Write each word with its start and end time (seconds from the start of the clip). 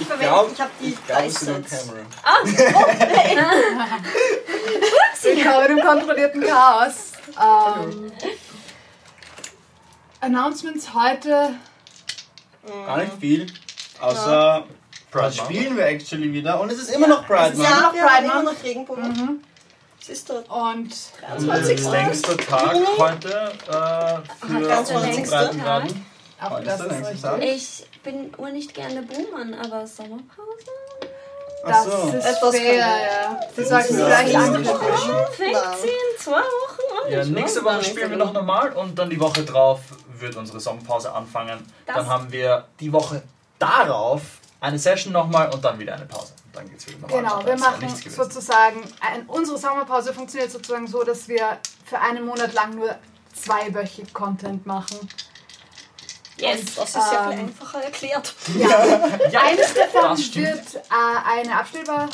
Ich 0.00 0.02
ich 0.02 0.10
Ich 0.10 0.16
verwende, 0.16 0.52
ich 0.52 0.60
habe 0.60 0.70
die 0.80 0.88
ich 0.90 1.06
glaube, 1.06 1.24
es 1.26 1.34
ist 1.34 1.48
nur 1.48 1.58
Dreisatz. 1.58 1.86
Cameron. 1.86 2.06
Ah, 2.22 2.38
Willkommen 5.22 5.66
im 5.78 5.80
kontrollierten 5.84 6.42
Chaos. 6.42 7.12
Ähm, 7.28 8.12
Announcements 10.20 10.94
heute. 10.94 11.54
Gar 12.86 12.98
nicht 12.98 13.12
viel. 13.20 13.46
Außer 14.00 14.66
Pride 15.10 15.24
was 15.26 15.36
Month. 15.36 15.48
spielen 15.48 15.76
wir 15.76 15.86
actually 15.86 16.32
wieder 16.32 16.60
und 16.60 16.70
es 16.70 16.78
ist 16.78 16.90
immer 16.90 17.08
noch 17.08 17.26
Pride 17.26 17.56
ja, 17.56 17.80
Month. 17.80 17.90
Pride 17.92 18.08
haben 18.08 18.24
immer 18.24 18.42
Month. 18.42 18.58
noch 18.58 18.64
Regenbogen. 18.64 19.44
Es 20.00 20.08
ist 20.10 20.30
dort. 20.30 20.48
Und 20.48 20.94
Unser 21.36 21.90
längster 21.90 22.36
Tag 22.36 22.76
heute 22.98 23.52
äh, 23.66 24.46
für 24.46 24.60
ganz 24.68 24.90
unsere 24.90 25.06
längster 25.06 25.38
Breitengraden. 25.46 26.06
Auch 26.40 26.50
Heute 26.50 26.64
das 26.66 26.80
ist 26.80 26.86
ist 26.86 27.00
richtig. 27.06 27.22
Tag. 27.22 27.42
Ich 27.42 27.86
bin 28.02 28.32
ur 28.38 28.50
nicht 28.50 28.74
gerne 28.74 29.02
Boomern, 29.02 29.54
aber 29.54 29.86
Sommerpause? 29.86 30.70
Das 31.66 31.86
Achso. 31.88 32.08
ist 32.16 32.24
Etwas 32.24 32.56
fair, 32.56 32.74
ja. 32.76 33.40
Sie 33.56 33.62
Ja, 33.62 33.66
vielleicht 33.66 33.90
das 33.90 35.82
sie 35.82 35.88
in 35.88 36.18
zwei 36.18 36.30
Wochen 36.40 37.06
an? 37.06 37.12
Ja, 37.12 37.24
nächste 37.24 37.64
Woche 37.64 37.82
spielen 37.84 38.10
wir 38.10 38.16
noch 38.16 38.32
normal 38.32 38.72
und 38.72 38.96
dann 38.98 39.10
die 39.10 39.18
Woche 39.20 39.44
drauf 39.44 39.80
wird 40.18 40.36
unsere 40.36 40.60
Sommerpause 40.60 41.12
anfangen. 41.12 41.58
Das- 41.86 41.96
Dann 41.96 42.06
haben 42.08 42.30
wir 42.30 42.64
die 42.78 42.92
Woche 42.92 43.22
darauf 43.58 44.22
eine 44.60 44.78
Session 44.78 45.12
nochmal 45.12 45.50
und 45.52 45.64
dann 45.64 45.78
wieder 45.78 45.94
eine 45.94 46.06
Pause. 46.06 46.32
Und 46.46 46.56
dann 46.56 46.68
geht's 46.70 46.86
wieder 46.86 46.98
normal. 46.98 47.18
Genau, 47.22 47.36
weiter. 47.38 47.46
wir 47.46 47.56
machen 47.58 48.10
sozusagen, 48.10 48.80
ein, 49.00 49.26
unsere 49.26 49.58
Sommerpause 49.58 50.14
funktioniert 50.14 50.50
sozusagen 50.52 50.86
so, 50.86 51.02
dass 51.02 51.26
wir 51.28 51.58
für 51.84 51.98
einen 51.98 52.24
Monat 52.24 52.52
lang 52.54 52.74
nur 52.76 52.94
zweiwöchig 53.34 54.12
Content 54.14 54.64
machen. 54.66 55.08
Yes. 56.40 56.74
Das 56.76 56.88
ist 56.88 56.92
sehr 56.92 57.22
viel 57.24 57.32
Ähm, 57.32 57.38
einfacher 57.46 57.82
erklärt. 57.84 58.34
Ja, 58.56 59.40
Eines 59.40 59.74
davon 59.74 60.16
wird 60.16 60.74
äh, 60.74 61.40
eine 61.40 61.56
abstellbar, 61.58 62.08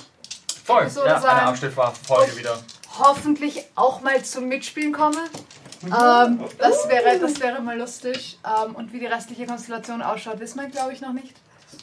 Voll, 0.65 0.89
so 0.89 1.05
ja, 1.05 1.17
eine 1.23 1.43
Abstellfolge 1.43 2.37
wieder. 2.37 2.59
hoffentlich 2.99 3.65
auch 3.75 4.01
mal 4.01 4.23
zum 4.25 4.49
Mitspielen 4.49 4.93
komme. 4.93 5.19
Ähm, 5.85 6.43
das, 6.59 6.89
wäre, 6.89 7.19
das 7.19 7.39
wäre 7.41 7.61
mal 7.61 7.77
lustig. 7.79 8.39
Ähm, 8.45 8.75
und 8.75 8.93
wie 8.95 9.01
die 9.01 9.07
restliche 9.07 9.47
Konstellation 9.47 10.01
ausschaut, 10.01 10.41
wissen 10.41 10.59
wir, 10.61 10.69
glaube 10.69 10.95
ich, 10.95 11.03
noch 11.03 11.13
nicht. 11.13 11.35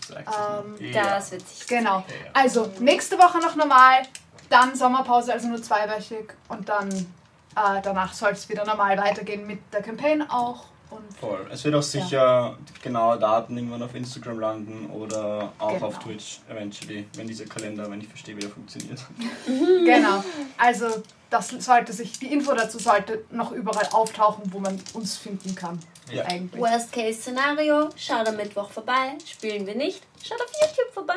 Ähm, 0.09 0.76
ja. 0.92 1.03
Das 1.03 1.31
wird 1.31 1.48
sich. 1.48 1.67
Genau. 1.67 2.03
Also, 2.33 2.72
nächste 2.80 3.20
Woche 3.20 3.38
noch 3.38 3.55
normal, 3.55 4.02
dann 4.50 4.76
Sommerpause, 4.76 5.31
also 5.31 5.48
nur 5.48 5.61
zweiwöchig. 5.61 6.33
Und 6.48 6.67
dann 6.70 6.89
äh, 6.89 7.81
danach 7.83 8.14
soll 8.14 8.31
es 8.31 8.50
wieder 8.50 8.66
normal 8.66 8.98
weitergehen 8.98 9.45
mit 9.45 9.59
der 9.72 9.81
Campaign 9.83 10.28
auch. 10.30 10.64
Und 10.92 11.17
Voll. 11.20 11.47
Es 11.52 11.64
wird 11.64 11.73
auch 11.75 11.81
sicher 11.81 12.58
genaue 12.84 13.17
Daten 13.17 13.56
irgendwann 13.58 13.81
auf 13.81 13.95
Instagram 13.95 14.39
landen 14.39 14.89
oder 14.92 15.52
auch 15.58 15.73
Genau. 15.73 15.88
auf 15.88 16.00
Twitch 16.00 16.42
eventually, 16.50 17.08
wenn 17.16 17.28
dieser 17.28 17.45
Kalender, 17.45 17.89
wenn 17.89 18.02
ich 18.02 18.08
verstehe, 18.08 18.36
wie 18.38 18.44
er 18.44 18.50
funktioniert. 18.50 19.00
genau. 19.48 20.23
Also, 20.58 20.88
das 21.30 21.50
sollte 21.50 21.94
sich, 21.94 22.20
die 22.20 22.31
Info 22.33 22.53
dazu 22.53 22.78
sollte 22.78 23.23
noch 23.31 23.52
überall 23.53 23.88
auftauchen, 23.94 24.44
wo 24.52 24.59
man 24.59 24.78
uns 24.94 25.17
finden 25.17 25.56
kann. 25.56 25.80
Ja. 26.11 26.25
Eigentlich. 26.25 26.61
Worst 26.61 26.92
Case 26.92 27.22
Szenario, 27.22 27.89
schaut 27.95 28.28
am 28.28 28.36
Mittwoch 28.36 28.70
vorbei. 28.70 29.17
Spielen 29.26 29.66
wir 29.66 29.76
nicht, 29.76 30.02
schaut 30.22 30.42
auf 30.42 30.52
YouTube 30.61 30.94
vorbei. 30.94 31.14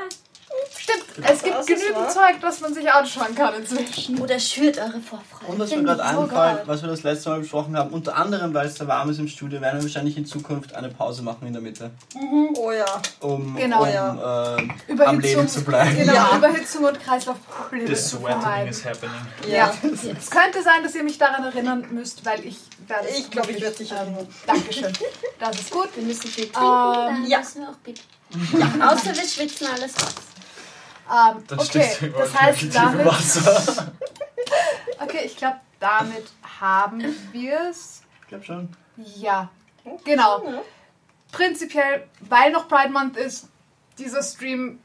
Stimmt, 0.76 1.04
es 1.28 1.42
gibt 1.42 1.66
genügend. 1.66 2.10
Zeug, 2.10 2.34
das 2.40 2.60
man 2.60 2.74
sich 2.74 2.90
anschauen 2.90 3.34
kann 3.34 3.54
inzwischen. 3.54 4.20
Oder 4.20 4.38
schürt 4.38 4.76
eure 4.78 5.00
Vorfreude. 5.00 5.46
Und 5.52 5.58
was 5.58 5.70
mir 5.70 5.82
gerade 5.82 6.04
einfällt, 6.04 6.66
was 6.66 6.82
wir 6.82 6.88
das 6.88 7.02
letzte 7.02 7.30
Mal 7.30 7.40
besprochen 7.40 7.76
haben, 7.76 7.90
unter 7.90 8.16
anderem, 8.16 8.52
weil 8.52 8.66
es 8.66 8.74
da 8.74 8.86
warm 8.86 9.08
ist 9.10 9.18
im 9.18 9.28
Studio, 9.28 9.60
werden 9.60 9.78
wir 9.78 9.84
wahrscheinlich 9.84 10.16
in 10.16 10.26
Zukunft 10.26 10.74
eine 10.74 10.88
Pause 10.88 11.22
machen 11.22 11.46
in 11.46 11.52
der 11.54 11.62
Mitte, 11.62 11.90
Oh 12.56 12.70
ja. 12.72 12.84
um, 13.20 13.56
Genau. 13.56 13.82
um 13.82 13.88
Ja. 13.88 14.56
äh, 14.58 15.02
am 15.04 15.20
Leben 15.20 15.48
zu 15.48 15.62
bleiben. 15.64 15.96
Genau, 15.96 16.12
Ja. 16.12 16.36
Überhitzung 16.36 16.84
und 16.84 17.00
Kreislaufprobleme 17.02 17.86
The 17.88 17.94
zu 17.94 18.16
sweating 18.18 18.68
is 18.68 18.84
happening. 18.84 19.10
Ja. 19.48 19.72
Es 20.18 20.30
könnte 20.30 20.62
sein, 20.62 20.82
dass 20.82 20.94
ihr 20.94 21.04
mich 21.04 21.18
daran 21.18 21.44
erinnern 21.44 21.86
müsst, 21.92 22.24
weil 22.26 22.44
ich 22.44 22.58
werde. 22.88 23.08
es 23.08 23.18
Ich 23.20 23.30
glaube, 23.30 23.52
ich 23.52 23.60
werde 23.62 23.76
dich 23.76 23.90
ähm, 23.92 23.96
erinnern. 23.98 24.26
Dankeschön. 24.46 24.92
Das 25.38 25.58
ist 25.58 25.70
gut. 25.70 25.88
Wir 25.94 26.02
müssen 26.04 26.28
viel 26.28 26.44
trinken, 26.48 26.58
Ähm, 26.60 26.92
dann 27.22 27.26
ja. 27.26 27.38
müssen 27.38 27.62
wir 27.62 27.68
auch 27.70 27.76
bitte. 27.84 28.02
Ja, 28.58 28.90
außer 28.92 29.14
wir 29.14 29.24
schwitzen 29.28 29.68
alles 29.72 29.92
raus. 29.94 30.14
Ähm, 31.10 31.44
Dann 31.46 31.58
okay, 31.58 31.68
stehst 31.68 32.00
du 32.00 32.06
überall 32.06 32.24
das 32.24 32.40
heißt, 32.40 32.74
damit, 32.74 33.06
Wasser. 33.06 33.92
okay, 35.00 35.22
ich 35.24 35.36
glaube, 35.36 35.60
damit 35.80 36.26
haben 36.60 37.04
wir 37.32 37.60
es. 37.70 38.02
Ich 38.22 38.28
glaube 38.28 38.44
schon. 38.44 38.68
Ja, 38.96 39.50
genau. 40.04 40.62
Prinzipiell, 41.32 42.08
weil 42.20 42.52
noch 42.52 42.68
Pride 42.68 42.90
Month 42.90 43.16
ist, 43.16 43.48
dieser 43.98 44.22
Stream. 44.22 44.80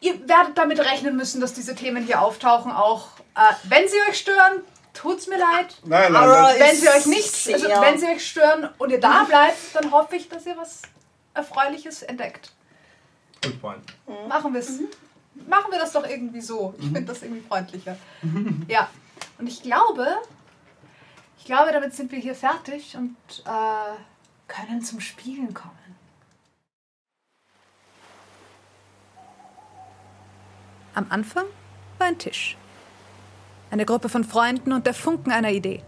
Ihr 0.00 0.28
werdet 0.28 0.56
damit 0.56 0.78
rechnen 0.78 1.16
müssen, 1.16 1.40
dass 1.40 1.54
diese 1.54 1.74
Themen 1.74 2.04
hier 2.04 2.22
auftauchen, 2.22 2.70
auch 2.70 3.08
äh, 3.34 3.40
wenn 3.64 3.88
sie 3.88 3.96
euch 4.08 4.18
stören. 4.18 4.62
Tut's 4.94 5.28
mir 5.28 5.38
leid. 5.38 5.76
Nein, 5.84 6.16
Aber 6.16 6.52
Wenn 6.58 6.74
sie 6.74 6.88
euch 6.88 7.06
nicht, 7.06 7.52
also 7.52 7.68
wenn 7.68 7.98
sie 7.98 8.06
euch 8.06 8.26
stören 8.26 8.68
und 8.78 8.90
ihr 8.90 8.98
da 8.98 9.22
bleibt, 9.24 9.56
dann 9.74 9.92
hoffe 9.92 10.16
ich, 10.16 10.28
dass 10.28 10.44
ihr 10.44 10.56
was 10.56 10.82
Erfreuliches 11.34 12.02
entdeckt. 12.02 12.50
Good 13.42 13.60
point. 13.60 13.84
Machen 14.28 14.52
wir 14.52 14.60
es. 14.60 14.80
Machen 15.46 15.70
wir 15.70 15.78
das 15.78 15.92
doch 15.92 16.06
irgendwie 16.06 16.40
so. 16.40 16.74
Ich 16.78 16.84
finde 16.84 17.02
das 17.02 17.22
irgendwie 17.22 17.42
freundlicher. 17.46 17.96
Ja. 18.68 18.88
Und 19.38 19.46
ich 19.46 19.62
glaube, 19.62 20.06
ich 21.38 21.44
glaube, 21.44 21.72
damit 21.72 21.94
sind 21.94 22.10
wir 22.10 22.18
hier 22.18 22.34
fertig 22.34 22.96
und 22.96 23.16
äh, 23.44 23.96
können 24.48 24.82
zum 24.82 25.00
Spielen 25.00 25.54
kommen. 25.54 25.74
Am 30.94 31.06
Anfang 31.10 31.44
war 31.98 32.08
ein 32.08 32.18
Tisch. 32.18 32.56
Eine 33.70 33.86
Gruppe 33.86 34.08
von 34.08 34.24
Freunden 34.24 34.72
und 34.72 34.86
der 34.86 34.94
Funken 34.94 35.30
einer 35.30 35.52
Idee. 35.52 35.82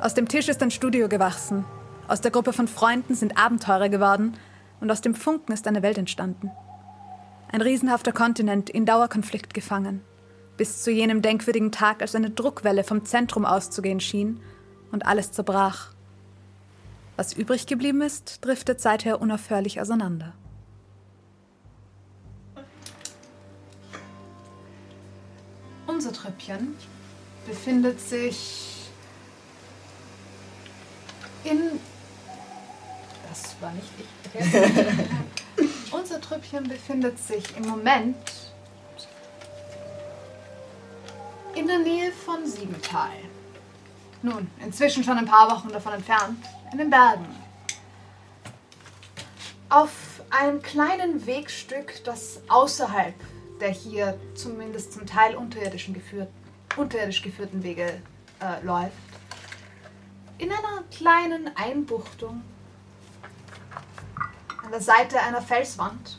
Aus 0.00 0.14
dem 0.14 0.28
Tisch 0.28 0.48
ist 0.48 0.62
ein 0.62 0.70
Studio 0.70 1.08
gewachsen. 1.08 1.64
Aus 2.08 2.20
der 2.20 2.30
Gruppe 2.30 2.52
von 2.52 2.68
Freunden 2.68 3.14
sind 3.14 3.38
Abenteurer 3.38 3.88
geworden 3.88 4.36
und 4.82 4.90
aus 4.90 5.00
dem 5.00 5.14
Funken 5.14 5.52
ist 5.52 5.66
eine 5.68 5.82
Welt 5.82 5.96
entstanden. 5.96 6.50
Ein 7.52 7.62
riesenhafter 7.62 8.12
Kontinent 8.12 8.68
in 8.68 8.84
Dauerkonflikt 8.84 9.54
gefangen, 9.54 10.02
bis 10.56 10.82
zu 10.82 10.90
jenem 10.90 11.22
denkwürdigen 11.22 11.70
Tag, 11.70 12.02
als 12.02 12.16
eine 12.16 12.30
Druckwelle 12.30 12.82
vom 12.82 13.04
Zentrum 13.04 13.44
auszugehen 13.44 14.00
schien 14.00 14.40
und 14.90 15.06
alles 15.06 15.30
zerbrach. 15.30 15.92
Was 17.16 17.32
übrig 17.32 17.66
geblieben 17.66 18.02
ist, 18.02 18.44
driftet 18.44 18.80
seither 18.80 19.20
unaufhörlich 19.22 19.80
auseinander. 19.80 20.34
Unser 25.86 26.12
Trüppchen 26.12 26.74
befindet 27.46 28.00
sich 28.00 28.90
in. 31.44 31.78
Das 33.28 33.54
war 33.60 33.72
nicht 33.72 33.88
ich. 33.98 34.21
Unser 35.90 36.20
Trüppchen 36.20 36.68
befindet 36.68 37.18
sich 37.18 37.44
im 37.56 37.68
Moment 37.68 38.16
in 41.54 41.66
der 41.66 41.78
Nähe 41.78 42.12
von 42.12 42.46
Siebental. 42.46 43.10
Nun, 44.22 44.50
inzwischen 44.64 45.04
schon 45.04 45.18
ein 45.18 45.26
paar 45.26 45.50
Wochen 45.50 45.68
davon 45.68 45.94
entfernt, 45.94 46.38
in 46.72 46.78
den 46.78 46.90
Bergen. 46.90 47.26
Auf 49.68 50.22
einem 50.30 50.62
kleinen 50.62 51.26
Wegstück, 51.26 52.02
das 52.04 52.40
außerhalb 52.48 53.14
der 53.62 53.70
hier 53.70 54.18
zumindest 54.34 54.92
zum 54.92 55.06
Teil 55.06 55.36
unterirdischen 55.36 55.94
geführt, 55.94 56.28
unterirdisch 56.76 57.22
geführten 57.22 57.62
Wege 57.62 58.02
äh, 58.40 58.64
läuft. 58.64 58.92
In 60.38 60.50
einer 60.50 60.82
kleinen 60.90 61.56
Einbuchtung 61.56 62.42
an 64.64 64.70
der 64.70 64.80
Seite 64.80 65.20
einer 65.20 65.42
Felswand, 65.42 66.18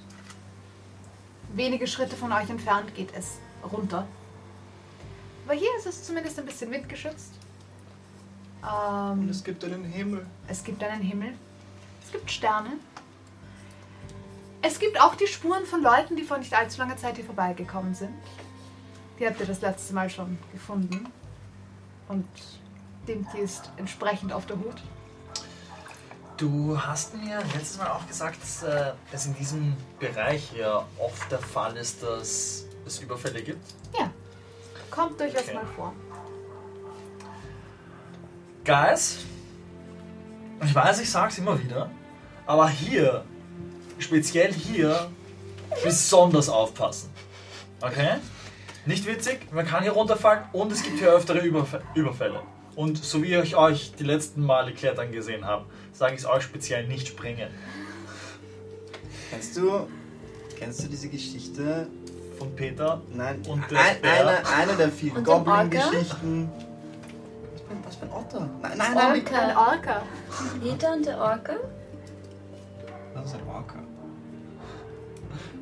wenige 1.53 1.87
Schritte 1.87 2.15
von 2.15 2.31
euch 2.31 2.49
entfernt, 2.49 2.93
geht 2.95 3.13
es 3.15 3.37
runter. 3.71 4.07
Aber 5.45 5.55
hier 5.55 5.69
ist 5.77 5.85
es 5.85 6.03
zumindest 6.03 6.39
ein 6.39 6.45
bisschen 6.45 6.71
windgeschützt. 6.71 7.33
Ähm, 8.63 9.21
Und 9.21 9.29
es 9.29 9.43
gibt 9.43 9.63
einen 9.63 9.83
Himmel. 9.83 10.25
es 10.47 10.63
gibt 10.63 10.83
einen 10.83 11.01
Himmel. 11.01 11.33
Es 12.05 12.11
gibt 12.11 12.31
Sterne. 12.31 12.71
Es 14.61 14.79
gibt 14.79 14.99
auch 15.01 15.15
die 15.15 15.27
Spuren 15.27 15.65
von 15.65 15.81
Leuten, 15.81 16.15
die 16.15 16.23
vor 16.23 16.37
nicht 16.37 16.53
allzu 16.53 16.79
langer 16.79 16.95
Zeit 16.95 17.17
hier 17.17 17.25
vorbeigekommen 17.25 17.93
sind. 17.93 18.13
Die 19.19 19.27
habt 19.27 19.39
ihr 19.39 19.45
das 19.45 19.61
letzte 19.61 19.93
Mal 19.93 20.09
schon 20.09 20.37
gefunden. 20.53 21.07
Und 22.07 22.25
Dimki 23.07 23.39
ist 23.39 23.71
entsprechend 23.75 24.31
auf 24.31 24.45
der 24.45 24.57
Hut. 24.57 24.81
Du 26.37 26.77
hast 26.79 27.13
mir 27.15 27.39
letztes 27.53 27.77
Mal 27.77 27.87
auch 27.91 28.07
gesagt, 28.07 28.41
dass 28.41 28.63
äh, 28.63 28.93
es 29.11 29.25
in 29.27 29.35
diesem 29.35 29.75
Bereich 29.99 30.49
hier 30.53 30.83
oft 30.97 31.31
der 31.31 31.39
Fall 31.39 31.77
ist, 31.77 32.01
dass 32.01 32.65
es 32.85 32.99
Überfälle 32.99 33.41
gibt. 33.41 33.61
Ja, 33.97 34.09
kommt 34.89 35.19
durchaus 35.19 35.43
Okay. 35.43 35.53
mal 35.53 35.65
vor. 35.75 35.93
Guys, 38.65 39.19
ich 40.63 40.73
weiß, 40.73 41.01
ich 41.01 41.09
sag's 41.11 41.37
immer 41.37 41.61
wieder, 41.61 41.89
aber 42.47 42.67
hier 42.69 43.23
speziell 43.99 44.53
hier 44.53 45.09
besonders 45.83 46.49
aufpassen. 46.49 47.09
Okay? 47.81 48.15
Nicht 48.85 49.05
witzig, 49.05 49.51
man 49.51 49.65
kann 49.65 49.83
hier 49.83 49.91
runterfallen 49.91 50.43
und 50.51 50.71
es 50.71 50.81
gibt 50.83 50.99
hier 50.99 51.09
öftere 51.09 51.39
Überf 51.39 51.77
Überfälle. 51.93 52.41
Und 52.75 52.97
so 52.97 53.21
wie 53.21 53.35
ich 53.35 53.55
euch 53.55 53.93
die 53.99 54.03
letzten 54.03 54.43
Male 54.45 54.73
klettern 54.73 55.11
gesehen 55.11 55.45
habe, 55.45 55.65
sage 55.93 56.15
ich 56.15 56.21
es 56.21 56.25
euch 56.25 56.43
speziell 56.43 56.87
nicht 56.87 57.07
springen. 57.07 57.49
Kennst 59.29 59.55
du, 59.57 59.87
kennst 60.57 60.83
du 60.83 60.87
diese 60.87 61.09
Geschichte? 61.09 61.87
Von 62.39 62.55
Peter 62.55 62.99
Nein, 63.13 63.41
Und 63.47 63.69
der 63.69 63.79
ein, 63.79 64.01
Bär. 64.01 64.27
eine, 64.27 64.47
eine 64.47 64.73
der 64.75 64.89
vielen 64.89 65.17
Orca? 65.27 65.53
Goblin-Geschichten. 65.53 66.49
Was 66.51 67.61
für 67.61 67.71
ein- 67.71 67.83
Was 67.85 68.01
ein 68.01 68.11
Otter? 68.11 68.49
Nein, 68.61 68.71
nein, 68.77 68.93
nein. 68.95 69.17
Orca. 69.21 69.37
Ein 69.39 69.55
Orca. 69.57 70.01
Peter 70.61 70.93
und 70.93 71.05
der 71.05 71.17
Orca. 71.19 71.53
Das 73.13 73.25
ist 73.27 73.35
ein 73.35 73.47
Orca. 73.47 73.75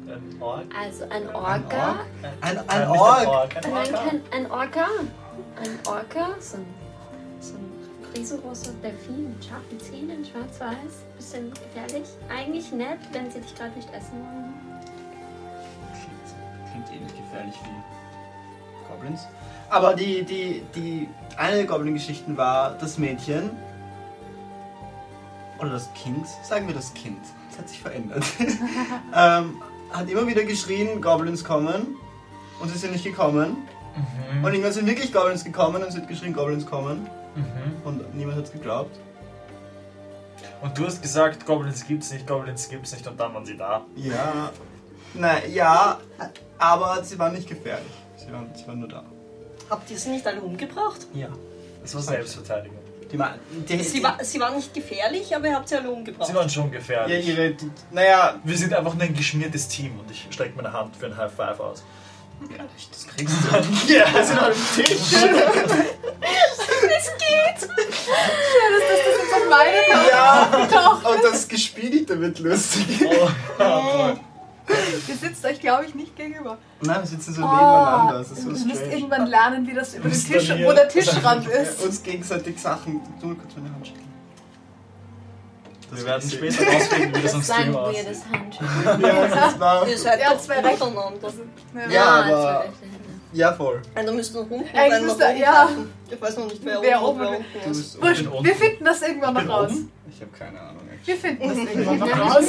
ein 0.07 0.42
Ork. 0.42 0.63
Also 0.81 1.04
ein 1.04 1.12
Ein 1.30 1.36
Orca. 1.36 2.06
Ein, 2.42 2.57
ein 2.69 2.89
nicht 2.92 3.00
Ork. 3.00 3.27
Ork, 3.27 3.56
ein 3.57 3.62
Nein, 3.74 3.94
Orca. 3.94 4.04
kein, 4.10 4.22
ein 4.31 4.51
Orca. 4.51 4.86
Ein 5.57 5.80
Orca, 5.88 6.25
ein, 6.25 6.42
so 6.42 6.57
ein 8.12 8.18
riesengroßer 8.18 8.74
Delfin 8.84 9.30
mit 9.30 9.44
scharfen 9.44 9.80
Zähnen, 9.80 10.25
schwarz-weiß. 10.25 11.06
Bisschen 11.18 11.52
gefährlich. 11.54 12.08
Eigentlich 12.30 12.72
nett, 12.72 13.00
wenn 13.12 13.30
sie 13.31 13.40
dich 13.40 13.56
gerade 13.56 13.75
nicht 13.75 13.90
essen 13.94 14.13
wollen. 14.13 14.54
Klingt, 15.94 16.88
klingt 16.88 17.02
ähnlich 17.02 17.18
gefährlich 17.18 17.56
wie 17.63 18.92
Goblins. 18.92 19.28
Aber 19.69 19.94
die, 19.94 20.24
die, 20.24 20.63
die, 20.75 21.10
eine 21.38 21.58
der 21.58 21.66
Goblin-Geschichten 21.66 22.38
war 22.38 22.78
das 22.78 22.98
Mädchen. 22.98 23.52
Oder 25.60 25.72
das 25.72 25.94
Kind. 25.94 26.28
Sagen 26.44 26.68
wir 26.68 26.75
das 26.75 26.94
Kind. 26.94 27.19
Das 27.50 27.60
hat 27.60 27.69
sich 27.69 27.80
verändert. 27.80 28.24
ähm, 29.16 29.62
hat 29.92 30.10
immer 30.10 30.28
wieder 30.28 30.44
geschrien, 30.44 31.02
Goblins 31.02 31.44
kommen. 31.44 31.96
Und 32.60 32.69
sie 32.69 32.78
sind 32.78 32.92
nicht 32.92 33.06
gekommen. 33.06 33.58
Mhm. 33.96 34.44
Und 34.44 34.52
irgendwann 34.52 34.74
sind 34.74 34.88
wirklich 34.88 35.13
Goblins 35.13 35.44
gekommen 35.44 35.84
und 35.84 35.92
sie 35.92 36.00
hat 36.00 36.08
geschrien, 36.08 36.34
Goblins 36.34 36.66
kommen. 36.66 37.10
Mhm. 37.36 37.81
Und 37.86 38.16
niemand 38.16 38.38
hat 38.38 38.45
es 38.45 38.51
geglaubt. 38.51 38.98
Und 40.62 40.78
du 40.78 40.86
hast 40.86 41.01
gesagt, 41.01 41.45
Goblins 41.45 41.86
gibt's 41.88 42.12
nicht, 42.12 42.28
Goblins 42.28 42.68
gibt's 42.69 42.92
nicht 42.94 43.07
und 43.07 43.19
dann 43.19 43.33
waren 43.33 43.45
sie 43.45 43.57
da. 43.57 43.86
Ja. 43.95 44.51
Nein, 45.13 45.44
ja, 45.54 46.00
aber 46.57 47.04
sie 47.04 47.18
waren 47.19 47.33
nicht 47.33 47.48
gefährlich. 47.48 47.92
Sie 48.16 48.31
waren, 48.31 48.50
sie 48.56 48.66
waren 48.68 48.80
nur 48.80 48.88
da. 48.89 49.04
Habt 49.69 49.89
ihr 49.92 49.98
sie 49.98 50.10
nicht 50.10 50.25
alle 50.25 50.42
umgebracht? 50.42 51.07
Ja. 51.13 51.28
Das 51.81 51.95
war 51.95 52.01
Selbstverteidigung. 52.01 52.78
Die, 53.12 53.18
ma- 53.18 53.36
die, 53.68 53.84
Sie, 53.84 53.98
die, 53.98 54.04
war, 54.04 54.24
sie 54.24 54.39
waren 54.39 54.56
nicht 54.56 54.74
gefährlich, 54.74 55.36
aber 55.36 55.48
ihr 55.48 55.56
habt 55.56 55.68
sie 55.68 55.75
alle 55.75 55.89
umgebracht. 55.92 56.27
Sie 56.27 56.34
waren 56.36 56.50
schon 56.50 56.66
ja, 56.72 56.77
gefährlich. 56.77 57.27
ihre, 57.27 57.51
die, 57.51 57.69
naja, 57.92 58.36
Wir 58.44 58.57
sind 58.57 58.74
einfach 58.74 58.94
nur 58.94 59.04
ein 59.04 59.13
geschmiertes 59.13 59.68
Team 59.68 60.00
und 60.00 60.10
ich 60.12 60.27
strecke 60.30 60.56
meine 60.56 60.72
Hand 60.72 60.95
für 60.95 61.07
ein 61.07 61.18
High 61.18 61.31
Five 61.31 61.60
aus. 61.60 61.84
das 62.94 63.07
kriegst 63.07 63.36
du. 63.36 63.48
Ja, 63.94 64.06
wir 64.13 64.24
sind 64.24 64.39
am 64.42 64.54
Tisch. 64.75 65.13
Auf 69.33 69.50
meine 69.50 69.77
Karte. 69.89 70.09
Ja, 70.12 70.68
Doch. 70.71 71.15
und 71.15 71.24
das 71.24 71.48
Gespiegelte 71.48 72.19
wird 72.19 72.39
lustig. 72.39 73.06
Oh, 73.59 74.12
Ihr 75.07 75.15
sitzt 75.15 75.44
euch, 75.45 75.59
glaube 75.59 75.86
ich, 75.86 75.95
nicht 75.95 76.15
gegenüber. 76.15 76.57
Nein, 76.81 77.01
wir 77.01 77.07
sitzen 77.07 77.33
so 77.33 77.42
Oh, 77.42 77.45
nebeneinander. 77.45 78.19
Das 78.19 78.31
ist 78.31 78.38
so 78.44 78.50
du 78.50 78.51
müsst 78.51 78.65
strange. 78.77 78.94
irgendwann 78.94 79.27
lernen, 79.27 79.68
wie 79.68 79.74
das 79.74 79.94
über 79.95 80.07
den 80.09 80.24
Tisch, 80.24 80.50
wo 80.63 80.71
der 80.71 80.88
Tischrand 80.88 81.45
Ja, 81.45 81.51
ist. 81.51 81.81
uns 81.83 82.01
gegenseitig 82.03 82.62
Sachen. 82.62 83.01
Du 83.19 83.27
mal 83.27 83.36
kurz 83.36 83.53
meine 83.56 83.74
Hand 83.74 83.88
schütteln. 83.88 84.06
Das 85.89 86.00
wir 86.00 86.06
werden 86.06 86.21
ist- 86.24 86.33
später 86.33 86.71
rausfinden, 86.71 87.15
wie 87.15 87.21
das 87.21 87.33
am 87.33 87.39
Das 87.42 87.50
war 87.50 87.56
ein 87.57 87.62
Stream 87.63 87.74
weirdes 87.75 88.18
aussieht. 88.21 88.31
Handschütteln. 88.39 89.01
Ja, 89.01 89.27
das 89.27 89.59
war. 89.59 89.88
Ihr 89.88 89.98
seid 89.98 90.19
Ja, 90.21 90.30
doch 90.33 90.39
zwei 90.42 90.56
miteinander. 90.62 91.33
Ja, 91.89 92.03
Ah, 92.06 92.19
aber- 92.21 92.63
zwei. 92.63 92.69
Ja, 93.33 93.54
voll. 93.54 93.81
Also 93.95 94.13
müssten 94.13 94.38
noch 94.38 94.50
unten 94.50 94.75
Eigentlich 94.78 94.92
sein, 94.94 95.06
müsste- 95.06 95.36
ja. 95.42 95.51
passen. 95.66 95.94
Ich 96.10 96.22
weiß 96.22 96.38
noch 96.38 96.48
nicht, 96.48 96.66
wer, 96.66 96.81
Wer 96.81 97.01
oben 97.01 97.22
oben 97.22 97.45
ist. 97.72 98.01
Wurscht, 98.01 98.25
wir 98.42 98.56
finden 98.56 98.83
das 98.86 99.01
irgendwann 99.01 99.33
noch 99.33 99.48
raus. 99.48 99.72
oben. 99.72 99.92
Ich 100.13 100.22
habe 100.22 100.31
keine 100.38 100.60
Ahnung. 100.60 100.81
echt. 100.94 101.07
Wir 101.07 101.16
finden 101.16 101.48
das 101.48 101.57
irgendwann 101.57 102.00
noch 102.10 102.36
raus. 102.36 102.45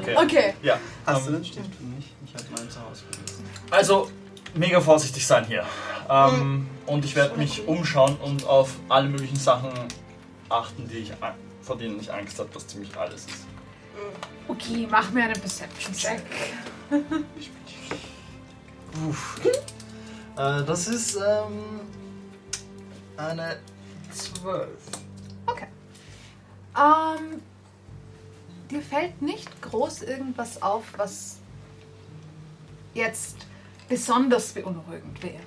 Okay. 0.00 0.16
Okay. 0.16 0.54
Ja. 0.62 0.78
Hast 1.06 1.26
du 1.26 1.30
ähm, 1.30 1.36
den 1.36 1.44
Stift 1.44 1.70
für 1.76 1.84
mich? 1.84 2.12
Ich 2.26 2.34
habe 2.34 2.44
meinen 2.56 2.70
zu 2.70 2.80
Hause 2.80 3.02
vergessen. 3.10 3.44
Also, 3.70 4.10
mega 4.54 4.80
vorsichtig 4.80 5.24
sein 5.26 5.44
hier. 5.46 5.64
Ähm, 6.10 6.66
und 6.86 7.04
ich 7.04 7.14
werde 7.14 7.36
mich 7.38 7.66
umschauen 7.68 8.16
und 8.16 8.46
auf 8.46 8.70
alle 8.88 9.08
möglichen 9.08 9.36
Sachen 9.36 9.70
achten, 10.48 10.88
die 10.88 10.98
ich, 10.98 11.12
vor 11.62 11.76
denen 11.76 12.00
ich 12.00 12.12
Angst 12.12 12.38
habe, 12.38 12.48
was 12.54 12.66
ziemlich 12.66 12.96
alles 12.96 13.26
ist. 13.26 13.46
Okay, 14.48 14.88
mach 14.90 15.10
mir 15.10 15.24
einen 15.24 15.40
Perception-Check. 15.40 16.22
Uff. 19.08 19.40
äh, 20.38 20.64
das 20.64 20.88
ist 20.88 21.16
ähm, 21.16 21.80
eine 23.16 23.58
12. 24.12 24.68
Ähm, 26.78 27.42
dir 28.70 28.82
fällt 28.82 29.20
nicht 29.20 29.62
groß 29.62 30.02
irgendwas 30.02 30.62
auf, 30.62 30.84
was 30.96 31.38
jetzt 32.94 33.36
besonders 33.88 34.52
beunruhigend 34.52 35.20
wäre. 35.22 35.42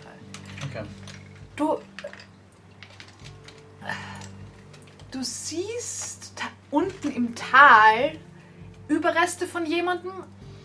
Okay. 0.65 0.83
Du. 1.55 1.79
Du 5.11 5.23
siehst 5.23 6.33
unten 6.69 7.11
im 7.11 7.35
Tal 7.35 8.17
Überreste 8.87 9.47
von 9.47 9.65
jemandem, 9.65 10.11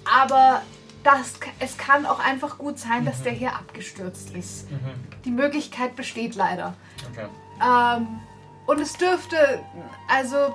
aber 0.04 0.62
das, 1.06 1.34
es 1.60 1.78
kann 1.78 2.04
auch 2.04 2.18
einfach 2.18 2.58
gut 2.58 2.78
sein, 2.78 3.04
dass 3.04 3.22
der 3.22 3.32
hier 3.32 3.54
abgestürzt 3.54 4.30
ist. 4.30 4.70
Mhm. 4.70 5.06
Die 5.24 5.30
Möglichkeit 5.30 5.94
besteht 5.94 6.34
leider. 6.34 6.74
Okay. 7.12 7.26
Ähm, 7.62 8.20
und 8.66 8.80
es 8.80 8.94
dürfte, 8.94 9.62
also 10.08 10.52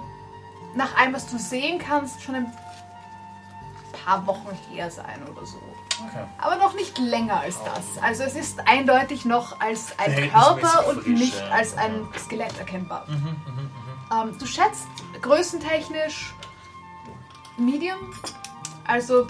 nach 0.75 0.97
allem, 0.97 1.13
was 1.13 1.27
du 1.27 1.37
sehen 1.37 1.79
kannst, 1.79 2.21
schon 2.21 2.35
ein 2.35 2.53
paar 4.03 4.27
Wochen 4.27 4.49
her 4.69 4.91
sein 4.91 5.21
oder 5.31 5.45
so. 5.45 5.57
Okay. 6.05 6.25
Aber 6.37 6.57
noch 6.57 6.73
nicht 6.73 6.97
länger 6.97 7.39
als 7.39 7.57
das. 7.63 8.03
Also 8.03 8.23
es 8.23 8.35
ist 8.35 8.67
eindeutig 8.67 9.23
noch 9.23 9.61
als 9.61 9.97
ein 9.99 10.29
Körper 10.31 10.87
und 10.89 11.07
nicht 11.07 11.41
als 11.51 11.77
ein 11.77 12.07
Skelett 12.17 12.57
erkennbar. 12.59 13.05
Mhm, 13.07 13.15
mhm, 13.15 13.35
mhm. 13.45 13.71
Ähm, 14.11 14.37
du 14.37 14.45
schätzt 14.45 14.87
größentechnisch 15.21 16.33
Medium, 17.57 18.13
also 18.87 19.27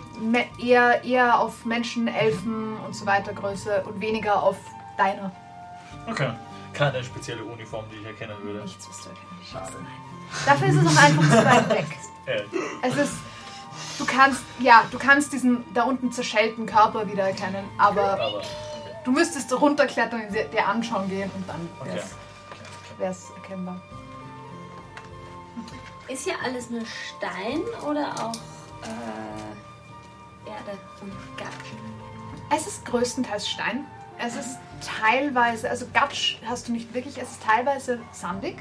eher, 0.58 1.04
eher 1.04 1.40
auf 1.40 1.66
Menschen, 1.66 2.08
Elfen 2.08 2.78
und 2.86 2.96
so 2.96 3.06
weiter 3.06 3.34
Größe 3.34 3.84
und 3.84 4.00
weniger 4.00 4.42
auf 4.42 4.58
deiner. 4.98 5.32
Okay. 6.08 6.32
Keine 6.74 7.04
spezielle 7.04 7.44
Uniform, 7.44 7.86
die 7.92 7.98
ich 7.98 8.06
erkennen 8.06 8.36
würde. 8.42 8.60
Nichts, 8.62 8.88
was 8.90 9.04
du 9.04 9.10
erkennen. 9.10 9.84
Nein. 9.84 9.92
Dafür 10.46 10.68
ist 10.70 10.76
es 10.76 10.98
auch 10.98 11.04
einfach 11.04 11.24
zu 11.24 11.46
weit 11.46 11.70
weg. 11.70 11.86
Äh, 12.28 12.44
Es 12.84 12.96
ist. 12.98 13.14
Du 13.98 14.06
kannst, 14.06 14.44
ja, 14.60 14.84
du 14.92 15.00
kannst 15.00 15.34
diesen 15.34 15.66
da 15.74 15.84
unten 15.86 16.12
zerschellten 16.12 16.68
Körper 16.68 17.08
wieder 17.12 17.24
erkennen, 17.24 17.66
aber 17.80 18.14
aber. 18.14 18.38
Okay. 18.38 18.46
du 19.04 19.12
müsstest 19.12 19.52
runterklettern 19.60 20.22
und 20.28 20.34
dir 20.34 20.68
anschauen 20.68 21.10
gehen 21.10 21.32
und 21.36 21.50
dann 21.50 21.68
Okay. 21.80 21.96
wär's, 21.96 22.12
wär's 23.00 23.32
erkennbar. 23.38 23.82
Ist 26.08 26.26
hier 26.26 26.36
alles 26.44 26.70
nur 26.70 26.84
Stein 26.86 27.62
oder 27.90 28.14
auch 28.24 28.34
äh, 28.84 30.50
Erde 30.50 30.78
und 31.02 31.12
Gatsch? 31.38 31.72
Es 32.54 32.68
ist 32.68 32.86
größtenteils 32.86 33.50
Stein. 33.50 33.86
Es 34.18 34.36
ist 34.36 34.58
teilweise, 34.82 35.70
also 35.70 35.86
Gatsch 35.94 36.38
hast 36.46 36.68
du 36.68 36.74
nicht 36.74 36.94
wirklich, 36.94 37.18
es 37.18 37.32
ist 37.32 37.44
teilweise 37.44 38.00
sandig. 38.12 38.58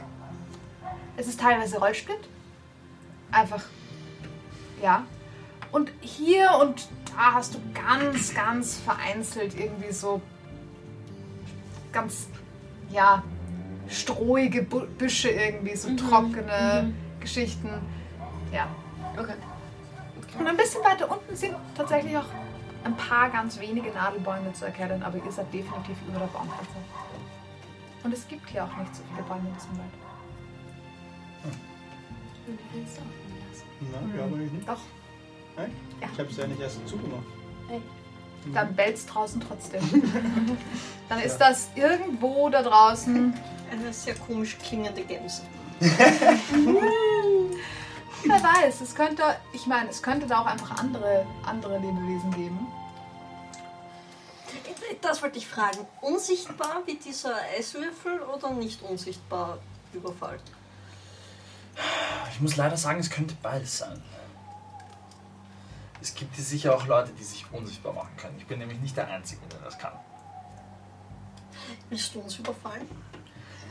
Es 1.16 1.26
ist 1.26 1.40
teilweise 1.40 1.78
Rollsplit. 1.78 2.28
Einfach, 3.30 3.64
ja. 4.82 5.04
Und 5.72 5.92
hier 6.00 6.50
und 6.60 6.88
da 7.14 7.34
hast 7.34 7.54
du 7.54 7.58
ganz, 7.74 8.34
ganz 8.34 8.78
vereinzelt 8.78 9.54
irgendwie 9.58 9.92
so 9.92 10.20
ganz, 11.92 12.28
ja, 12.90 13.22
strohige 13.88 14.62
Bu 14.62 14.80
Büsche 14.98 15.30
irgendwie, 15.30 15.76
so 15.76 15.94
trockene 15.96 16.92
Geschichten. 17.20 17.68
Ja. 18.52 18.68
Okay. 19.16 19.34
Und 20.40 20.46
ein 20.46 20.56
bisschen 20.56 20.82
weiter 20.82 21.10
unten 21.10 21.36
sind 21.36 21.54
tatsächlich 21.76 22.16
auch 22.16 22.24
ein 22.82 22.96
paar 22.96 23.28
ganz 23.28 23.60
wenige 23.60 23.90
Nadelbäume 23.90 24.50
zu 24.54 24.64
erkennen, 24.64 25.02
aber 25.02 25.18
ihr 25.22 25.30
seid 25.30 25.52
definitiv 25.52 25.96
über 26.08 26.18
der 26.18 26.26
Baumgrenze. 26.28 26.76
Und 28.02 28.14
es 28.14 28.26
gibt 28.26 28.48
hier 28.48 28.64
auch 28.64 28.74
nicht 28.78 28.96
so 28.96 29.02
viele 29.10 29.22
Bäume 29.28 29.46
in 29.48 29.54
diesem 29.54 29.76
Wald. 29.78 29.90
Und 32.46 32.58
die 32.58 32.78
Fenster 32.78 33.02
offen 33.02 33.36
lassen. 33.50 33.66
Nein, 33.92 34.12
glaube 34.14 34.42
ich 34.42 34.52
nicht. 34.52 34.66
Doch, 34.66 34.80
Ich 36.00 36.18
habe 36.18 36.30
es 36.30 36.36
ja 36.38 36.46
nicht 36.46 36.60
erst 36.60 36.88
zugemacht. 36.88 37.22
dann 38.54 38.74
bellt's 38.74 39.04
draußen 39.04 39.42
trotzdem. 39.46 39.82
dann 41.10 41.20
ist 41.20 41.36
das 41.36 41.68
irgendwo 41.74 42.48
da 42.48 42.62
draußen. 42.62 43.34
Eine 43.70 43.92
sehr 43.92 44.14
komisch 44.14 44.56
klingende 44.56 45.02
Gänse. 45.02 45.42
Wer 48.24 48.42
weiß, 48.42 48.80
es 48.80 48.94
könnte, 48.94 49.22
ich 49.52 49.66
meine, 49.66 49.88
es 49.88 50.02
könnte 50.02 50.26
da 50.26 50.42
auch 50.42 50.46
einfach 50.46 50.78
andere, 50.78 51.26
andere 51.44 51.78
Lebewesen 51.78 52.30
geben. 52.32 52.66
Das 55.00 55.22
wollte 55.22 55.38
ich 55.38 55.46
fragen. 55.46 55.78
Unsichtbar 56.00 56.82
wie 56.84 56.96
dieser 56.96 57.34
Eiswürfel 57.56 58.20
oder 58.20 58.50
nicht 58.50 58.82
unsichtbar 58.82 59.58
Überfall? 59.92 60.38
Ich 62.32 62.40
muss 62.40 62.56
leider 62.56 62.76
sagen, 62.76 63.00
es 63.00 63.08
könnte 63.08 63.34
beides 63.42 63.78
sein. 63.78 64.02
Es 66.02 66.14
gibt 66.14 66.34
hier 66.34 66.44
sicher 66.44 66.74
auch 66.74 66.86
Leute, 66.86 67.12
die 67.12 67.24
sich 67.24 67.46
unsichtbar 67.52 67.92
machen 67.92 68.16
können. 68.16 68.38
Ich 68.38 68.46
bin 68.46 68.58
nämlich 68.58 68.80
nicht 68.80 68.96
der 68.96 69.08
Einzige, 69.08 69.40
der 69.50 69.60
das 69.60 69.78
kann. 69.78 69.92
Willst 71.88 72.14
du 72.14 72.20
uns 72.20 72.36
überfallen? 72.36 72.88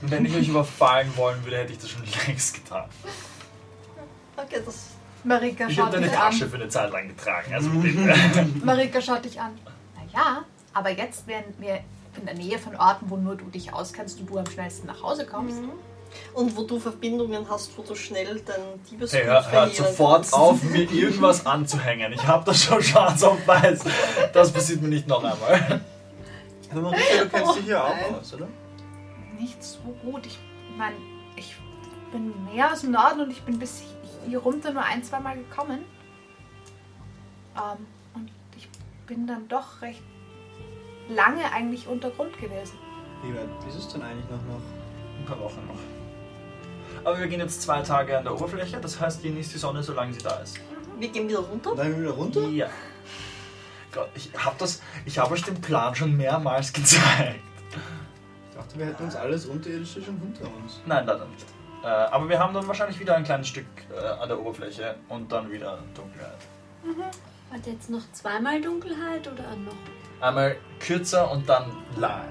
Und 0.01 0.11
wenn 0.11 0.25
ich 0.25 0.35
euch 0.35 0.47
überfallen 0.47 1.15
wollen 1.17 1.43
würde, 1.43 1.57
hätte 1.57 1.73
ich 1.73 1.79
das 1.79 1.89
schon 1.89 2.03
längst 2.27 2.53
getan. 2.53 2.89
Okay, 4.45 4.61
das. 4.65 4.91
Marika 5.23 5.67
Ich 5.67 5.79
habe 5.79 5.91
deine 5.91 6.09
Tasche 6.09 6.47
für 6.47 6.55
eine 6.55 6.69
Zeit 6.69 6.91
lang 6.91 7.09
getragen. 7.09 7.53
Also 7.53 7.69
bitte. 7.71 8.15
Marika 8.63 9.01
schaut 9.01 9.25
dich 9.25 9.39
an. 9.39 9.57
Naja, 9.95 10.45
aber 10.73 10.91
jetzt 10.91 11.27
wären 11.27 11.43
wir 11.57 11.81
in 12.17 12.25
der 12.25 12.35
Nähe 12.35 12.57
von 12.57 12.75
Orten, 12.75 13.09
wo 13.09 13.17
nur 13.17 13.35
du 13.35 13.45
dich 13.45 13.73
auskennst 13.73 14.19
und 14.19 14.29
du 14.29 14.37
am 14.37 14.45
schnellsten 14.45 14.87
nach 14.87 15.01
Hause 15.03 15.25
kommst. 15.25 15.59
Und 16.33 16.55
wo 16.57 16.63
du 16.63 16.79
Verbindungen 16.79 17.45
hast, 17.49 17.77
wo 17.77 17.83
du 17.83 17.93
schnell 17.93 18.41
dein 18.45 18.83
Diebesgut 18.89 19.19
Hey, 19.19 19.27
hör, 19.27 19.35
hört 19.35 19.45
verlieren 19.75 19.85
sofort 19.85 20.21
kannst. 20.21 20.33
auf, 20.33 20.63
mir 20.63 20.89
irgendwas 20.91 21.45
anzuhängen. 21.45 22.13
Ich 22.13 22.25
habe 22.25 22.45
das 22.45 22.63
schon 22.63 22.81
schwarz 22.81 23.21
auf 23.21 23.45
weiß. 23.45 23.81
Das 24.33 24.51
passiert 24.51 24.81
mir 24.81 24.87
nicht 24.87 25.07
noch 25.07 25.23
einmal. 25.23 25.81
Also 26.69 26.81
Marika, 26.81 27.23
du 27.23 27.29
kennst 27.29 27.57
dich 27.57 27.65
hier 27.65 27.83
auch 27.83 27.89
nein. 27.89 28.15
aus, 28.19 28.33
oder? 28.33 28.47
Nicht 29.37 29.63
so 29.63 29.79
gut. 30.03 30.25
Ich 30.25 30.39
meine, 30.77 30.95
ich 31.35 31.55
bin 32.11 32.33
mehr 32.53 32.71
aus 32.71 32.81
dem 32.81 32.91
Norden 32.91 33.21
und 33.21 33.31
ich 33.31 33.43
bin 33.43 33.59
bis 33.59 33.81
hier 34.29 34.39
runter 34.39 34.71
nur 34.71 34.83
ein, 34.83 35.03
zwei 35.03 35.19
Mal 35.19 35.37
gekommen. 35.37 35.83
Ähm, 37.55 37.85
und 38.13 38.31
ich 38.55 38.69
bin 39.07 39.27
dann 39.27 39.47
doch 39.47 39.81
recht 39.81 40.03
lange 41.09 41.51
eigentlich 41.51 41.87
unter 41.87 42.11
Grund 42.11 42.37
gewesen. 42.39 42.77
Wie 43.23 43.33
weit 43.33 43.49
ist 43.67 43.75
es 43.75 43.87
denn 43.89 44.01
eigentlich 44.01 44.29
noch? 44.29 44.41
noch? 44.43 44.61
Ein 45.19 45.25
paar 45.25 45.39
Wochen 45.39 45.65
noch. 45.67 45.79
Aber 47.03 47.19
wir 47.19 47.27
gehen 47.27 47.39
jetzt 47.39 47.61
zwei 47.61 47.81
Tage 47.81 48.17
an 48.17 48.23
der 48.23 48.33
Oberfläche. 48.33 48.79
Das 48.79 48.99
heißt, 48.99 49.23
genießt 49.23 49.53
die 49.53 49.57
Sonne, 49.57 49.83
solange 49.83 50.13
sie 50.13 50.21
da 50.21 50.37
ist. 50.37 50.59
Wir 50.97 51.09
gehen 51.09 51.27
wieder 51.27 51.39
runter. 51.39 51.75
Dann 51.75 51.99
wieder 51.99 52.11
runter? 52.11 52.47
Ja. 52.47 52.67
Gott, 53.91 54.09
ich 54.15 54.31
habe 54.37 54.55
das. 54.59 54.81
Ich 55.05 55.17
habe 55.17 55.33
euch 55.33 55.43
den 55.43 55.59
Plan 55.59 55.95
schon 55.95 56.15
mehrmals 56.15 56.71
gezeigt. 56.73 57.39
Ich 58.49 58.55
dachte, 58.55 58.77
wir 58.79 58.85
hätten 58.85 59.03
uns 59.03 59.15
alles 59.15 59.45
Unterirdische 59.45 60.01
schon 60.01 60.19
hinter 60.19 60.45
uns. 60.45 60.81
Nein, 60.85 61.05
leider 61.05 61.25
nicht. 61.25 61.45
Äh, 61.83 61.87
aber 61.87 62.27
wir 62.27 62.39
haben 62.39 62.53
dann 62.53 62.67
wahrscheinlich 62.67 62.99
wieder 62.99 63.15
ein 63.15 63.23
kleines 63.23 63.47
Stück 63.47 63.65
äh, 63.93 64.05
an 64.05 64.27
der 64.27 64.39
Oberfläche 64.39 64.95
und 65.07 65.31
dann 65.31 65.49
wieder 65.51 65.79
Dunkelheit. 65.95 66.37
Hat 67.51 67.65
jetzt 67.65 67.89
noch 67.89 68.01
zweimal 68.11 68.61
Dunkelheit 68.61 69.27
oder 69.27 69.55
noch? 69.55 69.73
Einmal 70.21 70.57
kürzer 70.79 71.31
und 71.31 71.47
dann 71.47 71.71
lang. 71.97 72.25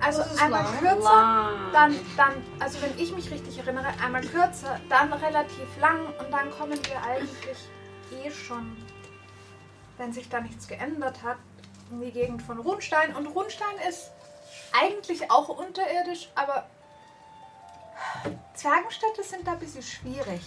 Also 0.00 0.22
ist 0.22 0.42
einmal 0.42 0.64
lang. 0.64 0.78
kürzer, 0.80 1.02
Lang. 1.02 1.72
dann, 1.72 1.94
dann, 2.16 2.32
also 2.58 2.82
wenn 2.82 2.98
ich 2.98 3.14
mich 3.14 3.30
richtig 3.30 3.58
erinnere, 3.58 3.86
einmal 4.04 4.22
kürzer, 4.22 4.80
dann 4.88 5.12
relativ 5.12 5.68
lang 5.80 6.06
und 6.18 6.30
dann 6.32 6.50
kommen 6.50 6.78
wir 6.84 7.02
eigentlich 7.02 7.58
eh 8.10 8.30
schon, 8.30 8.76
wenn 9.98 10.12
sich 10.12 10.28
da 10.28 10.40
nichts 10.40 10.66
geändert 10.66 11.22
hat, 11.22 11.36
in 11.92 12.00
die 12.00 12.10
Gegend 12.10 12.42
von 12.42 12.58
Runstein. 12.58 13.14
Und 13.14 13.28
Runstein 13.28 13.76
ist 13.88 14.10
eigentlich 14.78 15.30
auch 15.30 15.48
unterirdisch, 15.48 16.30
aber 16.34 16.66
Zwergenstädte 18.54 19.22
sind 19.22 19.46
da 19.46 19.52
ein 19.52 19.58
bisschen 19.58 19.82
schwierig, 19.82 20.40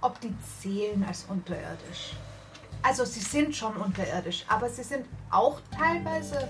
ob 0.00 0.20
die 0.20 0.34
zählen 0.60 1.04
als 1.06 1.24
unterirdisch. 1.28 2.14
Also 2.82 3.04
sie 3.04 3.20
sind 3.20 3.54
schon 3.54 3.76
unterirdisch, 3.76 4.44
aber 4.48 4.68
sie 4.68 4.82
sind 4.82 5.06
auch 5.30 5.60
teilweise 5.76 6.48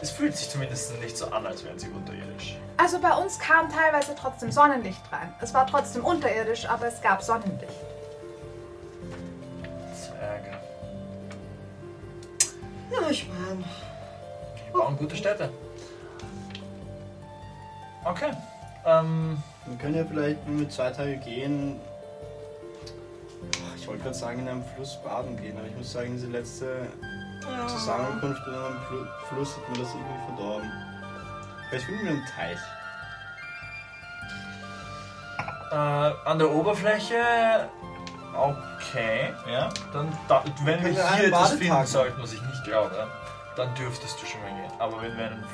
Es 0.00 0.10
fühlt 0.10 0.36
sich 0.36 0.50
zumindest 0.50 0.98
nicht 1.00 1.16
so 1.16 1.26
an, 1.26 1.46
als 1.46 1.64
wären 1.64 1.78
sie 1.78 1.88
unterirdisch. 1.88 2.56
Also 2.76 2.98
bei 3.00 3.14
uns 3.14 3.38
kam 3.38 3.68
teilweise 3.70 4.14
trotzdem 4.14 4.52
Sonnenlicht 4.52 5.00
rein. 5.10 5.32
Es 5.40 5.54
war 5.54 5.66
trotzdem 5.66 6.04
unterirdisch, 6.04 6.66
aber 6.66 6.86
es 6.86 7.00
gab 7.00 7.22
Sonnenlicht. 7.22 7.72
Zwerge. 9.94 10.58
Ja, 12.90 13.08
ich 13.08 13.28
meine. 13.28 13.64
Die 14.66 14.72
bauen 14.72 14.96
gute 14.96 15.16
Städte. 15.16 15.50
Okay. 18.04 18.32
Ähm, 18.84 19.42
Wir 19.66 19.76
können 19.78 19.94
ja 19.94 20.04
vielleicht, 20.04 20.38
wenn 20.46 20.60
wir 20.60 20.68
zwei 20.68 20.90
Tage 20.90 21.16
gehen. 21.18 21.80
Ich 23.76 23.86
wollte 23.88 24.02
gerade 24.02 24.14
sagen, 24.14 24.40
in 24.40 24.48
einem 24.48 24.64
Fluss 24.76 24.96
baden 25.02 25.36
gehen, 25.36 25.56
aber 25.58 25.66
ich 25.66 25.76
muss 25.76 25.92
sagen, 25.92 26.12
diese 26.12 26.28
letzte 26.28 26.86
Ja. 27.44 27.66
Zusammenkunft 27.66 28.46
in 28.46 28.54
einem 28.54 28.78
Flu- 28.88 29.06
Fluss 29.28 29.56
hat 29.56 29.68
mir 29.70 29.78
das 29.82 29.88
irgendwie 29.94 30.26
verdorben. 30.26 30.72
Vielleicht 31.68 31.86
finden 31.86 32.04
wir 32.04 32.10
einen 32.12 32.26
Teich. 32.26 32.58
äh, 35.72 36.28
an 36.28 36.38
der 36.38 36.50
Oberfläche. 36.50 37.16
Okay, 38.34 39.32
ja. 39.50 39.70
Dann, 39.92 40.12
da, 40.28 40.44
wenn 40.64 40.84
wir 40.84 40.90
hier 40.92 41.10
einen 41.10 41.24
etwas 41.26 41.52
finden 41.54 41.86
sollten, 41.86 42.22
was 42.22 42.32
ich 42.34 42.42
nicht 42.42 42.64
glaube, 42.64 43.06
dann 43.56 43.74
dürftest 43.74 44.20
du 44.20 44.26
schon 44.26 44.40
mal 44.42 44.50
gehen. 44.50 44.70
Aber 44.78 45.00
wenn 45.00 45.16
wir 45.16 45.24
einen 45.26 45.44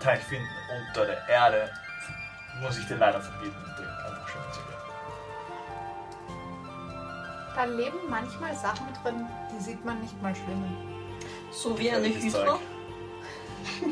Teich 0.00 0.20
finden 0.24 0.48
unter 0.88 1.06
der 1.06 1.28
Erde, 1.28 1.70
muss 2.62 2.78
ich 2.78 2.86
dir 2.86 2.96
leider 2.96 3.20
verbieten, 3.20 3.56
einfach 4.06 4.28
schwimmen 4.28 4.52
zu 4.52 4.60
gehen. 4.60 4.78
Da 7.54 7.64
leben 7.64 7.98
manchmal 8.08 8.54
Sachen 8.54 8.86
drin, 9.02 9.26
die 9.52 9.62
sieht 9.62 9.84
man 9.84 10.00
nicht 10.00 10.20
mal 10.22 10.34
schwimmen. 10.34 10.76
So 11.50 11.78
wie 11.78 11.90
eine 11.90 12.06
Hydra. 12.06 12.58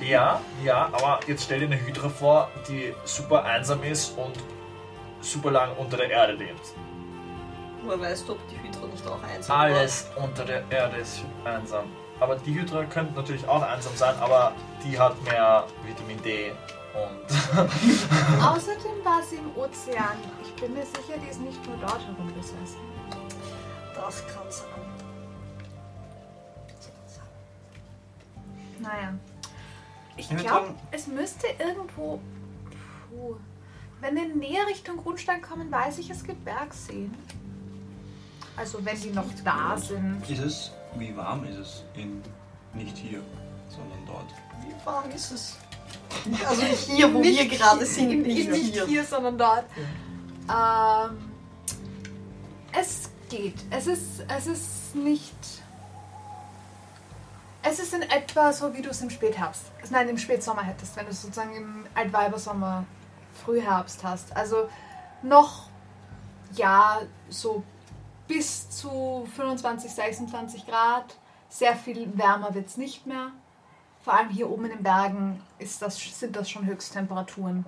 Ja, 0.01 0.41
ja, 0.65 0.89
aber 0.93 1.21
jetzt 1.27 1.45
stell 1.45 1.61
dir 1.61 1.67
eine 1.67 1.81
Hydra 1.81 2.09
vor, 2.09 2.51
die 2.69 2.95
super 3.05 3.45
einsam 3.45 3.83
ist 3.83 4.17
und 4.17 4.39
super 5.21 5.51
lang 5.51 5.77
unter 5.77 5.97
der 5.97 6.11
Erde 6.11 6.35
lebt. 6.35 6.75
Woher 7.83 8.01
weißt 8.01 8.29
du, 8.29 8.33
ob 8.33 8.49
die 8.49 8.59
Hydra 8.59 8.87
nicht 8.87 9.07
auch 9.07 9.23
einsam 9.23 9.57
Alles 9.57 10.11
unter 10.17 10.45
der 10.45 10.65
Erde 10.71 10.97
ist 10.97 11.25
einsam. 11.45 11.85
Aber 12.19 12.37
die 12.37 12.55
Hydra 12.55 12.85
könnte 12.85 13.15
natürlich 13.15 13.47
auch 13.47 13.63
einsam 13.63 13.95
sein, 13.95 14.15
aber 14.21 14.53
die 14.83 14.99
hat 14.99 15.23
mehr 15.25 15.67
Vitamin 15.85 16.23
D 16.23 16.53
und. 16.97 18.43
Außerdem 18.43 19.05
war 19.05 19.23
sie 19.23 19.37
im 19.37 19.57
Ozean. 19.57 20.17
Ich 20.43 20.55
bin 20.61 20.75
mir 20.75 20.85
sicher, 20.85 21.19
die 21.23 21.31
ist 21.31 21.41
nicht 21.41 21.65
nur 21.67 21.77
dort 21.79 22.01
herumgesessen. 22.07 22.81
Das 23.95 24.27
kann 24.27 24.51
sein. 24.51 24.87
Naja. 28.79 29.15
Ich 30.17 30.29
glaube, 30.29 30.75
es 30.91 31.07
müsste 31.07 31.47
irgendwo. 31.59 32.21
Puh. 33.11 33.37
Wenn 34.01 34.15
wir 34.15 34.35
näher 34.35 34.67
Richtung 34.67 34.99
Grundstein 34.99 35.41
kommen, 35.41 35.71
weiß 35.71 35.99
ich, 35.99 36.11
es 36.11 36.23
gibt 36.23 36.45
Bergseen. 36.45 37.15
Also 38.57 38.85
wenn 38.85 39.01
die 39.01 39.11
noch 39.11 39.27
da 39.45 39.77
sind. 39.77 40.23
Ist 40.29 40.39
es, 40.39 40.71
wie 40.97 41.15
warm 41.17 41.45
ist 41.45 41.59
es 41.59 41.85
in, 41.95 42.23
nicht 42.75 42.97
hier, 42.97 43.21
sondern 43.69 43.99
dort? 44.07 44.33
Wie 44.63 44.87
warm 44.87 45.11
ist 45.11 45.31
es? 45.33 45.57
Also 46.49 46.63
hier, 46.63 47.13
wo 47.13 47.23
wir 47.23 47.47
gerade 47.47 47.85
sind, 47.87 48.23
nicht, 48.23 48.51
nicht 48.51 48.75
hier. 48.75 48.87
hier, 48.87 49.05
sondern 49.05 49.39
dort. 49.39 49.65
Ähm, 50.49 51.33
es 52.73 53.11
geht. 53.29 53.57
Es 53.71 53.87
ist, 53.87 54.25
es 54.29 54.47
ist 54.47 54.95
nicht. 54.95 55.35
Es 57.63 57.81
ist 57.81 57.95
in 57.95 58.03
etwa 58.03 58.53
so, 58.53 58.73
wie 58.75 58.83
du 58.83 58.91
es 58.91 59.01
im 59.01 59.11
Spätherbst, 59.11 59.65
nein, 59.91 60.09
im 60.09 60.19
Spätsommer 60.19 60.63
hättest, 60.63 60.95
wenn 60.97 61.07
du 61.07 61.11
es 61.11 61.21
sozusagen 61.21 61.55
im 61.57 61.87
Altweibersommer, 61.95 62.85
Frühherbst 63.45 64.05
hast. 64.05 64.37
Also 64.37 64.69
noch, 65.23 65.69
ja, 66.55 67.01
so 67.29 67.65
bis 68.29 68.71
zu 68.71 69.27
25, 69.35 69.91
26 69.91 70.67
Grad. 70.67 71.17
Sehr 71.49 71.77
viel 71.77 72.17
wärmer 72.17 72.55
wird 72.55 72.69
es 72.69 72.77
nicht 72.77 73.07
mehr. 73.07 73.31
Vor 74.07 74.15
allem 74.15 74.29
hier 74.29 74.49
oben 74.49 74.67
in 74.67 74.71
den 74.71 74.83
Bergen 74.85 75.43
ist 75.59 75.83
das, 75.83 75.99
sind 75.99 76.37
das 76.37 76.49
schon 76.49 76.65
Höchsttemperaturen. 76.65 77.67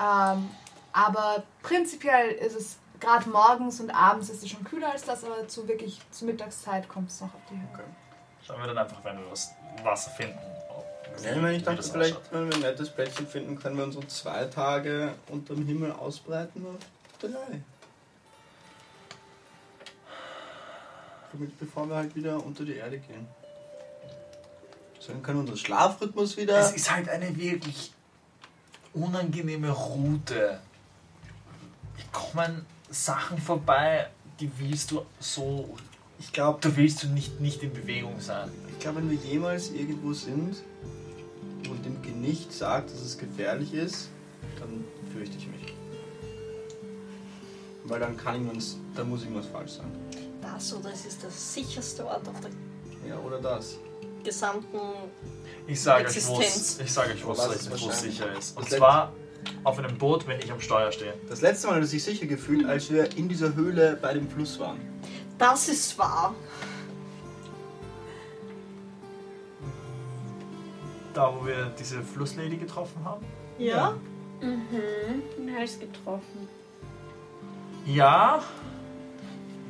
Ähm, 0.00 0.50
aber 0.92 1.44
prinzipiell 1.62 2.30
ist 2.32 2.56
es 2.56 2.76
gerade 2.98 3.28
morgens 3.30 3.78
und 3.78 3.90
abends 3.92 4.30
ist 4.30 4.42
es 4.42 4.48
schon 4.50 4.64
kühler 4.64 4.90
als 4.90 5.04
das, 5.04 5.22
aber 5.22 5.46
zu 5.46 5.68
wirklich 5.68 6.00
zur 6.10 6.26
Mittagszeit 6.26 6.88
kommt 6.88 7.10
es 7.10 7.20
noch 7.20 7.28
auf 7.32 7.40
die 7.48 7.54
Höhe. 7.54 7.84
Schauen 8.44 8.58
wir 8.58 8.66
dann 8.66 8.78
einfach, 8.78 8.96
wenn 9.04 9.16
wir 9.16 9.30
was 9.30 9.52
Wasser 9.84 10.10
finden. 10.10 10.40
ob- 10.70 10.84
Ja, 11.24 11.48
ich 11.50 11.62
dachte 11.62 11.76
das 11.76 11.90
vielleicht, 11.90 12.16
ausschaut. 12.16 12.32
wenn 12.32 12.48
wir 12.48 12.54
ein 12.56 12.60
nettes 12.62 12.90
Plätzchen 12.90 13.28
finden, 13.28 13.56
können 13.60 13.76
wir 13.76 13.84
unsere 13.84 14.08
zwei 14.08 14.44
Tage 14.46 15.14
unter 15.28 15.54
dem 15.54 15.66
Himmel 15.68 15.92
ausbreiten 15.92 16.66
auf 16.66 17.20
drei. 17.20 17.60
Damit, 21.32 21.56
bevor 21.60 21.88
wir 21.88 21.94
halt 21.94 22.16
wieder 22.16 22.44
unter 22.44 22.64
die 22.64 22.74
Erde 22.74 22.98
gehen. 22.98 23.28
So, 25.08 25.14
dann 25.14 25.22
kann 25.22 25.36
unser 25.36 25.56
Schlafrhythmus 25.56 26.36
wieder. 26.36 26.58
Es 26.58 26.72
ist 26.72 26.94
halt 26.94 27.08
eine 27.08 27.34
wirklich 27.34 27.92
unangenehme 28.92 29.70
Route. 29.70 30.60
Wir 31.96 32.04
kommen 32.12 32.66
Sachen 32.90 33.38
vorbei, 33.38 34.08
die 34.38 34.50
willst 34.58 34.90
du 34.90 35.06
so. 35.18 35.76
Ich 36.18 36.30
glaube, 36.32 36.58
Da 36.60 36.76
willst 36.76 37.02
du 37.02 37.06
nicht, 37.08 37.40
nicht 37.40 37.62
in 37.62 37.72
Bewegung 37.72 38.20
sein. 38.20 38.50
ich 38.70 38.78
glaub, 38.80 38.96
wenn 38.96 39.08
wir 39.08 39.16
jemals 39.18 39.70
irgendwo 39.70 40.12
sind 40.12 40.56
und 41.70 41.84
dem 41.84 41.98
nicht 42.20 42.52
sagt, 42.52 42.90
dass 42.90 43.00
es 43.00 43.16
gefährlich 43.16 43.72
ist, 43.72 44.08
dann 44.58 44.84
fürchte 45.12 45.36
ich 45.38 45.46
mich. 45.46 45.74
Weil 47.84 48.00
dann 48.00 48.16
kann 48.16 48.34
irgendwas, 48.34 48.76
da 48.94 49.04
muss 49.04 49.22
irgendwas 49.22 49.46
falsch 49.46 49.72
sein. 49.72 49.90
Das 50.42 50.74
oder 50.74 50.92
es 50.92 51.06
ist 51.06 51.22
der 51.22 51.30
sicherste 51.30 52.04
Ort 52.04 52.28
auf 52.28 52.40
der 52.40 52.50
Ja, 53.08 53.18
oder 53.20 53.40
das. 53.40 53.78
Gesamten. 54.24 54.78
Ich 55.66 55.80
sage 55.80 56.06
euch, 56.06 56.26
wo 56.26 56.40
Existenz. 56.40 56.80
ich 56.84 56.92
sage 56.92 57.12
euch, 57.12 57.26
wo 57.26 57.32
es 57.32 58.00
sicher 58.00 58.32
ist. 58.36 58.56
Und 58.56 58.68
zwar 58.70 59.12
auf 59.64 59.78
einem 59.78 59.96
Boot, 59.98 60.26
wenn 60.26 60.38
ich 60.40 60.50
am 60.50 60.60
Steuer 60.60 60.92
stehe. 60.92 61.14
Das 61.28 61.40
letzte 61.40 61.66
Mal 61.66 61.76
hat 61.76 61.82
er 61.82 61.86
sich 61.86 62.02
sicher 62.02 62.26
gefühlt, 62.26 62.66
als 62.66 62.90
wir 62.90 63.16
in 63.16 63.28
dieser 63.28 63.54
Höhle 63.54 63.98
bei 64.00 64.14
dem 64.14 64.28
Fluss 64.28 64.58
waren. 64.58 64.80
Das 65.36 65.68
ist 65.68 65.98
wahr. 65.98 66.34
Da, 71.14 71.34
wo 71.34 71.46
wir 71.46 71.72
diese 71.78 72.02
Flusslady 72.02 72.56
getroffen 72.56 73.04
haben. 73.04 73.24
Ja? 73.58 73.96
Mhm, 74.40 75.22
den 75.36 75.56
Hals 75.56 75.78
getroffen. 75.78 76.48
Ja. 77.86 78.42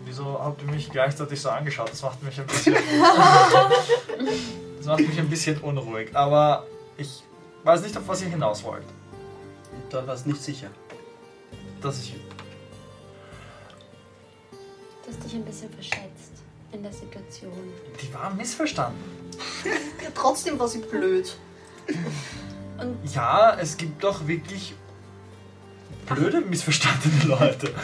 Wieso 0.08 0.42
habt 0.42 0.62
ihr 0.62 0.70
mich 0.70 0.88
gleichzeitig 0.88 1.38
so 1.38 1.50
angeschaut? 1.50 1.90
Das 1.90 2.00
macht 2.00 2.22
mich 2.22 2.40
ein 2.40 2.46
bisschen. 2.46 2.74
das 4.78 4.86
macht 4.86 5.00
mich 5.00 5.18
ein 5.18 5.28
bisschen 5.28 5.58
unruhig. 5.58 6.16
Aber 6.16 6.66
ich 6.96 7.22
weiß 7.62 7.82
nicht, 7.82 7.94
auf 7.94 8.08
was 8.08 8.22
ihr 8.22 8.30
hinaus 8.30 8.64
wollt. 8.64 8.86
Da 9.90 10.06
war 10.06 10.14
es 10.14 10.24
nicht 10.24 10.42
sicher. 10.42 10.70
Dass 11.82 12.00
ich. 12.00 12.14
Du 15.04 15.12
hast 15.12 15.22
dich 15.22 15.34
ein 15.34 15.44
bisschen 15.44 15.70
verschätzt 15.70 16.42
in 16.72 16.82
der 16.82 16.92
Situation. 16.92 17.52
Die 18.00 18.14
waren 18.14 18.34
missverstanden. 18.38 19.04
ja 20.02 20.08
trotzdem 20.14 20.58
war 20.58 20.68
sie 20.68 20.78
blöd. 20.78 21.36
Ja, 23.12 23.58
es 23.60 23.76
gibt 23.76 24.02
doch 24.02 24.26
wirklich 24.26 24.74
blöde, 26.06 26.40
missverstandene 26.40 27.24
Leute. 27.24 27.74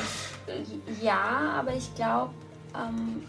Ja, 1.01 1.55
aber 1.59 1.75
ich 1.75 1.95
glaube, 1.95 2.33
ähm, 2.75 3.25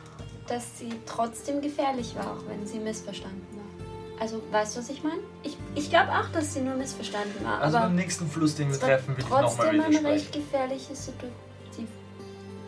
dass 0.47 0.77
sie 0.79 0.89
trotzdem 1.05 1.61
gefährlich 1.61 2.15
war, 2.15 2.31
auch 2.33 2.47
wenn 2.47 2.65
sie 2.65 2.79
missverstanden 2.79 3.45
war. 3.51 4.21
Also, 4.21 4.41
weißt 4.51 4.75
du, 4.75 4.79
was 4.79 4.89
ich 4.89 5.03
meine? 5.03 5.19
Ich, 5.43 5.57
ich 5.75 5.89
glaube 5.89 6.11
auch, 6.11 6.29
dass 6.29 6.53
sie 6.53 6.61
nur 6.61 6.75
missverstanden 6.75 7.43
war. 7.43 7.61
Also 7.61 7.79
beim 7.79 7.95
nächsten 7.95 8.27
Fluss, 8.27 8.55
den 8.55 8.71
wir 8.71 8.79
treffen, 8.79 9.15
ich 9.17 9.23
nochmal 9.25 9.43
trotzdem 9.43 9.77
mit 9.77 9.85
eine 9.85 10.03
recht 10.09 10.31
gefährliche 10.31 10.95
Situation. 10.95 11.31
Die 11.77 11.87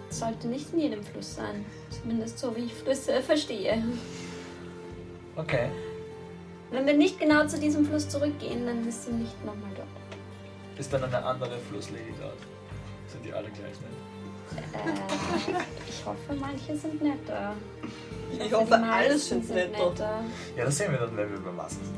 sollte 0.09 0.47
nicht 0.47 0.73
in 0.73 0.79
jedem 0.79 1.03
Fluss 1.03 1.35
sein. 1.35 1.65
Zumindest 1.89 2.39
so, 2.39 2.55
wie 2.55 2.61
ich 2.61 2.73
Flüsse 2.73 3.21
verstehe. 3.21 3.81
Okay. 5.35 5.69
Wenn 6.71 6.85
wir 6.85 6.93
nicht 6.93 7.19
genau 7.19 7.45
zu 7.47 7.59
diesem 7.59 7.85
Fluss 7.85 8.09
zurückgehen, 8.09 8.65
dann 8.65 8.85
ist 8.87 9.05
sie 9.05 9.11
nicht 9.11 9.45
nochmal 9.45 9.71
dort. 9.75 9.87
Ist 10.77 10.91
dann 10.91 11.03
eine 11.03 11.23
andere 11.23 11.57
Flusslady 11.69 12.13
dort? 12.19 12.37
Sind 13.07 13.23
die 13.23 13.31
alle 13.31 13.49
gleich 13.49 13.79
nett? 13.81 13.96
Äh, 14.57 15.61
ich 15.87 16.05
hoffe, 16.05 16.33
manche 16.39 16.75
sind 16.75 17.01
netter. 17.01 17.53
Ich 18.31 18.39
die 18.47 18.53
hoffe, 18.53 18.75
alle 18.75 19.17
sind 19.17 19.49
netter. 19.49 20.23
Ja, 20.55 20.65
das 20.65 20.77
sehen 20.77 20.91
wir 20.91 20.99
dann, 20.99 21.15
wenn 21.15 21.29
wir 21.29 21.37
über 21.37 21.55
Wasser 21.57 21.75
sind. 21.75 21.95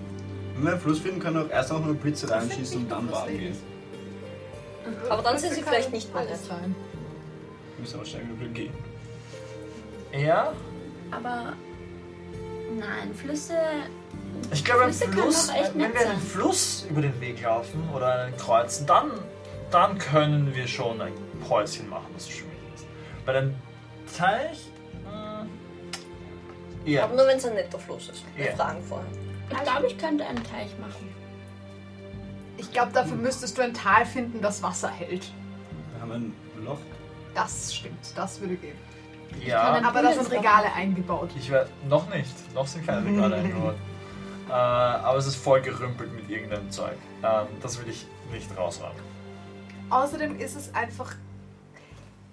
Wenn 0.56 0.64
wir 0.66 0.72
einen 0.74 0.82
Fluss 0.82 1.00
finden, 1.00 1.20
können 1.20 1.36
wir 1.38 1.46
auch 1.46 1.50
erst 1.50 1.72
noch 1.72 1.84
eine 1.84 1.94
Blitze 1.94 2.30
reinschießen 2.30 2.82
und 2.82 2.92
dann 2.92 3.08
baden 3.08 3.38
gehen. 3.38 3.58
Aber 5.10 5.22
dann 5.22 5.38
sind 5.38 5.54
sie 5.54 5.62
Kann 5.62 5.70
vielleicht 5.74 5.92
nicht 5.92 6.14
mehr 6.14 6.24
alles 6.24 6.42
nett. 6.42 6.50
sein. 6.50 6.76
Wir 7.76 7.82
müssen 7.82 7.96
aber 7.96 8.06
schnell 8.06 8.24
genug 8.24 8.54
gehen. 8.54 8.74
Ja? 10.12 10.54
Aber 11.12 11.54
nein, 12.78 13.14
Flüsse. 13.16 13.54
Ich 14.52 14.64
glaube, 14.66 14.86
ein 14.86 14.94
Fluss, 14.94 15.50
auch 15.50 15.56
echt 15.56 15.74
wenn 15.76 15.82
nett 15.82 15.94
wir 15.94 16.10
einen. 16.10 16.20
Fluss 16.22 16.86
über 16.90 17.02
den 17.02 17.20
Weg 17.22 17.42
laufen 17.42 17.88
oder 17.96 18.24
einen 18.26 18.38
kreuzen, 18.38 18.86
dann, 18.86 19.12
dann 19.72 19.98
können 19.98 20.54
wir 20.56 20.68
schon 20.68 21.00
ein 21.02 21.14
Päuschen 21.48 21.90
machen, 21.90 22.08
das 22.16 22.28
ist. 22.28 22.44
Bei 23.30 23.38
einem 23.38 23.54
Teich, 24.18 24.72
mh, 25.06 25.46
ja. 26.84 27.04
Aber 27.04 27.16
nur 27.16 27.28
wenn 27.28 27.38
es 27.38 27.46
ein 27.46 27.54
netter 27.54 27.78
Fluss 27.78 28.10
ist. 28.10 28.24
Wir 28.36 28.48
Ja. 28.48 28.56
fragen 28.56 28.82
vorher. 28.82 29.06
Ich 29.52 29.62
glaube, 29.62 29.86
ich 29.86 29.98
könnte 30.00 30.26
einen 30.26 30.44
Teich 30.44 30.76
machen. 30.80 31.14
Ich 32.58 32.72
glaube, 32.72 32.92
dafür 32.92 33.16
müsstest 33.18 33.56
du 33.56 33.62
ein 33.62 33.76
Tal 33.76 34.04
finden, 34.08 34.42
das 34.42 34.64
Wasser 34.64 34.90
hält. 34.90 35.32
Wir 35.94 36.02
haben 36.02 36.12
ein 36.12 36.34
Loch. 36.66 36.80
Das 37.36 37.76
stimmt, 37.76 38.00
das 38.16 38.42
würde 38.42 38.56
gehen. 38.56 38.76
ja. 39.46 39.80
Aber 39.80 40.02
da 40.02 40.12
sind 40.12 40.32
Regale 40.32 40.74
eingebaut. 40.74 41.30
Ich 41.38 41.52
werde 41.52 41.70
noch 41.88 42.10
nicht, 42.10 42.34
noch 42.56 42.66
sind 42.66 42.84
keine 42.88 43.06
Regale 43.06 43.36
eingebaut. 43.44 43.76
Äh, 44.50 44.54
aber 44.54 45.20
es 45.20 45.28
ist 45.28 45.36
voll 45.36 45.62
gerümpelt 45.62 46.12
mit 46.16 46.28
irgendeinem 46.32 46.72
Zeug. 46.72 46.98
Ähm, 47.22 47.46
das 47.62 47.80
will 47.80 47.90
ich 47.90 48.08
nicht 48.32 48.50
rausräumen. 48.58 48.98
Außerdem 49.92 50.40
ist 50.40 50.56
es 50.56 50.74
einfach. 50.74 51.14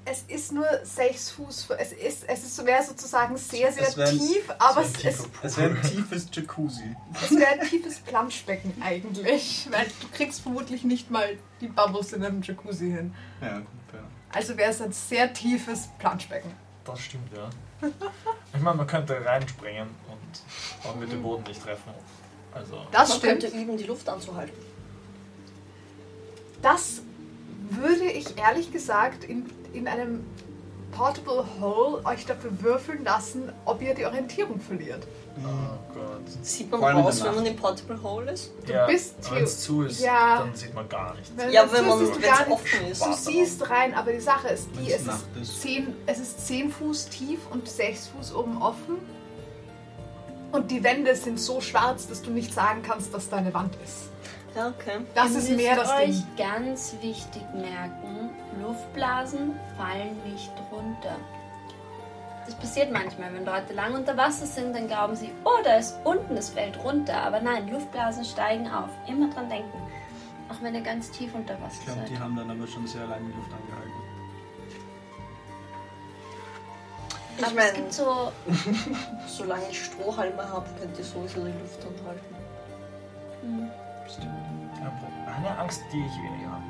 Es 0.09 0.23
ist 0.29 0.53
nur 0.53 0.67
sechs 0.85 1.31
Fuß. 1.33 1.69
Es 1.79 1.91
ist, 1.93 2.25
es 2.29 2.45
ist 2.45 2.65
wäre 2.65 2.81
sozusagen 2.83 3.37
sehr, 3.37 3.73
sehr 3.73 3.89
ein- 4.07 4.17
tief, 4.19 4.49
aber 4.57 4.83
es, 4.83 5.05
es, 5.05 5.25
Es 5.43 5.57
wäre 5.59 5.71
ein 5.75 5.83
tiefes 5.83 6.29
Jacuzzi. 6.33 6.95
es 7.25 7.31
wäre 7.37 7.61
ein 7.61 7.69
tiefes 7.69 7.99
Planschbecken 7.99 8.81
eigentlich. 8.81 9.67
Weil 9.71 9.87
du 10.01 10.07
kriegst 10.13 10.43
vermutlich 10.43 10.85
nicht 10.85 11.11
mal 11.11 11.37
die 11.61 11.67
Bubbles 11.67 12.13
in 12.13 12.25
einem 12.25 12.41
Jacuzzi 12.41 12.91
hin. 12.93 13.13
Ja, 13.41 13.59
gut, 13.59 13.67
ja. 13.93 13.99
Also 14.33 14.57
wäre 14.57 14.71
es 14.71 14.81
ein 14.81 14.93
sehr 14.93 15.33
tiefes 15.33 15.89
Planschbecken. 15.99 16.53
Das 16.85 17.01
stimmt, 17.01 17.29
ja. 17.37 17.51
Ich 18.55 18.61
meine, 18.63 18.77
man 18.77 18.87
könnte 18.87 19.25
reinspringen 19.25 19.89
und, 20.09 20.89
und 20.91 21.01
mit 21.01 21.11
dem 21.11 21.21
Boden 21.23 21.43
nicht 21.43 21.61
treffen. 21.61 21.91
Also, 22.55 22.87
Das 22.93 23.09
Man 23.09 23.19
stimmt. 23.19 23.41
könnte 23.43 23.57
üben, 23.59 23.77
die 23.77 23.85
Luft 23.85 24.09
anzuhalten. 24.09 24.55
Das 26.63 27.03
würde 27.71 28.05
ich 28.05 28.39
ehrlich 28.39 28.73
gesagt 28.73 29.25
in, 29.25 29.51
in 29.77 29.89
einem 29.89 30.25
Portable 30.93 31.45
Hole 31.61 32.05
euch 32.07 32.25
dafür 32.25 32.51
würfeln 32.63 33.05
lassen, 33.05 33.53
ob 33.67 33.83
ihr 33.83 33.95
die 33.95 34.07
Orientierung 34.07 34.59
verliert. 34.61 35.07
oh 35.39 35.95
Gott. 35.95 36.23
Sieht 36.43 36.71
man 36.71 36.81
raus, 36.83 37.23
wenn 37.23 37.35
man 37.35 37.45
im 37.45 37.57
Portable 37.57 38.03
Hole 38.03 38.33
ist? 38.33 38.53
Du 38.67 38.73
ja, 38.73 38.87
bist 38.87 39.15
wenn 39.31 39.45
es 39.45 39.61
zu 39.61 39.83
ist, 39.83 40.01
Ja. 40.01 40.39
dann 40.39 40.55
sieht 40.55 40.73
man 40.75 40.89
gar 40.89 41.13
nichts. 41.15 41.31
Wenn 41.37 41.51
Ja, 41.53 41.71
wenn 41.71 41.87
man- 41.87 41.99
nicht- 42.03 42.17
offen 42.51 42.87
ist. 42.91 43.05
Du 43.05 43.13
siehst 43.13 43.69
rein, 43.69 43.93
aber 43.95 44.13
die 44.13 44.21
Sache 44.21 44.49
ist 44.49 44.69
die, 44.79 44.91
es 44.93 45.03
ist, 45.03 45.27
ist. 45.43 45.61
10, 45.63 45.95
es 46.07 46.19
ist 46.21 46.47
10 46.47 46.71
Fuß 46.71 47.09
tief 47.11 47.41
und 47.51 47.69
6 47.69 48.09
Fuß 48.09 48.35
oben 48.35 48.63
offen. 48.63 48.97
Und 50.53 50.71
die 50.71 50.83
Wände 50.83 51.15
sind 51.15 51.39
so 51.39 51.61
schwarz, 51.61 52.09
dass 52.09 52.23
du 52.23 52.31
nicht 52.31 52.55
sagen 52.55 52.81
kannst, 52.83 53.13
dass 53.13 53.29
da 53.29 53.37
eine 53.37 53.53
Wand 53.53 53.75
ist. 53.85 54.09
Okay. 54.57 55.05
Das 55.15 55.33
Ihr 55.33 55.39
ist 55.39 55.51
müsst 55.51 55.57
mehr 55.57 55.77
das 55.77 55.91
euch 55.93 56.07
Ding. 56.25 56.37
ganz 56.39 56.95
wichtig 57.03 57.43
merken, 57.53 58.31
Luftblasen 58.63 59.55
fallen 59.77 60.17
nicht 60.25 60.51
runter. 60.73 61.17
Das 62.47 62.55
passiert 62.55 62.91
manchmal, 62.93 63.35
wenn 63.35 63.45
Leute 63.45 63.75
lang 63.75 63.95
unter 63.95 64.17
Wasser 64.17 64.47
sind, 64.47 64.75
dann 64.75 64.87
glauben 64.87 65.15
sie, 65.17 65.31
oh, 65.45 65.59
da 65.65 65.77
ist 65.77 65.97
unten, 66.05 66.37
es 66.37 66.49
fällt 66.51 66.83
runter. 66.85 67.15
Aber 67.23 67.41
nein, 67.41 67.69
Luftblasen 67.69 68.25
steigen 68.25 68.69
auf. 68.71 68.89
Immer 69.09 69.29
dran 69.31 69.49
denken. 69.51 69.79
Auch 70.49 70.63
wenn 70.63 70.75
ihr 70.75 70.81
ganz 70.81 71.11
tief 71.11 71.35
unter 71.35 71.55
Wasser 71.61 71.77
Ich 71.81 71.85
glaube, 71.87 72.01
seid. 72.01 72.11
die 72.11 72.19
haben 72.19 72.37
dann 72.37 72.51
aber 72.51 72.67
schon 72.69 72.87
sehr 72.87 73.05
lange 73.07 73.27
die 73.27 73.33
Luft 73.37 73.51
angehalten. 73.53 73.93
Ich 77.39 77.45
Aber 77.45 77.51
es 77.51 77.55
meine, 77.55 77.73
gibt 77.73 77.93
so, 77.93 78.33
solange 79.27 79.69
ich 79.71 79.85
Strohhalme 79.85 80.49
habe, 80.49 80.67
könnt 80.81 80.97
ihr 80.97 81.05
sowieso 81.05 81.45
die 81.45 81.53
Luft 81.53 81.81
anhalten. 81.85 82.37
hm, 83.43 83.71
Problem. 84.07 84.31
Eine 85.27 85.59
Angst, 85.59 85.83
die 85.93 85.99
ich 85.99 86.17
weniger 86.17 86.51
habe. 86.51 86.63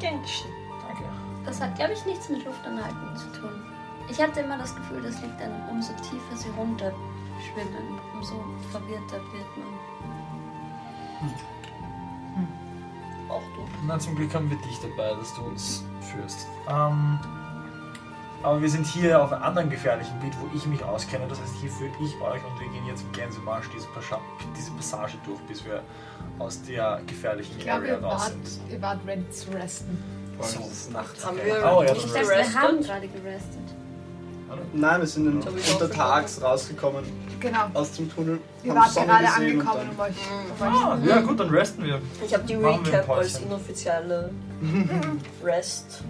Gern 0.00 0.22
geschehen. 0.22 0.52
Danke. 0.86 1.04
das 1.44 1.60
hat, 1.60 1.74
glaube 1.74 1.92
ich, 1.92 2.06
nichts 2.06 2.28
mit 2.28 2.44
Luftanhalten 2.44 3.16
zu 3.16 3.32
tun. 3.32 3.50
Ich 4.08 4.20
hatte 4.20 4.40
immer 4.40 4.56
das 4.58 4.74
Gefühl, 4.74 5.02
das 5.02 5.20
liegt 5.20 5.40
dann, 5.40 5.68
umso 5.68 5.92
tiefer 5.94 6.36
sie 6.36 6.48
runter 6.50 6.92
schwimmen, 7.40 7.98
umso 8.14 8.44
verwirrter 8.70 9.20
wird 9.32 9.56
man. 9.56 9.68
Auch 13.28 13.42
du. 13.54 13.68
Na, 13.86 13.98
zum 13.98 14.16
Glück 14.16 14.34
haben 14.34 14.48
wir 14.48 14.56
dich 14.58 14.80
dabei, 14.80 15.14
dass 15.14 15.34
du 15.34 15.42
uns 15.42 15.84
führst. 16.00 16.46
Ähm, 16.68 17.18
aber 18.42 18.62
wir 18.62 18.68
sind 18.70 18.86
hier 18.86 19.20
auf 19.22 19.32
einem 19.32 19.42
anderen 19.42 19.70
gefährlichen 19.70 20.12
Gebiet, 20.20 20.34
wo 20.40 20.56
ich 20.56 20.64
mich 20.66 20.82
auskenne. 20.84 21.26
Das 21.28 21.40
heißt, 21.40 21.54
hier 21.60 21.70
führe 21.70 21.90
ich 22.00 22.14
euch 22.20 22.40
und 22.44 22.60
wir 22.60 22.68
gehen 22.68 22.86
jetzt 22.86 23.02
im 23.02 23.12
Gänsemarsch 23.12 23.66
diese, 23.74 23.86
Pascha 23.88 24.20
diese 24.56 24.70
Passage 24.72 25.14
durch, 25.26 25.40
bis 25.42 25.64
wir 25.64 25.82
aus 26.38 26.62
der 26.62 27.00
gefährlichen 27.06 27.54
Ich 27.58 27.64
glaube, 27.64 27.80
Area 27.82 27.96
ihr 27.98 28.02
raus 28.04 28.20
wart, 28.22 28.32
sind. 28.46 28.72
ihr 28.72 28.82
wart 28.82 29.00
ready 29.06 29.28
zu 29.30 29.50
resten. 29.50 30.02
Es 30.40 30.54
ist 30.54 30.92
nachts. 30.92 31.26
Haben 31.26 31.36
Okay. 31.38 31.46
wir 31.46 31.72
Oh, 31.76 31.82
ja, 31.82 31.92
Ich 31.94 32.04
dachte, 32.04 32.28
wir 32.28 32.54
haben 32.60 32.80
gerade 32.80 33.08
gerestet. 33.08 33.58
Nein, 34.72 35.00
wir 35.00 35.06
sind 35.06 35.46
auch 35.46 35.50
untertags 35.80 36.40
rausgekommen 36.40 37.04
Genau. 37.40 37.58
aus 37.74 37.92
dem 37.92 38.10
Tunnel. 38.12 38.40
Wart 38.64 38.90
Sonne 38.92 39.06
gerade 39.06 39.28
angekommen, 39.28 39.90
um 39.92 40.00
euch. 40.00 40.10
Mhm. 40.10 40.66
Um 40.66 40.66
euch 40.74 40.84
Ah, 40.84 40.98
ja 41.04 41.20
gut, 41.20 41.38
dann 41.40 41.50
resten 41.50 41.84
wir. 41.84 42.00
Ich 42.24 42.32
habe 42.32 42.44
die 42.44 42.58
wir 42.58 42.68
Recap 42.68 43.08
als 43.10 43.38
inoffizielle 43.40 44.30
Rest 45.44 46.02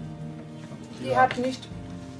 Die 1.03 1.15
hat 1.15 1.37
nicht 1.37 1.67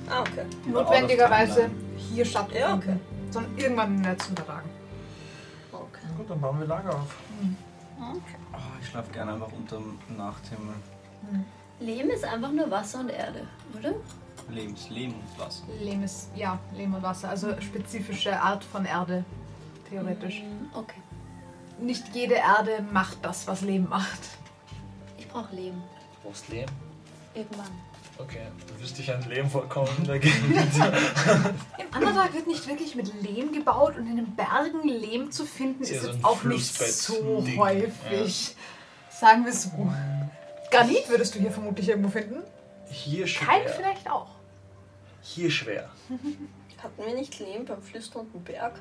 Ah, 0.09 0.21
okay. 0.21 0.45
notwendigerweise 0.65 1.69
hier 1.97 2.25
stattgefunden, 2.25 2.69
Ja, 2.69 2.75
okay. 2.75 2.99
sondern 3.31 3.57
irgendwann 3.57 3.95
in 3.95 4.03
den 4.03 4.11
letzten 4.11 4.35
Tagen. 4.35 4.69
okay. 5.71 6.07
Gut, 6.17 6.29
dann 6.29 6.41
bauen 6.41 6.59
wir 6.59 6.67
Lager 6.67 6.95
auf. 6.95 7.15
Oh, 8.01 8.57
ich 8.81 8.87
schlafe 8.87 9.11
gerne 9.11 9.33
einfach 9.33 9.51
unterm 9.51 9.99
Nachthimmel. 10.17 10.73
Lehm 11.79 12.09
ist 12.09 12.23
einfach 12.25 12.51
nur 12.51 12.69
Wasser 12.71 13.01
und 13.01 13.09
Erde, 13.09 13.45
oder? 13.77 13.93
Lebens, 14.49 14.89
Leben 14.89 15.13
und 15.13 15.39
Wasser. 15.39 15.63
Lehm 15.79 16.03
ist, 16.03 16.29
ja, 16.35 16.57
Lehm 16.75 16.93
und 16.95 17.03
Wasser, 17.03 17.29
also 17.29 17.59
spezifische 17.61 18.41
Art 18.41 18.63
von 18.63 18.85
Erde, 18.85 19.23
theoretisch. 19.89 20.41
Mm, 20.41 20.75
Okay. 20.77 21.01
Nicht 21.81 22.13
jede 22.15 22.33
Erde 22.35 22.83
macht 22.91 23.17
das, 23.21 23.47
was 23.47 23.61
Lehm 23.61 23.87
macht. 23.89 24.19
Ich 25.17 25.27
brauche 25.29 25.55
Lehm. 25.55 25.75
Du 25.75 26.27
brauchst 26.27 26.49
Lehm? 26.49 26.65
Irgendwann. 27.33 27.67
Okay, 28.19 28.41
du 28.67 28.81
wüsste 28.83 29.01
ich 29.01 29.11
ein 29.13 29.21
Lehm 29.29 29.49
vollkommen 29.49 29.89
Gegend. 30.03 30.33
Im 31.77 31.93
Andertag 31.93 32.33
wird 32.33 32.47
nicht 32.47 32.67
wirklich 32.67 32.93
mit 32.95 33.13
Lehm 33.23 33.53
gebaut 33.53 33.95
und 33.97 34.07
in 34.07 34.17
den 34.17 34.35
Bergen 34.35 34.85
Lehm 34.87 35.31
zu 35.31 35.45
finden 35.45 35.83
Ist 35.83 35.91
ja 35.91 35.95
ist 35.95 36.01
so 36.03 36.07
jetzt 36.09 36.19
ein 36.19 36.25
auch 36.25 36.43
nicht 36.43 36.75
so 36.77 37.41
Ding. 37.41 37.57
häufig. 37.57 38.55
Sagen 39.09 39.45
wir 39.45 39.51
es 39.53 39.63
so. 39.63 39.91
Granit 40.69 41.07
würdest 41.07 41.33
du 41.33 41.39
hier 41.39 41.51
vermutlich 41.51 41.87
irgendwo 41.87 42.09
finden. 42.09 42.43
Hier 42.89 43.25
Kein 43.25 43.61
schwer. 43.61 43.69
vielleicht 43.69 44.09
auch. 44.11 44.35
Hier 45.21 45.49
schwer. 45.49 45.89
Hatten 46.83 47.05
wir 47.05 47.13
nicht 47.15 47.39
Lehm 47.39 47.63
beim 47.65 47.81
flüsternden 47.81 48.43
Berg? 48.43 48.79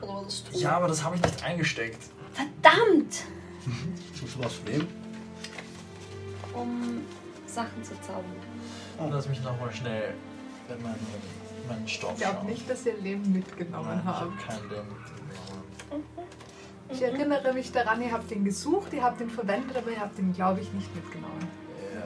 Oder 0.00 0.14
war 0.14 0.24
das 0.24 0.44
Ton? 0.44 0.60
Ja, 0.60 0.76
aber 0.76 0.86
das 0.88 1.02
habe 1.02 1.16
ich 1.16 1.22
nicht 1.22 1.42
eingesteckt. 1.42 2.02
Verdammt! 2.32 3.24
Tust 4.18 4.36
du 4.36 4.44
was 4.44 4.52
für 4.54 4.70
Leben? 4.70 4.88
Um 6.54 7.02
Sachen 7.46 7.82
zu 7.84 7.94
zaubern. 8.00 8.24
Lass 9.10 9.28
mich 9.28 9.42
nochmal 9.42 9.72
schnell 9.72 10.14
in 10.68 10.82
meinen, 10.82 11.06
meinen 11.68 11.88
Stoff 11.88 12.12
Ich 12.14 12.18
glaube 12.20 12.36
schauen. 12.36 12.46
nicht, 12.46 12.70
dass 12.70 12.86
ihr 12.86 12.96
Lehm 12.98 13.32
mitgenommen 13.32 13.88
Nein, 13.88 14.00
ich 14.00 14.06
habt. 14.06 14.20
habe 14.20 14.32
kein 14.46 14.60
Lehm 14.70 14.86
mitgenommen. 14.88 16.04
Ich 16.90 17.02
erinnere 17.02 17.52
mich 17.52 17.72
daran, 17.72 18.02
ihr 18.02 18.12
habt 18.12 18.30
ihn 18.30 18.44
gesucht, 18.44 18.92
ihr 18.92 19.02
habt 19.02 19.20
ihn 19.20 19.30
verwendet, 19.30 19.76
aber 19.76 19.90
ihr 19.90 20.00
habt 20.00 20.18
ihn, 20.18 20.32
glaube 20.32 20.60
ich, 20.60 20.72
nicht 20.72 20.94
mitgenommen. 20.94 21.48
Ja. 21.94 22.02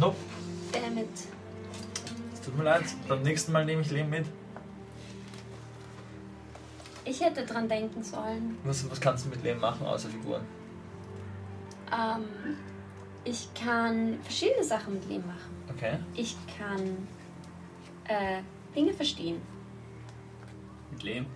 Nope. 0.00 0.16
Damit. 0.72 1.08
Es 2.32 2.40
tut 2.40 2.56
mir 2.56 2.64
leid. 2.64 2.84
Beim 3.08 3.22
nächsten 3.22 3.52
Mal 3.52 3.64
nehme 3.64 3.82
ich 3.82 3.90
Lehm 3.90 4.10
mit. 4.10 4.26
Ich 7.04 7.20
hätte 7.20 7.44
dran 7.44 7.68
denken 7.68 8.02
sollen. 8.02 8.56
Was, 8.64 8.90
was 8.90 9.00
kannst 9.00 9.26
du 9.26 9.28
mit 9.28 9.42
Lehm 9.44 9.60
machen, 9.60 9.86
außer 9.86 10.08
Figuren? 10.08 10.42
Ähm, 11.92 12.24
ich 13.24 13.48
kann 13.54 14.18
verschiedene 14.22 14.64
Sachen 14.64 14.94
mit 14.94 15.08
Lehm 15.08 15.26
machen. 15.26 15.54
Okay. 15.76 15.98
Ich 16.14 16.36
kann 16.58 16.80
äh, 18.06 18.42
Dinge 18.74 18.92
verstehen. 18.92 19.40
Mit 20.90 21.02
Lehm? 21.02 21.26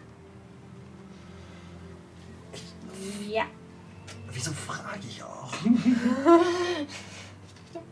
Ja. 3.29 3.45
Wieso 4.31 4.53
frage 4.53 5.01
ich 5.09 5.23
auch? 5.23 5.53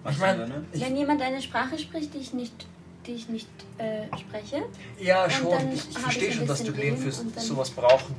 Ich 0.09 0.19
mein- 0.19 0.39
denn, 0.39 0.49
ne? 0.49 0.65
Wenn 0.73 0.97
jemand 0.97 1.21
eine 1.21 1.43
Sprache 1.43 1.77
spricht, 1.79 2.15
die 2.15 2.19
ich 2.19 2.33
nicht, 2.33 2.67
die 3.07 3.13
ich 3.13 3.29
nicht 3.29 3.49
äh, 3.79 4.05
spreche, 4.17 4.65
Ja, 5.01 5.29
schon. 5.29 5.51
dann 5.51 5.73
Ich, 5.73 5.91
ich 5.91 5.99
verstehe 5.99 6.33
schon, 6.33 6.47
dass 6.47 6.63
du 6.63 6.71
Lehm 6.71 6.97
für 6.97 7.11
sowas 7.13 7.71
brauchen, 7.71 8.15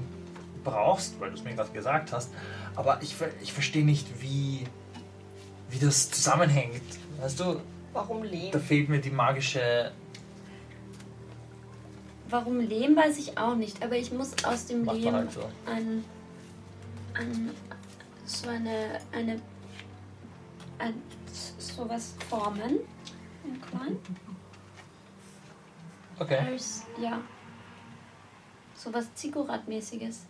brauchst, 0.66 1.18
weil 1.20 1.30
du 1.30 1.38
es 1.38 1.44
mir 1.44 1.56
gerade 1.56 1.72
gesagt 1.72 2.12
hast. 2.12 2.32
Aber 2.76 3.02
ich, 3.02 3.16
ich 3.42 3.54
verstehe 3.54 3.86
nicht, 3.86 4.22
wie, 4.22 4.66
wie 5.70 5.80
das 5.80 6.10
zusammenhängt. 6.12 6.82
Weißt 7.20 7.40
du, 7.40 7.60
Warum 7.94 8.24
Lehm? 8.24 8.52
da 8.52 8.60
fehlt 8.60 8.90
mir 8.90 9.00
die 9.02 9.10
magische. 9.10 9.92
warum 12.30 12.60
Lehm, 12.60 12.96
weiß 12.96 13.18
ich 13.18 13.38
auch 13.38 13.56
nicht. 13.56 13.84
Aber 13.84 13.96
ich 13.96 14.12
muss 14.12 14.32
aus 14.44 14.66
dem 14.66 14.86
Macht 14.86 14.98
Lehm 14.98 15.14
halt 15.14 15.32
so. 15.32 15.42
ein, 15.66 16.04
ein, 17.14 17.52
so 18.26 18.50
eine, 18.50 19.00
eine, 19.12 19.42
ein, 20.80 20.94
sowas 21.58 22.14
formen. 22.30 22.80
Ein 23.46 23.62
klein. 23.62 23.98
Okay. 26.20 26.40
Als, 26.40 26.84
ja, 27.02 27.22
sowas 28.76 29.14
Ziggurat-mäßiges. 29.16 30.26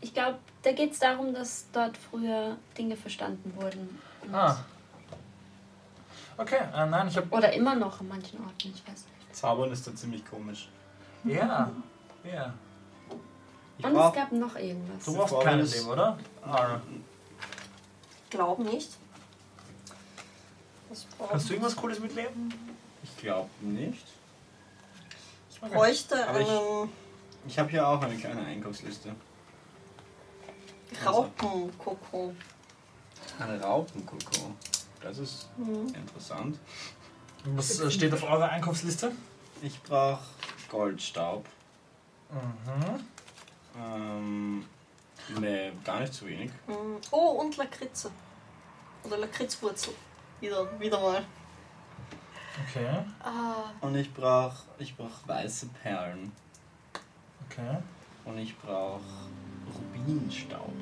Ich 0.00 0.12
glaube, 0.12 0.38
da 0.62 0.72
geht 0.72 0.92
es 0.92 0.98
darum, 0.98 1.32
dass 1.32 1.66
dort 1.72 1.96
früher 1.96 2.56
Dinge 2.76 2.96
verstanden 2.96 3.52
wurden. 3.56 3.98
Ah. 4.32 4.56
Okay, 6.36 6.58
äh, 6.74 6.86
nein, 6.86 7.08
ich 7.08 7.16
habe. 7.16 7.28
Oder 7.30 7.52
immer 7.52 7.74
noch 7.74 8.00
an 8.00 8.08
manchen 8.08 8.38
Orten, 8.44 8.72
ich 8.74 8.82
weiß 8.86 9.04
nicht. 9.06 9.36
Zaubern 9.36 9.72
ist 9.72 9.86
da 9.86 9.94
ziemlich 9.94 10.24
komisch. 10.24 10.68
Ja, 11.24 11.70
ja. 12.24 12.52
Ich 13.78 13.84
Und 13.84 13.92
es 13.92 13.96
brauch, 13.98 14.14
gab 14.14 14.32
noch 14.32 14.54
irgendwas. 14.56 15.04
Du 15.04 15.12
brauchst 15.14 15.28
Bevor 15.30 15.44
kein 15.44 15.58
wir 15.58 15.64
das- 15.64 15.76
Lehm, 15.76 15.88
oder? 15.88 16.18
Mara. 16.44 16.80
Glaub 18.30 18.58
nicht. 18.60 18.90
Brauche 21.18 21.30
Kannst 21.30 21.48
du 21.48 21.52
irgendwas 21.54 21.76
Cooles 21.76 22.00
mit 22.00 22.14
Lehm? 22.14 22.50
ich 23.02 23.16
glaube 23.16 23.48
nicht. 23.60 24.06
Ich 25.50 25.60
bräuchte 25.60 26.28
Aber 26.28 26.40
ich- 26.40 26.48
einen 26.48 26.88
Ich 27.46 27.58
habe 27.58 27.70
hier 27.70 27.86
auch 27.88 28.00
eine 28.02 28.16
kleine 28.16 28.44
Einkaufsliste. 28.44 29.14
Raupenkoko. 31.04 32.34
Eine 33.42 33.60
Raupenkoko. 33.60 34.52
Das 35.00 35.18
ist 35.18 35.48
Mhm. 35.56 35.88
interessant. 35.94 36.58
Was 37.44 37.80
äh, 37.80 37.90
steht 37.90 38.12
auf 38.14 38.22
eurer 38.22 38.48
Einkaufsliste? 38.50 39.12
Ich 39.62 39.82
brauche 39.82 40.22
Goldstaub. 40.70 41.44
Mhm. 42.30 43.00
Ähm, 43.80 44.64
ne, 45.40 45.72
gar 45.84 46.00
nicht 46.00 46.14
zu 46.14 46.26
wenig. 46.26 46.50
Mhm. 46.66 46.98
Oh, 47.10 47.40
und 47.40 47.56
Lakritze. 47.56 48.10
Oder 49.04 49.18
Lakritzwurzel. 49.18 49.94
Wieder, 50.40 50.78
wieder 50.80 51.00
mal. 51.00 51.24
Okay, 52.68 52.86
Ah, 53.24 53.70
Und 53.80 53.96
ich 53.96 54.12
brauche 54.12 54.56
ich 54.78 54.94
brauch 54.96 55.26
weiße 55.26 55.66
Perlen. 55.82 56.30
okay, 57.48 57.78
Und 58.24 58.38
ich 58.38 58.56
brauche 58.58 59.00
Rubinstaub. 59.74 60.72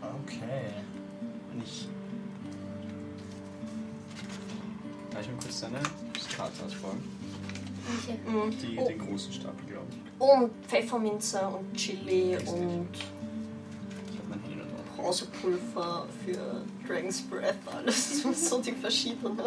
okay. 0.00 0.70
Und 1.52 1.62
ich. 1.62 1.88
Kann 5.16 5.24
ich 5.24 5.30
mir 5.30 5.38
kurz 5.38 5.60
deine 5.60 5.78
Karte 6.36 6.52
ausfragen? 6.66 7.02
Welche? 8.04 8.20
Mhm. 8.28 8.50
Die, 8.60 8.78
Oh. 8.78 8.86
Den 8.86 8.98
großen 8.98 9.32
Stapel, 9.32 9.64
glaube 9.66 9.86
ich. 9.90 10.20
Und 10.20 10.50
Pfefferminze 10.68 11.40
und 11.48 11.72
Chili 11.74 12.34
Richtig. 12.34 12.52
und 12.52 12.88
Ich 12.92 14.18
habe 14.18 14.28
mein 14.28 14.40
Handy 14.42 14.56
noch. 14.56 14.94
Brausepulver 15.02 16.06
für 16.22 16.62
Dragon's 16.86 17.22
Breath, 17.22 17.54
alles 17.74 18.22
so 18.50 18.58
die 18.60 18.72
verschiedenen. 18.72 19.38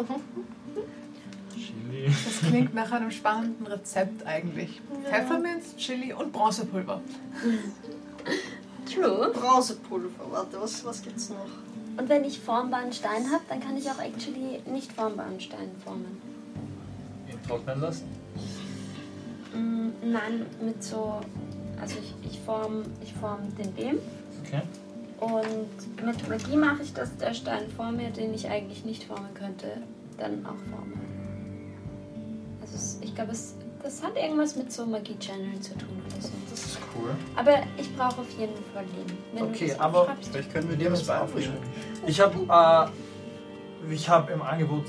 Chili. 1.54 2.06
das 2.06 2.48
klingt 2.50 2.74
nach 2.74 2.90
einem 2.90 3.12
spannenden 3.12 3.64
Rezept 3.68 4.26
eigentlich. 4.26 4.80
Pfefferminz, 5.08 5.76
Chili 5.76 6.12
und 6.12 6.32
Bronzepulver. 6.32 7.00
True. 8.92 9.30
Brausepulver, 9.32 10.32
warte, 10.32 10.60
was, 10.60 10.84
was 10.84 11.00
gibt's 11.00 11.28
noch? 11.28 11.46
Und 11.96 12.08
wenn 12.08 12.24
ich 12.24 12.40
formbaren 12.40 12.92
Stein 12.92 13.30
habe, 13.30 13.42
dann 13.48 13.60
kann 13.60 13.76
ich 13.76 13.90
auch 13.90 14.00
actually 14.00 14.60
nicht 14.70 14.92
formbaren 14.92 15.40
Stein 15.40 15.70
formen. 15.84 16.20
Ihn 17.28 17.42
trocknen 17.46 17.80
lassen? 17.80 18.04
Mm, 19.54 19.88
nein, 20.10 20.46
mit 20.64 20.82
so. 20.82 21.20
Also 21.80 21.96
ich, 21.98 22.30
ich 22.30 22.40
form, 22.40 22.82
ich 23.02 23.12
form 23.14 23.40
den 23.56 23.74
Lehm 23.76 23.98
Okay. 24.44 24.60
und 25.20 26.04
mit 26.04 26.28
Magie 26.28 26.56
mache 26.56 26.82
ich, 26.82 26.92
dass 26.92 27.16
der 27.16 27.32
Stein 27.32 27.70
vor 27.74 27.90
mir, 27.90 28.10
den 28.10 28.34
ich 28.34 28.48
eigentlich 28.48 28.84
nicht 28.84 29.04
formen 29.04 29.32
könnte, 29.34 29.66
dann 30.18 30.44
auch 30.44 30.56
forme. 30.70 30.92
Also 32.60 32.74
es, 32.74 32.98
ich 33.02 33.14
glaube, 33.14 33.32
es, 33.32 33.54
das 33.82 34.02
hat 34.02 34.16
irgendwas 34.16 34.56
mit 34.56 34.70
so 34.70 34.84
Magie-Channeln 34.84 35.62
zu 35.62 35.72
tun 35.78 36.02
oder 36.06 36.20
so. 36.20 36.32
Das 36.60 36.72
ist 36.72 36.78
cool. 36.94 37.10
Aber 37.36 37.62
ich 37.78 37.94
brauche 37.96 38.20
auf 38.20 38.30
jeden 38.38 38.54
Fall 38.72 38.84
Lehm. 38.84 39.18
Wenn 39.32 39.44
Okay, 39.44 39.74
aber-. 39.78 40.16
Vielleicht 40.30 40.52
können 40.52 40.68
wir 40.68 40.76
dir 40.76 40.92
was 40.92 41.04
beibringen. 41.04 41.56
Ich 42.06 42.20
habe 42.20 42.90
äh, 43.88 43.92
ich 43.92 44.08
habe 44.08 44.32
im 44.32 44.42
Angebot 44.42 44.84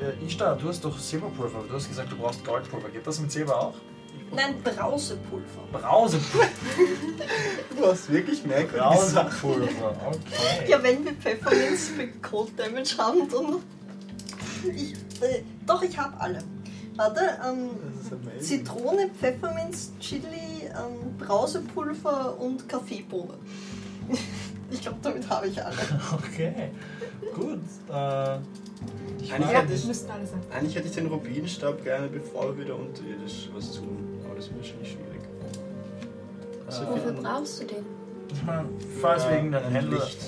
äh, 0.00 0.24
Ishtar, 0.24 0.56
du 0.56 0.68
hast 0.68 0.84
doch 0.84 0.96
Silberpulver, 0.98 1.58
aber 1.58 1.68
du 1.68 1.74
hast 1.74 1.88
gesagt, 1.88 2.12
du 2.12 2.16
brauchst 2.16 2.44
Goldpulver. 2.44 2.90
Geht 2.90 3.06
das 3.06 3.20
mit 3.20 3.32
Silber 3.32 3.60
auch? 3.60 3.74
Nein, 4.34 4.56
Brausepulver. 4.62 5.62
Brausepulver. 5.72 6.48
Du 7.76 7.86
hast 7.86 8.10
wirklich 8.10 8.42
Sachen. 8.42 8.66
Brausepulver. 8.68 9.96
Okay. 10.06 10.68
Ja, 10.70 10.82
wenn 10.82 11.04
wir 11.04 11.12
Pfefferminz 11.12 11.88
für 11.88 12.08
Cold 12.28 12.58
Damage 12.58 12.96
haben, 12.98 13.28
dann. 13.28 13.62
Ich, 14.74 14.94
äh, 15.22 15.42
doch, 15.66 15.82
ich 15.82 15.96
habe 15.96 16.18
alle. 16.20 16.38
Warte, 16.96 17.20
ähm. 17.46 17.70
Zitrone, 18.40 19.10
Pfefferminz, 19.10 19.92
Chili, 20.00 20.45
Brausepulver 21.26 22.38
und 22.40 22.68
Kaffeebohne. 22.68 23.34
Ich 24.68 24.80
glaube, 24.82 24.98
damit 25.00 25.30
habe 25.30 25.46
ich 25.46 25.64
alle. 25.64 25.76
Okay. 26.12 26.70
Gut. 27.36 27.60
Äh, 27.88 27.92
Eigentlich, 27.92 29.28
Ja, 29.30 29.36
hätte 29.60 29.72
ich, 29.72 29.84
alle 29.84 29.94
sein. 29.94 30.40
eigentlich 30.52 30.74
hätte 30.74 30.88
ich 30.88 30.94
den 30.94 31.06
Rubinstab 31.06 31.84
gerne, 31.84 32.08
bevor 32.08 32.48
wir 32.56 32.64
wieder 32.64 32.74
unterirdisch 32.74 33.48
was 33.54 33.74
tun. 33.74 34.18
Aber 34.24 34.34
das 34.34 34.48
wird 34.48 34.58
wahrscheinlich 34.58 34.88
schwierig. 34.88 35.20
Äh, 36.68 36.72
viel 36.72 36.86
Wofür 36.88 37.10
an- 37.16 37.22
brauchst 37.22 37.60
du 37.62 37.64
den? 37.66 37.86
Ich 38.32 38.42
meine, 38.46 38.68
falls 39.00 39.22
Ja, 39.22 39.36
wegen 39.36 39.52
deinen 39.52 39.66
ein 39.66 39.72
Händen. 39.72 39.92
Licht. 39.92 40.18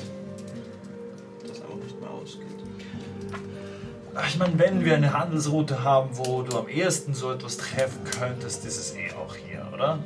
Das 1.42 1.60
einfach 1.60 1.74
nicht 1.74 2.00
mehr 2.00 2.10
ausgeht. 2.10 2.46
Ich 4.28 4.38
meine, 4.38 4.58
wenn 4.58 4.84
wir 4.84 4.94
eine 4.94 5.12
Handelsroute 5.18 5.82
haben, 5.82 6.10
wo 6.12 6.42
du 6.42 6.58
am 6.58 6.68
ehesten 6.68 7.12
so 7.12 7.32
etwas 7.32 7.56
treffen 7.56 8.04
könntest, 8.04 8.64
ist 8.64 8.78
es 8.78 8.94
eh 8.94 9.10
auch 9.20 9.34
hier, 9.34 9.66
oder? 9.74 9.98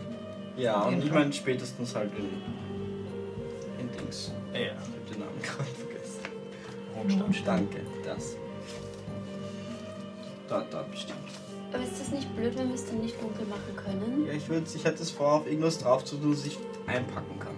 Ja, 0.57 0.83
und 0.83 1.03
ich 1.03 1.11
meine 1.11 1.33
spätestens 1.33 1.95
halt 1.95 2.11
in, 2.19 2.27
in 3.81 3.91
Dings. 3.93 4.33
Ja. 4.53 4.61
Ich 4.61 4.71
hab 4.71 5.07
den 5.11 5.21
Namen 5.21 5.38
gerade 5.43 5.71
vergessen. 5.71 7.19
Mondstein. 7.19 7.69
Danke, 7.71 7.81
das. 8.05 8.37
Da, 10.49 10.65
da 10.71 10.83
bestimmt. 10.83 11.19
Aber 11.73 11.83
ist 11.83 11.99
das 11.99 12.11
nicht 12.11 12.37
blöd, 12.37 12.57
wenn 12.59 12.69
wir 12.69 12.75
es 12.75 12.85
dann 12.85 13.01
nicht 13.01 13.21
dunkel 13.23 13.47
machen 13.47 13.75
können? 13.77 14.27
Ja, 14.27 14.35
ich, 14.35 14.47
würd, 14.49 14.65
ich 14.75 14.85
hätte 14.85 15.03
es 15.03 15.11
vor, 15.11 15.33
auf 15.33 15.47
irgendwas 15.47 15.79
drauf 15.79 16.05
zu 16.05 16.17
tun, 16.17 16.33
das 16.33 16.45
ich 16.45 16.59
einpacken 16.87 17.38
kann. 17.38 17.55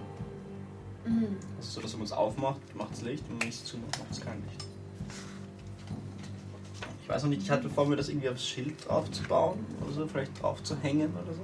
Mhm. 1.05 1.37
Also 1.57 1.71
so, 1.71 1.81
dass 1.81 1.93
man 1.93 2.03
es 2.03 2.13
aufmacht, 2.13 2.61
macht 2.75 2.93
es 2.93 3.01
Licht 3.01 3.23
und 3.29 3.41
wenn 3.41 3.49
ich 3.49 3.55
es 3.55 3.65
zumache, 3.65 3.89
macht 3.99 4.11
es 4.11 4.21
kein 4.21 4.41
Licht. 4.43 4.65
Ich 7.03 7.09
weiß 7.09 7.23
noch 7.23 7.29
nicht, 7.29 7.43
ich 7.43 7.51
hatte 7.51 7.69
vor, 7.69 7.85
mir 7.85 7.97
das 7.97 8.07
irgendwie 8.09 8.29
aufs 8.29 8.47
Schild 8.47 8.87
drauf 8.87 9.11
zu 9.11 9.21
bauen 9.23 9.63
oder 9.81 9.91
so, 9.91 10.07
vielleicht 10.07 10.41
drauf 10.41 10.63
zu 10.63 10.75
hängen 10.77 11.11
oder 11.13 11.33
so. 11.33 11.41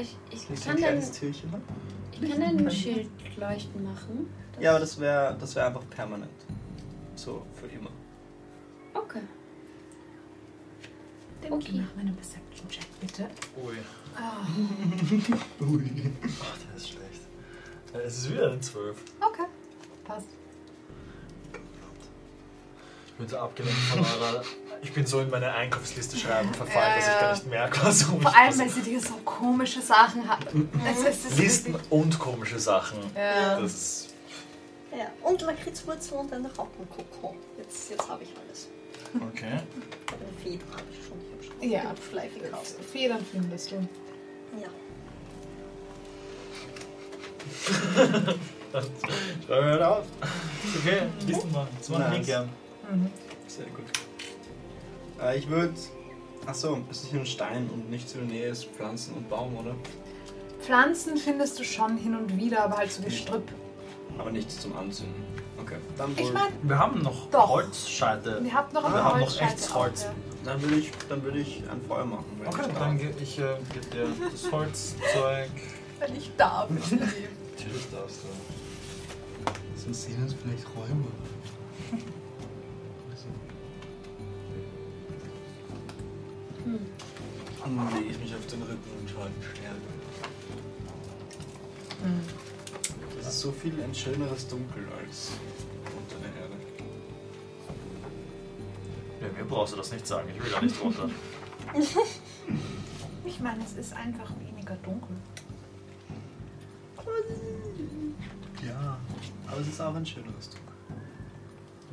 Ich, 0.00 0.16
ich, 0.30 0.42
ich 0.42 0.46
kann 0.48 0.56
ein 0.56 0.64
dann, 0.64 0.76
kleines 0.76 1.12
Türchen 1.12 1.52
habe. 1.52 1.62
ich 2.12 2.30
kann 2.30 2.40
dann 2.40 2.58
ein 2.58 2.70
Schild 2.70 3.08
leuchten 3.36 3.84
machen. 3.84 4.28
Ja, 4.60 4.70
aber 4.70 4.80
das 4.80 4.98
wäre 4.98 5.36
das 5.38 5.54
wär 5.54 5.66
einfach 5.66 5.88
permanent. 5.90 6.30
So, 7.14 7.44
für 7.54 7.66
immer. 7.66 7.90
Okay. 8.92 9.20
Okay. 11.48 11.72
Nach 11.74 11.94
meinem 11.96 12.16
Perception 12.16 12.68
Check, 12.68 12.86
bitte. 13.00 13.28
Ui. 13.62 13.74
Ah, 14.16 14.46
Ui. 15.64 16.12
Ach, 16.42 16.58
der 16.58 16.76
ist 16.76 16.88
schlecht. 16.88 17.20
Äh, 17.92 17.98
Es 17.98 18.18
ist 18.18 18.32
wieder 18.32 18.50
ein 18.52 18.62
12. 18.62 18.96
okay. 19.20 19.44
Passt. 20.04 20.28
Ich 23.14 23.18
bin 23.18 23.28
so 23.28 23.38
abgelenkt 23.38 23.78
von 23.80 24.00
eurer. 24.00 24.42
Ich 24.82 24.92
bin 24.92 25.06
so 25.06 25.20
in 25.20 25.30
meine 25.30 25.52
Einkaufsliste 25.52 26.16
schreiben 26.16 26.52
verfallen, 26.52 26.88
Ja, 26.88 26.96
dass 26.96 27.06
ich 27.06 27.12
ja. 27.14 27.20
gar 27.20 27.32
nicht 27.32 27.46
merke, 27.46 27.84
was 27.86 28.02
um 28.04 28.14
mich 28.14 28.22
Vor 28.22 28.36
allem, 28.36 28.46
passiert. 28.48 28.66
weil 28.76 28.82
sie 28.84 28.90
dir 28.90 29.00
so 29.00 29.14
komische 29.24 29.80
Sachen 29.80 30.28
hat. 30.28 30.40
Es 30.90 31.24
ist 31.24 31.38
Listen 31.38 31.76
und 31.90 32.18
komische 32.18 32.58
Sachen. 32.58 32.98
Ja. 33.14 33.60
Das 33.60 33.72
ist. 33.72 34.08
Ja, 34.90 35.06
und 35.22 35.40
Lakritzwurzel 35.42 36.18
und 36.18 36.32
ein 36.32 36.44
Raupenkokon. 36.46 37.36
Jetzt, 37.56 37.90
jetzt 37.90 38.08
habe 38.08 38.24
ich 38.24 38.30
alles. 38.36 38.68
Okay. 39.14 39.46
Eine 39.46 39.62
Feder 40.42 40.64
habe 40.72 40.82
ich 40.90 41.06
schon. 41.06 41.18
Ich 41.20 41.32
habe 41.32 41.44
schon 41.60 41.70
Ja. 41.70 41.80
genug 41.82 41.96
Schleife 42.10 42.40
gekauft. 42.40 42.74
Federn 42.92 43.24
findest 43.30 43.70
du. 43.70 43.76
Ja. 44.60 44.68
Schreib 49.46 49.64
mir 49.64 49.88
auf. 49.88 50.04
Okay, 50.80 51.02
Listen 51.26 51.52
machen. 51.52 51.68
Das 51.78 51.88
mache 51.88 52.02
ich 52.02 52.18
Nice. 52.18 52.26
gern. 52.26 52.48
Sehr 53.46 53.66
gut. 53.66 53.84
Äh, 55.22 55.38
ich 55.38 55.48
würde. 55.48 55.74
Achso, 56.46 56.78
ist 56.90 57.04
nicht 57.04 57.14
ein 57.14 57.26
Stein 57.26 57.70
und 57.72 57.90
nicht 57.90 58.08
zu 58.08 58.18
der 58.18 58.26
Nähe 58.26 58.48
ist 58.48 58.64
Pflanzen 58.66 59.14
und 59.14 59.28
Baum, 59.30 59.56
oder? 59.56 59.74
Pflanzen 60.60 61.16
findest 61.16 61.58
du 61.58 61.64
schon 61.64 61.96
hin 61.96 62.14
und 62.14 62.36
wieder, 62.36 62.64
aber 62.64 62.76
halt 62.78 62.92
so 62.92 63.02
Gestrüpp. 63.02 63.50
Aber 64.18 64.30
nichts 64.30 64.60
zum 64.60 64.76
Anzünden. 64.76 65.22
Okay, 65.60 65.76
dann 65.96 66.14
wohl. 66.16 66.24
Ich 66.24 66.32
meine, 66.32 66.50
Wir 66.62 66.78
haben 66.78 67.00
noch 67.02 67.30
Doch. 67.30 67.48
Holzscheite. 67.48 68.42
ihr 68.44 68.52
habt 68.52 68.72
noch 68.74 68.82
Wir 68.82 68.88
eine 68.88 69.04
haben 69.04 69.20
noch 69.20 69.26
Holzscheite 69.26 69.52
echtes 69.52 69.70
auch, 69.72 69.76
Holz. 69.76 70.02
ja. 70.02 70.10
dann 70.44 70.62
würde 70.62 70.76
ich, 70.76 70.90
dann 71.08 71.22
würde 71.22 71.38
ich 71.38 71.62
ein 71.70 71.80
Feuer 71.88 72.04
machen. 72.04 72.24
wenn 72.38 72.48
Okay, 72.48 72.60
ich 72.60 72.66
darf. 72.68 72.78
dann 72.78 72.98
gebe 72.98 73.22
ich 73.22 73.38
äh, 73.38 73.42
geb 73.72 73.90
dir 73.90 74.06
das 74.30 74.52
Holzzeug. 74.52 75.50
Wenn 76.00 76.16
ich 76.16 76.30
darf. 76.36 76.68
Natürlich 76.70 77.90
darfst 77.90 78.18
du. 78.24 79.80
Sonst 79.80 80.02
sehen 80.02 80.22
uns 80.22 80.34
vielleicht 80.34 80.66
Räume. 80.76 81.06
Hm. 86.64 86.78
Dann 87.62 87.94
lege 87.94 88.10
ich 88.10 88.18
mich 88.18 88.34
auf 88.34 88.46
den 88.46 88.62
Rücken 88.62 88.90
und 89.00 89.10
schaue 89.10 89.30
den 89.30 89.42
Stern. 89.42 89.76
Das 93.18 93.28
ist 93.28 93.40
so 93.40 93.52
viel 93.52 93.82
ein 93.82 93.94
schöneres 93.94 94.46
Dunkel 94.48 94.86
als 95.00 95.32
unter 95.84 96.16
der 96.22 96.42
Erde. 96.42 96.54
Ja, 99.20 99.28
mir 99.38 99.48
brauchst 99.48 99.72
du 99.72 99.78
das 99.78 99.90
nicht 99.92 100.06
sagen, 100.06 100.28
ich 100.34 100.42
will 100.42 100.50
da 100.50 100.60
nicht 100.60 100.80
runter. 100.82 101.08
Ich 103.26 103.40
meine, 103.40 103.64
es 103.64 103.72
ist 103.72 103.94
einfach 103.94 104.30
weniger 104.38 104.76
dunkel. 104.76 105.16
Ja, 108.62 108.98
aber 109.46 109.60
es 109.62 109.68
ist 109.68 109.80
auch 109.80 109.94
ein 109.94 110.04
schöneres 110.04 110.50
Dunkel. 110.50 110.74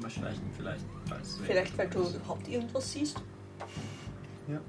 Mal 0.01 0.09
schleichen 0.09 0.43
vielleicht. 0.57 0.83
Falls 1.05 1.27
es 1.29 1.37
Vielleicht, 1.37 1.77
weil 1.77 1.89
du 1.89 2.01
überhaupt 2.01 2.47
irgendwas 2.49 2.91
siehst. 2.91 3.21
Ja. 4.47 4.59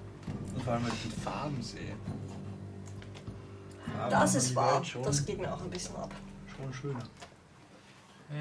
Und 0.55 0.63
vor 0.63 0.73
allem, 0.75 0.85
weil 0.85 0.93
ich 0.93 1.03
die 1.03 1.21
Farben 1.21 1.63
sehe. 1.63 1.97
Farben 3.97 4.11
Das 4.11 4.35
ist 4.35 4.55
wahr. 4.55 4.83
Das 5.05 5.25
geht 5.27 5.39
mir 5.39 5.53
auch 5.53 5.61
ein 5.61 5.71
bisschen 5.71 5.97
ab. 5.97 6.13
schon 6.57 6.73
schöner. 6.73 7.03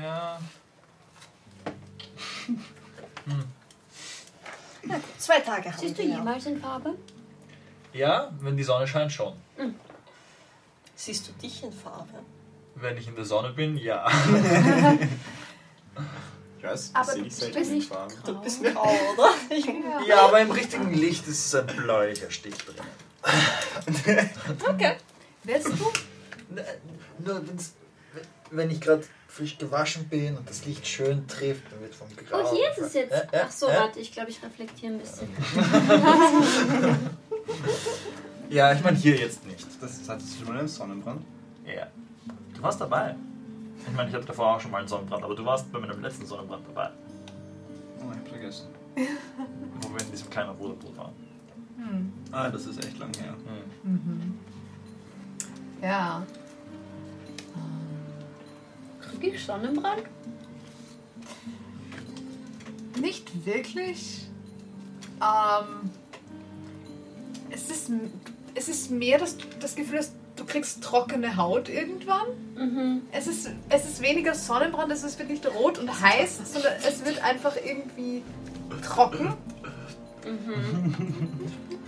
Ja. 0.02 0.40
Na 4.84 4.96
gut, 4.96 5.04
zwei 5.20 5.40
Tage 5.42 5.72
haben 5.72 5.80
Siehst 5.80 5.98
du 5.98 6.04
wir. 6.04 6.10
jemals 6.10 6.46
in 6.46 6.60
Farbe? 6.60 6.96
Ja, 7.94 8.32
wenn 8.40 8.56
die 8.58 8.64
Sonne 8.64 8.88
scheint 8.88 9.12
schon. 9.12 9.34
Siehst 10.96 11.28
du 11.28 11.34
dich 11.34 11.64
in 11.64 11.72
Farbe? 11.72 12.20
Wenn 12.76 12.98
ich 12.98 13.08
in 13.08 13.16
der 13.16 13.26
Sonne 13.26 13.52
bin, 13.52 13.78
ja. 13.78 14.08
Weiß, 16.62 16.92
Aber 16.94 17.12
sehe 17.12 17.24
ich 17.24 17.36
selten 17.36 17.60
bist 17.60 17.72
nicht 17.72 17.90
Farben. 17.90 18.14
Du 18.26 18.42
bist 18.42 18.64
grau, 18.64 18.96
oder? 19.14 19.30
Ich, 19.50 19.66
Ja, 20.08 20.22
aber 20.28 20.42
im 20.42 20.52
richtigen 20.52 20.94
Licht 20.94 21.28
ist 21.28 21.46
es 21.48 21.56
ein 21.56 21.66
bläulicher 21.68 22.30
Stich 22.30 22.56
drin. 22.58 22.76
okay. 24.68 24.98
Willst 25.44 25.68
du? 25.68 25.92
Nur 27.26 27.48
wenn's, 27.48 27.74
wenn 28.52 28.70
ich 28.70 28.82
gerade 28.82 29.04
frisch 29.28 29.58
gewaschen 29.58 30.08
bin 30.10 30.38
und 30.38 30.50
das 30.50 30.66
Licht 30.66 30.86
schön 30.86 31.28
trifft, 31.28 31.64
dann 31.72 31.82
wird 31.82 31.96
vom 31.96 32.08
Grau. 32.16 32.44
Oh, 32.44 32.56
hier 32.56 32.70
ist 32.72 32.80
es 32.80 32.94
jetzt. 32.94 33.12
Ja, 33.12 33.24
ja, 33.32 33.46
Ach 33.46 33.52
so, 33.52 33.70
ja. 33.70 33.82
warte, 33.82 34.00
ich 34.00 34.12
glaube, 34.12 34.30
ich 34.30 34.44
reflektiere 34.44 34.94
ein 34.94 35.00
bisschen. 35.00 35.30
Ja, 38.52 38.74
ich 38.74 38.84
meine 38.84 38.98
hier 38.98 39.16
jetzt 39.16 39.46
nicht. 39.46 39.66
Das 39.80 40.02
hattest 40.10 40.34
du 40.34 40.40
schon 40.40 40.48
mal 40.54 40.60
einen 40.60 40.68
Sonnenbrand? 40.68 41.24
Ja. 41.66 41.88
Du 42.54 42.62
warst 42.62 42.82
dabei. 42.82 43.16
Ich 43.88 43.96
meine, 43.96 44.10
ich 44.10 44.16
hatte 44.16 44.26
davor 44.26 44.56
auch 44.56 44.60
schon 44.60 44.72
mal 44.72 44.80
einen 44.80 44.88
Sonnenbrand, 44.88 45.24
aber 45.24 45.36
du 45.36 45.46
warst 45.46 45.72
bei 45.72 45.80
meinem 45.80 46.02
letzten 46.02 46.26
Sonnenbrand 46.26 46.68
dabei, 46.68 46.90
Oh, 48.00 48.12
ich 48.12 48.18
hab 48.18 48.28
vergessen. 48.28 48.68
wo 48.96 49.94
wir 49.94 50.02
in 50.02 50.12
diesem 50.12 50.30
kleinen 50.30 50.50
Ruderboot 50.52 50.98
waren. 50.98 51.14
Hm. 51.78 52.14
Ah, 52.32 52.50
das 52.50 52.66
ist 52.66 52.84
echt 52.84 52.98
lang 52.98 53.14
her. 53.16 53.36
Hm. 53.84 54.40
Ja. 55.82 56.24
Krieg 59.00 59.36
ich 59.36 59.46
Sonnenbrand? 59.46 60.04
Nicht 63.00 63.46
wirklich. 63.46 64.28
Ähm, 65.22 65.90
es, 67.50 67.70
ist, 67.70 67.92
es 68.56 68.68
ist 68.68 68.92
mehr 68.92 69.20
dass 69.20 69.38
du 69.38 69.46
das 69.60 69.76
Gefühl 69.76 70.00
hast, 70.00 70.14
du 70.42 70.48
kriegst 70.48 70.84
trockene 70.84 71.38
Haut 71.38 71.70
irgendwann. 71.70 72.26
Mhm. 72.56 73.02
Es 73.12 73.28
ist, 73.28 73.50
es 73.70 73.86
ist 73.86 74.02
weniger 74.02 74.34
Sonnenbrand, 74.34 74.92
es 74.92 75.18
wird 75.20 75.30
nicht 75.30 75.46
rot 75.46 75.78
und 75.78 76.02
heiß, 76.02 76.52
sondern 76.52 76.74
es 76.88 77.06
wird 77.06 77.24
einfach 77.24 77.56
irgendwie 77.64 78.24
trocken. 78.84 79.34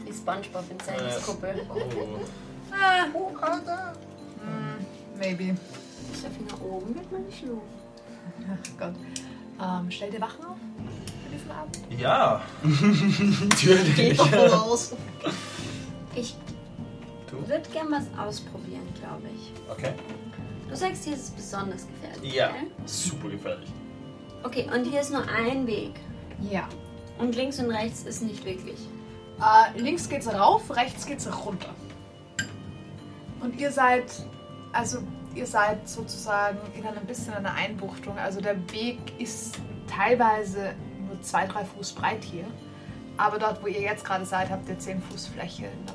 Wie 0.05 0.13
Spongebob 0.13 0.63
in 0.69 0.79
Sandys 0.79 1.17
Äh. 1.17 1.21
Kuppel. 1.21 1.55
Oh. 1.69 2.19
Ah. 2.71 3.05
Hm, 4.41 4.85
maybe. 5.19 5.55
So 6.13 6.27
viel 6.29 6.45
nach 6.49 6.61
oben 6.61 6.95
wird 6.95 7.11
man 7.11 7.25
nicht 7.25 7.45
los. 7.45 7.61
Ach 8.51 8.79
Gott. 8.79 8.93
Ähm, 9.61 9.91
stell 9.91 10.11
dir 10.11 10.21
Wachen 10.21 10.45
auf 10.45 10.57
für 11.23 11.35
diesen 11.35 11.51
Abend. 11.51 11.79
Ja. 11.97 12.41
Natürlich. 13.49 13.95
Geht 13.95 14.19
davon 14.19 14.59
aus. 14.59 14.93
Ich 16.15 16.35
Du? 17.33 17.47
würde 17.47 17.69
gern 17.71 17.91
was 17.91 18.05
ausprobieren, 18.17 18.87
glaube 18.99 19.23
ich. 19.33 19.51
Okay. 19.69 19.93
Du 20.69 20.75
sagst, 20.75 21.03
hier 21.03 21.13
ist 21.13 21.23
es 21.23 21.31
besonders 21.31 21.87
gefährlich. 21.87 22.33
Ja. 22.33 22.51
gell? 22.51 22.67
Super 22.85 23.29
gefährlich. 23.29 23.69
Okay, 24.43 24.69
und 24.73 24.83
hier 24.85 25.01
ist 25.01 25.11
nur 25.11 25.23
ein 25.27 25.65
Weg. 25.67 25.93
Ja. 26.49 26.67
Und 27.17 27.35
links 27.35 27.59
und 27.59 27.71
rechts 27.71 28.03
ist 28.03 28.21
nicht 28.21 28.43
wirklich. 28.45 28.79
Äh, 29.39 29.79
links 29.79 30.09
geht's 30.09 30.27
rauf, 30.27 30.75
rechts 30.75 31.05
geht's 31.05 31.27
runter. 31.45 31.69
Und 33.39 33.59
ihr 33.59 33.71
seid, 33.71 34.05
also 34.71 34.99
ihr 35.35 35.45
seid 35.45 35.87
sozusagen 35.87 36.57
in 36.75 36.85
einem 36.85 37.05
bisschen 37.05 37.33
einer 37.33 37.53
Einbuchtung. 37.53 38.17
Also 38.17 38.41
der 38.41 38.57
Weg 38.71 38.99
ist 39.19 39.59
teilweise 39.87 40.73
nur 41.07 41.21
zwei, 41.21 41.45
drei 41.47 41.65
Fuß 41.65 41.93
breit 41.93 42.23
hier. 42.23 42.45
Aber 43.17 43.37
dort, 43.37 43.61
wo 43.61 43.67
ihr 43.67 43.81
jetzt 43.81 44.05
gerade 44.05 44.25
seid, 44.25 44.49
habt 44.49 44.67
ihr 44.67 44.77
10 44.77 45.01
Fuß 45.01 45.27
Fläche 45.27 45.65
in 45.65 45.85
der 45.85 45.93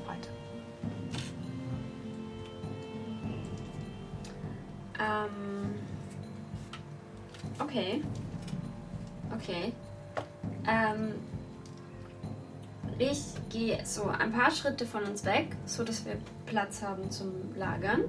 Ähm. 4.99 5.75
Okay. 7.59 8.03
Okay. 9.35 9.73
Ähm. 10.67 11.15
Ich 12.99 13.23
gehe 13.49 13.85
so 13.87 14.09
ein 14.09 14.33
paar 14.33 14.51
Schritte 14.51 14.85
von 14.85 15.05
uns 15.05 15.25
weg, 15.25 15.55
so 15.67 15.85
dass 15.85 16.05
wir 16.05 16.17
Platz 16.47 16.83
haben 16.83 17.11
zum 17.13 17.55
Lagern. 17.55 18.05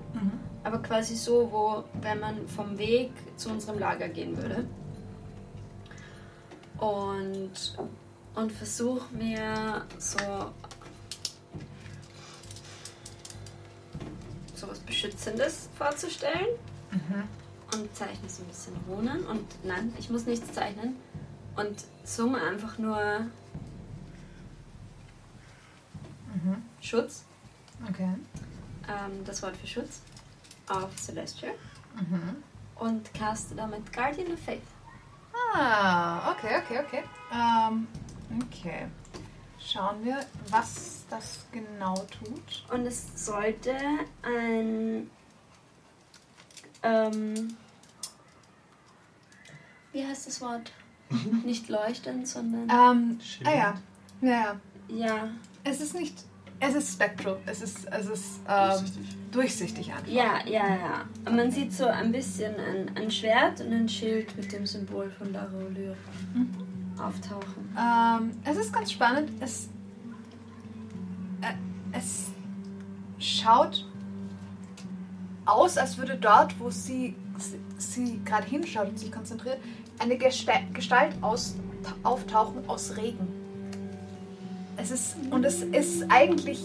Aber 0.64 0.80
quasi 0.80 1.16
so, 1.16 1.52
wo, 1.52 1.84
wenn 2.02 2.20
man 2.20 2.48
vom 2.48 2.76
Weg 2.80 3.12
zu 3.38 3.50
unserem 3.50 3.78
Lager 3.78 4.10
gehen 4.10 4.36
würde. 4.36 4.68
Und, 6.80 7.78
und 8.34 8.52
versuche 8.52 9.14
mir 9.14 9.86
so 10.00 10.18
so 14.60 14.68
was 14.68 14.80
Beschützendes 14.80 15.70
vorzustellen. 15.78 16.48
Und 17.74 17.96
zeichne 17.96 18.28
so 18.30 18.44
ein 18.44 18.48
bisschen 18.48 18.76
Runen. 18.88 19.26
Und 19.28 19.46
nein, 19.64 19.94
ich 20.00 20.10
muss 20.10 20.26
nichts 20.26 20.52
zeichnen. 20.54 20.96
Und 21.56 21.84
summe 22.04 22.42
einfach 22.42 22.78
nur 22.78 23.26
Schutz, 26.82 27.26
Okay. 27.90 28.08
ähm, 28.88 29.26
das 29.26 29.44
Wort 29.44 29.56
für 29.58 29.68
Schutz, 29.68 30.02
auf 30.70 30.96
Celestial. 30.96 31.52
Und 32.76 33.14
caste 33.14 33.56
damit 33.56 33.92
Guardian 33.92 34.32
of 34.32 34.40
Faith. 34.40 34.62
Ah, 35.54 36.32
okay, 36.32 36.62
okay, 36.64 36.80
okay. 36.80 37.04
Ähm, 37.34 37.88
okay. 38.42 38.88
Schauen 39.60 40.04
wir, 40.04 40.20
was 40.50 41.04
das 41.10 41.46
genau 41.52 41.96
tut. 41.96 42.66
Und 42.72 42.86
es 42.86 43.26
sollte 43.26 43.76
ein. 44.22 45.10
Ähm, 46.84 47.56
wie 49.92 50.06
heißt 50.06 50.28
das 50.28 50.42
Wort? 50.42 50.72
Nicht 51.46 51.70
leuchtend, 51.70 52.28
sondern. 52.28 52.70
Ähm, 52.70 53.20
ah 53.44 53.52
ja. 53.56 53.82
Ja, 54.22 54.30
ja. 54.30 54.56
Ja. 54.90 55.30
Es 55.64 55.82
ist 55.82 55.94
nicht. 55.96 56.24
Es 56.60 56.76
ist 56.76 56.94
spectral. 56.94 57.38
Es 57.46 57.62
ist, 57.62 57.88
es 57.90 58.08
ist 58.08 58.40
ähm, 58.48 58.70
Durchsichtig. 58.70 59.16
durchsichtig 59.32 59.92
einfach. 59.94 60.08
Ja, 60.08 60.46
ja, 60.46 60.68
ja. 60.76 61.06
Und 61.26 61.36
man 61.38 61.50
sieht 61.52 61.72
so 61.72 61.86
ein 61.86 62.12
bisschen 62.12 62.54
ein, 62.56 62.98
ein 62.98 63.10
Schwert 63.10 63.62
und 63.62 63.72
ein 63.72 63.88
Schild 63.88 64.36
mit 64.36 64.52
dem 64.52 64.66
Symbol 64.66 65.10
von 65.12 65.32
Larolyr 65.32 65.96
auftauchen. 66.98 67.70
Ähm, 67.78 68.32
es 68.44 68.58
ist 68.58 68.74
ganz 68.74 68.92
spannend. 68.92 69.32
Es, 69.40 69.70
äh, 71.42 71.54
es 71.98 72.28
schaut 73.20 73.86
aus, 75.52 75.78
als 75.78 75.98
würde 75.98 76.16
dort, 76.16 76.60
wo 76.60 76.70
sie, 76.70 77.16
sie, 77.78 78.20
gerade 78.26 78.48
hinschaut 78.48 78.90
und 78.90 79.00
sich 79.00 79.12
konzentriert, 79.12 79.58
eine 80.00 80.18
Gestalt 80.18 81.14
aus, 81.22 81.56
auftauchen 82.04 82.68
aus 82.68 82.96
Regen. 82.98 83.28
Es 84.78 84.92
ist, 84.92 85.16
und 85.30 85.44
es 85.44 85.62
ist 85.62 86.06
eigentlich 86.10 86.60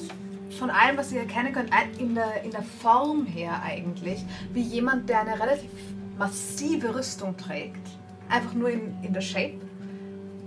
von 0.59 0.71
allem, 0.71 0.97
was 0.97 1.11
ihr 1.11 1.21
erkennen 1.21 1.53
könnt, 1.53 1.73
ein- 1.73 1.93
in 1.99 2.15
der, 2.15 2.43
in 2.45 2.53
der 2.53 2.63
Form 2.63 3.27
her 3.27 3.61
eigentlich, 3.63 4.25
wie 4.53 4.63
jemand, 4.63 5.09
der 5.09 5.21
eine 5.23 5.41
relativ 5.41 5.71
massive 6.17 6.95
Rüstung 6.95 7.37
trägt. 7.37 7.87
Einfach 8.29 8.55
nur 8.55 8.71
in, 8.71 8.95
in 9.03 9.13
der 9.13 9.21
Shape. 9.21 9.55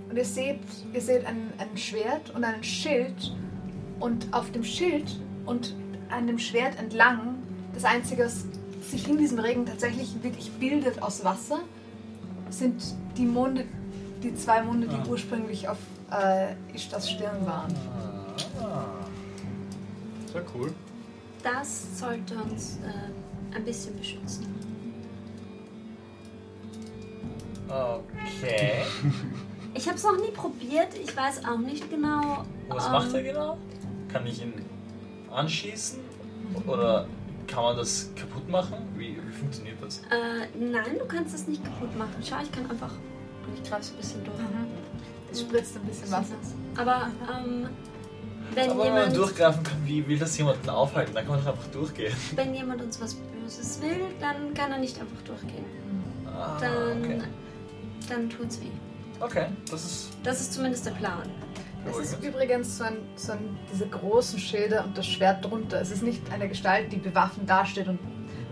Und 0.08 0.16
ihr 0.16 0.24
seht, 0.24 0.60
ihr 0.94 1.00
seht 1.00 1.26
ein, 1.26 1.52
ein 1.58 1.76
Schwert 1.76 2.30
und 2.34 2.42
einen 2.42 2.64
Schild. 2.64 3.34
Und 4.00 4.26
auf 4.32 4.50
dem 4.52 4.64
Schild 4.64 5.20
und 5.44 5.74
an 6.08 6.26
dem 6.26 6.38
Schwert 6.38 6.78
entlang, 6.78 7.37
das 7.78 7.84
Einzige, 7.84 8.24
was 8.24 8.44
sich 8.90 9.08
in 9.08 9.18
diesem 9.18 9.38
Regen 9.38 9.64
tatsächlich 9.64 10.20
wirklich 10.20 10.50
bildet 10.52 11.00
aus 11.00 11.24
Wasser, 11.24 11.60
sind 12.50 12.82
die 13.16 13.24
Monde, 13.24 13.66
die 14.20 14.34
zwei 14.34 14.62
Monde, 14.62 14.88
die 14.88 14.96
Ah. 14.96 15.06
ursprünglich 15.08 15.68
auf 15.68 15.76
äh, 16.10 16.54
Ishtas 16.74 17.08
Stirn 17.08 17.46
waren. 17.46 17.72
Ah. 18.60 18.84
Sehr 20.32 20.42
cool. 20.56 20.72
Das 21.44 22.00
sollte 22.00 22.34
uns 22.38 22.78
äh, 22.78 23.56
ein 23.56 23.64
bisschen 23.64 23.96
beschützen. 23.96 24.46
Okay. 27.68 28.82
Ich 29.74 29.86
habe 29.86 29.96
es 29.96 30.02
noch 30.02 30.16
nie 30.16 30.30
probiert. 30.32 30.88
Ich 31.00 31.14
weiß 31.14 31.44
auch 31.44 31.58
nicht 31.58 31.88
genau. 31.90 32.42
Was 32.68 32.86
ähm, 32.86 32.92
macht 32.92 33.12
er 33.12 33.22
genau? 33.22 33.58
Kann 34.10 34.26
ich 34.26 34.42
ihn 34.42 34.54
anschießen? 35.30 36.00
Oder 36.66 37.06
kann 37.48 37.64
man 37.64 37.76
das 37.76 38.10
kaputt 38.14 38.48
machen? 38.48 38.76
Wie, 38.96 39.16
wie 39.26 39.32
funktioniert 39.32 39.76
das? 39.82 39.98
Äh, 40.10 40.46
nein, 40.58 40.98
du 40.98 41.04
kannst 41.06 41.34
es 41.34 41.46
nicht 41.48 41.64
kaputt 41.64 41.96
machen. 41.98 42.14
Schau, 42.22 42.36
ich 42.42 42.52
kann 42.52 42.70
einfach. 42.70 42.92
Und 42.92 43.54
ich 43.54 43.68
greife 43.68 43.82
es 43.82 43.90
ein 43.90 43.96
bisschen 43.96 44.24
durch. 44.24 44.36
Es 45.32 45.40
spritzt 45.40 45.76
ein 45.76 45.82
bisschen 45.82 46.10
Wasser. 46.10 46.34
Aber 46.76 47.10
ähm, 47.34 47.68
wenn, 48.54 48.70
Aber 48.70 48.84
wenn 48.84 48.92
man 48.92 49.00
jemand, 49.02 49.16
durchgreifen 49.16 49.62
kann, 49.62 49.76
wie 49.86 50.06
will 50.06 50.18
das 50.18 50.36
jemanden 50.38 50.68
aufhalten? 50.70 51.14
Dann 51.14 51.26
kann 51.26 51.36
man 51.36 51.44
doch 51.44 51.52
einfach 51.52 51.66
durchgehen. 51.70 52.14
wenn 52.34 52.54
jemand 52.54 52.82
uns 52.82 53.00
was 53.00 53.14
Böses 53.14 53.80
will, 53.82 54.00
dann 54.20 54.54
kann 54.54 54.72
er 54.72 54.78
nicht 54.78 54.98
einfach 55.00 55.20
durchgehen. 55.22 55.64
Ah, 56.26 56.56
Dann, 56.60 57.02
okay. 57.02 57.20
dann 58.08 58.30
tut's 58.30 58.60
weh. 58.60 58.66
okay, 59.20 59.46
das 59.70 59.84
ist 59.84 60.08
Das 60.22 60.40
ist 60.40 60.52
zumindest 60.54 60.86
der 60.86 60.92
Plan. 60.92 61.28
Es 61.86 62.12
ist 62.12 62.22
übrigens 62.24 62.78
so 62.78 62.84
ein, 62.84 62.96
so 63.16 63.32
ein, 63.32 63.56
diese 63.72 63.86
großen 63.88 64.38
Schilder 64.38 64.84
und 64.84 64.96
das 64.98 65.06
Schwert 65.06 65.44
drunter. 65.44 65.80
Es 65.80 65.90
ist 65.90 66.02
nicht 66.02 66.30
eine 66.30 66.48
Gestalt, 66.48 66.92
die 66.92 66.96
bewaffnet 66.96 67.48
dasteht, 67.48 67.88
und, 67.88 67.98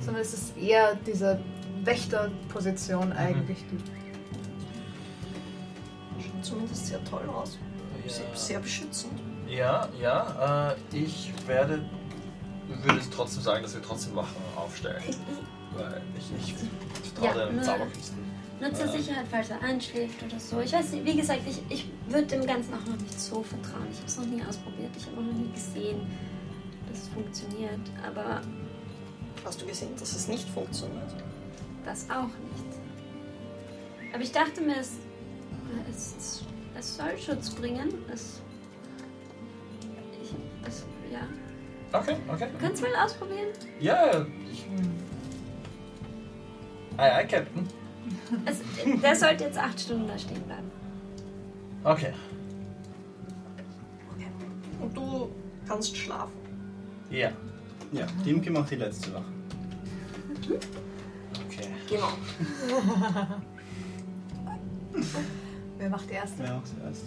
sondern 0.00 0.22
es 0.22 0.32
ist 0.32 0.56
eher 0.56 0.94
diese 1.06 1.40
Wächterposition 1.84 3.12
eigentlich. 3.12 3.58
Die, 3.70 3.78
Schaut 6.22 6.44
zumindest 6.44 6.86
sehr 6.86 7.02
toll 7.04 7.28
aus. 7.28 7.58
Sehr, 8.06 8.24
Ja. 8.24 8.36
sehr 8.36 8.60
beschützend. 8.60 9.20
Ja, 9.48 9.88
ja, 10.00 10.72
äh, 10.92 10.96
ich 10.96 11.32
werde, 11.46 11.84
würde 12.68 12.98
es 12.98 13.10
trotzdem 13.10 13.42
sagen, 13.42 13.62
dass 13.62 13.74
wir 13.74 13.82
trotzdem 13.82 14.14
Wachen 14.16 14.36
aufstellen. 14.56 15.02
Weil 15.76 16.00
ich, 16.16 16.32
ich 16.48 16.54
vertraue 17.14 17.40
Ja, 17.40 17.46
deinen 17.46 17.62
Zauberkünsten. 17.62 18.18
Nur 18.61 18.73
zur. 18.73 18.88
Sicherheit, 18.88 19.27
falls 19.31 19.51
er 19.51 19.61
einschläft 19.62 20.23
oder 20.23 20.40
so. 20.40 20.61
Ich 20.61 20.73
weiß 20.73 20.92
nicht, 20.92 21.05
wie 21.05 21.16
gesagt, 21.16 21.40
ich, 21.47 21.61
ich 21.69 21.90
würde 22.09 22.27
dem 22.27 22.47
Ganzen 22.47 22.73
auch 22.75 22.87
noch 22.87 22.97
nicht 22.99 23.21
so 23.21 23.42
vertrauen. 23.42 23.87
Ich 23.92 23.99
habe 23.99 24.07
es 24.07 24.16
noch 24.16 24.27
nie 24.27 24.42
ausprobiert. 24.42 24.90
Ich 24.97 25.07
habe 25.07 25.23
noch 25.23 25.33
nie 25.33 25.51
gesehen, 25.53 26.01
dass 26.88 27.03
es 27.03 27.09
funktioniert. 27.09 27.81
Aber 28.07 28.40
Hast 29.45 29.61
du 29.62 29.66
gesehen, 29.66 29.90
dass 29.99 30.14
es 30.14 30.27
nicht 30.29 30.49
funktioniert? 30.49 31.14
das 31.85 32.09
auch 32.11 32.25
nicht. 32.25 32.79
Aber 34.12 34.23
ich 34.23 34.33
dachte 34.33 34.61
mir, 34.61 34.77
es, 34.81 34.92
es, 35.88 36.42
es 36.77 36.97
soll 36.97 37.16
Schutz 37.16 37.51
bringen. 37.51 37.95
Es, 38.12 38.40
ich, 40.21 40.35
es, 40.66 40.85
ja. 41.12 41.21
Okay, 41.92 42.16
okay. 42.29 42.49
Du 42.53 42.59
kannst 42.59 42.83
mal 42.83 42.90
ausprobieren. 43.05 43.49
Ja, 43.79 44.27
ich. 44.51 44.66
Aye, 46.97 47.14
aye, 47.14 47.27
Captain. 47.27 47.69
Es, 48.45 48.61
der 49.03 49.16
sollte 49.16 49.45
jetzt 49.45 49.59
acht 49.59 49.81
Stunden 49.81 50.09
da 50.09 50.19
stehen 50.19 50.42
bleiben. 50.42 50.71
Okay. 51.85 52.13
Und 54.81 54.96
du 54.96 55.31
kannst 55.67 55.96
schlafen. 55.96 56.33
Ja. 57.11 57.31
Ja, 57.92 58.07
Dimke 58.25 58.50
macht 58.50 58.71
die 58.71 58.77
letzte 58.77 59.15
Wache. 59.15 59.25
Okay. 61.46 61.69
Genau. 61.88 62.09
wer 65.79 65.90
macht 65.90 66.11
die 66.11 66.15
erste? 66.15 66.42
Wer 66.42 66.57
auch 66.57 66.65
zuerst? 66.65 67.04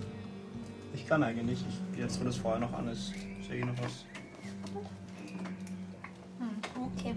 Ich 0.94 1.08
kann 1.08 1.24
eigentlich. 1.24 1.64
Ich, 1.68 2.00
jetzt, 2.00 2.20
wo 2.20 2.24
das 2.24 2.38
Feuer 2.38 2.60
noch 2.60 2.74
an 2.74 2.88
ist, 2.88 3.14
sehe 3.48 3.60
ich 3.60 3.66
noch 3.66 3.78
was. 3.82 4.06
Okay. 6.76 7.16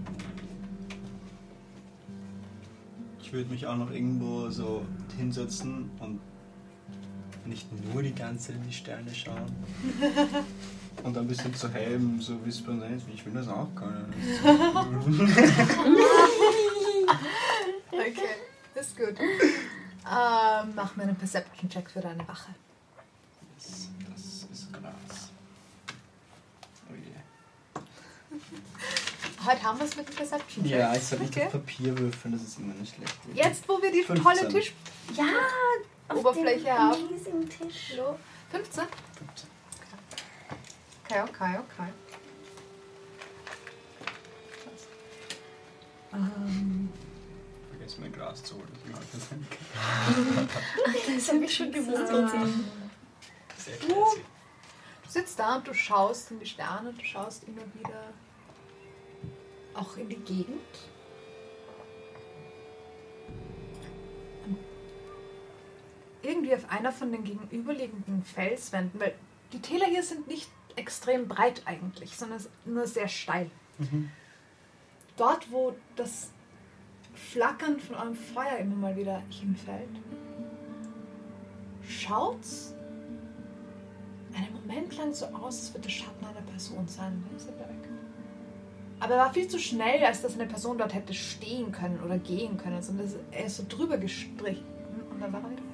Ich 3.33 3.39
würde 3.39 3.49
mich 3.49 3.65
auch 3.65 3.75
noch 3.75 3.89
irgendwo 3.89 4.47
so 4.51 4.85
hinsetzen 5.17 5.89
und 5.99 6.19
nicht 7.47 7.65
nur 7.91 8.03
die 8.03 8.13
ganze 8.13 8.49
Zeit 8.49 8.57
in 8.57 8.63
die 8.67 8.71
Sterne 8.71 9.11
schauen. 9.11 9.51
Und 11.03 11.17
ein 11.17 11.27
bisschen 11.27 11.51
zu 11.55 11.67
helfen, 11.67 12.21
so 12.21 12.45
wispern, 12.45 12.79
"Hey, 12.83 12.95
ich 13.11 13.25
will 13.25 13.33
das 13.33 13.47
auch 13.47 13.69
können. 13.73 14.13
Okay, 17.91 18.35
ist 18.75 18.95
gut. 18.95 19.19
Ähm, 19.19 20.73
mach 20.75 20.95
mir 20.95 21.01
einen 21.03 21.15
Perception-Check 21.15 21.89
für 21.89 22.01
deine 22.01 22.27
Wache. 22.27 22.53
Das, 23.57 23.89
das 24.11 24.47
ist 24.51 24.71
krass. 24.71 25.31
Oh 26.87 26.93
je. 26.93 27.15
Heute 29.45 29.63
haben 29.63 29.77
wir 29.79 29.85
es 29.85 29.95
mit 29.95 30.07
dem 30.07 30.15
Perception-Check. 30.15 30.71
Ja, 30.71 30.93
ich 30.95 31.03
soll 31.03 31.19
nicht 31.19 31.35
Okay. 31.35 31.45
auf 31.47 31.51
Papier 31.53 31.97
würfeln, 31.97 32.33
das 32.33 32.43
ist 32.43 32.59
immer 32.59 32.73
nicht 32.75 32.95
schlecht. 32.95 33.15
Jetzt, 33.33 33.67
wo 33.67 33.81
wir 33.81 33.91
die 33.91 34.03
15. 34.03 34.23
tolle 34.23 34.47
Tisch... 34.49 34.73
Ja, 35.15 36.15
Oberfläche 36.15 36.63
dem 36.65 36.77
haben. 36.77 37.07
riesigen 37.07 37.49
Tisch. 37.49 37.93
So, 37.95 38.17
15? 38.51 38.83
15. 39.17 39.49
Okay, 41.05 41.21
okay, 41.21 41.57
okay. 41.59 41.89
Ähm, 46.13 46.89
Vergiss 47.71 47.97
mein 47.97 48.11
Glas 48.13 48.43
zu 48.43 48.55
holen. 48.55 48.67
Ich 48.85 48.91
mag 48.91 49.01
das 49.11 49.31
nicht. 49.31 51.17
Das 51.17 51.33
habe 51.33 51.43
ich 51.45 51.55
schon 51.55 51.71
gewundert. 51.71 52.29
Sehr 53.57 53.77
Du- 53.87 54.05
sitzt 55.09 55.37
da 55.39 55.55
und 55.57 55.67
du 55.67 55.73
schaust 55.73 56.31
in 56.31 56.39
die 56.39 56.45
Sterne, 56.45 56.93
du 56.93 57.03
schaust 57.03 57.43
immer 57.45 57.61
wieder 57.73 58.13
auch 59.73 59.97
in 59.97 60.09
die 60.09 60.17
Gegend. 60.17 60.59
Irgendwie 66.21 66.53
auf 66.55 66.69
einer 66.69 66.91
von 66.91 67.11
den 67.11 67.23
gegenüberliegenden 67.23 68.23
Felswänden, 68.23 68.99
weil 68.99 69.13
die 69.51 69.59
Täler 69.59 69.85
hier 69.87 70.03
sind 70.03 70.27
nicht 70.27 70.49
extrem 70.75 71.27
breit 71.27 71.63
eigentlich, 71.65 72.15
sondern 72.15 72.43
nur 72.65 72.87
sehr 72.87 73.07
steil. 73.07 73.49
Dort, 75.17 75.51
wo 75.51 75.75
das 75.95 76.29
Flackern 77.13 77.79
von 77.79 77.95
eurem 77.95 78.15
Feuer 78.15 78.57
immer 78.57 78.75
mal 78.75 78.95
wieder 78.95 79.21
hinfällt, 79.29 79.89
schaut's 81.87 82.73
einen 84.35 84.53
Moment 84.53 84.95
lang 84.97 85.13
so 85.13 85.25
aus, 85.27 85.59
als 85.59 85.73
würde 85.73 85.81
der 85.81 85.89
Schatten 85.89 86.25
einer 86.25 86.41
Person 86.41 86.87
sein. 86.87 87.23
Dann 87.23 87.62
Aber 89.03 89.15
er 89.15 89.19
war 89.25 89.33
viel 89.33 89.49
zu 89.49 89.59
schnell, 89.59 90.01
als 90.05 90.21
dass 90.21 90.35
eine 90.35 90.45
Person 90.45 90.77
dort 90.77 90.93
hätte 90.93 91.13
stehen 91.13 91.73
können 91.73 91.99
oder 92.05 92.17
gehen 92.17 92.57
können. 92.57 92.81
Sondern 92.81 93.05
es- 93.05 93.15
er 93.31 93.45
ist 93.47 93.57
so 93.57 93.65
drüber 93.67 93.97
gestrichen 93.97 94.63
und 95.11 95.19
dann 95.21 95.33
war 95.33 95.41
er 95.41 95.49
wieder 95.51 95.61
weg. 95.61 95.69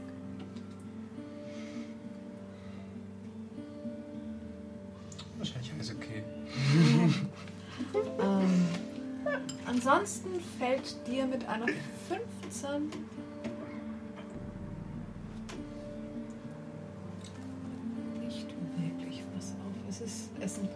Wahrscheinlich 5.38 5.71
alles 5.73 5.95
okay. 5.95 6.23
Ähm, 8.19 8.67
ansonsten 9.65 10.27
fällt 10.59 10.97
dir 11.07 11.25
mit 11.25 11.47
einer 11.47 11.65
15 12.09 12.89
nicht 18.19 18.47
wirklich 18.77 19.23
was 19.36 19.51
auf. 19.51 19.73
Es 19.89 20.01
ist. 20.01 20.30
Es 20.41 20.55
sind, 20.55 20.69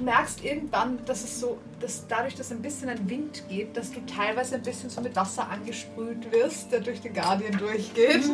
du 0.00 0.04
merkst 0.04 0.44
irgendwann, 0.44 0.98
dass 1.04 1.22
es 1.22 1.40
so, 1.40 1.58
dass 1.78 2.06
dadurch, 2.08 2.34
dass 2.34 2.50
ein 2.50 2.62
bisschen 2.62 2.88
ein 2.88 3.08
Wind 3.08 3.42
geht, 3.48 3.76
dass 3.76 3.92
du 3.92 4.00
teilweise 4.06 4.56
ein 4.56 4.62
bisschen 4.62 4.90
so 4.90 5.00
mit 5.00 5.14
Wasser 5.14 5.48
angesprüht 5.48 6.32
wirst, 6.32 6.72
der 6.72 6.80
durch 6.80 7.00
den 7.00 7.14
Guardian 7.14 7.56
durchgeht. 7.58 8.24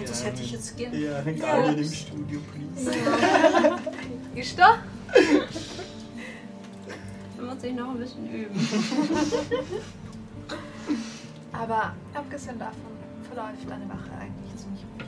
Das 0.00 0.24
hätte 0.24 0.42
ich 0.42 0.52
jetzt 0.52 0.76
gern. 0.76 0.98
Ja, 0.98 1.18
ein 1.18 1.38
Guardian 1.38 1.78
im 1.78 1.92
Studio, 1.92 2.40
please. 2.52 2.90
Ist 4.34 4.58
da? 4.58 4.78
Da 7.36 7.42
muss 7.42 7.62
ich 7.62 7.74
noch 7.74 7.90
ein 7.90 7.98
bisschen 7.98 8.32
üben. 8.32 8.68
Aber 11.52 11.94
abgesehen 12.14 12.58
davon 12.58 12.92
verläuft 13.26 13.68
deine 13.68 13.88
Wache 13.88 14.10
eigentlich 14.20 14.56
ziemlich 14.56 14.84
ruhig. 14.94 15.07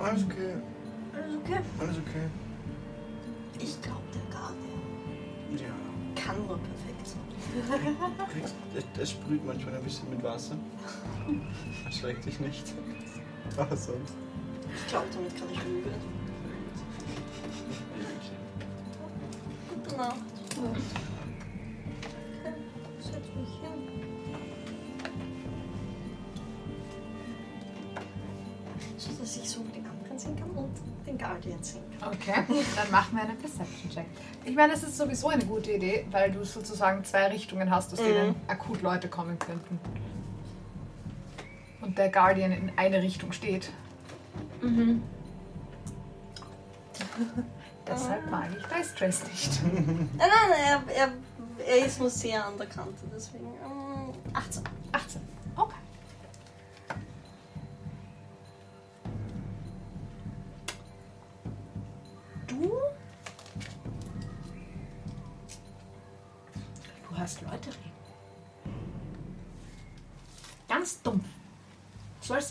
Alles 0.00 0.24
okay, 0.24 0.54
Alles 1.14 1.36
okay? 1.36 1.60
alles 1.78 1.96
okay. 1.98 2.26
Ich 3.58 3.80
glaube, 3.82 4.00
der 4.14 4.22
Guardian 4.32 5.58
Ja. 5.58 6.22
kann 6.22 6.36
nur 6.46 6.58
perfekt 6.58 7.06
sein. 7.06 7.20
Es 9.00 9.10
sprüht 9.10 9.44
manchmal 9.44 9.74
ein 9.74 9.82
bisschen 9.84 10.08
mit 10.10 10.22
Wasser. 10.22 10.56
Erschreckt 11.84 12.24
dich 12.24 12.40
nicht. 12.40 12.72
Aber 13.56 13.76
sonst. 13.76 14.14
Ich 14.74 14.86
glaube, 14.88 15.06
damit 15.12 15.36
kann 15.36 15.48
ich 15.52 15.60
üben. 15.64 15.90
Gute 19.68 19.96
Nacht. 19.96 20.16
Setz 20.48 21.09
Guardian 31.20 31.58
kann. 32.00 32.12
Okay, 32.12 32.44
dann 32.76 32.90
machen 32.90 33.16
wir 33.16 33.22
einen 33.22 33.36
Perception-Check. 33.36 34.06
Ich 34.44 34.54
meine, 34.54 34.72
das 34.72 34.82
ist 34.82 34.96
sowieso 34.96 35.28
eine 35.28 35.44
gute 35.44 35.72
Idee, 35.72 36.06
weil 36.10 36.32
du 36.32 36.44
sozusagen 36.44 37.04
zwei 37.04 37.26
Richtungen 37.28 37.70
hast, 37.70 37.92
aus 37.92 37.98
denen 37.98 38.34
akut 38.48 38.82
Leute 38.82 39.08
kommen 39.08 39.38
könnten. 39.38 39.78
Und 41.82 41.98
der 41.98 42.10
Guardian 42.10 42.52
in 42.52 42.72
eine 42.76 43.02
Richtung 43.02 43.32
steht. 43.32 43.70
Mhm. 44.62 45.02
Deshalb 47.86 48.30
mag 48.30 48.48
ich 48.56 48.66
Dice 48.66 48.94
Trace 48.94 49.24
nicht. 49.24 49.62
Nein, 49.62 50.08
nein, 50.18 50.52
er, 50.64 50.82
er, 50.94 51.12
er 51.66 51.86
ist 51.86 51.98
nur 51.98 52.10
sehr 52.10 52.46
an 52.46 52.56
der 52.56 52.66
Kante, 52.66 53.04
deswegen 53.12 53.46
ähm, 53.46 54.12
18. 54.32 54.62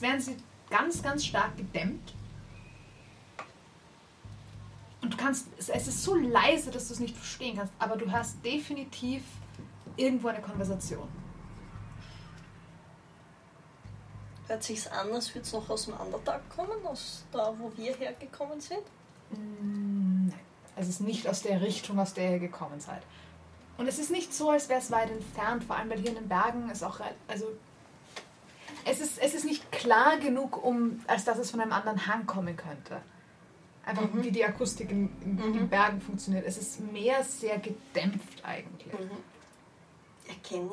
Wären 0.09 0.21
sie 0.21 0.37
ganz, 0.71 1.03
ganz 1.03 1.23
stark 1.23 1.55
gedämmt. 1.55 2.15
Und 5.03 5.13
du 5.13 5.17
kannst, 5.17 5.45
es 5.59 5.69
ist 5.69 6.03
so 6.03 6.15
leise, 6.15 6.71
dass 6.71 6.87
du 6.87 6.95
es 6.95 6.99
nicht 6.99 7.15
verstehen 7.15 7.57
kannst, 7.57 7.71
aber 7.77 7.95
du 7.95 8.11
hast 8.11 8.43
definitiv 8.43 9.21
irgendwo 9.97 10.29
eine 10.29 10.41
Konversation. 10.41 11.07
Hört 14.47 14.63
sich's 14.63 14.87
an, 14.87 15.13
als 15.13 15.29
würde 15.35 15.45
es 15.45 15.53
noch 15.53 15.69
aus 15.69 15.85
dem 15.85 15.93
Underdark 15.93 16.41
kommen, 16.49 16.83
aus 16.87 17.23
da, 17.31 17.53
wo 17.59 17.71
wir 17.77 17.95
hergekommen 17.95 18.59
sind? 18.59 18.81
Mm, 19.29 20.29
Nein. 20.29 20.39
Es 20.75 20.87
ist 20.87 21.01
nicht 21.01 21.27
aus 21.27 21.43
der 21.43 21.61
Richtung, 21.61 21.99
aus 21.99 22.15
der 22.15 22.31
ihr 22.31 22.39
gekommen 22.39 22.79
seid. 22.79 23.03
Und 23.77 23.87
es 23.87 23.99
ist 23.99 24.09
nicht 24.09 24.33
so, 24.33 24.49
als 24.49 24.69
wäre 24.69 24.79
es 24.79 24.89
weit 24.89 25.11
entfernt, 25.11 25.65
vor 25.65 25.75
allem 25.75 25.91
weil 25.91 25.99
hier 25.99 26.09
in 26.09 26.15
den 26.15 26.27
Bergen 26.27 26.67
ist 26.71 26.83
auch, 26.83 26.99
also 27.27 27.45
es 28.89 28.99
ist, 28.99 29.17
es 29.19 29.33
ist 29.33 29.45
nicht 29.45 29.71
klar 29.71 30.17
genug, 30.17 30.63
um, 30.63 30.99
als 31.07 31.25
dass 31.25 31.37
es 31.37 31.51
von 31.51 31.59
einem 31.61 31.71
anderen 31.73 32.07
Hang 32.07 32.25
kommen 32.25 32.55
könnte. 32.55 33.01
Einfach 33.85 34.03
Mhm. 34.13 34.23
wie 34.23 34.31
die 34.31 34.43
Akustik 34.45 34.91
in, 34.91 35.09
in, 35.23 35.37
in 35.37 35.53
den 35.53 35.63
Mhm. 35.63 35.69
Bergen 35.69 36.01
funktioniert. 36.01 36.45
Es 36.45 36.57
ist 36.57 36.79
mehr 36.91 37.23
sehr 37.23 37.57
gedämpft 37.59 38.43
eigentlich. 38.43 38.93
Mhm. 38.93 39.09
Erkenne 40.27 40.69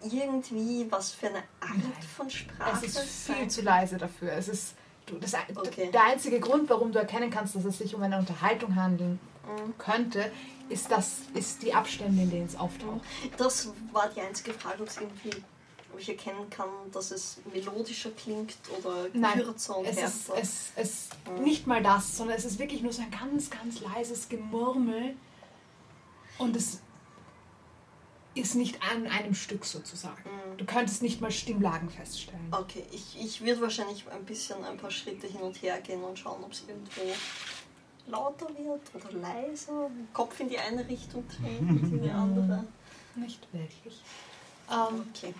ich 0.00 0.12
irgendwie, 0.12 0.86
was 0.90 1.12
für 1.12 1.26
eine 1.28 1.42
Art 1.60 2.04
von 2.16 2.30
Sprache 2.30 2.70
Es 2.76 2.82
ist 2.96 2.98
viel 3.26 3.34
sein 3.36 3.50
zu 3.50 3.62
leise 3.62 3.98
dafür. 3.98 4.32
Es 4.32 4.48
ist 4.48 4.74
du, 5.06 5.18
das, 5.18 5.34
Okay. 5.54 5.90
der 5.92 6.04
einzige 6.04 6.38
Grund, 6.40 6.70
warum 6.70 6.92
du 6.92 6.98
erkennen 6.98 7.30
kannst, 7.30 7.56
dass 7.56 7.64
es 7.64 7.78
sich 7.78 7.94
um 7.94 8.02
eine 8.02 8.18
Unterhaltung 8.18 8.74
handeln 8.76 9.18
Mhm. 9.46 9.76
könnte, 9.78 10.30
ist 10.68 10.90
das 10.90 11.20
ist 11.34 11.62
die 11.62 11.72
Abstände, 11.74 12.22
in 12.22 12.30
denen 12.30 12.46
es 12.46 12.54
auftaucht. 12.56 13.00
Das 13.38 13.72
war 13.92 14.08
die 14.14 14.20
einzige 14.20 14.52
Frage, 14.52 14.82
ob, 14.82 14.88
es 14.88 14.98
irgendwie, 14.98 15.42
ich 16.00 16.08
erkennen 16.08 16.48
kann, 16.50 16.68
dass 16.92 17.10
es 17.10 17.38
melodischer 17.52 18.10
klingt 18.12 18.54
oder 18.78 19.08
Nein, 19.12 19.42
kürzer 19.42 19.76
und 19.78 19.84
Es 19.86 19.96
ist 19.96 20.28
härter. 20.28 20.40
es, 20.42 20.72
es 20.76 21.08
Mhm. 21.36 21.42
nicht 21.44 21.66
mal 21.66 21.82
das, 21.82 22.16
sondern 22.16 22.36
es 22.36 22.44
ist 22.44 22.58
wirklich 22.58 22.82
nur 22.82 22.92
so 22.92 23.02
ein 23.02 23.10
ganz, 23.10 23.50
ganz 23.50 23.80
leises 23.80 24.28
Gemurmel. 24.28 25.14
Und 26.38 26.54
es 26.56 26.80
ist 28.34 28.54
nicht 28.54 28.78
an 28.92 29.06
einem 29.08 29.34
Stück 29.34 29.64
sozusagen. 29.64 30.22
Mhm. 30.22 30.58
Du 30.58 30.64
könntest 30.64 31.02
nicht 31.02 31.20
mal 31.20 31.30
Stimmlagen 31.32 31.90
feststellen. 31.90 32.46
Okay, 32.52 32.84
ich, 32.92 33.18
ich 33.20 33.40
würde 33.40 33.60
wahrscheinlich 33.62 34.04
ein 34.10 34.24
bisschen 34.24 34.64
ein 34.64 34.76
paar 34.76 34.90
Schritte 34.90 35.26
hin 35.26 35.40
und 35.40 35.60
her 35.62 35.80
gehen 35.80 36.02
und 36.04 36.18
schauen, 36.18 36.42
ob 36.44 36.52
es 36.52 36.62
irgendwo 36.68 37.02
lauter 38.06 38.46
wird 38.56 38.80
oder 38.94 39.12
leiser, 39.12 39.90
Kopf 40.14 40.38
in 40.40 40.48
die 40.48 40.58
eine 40.58 40.86
Richtung 40.88 41.24
dreht, 41.28 41.60
in 41.60 42.00
die 42.02 42.10
andere. 42.10 42.64
Nicht 43.16 43.40
wirklich. 43.52 44.00
Ähm, 44.70 45.04
Okay. 45.14 45.34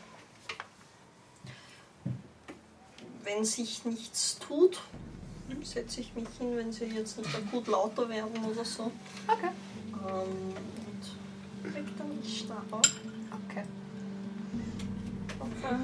Wenn 3.28 3.44
sich 3.44 3.84
nichts 3.84 4.38
tut, 4.38 4.80
setze 5.62 6.00
ich 6.00 6.14
mich 6.14 6.28
hin, 6.38 6.56
wenn 6.56 6.72
sie 6.72 6.86
jetzt 6.86 7.18
nicht 7.18 7.34
akut 7.34 7.66
lauter 7.66 8.08
werden 8.08 8.42
oder 8.42 8.64
so. 8.64 8.90
okay. 9.26 9.50
Ähm, 9.92 10.54
und 11.62 11.74
leg 11.74 11.84
dann 11.98 12.22
die 12.22 12.30
Stab 12.30 12.64
auf. 12.70 12.80
Okay. 13.50 13.64
Hoffe. 15.38 15.78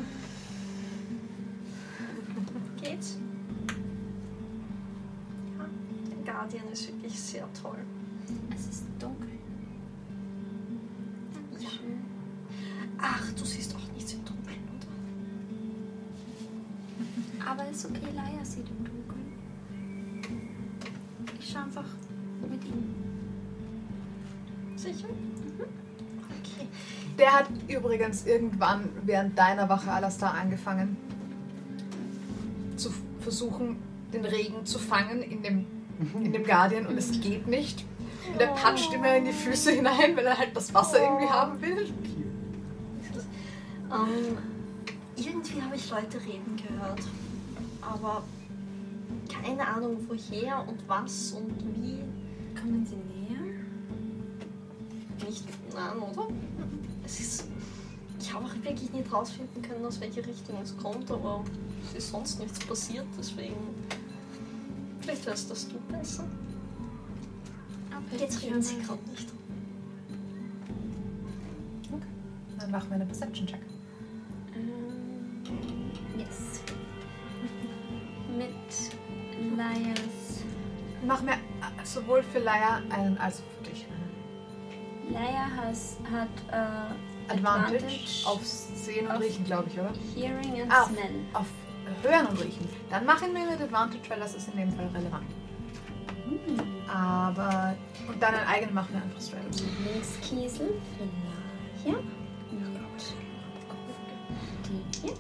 Geht's? 2.81 3.17
Guardian 6.25 6.73
ist 6.73 6.89
wirklich 6.89 7.21
sehr 7.21 7.47
toll. 7.61 7.79
Es 8.55 8.67
ist 8.67 8.85
dunkel. 8.99 9.39
Ja. 11.59 11.69
Ach, 12.99 13.33
du 13.33 13.45
siehst 13.45 13.75
auch 13.75 13.94
Aber 17.47 17.69
ist 17.69 17.85
okay, 17.85 18.09
Laia 18.15 18.45
sieht 18.45 18.67
im 18.69 18.85
Dunkeln. 18.85 19.33
Ich 21.39 21.51
schau 21.51 21.61
einfach 21.61 21.85
mit 22.49 22.65
ihm. 22.65 22.95
Sicher? 24.77 25.09
Okay. 26.41 26.69
Der 27.19 27.33
hat 27.33 27.47
übrigens 27.69 28.27
irgendwann 28.27 28.89
während 29.05 29.39
deiner 29.39 29.69
Wache 29.69 29.91
Alastar 29.91 30.35
angefangen 30.35 30.97
zu 32.77 32.93
versuchen, 33.21 33.77
den 34.13 34.25
Regen 34.25 34.65
zu 34.67 34.79
fangen 34.79 35.23
in 35.23 35.43
dem, 35.43 35.67
in 36.15 36.33
dem 36.33 36.45
Guardian 36.45 36.87
und 36.87 36.97
es 36.97 37.21
geht 37.21 37.47
nicht. 37.47 37.85
Und 38.33 38.41
er 38.41 38.49
patscht 38.49 38.93
immer 38.93 39.17
in 39.17 39.27
die 39.27 39.33
Füße 39.33 39.73
hinein, 39.73 40.17
weil 40.17 40.27
er 40.27 40.39
halt 40.39 40.57
das 40.57 40.73
Wasser 40.73 41.03
irgendwie 41.03 41.29
haben 41.29 41.61
will. 41.61 41.93
Ähm, 43.93 44.39
irgendwie 45.17 45.63
habe 45.63 45.77
ich 45.77 45.91
Leute 45.91 46.19
reden 46.21 46.57
gehört. 46.57 47.01
Aber 47.87 48.23
keine 49.29 49.67
Ahnung 49.67 49.97
woher 50.09 50.67
und 50.69 50.89
was 50.89 51.33
und 51.33 51.53
wie. 51.77 52.01
Kommen 52.59 52.87
Sie 52.87 52.97
näher? 52.97 53.41
Nicht 55.27 55.45
nein, 55.75 55.99
oder? 55.99 56.29
Es 57.05 57.21
ist. 57.21 57.45
Ich 58.21 58.33
habe 58.33 58.47
auch 58.47 58.55
wirklich 58.63 58.91
nicht 58.93 59.13
rausfinden 59.13 59.61
können, 59.61 59.85
aus 59.85 60.01
welcher 60.01 60.27
Richtung 60.27 60.57
es 60.63 60.75
kommt, 60.77 61.11
aber 61.11 61.45
es 61.89 61.99
ist 61.99 62.11
sonst 62.11 62.39
nichts 62.39 62.59
passiert, 62.61 63.07
deswegen. 63.19 63.55
Vielleicht 65.01 65.27
weißt 65.27 65.51
das 65.51 65.69
du 65.69 65.75
besser. 65.93 66.25
Okay, 67.91 68.23
Jetzt 68.23 68.43
reden 68.43 68.63
sie 68.63 68.77
gerade 68.79 69.11
nicht. 69.11 69.29
Dann 72.59 72.71
machen 72.71 72.89
wir 72.89 72.95
eine 72.95 73.07
Perception-Check. 73.07 73.74
Laias. 79.57 80.43
Mach 81.07 81.23
mir 81.23 81.33
äh, 81.33 81.85
sowohl 81.85 82.23
für 82.23 82.39
Laia 82.39 82.81
einen 82.91 83.19
als 83.19 83.41
auch 83.41 83.45
für 83.65 83.71
dich 83.71 83.87
einen. 83.87 85.13
Laia 85.13 85.47
has, 85.57 85.99
hat 86.11 86.29
äh, 86.51 87.31
Advantage, 87.33 87.77
Advantage 87.77 88.27
auf 88.27 88.45
Sehen 88.45 89.07
und 89.07 89.17
Riechen, 89.17 89.45
glaube 89.45 89.69
ich, 89.69 89.79
oder? 89.79 89.93
Hearing 90.15 90.63
and 90.63 90.73
Ah. 90.73 90.85
Smell. 90.87 91.21
Auf 91.35 91.47
Hören 92.03 92.27
und 92.27 92.41
Riechen. 92.43 92.67
Dann 92.91 93.05
machen 93.05 93.35
wir 93.35 93.45
mit 93.45 93.61
Advantage, 93.61 94.09
weil 94.09 94.21
das 94.21 94.35
ist 94.35 94.49
in 94.49 94.57
dem 94.57 94.73
Fall 94.73 94.87
relevant. 94.89 95.27
Aber. 96.89 97.75
Und 98.09 98.23
dann 98.23 98.35
einen 98.35 98.47
eigenen 98.49 98.75
machen 98.75 98.95
wir 98.95 99.03
einfach 99.03 99.21
straight. 99.21 99.45
Lieblingskiesel 99.61 100.81
Laia. 101.85 101.99
Mit 102.51 102.65
die 104.69 105.01
hier. 105.03 105.15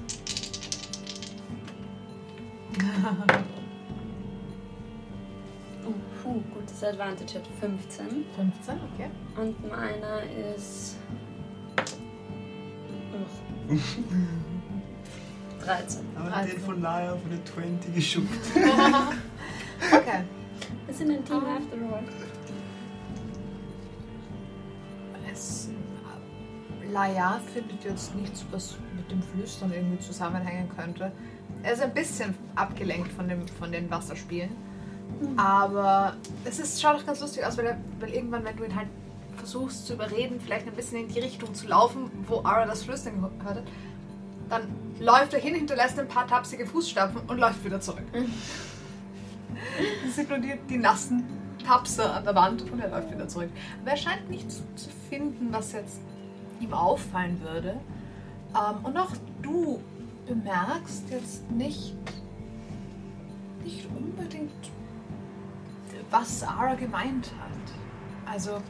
Oh, 5.86 5.92
puh, 6.22 6.42
gutes 6.54 6.82
Advantage 6.82 7.34
hat 7.38 7.46
15. 7.60 8.24
15, 8.36 8.74
okay. 8.94 9.10
Und 9.36 9.68
meiner 9.68 10.22
ist. 10.54 10.96
Ugh. 13.68 13.78
13. 15.64 16.04
Aber 16.16 16.34
Also. 16.34 16.50
den 16.50 16.60
von 16.60 16.82
Laia 16.82 17.16
von 17.16 17.30
der 17.30 17.44
20 17.44 17.94
geschuckt. 17.94 18.28
Okay. 19.92 20.24
Wir 20.86 20.94
sind 20.94 21.10
ein 21.10 21.24
Team 21.24 21.38
after 21.38 21.76
all. 21.92 22.04
Es, 25.32 25.68
Laia 26.92 27.40
findet 27.52 27.82
jetzt 27.84 28.14
nichts, 28.14 28.44
was 28.50 28.76
mit 28.94 29.10
dem 29.10 29.22
Flüstern 29.22 29.72
irgendwie 29.72 29.98
zusammenhängen 29.98 30.68
könnte. 30.76 31.12
Er 31.62 31.72
ist 31.72 31.82
ein 31.82 31.94
bisschen 31.94 32.34
abgelenkt 32.54 33.10
von, 33.12 33.26
dem, 33.28 33.48
von 33.48 33.72
den 33.72 33.90
Wasserspielen. 33.90 34.50
Aber 35.36 36.16
es 36.44 36.58
ist, 36.58 36.80
schaut 36.80 36.96
auch 36.96 37.06
ganz 37.06 37.20
lustig 37.20 37.44
aus, 37.44 37.56
weil, 37.56 37.66
er, 37.66 37.78
weil 38.00 38.10
irgendwann, 38.10 38.44
wenn 38.44 38.56
du 38.56 38.64
ihn 38.64 38.74
halt 38.74 38.88
versuchst 39.36 39.86
zu 39.86 39.94
überreden, 39.94 40.40
vielleicht 40.40 40.66
ein 40.66 40.74
bisschen 40.74 40.98
in 40.98 41.08
die 41.08 41.20
Richtung 41.20 41.54
zu 41.54 41.66
laufen, 41.66 42.10
wo 42.26 42.42
Ara 42.44 42.66
das 42.66 42.84
Flüstern 42.84 43.20
gehört 43.20 43.58
hat, 43.58 43.62
dann 44.48 44.62
läuft 45.00 45.34
er 45.34 45.40
hin, 45.40 45.54
hinterlässt 45.54 45.98
ein 45.98 46.08
paar 46.08 46.26
tapsige 46.26 46.66
Fußstapfen 46.66 47.22
und 47.26 47.38
läuft 47.38 47.64
wieder 47.64 47.80
zurück. 47.80 48.04
Es 50.06 50.28
nur 50.28 50.38
die, 50.38 50.58
die 50.68 50.78
nassen 50.78 51.24
Tapser 51.64 52.14
an 52.14 52.24
der 52.24 52.34
Wand 52.34 52.70
und 52.70 52.80
er 52.80 52.90
läuft 52.90 53.10
wieder 53.10 53.26
zurück. 53.28 53.50
Aber 53.82 53.90
er 53.90 53.96
scheint 53.96 54.28
nichts 54.30 54.62
zu 54.76 54.90
finden, 55.08 55.48
was 55.50 55.72
jetzt 55.72 55.98
ihm 56.60 56.74
auffallen 56.74 57.40
würde. 57.40 57.80
Ähm, 58.54 58.84
und 58.84 58.96
auch 58.96 59.12
du 59.42 59.80
bemerkst 60.26 61.04
jetzt 61.10 61.50
nicht, 61.50 61.96
nicht 63.64 63.86
unbedingt, 63.96 64.52
was 66.14 66.44
Ara 66.44 66.74
gemeint 66.74 67.32
hat. 67.40 68.30
Also, 68.32 68.62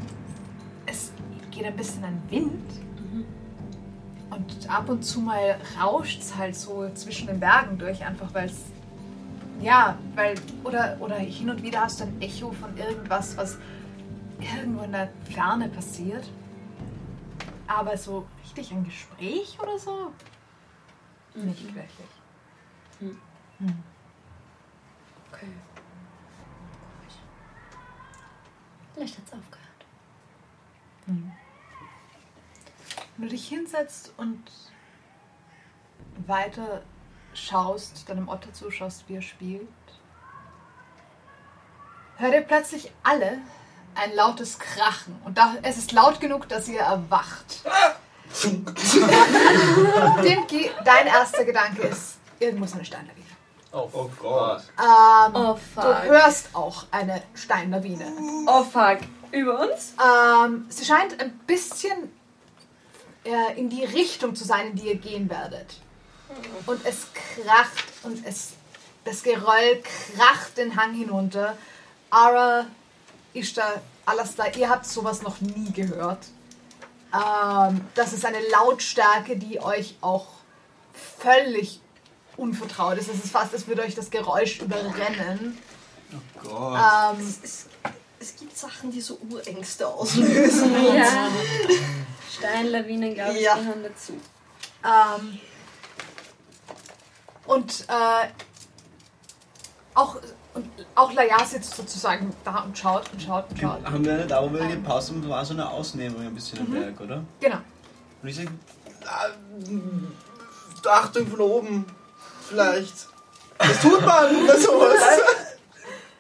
es 0.87 1.13
geht 1.51 1.65
ein 1.65 1.77
bisschen 1.77 2.03
an 2.05 2.23
Wind. 2.31 2.73
Und 4.31 4.69
ab 4.69 4.89
und 4.89 5.05
zu 5.05 5.21
mal 5.21 5.61
rauscht 5.81 6.21
es 6.21 6.35
halt 6.35 6.57
so 6.57 6.89
zwischen 6.95 7.29
den 7.29 7.39
Bergen 7.39 7.79
durch, 7.79 8.05
einfach 8.05 8.33
weil 8.35 8.47
es. 8.47 8.63
Ja, 9.61 9.97
weil. 10.15 10.35
Oder, 10.65 10.97
oder 11.01 11.17
hin 11.17 11.51
und 11.51 11.63
wieder 11.63 11.83
hast 11.83 12.01
du 12.01 12.05
ein 12.05 12.21
Echo 12.21 12.51
von 12.51 12.77
irgendwas, 12.77 13.37
was 13.37 13.59
irgendwo 14.41 14.83
in 14.83 14.93
der 14.93 15.11
Ferne 15.31 15.69
passiert. 15.69 16.29
Aber 17.67 17.97
so 17.97 18.27
richtig 18.43 18.73
ein 18.73 18.85
Gespräch 18.85 19.59
oder 19.63 19.79
so? 19.79 20.13
Nicht 21.35 21.65
wirklich. 21.67 22.09
Okay. 23.01 23.15
Vielleicht 28.95 29.19
hat's 29.19 29.33
aufgehört. 29.33 29.61
Wenn 31.07 31.33
du 33.19 33.29
dich 33.29 33.49
hinsetzt 33.49 34.13
und 34.17 34.43
weiter 36.27 36.83
schaust, 37.35 38.09
deinem 38.09 38.29
Otter 38.29 38.53
zuschaust, 38.53 39.05
wie 39.09 39.17
er 39.17 39.23
spielt, 39.23 39.69
hört 42.17 42.33
ihr 42.35 42.43
plötzlich 42.43 42.93
alle 43.03 43.39
ein 43.97 44.15
lautes 44.15 44.59
Krachen. 44.59 45.21
Und 45.25 45.37
da, 45.39 45.55
es 45.63 45.77
ist 45.79 45.93
laut 45.93 46.21
genug, 46.21 46.49
dass 46.49 46.69
ihr 46.69 46.81
erwacht. 46.81 47.65
Ge- 50.49 50.71
dein 50.85 51.07
erster 51.07 51.45
Gedanke 51.45 51.83
ist, 51.83 52.19
irgendwo 52.41 52.65
ist 52.65 52.75
eine 52.75 52.85
Steinlawine. 52.85 53.24
Oh, 53.75 53.89
Oh 53.93 54.11
Gott. 54.21 54.63
Ähm, 54.79 55.33
Oh 55.35 55.55
du 55.55 55.81
fuck. 55.81 56.03
hörst 56.05 56.49
auch 56.55 56.85
eine 56.91 57.23
Steinlawine. 57.35 58.07
Oh 58.47 58.63
fuck. 58.63 58.99
Über 59.33 59.61
uns? 59.61 59.95
Ähm, 60.01 60.67
sie 60.69 60.85
scheint 60.85 61.21
ein 61.21 61.33
bisschen 61.47 62.13
äh, 63.25 63.59
in 63.59 63.69
die 63.69 63.85
Richtung 63.85 64.35
zu 64.37 64.45
sein, 64.45 64.69
in 64.69 64.77
die 64.77 64.87
ihr 64.87 64.97
gehen 64.97 65.29
werdet. 65.29 65.81
Und 66.67 66.85
es 66.87 67.09
kracht 67.13 67.85
und 68.05 68.25
es, 68.27 68.53
das 69.05 69.23
Geröll 69.23 69.83
kracht 69.83 70.57
den 70.57 70.77
Hang 70.77 70.95
hinunter. 70.95 71.57
Ara, 72.11 72.67
Ishtar, 73.33 73.81
Alastar, 74.07 74.55
ihr 74.57 74.69
habt 74.69 74.87
sowas 74.87 75.23
noch 75.23 75.41
nie 75.41 75.73
gehört. 75.73 76.27
Ähm, 77.13 77.81
das 77.95 78.13
ist 78.13 78.25
eine 78.25 78.39
Lautstärke, 78.51 79.37
die 79.37 79.61
euch 79.61 79.97
auch 80.01 80.27
völlig 81.19 81.81
unvertraut 82.37 82.99
ist. 82.99 83.09
Es 83.09 83.23
ist 83.25 83.31
fast, 83.33 83.53
als 83.53 83.67
würde 83.67 83.83
euch 83.83 83.95
das 83.95 84.11
Geräusch 84.11 84.61
überrennen. 84.61 85.59
Oh 86.13 86.43
Gott. 86.49 86.81
Ähm, 87.19 87.27
Es, 87.27 87.39
es, 87.43 87.67
es 88.21 88.37
gibt 88.37 88.57
Sachen, 88.57 88.91
die 88.91 89.01
so 89.01 89.19
Urängste 89.31 89.87
auslösen. 89.95 90.73
Ja. 90.95 91.29
Steinlawinen, 92.39 93.15
glaube 93.15 93.35
ich, 93.35 93.43
Ja. 93.43 93.55
gehören 93.57 93.83
dazu. 93.83 94.13
Ähm, 94.85 95.39
und 97.47 97.85
äh, 97.89 98.29
auch, 99.95 100.17
und 100.55 100.69
auch 100.95 101.13
Laya 101.13 101.45
sitzt 101.45 101.77
sozusagen 101.77 102.35
da 102.45 102.61
und 102.61 102.77
schaut 102.77 103.11
und 103.13 103.23
schaut 103.23 103.51
und 103.51 103.59
schaut. 103.61 103.85
Haben 103.85 104.05
wir 104.05 104.17
nicht 104.17 104.33
auch 104.33 104.51
mal 104.51 104.67
gepasst 104.69 105.11
und 105.11 105.29
war 105.29 105.45
so 105.45 105.53
eine 105.55 105.69
Ausnehmung 105.69 106.23
ein 106.23 106.35
bisschen 106.35 106.59
am 106.61 106.71
Berg, 106.71 107.01
oder? 107.01 107.23
Genau. 107.41 107.59
Und 108.23 108.29
ich 108.29 108.37
sag, 108.37 108.47
ah, 109.07 109.29
Achtung 110.91 111.27
von 111.29 111.41
oben, 111.41 111.85
vielleicht. 112.49 113.07
Das 113.59 113.81
tut 113.81 114.05
man 114.05 114.47
bei 114.47 114.57
sowas. 114.59 115.21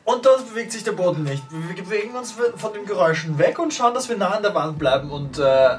Und 0.05 0.27
dort 0.27 0.49
bewegt 0.49 0.72
sich 0.72 0.85
der 0.85 0.93
Boden 0.93 1.25
nicht. 1.25 1.43
Wir 1.51 1.83
bewegen 1.83 2.14
uns 2.14 2.35
von 2.57 2.72
den 2.72 2.85
Geräuschen 2.85 3.39
weg 3.39 3.59
und 3.59 3.72
schauen, 3.72 3.95
dass 3.95 4.09
wir 4.09 4.16
nah 4.16 4.33
an 4.33 4.43
der 4.43 4.55
Wand 4.55 4.79
bleiben. 4.79 5.11
Und 5.11 5.39
äh, 5.39 5.79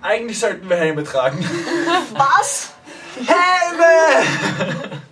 eigentlich 0.00 0.40
sollten 0.40 0.68
wir 0.68 0.76
Helme 0.76 1.04
tragen. 1.04 1.38
Was? 2.12 2.70
Helme! 3.16 4.98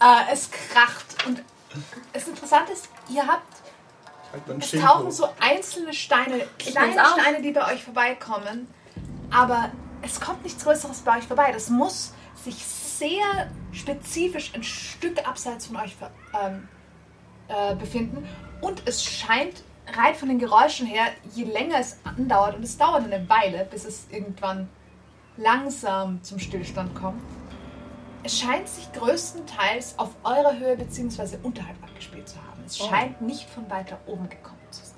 Äh, 0.00 0.32
es 0.32 0.48
kracht 0.50 1.26
und 1.26 1.42
das 2.12 2.28
Interessante 2.28 2.72
ist, 2.72 2.88
Ihr 3.08 3.26
habt, 3.26 3.42
Halt 4.32 4.62
es 4.62 4.70
tauchen 4.72 5.10
so 5.10 5.28
einzelne 5.40 5.92
Steine, 5.94 6.46
kleine. 6.58 6.92
Steine, 6.92 7.42
die 7.42 7.52
bei 7.52 7.72
euch 7.72 7.82
vorbeikommen. 7.82 8.68
Aber 9.30 9.70
es 10.02 10.20
kommt 10.20 10.44
nichts 10.44 10.62
Größeres 10.62 11.00
bei 11.00 11.18
euch 11.18 11.24
vorbei. 11.24 11.50
Das 11.52 11.70
muss 11.70 12.12
sich 12.44 12.64
sehr 12.98 13.50
spezifisch 13.72 14.52
ein 14.54 14.62
Stück 14.62 15.26
abseits 15.26 15.66
von 15.66 15.76
euch 15.76 15.96
ähm, 16.40 16.68
äh, 17.48 17.74
befinden. 17.76 18.26
Und 18.60 18.82
es 18.86 19.04
scheint 19.04 19.62
rein 19.96 20.14
von 20.14 20.28
den 20.28 20.38
Geräuschen 20.38 20.86
her, 20.86 21.06
je 21.34 21.44
länger 21.44 21.78
es 21.78 21.98
andauert, 22.04 22.56
und 22.56 22.62
es 22.62 22.76
dauert 22.76 23.04
eine 23.04 23.28
Weile, 23.28 23.64
bis 23.70 23.84
es 23.84 24.06
irgendwann 24.10 24.68
langsam 25.36 26.22
zum 26.22 26.38
Stillstand 26.38 26.94
kommt, 26.94 27.22
es 28.24 28.38
scheint 28.38 28.68
sich 28.68 28.92
größtenteils 28.92 29.98
auf 29.98 30.10
eurer 30.24 30.58
Höhe 30.58 30.76
bzw. 30.76 31.38
unterhalb 31.42 31.80
abgespielt 31.82 32.28
zu 32.28 32.36
haben. 32.36 32.62
Es 32.66 32.80
Oh. 32.80 32.88
scheint 32.88 33.22
nicht 33.22 33.48
von 33.48 33.70
weiter 33.70 33.98
oben 34.06 34.28
gekommen 34.28 34.58
zu 34.70 34.82
sein. 34.84 34.96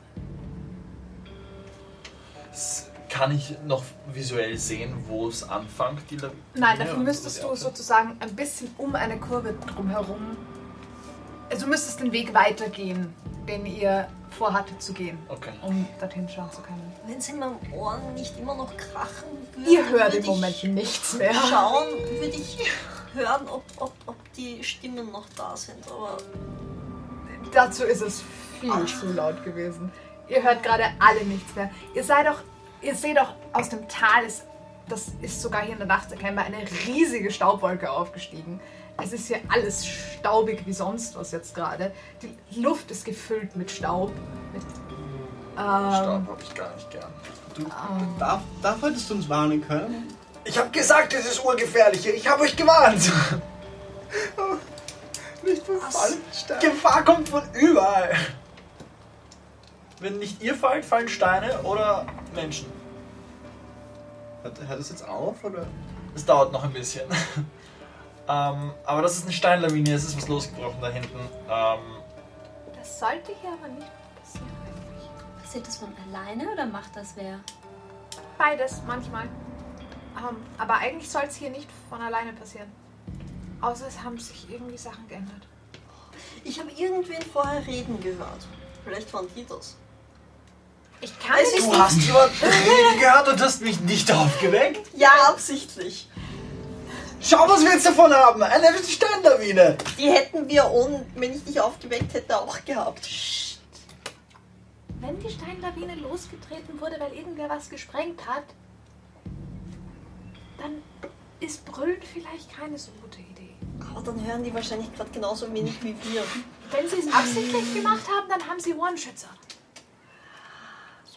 Kann 3.11 3.33
ich 3.33 3.57
noch 3.67 3.83
visuell 4.13 4.57
sehen, 4.57 4.95
wo 5.09 5.29
es 5.29 5.43
anfängt, 5.43 6.03
die 6.11 6.17
Lawine? 6.17 6.33
Nein, 6.55 6.79
dafür 6.79 6.97
müsstest 6.99 7.37
sie 7.37 7.43
du 7.43 7.55
sozusagen 7.57 8.17
ein 8.21 8.35
bisschen 8.37 8.73
um 8.79 8.95
eine 8.95 9.19
Kurve 9.19 9.55
drumherum. 9.75 10.37
Also 11.51 11.65
du 11.65 11.71
müsstest 11.71 12.01
den 12.01 12.13
Weg 12.13 12.33
weitergehen, 12.33 13.13
den 13.49 13.67
ihr 13.67 14.07
vorhattet 14.39 14.81
zu 14.81 14.93
gehen, 14.93 15.19
Okay. 15.29 15.51
um 15.63 15.85
dorthin 15.99 16.29
schauen 16.29 16.51
zu 16.53 16.63
können. 16.63 16.93
Wenn 17.07 17.19
es 17.19 17.29
in 17.29 17.41
meinen 17.41 17.59
Ohren 17.75 18.15
nicht 18.15 18.39
immer 18.39 18.55
noch 18.55 18.75
krachen 18.77 19.27
würde, 19.57 19.69
Ihr 19.71 19.89
hört 19.89 20.13
würde 20.13 20.17
im 20.19 20.27
Moment 20.27 20.55
ich 20.57 20.65
nichts 20.65 21.15
mehr. 21.15 21.35
schauen, 21.35 21.89
würde 22.21 22.37
ich 22.37 22.59
hören, 23.13 23.49
ob, 23.49 23.65
ob, 23.79 23.93
ob 24.07 24.33
die 24.35 24.63
Stimmen 24.63 25.11
noch 25.11 25.27
da 25.37 25.57
sind. 25.57 25.85
Aber 25.89 26.17
Dazu 27.53 27.83
ist 27.85 28.03
es 28.03 28.23
viel 28.61 28.85
zu 28.87 29.13
laut 29.13 29.43
gewesen. 29.45 29.91
Ihr 30.29 30.43
hört 30.45 30.63
gerade 30.63 30.85
alle 31.01 31.25
nichts 31.25 31.57
mehr. 31.57 31.71
Ihr 31.95 32.05
seid 32.05 32.27
doch, 32.29 32.39
ihr 32.83 32.95
seht 32.95 33.17
doch 33.17 33.35
aus 33.53 33.69
dem 33.69 33.89
Tal, 33.89 34.25
ist, 34.25 34.45
das 34.89 35.09
ist 35.21 35.41
sogar 35.41 35.63
hier 35.63 35.73
in 35.73 35.79
der 35.79 35.87
Nacht 35.87 36.11
erkennbar, 36.13 36.45
eine 36.45 36.59
riesige 36.87 37.31
Staubwolke 37.31 37.91
aufgestiegen. 37.91 38.61
Es 39.03 39.13
ist 39.13 39.29
hier 39.29 39.41
alles 39.49 39.87
staubig 39.87 40.67
wie 40.67 40.73
sonst 40.73 41.17
was 41.17 41.31
jetzt 41.33 41.55
gerade. 41.55 41.93
Die 42.23 42.61
Luft 42.61 42.91
ist 42.91 43.05
gefüllt 43.05 43.57
mit 43.57 43.71
Staub. 43.71 44.13
Mit, 44.53 44.63
ähm, 44.63 44.67
Staub 45.57 46.29
habe 46.29 46.43
ich 46.43 46.55
gar 46.55 46.75
nicht 46.75 46.91
gern. 46.91 47.13
Du, 47.55 47.65
darf, 48.19 48.43
darf 48.63 48.83
hättest 48.83 49.09
du 49.11 49.15
uns 49.15 49.29
warnen 49.29 49.67
können? 49.67 50.09
Ich 50.45 50.59
habe 50.59 50.71
gesagt, 50.71 51.13
es 51.15 51.27
ist 51.27 51.45
urgefährlich. 51.45 52.07
Ich 52.07 52.29
habe 52.29 52.43
euch 52.43 52.57
gewarnt. 52.57 53.11
Nicht 55.43 55.65
von 55.65 55.81
Fallstein. 55.81 56.61
Gefahr 56.61 57.05
kommt 57.05 57.29
von 57.29 57.43
überall. 57.55 58.11
Wenn 60.01 60.19
nicht 60.19 60.43
ihr 60.43 60.55
fallt, 60.55 60.85
fallen 60.85 61.09
Steine 61.09 61.61
oder 61.63 62.07
Menschen. 62.35 62.67
Hört, 64.43 64.59
hört 64.67 64.81
das 64.81 64.89
jetzt 64.89 65.07
auf, 65.07 65.45
oder? 65.45 65.67
Es 66.15 66.25
dauert 66.25 66.53
noch 66.53 66.65
ein 66.65 66.73
bisschen. 66.73 67.09
ähm, 68.29 68.73
aber 68.87 69.03
das 69.03 69.17
ist 69.17 69.25
eine 69.25 69.33
Steinlawine, 69.33 69.93
es 69.93 70.05
ist 70.05 70.17
was 70.17 70.27
losgebrochen 70.29 70.81
da 70.81 70.89
hinten. 70.89 71.19
Ähm, 71.51 72.01
das 72.79 72.99
sollte 72.99 73.33
hier 73.43 73.53
aber 73.53 73.69
nicht 73.69 73.91
passieren 74.19 74.49
eigentlich. 74.67 75.43
Passiert 75.43 75.67
das 75.67 75.77
von 75.77 75.95
alleine 76.09 76.51
oder 76.51 76.65
macht 76.65 76.97
das 76.97 77.13
wer? 77.17 77.41
Beides, 78.39 78.81
manchmal. 78.87 79.27
Ähm, 80.17 80.37
aber 80.57 80.79
eigentlich 80.79 81.11
soll 81.11 81.25
es 81.29 81.37
hier 81.37 81.51
nicht 81.51 81.69
von 81.91 82.01
alleine 82.01 82.33
passieren. 82.33 82.73
Außer 83.61 83.87
es 83.87 84.03
haben 84.03 84.19
sich 84.19 84.51
irgendwie 84.51 84.79
Sachen 84.79 85.07
geändert. 85.09 85.47
ich 86.43 86.59
habe 86.59 86.71
irgendwen 86.71 87.21
vorher 87.21 87.67
reden 87.67 88.01
gehört. 88.01 88.47
Vielleicht 88.83 89.13
waren 89.13 89.27
die 89.37 89.45
das. 89.45 89.77
Ich 91.01 91.19
kann 91.19 91.39
Es 91.41 91.53
nicht 91.55 91.67
du 91.73 91.79
hast 91.79 91.99
jemanden 91.99 92.45
reden 92.45 93.01
gehört 93.01 93.29
und 93.29 93.41
hast 93.41 93.63
mich 93.63 93.81
nicht 93.81 94.13
aufgeweckt? 94.13 94.87
Ja, 94.95 95.11
absichtlich. 95.29 96.09
Schau, 97.23 97.49
was 97.49 97.63
wir 97.63 97.73
jetzt 97.73 97.87
davon 97.87 98.13
haben. 98.13 98.43
Eine 98.43 98.69
Steinlawine. 98.83 99.77
Die 99.99 100.11
hätten 100.11 100.49
wir, 100.49 100.71
ohne, 100.71 101.05
wenn 101.17 101.35
ich 101.35 101.45
dich 101.45 101.61
aufgeweckt 101.61 102.15
hätte, 102.15 102.39
auch 102.39 102.65
gehabt. 102.65 103.09
Wenn 105.01 105.19
die 105.21 105.31
Steinlawine 105.31 105.97
losgetreten 105.97 106.81
wurde, 106.81 106.97
weil 106.99 107.13
irgendwer 107.13 107.49
was 107.49 107.69
gesprengt 107.69 108.27
hat, 108.27 108.45
dann 110.59 110.83
ist 111.41 111.65
Brüllen 111.65 112.01
vielleicht 112.03 112.55
keine 112.55 112.79
so 112.79 112.91
gute 113.03 113.21
Idee. 113.21 113.55
Aber 113.91 114.03
dann 114.03 114.25
hören 114.25 114.45
die 114.45 114.53
wahrscheinlich 114.53 114.95
gerade 114.95 115.11
genauso 115.11 115.53
wenig 115.53 115.83
wie 115.83 115.95
wir. 116.03 116.23
Wenn 116.71 116.89
sie 116.89 116.99
es 116.99 117.13
absichtlich 117.13 117.75
gemacht 117.75 118.07
haben, 118.09 118.29
dann 118.29 118.47
haben 118.47 118.61
sie 118.61 118.75
Ohrenschützer. 118.75 119.29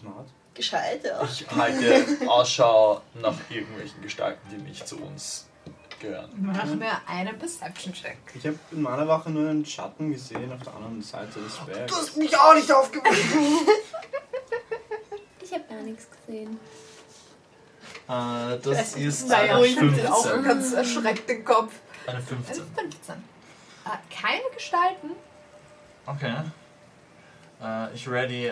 Smart. 0.03 0.27
Gescheit, 0.53 1.03
ja. 1.03 1.23
Ich 1.23 1.47
halte 1.49 2.29
Ausschau 2.29 3.01
nach 3.15 3.35
irgendwelchen 3.49 4.01
Gestalten, 4.01 4.41
die 4.51 4.57
nicht 4.57 4.87
zu 4.87 4.97
uns 4.97 5.47
gehören. 5.99 6.29
Mach 6.35 6.65
mir 6.65 7.01
einen 7.07 7.39
Perception-Check. 7.39 8.17
Ich 8.35 8.45
habe 8.45 8.59
in 8.71 8.81
meiner 8.81 9.07
Wache 9.07 9.29
nur 9.31 9.49
einen 9.49 9.65
Schatten 9.65 10.11
gesehen 10.11 10.51
auf 10.51 10.61
der 10.61 10.75
anderen 10.75 11.01
Seite 11.01 11.39
des 11.39 11.57
Bergs. 11.65 11.91
Du 11.91 11.97
hast 11.97 12.17
mich 12.17 12.37
auch 12.37 12.53
nicht 12.53 12.71
aufgeweckt. 12.71 13.17
Ich 15.41 15.59
habe 15.59 15.65
gar 15.69 15.83
nichts 15.83 16.07
gesehen. 16.09 16.59
Äh, 18.07 18.57
das 18.59 18.95
ist 18.95 19.27
naja, 19.27 19.57
eine 19.57 19.67
schüttelt 19.67 20.09
auch 20.09 20.25
15. 20.25 20.43
ganz 20.43 20.73
erschreckt 20.73 21.29
den 21.29 21.45
Kopf. 21.45 21.73
Eine 22.07 22.19
Es 22.19 22.25
15. 22.25 22.55
ist 22.55 22.63
15. 22.75 23.15
Äh, 23.15 23.89
keine 24.09 24.41
Gestalten. 24.55 25.11
Okay. 26.07 26.33
Äh, 27.61 27.93
ich 27.93 28.07
ready 28.07 28.51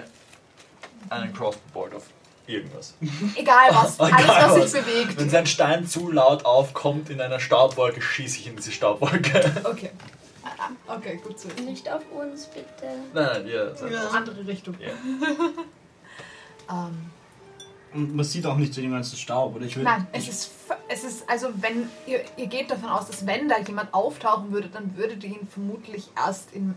einen 1.09 1.33
Crossboard 1.33 1.95
auf 1.95 2.03
irgendwas. 2.47 2.93
Egal 3.35 3.69
was. 3.71 3.99
Alles, 3.99 4.13
Egal 4.23 4.59
was 4.59 4.71
sich 4.71 4.81
bewegt. 4.83 5.17
Wenn 5.19 5.29
sein 5.29 5.45
Stein 5.45 5.87
zu 5.87 6.11
laut 6.11 6.45
aufkommt 6.45 7.09
in 7.09 7.21
einer 7.21 7.39
Staubwolke, 7.39 8.01
schieße 8.01 8.39
ich 8.39 8.47
in 8.47 8.55
diese 8.55 8.71
Staubwolke. 8.71 9.51
Okay. 9.63 9.89
Okay, 10.87 11.19
gut 11.23 11.35
wissen. 11.43 11.65
Nicht 11.65 11.89
auf 11.91 12.01
uns, 12.11 12.45
bitte. 12.47 12.65
nein, 13.13 13.25
nein, 13.33 13.47
ihr 13.47 13.75
seid 13.75 13.91
Ja. 13.91 14.07
Andere 14.09 14.45
Richtung. 14.45 14.75
Ja. 14.79 14.89
Ähm, 16.69 17.11
Und 17.93 18.15
man 18.15 18.23
sieht 18.25 18.45
auch 18.45 18.55
nicht 18.55 18.73
so 18.73 18.81
den 18.81 18.91
ganzen 18.91 19.17
Staub, 19.17 19.55
oder? 19.55 19.65
Ich 19.65 19.75
würd, 19.75 19.83
nein, 19.85 20.07
es 20.13 20.27
ist, 20.27 20.51
f- 20.69 20.77
es 20.87 21.03
ist, 21.03 21.29
also 21.29 21.49
wenn, 21.59 21.89
ihr, 22.07 22.21
ihr 22.37 22.47
geht 22.47 22.71
davon 22.71 22.89
aus, 22.89 23.07
dass 23.07 23.25
wenn 23.25 23.49
da 23.49 23.59
jemand 23.59 23.93
auftauchen 23.93 24.51
würde, 24.51 24.69
dann 24.69 24.95
würdet 24.95 25.23
ihr 25.23 25.31
ihn 25.31 25.47
vermutlich 25.47 26.09
erst 26.15 26.53
in 26.53 26.75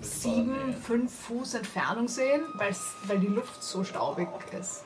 sieben, 0.00 0.66
Nähe. 0.66 0.76
fünf 0.76 1.12
Fuß 1.26 1.54
Entfernung 1.54 2.08
sehen, 2.08 2.42
weil 3.04 3.18
die 3.20 3.26
Luft 3.26 3.62
so 3.62 3.84
staubig 3.84 4.28
ist. 4.58 4.84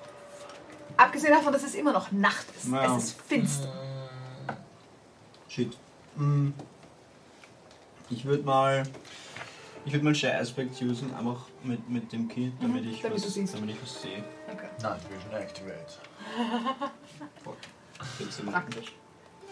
Abgesehen 0.96 1.32
davon, 1.32 1.52
dass 1.52 1.62
es 1.64 1.74
immer 1.74 1.92
noch 1.92 2.12
Nacht 2.12 2.46
ist. 2.56 2.68
Ja. 2.70 2.96
Es 2.96 3.04
ist 3.04 3.22
finster. 3.22 3.72
Shit. 5.48 5.76
Mm. 6.16 6.50
Ich 8.10 8.24
würde 8.24 8.42
mal. 8.42 8.82
Ich 9.84 9.92
würde 9.92 10.04
mal 10.04 10.14
Share 10.14 10.38
Aspect 10.38 10.80
usen, 10.80 11.12
einfach 11.14 11.46
mit, 11.64 11.88
mit 11.88 12.12
dem 12.12 12.28
Kind, 12.28 12.54
damit, 12.62 12.84
Mhm, 12.84 12.90
ich, 12.90 13.00
damit 13.02 13.16
was, 13.16 13.52
damit 13.52 13.70
ich 13.70 13.82
was 13.82 14.02
sehe. 14.02 14.22
Okay. 14.52 14.68
Night 14.80 15.00
Vision 15.10 15.32
Activate. 15.32 15.98
Praktisch. 18.52 18.92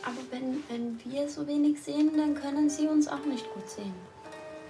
Aber 0.05 0.17
wenn, 0.31 0.63
wenn 0.69 1.01
wir 1.05 1.29
so 1.29 1.47
wenig 1.49 1.83
sehen, 1.83 2.17
dann 2.17 2.35
können 2.35 2.71
sie 2.71 2.87
uns 2.87 3.09
auch 3.09 3.25
nicht 3.27 3.53
gut 3.53 3.69
sehen. 3.69 3.93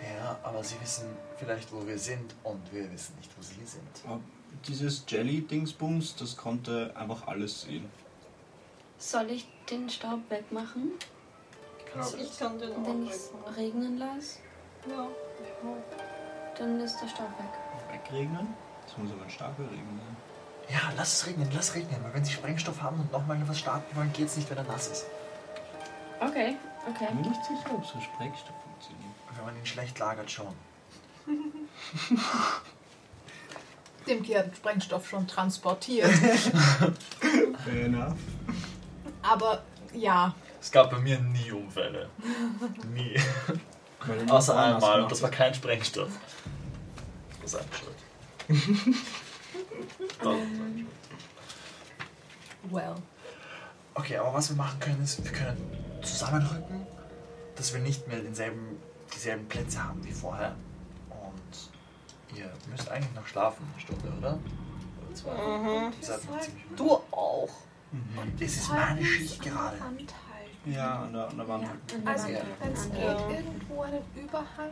Ja, 0.02 0.38
aber 0.42 0.62
sie 0.64 0.80
wissen 0.80 1.06
vielleicht, 1.36 1.72
wo 1.72 1.86
wir 1.86 1.98
sind 1.98 2.34
und 2.42 2.72
wir 2.72 2.90
wissen 2.90 3.14
nicht, 3.16 3.30
wo 3.36 3.42
sie 3.42 3.64
sind. 3.64 3.82
Aber 4.06 4.20
Dieses 4.66 5.04
Jelly-Dingsbums, 5.06 6.16
das 6.16 6.36
konnte 6.36 6.92
einfach 6.96 7.26
alles 7.26 7.62
sehen. 7.62 7.88
Soll 8.98 9.30
ich 9.30 9.46
den 9.70 9.88
Staub 9.88 10.20
wegmachen, 10.28 10.92
Also 11.96 12.16
ich 12.18 12.38
kann 12.38 12.58
den 12.58 12.72
auch 12.72 12.86
wenn 12.86 13.04
ich 13.06 13.12
es 13.12 13.32
wegmachen. 13.32 13.54
regnen 13.54 13.98
lasse? 13.98 14.38
Ja. 14.88 15.06
Dann 16.58 16.80
ist 16.80 16.98
der 17.00 17.08
Staub 17.08 17.30
weg. 17.38 17.50
Wegregnen? 17.92 18.48
Das 18.86 18.96
muss 18.98 19.12
aber 19.12 19.22
ein 19.22 19.30
starker 19.30 19.62
Regen 19.70 19.98
sein. 19.98 20.16
Ja, 20.68 20.92
lass 20.96 21.14
es 21.14 21.26
regnen, 21.26 21.48
lass 21.54 21.74
regnen, 21.74 22.02
weil 22.04 22.14
wenn 22.14 22.24
sie 22.24 22.32
Sprengstoff 22.32 22.80
haben 22.82 23.00
und 23.00 23.10
nochmal 23.12 23.40
was 23.48 23.58
starten 23.58 23.94
wollen, 23.96 24.12
geht's 24.12 24.36
nicht, 24.36 24.48
wenn 24.50 24.58
er 24.58 24.64
nass 24.64 24.88
ist. 24.88 25.06
Okay, 26.20 26.56
okay. 26.88 27.08
Ich 27.10 27.20
bin 27.22 27.30
nicht 27.30 27.44
sicher, 27.44 27.74
ob 27.74 27.84
so 27.84 28.00
Sprengstoff. 28.00 28.54
Wenn 29.40 29.46
man 29.46 29.56
ihn 29.56 29.64
schlecht 29.64 29.98
lagert, 29.98 30.30
schon. 30.30 30.54
Dem 34.06 34.22
hat 34.36 34.54
Sprengstoff 34.54 35.08
schon 35.08 35.26
transportiert. 35.26 36.10
Fair 37.64 37.86
enough. 37.86 38.18
Aber 39.22 39.62
ja, 39.94 40.34
Es 40.60 40.70
gab 40.70 40.90
bei 40.90 40.98
mir 40.98 41.18
nie 41.20 41.52
Unfälle. 41.52 42.10
nie. 42.92 43.18
Außer 44.28 44.58
einmal 44.58 45.04
und 45.04 45.10
das 45.10 45.22
war 45.22 45.30
kein 45.30 45.54
Sprengstoff. 45.54 46.10
Das 47.40 47.54
war 47.54 47.60
seine 47.60 47.72
Schuld. 47.74 47.96
Das 50.18 50.26
war 50.26 50.34
seine 50.34 50.78
Schuld. 50.78 50.86
well. 52.70 52.96
Okay, 53.94 54.18
aber 54.18 54.34
was 54.34 54.50
wir 54.50 54.56
machen 54.56 54.78
können, 54.80 55.02
ist, 55.02 55.24
wir 55.24 55.32
können 55.32 56.02
zusammenrücken, 56.02 56.86
dass 57.56 57.72
wir 57.72 57.80
nicht 57.80 58.06
mehr 58.06 58.20
denselben, 58.20 58.78
dieselben 59.14 59.46
Plätze 59.48 59.82
haben 59.82 60.02
wie 60.04 60.12
vorher. 60.12 60.54
ihr 62.34 62.50
müsst 62.70 62.88
eigentlich 62.88 63.12
noch 63.14 63.26
schlafen, 63.26 63.66
eine 63.72 63.80
Stunde, 63.80 64.08
oder? 64.18 64.38
Oder 65.04 65.14
zwei? 65.14 65.30
Mhm. 65.34 65.90
Noch 65.90 66.00
ziemlich 66.00 66.64
müde. 66.70 66.76
Du 66.76 66.92
auch. 67.10 67.48
Das 68.38 68.50
ist 68.52 68.68
meine 68.72 69.04
Schicht 69.04 69.42
gerade. 69.42 69.76
Ja, 70.64 71.00
an 71.00 71.12
der, 71.12 71.28
an 71.28 71.36
der 71.38 71.48
Wand. 71.48 71.66
Also, 72.04 72.28
Ja. 72.28 72.40
wenn 72.60 72.72
es 72.72 72.86
Ja. 72.86 73.14
geht, 73.28 73.38
irgendwo 73.38 73.82
einen 73.82 74.02
Überhang 74.14 74.70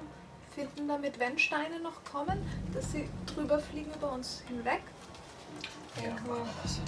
finden, 0.55 0.87
damit 0.87 1.19
wenn 1.19 1.37
Steine 1.39 1.81
noch 1.81 2.05
kommen, 2.05 2.39
dass 2.73 2.93
sie 2.93 3.09
drüber 3.27 3.59
fliegen 3.59 3.93
über 3.95 4.13
uns 4.13 4.43
hinweg. 4.47 4.83
Ja, 6.01 6.11
machen 6.11 6.27
wir 6.27 6.47
das. 6.63 6.81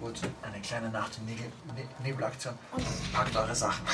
Gut, 0.00 0.20
eine 0.42 0.60
kleine 0.60 0.90
Nacht- 0.90 1.18
und 1.18 1.26
Ne- 1.26 1.88
Nebelaktion. 2.02 2.54
Packt 3.12 3.34
eure 3.36 3.54
Sachen. 3.54 3.84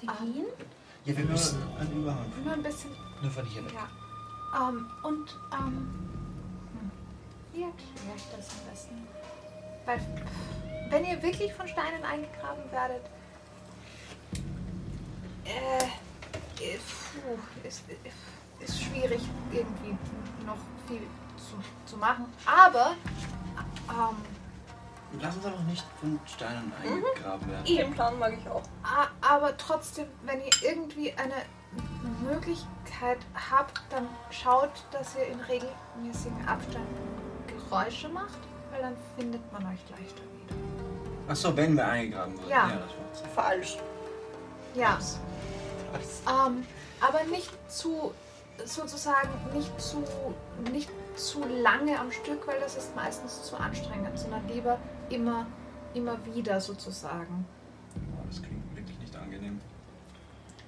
Wir 0.00 0.12
gehen? 0.32 0.46
Ja, 1.04 1.16
wir 1.16 1.24
müssen 1.24 1.62
ein 1.78 1.92
Überhang. 1.92 2.32
Nur 2.42 2.52
ein 2.54 2.62
bisschen, 2.62 2.90
nur 3.22 3.30
von 3.30 3.44
hier 3.46 3.64
weg. 3.64 3.72
ja. 3.74 4.68
Ähm, 4.68 4.86
und, 5.02 5.36
ähm, 5.52 5.90
hm, 6.72 6.90
wie 7.52 7.62
erkläre 7.62 8.16
ich 8.16 8.24
das 8.36 8.48
am 8.50 8.70
besten? 8.70 9.08
Weil, 9.84 10.00
wenn 10.90 11.04
ihr 11.04 11.22
wirklich 11.22 11.52
von 11.52 11.66
Steinen 11.68 12.04
eingegraben 12.04 12.62
werdet, 12.70 13.02
äh, 15.44 15.78
äh, 16.62 16.78
puh, 16.78 17.66
ist, 17.66 17.82
äh, 17.88 18.64
ist 18.64 18.82
schwierig 18.82 19.20
irgendwie 19.52 19.96
noch 20.46 20.56
viel 20.88 21.02
zu, 21.36 21.56
zu 21.90 21.96
machen. 21.98 22.26
Aber, 22.46 22.94
ähm, 23.90 24.16
Lass 25.20 25.36
uns 25.36 25.46
aber 25.46 25.60
nicht 25.62 25.84
von 26.00 26.18
Steinen 26.26 26.72
eingegraben 26.82 27.48
werden. 27.50 27.64
Den 27.64 27.92
Plan 27.92 28.18
mag 28.18 28.34
ich 28.38 28.48
auch. 28.48 28.62
Aber 29.20 29.56
trotzdem, 29.56 30.06
wenn 30.24 30.40
ihr 30.40 30.52
irgendwie 30.62 31.12
eine 31.12 31.34
Möglichkeit 32.22 33.18
habt, 33.50 33.80
dann 33.90 34.08
schaut, 34.30 34.70
dass 34.90 35.14
ihr 35.16 35.26
in 35.26 35.40
regelmäßigen 35.40 36.46
Abständen 36.48 37.24
Geräusche 37.46 38.08
macht, 38.08 38.38
weil 38.70 38.82
dann 38.82 38.96
findet 39.16 39.52
man 39.52 39.62
euch 39.62 39.80
leichter 39.90 40.22
wieder. 40.22 40.54
Achso, 41.28 41.56
wenn 41.56 41.76
wir 41.76 41.86
eingegraben 41.86 42.36
wurden. 42.36 42.50
Ja. 42.50 42.68
das 43.12 43.22
war's. 43.22 43.34
Falsch. 43.34 43.78
Ja. 44.74 44.98
Ähm, 46.26 46.66
aber 47.00 47.24
nicht 47.24 47.50
zu, 47.70 48.12
sozusagen, 48.64 49.28
nicht 49.52 49.80
zu, 49.80 50.04
nicht 50.72 50.90
zu 51.16 51.44
lange 51.46 51.98
am 51.98 52.10
Stück, 52.10 52.46
weil 52.46 52.60
das 52.60 52.76
ist 52.76 52.94
meistens 52.96 53.42
zu 53.44 53.56
anstrengend, 53.56 54.18
sondern 54.18 54.46
lieber 54.48 54.78
immer, 55.10 55.46
immer 55.94 56.18
wieder 56.26 56.60
sozusagen. 56.60 57.46
Oh, 57.96 58.24
das 58.28 58.42
klingt 58.42 58.76
wirklich 58.76 58.98
nicht 58.98 59.16
angenehm. 59.16 59.60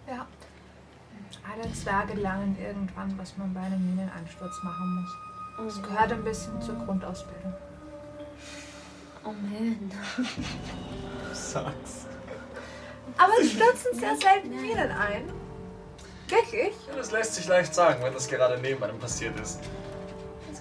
Ja. 0.08 0.26
Alle 1.52 1.72
Zwerge 1.72 2.14
lernen 2.14 2.56
irgendwann, 2.60 3.16
was 3.18 3.36
man 3.36 3.52
bei 3.54 3.60
einem 3.60 3.84
Mineneinsturz 3.94 4.62
machen 4.62 5.00
muss. 5.00 5.74
Das 5.74 5.82
gehört 5.82 6.12
ein 6.12 6.24
bisschen 6.24 6.60
zur 6.60 6.74
Grundausbildung. 6.74 7.54
Oh 9.24 9.32
man. 9.32 9.90
Sag's. 11.32 12.06
Aber 13.16 13.32
es 13.40 13.52
stürzen 13.52 13.98
sehr 13.98 14.16
selten 14.16 14.50
Minen 14.50 14.90
ein. 14.90 15.32
Wirklich? 16.28 16.74
Ja, 16.88 16.96
das 16.96 17.12
lässt 17.12 17.34
sich 17.34 17.46
leicht 17.46 17.74
sagen, 17.74 18.02
wenn 18.02 18.12
das 18.12 18.28
gerade 18.28 18.58
neben 18.60 18.82
einem 18.82 18.98
passiert 18.98 19.38
ist. 19.40 19.60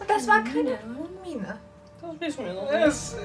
Das 0.08 0.28
war 0.28 0.44
keine 0.44 0.80
Mine. 1.24 1.60
Das 2.02 2.12
wissen 2.20 2.46
wir 2.46 2.54
noch 2.54 2.72
nicht. 2.72 2.74
es, 2.86 3.16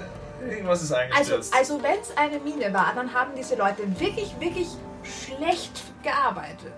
irgendwas 0.49 0.83
ist 0.83 0.93
Also, 0.93 1.05
eingestürzt. 1.14 1.55
also 1.55 1.83
wenn 1.83 2.01
es 2.01 2.16
eine 2.16 2.39
Mine 2.41 2.73
war, 2.73 2.93
dann 2.95 3.12
haben 3.12 3.33
diese 3.37 3.57
Leute 3.57 3.83
wirklich, 4.01 4.35
wirklich 4.41 4.68
schlecht 5.03 5.83
gearbeitet. 6.03 6.73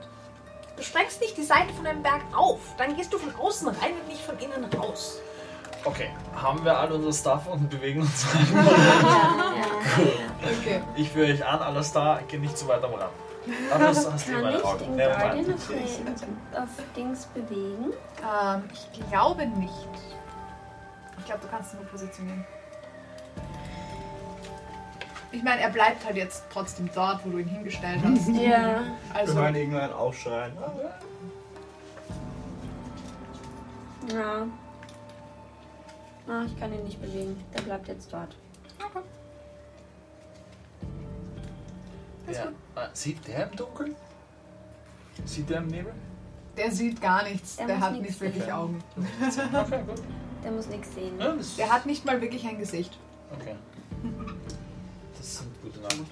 Du 0.76 0.82
sprengst 0.82 1.20
nicht 1.20 1.36
die 1.36 1.42
Seite 1.44 1.72
von 1.74 1.86
einem 1.86 2.02
Berg 2.02 2.22
auf, 2.34 2.58
dann 2.78 2.96
gehst 2.96 3.12
du 3.12 3.18
von 3.18 3.34
außen 3.34 3.68
rein 3.68 3.92
und 4.00 4.08
nicht 4.08 4.22
von 4.24 4.36
innen 4.38 4.64
raus. 4.74 5.20
Okay, 5.84 6.10
haben 6.34 6.64
wir 6.64 6.76
all 6.78 6.90
unser 6.92 7.12
Stuff 7.12 7.46
und 7.48 7.68
bewegen 7.68 8.00
uns. 8.02 8.26
Okay. 10.42 10.82
ich 10.96 11.10
führe 11.10 11.32
euch 11.32 11.44
an, 11.46 11.60
alles 11.60 11.92
da, 11.92 12.20
geh 12.26 12.36
nicht 12.38 12.58
zu 12.58 12.66
weit 12.66 12.82
am 12.82 12.94
Rand. 12.94 13.12
Aber 13.72 13.86
das 13.86 14.10
hast 14.10 14.28
du 14.28 14.32
Kann 14.32 14.54
ich 14.54 14.62
den 14.62 14.96
Guardian 14.96 15.54
auf, 15.54 16.62
auf 16.62 16.68
Dings 16.96 17.26
bewegen? 17.26 17.92
Ähm, 18.20 18.64
ich 18.72 19.10
glaube 19.10 19.46
nicht. 19.46 19.72
Ich 21.18 21.24
glaube, 21.24 21.40
du 21.42 21.48
kannst 21.48 21.74
ihn 21.74 21.80
nur 21.80 21.88
positionieren. 21.88 22.44
Ich 25.32 25.42
meine, 25.42 25.62
er 25.62 25.70
bleibt 25.70 26.04
halt 26.04 26.16
jetzt 26.16 26.44
trotzdem 26.52 26.90
dort, 26.94 27.24
wo 27.24 27.30
du 27.30 27.38
ihn 27.38 27.48
hingestellt 27.48 28.00
hast. 28.04 28.28
Ja. 28.34 28.82
Also, 29.14 29.34
hören 29.34 29.54
irgendwann 29.54 29.92
aufschreien. 29.92 30.52
Ja. 34.12 34.46
Ah, 36.28 36.42
ich 36.46 36.58
kann 36.60 36.72
ihn 36.72 36.84
nicht 36.84 37.00
bewegen. 37.00 37.42
Der 37.54 37.62
bleibt 37.62 37.88
jetzt 37.88 38.12
dort. 38.12 38.36
Ja. 42.30 42.44
Äh, 42.82 42.88
sieht 42.92 43.26
der 43.26 43.48
im 43.50 43.56
Dunkeln? 43.56 43.96
Sieht 45.24 45.50
der 45.50 45.58
im 45.58 45.66
Nebel? 45.68 45.92
der 46.56 46.70
sieht 46.70 47.00
gar 47.00 47.22
nichts. 47.24 47.56
Der 47.56 47.66
Der, 47.66 47.80
hat 47.80 47.98
nicht 48.00 48.20
wirklich 48.20 48.44
sehen. 48.44 48.52
Augen. 48.52 48.84
Okay, 49.54 49.82
gut. 49.86 50.02
Der 50.44 50.50
muss 50.52 50.66
nichts 50.68 50.94
sehen. 50.94 51.18
Ja, 51.18 51.34
Der 51.56 51.70
hat 51.72 51.86
nicht 51.86 52.04
mal 52.04 52.20
wirklich 52.20 52.46
ein 52.46 52.58
Gesicht. 52.58 52.98
okay. 53.32 53.54
Das 55.16 55.38
sind 55.38 55.62
gute 55.62 55.80
Nachrichten. 55.80 56.06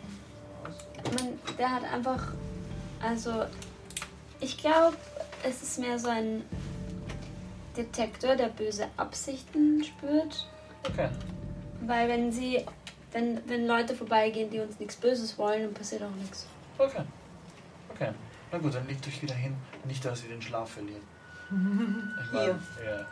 Der 1.58 1.70
hat 1.70 1.82
einfach. 1.92 2.28
Also, 3.02 3.44
ich 4.40 4.56
glaube, 4.58 4.96
es 5.42 5.62
ist 5.62 5.78
mehr 5.78 5.98
so 5.98 6.08
ein 6.08 6.42
Detektor, 7.76 8.36
der 8.36 8.48
böse 8.48 8.86
Absichten 8.96 9.82
spürt. 9.84 10.48
Okay. 10.88 11.08
Weil 11.86 12.08
wenn 12.08 12.32
sie. 12.32 12.64
Wenn, 13.12 13.40
wenn 13.48 13.66
Leute 13.66 13.94
vorbeigehen, 13.94 14.50
die 14.50 14.60
uns 14.60 14.78
nichts 14.78 14.96
Böses 14.96 15.36
wollen, 15.38 15.62
dann 15.64 15.74
passiert 15.74 16.02
auch 16.02 16.14
nichts. 16.16 16.46
Okay. 16.78 17.02
Okay. 17.94 18.10
Na 18.52 18.58
gut, 18.58 18.74
dann 18.74 18.86
legt 18.86 19.06
euch 19.06 19.20
wieder 19.22 19.34
hin. 19.34 19.56
Nicht, 19.84 20.04
dass 20.04 20.22
ihr 20.22 20.28
den 20.30 20.42
Schlaf 20.42 20.70
verliert. 20.72 21.02
Ich 21.50 22.30
Hier. 22.30 22.58
ja. 22.84 23.06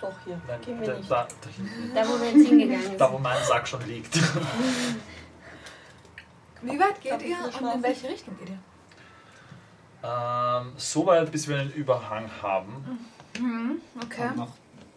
Doch, 0.00 0.14
hier. 0.24 0.40
Nein, 0.48 0.60
Gehen 0.62 0.80
da, 0.80 0.86
wir 0.86 0.96
nicht. 0.96 1.10
da, 1.10 1.28
da 1.40 1.48
hinten. 1.50 1.94
Da, 1.94 2.08
wo 2.08 2.18
wir 2.20 2.30
jetzt 2.32 2.48
hingegangen 2.48 2.82
sind. 2.86 3.00
Da, 3.00 3.12
wo 3.12 3.18
mein 3.18 3.42
Sack 3.44 3.68
schon 3.68 3.86
liegt. 3.86 4.16
Wie 6.62 6.78
weit 6.78 7.00
geht 7.00 7.22
ihr 7.22 7.36
und 7.60 7.74
in 7.74 7.82
welche 7.82 8.08
Richtung 8.08 8.36
geht 8.38 8.50
ihr? 8.50 8.58
ähm, 10.04 10.72
so 10.76 11.06
weit, 11.06 11.30
bis 11.30 11.46
wir 11.46 11.58
einen 11.60 11.72
Überhang 11.72 12.28
haben. 12.42 12.98
Okay. 14.02 14.28
Und 14.30 14.36
noch 14.36 14.52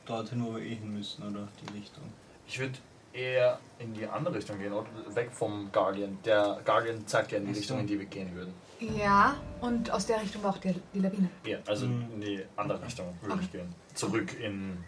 dorthin, 0.06 0.44
wo 0.46 0.56
wir 0.56 0.64
eh 0.64 0.76
hin 0.76 0.94
müssen, 0.94 1.24
oder? 1.24 1.48
Die 1.62 1.78
Richtung. 1.78 2.04
Ich 2.48 2.58
würde 2.60 2.78
eher 3.16 3.60
in 3.80 3.94
die 3.94 4.06
andere 4.06 4.36
Richtung 4.36 4.60
gehen, 4.60 4.74
oder? 4.74 4.88
Weg 5.16 5.32
vom 5.32 5.72
Guardian. 5.72 6.18
Der 6.26 6.60
Guardian 6.66 7.06
zeigt 7.08 7.32
ja 7.32 7.38
in 7.38 7.46
die 7.46 7.52
Ach 7.52 7.56
so. 7.56 7.60
Richtung, 7.60 7.80
in 7.80 7.88
die 7.88 8.00
wir 8.00 8.06
gehen 8.06 8.36
würden. 8.36 8.54
Ja, 8.80 9.36
und 9.62 9.90
aus 9.92 10.06
der 10.06 10.22
Richtung 10.22 10.44
war 10.44 10.52
auch 10.52 10.58
die, 10.58 10.76
die 10.94 11.00
Lawine. 11.00 11.30
Ja, 11.46 11.60
also 11.66 11.86
Mhm. 11.88 12.12
in 12.16 12.22
die 12.22 12.46
andere 12.58 12.82
Richtung 12.84 13.18
würde 13.22 13.42
ich 13.42 13.52
gehen. 13.52 13.74
Zurück 13.94 14.38
in, 14.40 14.84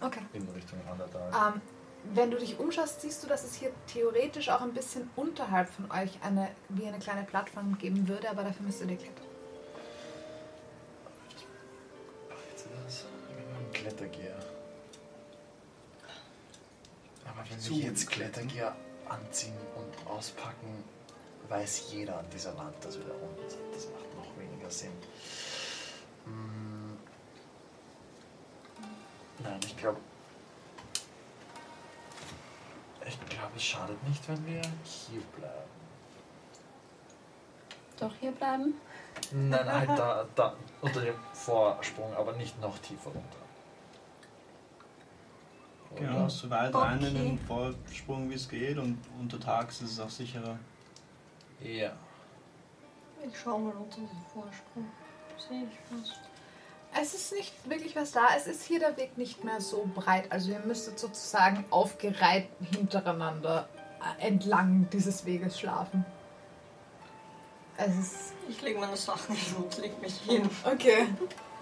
Okay. 0.00 0.20
in 0.34 0.46
Richtung 0.50 0.78
Underdark. 0.90 1.54
Ähm, 1.54 1.60
wenn 2.12 2.30
du 2.30 2.36
dich 2.36 2.58
umschaust, 2.58 3.00
siehst 3.00 3.24
du, 3.24 3.26
dass 3.28 3.44
es 3.44 3.54
hier 3.54 3.70
theoretisch 3.86 4.50
auch 4.50 4.60
ein 4.60 4.74
bisschen 4.74 5.08
unterhalb 5.16 5.70
von 5.70 5.90
euch 5.90 6.18
eine, 6.22 6.48
wie 6.68 6.86
eine 6.86 6.98
kleine 6.98 7.22
Plattform 7.24 7.78
geben 7.78 8.06
würde, 8.06 8.28
aber 8.28 8.42
dafür 8.44 8.66
müsst 8.66 8.82
ihr 8.82 8.86
die 8.88 8.96
klettern. 8.96 9.24
Jetzt 12.50 12.66
das. 12.86 13.04
Ein 13.06 13.72
Klettergear. 13.72 14.36
Aber 17.24 17.33
wenn 17.48 17.60
Zu 17.60 17.70
wir 17.70 17.84
jetzt 17.84 18.10
klettern? 18.10 18.48
Klettergear 18.48 18.76
anziehen 19.08 19.56
und 19.76 20.06
auspacken, 20.10 20.84
weiß 21.48 21.92
jeder 21.92 22.18
an 22.18 22.26
dieser 22.30 22.56
Wand, 22.56 22.74
dass 22.82 22.96
wir 22.96 23.04
da 23.04 23.14
unten 23.14 23.48
sind. 23.48 23.62
Das 23.74 23.86
macht 23.86 24.16
noch 24.16 24.38
weniger 24.38 24.70
Sinn. 24.70 24.92
Mm. 26.26 26.96
Nein, 29.42 29.60
ich 29.64 29.76
glaube. 29.76 29.98
Ich 33.06 33.20
glaube, 33.28 33.52
es 33.56 33.62
schadet 33.62 34.08
nicht, 34.08 34.26
wenn 34.28 34.46
wir 34.46 34.62
hier 34.82 35.20
bleiben. 35.36 35.70
Doch 37.98 38.12
hier 38.18 38.32
bleiben? 38.32 38.74
Nein, 39.32 39.72
halt 39.72 39.88
da, 39.98 40.26
da 40.34 40.56
unter 40.80 41.00
dem 41.00 41.14
Vorsprung, 41.32 42.14
aber 42.14 42.32
nicht 42.32 42.58
noch 42.60 42.78
tiefer 42.78 43.10
runter. 43.10 43.43
Genau, 45.96 46.28
so 46.28 46.50
weit 46.50 46.74
rein 46.74 46.98
in 47.00 47.04
Okay. 47.08 47.14
den 47.18 47.38
Vorsprung 47.38 48.28
wie 48.30 48.34
es 48.34 48.48
geht 48.48 48.78
und 48.78 48.98
untertags 49.20 49.80
ist 49.82 49.92
es 49.92 50.00
auch 50.00 50.10
sicherer. 50.10 50.58
Ja. 51.60 51.92
Ich 53.26 53.38
schau 53.38 53.58
mal 53.58 53.72
unter 53.72 53.96
den 53.96 54.08
Vorsprung. 54.32 54.86
Sehe 55.48 55.62
ich 55.64 55.78
was? 55.90 56.12
Es 57.00 57.14
ist 57.14 57.32
nicht 57.32 57.52
wirklich 57.68 57.96
was 57.96 58.12
da. 58.12 58.22
Es 58.36 58.46
ist 58.46 58.64
hier 58.64 58.78
der 58.80 58.96
Weg 58.96 59.16
nicht 59.18 59.42
mehr 59.44 59.60
so 59.60 59.88
breit. 59.94 60.30
Also 60.30 60.50
ihr 60.52 60.60
müsstet 60.60 60.98
sozusagen 60.98 61.64
aufgereiht 61.70 62.48
hintereinander 62.72 63.68
äh, 64.20 64.26
entlang 64.26 64.88
dieses 64.92 65.24
Weges 65.24 65.58
schlafen. 65.58 66.04
Es 67.76 67.96
ist 67.98 68.32
Ich 68.48 68.60
lege 68.62 68.78
meine 68.78 68.96
Sachen 68.96 69.34
hin 69.34 69.56
und 69.64 69.78
leg 69.78 70.00
mich 70.00 70.16
hin. 70.20 70.48
okay. 70.64 71.06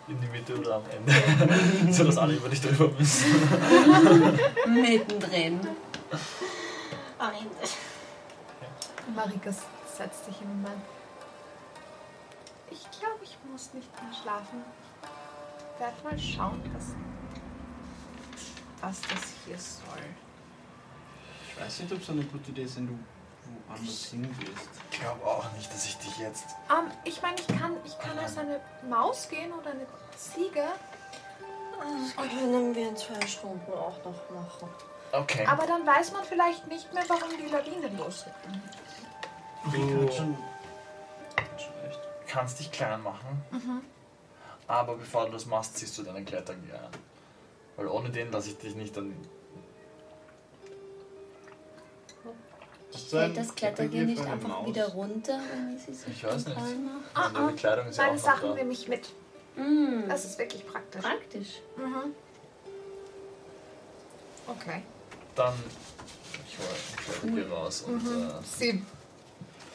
In 0.09 0.21
die 0.21 0.27
Mitte 0.27 0.59
oder 0.59 0.77
am 0.77 0.83
Ende. 0.91 1.93
so 1.93 2.05
dass 2.05 2.19
alle 2.19 2.35
über 2.35 2.49
dich 2.49 2.61
drüber 2.61 2.89
müssen. 2.99 3.25
Mittendrin. 4.69 5.61
Am 7.19 7.33
Ende. 7.33 7.69
Marika 9.15 9.53
setzt 9.97 10.25
sich 10.25 10.41
im 10.41 10.49
Moment. 10.49 10.83
Ich 12.71 12.99
glaube, 12.99 13.23
ich 13.23 13.37
muss 13.51 13.75
nicht 13.75 13.91
mehr 14.03 14.13
schlafen. 14.13 14.65
Ich 15.75 15.81
werde 15.81 16.03
mal 16.05 16.19
schauen, 16.19 16.63
was, 16.75 16.95
was 18.81 19.01
das 19.03 19.33
hier 19.45 19.59
soll. 19.59 20.05
Ich 21.49 21.61
weiß 21.61 21.81
nicht, 21.81 21.93
ob 21.93 22.01
es 22.01 22.11
eine 22.11 22.23
gute 22.25 22.51
Idee 22.51 22.63
ist, 22.63 22.77
wenn 22.77 22.87
du 22.87 22.99
woanders 23.69 24.05
hingehst. 24.07 24.69
Ich 24.91 25.01
glaube 25.01 25.25
auch 25.27 25.51
nicht, 25.53 25.73
dass 25.73 25.85
ich 25.87 25.97
dich 25.99 26.19
jetzt. 26.19 26.45
Ähm, 26.71 26.91
ich 27.05 27.21
meine, 27.23 27.37
ich 27.41 27.47
kann, 27.47 27.77
ich 27.85 27.99
kann 27.99 28.19
als 28.19 28.37
eine 28.39 28.61
Maus 28.89 29.29
gehen 29.29 29.53
oder 29.53 29.71
eine 29.71 29.87
Ziege, 30.17 30.65
Das 32.17 32.29
können 32.31 32.75
wir 32.75 32.89
in 32.89 32.97
zwei 32.97 33.27
Stunden 33.27 33.73
auch 33.73 33.97
noch 34.05 34.31
machen. 34.31 34.69
Okay. 35.15 35.45
aber 35.47 35.67
dann 35.67 35.85
weiß 35.87 36.13
man 36.13 36.25
vielleicht 36.25 36.67
nicht 36.69 36.93
mehr, 36.95 37.03
warum 37.09 37.29
die 37.39 37.47
Lawine 37.53 37.89
losgeht. 37.99 38.33
Ich 39.67 39.73
Du 39.73 40.11
schon. 40.13 40.39
kannst 42.27 42.59
dich 42.61 42.71
klein 42.73 43.03
machen. 43.03 43.83
Aber 44.67 44.95
bevor 44.97 45.27
du 45.27 45.33
das 45.33 45.45
machst, 45.47 45.77
ziehst 45.77 45.99
du 45.99 46.03
deinen 46.03 46.25
Klettergear 46.25 46.85
an. 46.85 46.91
Weil 47.77 47.89
ohne 47.89 48.11
den 48.11 48.31
lasse 48.33 48.51
ich 48.51 48.59
dich 48.59 48.75
nicht 48.75 48.97
dann. 48.97 49.15
Fällt 52.99 53.37
das 53.37 53.55
Klettergear 53.55 54.05
nicht 54.05 54.21
einfach 54.25 54.49
Maus? 54.49 54.67
wieder 54.69 54.89
runter, 54.89 55.41
wenn 55.53 55.79
sie 55.79 55.95
sich 55.95 56.09
Ich 56.13 56.25
weiß 56.25 56.47
nicht. 56.47 56.57
macht? 56.57 56.67
Ah, 57.15 57.29
Deine 57.31 57.39
ah, 57.39 57.51
Bekleidung 57.51 57.87
ist 57.87 57.97
ja 57.99 58.05
Meine 58.07 58.17
auch 58.19 58.23
Sachen 58.23 58.49
da. 58.51 58.55
nehme 58.55 58.73
ich 58.73 58.89
mit. 58.89 59.09
Mm, 59.57 60.09
Das 60.09 60.25
ist 60.25 60.39
wirklich 60.39 60.67
praktisch. 60.67 61.03
praktisch. 61.03 61.49
Mhm. 61.77 62.15
Okay. 64.47 64.83
Dann. 65.35 65.55
Ich 66.47 66.59
hole 66.59 67.21
Klettergear 67.31 67.59
raus 67.59 67.83
und. 67.83 68.03
Mhm. 68.05 68.29
Äh, 68.29 68.33
Sie 68.45 68.83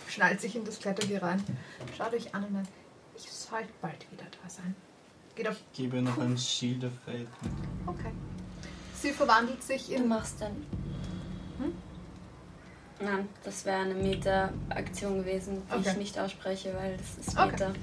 schnallt 0.07 0.41
sich 0.41 0.55
in 0.55 0.65
das 0.65 0.79
Klettergear 0.79 1.23
rein. 1.23 1.43
Schaut 1.97 2.13
euch 2.13 2.33
an 2.35 2.43
und 2.45 2.53
dann, 2.53 2.67
ich 3.15 3.31
sollte 3.31 3.69
bald 3.81 4.11
wieder 4.11 4.25
da 4.43 4.49
sein. 4.49 4.75
Geht 5.35 5.47
auf. 5.47 5.55
Ich 5.71 5.77
gebe 5.77 6.01
noch 6.01 6.17
ein 6.17 6.37
Shield 6.37 6.83
of 6.83 6.91
Fate 7.05 7.19
mit. 7.41 7.51
Okay. 7.87 8.11
Sie 8.93 9.11
verwandelt 9.11 9.61
sich 9.63 9.87
Du 9.87 9.93
in. 9.93 10.07
machst 10.07 10.41
dann. 10.41 10.65
Hm? 12.99 13.05
Nein, 13.05 13.29
das 13.43 13.65
wäre 13.65 13.81
eine 13.81 13.93
Meta-Aktion 13.93 15.19
gewesen, 15.19 15.63
die 15.69 15.75
Okay. 15.75 15.89
ich 15.91 15.97
nicht 15.97 16.19
ausspreche, 16.19 16.73
weil 16.75 16.97
das 16.97 17.27
ist 17.27 17.37
Okay. 17.37 17.73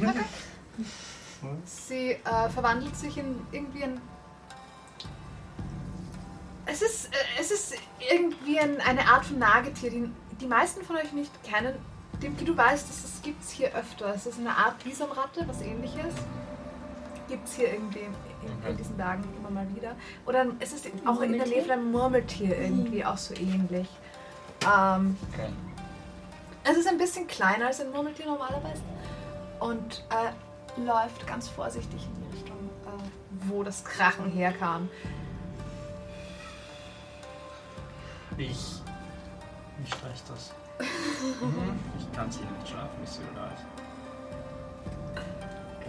Meta. 0.00 0.24
Sie 1.64 2.10
äh, 2.12 2.48
verwandelt 2.48 2.96
sich 2.96 3.18
in 3.18 3.46
irgendwie 3.52 3.84
ein. 3.84 4.00
Es 6.66 6.80
ist, 6.82 7.06
äh, 7.06 7.40
es 7.40 7.50
ist 7.50 7.74
irgendwie 8.10 8.58
ein, 8.58 8.80
eine 8.80 9.06
Art 9.06 9.26
von 9.26 9.38
Nagetier, 9.38 9.90
die 9.90 10.10
die 10.40 10.46
meisten 10.46 10.84
von 10.84 10.96
euch 10.96 11.12
nicht 11.12 11.32
kennen. 11.42 11.74
Dimki, 12.22 12.44
du 12.44 12.56
weißt, 12.56 12.88
dass 12.88 13.04
es 13.04 13.22
gibt 13.22 13.42
hier 13.44 13.74
öfter. 13.74 14.14
Es 14.14 14.26
ist 14.26 14.38
eine 14.38 14.50
Art 14.50 14.82
Bisamratte, 14.82 15.46
was 15.46 15.60
ähnliches. 15.62 16.14
Gibt 17.28 17.48
es 17.48 17.54
hier 17.54 17.72
irgendwie 17.72 18.00
in, 18.00 18.70
in, 18.70 18.76
diesen 18.76 18.98
Tagen 18.98 19.24
immer 19.38 19.50
mal 19.50 19.66
wieder. 19.74 19.96
Oder 20.26 20.46
es 20.60 20.72
ist 20.72 20.86
auch 21.06 21.20
in 21.20 21.32
der? 21.32 21.46
Nähe 21.46 21.62
von 21.62 21.70
einem 21.70 21.90
Murmeltier 21.90 22.58
irgendwie 22.58 23.04
auch 23.04 23.16
so 23.16 23.34
ähnlich. 23.34 23.88
Ähm, 24.66 25.16
okay. 25.32 25.50
es 26.64 26.78
ist 26.78 26.88
ein 26.88 26.98
bisschen 26.98 27.26
kleiner 27.26 27.66
als 27.66 27.80
ein 27.80 27.90
Murmeltier 27.90 28.26
normalerweise 28.26 28.82
und 29.60 30.04
äh, 30.10 30.80
läuft 30.80 31.26
ganz 31.26 31.48
vorsichtig 31.48 32.06
in 32.06 32.22
die 32.22 32.36
Richtung, 32.36 32.70
äh, 32.86 33.48
wo 33.48 33.62
das 33.62 33.84
Krachen 33.84 34.30
herkam. 34.30 34.88
Ich. 38.38 38.82
Wie 39.78 39.90
streicht 39.90 40.28
das? 40.30 40.52
Mhm. 41.40 41.78
Ich 41.98 42.16
kann 42.16 42.30
sie 42.30 42.40
nicht 42.40 42.68
schlafen, 42.68 43.00
bis 43.00 43.14
sie 43.14 43.20
da 43.34 43.46
ist. 43.46 43.64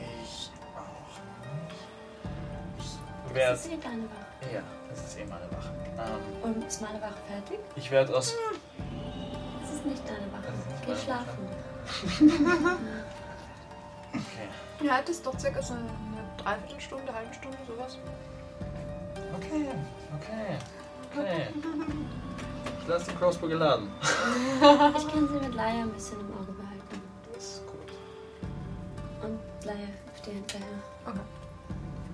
Ich 0.02 0.52
auch 0.76 1.20
nicht. 2.78 3.00
Ich 3.28 3.34
werde. 3.36 3.54
ist 3.54 3.70
deine. 3.84 4.25
Ja, 4.54 4.62
das 4.90 5.00
ist 5.06 5.18
eh 5.20 5.26
meine 5.26 5.50
Wache. 5.52 5.70
Ähm, 5.98 6.44
Und 6.56 6.66
ist 6.68 6.82
meine 6.82 7.02
Wache 7.02 7.16
fertig? 7.28 7.60
ich 7.76 7.90
werde 7.92 8.16
aus. 8.16 8.34
Das 9.62 9.72
ist 9.74 9.86
nicht 9.86 10.04
deine 10.08 10.32
Wache. 10.32 10.44
Das 10.48 10.56
ist 10.60 10.68
nicht 10.70 10.82
Geh 10.86 10.92
meine 10.92 11.00
schlafen. 11.02 12.78
Okay. 14.14 14.48
Ja, 14.88 15.02
das 15.02 15.10
ist 15.18 15.26
doch 15.26 15.38
circa 15.38 15.62
so 15.62 15.74
eine 15.74 15.90
Dreiviertelstunde, 16.38 17.14
halbe 17.14 17.34
Stunde, 17.34 17.58
sowas. 17.68 17.98
Okay. 19.38 19.68
Okay. 20.16 20.58
Okay. 21.12 21.48
Ich 22.82 22.88
lasse 22.88 23.06
den 23.08 23.20
Crossbow 23.20 23.48
geladen. 23.48 23.90
Ich 24.02 25.08
kann 25.12 25.28
sie 25.28 25.34
mit 25.46 25.54
Laia 25.54 25.82
ein 25.82 25.92
bisschen 25.92 26.20
im 26.22 26.32
Auge 26.34 26.52
behalten. 26.54 27.02
Das 27.34 27.44
ist 27.44 27.64
gut. 27.68 27.92
Und 29.24 29.40
Laia 29.66 29.88
hüpft 30.06 30.26
dir 30.26 30.34
hinterher. 30.34 30.68
Okay. 31.06 31.20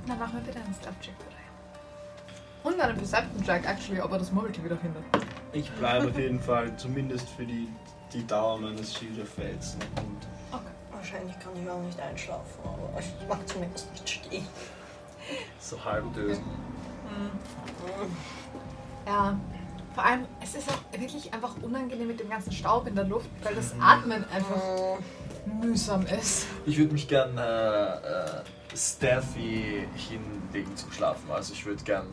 Dann 0.08 0.18
machen 0.20 0.34
wir 0.34 0.42
bitte 0.42 0.60
einen 0.66 0.74
Step-Check 0.74 1.14
für 1.20 1.30
dich. 1.30 1.31
Und 2.64 2.80
einen 2.80 2.98
Perception-Check, 2.98 3.66
actually, 3.68 4.02
ob 4.02 4.12
er 4.12 4.20
das 4.20 4.32
Murmeltier 4.32 4.64
wieder 4.64 4.78
findet. 4.78 5.04
Ich 5.54 5.70
bleibe 5.72 6.08
auf 6.10 6.18
jeden 6.18 6.40
Fall, 6.40 6.76
zumindest 6.78 7.28
für 7.30 7.46
die, 7.46 7.68
die 8.14 8.26
Dauer 8.26 8.60
meines 8.60 8.96
Shield 8.96 9.20
of 9.22 9.30
Fates. 9.30 9.78
Und 9.98 10.28
Wahrscheinlich 11.02 11.40
kann 11.40 11.52
ich 11.60 11.68
auch 11.68 11.82
nicht 11.82 12.00
einschlafen, 12.00 12.60
aber 12.64 13.00
ich 13.00 13.28
mag 13.28 13.40
zumindest 13.48 13.92
nicht 13.92 14.08
stehen. 14.08 14.48
So 15.60 15.84
halb 15.84 16.14
dösen. 16.14 16.44
Ja, 19.08 19.36
vor 19.96 20.06
allem, 20.06 20.26
es 20.42 20.54
ist 20.54 20.70
auch 20.70 21.00
wirklich 21.00 21.34
einfach 21.34 21.56
unangenehm 21.64 22.06
mit 22.06 22.20
dem 22.20 22.30
ganzen 22.30 22.52
Staub 22.52 22.86
in 22.86 22.94
der 22.94 23.06
Luft, 23.06 23.30
weil 23.42 23.56
das 23.56 23.74
Atmen 23.82 24.24
einfach 24.32 25.00
mühsam 25.46 26.06
ist. 26.06 26.46
Ich 26.68 26.78
würde 26.78 26.94
mich 26.94 27.08
gern 27.08 27.36
äh, 27.36 27.96
äh, 27.96 28.44
stealthy 28.76 29.88
hinlegen 29.96 30.78
zum 30.78 30.92
Schlafen. 30.92 31.32
Also 31.32 31.54
ich 31.54 31.66
würde 31.66 31.84
gern 31.84 32.06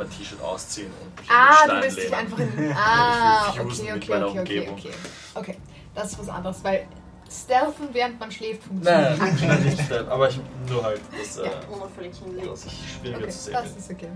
mein 0.00 0.10
T-Shirt 0.10 0.40
ausziehen 0.42 0.90
und 1.02 1.20
mich 1.20 1.30
Ah, 1.30 1.64
in 1.64 1.68
du 1.68 1.74
den 1.76 1.82
willst 1.82 2.00
Stein 2.00 2.26
dich 2.28 2.38
lehnen. 2.38 2.54
einfach 2.58 2.68
in. 2.68 2.76
Ah, 2.76 3.52
fusen 3.52 3.66
okay, 3.86 3.92
mit 3.94 4.02
okay, 4.02 4.10
meiner 4.12 4.26
okay, 4.28 4.40
okay, 4.40 4.58
Umgebung. 4.68 4.78
okay. 4.78 4.92
Okay, 5.34 5.56
das 5.94 6.12
ist 6.12 6.18
was 6.18 6.28
anderes, 6.28 6.64
weil 6.64 6.86
Stealthen 7.30 7.88
während 7.92 8.18
man 8.18 8.30
schläft 8.32 8.62
Nein, 8.72 9.16
funktioniert. 9.16 9.40
nein, 9.40 9.48
nein, 9.48 9.62
nicht 9.64 9.80
stealth, 9.84 10.08
aber 10.08 10.28
ich 10.28 10.40
nur 10.68 10.82
halt, 10.82 11.00
dass, 11.16 11.36
äh, 11.38 11.44
Ja. 11.46 11.50
Unauffällig 11.70 12.16
hinlegen. 12.18 12.48
dass 12.48 12.64
ich 12.64 12.72
schwieriger 13.00 13.20
Okay, 13.22 13.30
zu 13.30 13.38
sehen 13.38 13.52
das 13.52 13.62
bin. 13.68 13.76
ist 13.78 13.90
okay. 13.90 14.08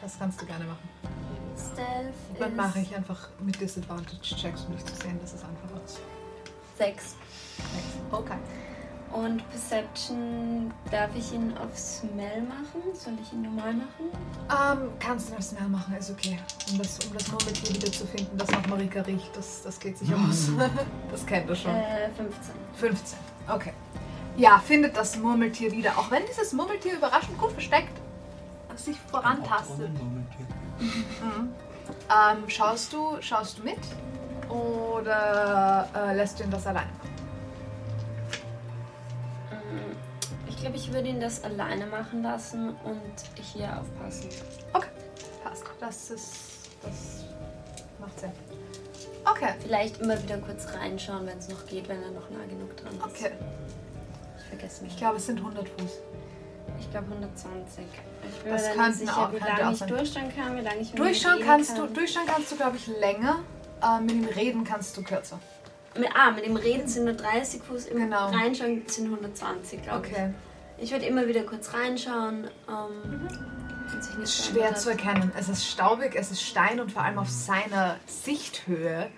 Das 0.00 0.18
kannst 0.18 0.40
du 0.40 0.46
gerne 0.46 0.64
machen. 0.64 0.88
Stealth 1.56 2.14
Dann 2.38 2.50
ist 2.52 2.56
mache 2.56 2.78
ich 2.80 2.96
einfach 2.96 3.28
mit 3.40 3.60
Disadvantage-Checks, 3.60 4.62
um 4.68 4.74
dich 4.76 4.86
zu 4.86 4.94
sehen, 4.94 5.18
dass 5.20 5.34
es 5.34 5.42
einfacher 5.42 5.84
ist. 5.84 5.98
6. 6.78 7.16
Okay. 8.10 8.34
Und 9.12 9.48
Perception, 9.50 10.72
darf 10.90 11.10
ich 11.16 11.32
ihn 11.32 11.52
auf 11.58 11.76
Smell 11.76 12.42
machen? 12.42 12.82
Soll 12.94 13.14
ich 13.20 13.32
ihn 13.32 13.42
normal 13.42 13.74
machen? 13.74 14.82
Ähm, 14.82 14.92
kannst 15.00 15.30
du 15.30 15.34
das 15.34 15.52
mehr 15.52 15.68
machen, 15.68 15.96
ist 15.96 16.10
okay. 16.10 16.38
Um 16.70 16.78
das, 16.78 16.98
um 17.00 17.12
das 17.12 17.26
Murmeltier 17.28 17.74
wieder 17.74 17.90
zu 17.90 18.06
finden, 18.06 18.38
das 18.38 18.50
nach 18.50 18.66
Marika 18.68 19.00
riecht, 19.02 19.36
das, 19.36 19.62
das 19.62 19.80
geht 19.80 19.98
sich 19.98 20.14
aus. 20.14 20.50
das 21.10 21.26
kennt 21.26 21.48
er 21.48 21.56
schon. 21.56 21.74
Äh, 21.74 22.08
15. 22.16 22.54
15. 22.74 23.18
Okay. 23.48 23.72
Ja, 24.36 24.58
findet 24.58 24.96
das 24.96 25.16
Murmeltier 25.16 25.72
wieder. 25.72 25.98
Auch 25.98 26.10
wenn 26.10 26.22
dieses 26.26 26.52
Murmeltier 26.52 26.94
überraschend 26.94 27.36
gut 27.36 27.52
versteckt 27.52 28.00
sich 28.84 28.98
vorantastet. 29.10 29.90
Mhm. 30.80 31.52
Ähm, 32.08 32.48
schaust 32.48 32.94
du, 32.94 33.18
schaust 33.20 33.58
du 33.58 33.64
mit? 33.64 33.76
Oder 34.48 35.86
äh, 35.94 36.16
lässt 36.16 36.38
du 36.38 36.44
ihn 36.44 36.50
das 36.50 36.66
alleine 36.66 36.86
machen? 36.86 37.09
Glaube, 40.60 40.76
ich 40.76 40.92
würde 40.92 41.08
ihn 41.08 41.20
das 41.20 41.42
alleine 41.44 41.86
machen 41.86 42.22
lassen 42.22 42.70
und 42.84 43.00
hier 43.54 43.78
aufpassen. 43.80 44.28
Passt. 45.42 45.64
Das 45.80 46.10
ist. 46.10 46.32
Das 46.82 47.24
macht 47.98 48.18
Sinn. 48.20 48.30
Okay. 49.24 49.54
Vielleicht 49.60 50.00
immer 50.00 50.22
wieder 50.22 50.38
kurz 50.38 50.66
reinschauen, 50.74 51.26
wenn 51.26 51.38
es 51.38 51.48
noch 51.48 51.66
geht, 51.66 51.88
wenn 51.88 52.02
er 52.02 52.10
noch 52.10 52.28
nah 52.30 52.44
genug 52.48 52.76
dran 52.76 52.94
ist. 52.94 53.04
Okay. 53.04 53.32
Ich 54.38 54.44
vergesse 54.44 54.82
mich. 54.84 54.92
Ich 54.92 54.98
glaube, 54.98 55.16
es 55.16 55.26
sind 55.26 55.38
100 55.38 55.68
Fuß. 55.68 55.90
Ich 56.78 56.90
glaube 56.90 57.06
120. 57.10 57.84
Ich 58.22 58.38
bin 58.42 58.52
Das 58.52 58.62
mir 58.62 58.74
dann 58.76 58.90
nicht 58.90 59.10
auch- 59.10 59.30
sicher, 59.30 59.32
wie 59.32 59.38
lange 59.62 59.72
ich 59.74 59.80
durchschauen 59.80 60.32
kann, 60.36 60.56
wie 60.56 60.60
lange 60.60 60.80
ich 60.80 60.92
Durchschauen 60.92 61.40
kannst 61.44 61.76
du, 61.76 61.82
kann. 61.86 61.94
durchschauen 61.94 62.26
kannst 62.26 62.52
du, 62.52 62.56
glaube 62.56 62.76
ich, 62.76 62.86
länger. 62.86 63.40
Äh, 63.82 64.00
mit 64.00 64.10
dem 64.10 64.24
Reden 64.26 64.64
kannst 64.64 64.96
du 64.96 65.02
kürzer. 65.02 65.38
Mit, 65.98 66.08
ah, 66.14 66.30
mit 66.30 66.44
dem 66.46 66.56
Reden 66.56 66.86
sind 66.86 67.04
nur 67.06 67.14
30 67.14 67.62
Fuß, 67.62 67.86
im 67.86 67.98
Genau. 67.98 68.28
Reinschauen 68.28 68.82
sind 68.86 69.06
120, 69.10 69.82
glaube 69.82 69.98
Okay. 70.06 70.28
ich. 70.30 70.49
Ich 70.80 70.90
würde 70.90 71.06
immer 71.06 71.26
wieder 71.26 71.42
kurz 71.42 71.72
reinschauen. 71.74 72.48
Ähm, 72.68 73.28
und 73.92 74.04
sich 74.04 74.14
nicht 74.14 74.24
Ist 74.24 74.46
schwer 74.46 74.74
zu 74.74 74.90
erkennen. 74.90 75.32
Es 75.38 75.48
ist 75.48 75.66
staubig, 75.66 76.14
es 76.14 76.30
ist 76.30 76.42
Stein 76.42 76.80
und 76.80 76.92
vor 76.92 77.02
allem 77.02 77.18
auf 77.18 77.28
seiner 77.28 77.96
Sichthöhe 78.06 79.10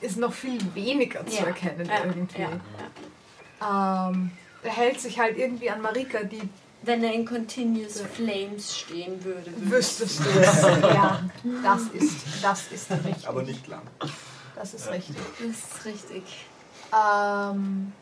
ist 0.00 0.16
noch 0.18 0.32
viel 0.32 0.60
weniger 0.74 1.26
zu 1.26 1.40
Ja, 1.40 1.46
erkennen 1.46 1.86
ja, 1.86 2.04
irgendwie. 2.04 2.42
Ja, 2.42 2.50
ja. 3.60 4.08
Ähm, 4.10 4.30
er 4.62 4.70
hält 4.72 5.00
sich 5.00 5.18
halt 5.18 5.36
irgendwie 5.36 5.70
an 5.70 5.80
Marika, 5.80 6.22
die 6.22 6.48
Wenn 6.82 7.02
er 7.04 7.12
in 7.12 7.26
Continuous 7.26 8.00
Flames 8.00 8.78
stehen 8.78 9.22
würde, 9.24 9.46
würde 9.46 9.70
wüsstest 9.70 10.20
du 10.20 10.28
es. 10.30 10.62
ja, 10.82 11.20
das 11.62 11.82
ist, 11.92 12.24
das 12.42 12.72
ist 12.72 12.90
richtig. 12.90 13.28
Aber 13.28 13.42
nicht 13.42 13.66
lang. 13.68 13.82
Das 14.54 14.74
ist 14.74 14.90
richtig. 14.90 15.16
das 15.38 15.48
ist 15.48 15.84
richtig. 15.84 16.22
Ähm, 16.92 17.92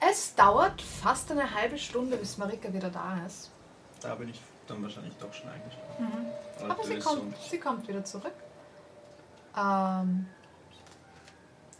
es 0.00 0.34
dauert 0.34 0.80
fast 0.82 1.30
eine 1.30 1.54
halbe 1.54 1.78
Stunde, 1.78 2.16
bis 2.16 2.38
Marika 2.38 2.72
wieder 2.72 2.90
da 2.90 3.18
ist. 3.26 3.50
Da 4.00 4.14
bin 4.14 4.28
ich 4.28 4.40
dann 4.66 4.82
wahrscheinlich 4.82 5.14
doch 5.18 5.32
schon 5.32 5.48
eingeschlafen. 5.50 6.32
Mhm. 6.60 6.70
Aber 6.70 6.84
sie 6.84 6.98
kommt, 6.98 7.36
sie 7.50 7.58
kommt 7.58 7.88
wieder 7.88 8.04
zurück. 8.04 8.34
Ähm, 9.56 10.26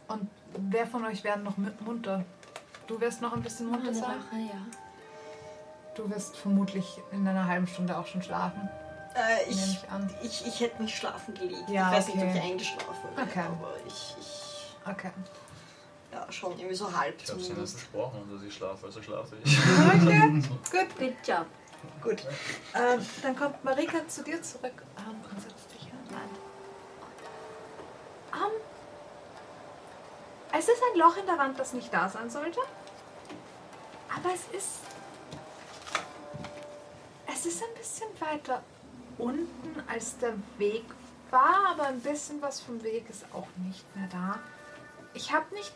und 0.07 0.29
wer 0.69 0.87
von 0.87 1.05
euch 1.05 1.23
werden 1.23 1.43
noch 1.43 1.55
mu- 1.57 1.71
munter? 1.81 2.25
Du 2.87 2.99
wirst 2.99 3.21
noch 3.21 3.33
ein 3.33 3.41
bisschen 3.43 3.67
munter 3.67 3.93
sein? 3.93 4.17
Lache, 4.17 4.35
ja. 4.41 4.61
Du 5.95 6.09
wirst 6.09 6.35
vermutlich 6.37 6.99
in 7.11 7.27
einer 7.27 7.45
halben 7.47 7.67
Stunde 7.67 7.97
auch 7.97 8.07
schon 8.07 8.21
schlafen. 8.23 8.67
Äh, 9.15 9.49
ich, 9.49 9.57
ich 9.83 9.89
an. 9.89 10.09
ich, 10.23 10.45
ich 10.47 10.59
hätte 10.59 10.81
mich 10.81 10.95
schlafen 10.95 11.33
gelegt. 11.35 11.69
Ja, 11.69 11.89
ich 11.91 11.97
weiß 11.97 12.07
nicht, 12.07 12.17
ob 12.17 12.23
okay. 12.23 12.37
ich 12.37 12.43
eingeschlafen 12.51 13.09
bin, 13.15 13.23
Okay. 13.23 13.39
aber 13.47 13.73
ich, 13.87 14.15
ich 14.19 14.45
Okay. 14.89 15.11
Ja, 16.11 16.31
schon 16.31 16.57
irgendwie 16.57 16.75
so 16.75 16.91
halb 16.95 17.15
Ich 17.21 17.29
habe 17.29 17.39
sie 17.39 17.47
nicht 17.49 17.49
zumindest. 17.49 17.79
versprochen, 17.79 18.29
dass 18.33 18.43
ich 18.43 18.53
schlafe, 18.55 18.85
also 18.85 19.01
schlafe 19.01 19.35
ich. 19.43 19.57
Okay, 19.57 20.29
gut. 20.71 20.97
Good 20.97 21.15
job. 21.27 21.45
Gut. 22.01 22.23
Ähm, 22.75 23.05
dann 23.21 23.35
kommt 23.35 23.63
Marika 23.63 24.05
zu 24.07 24.23
dir 24.23 24.41
zurück 24.41 24.83
ähm, 24.97 25.15
und 25.31 25.41
setzt 25.41 25.73
dich 25.73 25.87
an. 26.11 26.29
Ähm, 28.33 28.61
es 30.57 30.67
ist 30.67 30.81
ein 30.91 30.99
Loch 30.99 31.15
in 31.17 31.25
der 31.25 31.37
Wand, 31.37 31.59
das 31.59 31.73
nicht 31.73 31.93
da 31.93 32.09
sein 32.09 32.29
sollte. 32.29 32.59
Aber 34.13 34.33
es 34.33 34.41
ist. 34.57 34.79
Es 37.31 37.45
ist 37.45 37.63
ein 37.63 37.73
bisschen 37.77 38.07
weiter 38.19 38.61
unten, 39.17 39.83
als 39.87 40.17
der 40.17 40.33
Weg 40.57 40.83
war, 41.29 41.67
aber 41.71 41.87
ein 41.87 42.01
bisschen 42.01 42.41
was 42.41 42.59
vom 42.59 42.81
Weg 42.83 43.09
ist 43.09 43.23
auch 43.33 43.47
nicht 43.65 43.85
mehr 43.95 44.09
da. 44.11 44.39
Ich 45.13 45.31
habe 45.31 45.53
nicht 45.55 45.71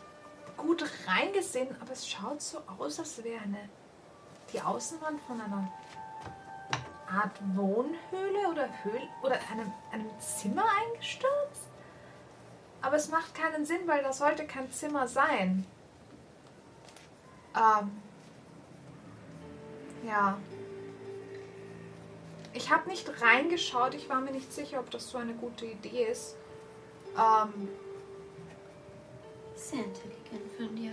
gut 0.56 0.84
reingesehen, 1.06 1.74
aber 1.80 1.92
es 1.92 2.08
schaut 2.08 2.40
so 2.42 2.58
aus, 2.78 2.98
als 2.98 3.22
wäre 3.22 3.42
eine 3.42 3.68
die 4.52 4.60
Außenwand 4.60 5.20
von 5.22 5.40
einer 5.40 5.68
Art 7.08 7.38
Wohnhöhle 7.54 8.48
oder 8.50 8.68
Höhle 8.82 9.08
oder 9.22 9.38
einem, 9.52 9.72
einem 9.92 10.10
Zimmer 10.20 10.64
eingestürzt. 10.80 11.68
Aber 12.80 12.96
es 12.96 13.08
macht 13.08 13.34
keinen 13.34 13.64
Sinn, 13.64 13.80
weil 13.86 14.02
das 14.02 14.18
sollte 14.18 14.46
kein 14.46 14.70
Zimmer 14.70 15.08
sein. 15.08 15.66
Ähm. 17.56 18.02
Ja. 20.06 20.38
Ich 22.52 22.70
habe 22.70 22.88
nicht 22.88 23.10
reingeschaut. 23.22 23.94
Ich 23.94 24.08
war 24.08 24.20
mir 24.20 24.32
nicht 24.32 24.52
sicher, 24.52 24.80
ob 24.80 24.90
das 24.90 25.08
so 25.08 25.18
eine 25.18 25.34
gute 25.34 25.66
Idee 25.66 26.04
ist. 26.04 26.36
Ähm, 27.16 27.68
Sehr 29.70 29.84
intelligent 29.84 30.52
von 30.56 30.76
dir. 30.76 30.92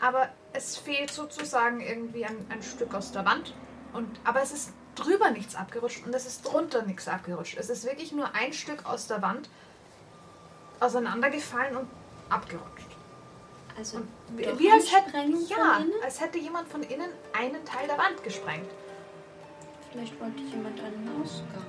aber 0.00 0.28
es 0.52 0.76
fehlt 0.76 1.10
sozusagen 1.10 1.80
irgendwie 1.80 2.24
ein, 2.24 2.46
ein 2.48 2.62
Stück 2.62 2.94
aus 2.94 3.12
der 3.12 3.24
Wand. 3.24 3.54
Und, 3.92 4.08
aber 4.24 4.42
es 4.42 4.52
ist 4.52 4.72
drüber 4.94 5.30
nichts 5.30 5.54
abgerutscht 5.54 6.04
und 6.06 6.14
es 6.14 6.26
ist 6.26 6.42
drunter 6.42 6.82
nichts 6.82 7.08
abgerutscht. 7.08 7.56
Es 7.58 7.70
ist 7.70 7.84
wirklich 7.84 8.12
nur 8.12 8.34
ein 8.34 8.52
Stück 8.52 8.84
aus 8.86 9.06
der 9.06 9.22
Wand 9.22 9.48
auseinandergefallen 10.80 11.76
und 11.76 11.88
abgerutscht. 12.28 12.86
Also, 13.78 13.98
Und 13.98 14.08
wie, 14.36 14.70
als, 14.70 14.92
hätte, 14.92 15.16
ja, 15.48 15.84
als 16.02 16.20
hätte 16.20 16.38
jemand 16.38 16.68
von 16.68 16.82
innen 16.82 17.10
einen 17.32 17.64
Teil 17.64 17.86
der 17.86 17.98
Wand 17.98 18.22
gesprengt. 18.24 18.68
Vielleicht 19.90 20.20
wollte 20.20 20.40
jemand 20.42 20.78
einen 20.80 21.22
Ausgang. 21.22 21.66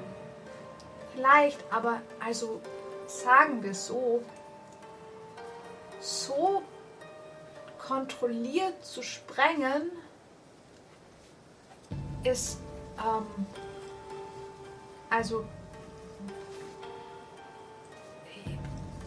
Vielleicht, 1.13 1.63
aber 1.71 2.01
also 2.19 2.61
sagen 3.07 3.63
wir 3.63 3.73
so, 3.73 4.23
so 6.01 6.63
kontrolliert 7.77 8.83
zu 8.85 9.01
sprengen 9.03 9.91
ist 12.23 12.59
ähm, 12.97 13.45
also 15.09 15.45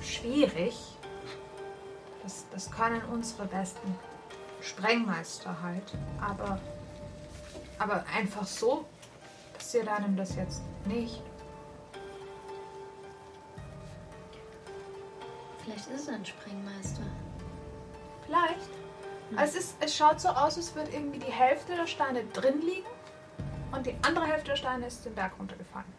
schwierig. 0.01 0.77
Das, 2.23 2.45
das 2.53 2.71
können 2.71 3.03
unsere 3.13 3.47
besten 3.47 3.99
Sprengmeister 4.61 5.61
halt. 5.63 5.93
Aber, 6.21 6.59
aber 7.79 8.05
einfach 8.15 8.47
so 8.47 8.87
passiert 9.55 9.89
einem 9.89 10.17
das 10.17 10.37
jetzt 10.37 10.63
nicht. 10.87 11.23
Vielleicht 15.65 15.91
ist 15.91 16.03
es 16.03 16.09
ein 16.09 16.25
Sprengmeister. 16.25 17.03
Vielleicht. 18.27 18.69
Es, 19.37 19.55
ist, 19.55 19.77
es 19.81 19.97
schaut 19.97 20.21
so 20.21 20.29
aus, 20.29 20.57
als 20.57 20.75
würde 20.75 20.91
irgendwie 20.93 21.19
die 21.19 21.33
Hälfte 21.33 21.75
der 21.75 21.87
Steine 21.87 22.25
drin 22.33 22.61
liegen 22.61 22.87
und 23.73 23.87
die 23.87 23.95
andere 24.03 24.27
Hälfte 24.27 24.51
der 24.51 24.57
Steine 24.57 24.87
ist 24.87 25.05
den 25.05 25.15
Berg 25.15 25.33
runtergefallen. 25.39 25.93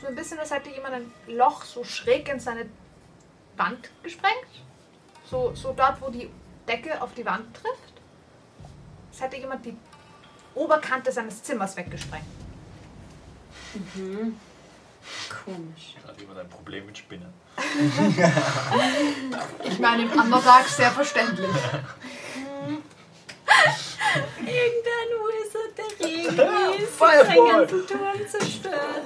So 0.00 0.08
ein 0.08 0.14
bisschen, 0.14 0.38
als 0.38 0.50
hätte 0.50 0.68
jemand 0.70 0.94
ein 0.94 1.12
Loch 1.26 1.64
so 1.64 1.84
schräg 1.84 2.28
in 2.28 2.40
seine 2.40 2.66
Wand 3.56 3.90
gesprengt. 4.02 4.34
So, 5.30 5.54
so 5.54 5.72
dort, 5.72 6.00
wo 6.02 6.10
die 6.10 6.28
Decke 6.68 7.00
auf 7.00 7.14
die 7.14 7.24
Wand 7.24 7.54
trifft. 7.56 7.94
Als 9.10 9.20
hätte 9.20 9.36
jemand 9.36 9.64
die 9.64 9.76
Oberkante 10.54 11.12
seines 11.12 11.42
Zimmers 11.42 11.76
weggesprengt. 11.76 12.26
Komisch. 15.46 15.94
Hat 16.06 16.20
jemand 16.20 16.38
ein 16.40 16.48
Problem 16.48 16.84
mit 16.86 16.98
Spinnen? 16.98 17.32
Ich 19.64 19.78
meine, 19.78 20.02
im 20.02 20.10
Underdark 20.12 20.66
sehr 20.68 20.90
verständlich. 20.90 21.48
Irgendein 24.38 25.10
Wizard, 25.22 25.78
der 25.78 26.08
irgendwie 26.08 26.82
ist, 26.82 26.90
Fireball. 26.96 27.26
den 27.26 27.46
ganzen 27.46 27.86
Turm 27.86 28.28
zerstört. 28.28 29.02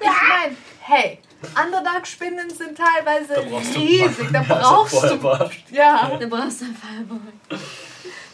Ich 0.00 0.06
meine, 0.06 0.56
hey, 0.80 1.18
Underdark-Spinnen 1.64 2.50
sind 2.50 2.76
teilweise 2.78 3.34
Da 3.34 3.40
brauchst 3.42 3.74
du- 3.74 3.78
riesig. 3.80 4.28
Da 4.32 4.40
Also 4.48 5.18
brauchst 5.18 5.60
du. 5.70 5.74
Ja, 5.74 6.16
Du 6.18 6.26
brauchst 6.28 6.62
ein 6.62 6.76
Fireball. 6.76 7.32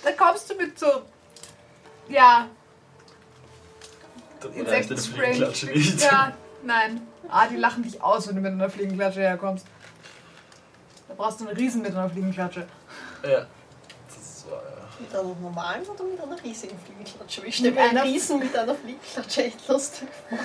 da 0.04 0.12
kommst 0.12 0.50
du 0.50 0.54
mit 0.54 0.78
so. 0.78 1.02
Ja, 2.08 2.48
Insektenspray. 4.54 5.38
Ja, 5.98 6.32
nein. 6.64 7.06
Ah, 7.28 7.46
die 7.46 7.56
lachen 7.56 7.82
dich 7.82 8.00
aus, 8.02 8.28
wenn 8.28 8.36
du 8.36 8.40
mit 8.40 8.52
einer 8.52 8.70
Fliegenklatsche 8.70 9.20
herkommst. 9.20 9.66
Da 11.08 11.14
brauchst 11.14 11.40
du 11.40 11.46
einen 11.48 11.56
Riesen 11.56 11.82
mit 11.82 11.92
einer 11.92 12.08
Fliegenklatsche. 12.08 12.66
Ja. 13.22 13.46
Das 14.08 14.44
war 14.50 14.62
ja. 14.62 14.78
Mit 15.00 15.14
einer 15.14 15.22
normalen 15.40 15.82
oder 15.86 16.04
mit 16.04 16.20
einer 16.20 16.42
riesigen 16.42 16.78
Fliegenklatsche? 16.78 17.46
Ich 17.46 17.56
stelle 17.56 17.72
mir 17.72 17.80
einen 17.82 17.90
einer- 17.98 18.04
Riesen 18.04 18.38
mit 18.38 18.56
einer 18.56 18.74
Fliegenklatsche 18.74 19.44
echt 19.44 19.68
lustig 19.68 20.08
vor. 20.28 20.38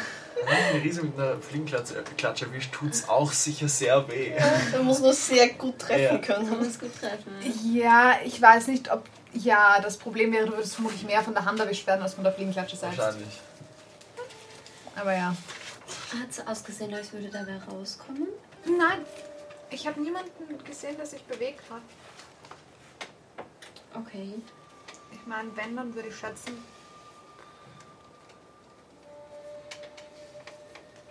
Wenn 0.45 0.53
eine 0.75 0.83
Riese 0.83 1.03
mit 1.03 1.17
einer 1.17 1.37
Fliegenklatsche 1.41 1.99
äh, 1.99 2.03
Klatsche 2.17 2.45
erwischt, 2.45 2.73
tut's 2.73 3.07
auch 3.07 3.31
sicher 3.31 3.67
sehr 3.67 4.05
weh. 4.09 4.33
Man 4.73 4.85
muss 4.85 4.99
nur 4.99 5.13
sehr 5.13 5.49
gut 5.49 5.79
treffen 5.79 6.03
Ja. 6.03 6.17
Können. 6.17 6.57
musst 6.57 6.79
gut 6.79 6.91
treffen. 6.99 7.31
Ja, 7.73 8.15
ich 8.23 8.41
weiß 8.41 8.67
nicht, 8.67 8.91
ob. 8.91 9.03
Ja, 9.35 9.79
das 9.81 9.97
Problem 9.97 10.31
wäre, 10.31 10.45
du 10.45 10.51
würdest 10.53 10.75
vermutlich 10.75 11.03
mehr 11.05 11.23
von 11.23 11.33
der 11.33 11.43
Hand 11.45 11.59
erwischt 11.59 11.87
werden 11.87 12.01
als 12.03 12.13
von 12.13 12.23
der 12.23 12.33
Fliegenklatsche 12.33 12.75
selbst. 12.75 12.99
Wahrscheinlich. 12.99 13.39
Aber 14.95 15.13
ja. 15.15 15.35
Hat 16.19 16.29
es 16.29 16.45
ausgesehen, 16.45 16.93
als 16.93 17.11
würde 17.11 17.29
da 17.29 17.45
wer 17.45 17.63
rauskommen? 17.63 18.27
Nein, 18.65 19.05
ich 19.71 19.87
habe 19.87 19.99
niemanden 19.99 20.63
gesehen, 20.63 20.95
der 20.95 21.05
sich 21.05 21.23
bewegt 21.23 21.63
hat. 21.69 21.81
Okay. 23.95 24.35
Ich 25.11 25.25
meine, 25.25 25.55
wenn, 25.55 25.75
dann 25.75 25.93
würde 25.95 26.09
ich 26.09 26.15
schätzen. 26.15 26.57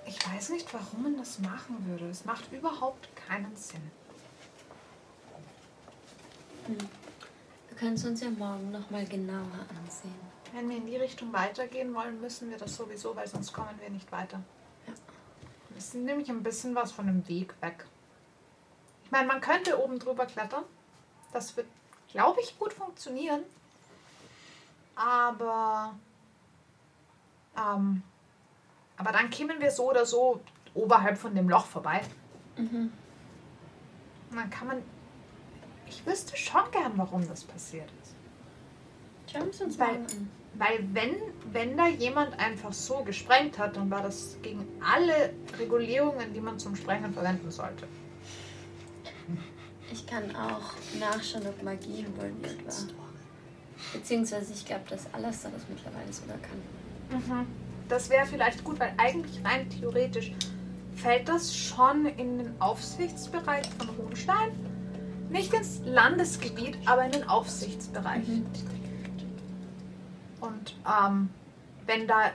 Ich 0.07 0.29
weiß 0.29 0.51
nicht, 0.51 0.73
warum 0.73 1.03
man 1.03 1.17
das 1.17 1.39
machen 1.41 1.85
würde. 1.89 2.09
Es 2.09 2.25
macht 2.25 2.53
überhaupt 2.53 3.09
keinen 3.17 3.57
Sinn. 3.57 3.91
Wir 6.67 7.77
können 7.77 7.95
es 7.95 8.05
uns 8.05 8.21
ja 8.21 8.31
morgen 8.31 8.71
nochmal 8.71 9.05
genauer 9.07 9.67
ansehen. 9.85 10.15
Wenn 10.53 10.69
wir 10.69 10.77
in 10.77 10.87
die 10.87 10.97
Richtung 10.97 11.33
weitergehen 11.33 11.95
wollen, 11.95 12.21
müssen 12.21 12.51
wir 12.51 12.59
das 12.59 12.77
sowieso, 12.77 13.17
weil 13.17 13.27
sonst 13.27 13.53
kommen 13.53 13.75
wir 13.81 13.91
nicht 13.91 14.11
weiter. 14.13 14.43
Wir 15.73 15.83
sind 15.83 16.05
nämlich 16.05 16.29
ein 16.31 16.43
bisschen 16.43 16.75
was 16.75 16.93
von 16.93 17.07
dem 17.07 17.27
Weg 17.29 17.55
weg. 17.61 17.85
Ich 19.05 19.11
meine, 19.11 19.27
man 19.27 19.41
könnte 19.41 19.83
oben 19.83 19.99
drüber 19.99 20.27
klettern. 20.27 20.65
Das 21.33 21.57
wird, 21.57 21.67
glaube 22.09 22.41
ich, 22.41 22.59
gut 22.59 22.73
funktionieren. 22.73 23.43
Aber. 24.95 25.95
Ähm, 27.57 28.03
aber 28.97 29.13
dann 29.13 29.31
kämen 29.31 29.61
wir 29.61 29.71
so 29.71 29.91
oder 29.91 30.07
so 30.07 30.41
oberhalb 30.75 31.19
von 31.19 31.35
dem 31.35 31.49
Loch 31.49 31.67
vorbei. 31.67 32.03
Mhm. 32.57 32.93
Und 34.31 34.37
dann 34.37 34.51
kann 34.51 34.69
man. 34.69 34.83
Ich 35.87 36.07
wüsste 36.07 36.37
schon 36.37 36.71
gern, 36.71 36.93
warum 36.97 37.27
das 37.29 37.45
passiert 37.45 37.91
ist. 38.03 38.15
Schauen 39.31 39.45
wir 39.45 39.51
es 39.51 39.61
uns 39.61 39.79
mal 39.79 39.91
an. 39.91 40.31
Weil 40.55 40.81
wenn, 40.93 41.17
wenn 41.53 41.77
da 41.77 41.89
jemand 41.89 42.39
einfach 42.39 42.73
so 42.73 43.03
gesprengt 43.05 43.59
hat, 43.59 43.77
dann 43.77 43.91
war 43.91 44.03
das 44.03 44.37
gegen 44.43 44.69
alle 44.81 45.33
Regulierungen, 45.59 46.33
die 46.35 46.41
man 46.41 46.59
zum 46.59 46.77
Sprengen 46.77 47.13
verwenden 47.13 47.51
sollte. 47.51 47.87
Ich 49.91 50.07
kann 50.07 50.35
auch 50.37 50.75
nachschauen, 50.99 51.47
ob 51.47 51.63
Magie 51.63 52.01
involviert 52.01 52.65
war. 52.67 52.73
Beziehungsweise 53.93 54.53
ich 54.53 54.65
glaube, 54.65 54.85
dass 54.89 55.13
Alastair 55.13 55.51
das 55.51 55.63
mittlerweile 55.69 56.13
sogar 56.13 56.39
kann. 56.39 56.61
Das 57.89 58.09
wäre 58.09 58.27
vielleicht 58.27 58.65
gut, 58.65 58.79
weil 58.81 58.95
eigentlich 58.97 59.45
rein 59.45 59.69
theoretisch 59.69 60.33
fällt 60.95 61.29
das 61.29 61.55
schon 61.57 62.07
in 62.07 62.39
den 62.39 62.61
Aufsichtsbereich 62.61 63.69
von 63.79 63.89
Hohenstein. 63.99 64.53
Nicht 65.31 65.53
ins 65.53 65.81
Landesgebiet, 65.85 66.79
aber 66.87 67.05
in 67.05 67.13
den 67.13 67.29
Aufsichtsbereich. 67.29 68.25
Und 70.43 70.75
ähm, 70.85 71.31
wenn 71.87 72.07
da 72.09 72.33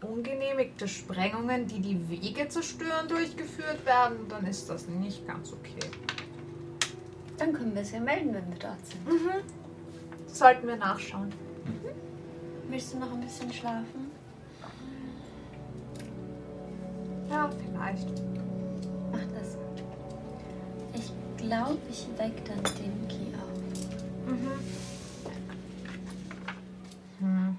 ungenehmigte 0.00 0.88
Sprengungen, 0.88 1.66
die 1.66 1.80
die 1.80 2.08
Wege 2.08 2.48
zerstören, 2.48 3.08
durchgeführt 3.08 3.84
werden, 3.84 4.26
dann 4.28 4.46
ist 4.46 4.70
das 4.70 4.88
nicht 4.88 5.26
ganz 5.26 5.52
okay. 5.52 5.90
Dann 7.36 7.52
können 7.52 7.74
wir 7.74 7.82
es 7.82 7.92
ja 7.92 8.00
melden, 8.00 8.32
wenn 8.34 8.50
wir 8.50 8.58
dort 8.58 8.86
sind. 8.86 9.00
Sollten 10.26 10.66
wir 10.66 10.76
nachschauen. 10.76 11.30
Willst 12.68 12.94
du 12.94 12.98
noch 12.98 13.12
ein 13.12 13.20
bisschen 13.20 13.52
schlafen? 13.52 14.10
Ja, 17.28 17.50
vielleicht. 17.50 18.08
Mach 19.12 19.20
das. 19.34 19.58
Ich 20.94 21.12
glaube, 21.36 21.78
ich 21.90 22.08
weck 22.16 22.44
dann 22.46 22.62
den 22.78 23.08
Ki 23.08 23.34
auf. 23.36 24.89
Hm. 27.20 27.58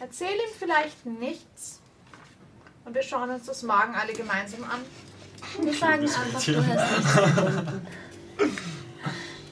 Erzähl 0.00 0.34
ihm 0.34 0.54
vielleicht 0.58 1.06
nichts. 1.06 1.80
Und 2.84 2.94
wir 2.94 3.02
schauen 3.02 3.30
uns 3.30 3.46
das 3.46 3.62
morgen 3.62 3.94
alle 3.94 4.12
gemeinsam 4.12 4.64
an. 4.64 4.80
Wir 5.60 5.72
sagen 5.74 6.02
einfach, 6.02 6.34
Mädchen. 6.34 6.54
du 6.54 6.66
hast 6.66 6.98
nichts 6.98 7.14
gefunden. 7.14 7.86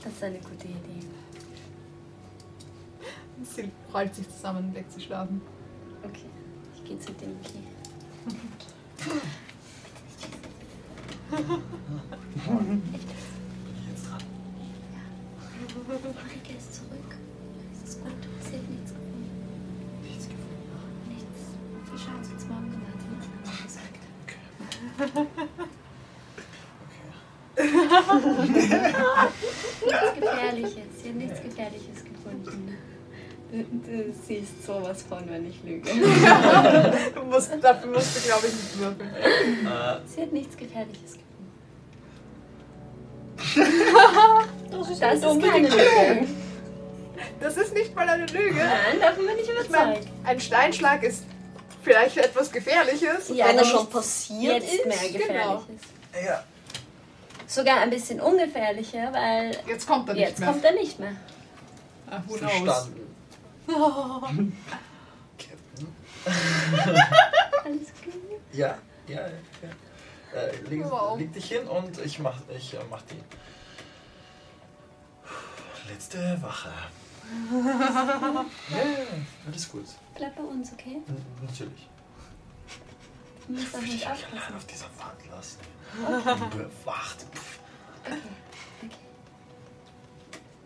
Das 0.03 0.13
ist 0.13 0.23
eine 0.23 0.39
gute 0.39 0.67
Idee. 0.67 1.07
Sie 3.43 3.71
rollt 3.93 4.15
sich 4.15 4.29
zusammen 4.29 4.69
und 4.69 4.75
legt 4.75 4.93
sich 4.93 5.05
schlafen. 5.05 5.41
Okay, 6.03 6.29
ich 6.75 6.85
gehe 6.85 6.99
zu 6.99 7.13
dem 7.13 7.41
Ki. 7.43 7.67
Bin 11.31 13.11
ich 13.77 13.89
jetzt 13.89 14.11
dran? 14.11 14.21
Zurück. 15.69 16.01
Es 16.05 16.50
hat 18.57 18.71
nichts 18.71 18.91
gefunden. 18.93 19.31
Nichts 20.03 20.25
gefunden. 20.29 20.71
Nichts. 21.09 21.41
Wir 21.91 21.99
schauen 21.99 22.21
es 22.23 22.29
uns 22.31 22.45
morgen 22.49 22.71
hat 22.87 22.99
sie 23.01 23.63
gesagt. 23.67 24.01
Nichts 29.87 30.15
Gefährliches. 30.15 31.03
Sie 31.03 31.09
hat 31.09 31.17
nichts 31.17 31.43
Gefährliches 31.43 32.05
gefunden. 32.05 32.77
Du, 33.53 34.15
siehst 34.27 34.65
sowas 34.65 35.03
von, 35.03 35.29
wenn 35.29 35.49
ich 35.49 35.63
lüge. 35.65 35.91
Du 37.15 37.23
musst, 37.25 37.51
dafür 37.61 37.91
musst 37.91 38.17
du, 38.17 38.21
glaube 38.29 38.47
ich, 38.47 38.53
nicht 38.53 38.79
würfeln. 38.79 39.11
Äh, 39.11 40.01
Sie 40.07 40.23
hat 40.23 40.33
nichts 40.33 40.57
Gefährliches 40.57 41.15
gefunden. 41.15 41.51
Das 44.71 44.89
ist, 44.89 45.03
Das 45.03 45.15
ist 45.19 45.43
keine 45.43 45.69
Lüge. 45.69 46.29
Das 47.41 47.57
ist 47.57 47.75
nicht 47.75 47.95
mal 47.95 48.09
eine 48.09 48.27
Lüge. 48.27 48.55
Nein, 48.59 49.01
davon 49.01 49.27
bin 49.27 49.37
ich 49.39 49.49
Ich 49.49 49.71
meine, 49.71 49.93
überzeugt. 49.95 50.09
ein 50.25 50.41
Steinschlag 50.41 51.03
ist 51.03 51.25
vielleicht 51.83 52.17
etwas 52.19 52.51
Gefährliches. 52.53 53.29
Ja, 53.31 53.49
Wenn 53.49 53.59
er 53.59 53.65
schon 53.65 53.89
passiert 53.89 54.63
Jetzt 54.63 54.75
ist. 54.75 54.87
mehr 54.87 54.97
genau. 55.27 55.59
Gefährliches. 55.59 55.83
ja. 56.25 56.45
Sogar 57.47 57.79
ein 57.81 57.91
bisschen 57.91 58.21
ungefährlicher, 58.21 59.13
weil 59.13 59.57
Jetzt 59.67 59.87
kommt 59.89 60.09
er 60.09 60.15
nicht 60.15 60.29
jetzt 60.29 60.39
mehr. 60.39 60.49
kommt 60.51 60.65
er 60.65 60.73
nicht 60.73 60.99
mehr. 61.01 61.13
Who 62.29 62.35
knows? 62.37 62.51
Verstanden. 63.67 64.57
Captain. 65.37 65.95
Alles 67.65 67.89
gut. 68.05 68.15
Ja, 68.53 68.79
ja, 69.09 69.21
ja. 69.21 70.39
Äh, 70.41 70.57
leg, 70.69 70.85
Wow. 70.89 71.19
leg 71.19 71.33
dich 71.33 71.47
hin 71.49 71.67
und 71.67 71.99
ich 72.05 72.19
mach, 72.21 72.37
ich, 72.57 72.75
äh, 72.75 72.79
mach 72.89 73.03
die 73.03 73.21
letzte 75.93 76.39
Wache. 76.43 76.71
Ja, 78.71 78.83
alles 79.47 79.71
gut. 79.71 79.85
Bleib 80.15 80.37
bei 80.37 80.43
uns, 80.43 80.73
okay? 80.73 81.03
N 81.07 81.17
natürlich. 81.43 81.89
Du 83.47 83.53
musst 83.55 83.75
auf 83.75 83.83
allein 83.83 84.13
aufpassen. 84.13 84.55
auf 84.57 84.67
dieser 84.67 84.91
Wand 84.99 85.31
lassen. 85.31 85.59
Bewacht. 86.51 87.27
Pff. 87.33 87.59
Okay, 88.05 88.17
okay. 88.83 88.97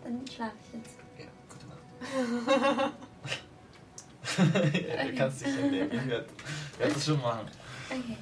Dann 0.02 0.26
schlafe 0.26 0.55
ich 0.61 0.74
jetzt. 0.78 0.96
Ja, 1.18 1.26
gute 1.48 1.66
Nacht. 1.66 2.92
ja, 4.88 5.05
du 5.05 5.14
kannst 5.14 5.40
dich 5.40 5.55
hinlegen. 5.55 5.98
Ich 5.98 6.07
werde 6.09 6.28
werd 6.78 6.96
das 6.96 7.05
schon 7.05 7.20
machen. 7.22 7.48
Okay. 7.88 8.16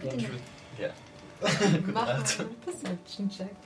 Gute 0.00 0.16
Nacht. 0.16 0.42
ja. 0.78 0.90
gute 1.40 1.92
Mach 1.92 2.06
mal 2.06 2.18
Nacht. 2.18 2.40
einen 2.40 2.60
Perception-Check. 2.60 3.56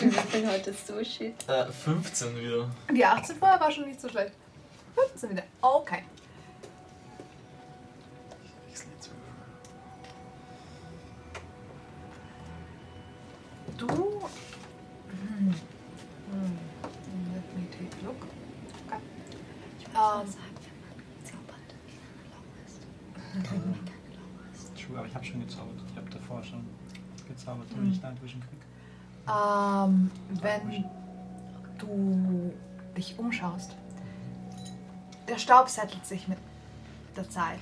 Wir 0.00 0.12
würfeln 0.14 0.48
heute 0.50 0.72
so 0.72 1.02
shit. 1.04 1.34
Äh, 1.48 1.66
15 1.66 2.36
wieder. 2.40 2.70
Die 2.94 3.04
18 3.04 3.36
vorher 3.36 3.60
war 3.60 3.70
schon 3.70 3.86
nicht 3.86 4.00
so 4.00 4.08
schlecht. 4.08 4.32
15 4.94 5.30
wieder. 5.30 5.42
Okay. 5.60 6.02
Ich 8.42 8.50
wechsle 8.70 8.90
jetzt 8.96 9.10
Würfel. 9.10 9.46
Du. 13.76 13.86
Hm. 15.10 15.54
Hm. 16.30 16.58
Let 17.34 17.46
me 17.56 17.70
take 17.70 17.96
a 18.02 18.06
look. 18.06 18.22
Okay. 18.86 19.00
Ich 19.78 19.84
Ähm. 19.86 19.92
würde 19.92 20.30
sagen, 20.30 20.56
wenn 20.64 20.96
man 20.96 21.24
zaubert, 21.24 21.70
keine 23.46 23.74
ist. 24.54 24.82
True, 24.82 24.98
aber 24.98 25.06
ich 25.06 25.14
habe 25.14 25.24
schon 25.24 25.40
gezaubert. 25.40 25.76
Ich 25.90 25.96
habe 25.96 26.10
davor 26.10 26.42
schon 26.42 26.64
gezaubert, 27.28 27.66
damit 27.70 27.92
ich 27.94 28.02
Night 28.02 28.22
Vision 28.22 28.40
krieg. 28.40 28.59
Ähm, 29.28 30.10
wenn 30.40 30.84
du 31.78 32.52
dich 32.96 33.18
umschaust, 33.18 33.76
der 35.28 35.38
Staub 35.38 35.68
settelt 35.68 36.04
sich 36.04 36.26
mit 36.28 36.38
der 37.16 37.28
Zeit. 37.28 37.60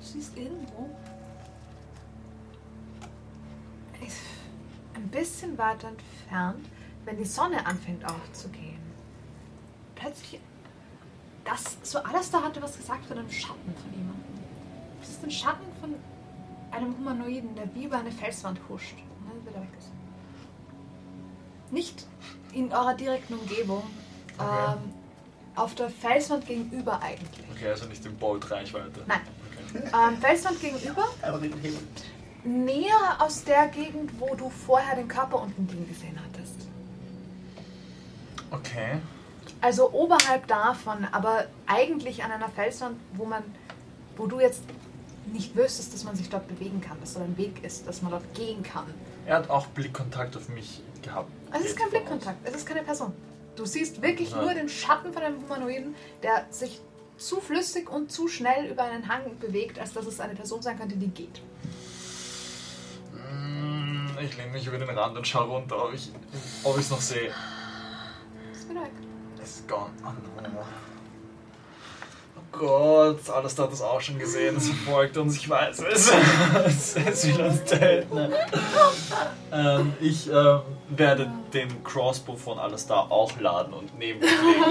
Du 0.00 0.04
siehst 0.04 0.36
irgendwo 0.36 0.90
ist 4.06 4.18
ein 4.94 5.08
bisschen 5.08 5.56
weiter 5.58 5.88
entfernt, 5.88 6.66
wenn 7.04 7.18
die 7.18 7.24
Sonne 7.24 7.64
anfängt 7.66 8.04
aufzugehen. 8.04 8.78
Plötzlich, 9.94 10.40
das, 11.44 11.78
so 11.82 11.98
alles 11.98 12.30
da 12.30 12.42
hatte 12.42 12.62
was 12.62 12.76
gesagt 12.76 13.04
von 13.06 13.18
einem 13.18 13.30
Schatten 13.30 13.74
von 13.74 13.92
jemandem. 13.92 14.24
Das 15.00 15.10
ist 15.10 15.24
ein 15.24 15.30
Schatten 15.30 15.66
von 15.80 15.94
einem 16.70 16.96
Humanoiden, 16.96 17.54
der 17.54 17.74
wie 17.74 17.84
über 17.84 17.98
eine 17.98 18.12
Felswand 18.12 18.60
huscht. 18.68 18.96
Wieder 19.46 19.60
weg 19.60 19.68
ist. 19.78 19.88
Nicht 21.72 22.06
in 22.52 22.72
eurer 22.72 22.94
direkten 22.94 23.34
Umgebung, 23.34 23.82
Okay. 24.38 24.72
ähm, 24.72 24.92
auf 25.56 25.74
der 25.74 25.90
Felswand 25.90 26.46
gegenüber 26.46 27.00
eigentlich. 27.02 27.44
Okay, 27.52 27.68
also 27.70 27.86
nicht 27.86 28.04
im 28.06 28.14
Boot 28.16 28.48
Reichweite. 28.50 29.00
Nein. 29.06 29.20
Okay. 29.74 29.82
Ähm, 29.92 30.16
Felswand 30.18 30.60
gegenüber, 30.60 31.04
Aber 31.22 31.38
den 31.38 31.52
Himmel. 31.58 31.80
näher 32.44 33.16
aus 33.18 33.42
der 33.44 33.66
Gegend, 33.68 34.12
wo 34.20 34.34
du 34.36 34.48
vorher 34.48 34.94
den 34.96 35.08
Körper 35.08 35.42
unten 35.42 35.66
liegen 35.68 35.88
gesehen 35.88 36.18
hattest. 36.24 36.54
Okay. 38.50 38.98
Also 39.60 39.90
oberhalb 39.92 40.46
davon, 40.46 41.04
aber 41.10 41.46
eigentlich 41.66 42.22
an 42.22 42.30
einer 42.30 42.48
Felswand, 42.48 42.96
wo 43.14 43.24
man, 43.24 43.42
wo 44.16 44.26
du 44.26 44.38
jetzt 44.40 44.62
nicht 45.32 45.56
wüsstest, 45.56 45.92
dass 45.92 46.04
man 46.04 46.14
sich 46.14 46.30
dort 46.30 46.46
bewegen 46.48 46.80
kann, 46.80 46.98
dass 47.00 47.14
da 47.14 47.20
ein 47.20 47.36
Weg 47.36 47.62
ist, 47.64 47.86
dass 47.88 48.00
man 48.02 48.12
dort 48.12 48.32
gehen 48.34 48.62
kann. 48.62 48.86
Er 49.28 49.36
hat 49.36 49.50
auch 49.50 49.66
Blickkontakt 49.66 50.34
auf 50.38 50.48
mich 50.48 50.80
gehabt. 51.02 51.30
Es 51.52 51.66
ist 51.66 51.76
kein 51.78 51.90
Blickkontakt, 51.90 52.38
es 52.48 52.54
ist 52.56 52.66
keine 52.66 52.82
Person. 52.82 53.12
Du 53.56 53.66
siehst 53.66 54.00
wirklich 54.00 54.30
Ja. 54.30 54.40
nur 54.40 54.54
den 54.54 54.70
Schatten 54.70 55.12
von 55.12 55.22
einem 55.22 55.42
Humanoiden, 55.42 55.94
der 56.22 56.46
sich 56.50 56.80
zu 57.18 57.38
flüssig 57.40 57.90
und 57.90 58.10
zu 58.10 58.26
schnell 58.28 58.70
über 58.70 58.84
einen 58.84 59.06
Hang 59.06 59.38
bewegt, 59.38 59.78
als 59.78 59.92
dass 59.92 60.06
es 60.06 60.18
eine 60.18 60.34
Person 60.34 60.62
sein 60.62 60.78
könnte, 60.78 60.96
die 60.96 61.08
geht. 61.08 61.42
Mm, 63.12 64.06
Ich 64.20 64.36
lehne 64.38 64.50
mich 64.52 64.66
über 64.66 64.78
den 64.78 64.88
Rand 64.98 65.16
und 65.18 65.26
schaue 65.28 65.46
runter, 65.48 65.84
ob 65.84 65.92
ich 65.92 66.10
es 66.78 66.90
noch 66.90 67.00
sehe. 67.00 67.32
Ist 68.52 68.68
wieder 68.70 68.80
weg. 68.82 68.92
Es 69.42 69.56
ist 69.56 69.68
gone. 69.68 69.90
Oh 70.04 70.40
no. 70.40 70.64
Gott, 72.50 73.28
alles 73.30 73.58
hat 73.58 73.70
das 73.70 73.82
auch 73.82 74.00
schon 74.00 74.18
gesehen. 74.18 74.56
Es 74.56 74.68
folgt 74.86 75.16
uns, 75.16 75.36
ich 75.36 75.48
weiß 75.48 75.80
es. 75.80 76.10
es, 76.96 77.26
will 77.26 77.44
uns 77.44 77.62
töten. 77.64 78.32
ähm, 79.52 79.92
ich 80.00 80.28
ähm, 80.30 80.60
werde 80.88 81.30
den 81.52 81.84
Crossbow 81.84 82.36
von 82.36 82.58
alles 82.58 82.86
da 82.86 83.00
auch 83.00 83.38
laden 83.38 83.74
und 83.74 83.96
neben 83.98 84.20
mich 84.20 84.30
legen, 84.30 84.64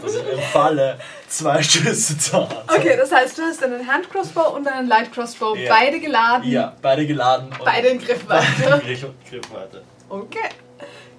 dass 0.00 0.14
ich 0.16 0.28
im 0.32 0.38
Falle 0.52 0.98
zwei 1.28 1.62
Schüsse 1.62 2.16
zur 2.18 2.48
Hand 2.48 2.56
habe. 2.68 2.78
Okay, 2.80 2.96
das 2.96 3.10
heißt, 3.12 3.36
du 3.36 3.42
hast 3.42 3.62
einen 3.64 3.86
Hand-Crossbow 3.86 4.54
und 4.54 4.68
einen 4.68 4.88
Light-Crossbow, 4.88 5.56
Ja. 5.56 5.74
beide 5.74 6.00
geladen, 6.00 6.48
Ja, 6.50 6.74
beide 6.80 7.06
geladen 7.06 7.48
und 7.48 7.64
beide 7.64 7.88
in 7.88 7.98
Griffweite. 7.98 8.80
Griff, 8.84 9.04
Griffweite. 9.28 9.82
Okay, 10.08 10.48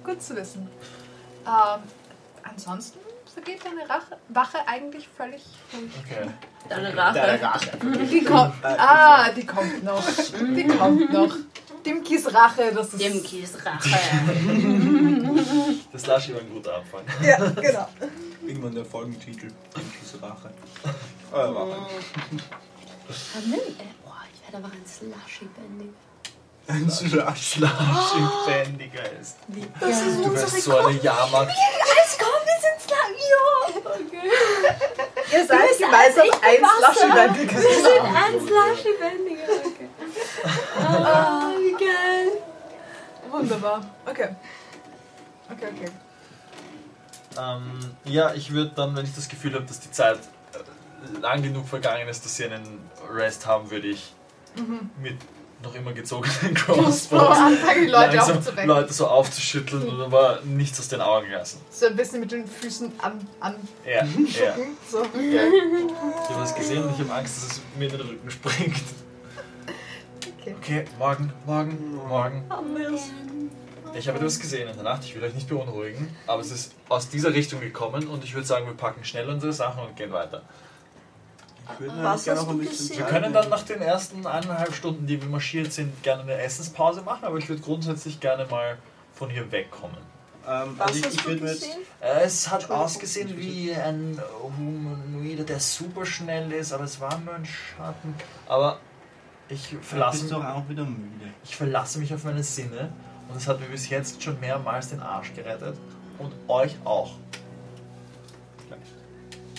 gut 0.02 0.22
zu 0.22 0.34
wissen. 0.34 0.68
Ähm, 1.46 1.82
ansonsten 2.42 2.98
vergeht 3.36 3.62
deine 3.66 3.88
Rache, 3.88 4.16
Wache 4.28 4.58
eigentlich 4.66 5.06
völlig 5.14 5.42
ruhig. 5.72 5.90
Okay. 6.04 6.30
Deine 6.70 6.96
Rache. 6.96 7.60
Die 8.10 8.24
kommt, 8.24 8.54
ah, 8.62 9.30
die 9.30 9.44
kommt 9.44 9.84
noch. 9.84 10.02
Die 10.56 10.66
kommt 10.66 11.12
noch. 11.12 11.36
Dimkis 11.84 12.34
Rache, 12.34 12.72
das 12.74 12.94
ist... 12.94 13.00
Dimkis 13.00 13.58
Rache. 13.64 13.90
Das 15.92 16.06
Laschi 16.06 16.32
war 16.32 16.40
ein 16.40 16.50
guter 16.50 16.78
Anfang. 16.78 17.02
Ja, 17.22 17.36
genau. 17.50 17.88
Irgendwann 18.44 18.74
der 18.74 18.84
Folgentitel. 18.84 19.48
Diese 20.02 20.22
Rache. 20.22 20.50
Eure 21.30 21.54
Rache. 21.54 21.76
Vanille. 23.34 23.60
Boah, 24.02 24.22
ich 24.32 24.42
werde 24.44 24.64
aber 24.64 24.72
ein 24.74 24.86
Slushy-Bändiger. 24.86 26.05
Ein 26.68 26.90
Slash. 26.90 27.52
Schlafschiffbändiger 27.52 29.12
ist. 29.20 29.36
Das 29.80 30.00
ist 30.02 30.24
Du 30.24 30.34
wärst 30.34 30.62
so 30.62 30.76
eine 30.78 30.98
Jahrmarkt. 31.00 31.52
Alles 31.52 32.18
kommt, 32.18 32.44
wir 32.44 32.58
sind 32.60 32.78
Slushy. 32.82 33.32
Okay. 33.84 34.30
Ihr 35.32 35.46
seid 35.46 35.78
gemeinsam 35.78 36.26
ein 36.42 36.62
Slushy-Bändiger. 36.78 37.56
Wir 37.62 37.74
sind 37.74 38.04
ein 38.04 38.40
Slushy-Bändiger. 38.40 39.48
Okay. 39.64 39.88
Ah, 40.78 41.50
wie 41.58 41.72
geil. 41.72 42.28
Wunderbar. 43.30 43.80
Okay. 44.04 44.28
Okay, 45.50 45.68
okay. 45.72 45.90
Ähm, 47.38 47.94
ja, 48.04 48.34
ich 48.34 48.50
würde 48.52 48.72
dann, 48.74 48.96
wenn 48.96 49.04
ich 49.04 49.14
das 49.14 49.28
Gefühl 49.28 49.54
habe, 49.54 49.66
dass 49.66 49.78
die 49.78 49.90
Zeit 49.92 50.18
äh, 50.18 51.20
lang 51.20 51.42
genug 51.42 51.68
vergangen 51.68 52.08
ist, 52.08 52.24
dass 52.24 52.34
sie 52.34 52.44
einen 52.46 52.90
Rest 53.12 53.46
haben, 53.46 53.70
würde 53.70 53.88
ich 53.88 54.14
mit 54.98 55.18
noch 55.62 55.74
immer 55.74 55.92
gezogenen 55.92 56.54
So 56.56 56.72
Crossbows 56.74 57.36
anfangen 57.38 57.82
die 57.84 57.90
Leute 57.90 58.16
langsam 58.16 58.38
aufzuwecken. 58.38 58.68
Leute 58.68 58.92
so 58.92 59.06
aufzuschütteln 59.06 59.88
und 59.88 60.00
aber 60.00 60.40
nichts 60.44 60.78
aus 60.78 60.88
den 60.88 61.00
Augen 61.00 61.30
lassen. 61.30 61.60
So 61.70 61.86
ein 61.86 61.96
bisschen 61.96 62.20
mit 62.20 62.30
den 62.32 62.46
Füßen 62.46 62.92
an, 62.98 63.26
an 63.40 63.56
Ja, 63.84 64.04
ja. 64.04 64.54
so. 64.90 64.98
ja. 64.98 65.42
Ich 65.44 66.30
habe 66.30 66.40
das 66.40 66.54
gesehen 66.54 66.84
und 66.84 66.92
ich 66.92 67.00
habe 67.00 67.12
Angst, 67.14 67.36
dass 67.38 67.52
es 67.52 67.60
mir 67.78 67.86
in 67.86 67.98
den 67.98 68.00
Rücken 68.06 68.30
springt. 68.30 68.76
Okay. 70.40 70.54
Okay, 70.60 70.84
morgen, 70.98 71.32
morgen, 71.44 71.96
morgen. 72.08 72.44
Es? 72.94 73.10
Ich 73.98 74.08
habe 74.08 74.18
etwas 74.18 74.38
gesehen 74.38 74.68
in 74.68 74.74
der 74.74 74.84
Nacht, 74.84 75.04
ich 75.04 75.14
will 75.14 75.24
euch 75.24 75.34
nicht 75.34 75.48
beunruhigen, 75.48 76.14
aber 76.26 76.42
es 76.42 76.50
ist 76.50 76.72
aus 76.88 77.08
dieser 77.08 77.32
Richtung 77.32 77.60
gekommen 77.60 78.06
und 78.08 78.22
ich 78.24 78.34
würde 78.34 78.46
sagen, 78.46 78.66
wir 78.66 78.74
packen 78.74 79.04
schnell 79.04 79.28
unsere 79.30 79.52
Sachen 79.52 79.82
und 79.82 79.96
gehen 79.96 80.12
weiter. 80.12 80.42
Was 82.02 82.28
hast 82.28 82.48
du 82.48 82.58
gesehen? 82.58 82.98
Wir 82.98 83.06
können 83.06 83.32
dann 83.32 83.48
nach 83.48 83.62
den 83.62 83.80
ersten 83.82 84.26
eineinhalb 84.26 84.74
Stunden, 84.74 85.06
die 85.06 85.20
wir 85.20 85.28
marschiert 85.28 85.72
sind, 85.72 86.02
gerne 86.02 86.22
eine 86.22 86.34
Essenspause 86.34 87.02
machen, 87.02 87.24
aber 87.24 87.38
ich 87.38 87.48
würde 87.48 87.62
grundsätzlich 87.62 88.20
gerne 88.20 88.46
mal 88.46 88.78
von 89.14 89.30
hier 89.30 89.50
wegkommen. 89.50 89.96
Ähm, 90.48 90.74
Was 90.78 90.88
also 90.88 90.98
ich, 91.00 91.06
hast 91.06 91.14
ich 91.14 91.22
du 91.22 91.40
gesehen? 91.40 91.78
Äh, 92.00 92.22
Es 92.22 92.50
hat 92.50 92.70
ausgesehen 92.70 93.36
wie 93.36 93.72
ein 93.74 94.20
Humanoide, 94.42 95.44
der 95.44 95.58
super 95.58 96.06
schnell 96.06 96.52
ist, 96.52 96.72
aber 96.72 96.84
es 96.84 97.00
war 97.00 97.18
nur 97.18 97.34
ein 97.34 97.44
Schatten. 97.44 98.14
Aber 98.46 98.78
ich 99.48 99.70
bist 99.70 99.84
verlasse, 99.84 100.28
du 100.28 100.36
auch 100.36 100.68
wieder 100.68 100.84
müde. 100.84 101.32
ich 101.44 101.56
verlasse 101.56 101.98
mich 101.98 102.12
auf 102.14 102.24
meine 102.24 102.42
Sinne 102.42 102.92
und 103.28 103.36
es 103.36 103.48
hat 103.48 103.60
mir 103.60 103.66
bis 103.66 103.88
jetzt 103.88 104.22
schon 104.22 104.38
mehrmals 104.40 104.88
den 104.90 105.00
Arsch 105.00 105.34
gerettet 105.34 105.76
und 106.18 106.32
euch 106.48 106.76
auch. 106.84 107.12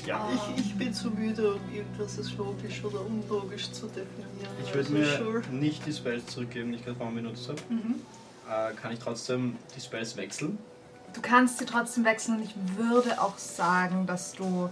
Ja. 0.07 0.29
Ich, 0.55 0.65
ich 0.65 0.75
bin 0.77 0.93
zu 0.93 1.09
müde, 1.11 1.55
um 1.55 1.73
irgendwas 1.73 2.17
als 2.17 2.33
logisch 2.37 2.83
oder 2.83 3.01
unlogisch 3.01 3.69
zu 3.71 3.87
definieren. 3.87 4.51
Ich 4.63 4.73
würde 4.73 4.79
Also, 4.89 4.93
mir 4.93 5.17
sure. 5.17 5.41
nicht 5.51 5.85
die 5.85 5.91
Spells 5.93 6.25
zurückgeben, 6.27 6.71
die 6.71 6.77
ich 6.77 6.85
gerade 6.85 6.97
vorhin 6.97 7.15
benutzt 7.15 7.47
habe. 7.49 7.59
Mhm. 7.69 7.95
Äh, 8.49 8.73
kann 8.75 8.91
ich 8.93 8.99
trotzdem 8.99 9.57
die 9.75 9.81
Spells 9.81 10.15
wechseln? 10.15 10.57
Du 11.13 11.21
kannst 11.21 11.57
sie 11.59 11.65
trotzdem 11.65 12.05
wechseln 12.05 12.37
und 12.37 12.43
ich 12.43 12.55
würde 12.77 13.21
auch 13.21 13.37
sagen, 13.37 14.05
dass 14.07 14.31
du 14.33 14.69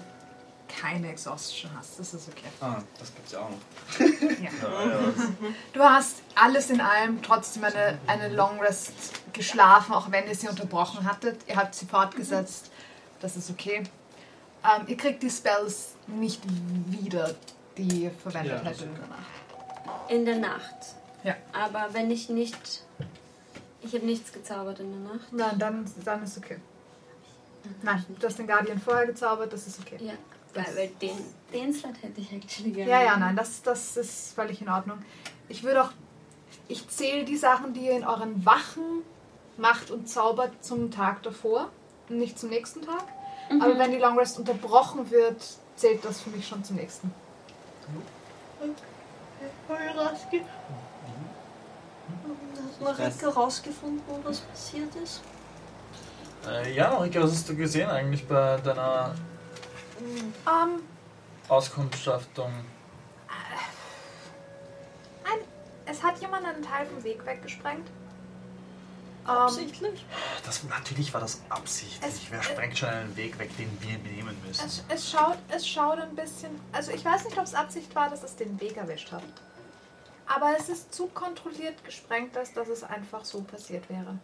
keine 0.68 1.10
Exhaustion 1.12 1.70
hast. 1.78 2.00
Das 2.00 2.14
ist 2.14 2.28
okay. 2.30 2.48
Ah, 2.62 2.78
das 3.00 3.14
gibt's 3.14 3.32
ja 3.34 3.40
auch 3.40 3.50
noch. 3.50 3.58
Du 5.74 5.80
hast 5.82 6.18
alles 6.34 6.70
in 6.70 6.82
allem 6.82 7.22
trotzdem 7.22 7.64
eine, 7.66 8.00
eine 8.08 8.34
Long 8.34 8.60
Rest 8.60 8.94
geschlafen, 9.34 9.94
auch 9.94 10.12
wenn 10.12 10.28
ihr 10.28 10.36
sie 10.36 10.48
unterbrochen 10.48 11.06
hattet. 11.06 11.40
Ihr 11.48 11.56
habt 11.58 11.76
sie 11.76 11.86
fortgesetzt. 11.86 12.72
Das 13.22 13.36
ist 13.38 13.50
okay. 13.50 13.84
Ähm, 14.66 14.88
ihr 14.88 14.98
kriegt 14.98 15.22
die 15.24 15.30
Spells 15.30 15.96
nicht 16.08 16.42
wieder, 16.88 17.36
die 17.78 18.04
ihr 18.04 18.12
verwendet 18.12 18.54
Ja, 18.64 18.70
hättet 18.70 18.82
in 18.84 18.96
der 18.96 19.08
Nacht. 19.08 20.10
In 20.10 20.26
der 20.26 20.36
Nacht. 20.38 20.96
Ja. 21.24 21.36
Aber 21.54 21.94
wenn 21.94 22.10
ich 22.12 22.30
nicht. 22.30 22.84
Ich 23.82 23.94
habe 23.94 24.06
nichts 24.06 24.32
gezaubert 24.32 24.80
in 24.80 24.92
der 24.92 25.14
Nacht. 25.14 25.32
Nein, 25.32 25.60
dann, 25.60 25.86
dann 26.04 26.24
ist 26.24 26.38
okay. 26.38 26.58
Nein, 27.84 28.04
du 28.20 28.28
hast 28.28 28.38
den 28.40 28.48
Guardian 28.48 28.80
vorher 28.80 29.06
gezaubert, 29.08 29.52
das 29.54 29.68
ist 29.68 29.80
okay. 29.80 29.98
Ja. 30.00 30.14
Das- 30.54 30.76
weil 30.76 30.88
den, 31.02 31.18
den 31.54 31.74
Slot 31.74 32.02
hätte 32.02 32.22
ich 32.22 32.32
actually 32.32 32.72
gerne. 32.72 32.90
Ja, 32.90 33.02
ja, 33.04 33.18
nein, 33.18 33.36
das, 33.36 33.62
das 33.62 33.98
ist 33.98 34.34
völlig 34.34 34.62
in 34.62 34.70
Ordnung. 34.70 35.00
Ich 35.50 35.64
würde 35.64 35.84
auch, 35.84 35.92
ich 36.68 36.88
zähle 36.88 37.26
die 37.26 37.38
Sachen, 37.38 37.74
die 37.74 37.82
ihr 37.88 37.98
in 37.98 38.06
euren 38.06 38.46
Wachen 38.46 39.04
macht 39.58 39.92
und 39.92 40.08
zaubert 40.10 40.64
zum 40.64 40.92
Tag 40.92 41.22
davor, 41.24 41.70
und 42.10 42.18
nicht 42.20 42.40
zum 42.40 42.50
nächsten 42.50 42.82
Tag. 42.84 43.04
Aber 43.50 43.78
wenn 43.78 43.92
die 43.92 43.98
Long 43.98 44.18
Rest 44.18 44.40
unterbrochen 44.40 45.10
wird, 45.12 45.44
zählt 45.76 46.04
das 46.04 46.22
für 46.22 46.30
mich 46.32 46.48
schon 46.48 46.64
zum 46.64 46.78
nächsten. 46.78 47.14
Raski. 49.70 50.42
Hat 52.80 52.98
Marika 52.98 53.30
rausgefunden, 53.30 54.02
was 54.24 54.40
passiert 54.42 54.96
ist? 54.96 55.22
Äh, 56.48 56.74
ja, 56.74 56.92
Marika, 56.92 57.22
was 57.22 57.32
hast 57.32 57.50
du 57.50 57.56
gesehen 57.56 57.90
eigentlich 57.90 58.28
bei 58.28 58.58
deiner 58.58 59.16
Ähm, 60.00 60.84
Auskundschaftung? 61.48 62.52
ein, 65.24 65.40
es 65.86 66.04
hat 66.04 66.20
jemand 66.20 66.46
einen 66.46 66.62
Teil 66.62 66.86
vom 66.86 67.04
Weg 67.04 67.26
weggesprengt. 67.26 67.88
Ähm, 69.28 69.32
Absichtlich? 69.32 70.06
Das, 70.46 70.64
natürlich 70.66 71.14
war 71.14 71.22
das 71.22 71.42
absichtlich. 71.50 72.12
Es- 72.14 72.30
Wer 72.32 72.44
sprengt 72.44 72.78
schon 72.78 72.90
einen 72.90 73.16
Weg 73.18 73.38
weg, 73.40 73.50
den 73.58 73.76
wir 73.82 73.98
nehmen 73.98 74.38
müssen? 74.46 74.64
es, 74.66 74.84
es, 74.88 75.10
schaut, 75.12 75.38
es 75.50 75.68
schaut 75.68 76.00
ein 76.00 76.16
bisschen. 76.16 76.60
Also, 76.72 76.92
ich 76.92 77.04
weiß 77.04 77.26
nicht, 77.26 77.38
ob 77.38 77.44
es 77.46 77.56
Absicht 77.56 77.94
war, 77.96 78.10
dass 78.10 78.22
es 78.24 78.36
den 78.36 78.60
Weg 78.62 78.78
erwischt 78.78 79.12
hat. 79.12 79.24
Aber 80.28 80.56
es 80.58 80.70
ist 80.70 80.94
zu 80.94 81.08
kontrolliert 81.08 81.84
gesprengt, 81.84 82.36
dass, 82.36 82.54
dass 82.54 82.68
es 82.68 82.84
einfach 82.84 83.26
so 83.26 83.42
passiert 83.42 83.90
wäre. 83.90 84.18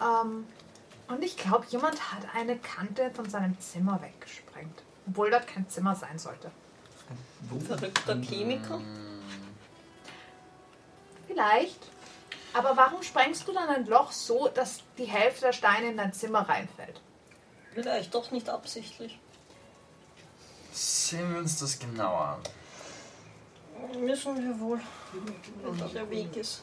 Ähm, 0.00 0.46
und 1.08 1.22
ich 1.24 1.36
glaube, 1.36 1.66
jemand 1.70 2.12
hat 2.12 2.22
eine 2.34 2.56
Kante 2.58 3.10
von 3.12 3.28
seinem 3.28 3.58
Zimmer 3.60 4.00
weggesprengt. 4.00 4.82
Obwohl 5.08 5.30
dort 5.30 5.46
kein 5.48 5.68
Zimmer 5.68 5.94
sein 5.96 6.18
sollte. 6.18 6.50
Verrückter 7.66 8.16
Chemiker? 8.20 8.80
Vielleicht. 11.26 11.80
Aber 12.52 12.76
warum 12.76 13.02
sprengst 13.02 13.46
du 13.46 13.52
dann 13.52 13.68
ein 13.68 13.86
Loch 13.86 14.12
so, 14.12 14.48
dass 14.48 14.82
die 14.98 15.04
Hälfte 15.04 15.42
der 15.46 15.52
Steine 15.52 15.90
in 15.90 15.96
dein 15.96 16.12
Zimmer 16.12 16.48
reinfällt? 16.48 17.00
Vielleicht 17.72 18.14
doch 18.14 18.30
nicht 18.30 18.48
absichtlich. 18.48 19.18
Sehen 20.72 21.32
wir 21.32 21.38
uns 21.40 21.58
das 21.58 21.78
genauer 21.78 22.40
an. 22.40 24.00
Müssen 24.00 24.36
wir 24.36 24.60
wohl, 24.60 24.80
wenn 25.62 25.92
der 25.92 26.10
Weg 26.10 26.36
ist. 26.36 26.62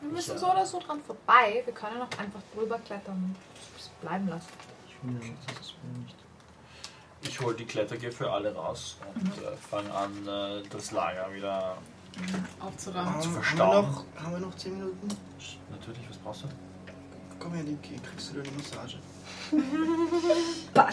Wir 0.00 0.10
müssen 0.10 0.38
so 0.38 0.50
oder 0.50 0.64
so 0.64 0.78
dran 0.80 1.02
vorbei. 1.02 1.62
Wir 1.64 1.74
können 1.74 2.00
auch 2.00 2.18
einfach 2.18 2.40
drüber 2.54 2.78
klettern 2.78 3.34
und 3.34 3.36
es 3.78 3.88
bleiben 4.00 4.28
lassen. 4.28 4.48
Ich 4.88 4.94
finde, 4.96 5.36
das 5.46 5.74
nicht. 5.98 6.16
Ich 7.22 7.40
hole 7.40 7.54
die 7.54 7.66
Klettergier 7.66 8.12
für 8.12 8.30
alle 8.30 8.54
raus 8.54 8.96
und 9.14 9.44
äh, 9.44 9.56
fange 9.56 9.92
an, 9.92 10.26
äh, 10.26 10.62
das 10.70 10.90
Lager 10.90 11.32
wieder. 11.34 11.76
Aufzuräumen. 12.60 13.20
Zu 13.20 13.28
haben, 13.28 13.32
verstauen. 13.34 13.86
wir 13.86 13.90
noch, 13.92 14.04
haben 14.24 14.32
wir 14.32 14.38
noch 14.40 14.54
10 14.56 14.72
Minuten? 14.74 15.08
Natürlich, 15.70 16.08
was 16.08 16.16
brauchst 16.18 16.42
du? 16.44 16.48
Komm 17.38 17.54
her, 17.54 17.62
Linky, 17.62 17.96
kriegst 17.96 18.30
du 18.30 18.34
dir 18.34 18.42
eine 18.42 18.52
Massage? 18.58 18.98
But. 20.74 20.84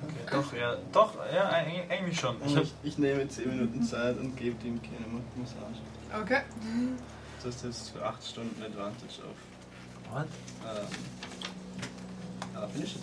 Okay, 0.00 0.30
doch, 0.30 0.52
ja, 0.52 0.76
doch, 0.92 1.14
ja, 1.32 1.50
eig- 1.50 1.90
eigentlich 1.90 2.20
schon. 2.20 2.36
Ich 2.44 2.56
Ich, 2.56 2.74
ich, 2.84 2.98
nehme 2.98 3.26
10 3.28 3.48
Minuten 3.48 3.82
Zeit 3.82 4.16
und 4.18 4.36
gebe 4.36 4.54
dem 4.62 4.80
eine 4.80 5.42
Massage. 5.42 5.80
Okay. 6.22 6.42
Das 7.42 7.54
ist 7.56 7.64
jetzt 7.64 7.90
für 7.90 8.04
8 8.04 8.24
Stunden 8.24 8.62
Advantage 8.62 9.22
auf 9.24 10.12
What? 10.12 10.26
ähm, 10.66 12.62
uh, 12.62 12.68
Finish 12.72 12.96
it. 12.96 13.02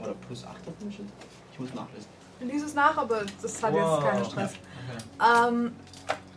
Oder 0.00 0.14
plus 0.14 0.44
8 0.44 0.56
auf 0.68 0.74
Initiative? 0.80 1.12
Ich 1.52 1.58
muss 1.60 1.74
nachlesen. 1.74 2.08
Lies 2.48 2.62
es 2.62 2.74
nach, 2.74 2.96
aber 2.96 3.22
das 3.40 3.62
hat 3.62 3.72
Wow. 3.72 4.02
jetzt 4.02 4.10
keinen 4.10 4.24
Stress. 4.24 4.50
Okay. 4.52 5.48
Ähm, 5.48 5.72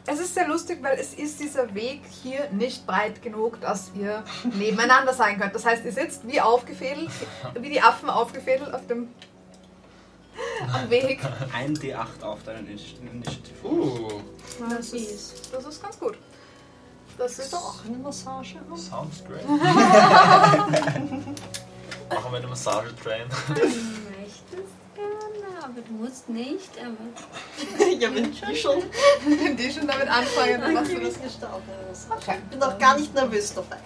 es 0.08 0.20
ist 0.20 0.36
sehr 0.36 0.48
lustig, 0.48 0.80
weil 0.84 1.00
es 1.00 1.14
ist 1.16 1.40
dieser 1.40 1.74
Weg 1.74 2.02
hier 2.22 2.48
nicht 2.52 2.86
breit 2.86 3.22
genug, 3.24 3.60
dass 3.62 3.92
ihr 3.96 4.24
nebeneinander 4.54 5.14
sein 5.14 5.40
könnt. 5.40 5.56
Das 5.56 5.66
heißt, 5.66 5.84
ihr 5.86 5.92
sitzt 5.92 6.28
wie 6.28 6.40
aufgefädelt, 6.42 7.10
wie 7.60 7.70
die 7.70 7.82
Affen 7.82 8.10
aufgefädelt 8.10 8.74
auf 8.74 8.86
dem 8.88 9.08
am 10.74 10.90
Weg. 10.90 11.22
Ein 11.54 11.74
D8 11.78 12.22
auf 12.22 12.44
deinen 12.44 12.68
Initi- 12.68 13.00
Initiative. 13.10 13.66
Uh, 13.66 14.22
Das 14.70 14.90
ist, 14.92 15.54
das 15.54 15.64
ist 15.66 15.82
ganz 15.82 15.98
gut. 15.98 16.18
Das 17.18 17.40
ist 17.40 17.56
auch 17.56 17.76
eine 17.86 17.98
Massage 17.98 18.58
sounds 18.76 19.24
great. 19.26 19.48
Machen 22.10 22.32
wir 22.32 22.38
eine 22.38 22.48
Massage-Train. 22.48 23.24
Du 23.48 23.54
möchtest 23.54 24.74
gerne, 24.94 25.64
aber 25.64 25.75
du 25.88 25.94
musst 25.94 26.30
nicht. 26.30 26.70
Aber 26.80 27.86
ja, 27.92 28.14
wenn 28.14 28.32
die 28.32 28.56
schon. 28.56 28.84
wenn 29.26 29.58
die 29.58 29.72
schon 29.72 29.88
damit 29.88 30.08
anfangen, 30.08 30.62
dann 30.62 30.74
machst 30.74 30.92
du 30.92 31.00
das. 31.00 31.16
Okay. 32.10 32.38
Ich 32.44 32.50
bin 32.50 32.64
auch 32.64 32.78
gar 32.78 32.98
nicht 32.98 33.14
nervös 33.14 33.54
dabei. 33.54 33.78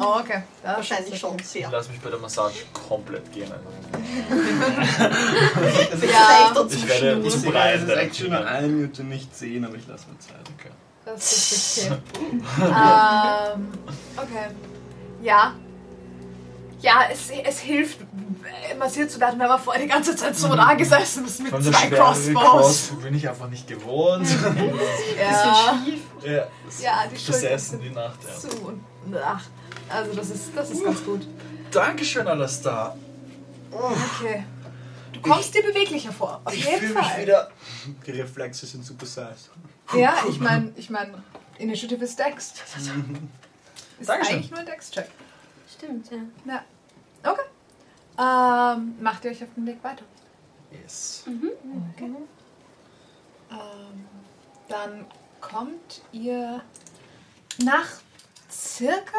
Oh, 0.00 0.20
okay. 0.20 0.42
Das 0.62 0.76
Wahrscheinlich 0.76 1.14
ist 1.14 1.20
schon 1.20 1.36
Ich 1.38 1.46
sehr. 1.46 1.70
lasse 1.70 1.90
mich 1.90 2.00
bei 2.00 2.10
der 2.10 2.18
Massage 2.18 2.64
komplett 2.72 3.30
gehen. 3.32 3.50
Ja, 6.02 6.52
Vielleicht 6.54 6.74
Ich 6.74 6.88
werde 6.88 7.20
Ich 7.24 7.32
zum 7.32 7.40
sehe 7.40 7.50
Brei 7.50 7.74
es 7.74 7.88
actually 7.88 8.30
nur 8.30 8.46
eine 8.46 8.66
Minute 8.66 9.04
nicht 9.04 9.34
sehen, 9.36 9.64
aber 9.64 9.76
ich 9.76 9.86
lasse 9.86 10.06
mir 10.10 10.18
Zeit. 10.18 10.34
Okay. 10.58 10.70
das 11.04 11.32
ist 11.32 11.90
okay. 11.90 11.98
ähm, 12.60 13.68
okay. 14.16 14.48
Ja. 15.22 15.54
Ja, 16.82 17.04
es, 17.10 17.30
es 17.30 17.60
hilft, 17.60 17.98
massiert 18.78 19.10
zu 19.10 19.20
werden, 19.20 19.38
wenn 19.38 19.48
man 19.48 19.60
vorher 19.60 19.82
die 19.82 19.88
ganze 19.88 20.16
Zeit 20.16 20.36
so 20.36 20.54
da 20.54 20.74
gesessen 20.74 21.24
ist 21.24 21.40
mit 21.40 21.50
Von 21.50 21.62
zwei 21.62 21.72
schweren 21.72 21.94
Crossbows. 21.94 22.42
Crossbow 22.42 22.96
bin 23.02 23.14
ich 23.14 23.28
einfach 23.28 23.48
nicht 23.48 23.66
gewohnt. 23.68 24.26
Ja, 25.18 25.78
ja, 26.24 26.48
das 26.66 26.82
ja, 26.82 27.04
die 27.06 27.16
Schultern 27.16 27.32
besessen 27.40 27.70
sind 27.80 27.82
die 27.82 27.90
Nacht. 27.90 28.18
Ja. 28.26 28.38
zu 28.38 28.48
und 28.66 28.84
ach. 29.16 29.44
Also 29.88 30.12
das 30.14 30.30
ist, 30.30 30.50
das 30.54 30.70
ist 30.70 30.84
ganz 30.84 31.04
gut. 31.04 31.26
Dankeschön, 31.70 32.26
Alastar. 32.26 32.96
Okay. 33.70 34.44
Du 35.12 35.20
kommst 35.20 35.54
dir 35.54 35.62
beweglicher 35.62 36.12
vor. 36.12 36.40
Auf 36.44 36.52
Ich 36.54 36.64
jeden 36.64 36.78
fühle 36.78 36.94
mich 36.94 37.06
Fall. 37.06 37.22
wieder. 37.22 37.50
Die 38.06 38.10
Reflexe 38.10 38.66
sind 38.66 38.84
super 38.84 39.06
size. 39.06 39.50
Ja, 39.94 40.14
ich 40.28 40.40
meine, 40.40 40.72
ich 40.76 40.90
mein, 40.90 41.14
Initiative 41.58 42.04
ist 42.04 42.18
Dex. 42.18 42.54
Ist 44.00 44.08
Dankeschön. 44.08 44.34
eigentlich 44.36 44.50
nur 44.50 44.60
ein 44.60 44.66
Dex-Check. 44.66 45.06
Stimmt, 45.82 46.10
ja. 46.10 46.18
Ja. 46.44 46.64
Okay. 47.24 47.48
Ähm, 48.18 49.02
macht 49.02 49.24
ihr 49.24 49.30
euch 49.32 49.42
auf 49.42 49.54
den 49.54 49.66
Weg 49.66 49.82
weiter? 49.82 50.04
Yes. 50.70 51.24
Okay. 51.26 52.14
Ähm, 53.50 54.06
dann 54.68 55.06
kommt 55.40 56.02
ihr 56.12 56.62
nach 57.58 57.88
circa 58.50 59.18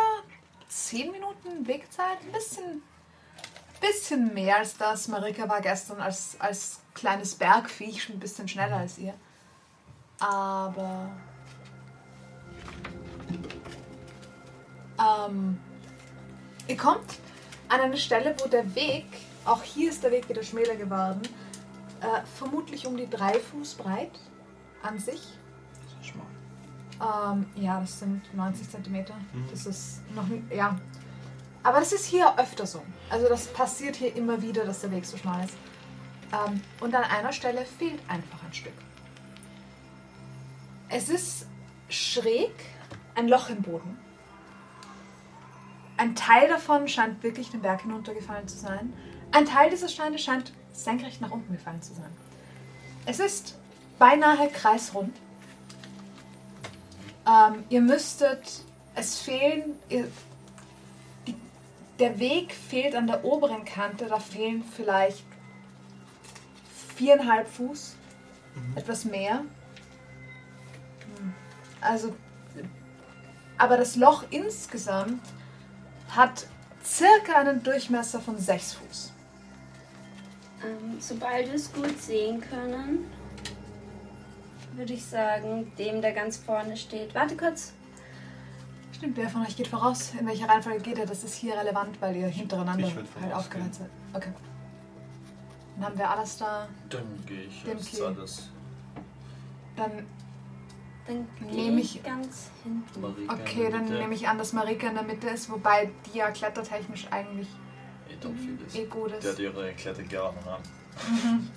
10 0.69 1.11
Minuten 1.11 1.67
Wegzeit, 1.67 2.19
ein 2.21 2.31
bisschen, 2.31 2.83
bisschen 3.81 4.33
mehr 4.33 4.57
als 4.57 4.77
das. 4.77 5.07
Marika 5.07 5.47
war 5.47 5.61
gestern 5.61 5.99
als, 5.99 6.37
als 6.39 6.79
kleines 6.93 7.35
Bergviech 7.35 8.03
schon 8.03 8.15
ein 8.15 8.19
bisschen 8.19 8.47
schneller 8.47 8.77
als 8.77 8.97
ihr. 8.97 9.13
Aber. 10.19 11.11
Ähm, 14.99 15.59
ihr 16.67 16.77
kommt 16.77 17.19
an 17.69 17.79
eine 17.79 17.97
Stelle, 17.97 18.35
wo 18.39 18.47
der 18.47 18.75
Weg, 18.75 19.05
auch 19.45 19.63
hier 19.63 19.89
ist 19.89 20.03
der 20.03 20.11
Weg 20.11 20.29
wieder 20.29 20.43
schmäler 20.43 20.75
geworden, 20.75 21.21
äh, 22.01 22.21
vermutlich 22.37 22.85
um 22.85 22.97
die 22.97 23.09
drei 23.09 23.39
Fuß 23.39 23.75
breit 23.75 24.19
an 24.81 24.99
sich. 24.99 25.21
Das 25.81 25.93
ist 26.01 26.07
schmal. 26.07 27.35
Ähm, 27.35 27.45
ja, 27.55 27.79
das 27.79 27.99
sind 27.99 28.21
90 28.33 28.69
Zentimeter. 28.69 29.15
Das 29.49 29.65
ist 29.65 30.01
noch, 30.13 30.25
ja. 30.55 30.77
Aber 31.63 31.79
das 31.79 31.93
ist 31.93 32.05
hier 32.05 32.37
öfter 32.37 32.67
so. 32.67 32.81
Also 33.09 33.29
das 33.29 33.47
passiert 33.47 33.95
hier 33.95 34.15
immer 34.15 34.41
wieder, 34.41 34.65
dass 34.65 34.81
der 34.81 34.91
Weg 34.91 35.05
so 35.05 35.17
schmal 35.17 35.45
ist. 35.45 35.55
Ähm, 36.33 36.61
und 36.81 36.93
an 36.93 37.03
einer 37.03 37.31
Stelle 37.31 37.65
fehlt 37.65 38.01
einfach 38.07 38.43
ein 38.43 38.53
Stück. 38.53 38.73
Es 40.89 41.09
ist 41.09 41.47
schräg, 41.89 42.53
ein 43.15 43.27
Loch 43.27 43.49
im 43.49 43.61
Boden. 43.61 43.97
Ein 45.97 46.15
Teil 46.15 46.47
davon 46.47 46.87
scheint 46.87 47.21
wirklich 47.23 47.51
den 47.51 47.61
Berg 47.61 47.81
hinuntergefallen 47.81 48.47
zu 48.47 48.57
sein. 48.57 48.93
Ein 49.31 49.45
Teil 49.45 49.69
dieser 49.69 49.89
Steine 49.89 50.17
scheint 50.17 50.53
senkrecht 50.71 51.21
nach 51.21 51.31
unten 51.31 51.53
gefallen 51.53 51.81
zu 51.81 51.93
sein. 51.93 52.11
Es 53.05 53.19
ist 53.19 53.57
beinahe 53.99 54.49
kreisrund. 54.49 55.15
Ähm, 57.27 57.63
ihr 57.69 57.81
müsstet, 57.81 58.63
es 58.95 59.19
fehlen, 59.19 59.77
ihr, 59.89 60.09
die, 61.27 61.35
der 61.99 62.19
Weg 62.19 62.53
fehlt 62.53 62.95
an 62.95 63.07
der 63.07 63.23
oberen 63.23 63.63
Kante, 63.63 64.05
da 64.05 64.19
fehlen 64.19 64.63
vielleicht 64.75 65.23
viereinhalb 66.95 67.47
Fuß, 67.47 67.95
etwas 68.75 69.05
mehr. 69.05 69.43
Hm, 71.17 71.33
Also, 71.81 72.13
aber 73.57 73.77
das 73.77 73.95
Loch 73.95 74.25
insgesamt 74.29 75.21
hat 76.15 76.47
circa 76.83 77.35
einen 77.39 77.63
Durchmesser 77.63 78.19
von 78.19 78.37
sechs 78.37 78.73
Fuß. 78.73 79.11
Ähm, 80.63 80.97
sobald 80.99 81.47
wir 81.47 81.55
es 81.55 81.71
gut 81.71 81.99
sehen 82.01 82.41
können, 82.41 83.09
würde 84.75 84.93
ich 84.93 85.05
sagen, 85.05 85.71
dem, 85.77 86.01
der 86.01 86.13
ganz 86.13 86.37
vorne 86.37 86.75
steht. 86.77 87.13
Warte 87.13 87.35
kurz. 87.35 87.73
Stimmt, 88.91 89.17
wer 89.17 89.29
von 89.29 89.41
euch 89.45 89.55
geht 89.55 89.67
voraus? 89.67 90.13
In 90.19 90.25
welcher 90.25 90.47
Reihenfolge 90.47 90.79
geht 90.79 90.97
er? 90.97 91.05
Das 91.05 91.23
ist 91.23 91.35
hier 91.35 91.55
relevant, 91.55 91.99
weil 92.01 92.15
ihr 92.15 92.27
hintereinander 92.27 92.87
halt 93.21 93.33
aufgereiht 93.33 93.75
seid. 93.75 93.89
Okay. 94.13 94.31
Dann 95.75 95.85
haben 95.85 95.97
wir 95.97 96.09
alles 96.09 96.37
da. 96.37 96.67
Dann 96.89 97.23
gehe 97.25 97.43
ich 97.43 97.63
Dem 97.63 97.77
als 97.77 97.87
Klee. 97.87 97.97
zweites. 97.97 98.49
Dann, 99.75 100.05
Dann 101.05 101.27
Nehm 101.41 101.55
nehme 101.55 101.81
ich- 101.81 102.01
ganz 102.01 102.49
hinten. 102.63 103.01
Marika 103.01 103.33
okay, 103.33 103.69
dann 103.69 103.85
nehme 103.85 104.13
ich 104.13 104.27
an, 104.27 104.37
dass 104.37 104.53
Marika 104.53 104.87
in 104.87 104.93
der 104.95 105.03
Mitte 105.03 105.27
ist, 105.27 105.49
wobei 105.51 105.91
die 106.05 106.17
ja 106.19 106.31
klettertechnisch 106.31 107.07
eigentlich 107.11 107.49
Eh, 108.09 108.65
ist. 108.67 108.75
eh 108.75 108.85
gut 108.85 109.09
Der 109.11 109.17
hat 109.17 109.23
ist. 109.25 109.39
ihre 109.39 109.73
Klettergerade 109.73 110.37
an. 110.47 110.61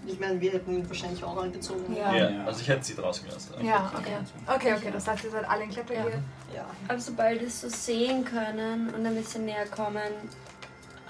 Ich 0.06 0.18
meine, 0.18 0.40
wir 0.40 0.51
hätten 0.52 0.73
ihn 0.74 0.89
wahrscheinlich 0.89 1.23
auch 1.23 1.36
angezogen. 1.36 1.94
Ja. 1.94 2.12
Ja, 2.14 2.44
also 2.47 2.60
ich 2.62 2.68
hätte 2.68 2.82
sie 2.82 2.94
draußen 2.94 3.27
gelassen. 3.28 3.52
Ja, 3.62 3.93
okay. 3.94 4.16
Okay, 4.47 4.74
okay, 4.74 4.90
das 4.90 5.06
heißt, 5.06 5.24
ihr 5.24 5.31
seid 5.31 5.48
alle 5.48 5.64
in 5.64 5.70
Klettergear. 5.70 6.06
Ja. 6.55 6.64
Aber 6.89 6.98
sobald 6.98 7.40
wir 7.40 7.47
es 7.47 7.60
so 7.60 7.68
sehen 7.68 8.24
können 8.24 8.93
und 8.94 9.05
ein 9.06 9.14
bisschen 9.14 9.44
näher 9.44 9.66
kommen, 9.66 10.10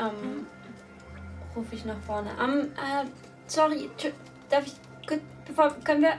ähm, 0.00 0.46
rufe 1.54 1.74
ich 1.74 1.84
nach 1.84 2.00
vorne. 2.04 2.30
Ähm, 2.42 2.72
äh, 2.74 3.06
sorry, 3.46 3.88
darf 4.50 4.66
ich 4.66 4.74
bevor, 5.46 5.70
können 5.84 6.02
wir 6.02 6.14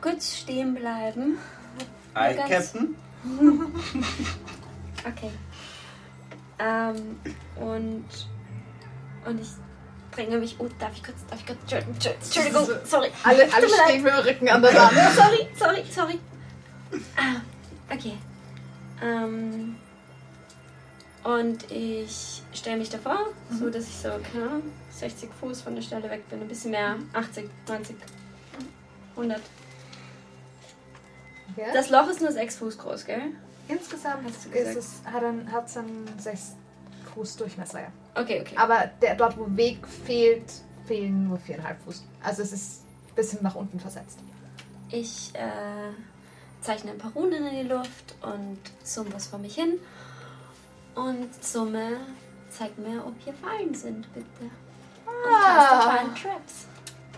kurz 0.00 0.36
stehen 0.36 0.74
bleiben? 0.74 1.38
Hi, 2.14 2.34
Ganz- 2.34 2.72
Captain. 2.72 2.96
Okay. 5.06 5.30
Ähm, 6.58 7.20
und, 7.56 8.04
und 9.24 9.40
ich 9.40 9.48
dränge 10.10 10.38
mich, 10.38 10.56
oh, 10.58 10.68
darf 10.78 10.92
ich 10.94 11.04
kurz, 11.04 11.16
darf 11.30 11.38
ich 11.40 11.46
kurz, 11.46 11.58
Entschuldigung, 11.72 12.66
sorry. 12.84 13.08
Alle, 13.22 13.42
alle 13.52 13.68
stehen 13.68 14.02
mit 14.02 14.12
dem 14.12 14.18
Rücken 14.18 14.48
an 14.48 14.60
der 14.62 14.74
Wand. 14.74 14.92
Sorry, 15.16 15.48
sorry, 15.56 15.84
sorry. 15.90 16.18
Ah, 17.16 17.40
okay. 17.94 18.14
Ähm, 19.00 19.76
und 21.22 21.70
ich 21.70 22.42
stelle 22.52 22.78
mich 22.78 22.90
davor, 22.90 23.18
so 23.56 23.70
dass 23.70 23.84
ich 23.84 23.96
so, 23.96 24.08
keine 24.32 24.46
Ahnung, 24.46 24.62
60 24.90 25.30
Fuß 25.40 25.62
von 25.62 25.74
der 25.76 25.82
Stelle 25.82 26.10
weg 26.10 26.28
bin. 26.28 26.40
Ein 26.40 26.48
bisschen 26.48 26.72
mehr, 26.72 26.96
80, 27.12 27.48
90, 27.68 27.96
100. 29.14 29.40
Okay. 31.58 31.70
Das 31.74 31.90
Loch 31.90 32.08
ist 32.08 32.20
nur 32.20 32.30
6 32.30 32.56
Fuß 32.56 32.78
groß, 32.78 33.04
gell? 33.04 33.32
Insgesamt 33.66 34.24
Hast 34.26 34.46
du 34.46 34.50
gesagt? 34.50 34.76
es, 34.76 35.02
hat 35.04 35.22
es 35.22 35.52
hat's 35.52 35.76
einen 35.76 36.08
6 36.18 36.54
Fuß 37.14 37.36
Durchmesser, 37.36 37.80
ja. 37.80 37.88
Okay, 38.14 38.40
okay. 38.40 38.56
Aber 38.56 38.90
der, 39.02 39.16
dort, 39.16 39.36
wo 39.36 39.46
Weg 39.56 39.86
fehlt, 40.06 40.44
fehlen 40.86 41.28
nur 41.28 41.38
4,5 41.38 41.74
Fuß. 41.84 42.04
Also 42.22 42.42
es 42.42 42.52
ist 42.52 42.82
ein 43.08 43.14
bisschen 43.16 43.42
nach 43.42 43.56
unten 43.56 43.80
versetzt. 43.80 44.20
Ich 44.90 45.34
äh, 45.34 45.90
zeichne 46.60 46.92
ein 46.92 46.98
paar 46.98 47.12
Runen 47.12 47.44
in 47.46 47.66
die 47.66 47.68
Luft 47.68 48.14
und 48.22 48.58
summe 48.84 49.12
was 49.12 49.26
vor 49.26 49.40
mich 49.40 49.56
hin. 49.56 49.80
Und 50.94 51.44
summe, 51.44 51.98
zeig 52.50 52.78
mir, 52.78 53.04
ob 53.04 53.14
hier 53.18 53.34
Fallen 53.34 53.74
sind, 53.74 54.12
bitte. 54.14 54.26
Und 55.06 55.32
Ah. 55.32 55.98
Find 55.98 56.22
Traps. 56.22 56.67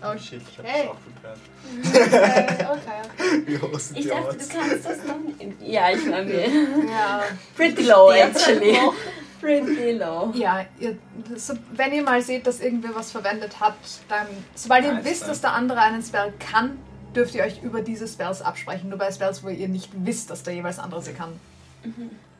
Oh 0.03 0.17
shit, 0.17 0.41
ich 0.41 0.57
hab's 0.57 0.69
Okay. 0.69 0.89
auch 0.89 0.97
gehört. 1.21 1.39
Okay, 2.71 3.01
okay. 3.17 3.43
Wie 3.45 3.57
hoch 3.59 3.79
sind 3.79 3.99
Ich 3.99 4.07
dachte, 4.07 4.27
Odds? 4.29 4.47
du 4.47 4.57
kannst 4.57 4.85
das 4.85 4.97
noch 5.05 5.19
nicht. 5.19 5.61
Ja, 5.61 5.91
ich 5.91 6.09
war 6.09 6.21
mir. 6.23 6.47
Ja. 6.89 7.23
Pretty 7.55 7.83
low, 7.83 8.09
actually. 8.11 8.77
Pretty 9.41 9.91
low. 9.93 10.31
Ja, 10.35 10.65
ihr, 10.79 10.97
so, 11.35 11.53
wenn 11.73 11.93
ihr 11.93 12.03
mal 12.03 12.21
seht, 12.21 12.45
dass 12.47 12.59
irgendwer 12.61 12.93
was 12.95 13.11
verwendet 13.11 13.59
hat, 13.59 13.75
dann, 14.07 14.27
sobald 14.55 14.85
ihr 14.85 14.93
Nice, 14.93 15.05
wisst, 15.05 15.27
dass 15.27 15.41
der 15.41 15.53
andere 15.53 15.79
einen 15.81 16.01
Spell 16.03 16.33
kann, 16.39 16.77
dürft 17.15 17.33
ihr 17.35 17.43
euch 17.43 17.61
über 17.63 17.81
diese 17.81 18.07
Spells 18.07 18.41
absprechen. 18.41 18.89
Nur 18.89 18.99
bei 18.99 19.11
Spells, 19.11 19.43
wo 19.43 19.49
ihr 19.49 19.67
nicht 19.67 19.89
wisst, 19.93 20.29
dass 20.29 20.43
der 20.43 20.53
jeweils 20.53 20.77
andere 20.79 21.01
sie 21.01 21.13
kann. 21.13 21.39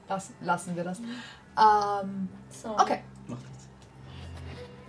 Das, 0.08 0.30
lassen 0.42 0.76
wir 0.76 0.84
das. 0.84 1.00
Ähm, 1.00 2.28
So, 2.52 2.70
okay. 2.78 3.00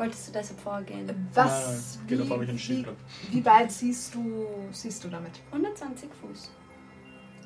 Wolltest 0.02 0.28
du 0.28 0.32
deshalb 0.32 0.60
vorgehen? 0.60 1.28
was, 1.34 1.96
Nein, 1.98 2.06
Geht 2.08 2.20
auf, 2.22 2.30
ob 2.32 2.42
ich 2.42 2.48
ein 2.48 2.56
wie, 2.56 2.58
Schild 2.58 2.86
wie, 3.30 3.36
wie 3.38 3.44
weit 3.44 3.70
siehst 3.70 4.14
du, 4.14 4.46
siehst 4.72 5.04
du 5.04 5.08
damit? 5.08 5.32
120 5.52 6.10
Fuß. 6.20 6.50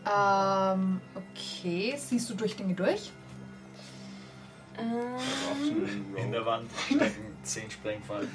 Ähm, 0.06 1.00
okay, 1.14 1.94
siehst 1.98 2.30
du 2.30 2.34
durch 2.34 2.56
Dinge 2.56 2.74
durch? 2.74 3.12
Ähm, 4.78 6.14
In 6.16 6.32
der 6.32 6.44
Wand 6.46 6.70
stecken 6.86 7.26
10 7.42 7.70
Sprengfallen. 7.70 8.28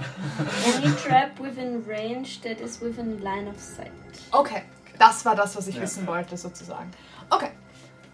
any 0.76 0.92
trap 0.96 1.40
within 1.40 1.84
range 1.88 2.40
that 2.44 2.60
is 2.62 2.80
within 2.82 3.20
line 3.22 3.50
of 3.50 3.60
sight. 3.60 3.92
Okay, 4.32 4.64
das 5.00 5.26
war 5.26 5.36
das, 5.36 5.56
was 5.56 5.68
ich 5.68 5.76
Ja. 5.76 5.82
wissen 5.82 6.06
wollte, 6.08 6.38
sozusagen. 6.38 6.90
Okay, 7.30 7.52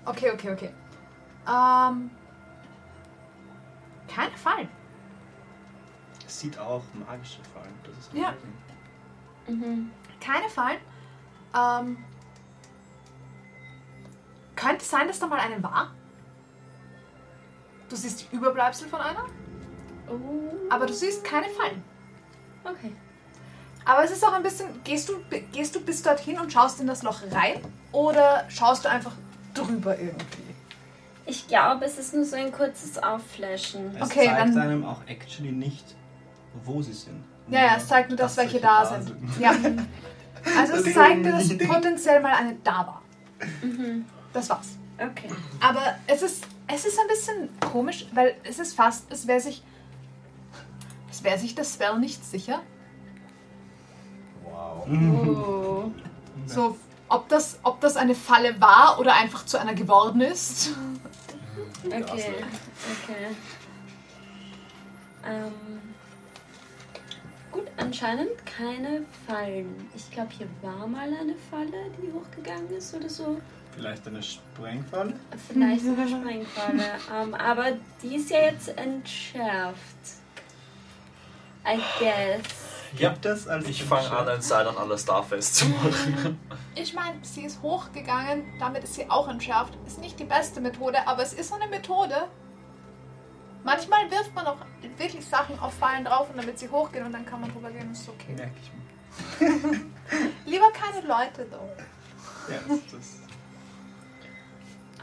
okay, 0.06 0.32
okay, 0.32 0.52
okay. 0.52 0.70
Ähm, 1.48 2.10
keine 4.08 4.36
Fallen. 4.38 4.68
Es 6.28 6.40
sieht 6.42 6.60
auch 6.60 6.84
magische 7.08 7.40
Fallen. 7.54 7.74
Das 7.84 7.98
ist 7.98 8.14
Ja. 8.14 8.34
Mhm. 9.48 9.90
Keine 10.20 10.50
Fallen. 10.50 10.78
Ähm, 11.56 11.98
könnte 14.56 14.78
es 14.82 14.90
sein, 14.90 15.08
dass 15.08 15.20
da 15.20 15.28
mal 15.28 15.40
eine 15.40 15.62
war? 15.64 15.92
Du 17.90 17.96
siehst 17.96 18.28
die 18.32 18.36
Überbleibsel 18.36 18.88
von 18.90 19.00
einer, 19.00 19.24
Oh. 20.10 20.14
aber 20.70 20.86
du 20.86 20.94
siehst 20.94 21.24
keine 21.24 21.48
Fallen. 21.50 21.82
Okay. 22.66 22.92
Aber 23.86 24.04
es 24.04 24.12
ist 24.12 24.26
auch 24.26 24.34
ein 24.34 24.44
bisschen, 24.44 24.84
gehst 24.84 25.08
du, 25.08 25.14
gehst 25.54 25.74
du 25.76 25.80
bis 25.80 26.02
dorthin 26.02 26.38
und 26.40 26.52
schaust 26.52 26.82
in 26.82 26.88
das 26.88 27.04
Loch 27.04 27.22
rein 27.32 27.62
oder 27.94 28.44
schaust 28.50 28.84
du 28.84 28.90
einfach 28.90 29.14
drüber 29.54 29.98
irgendwie? 29.98 30.44
Ich 31.26 31.48
glaube, 31.48 31.86
es 31.86 31.98
ist 31.98 32.14
nur 32.14 32.26
so 32.26 32.36
ein 32.36 32.52
kurzes 32.52 32.98
Aufflashen. 32.98 33.96
Es 33.96 34.02
Okay, 34.10 34.26
zeigt 34.26 34.40
dann- 34.40 34.58
einem 34.58 34.86
auch 34.86 35.02
actually 35.08 35.52
nicht, 35.54 35.96
wo 36.64 36.82
sie 36.82 36.94
sind. 36.94 37.24
Ja, 37.50 37.66
ja, 37.66 37.76
es 37.78 37.88
zeigt 37.88 38.10
nur, 38.10 38.18
dass, 38.18 38.36
welche 38.38 38.60
da 38.60 38.86
sind. 38.86 39.14
Ja. 39.40 39.54
Also 40.56 40.76
es 40.76 40.94
zeigt, 40.94 41.26
so 41.26 41.32
dass 41.32 41.68
potenziell 41.68 42.22
mal 42.22 42.34
eine 42.34 42.56
da 42.64 42.88
war. 42.88 43.02
Mhm. 43.62 44.06
Das 44.32 44.50
war's. 44.50 44.78
Okay. 44.98 45.30
Aber 45.60 45.82
es 46.06 46.22
ist, 46.22 46.48
es 46.68 46.86
ist 46.86 46.98
ein 46.98 47.08
bisschen 47.08 47.50
komisch, 47.72 48.06
weil 48.14 48.36
es 48.44 48.58
ist 48.58 48.74
fast, 48.74 49.12
es 49.12 49.28
wäre 49.28 49.42
sich, 49.42 49.62
es 51.12 51.22
wäre 51.24 51.38
sich 51.38 51.54
das 51.54 51.74
Spell 51.74 52.00
nicht 52.00 52.24
sicher. 52.24 52.62
Wow. 54.44 54.88
Oh. 54.88 55.92
So, 56.46 56.78
ob 57.10 57.28
das, 57.28 57.60
ob 57.64 57.82
das 57.82 57.98
eine 57.98 58.16
Falle 58.16 58.60
war 58.62 59.00
oder 59.00 59.16
einfach 59.16 59.46
zu 59.46 59.60
einer 59.60 59.74
geworden 59.74 60.22
ist. 60.22 60.72
Okay. 61.86 62.04
Okay. 62.04 63.28
Ähm. 65.26 65.67
Anscheinend 67.88 68.46
keine 68.46 69.06
Fallen. 69.26 69.90
Ich 69.96 70.12
glaube, 70.12 70.30
hier 70.38 70.48
war 70.62 70.86
mal 70.88 71.08
eine 71.08 71.36
Falle, 71.50 71.90
die 72.02 72.12
hochgegangen 72.12 72.70
ist 72.72 72.94
oder 72.94 73.10
so. 73.10 73.40
Vielleicht 73.74 74.06
eine 74.08 74.22
Sprengfalle? 74.22 75.14
Vielleicht 75.48 75.86
sogar 75.86 76.08
Sprengfalle. 76.08 76.84
ähm, 77.16 77.34
aber 77.34 77.66
die 78.02 78.16
ist 78.16 78.30
ja 78.30 78.40
jetzt 78.42 78.78
entschärft. 78.78 79.78
I 81.66 81.80
guess. 82.00 82.42
Ja, 82.98 83.10
Gibt 83.10 83.26
es 83.26 83.48
als 83.48 83.68
ich 83.68 83.84
fange 83.84 84.10
an, 84.12 84.28
ein 84.28 84.42
Seil 84.42 84.68
an 84.68 84.78
alles 84.78 85.06
da 85.06 85.22
festzumachen. 85.22 86.40
Ich 86.76 86.94
meine, 86.94 87.16
sie 87.22 87.44
ist 87.44 87.62
hochgegangen, 87.62 88.44
damit 88.60 88.84
ist 88.84 88.96
sie 88.96 89.10
auch 89.10 89.28
entschärft. 89.28 89.74
Ist 89.86 90.00
nicht 90.00 90.20
die 90.20 90.26
beste 90.26 90.62
Methode, 90.62 91.08
aber 91.08 91.24
es 91.24 91.34
ist 91.34 91.54
eine 91.54 91.68
Methode. 91.68 92.28
Manchmal 93.68 94.10
wirft 94.10 94.34
man 94.34 94.48
auch 94.48 94.58
wirklich 94.98 95.26
Sachen 95.26 95.60
auf 95.60 95.74
Fallen 95.74 96.06
drauf 96.06 96.30
und 96.30 96.38
damit 96.38 96.58
sie 96.58 96.70
hochgehen 96.70 97.06
und 97.06 97.12
dann 97.12 97.26
kann 97.26 97.42
man 97.42 97.52
drüber 97.52 97.70
gehen, 97.70 97.92
ist 97.92 98.08
okay. 98.08 98.34
Merke 98.34 98.54
ich 98.62 98.72
mir. 98.72 99.60
Lieber 100.46 100.72
keine 100.72 101.06
Leute, 101.06 101.46
though. 101.52 101.70
Ja, 102.50 102.60
das, 102.66 102.80
das 102.90 103.20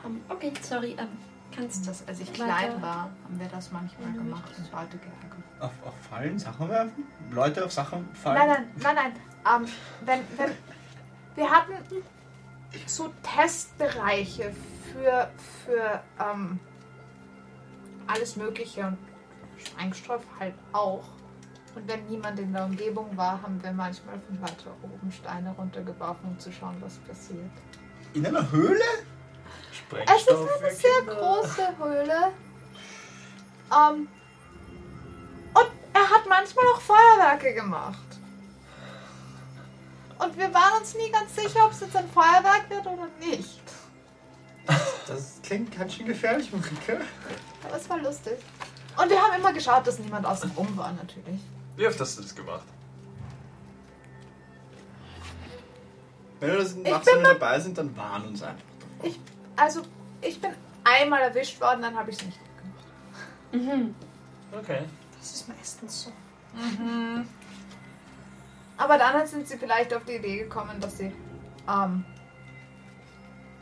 Ähm, 0.02 0.22
okay, 0.30 0.50
sorry. 0.62 0.96
Ähm, 0.98 1.08
kannst 1.54 1.84
du 1.84 1.90
Das, 1.90 2.08
als 2.08 2.20
ich 2.20 2.28
Weiter. 2.30 2.44
klein 2.46 2.80
war, 2.82 3.10
haben 3.24 3.38
wir 3.38 3.48
das 3.48 3.70
manchmal 3.70 4.08
Mhm. 4.08 4.16
gemacht 4.16 4.50
und 4.56 4.72
Leute 4.72 4.96
geärgert. 4.96 5.44
auf, 5.60 5.72
auf 5.86 5.94
Fallen 6.08 6.38
Sachen 6.38 6.68
werfen? 6.70 7.04
Leute 7.30 7.64
auf 7.66 7.72
Sachen 7.72 8.08
fallen? 8.14 8.48
Nein, 8.48 8.48
nein, 8.48 8.94
nein, 8.94 9.12
nein. 9.44 9.62
Ähm, 9.62 9.72
wenn, 10.06 10.20
wenn, 10.38 10.52
wir 11.34 11.50
hatten 11.50 11.74
so 12.86 13.12
Testbereiche 13.22 14.54
für, 14.90 15.30
für 15.66 16.02
ähm, 16.18 16.58
alles 18.06 18.36
Mögliche 18.36 18.86
und 18.86 18.98
Sprengstoff 19.56 20.22
halt 20.38 20.54
auch. 20.72 21.04
Und 21.74 21.88
wenn 21.88 22.06
niemand 22.06 22.38
in 22.38 22.52
der 22.52 22.64
Umgebung 22.64 23.16
war, 23.16 23.42
haben 23.42 23.62
wir 23.62 23.72
manchmal 23.72 24.20
von 24.20 24.40
weiter 24.40 24.70
oben 24.82 25.10
Steine 25.10 25.54
runtergeworfen, 25.58 26.30
um 26.30 26.38
zu 26.38 26.52
schauen, 26.52 26.76
was 26.80 26.98
passiert. 26.98 27.50
In 28.12 28.24
einer 28.24 28.50
Höhle? 28.50 28.80
Es 28.80 29.70
ist 29.70 29.76
Sprengstoff. 29.78 30.62
eine 30.62 30.74
sehr 30.74 31.14
große 31.14 31.78
Höhle. 31.78 32.32
Ähm, 33.72 34.08
und 35.54 35.70
er 35.92 36.10
hat 36.10 36.28
manchmal 36.28 36.64
auch 36.74 36.80
Feuerwerke 36.80 37.54
gemacht. 37.54 37.98
Und 40.18 40.38
wir 40.38 40.54
waren 40.54 40.80
uns 40.80 40.94
nie 40.94 41.10
ganz 41.10 41.34
sicher, 41.34 41.64
ob 41.64 41.72
es 41.72 41.80
jetzt 41.80 41.96
ein 41.96 42.08
Feuerwerk 42.08 42.70
wird 42.70 42.86
oder 42.86 43.08
nicht. 43.20 43.62
Das 45.06 45.40
klingt 45.42 45.76
ganz 45.76 45.94
schön 45.94 46.06
gefährlich, 46.06 46.50
Marike. 46.52 47.04
Aber 47.64 47.76
es 47.76 47.88
war 47.88 47.98
lustig. 47.98 48.38
Und 48.96 49.10
wir 49.10 49.20
haben 49.20 49.38
immer 49.38 49.52
geschaut, 49.52 49.86
dass 49.86 49.98
niemand 49.98 50.26
außen 50.26 50.50
rum 50.56 50.76
war, 50.76 50.92
natürlich. 50.92 51.40
Wie 51.76 51.86
oft 51.86 51.98
hast 51.98 52.18
du 52.18 52.22
das 52.22 52.34
gemacht? 52.34 52.66
Wenn 56.40 56.50
wir 56.50 56.58
das 56.58 56.76
wir 56.76 57.22
dabei 57.22 57.58
sind, 57.58 57.78
dann 57.78 57.96
warn 57.96 58.26
uns 58.26 58.42
einfach. 58.42 58.62
Ich, 59.02 59.18
also, 59.56 59.82
ich 60.20 60.40
bin 60.40 60.50
einmal 60.84 61.22
erwischt 61.22 61.60
worden, 61.60 61.82
dann 61.82 61.96
habe 61.96 62.10
ich 62.10 62.18
es 62.18 62.26
nicht 62.26 62.38
gemacht. 62.58 62.84
Mhm. 63.52 63.94
Okay. 64.52 64.82
Das 65.18 65.32
ist 65.32 65.48
meistens 65.48 66.04
so. 66.04 66.12
Aber 68.76 68.98
dann 68.98 69.26
sind 69.26 69.48
sie 69.48 69.56
vielleicht 69.56 69.94
auf 69.94 70.04
die 70.04 70.16
Idee 70.16 70.38
gekommen, 70.38 70.80
dass 70.80 70.98
sie 70.98 71.12
ähm, 71.68 72.04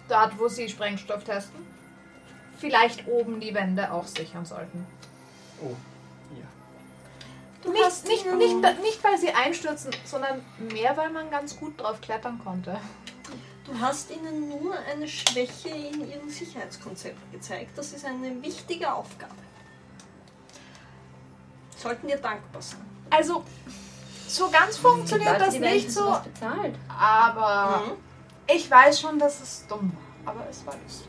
dort, 0.09 0.39
wo 0.39 0.49
sie 0.49 0.69
Sprengstoff 0.69 1.25
testen, 1.25 1.61
vielleicht 2.63 3.09
oben 3.09 3.41
die 3.41 3.53
Wände 3.55 3.93
auch 3.93 4.07
sichern 4.07 4.47
sollten. 4.47 4.87
Oh, 5.61 5.75
ja. 6.39 6.47
Du 7.61 7.73
Nicht, 7.73 7.85
hast 7.85 8.07
nicht, 8.07 8.25
nicht, 8.25 8.55
nicht, 8.81 9.03
weil 9.03 9.19
sie 9.19 9.31
einstürzen, 9.33 9.91
sondern 10.05 10.45
mehr, 10.73 10.97
weil 10.97 11.11
man 11.11 11.29
ganz 11.29 11.59
gut 11.59 11.81
drauf 11.81 12.01
klettern 12.01 12.41
konnte. 12.43 12.79
Du 13.65 13.79
hast 13.81 14.11
ihnen 14.13 14.49
nur 14.49 14.75
eine 14.93 15.09
Schwäche 15.09 15.71
in 15.71 16.09
ihrem 16.09 16.29
Sicherheitskonzept 16.31 17.33
gezeigt. 17.33 17.77
Das 17.77 17.93
ist 17.93 18.05
eine 18.05 18.41
wichtige 18.43 18.93
Aufgabe. 18.93 19.35
Sollten 21.77 22.07
dir 22.07 22.19
dankbar 22.19 22.63
sein. 22.63 22.81
Also, 23.11 23.43
so 24.29 24.51
ganz 24.51 24.77
funktioniert 24.77 25.41
das 25.41 25.55
nicht 25.59 25.91
so, 25.91 26.17
aber 26.89 27.83
Mhm. 27.87 27.93
ich 28.55 28.71
weiß 28.71 29.01
schon, 29.01 29.19
dass 29.19 29.41
es 29.41 29.67
dumm 29.67 29.93
war. 30.25 30.35
Aber 30.35 30.49
es 30.49 30.65
war 30.65 30.75
lustig. 30.85 31.09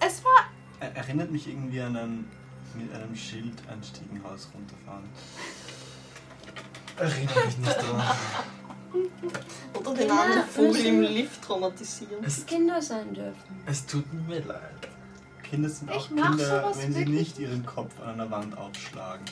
Es 0.00 0.24
war 0.24 0.46
Er 0.80 0.96
erinnert 0.96 1.30
mich 1.30 1.48
irgendwie 1.48 1.80
an 1.80 1.96
ein 1.96 2.30
mit 2.74 2.94
einem 2.94 3.16
Schild 3.16 3.54
ein 3.68 3.82
Stiegenhaus 3.82 4.48
runterfahren. 4.54 5.08
Erinnere 6.96 7.46
mich 7.46 7.58
nicht 7.58 7.76
dran. 7.76 8.02
Oder 9.74 9.94
den 9.94 10.08
Ja, 10.08 10.14
armen 10.14 10.44
Vogel 10.44 10.86
im 10.86 11.00
Lift 11.02 11.42
traumatisieren. 11.42 12.22
Dass 12.22 12.46
Kinder 12.46 12.80
sein 12.80 13.14
dürfen. 13.14 13.62
Es 13.66 13.86
tut 13.86 14.04
mir 14.28 14.40
leid. 14.40 14.88
Kinder 15.42 15.68
sind 15.68 15.90
auch 15.90 16.06
Kinder, 16.06 16.36
sowas 16.36 16.78
wenn 16.82 16.92
sie 16.92 17.04
nicht 17.06 17.38
ihren 17.38 17.64
Kopf 17.64 17.92
an 18.00 18.10
einer 18.10 18.30
Wand 18.30 18.56
aufschlagen. 18.56 19.24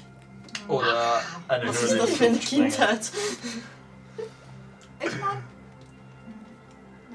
Oder 0.69 1.21
eine 1.49 1.69
Was 1.69 1.83
ist 1.83 1.99
das 1.99 2.11
für 2.11 2.27
eine. 2.27 2.39
Kindheit? 2.39 3.13
Ich 5.01 5.21
meine. 5.21 5.43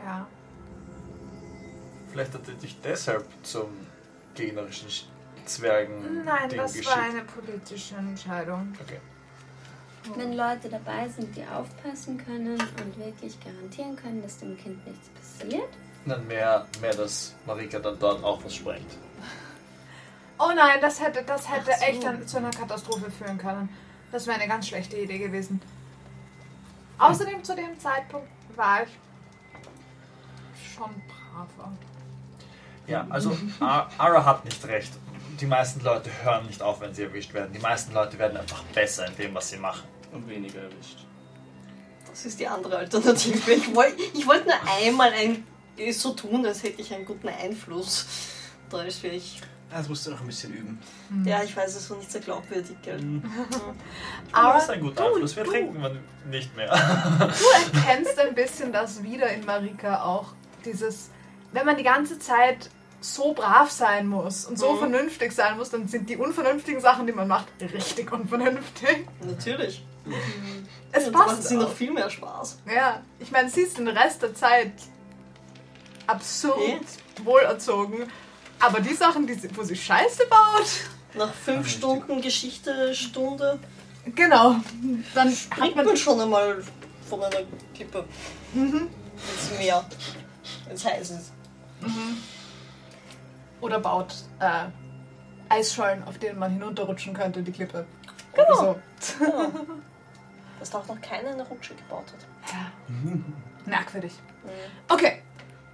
Ja. 0.03 0.27
Vielleicht 2.11 2.33
hat 2.33 2.47
er 2.47 2.53
dich 2.55 2.79
deshalb 2.81 3.25
zum 3.43 3.69
gegnerischen 4.35 4.89
Sch- 4.89 5.05
Zwergen 5.45 6.23
Nein, 6.23 6.49
Ding 6.49 6.59
das 6.59 6.73
geschickt. 6.73 6.95
war 6.95 7.03
eine 7.03 7.21
politische 7.23 7.95
Entscheidung. 7.95 8.73
Okay. 8.81 8.99
Wenn 10.15 10.33
Leute 10.33 10.69
dabei 10.69 11.07
sind, 11.09 11.35
die 11.35 11.43
aufpassen 11.45 12.17
können 12.23 12.59
und 12.59 12.97
wirklich 12.97 13.39
garantieren 13.43 13.95
können, 13.95 14.21
dass 14.21 14.37
dem 14.37 14.57
Kind 14.57 14.85
nichts 14.85 15.09
passiert. 15.09 15.69
Dann 16.05 16.25
mehr, 16.27 16.65
mehr, 16.79 16.93
dass 16.95 17.35
Marika 17.45 17.79
dann 17.79 17.97
dort 17.99 18.23
auch 18.23 18.43
was 18.43 18.55
sprengt. 18.55 18.97
Oh 20.39 20.51
nein, 20.55 20.79
das 20.81 20.99
hätte, 21.01 21.23
das 21.23 21.49
hätte 21.51 21.71
so. 21.77 21.85
echt 21.85 22.03
dann 22.03 22.27
zu 22.27 22.37
einer 22.37 22.49
Katastrophe 22.51 23.11
führen 23.11 23.37
können. 23.37 23.69
Das 24.11 24.25
wäre 24.27 24.37
eine 24.39 24.47
ganz 24.47 24.67
schlechte 24.67 24.97
Idee 24.97 25.19
gewesen. 25.19 25.61
Außerdem 26.97 27.43
zu 27.43 27.55
dem 27.55 27.79
Zeitpunkt 27.79 28.27
war 28.55 28.83
ich 28.83 28.89
schon 30.75 30.89
braver. 31.07 31.71
Ja, 32.87 33.05
also 33.09 33.35
Ara 33.59 34.25
hat 34.25 34.45
nicht 34.45 34.63
recht. 34.65 34.91
Die 35.39 35.45
meisten 35.45 35.81
Leute 35.83 36.09
hören 36.23 36.45
nicht 36.45 36.61
auf, 36.61 36.81
wenn 36.81 36.93
sie 36.93 37.03
erwischt 37.03 37.33
werden. 37.33 37.51
Die 37.53 37.59
meisten 37.59 37.93
Leute 37.93 38.17
werden 38.19 38.37
einfach 38.37 38.63
besser 38.75 39.07
in 39.07 39.15
dem, 39.15 39.33
was 39.33 39.49
sie 39.49 39.57
machen. 39.57 39.83
Und 40.11 40.27
weniger 40.27 40.61
erwischt. 40.61 41.05
Das 42.09 42.25
ist 42.25 42.39
die 42.39 42.47
andere 42.47 42.77
Alternative. 42.77 43.51
Ich 43.53 43.73
wollte 43.73 44.01
ich 44.13 44.27
wollt 44.27 44.45
nur 44.45 44.55
einmal 44.83 45.11
ein, 45.13 45.43
so 45.93 46.11
tun, 46.13 46.45
als 46.45 46.61
hätte 46.63 46.81
ich 46.81 46.93
einen 46.93 47.05
guten 47.05 47.29
Einfluss. 47.29 48.05
Da 48.69 48.83
ist 48.83 49.03
ich. 49.03 49.41
Das 49.69 49.87
musst 49.87 50.05
du 50.05 50.11
noch 50.11 50.19
ein 50.19 50.27
bisschen 50.27 50.53
üben. 50.53 50.79
Ja, 51.23 51.41
ich 51.43 51.55
weiß, 51.55 51.73
es 51.75 51.89
war 51.89 51.97
nicht 51.97 52.11
so 52.11 52.19
glaubwürdig, 52.19 52.75
gell? 52.83 52.99
Aber 54.33 54.43
Aber 54.49 54.53
das 54.55 54.63
ist 54.63 54.69
ein 54.71 54.81
guter 54.81 55.03
du- 55.05 55.13
Einfluss. 55.13 55.35
Wir 55.37 55.43
du- 55.45 55.51
trinken 55.51 55.79
man 55.81 55.99
nicht 56.29 56.53
mehr. 56.57 56.67
Du 56.69 57.77
erkennst 57.77 58.19
ein 58.19 58.35
bisschen 58.35 58.73
das 58.73 59.01
wieder 59.01 59.29
in 59.29 59.45
Marika 59.45 60.03
auch. 60.03 60.33
Dieses, 60.65 61.09
wenn 61.53 61.65
man 61.65 61.77
die 61.77 61.83
ganze 61.83 62.19
Zeit 62.19 62.69
so 63.01 63.33
brav 63.33 63.71
sein 63.71 64.07
muss 64.07 64.45
und 64.45 64.59
so 64.59 64.73
Mhm. 64.73 64.77
vernünftig 64.79 65.31
sein 65.31 65.57
muss, 65.57 65.69
dann 65.71 65.87
sind 65.87 66.07
die 66.09 66.17
unvernünftigen 66.17 66.79
Sachen, 66.81 67.07
die 67.07 67.13
man 67.13 67.27
macht, 67.27 67.47
richtig 67.59 68.11
unvernünftig. 68.11 69.07
Natürlich. 69.21 69.83
Es 70.91 71.09
macht 71.11 71.27
passt. 71.27 71.43
sie 71.47 71.55
noch 71.55 71.71
viel 71.73 71.91
mehr 71.91 72.09
Spaß. 72.09 72.59
Ja, 72.73 73.01
ich 73.19 73.31
meine, 73.31 73.49
sie 73.49 73.61
ist 73.61 73.77
den 73.77 73.87
Rest 73.87 74.21
der 74.21 74.33
Zeit 74.35 74.71
absurd 76.07 76.59
Eh? 76.59 77.25
wohlerzogen. 77.25 78.07
Aber 78.59 78.79
die 78.79 78.93
Sachen, 78.93 79.25
die, 79.25 79.33
sie- 79.33 79.55
wo 79.55 79.63
sie 79.63 79.75
Scheiße 79.75 80.23
baut, 80.27 80.67
Nach 81.15 81.33
fünf. 81.33 81.67
Stunden 81.69 82.21
Geschichte-Stunde 82.21 83.59
genau, 84.15 84.55
dann 85.13 85.29
hat 85.29 85.35
springt 85.37 85.75
man 85.75 85.85
man 85.85 85.97
schon 85.97 86.21
einmal 86.21 86.63
von 87.09 87.21
einer 87.23 87.41
Kippe 87.73 88.05
Mhm. 88.53 88.87
ins 88.87 89.59
Meer. 89.59 89.85
Wenn 90.67 90.75
es 90.75 90.85
heiß 90.85 91.09
ist. 91.11 91.31
Oder 93.61 93.79
baut 93.79 94.13
äh, 94.39 94.65
Eisschollen, 95.49 96.03
auf 96.05 96.17
denen 96.17 96.39
man 96.39 96.51
hinunterrutschen 96.51 97.13
könnte, 97.13 97.41
die 97.43 97.51
Klippe. 97.51 97.85
Genau. 98.33 98.75
So. 98.99 99.23
Ja. 99.25 99.51
Dass 100.59 100.69
da 100.69 100.77
auch 100.79 100.87
noch 100.87 101.01
keiner 101.01 101.29
eine 101.31 101.43
Rutsche 101.47 101.73
gebaut 101.75 102.05
hat. 102.13 102.53
Ja. 102.53 102.71
Merkwürdig. 103.65 104.13
Okay. 104.87 105.21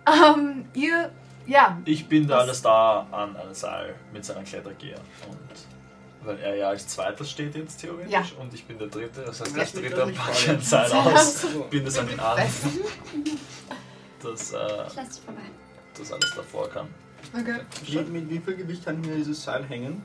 Ähm, 0.08 0.66
ihr, 0.74 1.12
ja, 1.46 1.78
Ich 1.86 2.08
bin 2.08 2.28
da 2.28 2.40
alles 2.40 2.62
da 2.62 3.06
an 3.12 3.36
einem 3.36 3.54
Seil 3.54 3.96
mit 4.14 4.24
seiner 4.26 4.44
Klettergear. 4.44 5.00
Und 5.30 5.38
weil 6.26 6.40
er 6.40 6.56
ja 6.56 6.70
als 6.70 6.88
zweiter 6.88 7.24
steht 7.26 7.56
jetzt 7.56 7.80
theoretisch 7.82 8.12
Ja. 8.12 8.24
und 8.42 8.54
ich 8.54 8.66
bin 8.66 8.78
der 8.80 8.88
dritte, 8.88 9.22
das 9.24 9.40
heißt, 9.42 9.56
Lass 9.56 9.72
der 9.74 9.82
mich 9.82 9.90
dritte 9.92 10.02
doch 10.02 10.08
nicht 10.08 10.20
packt 10.20 10.36
fallen. 10.38 10.58
ein 10.58 10.62
Seil 10.64 10.92
aus, 10.94 11.46
binde 11.70 11.88
es 11.90 11.98
an 12.00 12.10
ihn 12.10 12.20
an, 12.20 12.36
besten. 12.38 12.80
dass, 14.24 14.52
äh, 14.54 14.88
Ich 14.88 14.96
lass 14.96 15.10
dich 15.10 15.22
vorbei. 15.24 15.42
Dass 16.00 16.12
alles 16.12 16.34
davor 16.36 16.70
kann. 16.70 16.88
Okay. 17.34 17.60
Wie, 17.86 17.98
mit 18.00 18.30
wie 18.30 18.40
viel 18.40 18.56
Gewicht 18.56 18.86
kann 18.86 19.04
hier 19.04 19.16
dieses 19.16 19.44
Seil 19.44 19.64
hängen? 19.66 20.02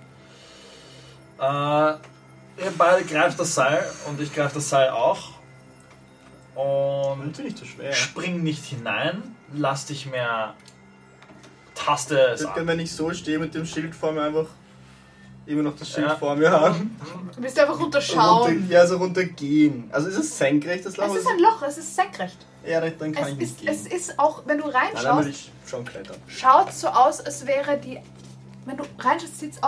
Äh, 1.39 1.43
ihr 1.45 2.73
beide 2.77 3.05
greift 3.05 3.39
das 3.39 3.55
Seil 3.55 3.85
und 4.09 4.21
ich 4.21 4.33
greife 4.35 4.57
das 4.57 4.69
Seil 4.69 4.91
auch. 4.91 5.31
Und 6.55 7.27
Natürlich 7.27 7.53
nicht 7.55 7.59
so 7.59 7.65
schwer. 7.65 7.93
spring 7.93 8.43
nicht 8.43 8.65
hinein, 8.65 9.35
lass 9.55 9.87
dich 9.87 10.07
mehr 10.07 10.55
Taste 11.75 12.33
Ich 12.35 12.41
es 12.43 12.47
an. 12.47 12.67
wenn 12.67 12.79
ich 12.81 12.93
so 12.93 13.13
stehe 13.15 13.39
mit 13.39 13.55
dem 13.55 13.65
Schild 13.65 13.95
vor 13.95 14.13
mir, 14.13 14.23
einfach 14.23 14.47
immer 15.47 15.63
noch 15.63 15.75
das 15.77 15.89
Schild 15.91 16.07
Ja. 16.09 16.17
vor 16.17 16.37
mir 16.37 16.51
haben. 16.51 16.97
Du 17.35 17.43
willst 17.43 17.59
einfach 17.59 17.75
Und 17.75 17.85
runter, 17.85 17.99
runterschauen. 17.99 18.69
ja, 18.69 18.87
so 18.87 18.99
runtergehen. 18.99 19.89
Also 19.91 20.09
ist 20.09 20.19
es 20.19 20.37
senkrecht, 20.39 20.85
das 20.85 20.97
Loch? 20.99 21.07
Es 21.09 21.23
ist 21.23 21.27
ein 21.29 21.39
Loch, 21.39 21.63
es 21.63 21.79
ist 21.79 21.97
senkrecht. 21.97 22.37
Ja, 22.67 22.81
dann 22.81 23.13
kann 23.13 23.25
Es 23.25 23.29
ich 23.31 23.41
ist, 23.41 23.61
nicht 23.61 23.71
es 23.71 23.85
gehen. 23.85 23.93
ist 23.97 24.19
auch, 24.19 24.43
wenn 24.47 24.59
du 24.59 24.69
Nein, 24.69 24.89
dann 24.95 25.05
reinschaust, 25.05 25.29
ich 25.29 25.51
schon 25.67 25.85
klettern. 25.85 26.17
schaut 26.29 26.73
so 26.73 26.89
aus, 26.89 27.21
als 27.21 27.47
wäre 27.47 27.77
die. 27.79 28.01
Wenn 28.65 28.77
du 28.77 28.85
reinschaust, 28.99 29.39
sieht 29.41 29.55
es 29.55 29.61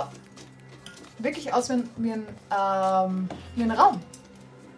wirklich 1.19 1.53
aus 1.53 1.69
wie 1.69 1.75
ein, 1.75 1.91
wie 1.97 2.13
ein, 2.13 2.27
ähm, 2.51 3.29
wie 3.57 3.63
ein 3.63 3.71
Raum. 3.71 4.01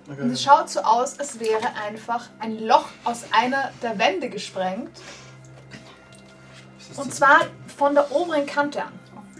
Und 0.06 0.12
Okay. 0.12 0.28
es 0.30 0.40
schaut 0.42 0.70
so 0.70 0.80
aus, 0.80 1.18
als 1.18 1.40
wäre 1.40 1.74
einfach 1.84 2.28
ein 2.38 2.60
Loch 2.64 2.86
aus 3.04 3.24
einer 3.32 3.72
der 3.82 3.98
Wände 3.98 4.30
gesprengt. 4.30 4.90
Ist 6.78 6.96
Und 6.98 7.12
zwar 7.12 7.40
von 7.76 7.94
der 7.94 8.10
oberen 8.12 8.46
Kante 8.46 8.84
an. 8.84 8.92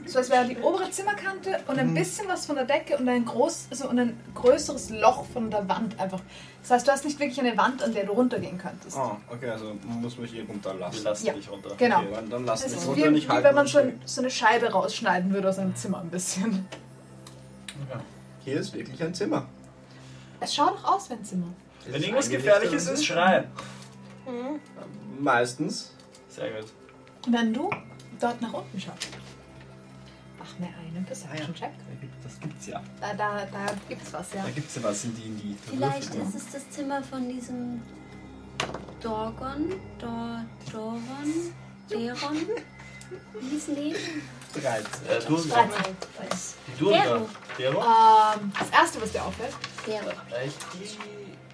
So 0.07 0.19
als 0.19 0.31
wäre 0.31 0.47
die 0.47 0.57
obere 0.59 0.91
Zimmerkante 0.91 1.61
und 1.67 1.79
ein 1.79 1.93
bisschen 1.93 2.29
was 2.29 2.47
von 2.47 2.57
der 2.57 2.65
Decke 2.65 2.97
und 2.97 3.09
ein, 3.09 3.25
groß, 3.25 3.67
also 3.71 3.89
und 3.89 3.99
ein 3.99 4.19
größeres 4.35 4.91
Loch 4.91 5.25
von 5.27 5.51
der 5.51 5.69
Wand 5.69 5.99
einfach. 5.99 6.21
Das 6.63 6.71
heißt, 6.71 6.87
du 6.89 6.93
hast 6.93 7.05
nicht 7.05 7.19
wirklich 7.19 7.39
eine 7.41 7.57
Wand, 7.57 7.83
an 7.83 7.93
der 7.93 8.07
du 8.07 8.13
runtergehen 8.13 8.59
könntest. 8.59 8.97
Ah, 8.97 9.17
okay, 9.29 9.51
also 9.51 9.77
man 9.87 10.01
muss 10.01 10.17
mich 10.19 10.31
hier 10.31 10.47
runterlassen. 10.47 11.05
lassen 11.05 11.27
Ja. 11.27 11.33
dich 11.33 11.51
runter. 11.51 11.71
Genau. 11.77 12.01
Okay, 12.01 12.09
dann, 12.15 12.31
dann 12.31 12.45
lass 12.47 12.65
ist 12.65 12.87
runter 12.87 13.03
wie, 13.03 13.09
und 13.09 13.15
wie 13.17 13.29
wenn 13.29 13.55
man 13.55 13.65
mich 13.65 13.77
so, 14.05 14.21
eine 14.21 14.31
Scheibe 14.31 14.71
rausschneiden 14.71 15.33
würde 15.33 15.49
aus 15.49 15.59
einem 15.59 15.75
Zimmer 15.77 16.01
ein 16.01 16.11
bisschen. 16.11 16.67
Ja. 17.91 18.01
Hier 18.45 18.61
ist 18.61 18.73
wirklich 18.75 19.03
ein 19.03 19.15
Zimmer. 19.15 19.47
Es 20.41 20.55
schaut 20.55 20.77
doch 20.77 20.95
aus 20.95 21.11
wie 21.11 21.15
ein 21.15 21.25
Zimmer. 21.25 21.49
Wenn 21.87 22.03
irgendwas 22.03 22.29
gefährlich 22.29 22.73
ist, 22.73 22.89
ist 22.89 23.05
schrei. 23.05 23.45
Meistens. 25.19 25.93
Sehr 26.29 26.51
gut. 26.51 26.73
Wenn 27.29 27.53
du 27.53 27.71
dort 28.21 28.41
nach 28.43 28.53
unten 28.53 28.81
schaust, 28.81 29.09
mach 30.47 30.59
mir 30.59 30.75
einen 30.79 31.05
Perception-Check. 31.05 31.71
Das 32.23 32.41
gibt's 32.41 32.67
ja. 32.67 32.83
Da, 33.01 33.15
da, 33.15 33.47
da 33.47 33.75
gibt's 33.89 34.13
was, 34.13 34.33
ja. 34.33 34.43
Da 34.43 34.51
gibt's 34.51 34.77
ja 34.77 34.83
was 34.83 35.05
in 35.05 35.15
die, 35.17 35.23
in 35.23 35.37
die 35.37 35.57
Vielleicht 35.71 36.15
Würfel. 36.15 36.29
ist 36.29 36.35
es 36.35 36.53
das 36.53 36.71
Zimmer 36.71 37.03
von 37.03 37.29
diesem 37.29 37.83
Dorgon, 39.01 39.75
Dor, 39.99 40.45
Doron, 40.73 41.53
Deron. 41.91 42.37
Wie 43.41 43.49
hießen 43.51 43.77
die? 43.77 43.95
13. 44.55 44.85
Äh, 45.07 45.21
Durga. 45.27 45.69
13. 45.69 45.95
Die 46.67 46.79
Durga. 46.79 47.23
Dero. 47.59 47.79
Ähm, 47.79 48.53
das 48.59 48.71
erste, 48.71 49.03
was 49.03 49.13
dir 49.13 49.25
auffällt, 49.25 49.55
Dero. 49.87 50.11
Echt? 50.43 50.67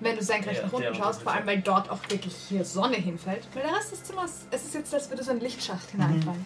wenn 0.00 0.16
du 0.16 0.22
senkrecht 0.22 0.58
Ja, 0.58 0.66
nach 0.66 0.72
unten 0.72 0.94
schaust, 0.96 1.22
vor 1.22 1.32
allem 1.32 1.46
weil 1.46 1.60
dort 1.60 1.88
auch 1.88 2.00
wirklich 2.08 2.34
hier 2.48 2.64
Sonne 2.64 2.96
hinfällt, 2.96 3.46
weil 3.54 3.62
der 3.62 3.76
Rest 3.76 3.92
des 3.92 4.02
Zimmers, 4.02 4.46
es 4.50 4.64
ist 4.64 4.74
jetzt, 4.74 4.92
als 4.92 5.08
würde 5.10 5.22
so 5.22 5.30
ein 5.30 5.38
Lichtschacht 5.38 5.90
hineinfallen, 5.90 6.44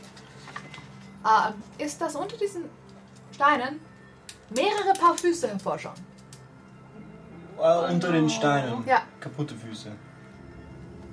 ähm, 1.26 1.54
ist, 1.84 2.00
dass 2.00 2.14
unter 2.14 2.36
diesen 2.36 2.64
Steinen 3.34 3.80
mehrere 4.50 4.92
Paar 4.98 5.16
Füße 5.16 5.48
hervorschauen. 5.48 5.96
Äh, 7.58 7.92
unter 7.92 8.12
den 8.12 8.28
Steinen. 8.30 8.86
Ja. 8.86 9.02
Kaputte 9.20 9.54
Füße. 9.54 9.90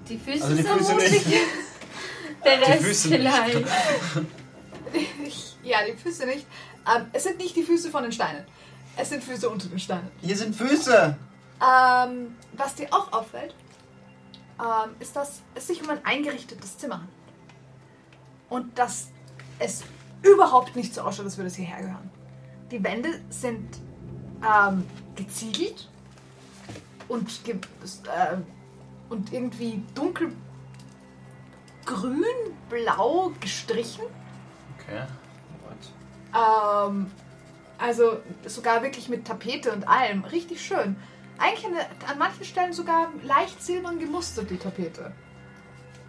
Die 0.07 0.18
Füße 0.18 0.44
Also 0.44 0.56
die 0.56 0.61
sind 0.61 0.77
Füße 0.77 0.94
mutig. 0.94 1.11
nicht. 1.26 1.27
Der 2.45 2.57
Die 2.57 2.64
Rest 2.64 2.84
Füße 2.84 3.10
nicht. 3.10 3.18
vielleicht. 3.19 3.68
ja, 5.64 5.77
die 5.85 5.94
Füße 5.94 6.26
nicht. 6.26 6.45
Ähm, 6.94 7.06
es 7.14 7.23
sind 7.23 7.38
nicht 7.38 7.56
die 7.56 7.64
Füße 7.64 7.90
von 7.90 8.03
den 8.03 8.11
Steinen. 8.11 8.45
Es 8.98 9.10
sind 9.10 9.23
Füße 9.23 9.49
unter 9.49 9.68
den 9.68 9.80
Steinen. 9.80 10.11
Hier 10.22 10.35
sind 10.35 10.53
Füße! 10.56 11.15
Ähm, 11.61 12.35
was 12.53 12.76
dir 12.76 12.88
auch 12.91 13.11
auffällt, 13.14 13.56
ähm, 14.60 14.91
ist, 14.99 15.15
dass 15.15 15.41
es 15.56 15.68
sich 15.68 15.81
um 15.81 15.90
ein 15.90 16.03
eingerichtetes 16.06 16.77
Zimmer 16.77 16.95
handelt. 16.95 17.14
Und 18.49 18.77
dass 18.77 19.07
es 19.60 19.84
überhaupt 20.24 20.76
nicht 20.76 20.94
so 20.94 21.02
ausschaut, 21.02 21.26
als 21.26 21.38
würde 21.38 21.48
es 21.48 21.56
hierher 21.56 21.82
gehören. 21.82 22.10
Die 22.72 22.84
Wände 22.84 23.22
sind 23.30 23.78
ähm, 24.41 24.86
geziegelt 25.16 25.90
und, 27.08 27.44
ge 27.44 27.56
äh, 27.56 28.38
und 29.10 29.32
irgendwie 29.32 29.84
dunkelgrün, 29.94 30.36
blau 32.70 33.32
gestrichen. 33.40 34.04
Okay. 34.80 35.04
Ähm, 36.34 37.12
also 37.78 38.18
sogar 38.45 38.82
wirklich 38.82 39.10
mit 39.10 39.26
Tapete 39.28 39.72
und 39.72 39.88
allem. 39.88 40.24
Richtig 40.24 40.66
schön. 40.66 40.95
Eigentlich 41.38 41.66
eine, 41.66 41.82
an 42.10 42.18
manchen 42.18 42.45
Stellen 42.45 42.74
sogar 42.74 43.10
leicht 43.24 43.62
silbern 43.62 44.00
gemustert, 44.00 44.50
die 44.50 44.58
Tapete. 44.58 45.12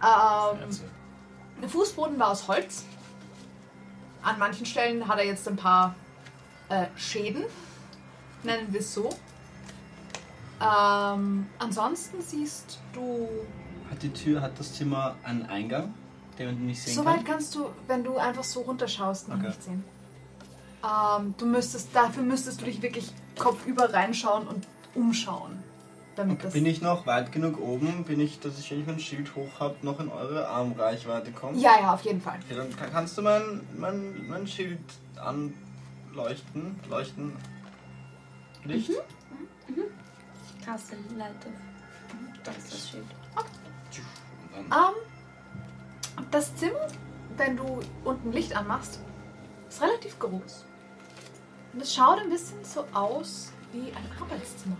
Ähm, 0.01 0.69
der 1.61 1.69
Fußboden 1.69 2.19
war 2.19 2.31
aus 2.31 2.47
Holz. 2.47 2.85
An 4.25 4.39
manchen 4.39 4.65
Stellen 4.65 5.07
hat 5.07 5.19
er 5.19 5.25
jetzt 5.25 5.47
ein 5.47 5.55
paar 5.55 5.95
äh, 6.69 6.87
Schäden, 6.97 7.43
nennen 8.43 8.67
wir 8.73 8.79
es 8.79 8.93
so. 8.93 9.09
Ähm, 10.61 11.47
ansonsten 11.59 12.21
siehst 12.21 12.79
du, 12.93 13.29
Hat 13.91 14.01
die 14.01 14.11
Tür, 14.11 14.41
hat 14.41 14.59
das 14.59 14.73
Zimmer 14.73 15.15
einen 15.23 15.45
Eingang, 15.45 15.93
den 16.39 16.47
man 16.47 16.65
nicht 16.65 16.81
sehen 16.81 16.95
soweit 16.95 17.17
kann? 17.17 17.25
kannst 17.25 17.53
du, 17.55 17.69
wenn 17.87 18.03
du 18.03 18.17
einfach 18.17 18.43
so 18.43 18.61
runterschaust, 18.61 19.27
noch 19.29 19.35
Okay. 19.37 19.47
nicht 19.47 19.63
sehen. 19.63 19.83
Ähm, 20.83 21.35
du 21.37 21.45
müsstest, 21.45 21.89
dafür 21.93 22.23
müsstest 22.23 22.61
du 22.61 22.65
dich 22.65 22.81
wirklich 22.81 23.11
kopfüber 23.37 23.93
reinschauen 23.93 24.47
und 24.47 24.65
umschauen. 24.95 25.61
Damit 26.15 26.43
das. 26.43 26.53
Bin 26.53 26.65
ich 26.65 26.81
noch 26.81 27.05
weit 27.05 27.31
genug 27.31 27.59
oben? 27.59 28.03
Bin 28.03 28.19
ich, 28.19 28.39
dass 28.39 28.57
ich, 28.59 28.71
wenn 28.71 28.81
ich 28.81 28.87
mein 28.87 28.99
Schild 28.99 29.35
hoch 29.35 29.59
habe, 29.59 29.75
noch 29.81 29.99
in 29.99 30.09
eure 30.09 30.47
Armreichweite 30.47 31.31
komme? 31.31 31.57
Ja, 31.57 31.79
ja, 31.79 31.93
auf 31.93 32.01
jeden 32.01 32.21
Fall. 32.21 32.39
Okay, 32.45 32.55
dann 32.55 32.75
kann- 32.75 32.91
kannst 32.91 33.17
du 33.17 33.21
mein, 33.21 33.61
mein, 33.77 34.27
mein 34.27 34.47
Schild 34.47 34.79
anleuchten. 35.17 36.79
Leuchten. 36.89 37.33
Licht? 38.63 38.91
Kasse, 40.65 40.95
Leiter. 41.15 41.49
Das 42.43 42.57
ist 42.57 42.73
das 42.73 42.89
Schild. 42.89 43.05
Und 44.55 44.69
dann- 44.71 44.89
Ähm, 46.17 46.25
das 46.31 46.55
Zimmer, 46.55 46.87
wenn 47.37 47.57
du 47.57 47.79
unten 48.03 48.31
Licht 48.31 48.55
anmachst, 48.55 48.99
ist 49.69 49.81
relativ 49.81 50.17
groß. 50.19 50.65
Und 51.73 51.81
es 51.81 51.93
schaut 51.93 52.19
ein 52.19 52.29
bisschen 52.29 52.63
so 52.63 52.85
aus 52.93 53.51
wie 53.73 53.91
ein 53.91 54.09
Arbeitszimmer. 54.19 54.77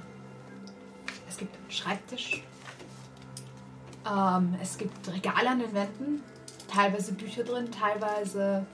Es 1.36 1.40
gibt 1.40 1.58
einen 1.58 1.70
Schreibtisch. 1.70 2.44
Ähm, 4.10 4.56
es 4.62 4.78
gibt 4.78 5.06
Regale 5.12 5.50
an 5.50 5.60
den 5.60 5.74
Wänden, 5.74 6.24
teilweise 6.74 7.12
Bücher 7.12 7.44
drin, 7.44 7.70
teilweise 7.70 8.66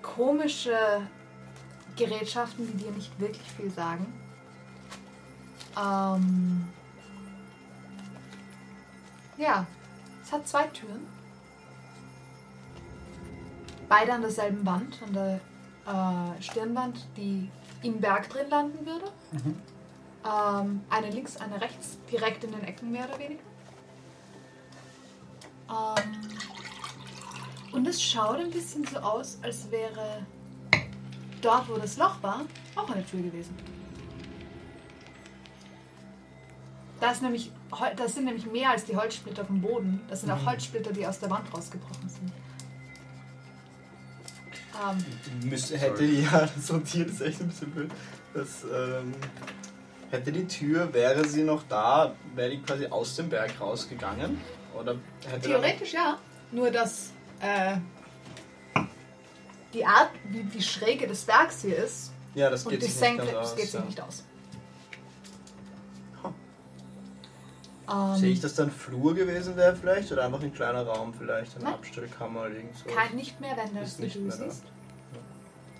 komische 0.00 1.02
Gerätschaften, 1.96 2.64
die 2.64 2.84
dir 2.84 2.92
nicht 2.92 3.18
wirklich 3.18 3.50
viel 3.50 3.72
sagen. 3.72 4.06
Ähm, 5.76 6.68
ja, 9.36 9.66
es 10.22 10.30
hat 10.30 10.46
zwei 10.46 10.68
Türen. 10.68 11.08
Beide 13.88 14.12
an 14.12 14.20
derselben 14.20 14.64
Wand, 14.64 15.00
an 15.02 15.12
der 15.12 15.40
äh, 15.88 16.40
Stirnwand, 16.40 17.04
die 17.16 17.50
im 17.82 18.00
Berg 18.00 18.28
drin 18.28 18.48
landen 18.48 18.86
würde. 18.86 19.10
Ähm, 20.24 20.80
eine 20.90 21.10
links, 21.10 21.36
eine 21.36 21.60
rechts, 21.60 21.98
direkt 22.10 22.44
in 22.44 22.52
den 22.52 22.64
Ecken 22.64 22.90
mehr 22.90 23.08
oder 23.08 23.18
weniger. 23.18 23.42
Ähm, 25.70 26.28
und 27.72 27.86
es 27.86 28.02
schaut 28.02 28.38
ein 28.38 28.50
bisschen 28.50 28.84
so 28.86 28.98
aus, 28.98 29.38
als 29.42 29.70
wäre 29.70 30.26
dort, 31.40 31.68
wo 31.68 31.76
das 31.76 31.96
Loch 31.96 32.22
war, 32.22 32.44
auch 32.74 32.90
eine 32.90 33.04
Tür 33.06 33.22
gewesen. 33.22 33.54
Da, 37.00 37.12
ist 37.12 37.22
nämlich, 37.22 37.52
das 37.96 38.14
sind 38.14 38.24
nämlich 38.24 38.46
mehr 38.46 38.70
als 38.70 38.84
die 38.84 38.96
Holzsplitter 38.96 39.44
vom 39.44 39.60
Boden. 39.60 40.00
Das 40.08 40.22
sind 40.22 40.30
auch 40.32 40.44
Holzsplitter, 40.44 40.92
die 40.92 41.06
aus 41.06 41.20
der 41.20 41.30
Wand 41.30 41.52
rausgebrochen 41.54 42.08
sind. 42.08 42.32
Ähm, 44.80 45.48
Müsste, 45.48 45.78
hätte 45.78 46.04
ja, 46.04 46.48
sortiert 46.60 47.10
ist 47.10 47.20
echt 47.20 47.40
ein 47.40 47.48
bisschen 47.48 47.70
blöd. 47.70 47.90
Das, 48.34 48.64
ähm, 48.64 49.12
hätte 50.10 50.32
die 50.32 50.46
Tür, 50.46 50.92
wäre 50.92 51.26
sie 51.26 51.42
noch 51.42 51.62
da, 51.68 52.14
wäre 52.34 52.50
die 52.50 52.62
quasi 52.62 52.86
aus 52.86 53.16
dem 53.16 53.28
Berg 53.28 53.60
rausgegangen? 53.60 54.40
Oder 54.78 54.96
theoretisch 55.42 55.92
ja. 55.92 56.18
Nur 56.52 56.70
dass 56.70 57.10
äh, 57.40 57.76
die 59.74 59.84
Art, 59.84 60.10
wie 60.24 60.42
die 60.42 60.62
Schräge 60.62 61.06
des 61.06 61.24
Bergs 61.24 61.62
hier 61.62 61.76
ist 61.76 62.12
Ja, 62.34 62.48
das 62.50 62.64
und 62.64 62.70
geht 62.72 62.82
die 62.82 62.86
sich 62.86 63.00
nicht 63.00 63.18
Senke, 63.18 63.32
das 63.32 63.54
geht 63.56 63.64
sich 63.66 63.74
ja. 63.74 63.80
nicht 63.80 64.00
aus. 64.00 64.24
Sehe 68.16 68.28
Ähm, 68.28 68.32
ich, 68.34 68.40
dass 68.40 68.54
da 68.54 68.64
ein 68.64 68.70
Flur 68.70 69.14
gewesen 69.14 69.56
wäre 69.56 69.74
vielleicht? 69.74 70.12
Oder 70.12 70.26
einfach 70.26 70.42
ein 70.42 70.52
kleiner 70.52 70.86
Raum 70.86 71.14
vielleicht? 71.14 71.54
Eine 71.56 71.64
Nein. 71.64 71.74
Abstellkammer 71.74 72.40
oder 72.42 72.50
irgend 72.50 72.76
so? 72.76 72.84
Kein, 72.90 73.16
nicht 73.16 73.40
mehr 73.40 73.56
Ist 73.82 73.98
die 73.98 74.02
nicht 74.02 74.16
du 74.16 74.20
mehr 74.20 74.36
da. 74.36 74.44
siehst. 74.44 74.62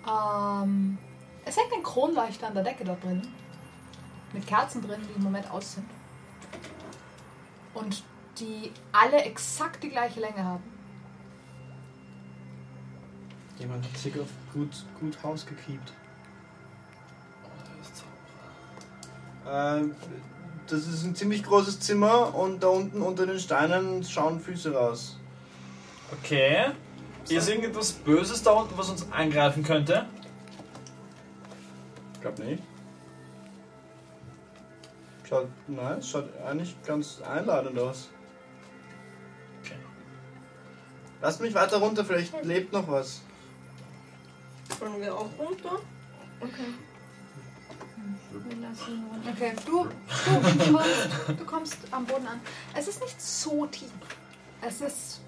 Ähm, 0.07 0.97
es 1.45 1.55
hängt 1.55 1.71
ein 1.71 1.83
Kronleuchter 1.83 2.47
an 2.47 2.55
der 2.55 2.63
Decke 2.63 2.83
dort 2.83 3.03
drin. 3.03 3.21
Mit 4.33 4.45
Kerzen 4.45 4.81
drin, 4.81 5.01
die 5.07 5.15
im 5.15 5.23
Moment 5.23 5.49
aus 5.51 5.75
sind. 5.75 5.89
Und 7.73 8.03
die 8.39 8.71
alle 8.91 9.23
exakt 9.23 9.83
die 9.83 9.89
gleiche 9.89 10.19
Länge 10.19 10.43
haben. 10.43 10.63
Jemand 13.57 13.83
hat 13.83 13.97
sich 13.97 14.17
auf 14.19 14.29
gut, 14.53 14.85
gut 14.99 15.21
Haus 15.23 15.45
gekiept. 15.45 15.91
Ähm, 19.47 19.95
das 20.67 20.87
ist 20.87 21.03
ein 21.03 21.15
ziemlich 21.15 21.43
großes 21.43 21.79
Zimmer 21.79 22.33
und 22.35 22.61
da 22.63 22.67
unten 22.67 23.01
unter 23.01 23.25
den 23.25 23.39
Steinen 23.39 24.03
schauen 24.03 24.39
Füße 24.39 24.73
raus. 24.73 25.17
Okay. 26.11 26.71
Ist 27.27 27.49
irgendetwas 27.49 27.91
Böses 27.91 28.41
da 28.41 28.51
unten, 28.51 28.77
was 28.77 28.89
uns 28.89 29.11
angreifen 29.11 29.63
könnte? 29.63 30.05
Ich 32.13 32.21
glaube 32.21 32.43
nicht. 32.43 32.63
Schaut, 35.29 35.47
nein, 35.67 35.99
es 35.99 36.09
schaut 36.09 36.27
eigentlich 36.43 36.75
ganz 36.83 37.21
einladend 37.21 37.77
aus. 37.77 38.09
Okay. 39.61 39.75
Lasst 41.21 41.39
mich 41.39 41.53
weiter 41.53 41.77
runter, 41.77 42.03
vielleicht 42.03 42.43
lebt 42.43 42.73
noch 42.73 42.87
was. 42.87 43.21
Wollen 44.79 44.99
wir 44.99 45.13
auch 45.13 45.29
runter? 45.37 45.79
Okay. 46.39 46.73
Wir 48.31 48.55
lassen 48.57 48.91
ihn 48.91 49.05
runter. 49.05 49.29
Okay, 49.29 49.53
du, 49.67 49.85
du, 49.85 50.65
du, 50.65 50.73
kommst, 50.73 51.39
du 51.39 51.45
kommst 51.45 51.77
am 51.91 52.05
Boden 52.07 52.25
an. 52.25 52.41
Es 52.75 52.87
ist 52.87 52.99
nicht 52.99 53.21
so 53.21 53.67
tief. 53.67 53.91
Es 54.61 54.81
ist. 54.81 55.21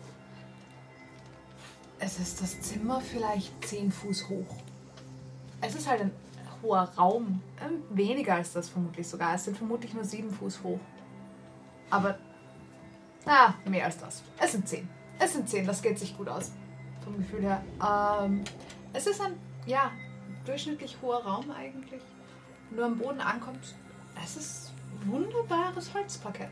Es 1.99 2.17
ist 2.17 2.41
das 2.41 2.59
Zimmer 2.61 2.99
vielleicht 3.01 3.67
10 3.67 3.91
Fuß 3.91 4.29
hoch. 4.29 4.55
Es 5.61 5.75
ist 5.75 5.87
halt 5.87 6.01
ein 6.01 6.11
hoher 6.63 6.91
Raum. 6.97 7.41
Ähm, 7.63 7.83
Weniger 7.89 8.35
als 8.35 8.53
das 8.53 8.69
vermutlich 8.69 9.07
sogar. 9.07 9.35
Es 9.35 9.45
sind 9.45 9.57
vermutlich 9.57 9.93
nur 9.93 10.03
7 10.03 10.31
Fuß 10.31 10.63
hoch. 10.63 10.79
Aber. 11.89 12.17
Na, 13.25 13.55
mehr 13.65 13.85
als 13.85 13.97
das. 13.97 14.23
Es 14.39 14.53
sind 14.53 14.67
10. 14.67 14.87
Es 15.19 15.33
sind 15.33 15.47
10, 15.47 15.67
das 15.67 15.81
geht 15.81 15.99
sich 15.99 16.17
gut 16.17 16.27
aus. 16.27 16.51
Vom 17.03 17.17
Gefühl 17.17 17.41
her. 17.41 17.63
Ähm, 17.79 18.43
es 18.93 19.05
ist 19.07 19.21
ein, 19.21 19.33
ja, 19.65 19.91
durchschnittlich 20.45 20.97
hoher 21.01 21.23
Raum 21.23 21.51
eigentlich 21.51 22.01
wenn 22.71 22.77
du 22.77 22.85
am 22.85 22.97
Boden 22.97 23.19
ankommst, 23.19 23.75
es 24.23 24.37
ist 24.37 24.71
wunderbares 25.05 25.93
Holzparkett 25.93 26.51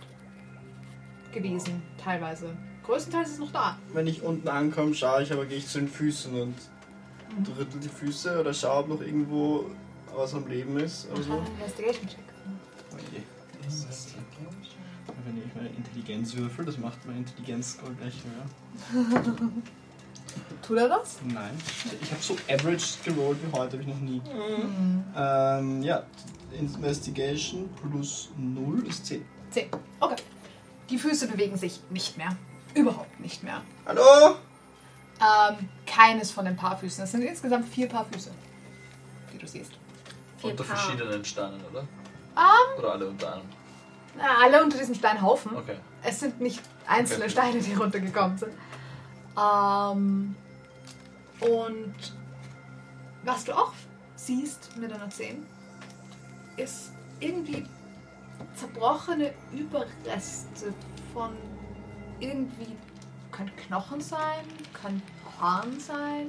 gewesen, 1.31 1.81
teilweise. 2.01 2.55
Größtenteils 2.83 3.29
ist 3.29 3.33
es 3.35 3.39
noch 3.39 3.51
da. 3.51 3.77
Wenn 3.93 4.07
ich 4.07 4.21
unten 4.21 4.47
ankomme, 4.47 4.93
schaue 4.93 5.23
ich 5.23 5.31
aber, 5.31 5.45
gehe 5.45 5.57
ich 5.57 5.67
zu 5.67 5.79
den 5.79 5.87
Füßen 5.87 6.33
und 6.41 6.55
rüttel 7.57 7.79
die 7.79 7.89
Füße 7.89 8.39
oder 8.39 8.53
schaue, 8.53 8.83
ob 8.83 8.89
noch 8.89 9.01
irgendwo 9.01 9.65
was 10.19 10.33
am 10.33 10.47
Leben 10.47 10.77
ist. 10.77 11.07
Also. 11.09 11.33
Oh 11.33 11.43
je. 13.11 13.21
Wenn 15.25 15.37
ich 15.37 15.55
meine 15.55 15.69
Intelligenz 15.69 16.35
würfel, 16.35 16.65
das 16.65 16.77
macht 16.77 17.05
mein 17.05 17.17
Intelligenz-Score 17.17 17.93
gleich 17.93 18.15
höher. 18.23 19.05
Tut 20.61 20.77
er 20.77 20.89
das? 20.89 21.17
Nein. 21.25 21.51
Ich 22.01 22.11
habe 22.11 22.21
so 22.21 22.35
average 22.47 22.97
gerollt 23.03 23.37
wie 23.41 23.57
heute, 23.57 23.77
habe 23.77 23.81
ich 23.81 23.87
noch 23.87 23.99
nie. 23.99 24.21
Ähm, 25.15 25.81
ja, 25.81 26.03
Investigation 26.51 27.69
plus 27.81 28.29
0 28.37 28.87
ist 28.87 29.05
10. 29.05 29.25
10. 29.51 29.69
Okay. 29.99 30.15
Die 30.89 30.97
Füße 30.97 31.27
bewegen 31.27 31.57
sich 31.57 31.79
nicht 31.89 32.17
mehr. 32.17 32.35
Überhaupt 32.75 33.19
nicht 33.19 33.43
mehr. 33.43 33.61
Hallo? 33.85 34.35
Ähm, 35.19 35.69
keines 35.85 36.31
von 36.31 36.45
den 36.45 36.55
Paar 36.55 36.77
Füßen. 36.77 37.03
Es 37.03 37.11
sind 37.11 37.23
insgesamt 37.23 37.67
vier 37.67 37.87
Paar 37.87 38.05
Füße, 38.05 38.31
die 39.33 39.37
du 39.37 39.47
siehst. 39.47 39.78
Vier 40.41 40.51
Unter 40.51 40.63
Paar. 40.63 40.75
verschiedenen 40.77 41.25
Steinen, 41.25 41.59
oder? 41.71 41.81
Ähm, 41.81 42.77
Oder 42.79 42.91
alle 42.93 43.07
unter 43.07 43.33
einem? 43.33 43.43
na, 44.17 44.23
alle 44.43 44.63
unter 44.63 44.77
diesem 44.77 44.95
Steinhaufen. 44.95 45.55
Okay. 45.55 45.77
Es 46.03 46.19
sind 46.21 46.39
nicht 46.41 46.61
einzelne 46.87 47.25
Okay. 47.25 47.31
Steine, 47.31 47.59
die 47.61 47.73
runtergekommen 47.73 48.37
sind. 48.37 48.53
Ähm, 49.37 50.35
und 51.41 51.95
was 53.23 53.43
du 53.45 53.53
auch 53.53 53.73
siehst 54.15 54.75
mit 54.77 54.91
einer 54.91 55.09
10, 55.09 55.45
ist 56.57 56.91
irgendwie 57.19 57.65
zerbrochene 58.55 59.33
Überreste 59.53 60.73
von 61.13 61.31
irgendwie, 62.19 62.75
kann 63.31 63.49
Knochen 63.55 63.99
sein, 64.01 64.45
kann 64.81 65.01
Horn 65.39 65.79
sein. 65.79 66.27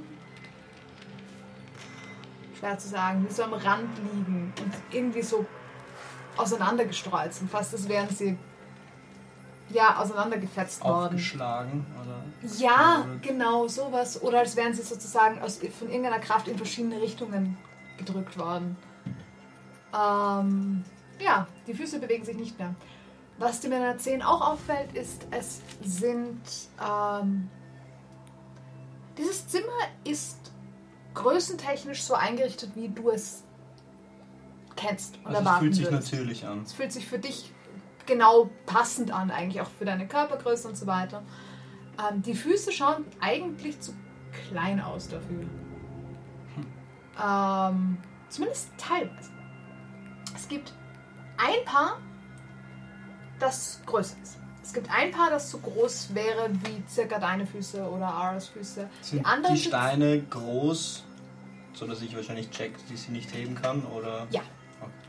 Schwer 2.61 2.79
zu 2.79 2.89
sagen, 2.89 3.27
die 3.29 3.33
so 3.33 3.43
am 3.43 3.55
Rand 3.55 3.89
liegen 3.99 4.53
und 4.63 4.73
irgendwie 4.95 5.23
so 5.23 5.47
auseinandergestreut 6.37 7.33
sind, 7.35 7.51
fast 7.51 7.73
als 7.73 7.89
wären 7.89 8.09
sie 8.11 8.37
ja 9.71 9.97
auseinandergefetzt 9.99 10.83
worden. 10.85 11.05
Aufgeschlagen 11.15 11.87
oder? 12.03 12.23
Ja, 12.59 13.05
Oder- 13.05 13.17
genau, 13.23 13.67
sowas. 13.69 14.21
Oder 14.23 14.41
als 14.41 14.57
wären 14.57 14.75
sie 14.75 14.83
sozusagen 14.83 15.41
aus, 15.41 15.59
von 15.79 15.89
irgendeiner 15.89 16.19
Kraft 16.19 16.49
in 16.49 16.57
verschiedene 16.57 17.01
Richtungen 17.01 17.57
gedrückt 17.97 18.39
worden. 18.39 18.77
Ähm, 19.95 20.85
ja, 21.19 21.47
die 21.67 21.75
Füße 21.75 21.99
bewegen 21.99 22.25
sich 22.25 22.37
nicht 22.37 22.59
mehr. 22.59 22.75
Was 23.39 23.63
mit 23.63 23.73
einer 23.73 23.97
10 23.97 24.23
auch 24.23 24.53
auffällt, 24.53 24.93
ist, 24.93 25.27
es 25.31 25.63
sind. 25.83 26.41
Ähm, 26.79 27.49
dieses 29.17 29.49
Zimmer 29.49 29.67
ist 30.05 30.53
größentechnisch 31.23 32.03
so 32.03 32.15
eingerichtet, 32.15 32.71
wie 32.75 32.89
du 32.89 33.11
es 33.11 33.45
kennst 34.77 35.17
und 35.19 35.27
Also 35.27 35.39
es 35.39 35.45
erwarten 35.45 35.61
fühlt 35.65 35.75
sich 35.75 35.85
würdest. 35.91 36.13
natürlich 36.13 36.47
an. 36.47 36.63
Es 36.63 36.73
fühlt 36.73 36.93
sich 36.93 37.07
für 37.07 37.19
dich 37.19 37.53
genau 38.07 38.51
passend 38.67 39.13
an, 39.13 39.31
eigentlich 39.31 39.61
auch 39.61 39.69
für 39.79 39.85
deine 39.85 40.07
Körpergröße 40.09 40.69
und 40.69 40.77
so 40.77 40.87
weiter. 40.87 41.23
Ähm, 41.99 42.23
die 42.23 42.35
Füße 42.35 42.73
schauen 42.73 43.05
eigentlich 43.21 43.81
zu 43.81 43.93
klein 44.49 44.81
aus 44.81 45.09
dafür. 45.09 45.45
Ähm, 47.23 47.99
zumindest 48.29 48.71
teilweise. 48.79 49.31
Es 50.35 50.49
gibt 50.49 50.73
ein 51.37 51.65
Paar, 51.65 51.99
das 53.39 53.81
größer 53.87 54.17
ist. 54.23 54.39
Es 54.63 54.73
gibt 54.73 54.89
ein 54.91 55.11
Paar, 55.11 55.31
das 55.31 55.51
so 55.51 55.59
groß 55.59 56.15
wäre 56.15 56.49
wie 56.65 56.83
circa 56.89 57.19
deine 57.19 57.47
Füße 57.47 57.83
oder 57.83 58.07
Aras 58.07 58.49
Füße. 58.49 58.89
Sind 59.01 59.27
anderen 59.27 59.55
die 59.55 59.61
Steine 59.61 60.23
groß, 60.23 61.05
sodass 61.75 62.03
ich 62.03 62.15
wahrscheinlich 62.17 62.51
check, 62.51 62.73
die 62.89 62.97
sie 62.97 63.13
nicht 63.13 63.33
heben 63.35 63.55
kann? 63.55 63.85
Oder? 63.87 64.27
Ja. 64.31 64.43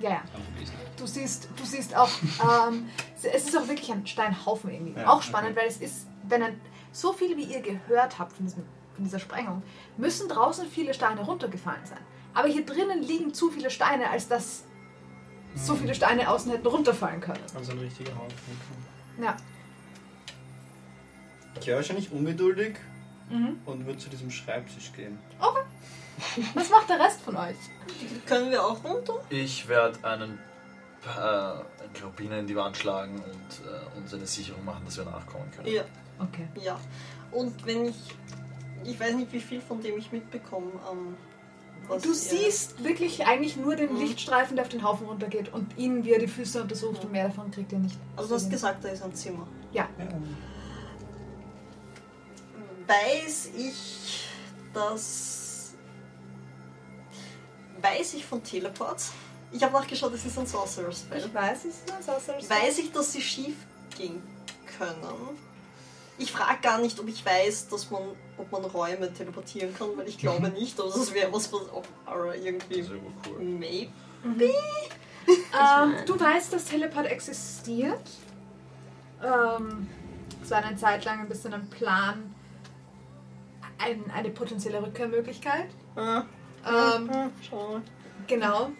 Ja, 0.01 0.09
ja. 0.09 0.21
Probier's. 0.33 0.71
Du 0.97 1.05
siehst, 1.07 1.47
du 1.55 1.63
siehst 1.63 1.95
auch, 1.95 2.09
ähm, 2.69 2.89
es 3.15 3.45
ist 3.45 3.57
auch 3.57 3.67
wirklich 3.67 3.91
ein 3.91 4.05
Steinhaufen 4.05 4.69
irgendwie. 4.69 4.99
Ja, 4.99 5.09
auch 5.09 5.21
spannend, 5.21 5.51
okay. 5.51 5.61
weil 5.61 5.67
es 5.69 5.77
ist, 5.77 6.07
wenn 6.27 6.43
ein, 6.43 6.59
so 6.91 7.13
viel 7.13 7.37
wie 7.37 7.43
ihr 7.43 7.61
gehört 7.61 8.19
habt 8.19 8.33
von, 8.33 8.45
diesem, 8.45 8.63
von 8.95 9.03
dieser 9.05 9.19
Sprengung, 9.19 9.63
müssen 9.97 10.27
draußen 10.27 10.67
viele 10.67 10.93
Steine 10.93 11.21
runtergefallen 11.21 11.85
sein. 11.85 11.99
Aber 12.33 12.47
hier 12.49 12.65
drinnen 12.65 13.01
liegen 13.01 13.33
zu 13.33 13.49
viele 13.49 13.69
Steine, 13.69 14.09
als 14.09 14.27
dass 14.27 14.63
so 15.55 15.75
viele 15.75 15.95
Steine 15.95 16.29
außen 16.29 16.51
hätten 16.51 16.67
runterfallen 16.67 17.21
können. 17.21 17.43
Also 17.55 17.71
ein 17.71 17.79
richtiger 17.79 18.13
Haufen. 18.15 18.35
Ja. 19.21 19.37
Ich 21.59 21.67
wäre 21.67 21.77
wahrscheinlich 21.77 22.11
ungeduldig 22.11 22.75
Mhm. 23.29 23.59
und 23.65 23.85
würde 23.85 23.97
zu 23.97 24.09
diesem 24.09 24.29
Schreibtisch 24.29 24.91
gehen. 24.91 25.17
Was 26.53 26.69
macht 26.69 26.89
der 26.89 26.99
Rest 26.99 27.21
von 27.21 27.35
euch? 27.35 27.55
Können 28.25 28.51
wir 28.51 28.63
auch 28.63 28.83
runter? 28.83 29.13
Ich 29.29 29.67
werde 29.67 29.97
einen 30.03 30.39
äh, 31.05 31.53
Globine 31.97 32.39
in 32.39 32.47
die 32.47 32.55
Wand 32.55 32.77
schlagen 32.77 33.15
und 33.15 33.65
äh, 33.67 33.97
uns 33.97 34.13
eine 34.13 34.27
Sicherung 34.27 34.63
machen, 34.65 34.83
dass 34.85 34.97
wir 34.97 35.05
nachkommen 35.05 35.49
können. 35.55 35.67
Ja, 35.67 35.83
Okay. 36.19 36.47
ja. 36.63 36.79
Und 37.31 37.65
wenn 37.65 37.85
ich. 37.87 37.95
Ich 38.83 38.99
weiß 38.99 39.13
nicht, 39.15 39.31
wie 39.31 39.39
viel 39.39 39.61
von 39.61 39.81
dem 39.81 39.97
ich 39.97 40.11
mitbekomme. 40.11 40.71
Ähm, 40.91 41.15
was 41.87 42.03
Du 42.03 42.13
siehst 42.13 42.83
wirklich 42.83 43.25
eigentlich 43.25 43.57
nur 43.57 43.75
den 43.75 43.93
Mhm. 43.93 43.99
Lichtstreifen, 44.01 44.55
der 44.55 44.65
auf 44.65 44.69
den 44.69 44.83
Haufen 44.83 45.07
runtergeht 45.07 45.51
und 45.53 45.77
ihn, 45.77 46.03
wie 46.05 46.11
er 46.13 46.19
die 46.19 46.27
Füße 46.27 46.61
untersucht 46.61 47.03
und 47.03 47.11
mehr 47.11 47.27
davon 47.27 47.49
kriegt 47.51 47.71
ihr 47.71 47.79
nicht. 47.79 47.97
Also, 48.15 48.29
du 48.29 48.35
hast 48.35 48.49
gesagt, 48.49 48.83
da 48.83 48.89
ist 48.89 49.01
ein 49.03 49.13
Zimmer. 49.15 49.47
Ja. 49.73 49.87
Weiß 52.87 53.49
ich, 53.57 54.27
dass. 54.73 55.40
Weiß 57.81 58.13
ich 58.13 58.25
von 58.25 58.43
Teleports? 58.43 59.13
Ich 59.51 59.61
habe 59.63 59.73
nachgeschaut, 59.73 60.13
es 60.13 60.25
ist 60.25 60.37
ein 60.37 60.45
Sorcerer 60.45 60.91
Spell. 60.91 61.25
Ich 61.25 61.33
weiß, 61.33 61.65
es 61.65 61.65
ist 61.65 61.91
ein 61.91 62.01
Sorcerer's 62.01 62.49
Weiß 62.49 62.77
ich, 62.77 62.91
dass 62.91 63.11
sie 63.11 63.21
schief 63.21 63.55
gehen 63.97 64.21
können? 64.77 65.37
Ich 66.17 66.31
frage 66.31 66.61
gar 66.61 66.77
nicht, 66.77 66.99
ob 66.99 67.07
ich 67.07 67.25
weiß, 67.25 67.69
dass 67.69 67.89
man, 67.89 68.03
ob 68.37 68.51
man 68.51 68.63
Räume 68.63 69.11
teleportieren 69.13 69.75
kann, 69.75 69.89
weil 69.97 70.07
ich 70.07 70.17
glaube 70.17 70.49
nicht, 70.49 70.79
aber 70.79 70.89
das 70.89 71.13
wäre 71.13 71.33
was, 71.33 71.51
was 71.51 71.61
Ara 72.05 72.35
irgendwie 72.35 72.79
irgendwie 72.79 73.11
cool. 73.27 73.39
maybe. 73.39 73.91
Ähm, 75.27 75.95
du 76.05 76.19
weißt, 76.19 76.53
dass 76.53 76.65
Teleport 76.65 77.05
existiert. 77.07 78.09
Ähm, 79.23 79.87
es 80.43 80.49
war 80.49 80.63
eine 80.63 80.75
Zeit 80.77 81.05
lang 81.05 81.19
ein 81.19 81.29
bisschen 81.29 81.53
ein 81.53 81.69
Plan, 81.69 82.33
ein, 83.77 84.09
eine 84.11 84.29
potenzielle 84.29 84.81
Rückkehrmöglichkeit. 84.81 85.69
Ah, 85.95 86.23
Ähm, 86.67 87.09
genau. 88.27 88.71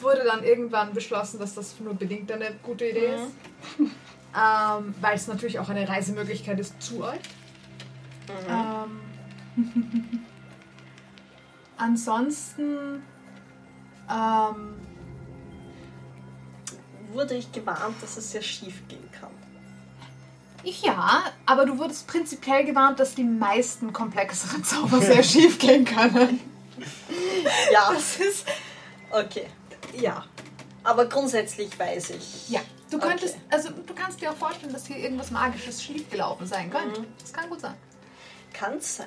Wurde 0.00 0.24
dann 0.24 0.42
irgendwann 0.42 0.92
beschlossen, 0.92 1.38
dass 1.38 1.54
das 1.54 1.78
nur 1.80 1.94
bedingt 1.94 2.30
eine 2.32 2.52
gute 2.62 2.86
Idee 2.86 3.14
ist. 3.14 3.88
Ähm, 4.32 4.94
weil 5.00 5.16
es 5.16 5.26
natürlich 5.26 5.58
auch 5.58 5.68
eine 5.68 5.88
Reisemöglichkeit 5.88 6.60
ist 6.60 6.80
zu 6.80 7.02
euch. 7.02 7.18
Ähm, 8.48 10.22
ansonsten 11.76 13.02
ähm, 14.08 14.76
Wurde 17.12 17.34
ich 17.34 17.50
gewarnt, 17.50 18.00
dass 18.00 18.16
es 18.16 18.30
sehr 18.30 18.42
schief 18.42 18.86
gehen 18.86 19.08
kann. 19.10 19.30
Ja, 20.62 21.24
aber 21.46 21.64
du 21.64 21.76
wurdest 21.78 22.06
prinzipiell 22.06 22.64
gewarnt, 22.64 23.00
dass 23.00 23.14
die 23.14 23.24
meisten 23.24 23.92
komplexeren 23.92 24.62
Zauber 24.62 25.00
sehr 25.00 25.22
schief 25.22 25.58
gehen 25.58 25.84
können. 25.84 26.40
Ja, 27.72 27.92
Das 27.92 28.16
ist. 28.16 28.46
okay. 29.10 29.46
Ja. 30.00 30.24
Aber 30.82 31.06
grundsätzlich 31.06 31.78
weiß 31.78 32.10
ich. 32.10 32.48
Ja. 32.48 32.60
Du 32.90 32.98
könntest, 32.98 33.34
Okay. 33.36 33.44
also 33.50 33.70
du 33.70 33.94
kannst 33.94 34.20
dir 34.20 34.30
auch 34.30 34.36
vorstellen, 34.36 34.72
dass 34.72 34.86
hier 34.86 34.96
irgendwas 34.96 35.30
Magisches 35.30 35.82
schiefgelaufen 35.82 36.46
sein 36.46 36.70
könnte. 36.70 37.00
Mhm. 37.02 37.06
Das 37.20 37.32
kann 37.32 37.48
gut 37.48 37.60
sein. 37.60 37.74
Kann 38.52 38.80
sein. 38.80 39.06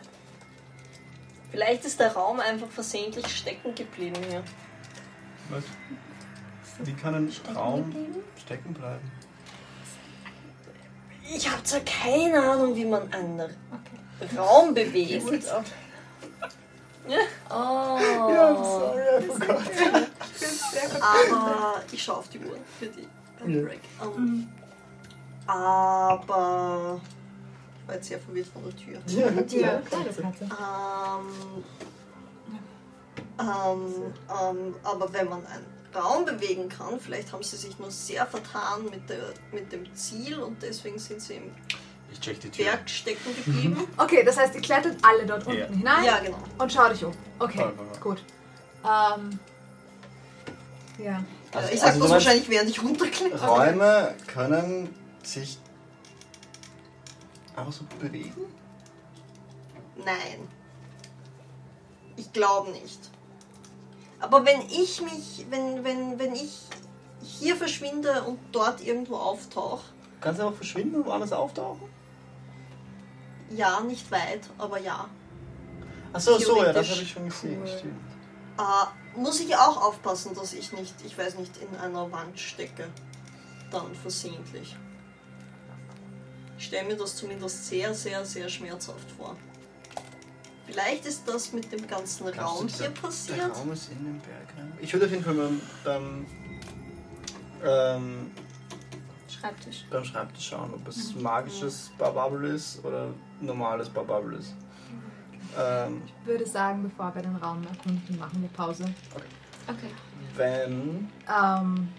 Vielleicht 1.52 1.84
ist 1.86 2.00
der 2.00 2.14
Raum 2.14 2.40
einfach 2.40 2.70
versehentlich 2.70 3.28
stecken 3.28 3.76
geblieben 3.76 4.22
hier. 4.30 4.44
Was? 5.50 5.64
Wie 6.80 6.94
kann 6.94 7.14
ein 7.16 7.32
Raum 7.56 7.94
stecken 8.42 8.74
bleiben? 8.74 9.12
Ich 11.36 11.50
habe 11.50 11.64
zwar 11.64 11.82
keine 11.82 12.42
Ahnung, 12.42 12.76
wie 12.76 12.86
man 12.86 13.12
einen 13.14 13.42
Raum 14.38 14.74
bewegt. 14.74 15.24
Oh. 17.50 18.00
Aber 21.02 21.82
ich 21.92 22.02
schaue 22.04 22.18
auf 22.18 22.30
die 22.30 22.40
Uhr 22.40 22.58
für 22.80 22.88
die 22.88 23.08
Ja. 23.54 23.62
Break. 23.62 23.82
Ähm, 24.02 24.48
Aber 25.46 27.02
ich 27.82 27.88
war 27.88 27.96
jetzt 27.96 28.08
sehr 28.08 28.20
verwirrt 28.20 28.48
von 28.48 28.64
der 28.64 28.76
Tür. 28.76 29.00
Ja, 29.08 29.30
Ganze. 29.30 29.60
Ähm, 30.34 30.44
ähm, 33.40 34.14
ähm, 34.30 34.76
aber 34.84 35.12
wenn 35.12 35.28
man 35.30 35.46
einen 35.48 35.66
Raum 35.94 36.26
bewegen 36.26 36.70
kann, 36.70 37.00
vielleicht 37.00 37.32
haben 37.34 37.44
sie 37.44 37.58
sich 37.58 37.78
nur 37.78 37.92
sehr 37.92 38.26
vertan 38.26 38.86
mit, 38.90 39.10
der, 39.10 39.34
mit 39.52 39.72
dem 39.72 39.94
Ziel 39.96 40.40
und 40.40 40.62
deswegen 40.62 40.98
sind 40.98 41.22
sie 41.22 41.36
im 41.36 41.52
Ich 42.14 42.20
check 42.20 42.40
die 42.40 42.50
Tür. 42.50 42.66
Berg 42.66 42.90
stecken 42.90 43.36
geblieben. 43.36 43.88
Okay, 43.98 44.24
das 44.24 44.38
heißt, 44.38 44.54
ihr 44.54 44.62
klettert 44.62 44.98
alle 45.04 45.26
dort 45.26 45.48
unten 45.48 45.60
Ja. 45.60 45.68
hinein 45.68 46.04
ja, 46.06 46.20
genau. 46.20 46.38
und 46.60 46.72
schaut 46.72 46.92
euch 46.92 47.04
um. 47.04 47.12
Okay, 47.40 47.66
gut. 48.00 48.24
Ähm, 48.86 49.40
ja. 51.04 51.24
Also, 51.54 51.74
ich 51.74 51.80
sag 51.80 51.88
also 51.88 51.88
das 51.88 51.94
du 51.94 52.00
meinst, 52.00 52.12
wahrscheinlich, 52.12 52.50
während 52.50 52.70
ich 52.70 52.82
runterkletter. 52.84 53.48
Räume 53.48 54.14
können 54.28 54.94
sich 55.24 55.58
einfach 57.56 57.74
so 57.74 57.84
bewegen? 58.00 58.46
Nein. 59.98 60.48
Ich 62.16 62.32
glaube 62.32 62.72
nicht. 62.72 63.00
Aber 64.20 64.46
wenn 64.46 64.62
ich 64.70 65.02
mich, 65.02 65.46
wenn, 65.50 65.84
wenn, 65.84 66.20
wenn 66.20 66.36
ich 66.36 66.60
hier 67.24 67.56
verschwinde 67.56 68.22
und 68.24 68.40
dort 68.52 68.82
irgendwo 68.82 69.16
auftauche, 69.16 69.84
Kannst 70.22 70.40
du 70.40 70.46
einfach 70.46 70.58
verschwinden 70.58 70.96
und 70.96 71.06
woanders 71.06 71.34
auftauchen? 71.34 71.90
Ja, 73.56 73.80
nicht 73.82 74.10
weit, 74.12 74.42
aber 74.58 74.80
ja. 74.80 75.08
Achso, 76.12 76.38
so, 76.38 76.64
ja, 76.64 76.72
das 76.74 76.90
habe 76.92 77.02
ich 77.02 77.12
schon 77.12 77.26
gesehen. 77.26 77.60
Cool. 77.62 77.68
Stimmt. 77.68 78.00
Äh, 78.60 79.20
muss 79.20 79.40
ich 79.40 79.56
auch 79.56 79.82
aufpassen, 79.82 80.36
dass 80.36 80.54
ich 80.54 80.72
nicht, 80.74 80.94
ich 81.06 81.18
weiß 81.18 81.36
nicht, 81.38 81.58
in 81.58 81.76
einer 81.78 82.12
Wand 82.12 82.40
stecke. 82.40 82.88
Dann 83.72 83.96
versehentlich. 83.96 84.76
Ich 86.58 86.66
stelle 86.66 86.88
mir 86.88 86.96
das 86.96 87.16
zumindest 87.16 87.68
sehr, 87.68 87.94
sehr, 87.96 88.24
sehr 88.26 88.48
schmerzhaft 88.48 89.10
vor. 89.18 89.36
Vielleicht 90.68 91.06
ist 91.06 91.28
das 91.28 91.52
mit 91.52 91.72
dem 91.72 91.86
ganzen 91.88 92.24
Glaubst 92.32 92.38
du, 92.40 92.42
Raum 92.44 92.68
dieser- 92.68 92.84
hier 92.86 92.94
passiert. 92.94 93.38
Der 93.38 93.48
Raum 93.50 93.72
ist 93.72 93.90
in 93.92 93.98
den 94.06 94.20
Berg 94.22 94.48
rein. 94.58 94.72
Ich 94.80 94.94
würde 94.94 95.06
auf 95.08 95.12
jeden 95.12 95.24
Fall 95.24 95.34
beim, 95.34 95.62
beim, 95.84 96.26
ähm, 97.66 98.32
Schreibtisch. 99.44 99.86
beim 99.90 100.06
Schreibtisch 100.06 100.48
schauen, 100.50 100.74
ob 100.74 100.88
es 100.88 101.14
magisches 101.16 101.92
Barbabel 101.98 102.46
ist 102.46 102.84
oder 102.86 103.08
normales 103.42 103.90
Barbabel 103.90 104.34
ist. 104.36 104.54
Ähm, 105.60 106.02
Ich 106.06 106.28
würde 106.28 106.46
sagen, 106.46 106.84
bevor 106.84 107.14
wir 107.14 107.22
den 107.22 107.36
Raum 107.36 107.62
erkunden, 107.70 108.18
machen 108.18 108.42
wir 108.42 108.50
Pause. 108.50 108.86
Okay. 109.68 109.90
wenn. 110.36 111.10
Ähm, 111.28 111.90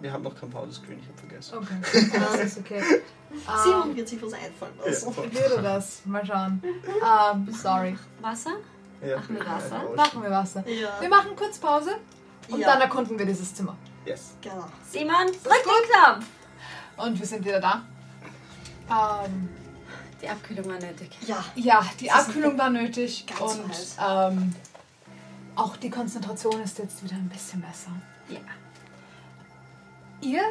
Wir 0.00 0.12
haben 0.12 0.22
noch 0.22 0.34
kein 0.34 0.50
Pause-Screen, 0.50 0.98
ich 1.00 1.06
habe 1.08 1.18
vergessen. 1.18 1.58
okay, 1.58 2.10
das 2.18 2.40
ist 2.44 2.58
okay. 2.58 2.82
Simon 3.64 3.90
Ähm, 3.90 3.96
wird 3.96 4.08
sich 4.08 4.22
was 4.22 4.32
einfallen 4.32 4.72
Ja, 4.78 4.86
lassen. 4.90 5.12
voll. 5.12 5.32
würde 5.32 5.62
das. 5.62 6.02
Mal 6.06 6.24
schauen. 6.24 6.62
Ähm, 6.64 7.52
sorry. 7.52 7.96
Wasser? 8.20 8.52
Ja. 9.04 9.16
Machen 9.16 9.34
wir 9.36 9.46
Wasser? 9.46 9.82
Machen 9.96 10.22
wir 10.22 10.30
Wasser. 10.30 10.68
Ja, 10.68 11.00
Wir 11.00 11.08
machen 11.08 11.30
kurz 11.36 11.58
Pause 11.58 11.96
und 12.48 12.58
Ja. 12.60 12.72
dann 12.72 12.80
erkunden 12.82 13.18
wir 13.18 13.26
dieses 13.26 13.54
Zimmer. 13.54 13.76
Yes. 14.04 14.36
genau. 14.42 14.66
Simon, 14.88 15.26
drück 15.26 15.62
den 15.64 15.90
Knopf! 15.90 16.26
Und 16.96 17.18
wir 17.18 17.26
sind 17.26 17.44
wieder 17.44 17.60
da. 17.60 17.82
Ähm, 18.90 19.48
Die 20.20 20.28
Abkühlung 20.28 20.66
war 20.66 20.78
nötig. 20.78 21.10
Ja, 21.26 21.44
ja, 21.54 21.84
die 21.98 22.06
Das 22.06 22.26
Abkühlung 22.28 22.56
war 22.58 22.70
nötig 22.70 23.26
ganz 23.26 23.40
und 23.40 23.72
ähm, 24.06 24.54
auch 25.56 25.76
die 25.76 25.90
Konzentration 25.90 26.60
ist 26.62 26.78
jetzt 26.78 27.02
wieder 27.02 27.16
ein 27.16 27.28
bisschen 27.28 27.60
besser. 27.62 27.90
Ja. 28.28 28.40
Ihr 30.20 30.42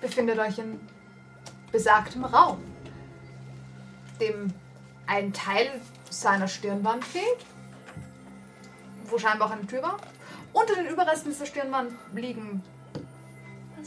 befindet 0.00 0.38
euch 0.38 0.58
in 0.58 0.80
besagtem 1.72 2.24
Raum, 2.24 2.62
dem 4.20 4.52
ein 5.06 5.32
Teil 5.32 5.80
seiner 6.10 6.48
Stirnwand 6.48 7.04
fehlt, 7.04 7.44
wo 9.04 9.18
scheinbar 9.18 9.48
auch 9.48 9.52
eine 9.52 9.66
Tür 9.66 9.82
war. 9.82 9.96
Unter 10.52 10.74
den 10.76 10.86
Überresten 10.86 11.30
dieser 11.32 11.46
Stirnwand 11.46 11.92
liegen 12.14 12.62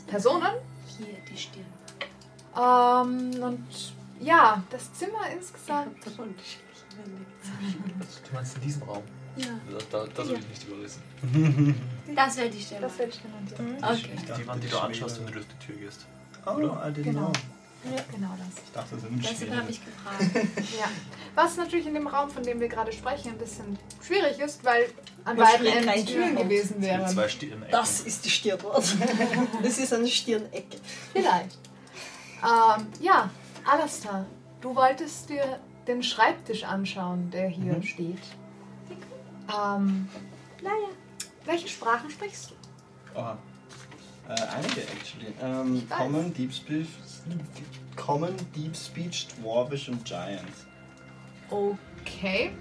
Personen. 0.08 0.54
Hier, 0.98 1.08
die 1.30 1.38
Stirn. 1.38 1.66
Ähm, 2.56 3.44
und 3.44 3.94
ja, 4.20 4.64
das 4.70 4.92
Zimmer 4.94 5.30
insgesamt. 5.32 5.98
Du 6.06 6.12
meinst 8.34 8.56
in 8.56 8.62
diesem 8.62 8.84
Raum? 8.84 9.04
Ja. 9.36 9.50
Da, 9.92 10.00
da, 10.00 10.08
das 10.16 10.30
will 10.30 10.40
ich 10.40 10.48
nicht 10.50 10.68
überrissen. 10.68 11.04
Das 12.16 12.38
wäre 12.38 12.50
die 12.50 12.60
Stirn. 12.60 12.82
Das 12.82 12.98
wird 12.98 13.14
Stirnwand. 13.14 13.52
Ja. 13.82 13.90
Okay. 13.92 14.16
Die 14.40 14.48
Wand, 14.48 14.64
die 14.64 14.68
du 14.70 14.80
anschaust, 14.80 15.20
wenn 15.20 15.28
du 15.28 15.34
durch 15.34 15.46
die 15.48 15.66
Tür 15.66 15.76
gehst. 15.76 16.06
Oh, 16.46 16.52
I 16.52 16.90
didn't 16.92 17.04
Genau. 17.04 17.20
know. 17.28 17.34
Genau 18.12 18.34
das. 18.38 18.64
Ich 18.64 18.72
dachte, 18.74 18.96
das 18.96 19.02
sind 19.02 19.26
Schwere. 19.26 19.58
habe 19.58 19.72
ich 19.72 19.82
gefragt. 19.84 20.48
Ja. 20.80 20.86
Was 21.36 21.56
natürlich 21.58 21.86
in 21.88 21.94
dem 21.94 22.08
Raum, 22.08 22.30
von 22.30 22.44
dem 22.44 22.60
wir 22.60 22.68
gerade 22.68 22.92
sprechen, 22.92 23.30
ein 23.30 23.38
bisschen 23.38 23.78
schwierig 24.02 24.40
ist, 24.40 24.64
weil 24.64 24.90
an 25.26 25.38
Was 25.38 25.52
beiden 25.54 25.68
Enden 25.68 26.06
Türen 26.06 26.36
gewesen 26.36 26.82
wären. 26.82 27.08
zwei 27.08 27.28
Stirnecken. 27.30 27.72
Das 27.72 28.02
ist 28.02 28.26
die 28.26 28.30
Stirnwand. 28.30 28.96
Das 29.64 29.78
ist 29.78 29.94
eine 29.94 30.08
Stirnecke. 30.08 30.78
Vielleicht. 31.14 31.58
Ähm, 32.44 32.88
ja, 33.02 33.30
Alastair, 33.66 34.26
du 34.62 34.76
wolltest 34.76 35.30
dir 35.30 35.60
den 35.88 36.04
Schreibtisch 36.04 36.64
anschauen, 36.64 37.30
der 37.32 37.50
hier 37.50 37.74
Mhm. 37.74 37.84
steht. 37.84 38.20
Ähm, 39.50 40.10
naja. 40.62 40.90
Welche 41.46 41.68
Sprachen 41.70 42.10
sprichst 42.10 42.52
du? 42.52 42.56
Oh. 43.16 43.34
Äh, 44.30 44.42
einige, 44.56 44.82
actually. 44.82 45.34
Ähm. 45.42 45.88
Common, 45.90 46.34
Deep 46.34 46.54
Speech, 46.54 46.88
Common, 47.96 48.36
Deep 48.56 48.76
Speech, 48.76 49.28
Dwarvish 49.42 49.88
und 49.90 50.04
Giant. 50.04 50.44
Okay. 51.50 52.52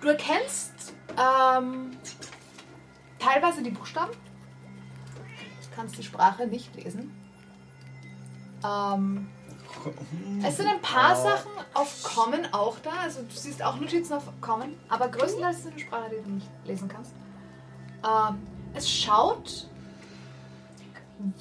Du 0.00 0.08
erkennst 0.08 0.94
ähm, 1.10 1.90
teilweise 3.18 3.62
die 3.62 3.70
Buchstaben. 3.70 4.12
Du 4.12 5.76
kannst 5.76 5.96
die 5.98 6.02
Sprache 6.02 6.46
nicht 6.46 6.74
lesen. 6.74 7.12
Ähm, 8.64 9.28
es 10.42 10.56
sind 10.56 10.66
ein 10.68 10.80
paar 10.80 11.16
Oh. 11.18 11.22
Sachen 11.22 11.50
auf 11.74 12.02
Common 12.02 12.46
auch 12.52 12.78
da. 12.80 12.90
Also 13.02 13.22
du 13.22 13.30
siehst 13.34 13.62
auch 13.62 13.76
Notizen 13.76 14.14
auf 14.14 14.24
Common, 14.40 14.74
aber 14.88 15.08
größtenteils 15.08 15.58
ist 15.58 15.66
es 15.66 15.70
eine 15.72 15.80
Sprache, 15.80 16.10
die 16.10 16.22
du 16.24 16.30
nicht 16.30 16.48
lesen 16.64 16.88
kannst. 16.88 17.12
Ähm, 18.04 18.38
es 18.74 18.90
schaut 18.90 19.68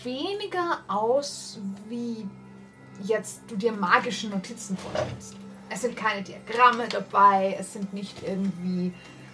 weniger 0.03 0.79
aus, 0.87 1.59
wie 1.89 2.27
jetzt 3.03 3.41
du 3.47 3.55
dir 3.55 3.71
magische 3.71 4.27
Notizen 4.27 4.77
vorstellst. 4.77 5.35
Es 5.69 5.81
sind 5.81 5.95
keine 5.95 6.21
Diagramme 6.21 6.87
dabei, 6.87 7.55
es 7.59 7.73
sind 7.73 7.93
nicht 7.93 8.23
irgendwie 8.23 8.93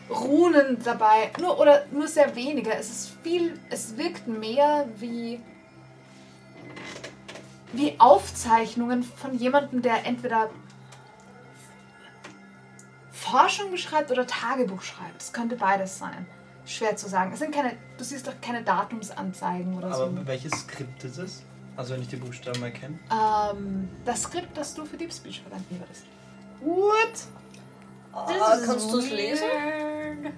Runen 0.09 0.81
dabei, 0.83 1.31
nur 1.39 1.59
oder 1.59 1.85
nur 1.91 2.07
sehr 2.07 2.35
wenige. 2.35 2.71
Es 2.73 2.89
ist 2.89 3.17
viel, 3.23 3.59
es 3.69 3.97
wirkt 3.97 4.27
mehr 4.27 4.87
wie 4.97 5.41
wie 7.73 7.99
Aufzeichnungen 7.99 9.03
von 9.03 9.37
jemandem, 9.37 9.81
der 9.81 10.05
entweder 10.05 10.49
Forschung 13.11 13.71
beschreibt 13.71 14.09
oder 14.09 14.25
Tagebuch 14.25 14.81
schreibt. 14.81 15.21
Es 15.21 15.33
könnte 15.33 15.57
beides 15.57 15.97
sein. 15.97 16.25
Schwer 16.67 16.95
zu 16.95 17.07
sagen. 17.07 17.31
Es 17.33 17.39
sind 17.39 17.53
keine, 17.53 17.73
du 17.97 18.03
siehst 18.03 18.27
doch 18.27 18.33
keine 18.41 18.61
Datumsanzeigen 18.63 19.75
oder 19.77 19.87
Aber 19.87 20.09
so. 20.09 20.27
welches 20.27 20.51
Skript 20.51 21.03
ist 21.03 21.17
es? 21.17 21.43
Also 21.75 21.93
wenn 21.93 22.01
ich 22.01 22.07
die 22.07 22.17
Buchstaben 22.17 22.61
erkenne. 22.63 22.99
Ähm, 23.11 23.87
das 24.03 24.23
Skript, 24.23 24.57
das 24.57 24.73
du 24.73 24.85
für 24.85 24.97
Deep 24.97 25.13
Speech 25.13 25.41
verwenden 25.41 25.79
würdest. 25.79 26.05
What? 26.61 27.27
Ah, 28.13 28.57
kannst 28.65 28.91
du 28.91 28.97
es 28.99 29.11
lesen? 29.11 29.45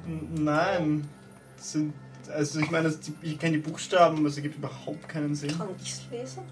Nein. 0.05 1.09
Das 1.57 1.71
sind, 1.71 1.93
also 2.29 2.59
ich 2.59 2.69
meine, 2.71 2.93
ich 3.21 3.39
kenne 3.39 3.57
die 3.57 3.63
Buchstaben, 3.69 4.17
aber 4.17 4.27
es 4.27 4.35
ergibt 4.35 4.55
überhaupt 4.57 5.07
keinen 5.07 5.33
Sinn. 5.33 5.57
Kann 5.57 5.69
ich 5.81 5.91
es 5.93 6.01
lesen? 6.11 6.43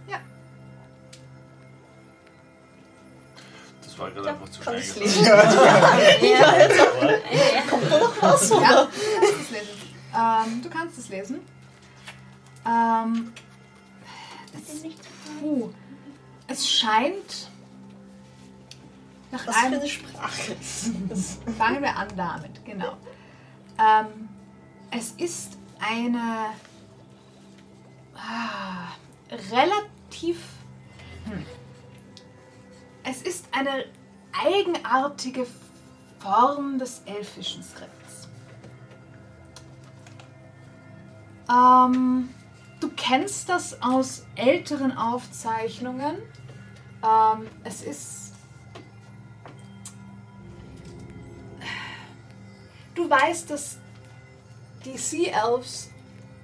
Das 3.98 4.06
war 4.06 4.11
gerade 4.11 4.30
einfach 4.30 4.49
zu 4.49 4.61
Kann 4.61 4.82
schnell 4.84 5.03
gesagt. 5.06 5.26
lesen? 5.26 5.26
Ja, 6.32 6.57
jetzt 6.60 7.68
kommt 7.68 7.91
da 7.91 7.99
noch 7.99 8.22
was, 8.22 8.49
Ja, 8.49 8.57
oder? 8.57 8.88
du 8.90 8.90
kannst 9.10 9.40
es 9.40 9.49
lesen. 9.49 9.69
Ähm, 10.15 10.61
du 10.61 10.69
kannst 10.69 10.98
es 10.99 11.10
lesen. 11.10 11.40
Ähm, 12.68 13.34
es, 14.53 14.84
puh, 15.41 15.69
es 16.48 16.69
scheint 16.69 17.49
nach 19.32 19.48
Was 19.48 19.56
für 19.56 19.65
einem 19.65 19.80
eine 19.80 19.90
Sprache 19.90 20.53
ist? 20.53 20.91
Fangen 21.57 21.82
wir 21.82 21.95
an 21.95 22.07
damit, 22.15 22.64
genau. 22.65 22.98
Ähm, 23.80 24.30
es 24.91 25.11
ist 25.14 25.57
eine 25.80 26.52
ah, 28.15 28.91
relativ. 29.52 30.38
Hm. 31.26 31.45
Es 33.10 33.22
ist 33.22 33.46
eine 33.54 33.86
eigenartige 34.34 35.48
Form 36.20 36.78
des 36.78 37.02
elfischen 37.06 37.64
Skripts. 37.64 38.28
Ähm, 41.50 42.28
du 42.82 42.90
kennst 42.98 43.48
das 43.48 43.82
aus 43.82 44.26
älteren 44.36 44.98
Aufzeichnungen. 44.98 46.18
Ähm, 47.02 47.48
es 47.64 47.82
ist 47.82 48.34
Du 52.94 53.08
weißt, 53.08 53.52
dass 53.52 53.78
die 54.84 54.98
Sea 54.98 55.32
Elves 55.46 55.92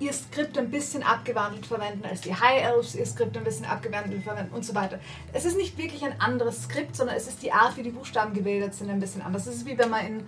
ihr 0.06 0.14
Skript 0.14 0.58
ein 0.58 0.70
bisschen 0.70 1.04
abgewandelt 1.04 1.66
verwenden, 1.66 2.06
als 2.06 2.22
die 2.22 2.34
High 2.34 2.64
Elves 2.64 2.96
ihr 2.96 3.06
Skript 3.06 3.36
ein 3.38 3.44
bisschen 3.44 3.66
abgewandelt 3.66 4.24
verwenden 4.24 4.54
und 4.54 4.66
so 4.66 4.76
weiter. 4.76 5.00
Es 5.32 5.46
ist 5.46 5.58
nicht 5.58 5.78
wirklich 5.78 6.04
ein 6.04 6.20
anderes 6.20 6.64
Skript, 6.64 6.96
sondern 6.96 7.16
es 7.16 7.28
ist 7.28 7.42
die 7.42 7.52
Art, 7.52 7.78
wie 7.78 7.84
die 7.84 7.92
Buchstaben 7.92 8.34
gebildet 8.34 8.74
sind, 8.74 8.90
ein 8.90 9.00
bisschen 9.00 9.22
anders. 9.22 9.48
Es 9.48 9.56
ist 9.56 9.66
wie 9.66 9.78
wenn 9.78 9.90
man 9.90 10.06
in 10.06 10.24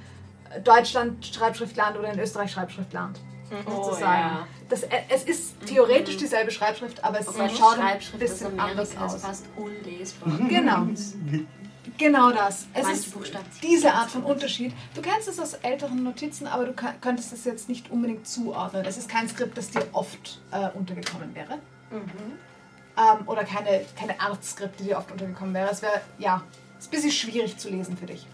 Deutschland 0.63 1.25
Schreibschrift 1.25 1.75
lernt 1.75 1.97
oder 1.97 2.11
in 2.11 2.19
Österreich 2.19 2.51
Schreibschrift 2.51 2.93
lernt. 2.93 3.19
Sozusagen. 3.65 4.03
ja. 4.05 4.47
Das, 4.69 4.83
äh, 4.83 5.01
es 5.09 5.23
ist 5.23 5.55
theoretisch 5.67 6.17
dieselbe 6.17 6.49
Schreibschrift, 6.49 7.03
aber 7.03 7.19
es 7.19 7.27
schaut 7.27 7.77
ein 7.79 7.99
bisschen 8.17 8.59
anders 8.59 8.97
aus. 8.97 9.21
fast 9.21 9.45
unlesbar. 9.55 10.33
Genau. 10.49 10.87
Genau 11.97 12.31
das. 12.31 12.67
Es 12.73 12.83
Manche 12.83 12.99
ist 12.99 13.13
Buchstaben 13.13 13.45
diese 13.63 13.93
Art 13.93 14.09
von 14.09 14.23
Unterschied. 14.23 14.73
Du 14.93 15.01
kennst 15.01 15.27
es 15.29 15.39
aus 15.39 15.53
älteren 15.53 16.03
Notizen, 16.03 16.45
aber 16.47 16.65
du 16.65 16.71
kö- 16.73 16.93
könntest 16.99 17.31
es 17.31 17.45
jetzt 17.45 17.69
nicht 17.69 17.89
unbedingt 17.89 18.27
zuordnen. 18.27 18.83
Es 18.85 18.97
ist 18.97 19.07
kein 19.09 19.29
Skript, 19.29 19.57
das 19.57 19.69
dir 19.71 19.85
oft 19.93 20.41
äh, 20.51 20.69
untergekommen 20.77 21.33
wäre. 21.33 21.59
Ähm, 21.91 23.27
oder 23.27 23.43
keine, 23.45 23.85
keine 23.97 24.19
Art 24.19 24.43
Skript, 24.43 24.79
die 24.79 24.85
dir 24.85 24.97
oft 24.97 25.11
untergekommen 25.11 25.53
wäre. 25.53 25.69
Es 25.69 25.81
wäre, 25.81 26.01
ja, 26.17 26.43
ist 26.77 26.87
ein 26.87 26.91
bisschen 26.91 27.11
schwierig 27.11 27.57
zu 27.57 27.69
lesen 27.69 27.95
für 27.95 28.07
dich. 28.07 28.27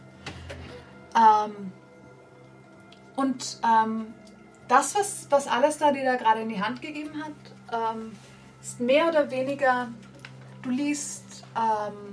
Ähm, 1.15 1.71
und 3.15 3.59
ähm, 3.63 4.07
das, 4.67 4.95
was, 4.95 5.27
was 5.29 5.47
Alastair 5.47 5.91
dir 5.91 6.05
da 6.05 6.15
gerade 6.15 6.41
in 6.41 6.49
die 6.49 6.61
Hand 6.61 6.81
gegeben 6.81 7.11
hat, 7.23 7.93
ähm, 7.95 8.11
ist 8.61 8.79
mehr 8.79 9.07
oder 9.09 9.29
weniger, 9.29 9.89
du 10.61 10.69
liest 10.69 11.43
ähm, 11.55 12.10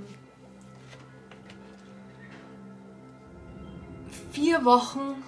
vier 4.31 4.65
Wochen 4.65 5.23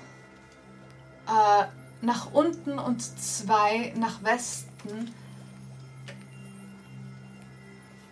äh, 1.28 1.66
nach 2.02 2.34
unten 2.34 2.80
und 2.80 3.02
zwei 3.02 3.94
nach 3.96 4.24
Westen. 4.24 5.14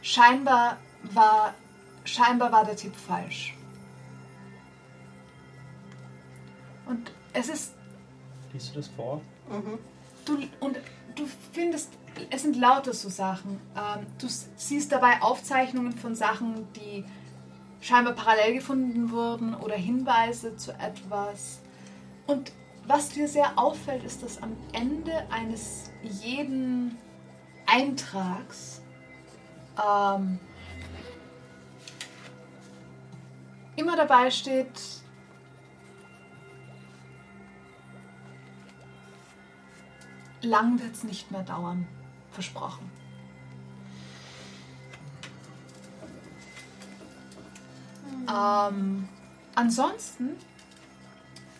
Scheinbar 0.01 0.77
war, 1.13 1.53
scheinbar 2.03 2.51
war 2.51 2.65
der 2.65 2.75
Tipp 2.75 2.95
falsch. 2.95 3.55
Und 6.85 7.11
es 7.33 7.49
ist 7.49 7.73
Liest 8.53 8.71
du 8.71 8.79
das 8.79 8.87
vor? 8.87 9.21
du, 10.25 10.37
und 10.59 10.77
du 11.15 11.25
findest, 11.51 11.91
es 12.29 12.41
sind 12.41 12.55
lauter 12.55 12.93
so 12.93 13.09
Sachen. 13.09 13.59
Ähm, 13.75 14.07
du 14.19 14.27
siehst 14.27 14.91
dabei 14.91 15.21
Aufzeichnungen 15.21 15.93
von 15.93 16.15
Sachen, 16.15 16.67
die 16.73 17.05
scheinbar 17.81 18.13
parallel 18.13 18.55
gefunden 18.55 19.11
wurden 19.11 19.55
oder 19.55 19.75
Hinweise 19.75 20.55
zu 20.57 20.71
etwas. 20.73 21.59
Und 22.27 22.51
was 22.85 23.09
dir 23.09 23.27
sehr 23.27 23.57
auffällt, 23.57 24.03
ist, 24.03 24.23
dass 24.23 24.41
am 24.41 24.55
Ende 24.73 25.25
eines 25.31 25.91
jeden 26.03 26.97
Eintrags 27.65 28.81
ähm, 29.77 30.39
immer 33.75 33.95
dabei 33.95 34.31
steht, 34.31 34.67
lang 40.41 40.79
wird 40.79 40.93
es 40.93 41.03
nicht 41.03 41.31
mehr 41.31 41.43
dauern. 41.43 41.87
Versprochen. 42.31 42.98
Ähm, 48.27 49.07
ansonsten, 49.55 50.31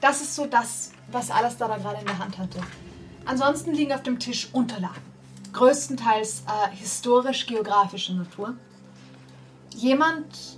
das 0.02 0.22
ist 0.22 0.36
so 0.36 0.46
das, 0.46 0.92
was 1.12 1.32
Alastar 1.32 1.68
da 1.68 1.78
gerade 1.78 2.00
in 2.00 2.06
der 2.06 2.18
Hand 2.18 2.38
hatte. 2.38 2.60
Ansonsten 3.26 3.74
liegen 3.74 3.94
auf 3.94 4.04
dem 4.04 4.20
Tisch 4.20 4.50
Unterlagen. 4.54 5.02
Größtenteils 5.54 6.44
äh, 6.48 6.76
historisch-geografischer 6.76 8.14
Natur. 8.14 8.56
Jemand 9.76 10.58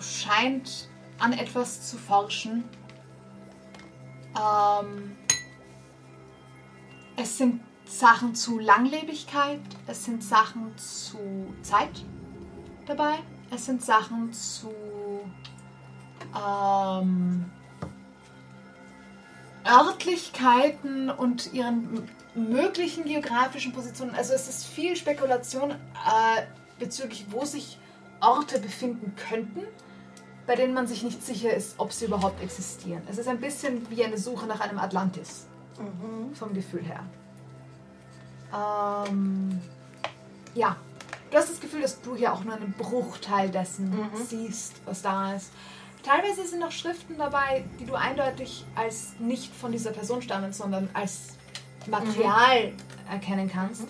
scheint 0.00 0.88
an 1.18 1.32
etwas 1.32 1.90
zu 1.90 1.96
forschen. 1.96 2.64
Ähm, 4.36 5.16
es 7.16 7.38
sind 7.38 7.60
Sachen 7.84 8.34
zu 8.34 8.58
Langlebigkeit, 8.58 9.60
es 9.86 10.04
sind 10.04 10.22
Sachen 10.22 10.76
zu 10.76 11.18
Zeit 11.62 12.04
dabei, 12.86 13.18
es 13.50 13.64
sind 13.64 13.82
Sachen 13.82 14.32
zu 14.32 14.72
ähm, 16.34 17.44
Örtlichkeiten 19.66 21.10
und 21.10 21.52
ihren 21.52 22.08
möglichen 22.34 23.04
geografischen 23.04 23.72
Positionen. 23.72 24.14
Also 24.14 24.34
es 24.34 24.48
ist 24.48 24.66
viel 24.66 24.96
Spekulation 24.96 25.72
äh, 25.72 26.42
bezüglich, 26.78 27.26
wo 27.30 27.44
sich 27.44 27.78
Orte 28.20 28.58
befinden 28.58 29.14
könnten, 29.28 29.62
bei 30.46 30.56
denen 30.56 30.74
man 30.74 30.86
sich 30.86 31.02
nicht 31.02 31.24
sicher 31.24 31.52
ist, 31.52 31.74
ob 31.78 31.92
sie 31.92 32.06
überhaupt 32.06 32.42
existieren. 32.42 33.02
Es 33.10 33.18
ist 33.18 33.28
ein 33.28 33.40
bisschen 33.40 33.88
wie 33.90 34.04
eine 34.04 34.18
Suche 34.18 34.46
nach 34.46 34.60
einem 34.60 34.78
Atlantis, 34.78 35.46
vom 36.34 36.54
Gefühl 36.54 36.82
her. 36.82 37.04
Ähm, 38.52 39.60
ja, 40.54 40.76
du 41.30 41.36
hast 41.36 41.50
das 41.50 41.60
Gefühl, 41.60 41.82
dass 41.82 42.00
du 42.00 42.16
hier 42.16 42.32
auch 42.32 42.42
nur 42.44 42.54
einen 42.54 42.72
Bruchteil 42.72 43.50
dessen 43.50 43.92
siehst, 44.14 44.74
was 44.86 45.02
da 45.02 45.34
ist. 45.34 45.52
Teilweise 46.02 46.46
sind 46.46 46.60
noch 46.60 46.72
Schriften 46.72 47.18
dabei, 47.18 47.64
die 47.78 47.84
du 47.84 47.94
eindeutig 47.94 48.64
als 48.74 49.14
nicht 49.18 49.52
von 49.54 49.72
dieser 49.72 49.90
Person 49.90 50.22
stammen, 50.22 50.52
sondern 50.52 50.88
als 50.94 51.36
Material 51.86 52.72
erkennen 53.10 53.50
kannst. 53.50 53.84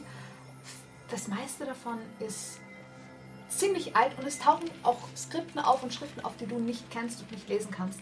Das 1.11 1.29
meiste 1.29 1.65
davon 1.65 1.99
ist 2.21 2.59
ziemlich 3.49 3.97
alt 3.97 4.19
und 4.19 4.27
es 4.27 4.39
tauchen 4.39 4.69
auch 4.83 4.99
Skripten 5.17 5.61
auf 5.61 5.83
und 5.83 5.93
Schriften 5.93 6.21
auf, 6.25 6.37
die 6.37 6.47
du 6.47 6.59
nicht 6.59 6.91
kennst 6.91 7.21
und 7.21 7.31
nicht 7.33 7.49
lesen 7.49 7.71
kannst. 7.71 8.01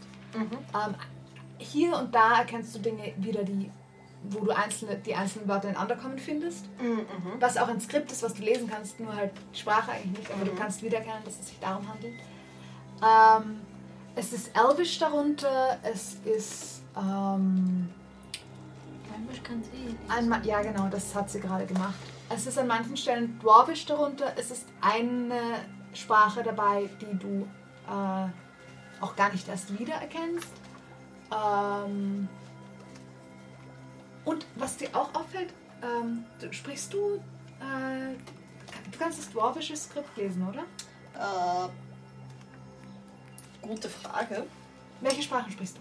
Ähm, 0.74 0.94
hier 1.58 1.96
und 1.96 2.14
da 2.14 2.38
erkennst 2.38 2.74
du 2.74 2.78
Dinge 2.80 3.12
wieder, 3.16 3.42
die, 3.44 3.70
wo 4.24 4.40
du 4.40 4.50
einzelne, 4.50 4.96
die 4.96 5.14
einzelnen 5.14 5.48
Wörter 5.48 5.68
in 5.68 5.76
Undercommon 5.76 6.18
findest. 6.18 6.64
Was 7.40 7.56
auch 7.56 7.68
ein 7.68 7.80
Skript 7.80 8.10
ist, 8.12 8.22
was 8.22 8.34
du 8.34 8.42
lesen 8.42 8.68
kannst, 8.68 8.98
nur 9.00 9.14
halt 9.14 9.30
Sprache 9.52 9.92
eigentlich 9.92 10.18
nicht, 10.18 10.30
aber 10.32 10.44
du 10.44 10.54
kannst 10.54 10.82
wiedererkennen, 10.82 11.24
dass 11.24 11.38
es 11.38 11.48
sich 11.48 11.58
darum 11.60 11.86
handelt. 11.88 12.14
Ähm, 13.02 13.60
es 14.16 14.32
ist 14.32 14.50
Elvish 14.56 14.98
darunter, 14.98 15.78
es 15.82 16.16
ist 16.24 16.82
ähm, 16.96 17.88
kann 19.46 19.62
sie 19.62 19.96
Ma- 20.28 20.40
ja 20.42 20.60
genau, 20.62 20.88
das 20.88 21.14
hat 21.14 21.30
sie 21.30 21.40
gerade 21.40 21.66
gemacht. 21.66 21.94
Es 22.28 22.46
ist 22.46 22.58
an 22.58 22.66
manchen 22.66 22.96
Stellen 22.96 23.38
Dwarvish 23.38 23.86
darunter, 23.86 24.32
es 24.36 24.50
ist 24.50 24.66
eine 24.80 25.40
Sprache 25.94 26.42
dabei, 26.42 26.90
die 27.00 27.16
du 27.16 27.46
äh, 27.88 28.28
auch 29.00 29.14
gar 29.14 29.30
nicht 29.30 29.48
erst 29.48 29.78
wiedererkennst. 29.78 30.50
Ähm, 31.30 32.28
und 34.24 34.46
was 34.56 34.76
dir 34.76 34.88
auch 34.92 35.14
auffällt, 35.14 35.54
ähm, 35.82 36.24
du, 36.40 36.52
sprichst 36.52 36.92
du, 36.92 37.16
äh, 37.60 38.14
du 38.90 38.98
kannst 38.98 39.20
das 39.20 39.30
Dwarvische 39.30 39.76
Skript 39.76 40.16
lesen, 40.16 40.46
oder? 40.48 40.62
Äh, 41.14 41.68
gute 43.66 43.88
Frage. 43.88 44.44
Welche 45.00 45.22
Sprachen 45.22 45.50
sprichst 45.52 45.76
du? 45.76 45.80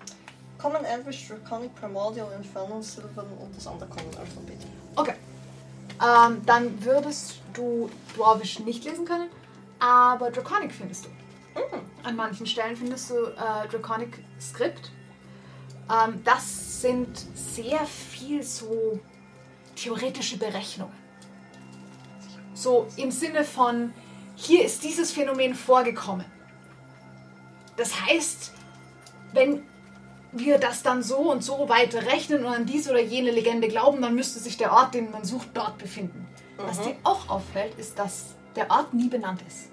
Common 0.57 0.83
Elvish, 0.85 1.27
Draconic, 1.27 1.73
Primordial, 1.75 2.31
Infernal, 2.37 2.81
Sylvan 2.81 3.27
und 3.39 3.55
das 3.55 3.67
Undercommon-Alphabet. 3.67 4.57
Okay. 4.95 5.13
Ähm, 6.01 6.41
dann 6.45 6.83
würdest 6.83 7.39
du 7.53 7.89
Dwarvish 8.15 8.59
nicht 8.59 8.83
lesen 8.83 9.05
können, 9.05 9.29
aber 9.79 10.31
Draconic 10.31 10.73
findest 10.73 11.05
du. 11.05 11.09
An 12.03 12.15
manchen 12.15 12.45
Stellen 12.45 12.75
findest 12.75 13.09
du 13.09 13.15
äh, 13.15 13.67
Draconic 13.69 14.19
Script. 14.39 14.91
Ähm, 15.89 16.21
das 16.23 16.81
sind 16.81 17.17
sehr 17.33 17.85
viel 17.85 18.43
so 18.43 18.99
theoretische 19.75 20.37
Berechnungen. 20.37 20.93
So 22.53 22.87
im 22.97 23.11
Sinne 23.11 23.43
von, 23.43 23.93
hier 24.35 24.65
ist 24.65 24.83
dieses 24.83 25.11
Phänomen 25.11 25.53
vorgekommen. 25.55 26.25
Das 27.77 28.05
heißt, 28.05 28.53
wenn 29.33 29.63
wir 30.31 30.57
das 30.57 30.83
dann 30.83 31.01
so 31.03 31.31
und 31.31 31.43
so 31.43 31.69
weit 31.69 31.95
rechnen 31.95 32.45
und 32.45 32.53
an 32.53 32.65
diese 32.65 32.91
oder 32.91 33.01
jene 33.01 33.31
Legende 33.31 33.67
glauben, 33.67 34.01
dann 34.01 34.15
müsste 34.15 34.39
sich 34.39 34.57
der 34.57 34.73
Ort, 34.73 34.93
den 34.93 35.11
man 35.11 35.23
sucht, 35.23 35.49
dort 35.53 35.77
befinden. 35.77 36.27
Was 36.57 36.81
dir 36.81 36.95
auch 37.03 37.29
auffällt, 37.29 37.77
ist, 37.77 37.99
dass 37.99 38.35
der 38.55 38.69
Ort 38.71 38.93
nie 38.93 39.09
benannt 39.09 39.41
ist. 39.47 39.69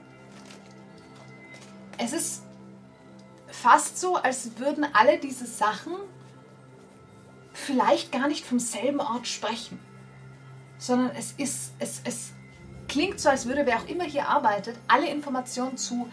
Es 1.98 2.12
ist 2.12 2.42
fast 3.48 4.00
so, 4.00 4.16
als 4.16 4.58
würden 4.58 4.84
alle 4.92 5.18
diese 5.18 5.46
Sachen 5.46 5.92
vielleicht 7.52 8.10
gar 8.10 8.28
nicht 8.28 8.44
vom 8.44 8.58
selben 8.58 9.00
Ort 9.00 9.28
sprechen, 9.28 9.78
sondern 10.78 11.10
es 11.14 11.32
ist, 11.32 11.72
es, 11.78 12.00
es 12.04 12.32
klingt 12.88 13.20
so, 13.20 13.28
als 13.28 13.46
würde 13.46 13.66
wer 13.66 13.78
auch 13.78 13.86
immer 13.86 14.04
hier 14.04 14.28
arbeitet, 14.28 14.76
alle 14.88 15.08
Informationen 15.08 15.76
zu 15.76 16.08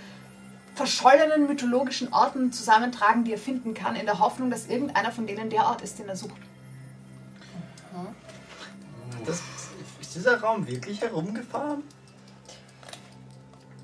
verschollenen 0.76 1.48
mythologischen 1.48 2.14
Orten 2.14 2.52
zusammentragen, 2.52 3.24
die 3.24 3.34
er 3.34 3.38
finden 3.38 3.74
kann, 3.74 3.96
in 3.96 4.06
der 4.06 4.20
Hoffnung, 4.20 4.50
dass 4.50 4.68
irgendeiner 4.68 5.12
von 5.12 5.28
denen 5.28 5.50
der 5.50 5.66
Ort 5.66 5.82
ist, 5.82 6.00
den 6.00 6.08
er 6.08 6.16
sucht. 6.16 6.38
Das, 9.26 9.42
ist 10.00 10.16
dieser 10.16 10.40
Raum 10.40 10.66
wirklich 10.68 11.02
herumgefahren? 11.02 11.84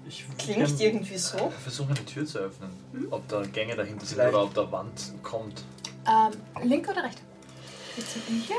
Ich 0.07 0.25
Klingt 0.37 0.79
irgendwie 0.79 1.17
so. 1.17 1.51
Versuche 1.61 1.89
eine 1.89 2.05
Tür 2.05 2.25
zu 2.25 2.39
öffnen. 2.39 2.69
Ob 3.09 3.27
da 3.27 3.41
Gänge 3.41 3.75
dahinter 3.75 4.05
sind 4.05 4.19
oder 4.19 4.43
ob 4.43 4.53
da 4.53 4.71
Wand 4.71 5.13
kommt. 5.23 5.63
Ähm, 6.07 6.67
linke 6.67 6.91
oder 6.91 7.03
rechte? 7.03 7.21
Bitte 7.95 8.19
Bücher? 8.19 8.55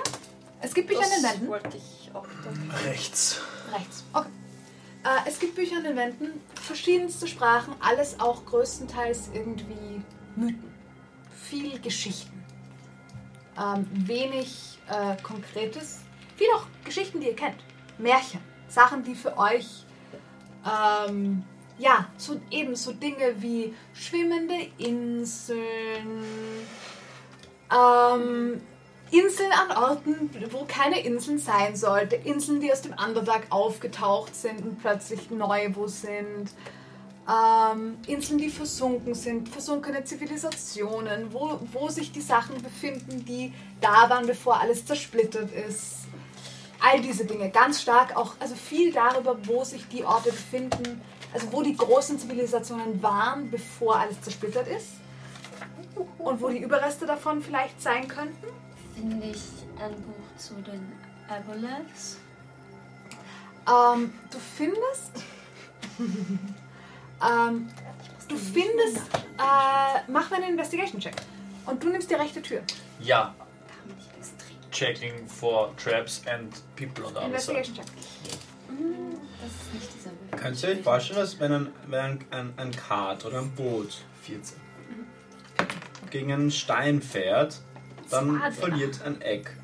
Es 0.60 0.74
gibt 0.74 0.88
Bücher 0.88 1.02
an 1.02 1.10
den 1.10 1.22
Das 1.22 1.32
Wänden. 1.34 1.48
wollte 1.48 1.76
ich 1.76 2.10
auch 2.14 2.26
dann. 2.44 2.70
Rechts. 2.84 3.40
Rechts. 3.72 4.04
Okay. 4.12 4.28
Äh, 5.06 5.28
es 5.28 5.38
gibt 5.38 5.54
Bücher 5.54 5.76
an 5.76 5.84
den 5.84 5.96
Wänden, 5.96 6.40
verschiedenste 6.54 7.28
Sprachen, 7.28 7.74
alles 7.80 8.18
auch 8.18 8.44
größtenteils 8.44 9.30
irgendwie 9.32 10.02
Mythen. 10.34 10.74
Viel 11.30 11.78
Geschichten. 11.78 12.44
Ähm, 13.56 13.86
wenig 13.92 14.78
äh, 14.88 15.16
Konkretes. 15.22 16.00
Viel 16.34 16.48
auch 16.56 16.66
Geschichten, 16.84 17.20
die 17.20 17.28
ihr 17.28 17.36
kennt. 17.36 17.62
Märchen. 17.98 18.40
Sachen, 18.68 19.04
die 19.04 19.14
für 19.14 19.38
euch 19.38 19.84
ähm, 20.66 21.44
ja, 21.78 22.06
so 22.16 22.40
eben 22.50 22.74
so 22.74 22.92
Dinge 22.92 23.40
wie 23.40 23.74
schwimmende 23.94 24.70
Inseln, 24.78 26.24
ähm, 27.70 28.60
Inseln 29.10 29.52
an 29.52 29.76
Orten, 29.76 30.30
wo 30.50 30.64
keine 30.64 31.00
Inseln 31.00 31.38
sein 31.38 31.76
sollte, 31.76 32.16
Inseln, 32.16 32.60
die 32.60 32.72
aus 32.72 32.82
dem 32.82 32.92
Underdark 32.92 33.46
aufgetaucht 33.50 34.34
sind 34.34 34.62
und 34.62 34.80
plötzlich 34.80 35.30
neu 35.30 35.70
wo 35.74 35.86
sind, 35.86 36.50
ähm, 37.28 37.98
Inseln, 38.06 38.38
die 38.38 38.50
versunken 38.50 39.14
sind, 39.14 39.48
versunkene 39.48 40.02
Zivilisationen, 40.04 41.32
wo, 41.32 41.58
wo 41.72 41.88
sich 41.88 42.12
die 42.12 42.20
Sachen 42.20 42.60
befinden, 42.62 43.24
die 43.24 43.52
da 43.80 44.08
waren, 44.10 44.26
bevor 44.26 44.60
alles 44.60 44.84
zersplittert 44.84 45.50
ist. 45.52 46.06
All 46.80 47.00
diese 47.00 47.24
Dinge, 47.24 47.50
ganz 47.50 47.82
stark 47.82 48.16
auch, 48.16 48.34
also 48.38 48.54
viel 48.54 48.92
darüber, 48.92 49.36
wo 49.46 49.64
sich 49.64 49.88
die 49.88 50.04
Orte 50.04 50.30
befinden, 50.30 51.00
also 51.32 51.50
wo 51.52 51.62
die 51.62 51.76
großen 51.76 52.18
Zivilisationen 52.18 53.02
waren, 53.02 53.50
bevor 53.50 53.96
alles 53.96 54.20
zersplittert 54.20 54.68
ist. 54.68 54.88
Und 56.18 56.40
wo 56.40 56.48
die 56.48 56.58
Überreste 56.58 57.06
davon 57.06 57.40
vielleicht 57.40 57.80
sein 57.80 58.06
könnten. 58.06 58.46
Finde 58.96 59.26
ich 59.26 59.42
ein 59.78 59.92
Buch 60.02 60.38
zu 60.38 60.54
den 60.54 60.92
Aboleths. 61.28 62.18
Ähm, 63.68 64.12
du 64.30 64.38
findest. 64.38 65.24
ähm, 65.98 67.68
du 68.28 68.36
findest. 68.36 68.98
Äh, 69.38 70.00
mach 70.08 70.30
mal 70.30 70.36
einen 70.42 70.52
Investigation-Check. 70.52 71.14
Und 71.66 71.82
du 71.82 71.90
nimmst 71.90 72.10
die 72.10 72.14
rechte 72.14 72.40
Tür. 72.40 72.62
Ja, 73.00 73.34
checking 74.76 75.26
for 75.26 75.74
traps 75.76 76.22
and 76.26 76.54
people 76.76 77.04
und 77.06 77.16
alles. 77.16 77.48
Investigation-Check. 77.48 77.86
Hm, 78.68 79.18
Das 79.42 79.50
ist 79.50 79.74
nicht 79.74 79.94
dieser 79.94 80.10
Würfel. 80.10 80.38
Könnt 80.38 80.62
ihr 80.62 80.68
euch 80.70 80.82
vorstellen, 80.82 81.20
dass 81.20 81.40
wenn 81.40 81.52
ein, 81.52 81.68
wenn 81.88 82.00
ein, 82.00 82.24
ein, 82.30 82.54
ein 82.56 82.70
Kart 82.72 83.24
oder 83.24 83.38
ein 83.40 83.50
Boot 83.52 84.04
14. 84.22 84.58
gegen 86.10 86.32
einen 86.32 86.50
Stein 86.50 87.00
fährt, 87.02 87.60
dann 88.10 88.52
verliert 88.52 89.02
ein 89.02 89.20
Eck. 89.20 89.56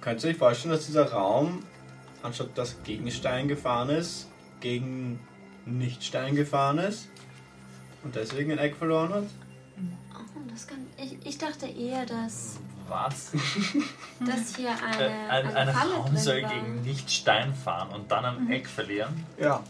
Könnt 0.00 0.22
ihr 0.24 0.30
euch 0.30 0.36
vorstellen, 0.36 0.72
dass 0.74 0.86
dieser 0.86 1.10
Raum, 1.12 1.62
anstatt 2.22 2.56
dass 2.56 2.82
gegen 2.84 3.10
Stein 3.10 3.48
gefahren 3.48 3.90
ist, 3.90 4.28
gegen 4.60 5.18
nicht 5.64 6.04
Stein 6.04 6.34
gefahren 6.36 6.78
ist 6.78 7.08
und 8.04 8.14
deswegen 8.14 8.52
ein 8.52 8.58
Eck 8.58 8.76
verloren 8.76 9.12
hat? 9.12 9.24
Oh, 10.14 10.40
das 10.52 10.66
kann, 10.66 10.78
ich, 10.96 11.16
ich 11.26 11.38
dachte 11.38 11.66
eher, 11.66 12.06
dass, 12.06 12.58
Was? 12.88 13.32
dass 14.24 14.56
hier 14.56 14.70
eine, 14.70 15.04
Äh, 15.04 15.10
ein, 15.28 15.46
eine 15.48 15.58
ein 15.58 15.74
Falle 15.74 15.94
Raum 15.94 16.06
drin 16.06 16.16
soll 16.18 16.42
war. 16.42 16.54
gegen 16.54 16.82
nicht 16.82 17.10
Stein 17.10 17.52
fahren 17.52 17.90
und 17.92 18.10
dann 18.10 18.24
ein 18.24 18.50
Eck 18.50 18.68
verlieren? 18.68 19.26
Ja. 19.38 19.62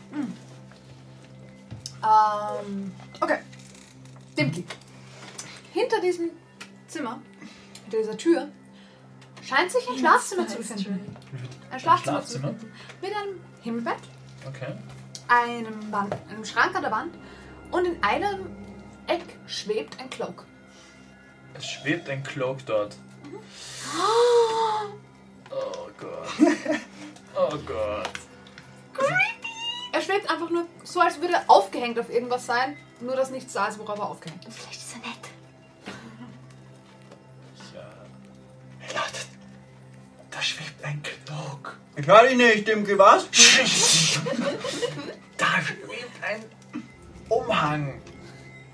Ähm, 2.02 2.93
okay. 3.20 3.39
Dimki. 4.39 4.64
Hinter 5.76 6.00
diesem 6.00 6.30
Zimmer, 6.88 7.20
hinter 7.84 7.98
dieser 7.98 8.16
Tür, 8.16 8.48
scheint 9.42 9.70
sich 9.70 9.86
ein 9.90 9.98
Schlafzimmer 9.98 10.48
zu 10.48 10.56
befinden. 10.56 11.14
Ein 11.70 11.78
Schlafzimmer, 11.80 12.24
zu 12.24 12.40
befinden. 12.40 12.72
Mit 13.02 13.14
einem 13.14 13.40
Himmelbett, 13.60 13.98
Okay. 14.48 14.72
einem, 15.28 15.92
Wand, 15.92 16.16
einem 16.30 16.46
Schrank 16.46 16.74
an 16.74 16.80
der 16.80 16.90
Wand 16.90 17.14
und 17.72 17.84
in 17.84 18.02
einem 18.02 18.46
Eck 19.06 19.22
schwebt 19.46 20.00
ein 20.00 20.08
Cloak. 20.08 20.46
Es 21.52 21.66
schwebt 21.66 22.08
ein 22.08 22.22
Cloak 22.22 22.64
dort. 22.64 22.96
Oh 25.50 25.90
Gott. 25.98 26.28
Oh 27.38 27.58
Gott. 27.66 28.08
Er 29.92 30.00
schwebt 30.00 30.30
einfach 30.30 30.48
nur 30.48 30.64
so, 30.84 31.00
als 31.00 31.20
würde 31.20 31.34
er 31.34 31.44
aufgehängt 31.48 31.98
auf 31.98 32.08
irgendwas 32.08 32.46
sein, 32.46 32.78
nur 33.02 33.14
dass 33.14 33.30
nichts 33.30 33.52
da 33.52 33.66
ist, 33.66 33.78
worauf 33.78 33.98
er 33.98 34.08
aufgehängt 34.08 34.46
ist. 34.46 34.56
Vielleicht 34.58 34.80
ist 34.80 34.94
er 34.94 35.00
nett. 35.10 35.35
Hey 38.97 39.02
Leute, 39.02 39.27
da 40.31 40.40
schwebt 40.40 40.82
ein 40.82 41.02
Cloak. 41.02 41.77
Ich 41.97 42.06
höre 42.06 42.28
dich 42.28 42.36
nicht, 42.36 42.66
Dimke, 42.66 42.98
was? 42.98 43.28
Da 45.36 45.47
schwebt 45.60 46.24
ein 46.27 46.43
Umhang. 47.28 48.01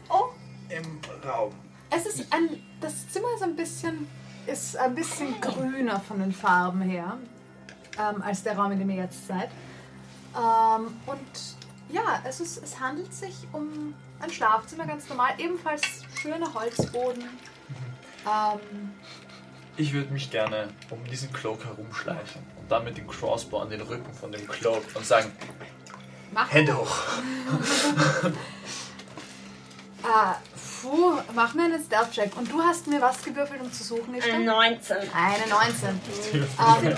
Oh. 0.08 0.28
Im 0.68 1.00
Raum. 1.28 1.52
Es 1.90 2.06
ist 2.06 2.32
ein. 2.32 2.62
Das 2.80 3.08
Zimmer 3.08 3.34
ist 3.34 3.42
ein 3.42 3.56
bisschen. 3.56 4.06
ist 4.46 4.76
ein 4.76 4.94
bisschen 4.94 5.40
grüner 5.40 5.98
von 6.00 6.20
den 6.20 6.32
Farben 6.32 6.82
her. 6.82 7.18
Ähm, 7.98 8.22
als 8.22 8.44
der 8.44 8.56
Raum, 8.56 8.70
in 8.72 8.78
dem 8.78 8.90
ihr 8.90 9.02
jetzt 9.02 9.26
seid. 9.26 9.50
Ähm, 10.36 10.96
und 11.06 11.56
ja, 11.88 12.22
es, 12.24 12.38
ist, 12.38 12.62
es 12.62 12.78
handelt 12.78 13.12
sich 13.12 13.34
um 13.52 13.92
ein 14.20 14.30
Schlafzimmer, 14.30 14.86
ganz 14.86 15.08
normal. 15.08 15.32
Ebenfalls 15.38 15.82
schöner 16.20 16.54
Holzboden. 16.54 17.24
Ähm, 18.24 18.92
Ich 19.76 19.92
würde 19.92 20.12
mich 20.12 20.30
gerne 20.30 20.68
um 20.90 21.02
diesen 21.04 21.32
Cloak 21.32 21.64
herumschleichen 21.64 22.42
und 22.60 22.70
dann 22.70 22.84
mit 22.84 22.96
dem 22.98 23.06
Crossbow 23.06 23.58
an 23.60 23.70
den 23.70 23.80
Rücken 23.80 24.12
von 24.12 24.30
dem 24.30 24.46
Cloak 24.46 24.84
und 24.94 25.06
sagen, 25.06 25.32
mach 26.32 26.52
Hände 26.52 26.76
hoch. 26.76 26.96
Ah, 30.04 30.34
puh, 30.82 31.12
mach 31.34 31.54
mir 31.54 31.62
einen 31.64 31.82
Stealth-Check. 31.82 32.36
Und 32.36 32.50
du 32.50 32.60
hast 32.60 32.88
mir 32.88 33.00
was 33.00 33.22
gewürfelt, 33.22 33.60
um 33.60 33.72
zu 33.72 33.84
suchen, 33.84 34.14
ist 34.16 34.28
Eine 34.28 34.44
das? 34.44 34.54
19. 34.54 34.96
Eine 35.14 35.46
19. 35.46 36.00
Ähm, 36.58 36.96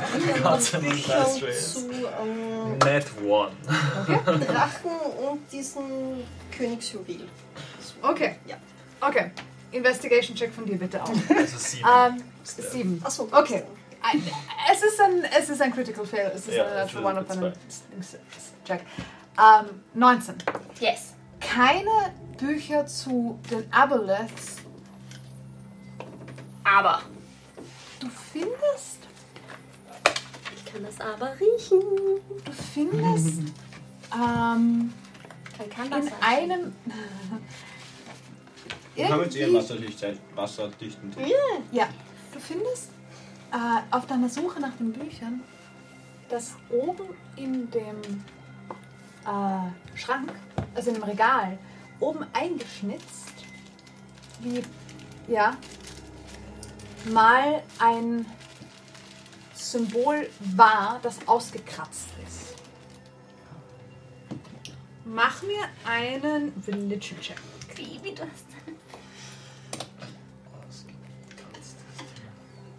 ähm, 2.23 2.79
Net 2.79 3.07
One. 3.23 3.53
Drachen 4.47 4.91
und 5.29 5.53
diesen 5.53 6.25
Königsjuwel. 6.57 7.29
okay. 8.01 8.37
Ja. 8.47 8.57
Okay. 9.01 9.33
Investigation-Check 9.73 10.55
von 10.55 10.65
dir 10.65 10.79
bitte 10.79 11.03
auch. 11.03 11.11
Also 11.37 11.59
sieben. 11.59 11.87
Ähm. 11.87 12.34
Sieben. 12.45 13.01
Achso, 13.05 13.29
Okay. 13.33 13.65
Ein- 14.03 14.23
Es 14.71 14.83
ist 14.83 15.01
ein, 15.01 15.25
es 15.39 15.49
ist 15.49 15.63
ein 15.63 15.73
Critical 15.73 16.05
Fail. 16.05 16.31
Es 16.35 16.47
ist 16.47 16.55
Ja, 16.55 16.67
ein 16.67 16.75
Natural 16.75 17.05
One 17.07 17.21
auf 17.23 17.31
eine 17.31 17.47
einen 17.47 17.55
Check. 18.67 18.81
Ähm, 19.39 19.81
19. 19.95 20.35
Yes. 20.79 21.15
Keine 21.41 22.13
Bücher 22.39 22.87
zu 22.87 23.39
den 23.51 23.73
Aboleths. 23.73 24.57
Aber. 26.65 27.03
Du 28.01 28.09
findest, 28.33 28.99
Ich 30.57 30.65
kann 30.73 30.83
das 30.85 31.01
aber 31.01 31.33
riechen. 31.41 31.81
du 32.45 32.53
findest 32.75 33.39
ähm, 34.13 34.93
kann 35.71 35.91
das 35.91 35.99
in 36.01 36.05
sein. 36.11 36.13
einem. 36.23 36.77
Wir 38.95 39.09
haben 39.09 39.23
jetzt 39.23 39.37
eh 39.37 39.41
irgendwie- 39.41 39.57
Wasserdichtheit, 39.59 40.19
wasserdichten 40.35 41.11
Tisch. 41.13 41.29
Ja, 41.73 41.87
du 41.87 41.91
findest 42.45 42.91
äh, 43.53 43.57
auf 43.91 44.07
deiner 44.07 44.29
Suche 44.29 44.61
nach 44.61 44.75
den 44.77 44.93
Büchern, 44.93 45.43
dass 46.29 46.55
oben 46.71 47.07
in 47.37 47.71
dem 47.71 48.01
äh, 49.25 49.97
Schrank, 49.97 50.33
also 50.75 50.91
in 50.91 50.97
dem 50.97 51.05
Regal, 51.05 51.59
oben 52.01 52.27
eingeschnitzt, 52.33 53.33
wie, 54.41 54.63
ja, 55.29 55.57
mal 57.13 57.63
ein 57.79 58.27
Symbol 59.55 60.29
war, 60.57 60.99
das 61.03 61.19
ausgekratzt 61.27 62.09
ist. 62.27 62.55
Mach 65.05 65.43
mir 65.43 65.69
einen 65.87 66.53
Religion-Check. 66.67 67.41
Wie 67.77 68.13
du 68.13 68.23
hast. 68.23 68.54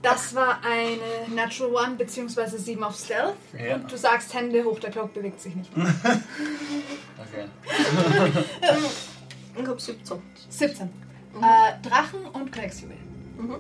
Das 0.06 0.36
war 0.36 0.60
eine 0.64 1.34
Natural 1.36 1.88
One 1.88 1.96
bzw. 1.96 2.58
7 2.58 2.84
auf 2.84 2.96
Stealth. 2.96 3.34
Ja. 3.58 3.74
Und 3.74 3.92
du 3.92 3.98
sagst 3.98 4.32
Hände 4.36 4.64
hoch, 4.64 4.80
der 4.80 4.92
Cloak 4.92 5.16
bewegt 5.16 5.42
sich 5.42 5.56
nicht. 5.56 5.72
Okay. 7.18 7.46
Ich 9.58 9.66
hab 9.66 9.80
17. 9.80 10.22
17. 10.50 10.86
Äh, 10.88 10.90
Drachen 11.82 12.26
und 12.34 12.52
Königsjuwel. 12.52 12.98
Mhm. 13.38 13.56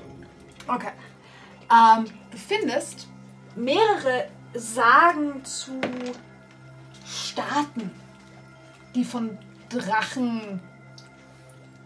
Okay. 0.67 0.91
Ähm, 1.71 2.05
du 2.29 2.37
findest 2.37 3.07
mehrere 3.55 4.27
Sagen 4.53 5.43
zu 5.45 5.79
Staaten, 7.05 7.91
die 8.93 9.05
von 9.05 9.37
Drachen 9.69 10.59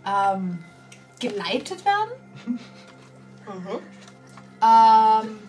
ähm, 0.06 0.58
geleitet 1.20 1.86
werden. 1.86 2.10
Mhm. 2.48 3.80
Ähm, 4.62 5.40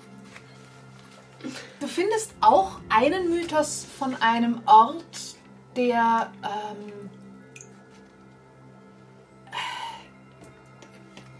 du 1.80 1.86
findest 1.86 2.32
auch 2.40 2.78
einen 2.88 3.30
Mythos 3.30 3.86
von 3.98 4.14
einem 4.20 4.60
Ort, 4.66 5.36
der 5.76 6.30
ähm, 6.42 7.10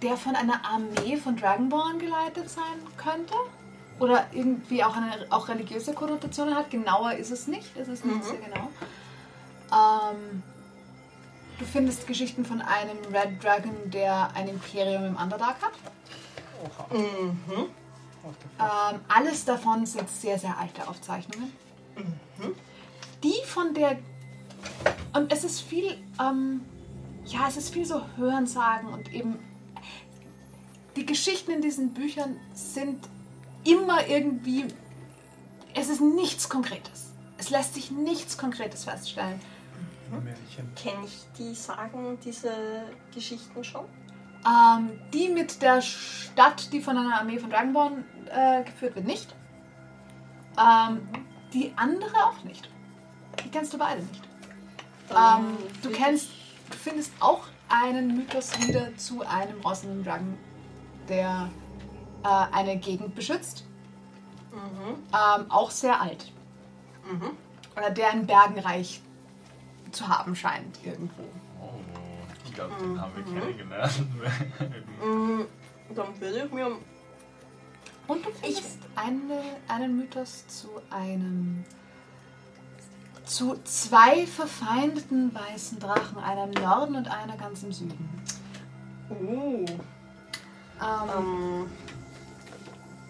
der 0.03 0.17
von 0.17 0.35
einer 0.35 0.65
Armee 0.65 1.17
von 1.17 1.37
Dragonborn 1.37 1.99
geleitet 1.99 2.49
sein 2.49 2.65
könnte. 2.97 3.35
Oder 3.99 4.27
irgendwie 4.33 4.83
auch 4.83 4.97
eine 4.97 5.27
auch 5.29 5.49
religiöse 5.49 5.93
Konnotationen 5.93 6.55
hat. 6.57 6.71
Genauer 6.71 7.13
ist 7.13 7.31
es 7.31 7.47
nicht. 7.47 7.77
Es 7.77 7.87
ist 7.87 8.05
nicht 8.07 8.17
Mhm. 8.17 8.23
sehr 8.23 8.39
genau. 8.39 8.71
Ähm, 9.71 10.43
du 11.59 11.65
findest 11.67 12.07
Geschichten 12.07 12.47
von 12.47 12.63
einem 12.63 12.97
Red 13.13 13.45
Dragon, 13.45 13.91
der 13.91 14.31
ein 14.35 14.49
Imperium 14.49 15.05
im 15.05 15.17
Underdark 15.17 15.57
hat. 15.61 15.73
Mhm. 16.93 17.71
Ähm, 18.59 19.01
alles 19.09 19.45
davon 19.45 19.87
sind 19.87 20.09
sehr, 20.09 20.39
sehr 20.39 20.57
alte 20.59 20.87
Aufzeichnungen. 20.87 21.53
Die 23.23 23.41
von 23.47 23.75
der. 23.75 23.99
Und 25.15 25.33
es 25.33 25.45
ist 25.45 25.61
viel. 25.63 25.97
Ähm, 26.21 26.61
ja, 27.27 27.49
es 27.49 27.57
ist 27.57 27.73
viel 27.73 27.85
so 27.85 28.03
Hörensagen 28.17 28.93
und 28.93 29.13
eben. 29.13 29.39
Die 30.97 31.07
Geschichten 31.07 31.53
in 31.53 31.63
diesen 31.63 31.95
Büchern 31.95 32.37
sind 32.55 33.09
immer 33.65 34.07
irgendwie. 34.07 34.67
Es 35.75 35.89
ist 35.89 36.01
nichts 36.01 36.49
Konkretes. 36.49 37.13
Es 37.39 37.51
lässt 37.51 37.75
sich 37.75 37.91
nichts 37.91 38.37
Konkretes 38.37 38.85
feststellen. 38.85 39.41
Märchen. 40.11 40.75
Kenne 40.75 41.07
ich 41.07 41.25
die 41.39 41.55
Sagen, 41.55 42.19
diese 42.25 42.53
Geschichten 43.15 43.63
schon? 43.63 43.85
Ähm, 44.47 44.99
die 45.13 45.29
mit 45.29 45.61
der 45.61 45.83
Stadt, 45.83 46.73
die 46.73 46.81
von 46.81 46.97
einer 46.97 47.21
Armee 47.21 47.39
von 47.39 47.51
Dragonborn 47.51 48.05
äh, 48.31 48.65
geführt 48.65 48.95
wird, 48.95 49.07
nicht. 49.07 49.35
Ähm, 50.59 51.09
die 51.53 51.73
andere 51.77 52.25
auch 52.25 52.43
nicht. 52.45 52.71
Die 53.45 53.51
kennst 53.51 53.73
du 53.75 53.79
beide 53.79 54.03
nicht. 54.03 54.23
Ähm, 55.11 55.57
du 55.83 55.91
kennst, 55.91 56.29
du 56.71 56.77
findest 56.77 57.13
auch 57.21 57.47
einen 57.69 58.17
Mythos 58.17 58.59
wieder 58.61 58.97
zu 58.97 59.23
einem 59.23 59.61
rossenden 59.61 60.05
Dragon, 60.05 60.39
der 61.09 61.51
äh, 62.25 62.29
eine 62.55 62.79
Gegend 62.79 63.15
beschützt. 63.15 63.65
Mhm. 64.53 64.95
Ähm, 65.13 65.51
auch 65.51 65.71
sehr 65.71 66.01
alt. 66.01 66.33
Mhm. 67.11 67.31
Oder 67.77 67.91
der 67.91 68.13
in 68.13 68.27
Bergenreich 68.27 69.01
zu 69.93 70.09
haben 70.09 70.35
scheint 70.37 70.79
irgendwo. 70.85 71.25
Oh, 72.63 72.69
glaube, 72.69 72.83
den 72.83 73.01
haben 73.01 73.13
wir 73.17 73.25
kennengelernt. 73.25 74.01
Mhm. 75.03 75.47
Dann 75.95 76.21
würde 76.21 76.45
ich 76.47 76.53
mir. 76.53 76.67
Und 78.07 78.27
du 78.27 78.31
findest 78.33 78.79
eine, 78.97 79.43
einen 79.69 79.97
Mythos 79.97 80.47
zu 80.49 80.69
einem 80.91 81.65
zu 83.25 83.57
zwei 83.63 84.27
verfeindeten 84.27 85.33
weißen 85.33 85.79
Drachen, 85.79 86.19
einer 86.19 86.45
im 86.45 86.51
Norden 86.51 86.97
und 86.97 87.09
einer 87.09 87.37
ganz 87.37 87.63
im 87.63 87.73
Süden. 87.73 88.09
Uh. 89.09 89.65
Ähm, 90.81 91.11
Ähm, 91.17 91.67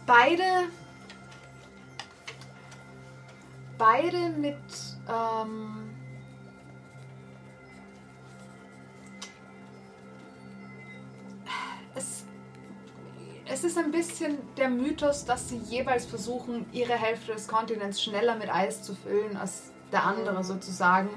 beide. 0.06 0.42
Beide 3.78 4.28
mit. 4.30 4.58
Ähm, 5.08 5.89
es 13.52 13.64
ist 13.64 13.76
ein 13.76 13.90
bisschen 13.90 14.38
der 14.56 14.68
Mythos, 14.68 15.24
dass 15.24 15.48
sie 15.48 15.56
jeweils 15.56 16.06
versuchen, 16.06 16.66
ihre 16.72 16.92
Hälfte 16.92 17.32
des 17.32 17.48
Kontinents 17.48 18.00
schneller 18.00 18.36
mit 18.36 18.48
Eis 18.48 18.82
zu 18.82 18.94
füllen 18.94 19.36
als 19.36 19.72
der 19.90 20.04
andere 20.04 20.44
sozusagen, 20.44 21.10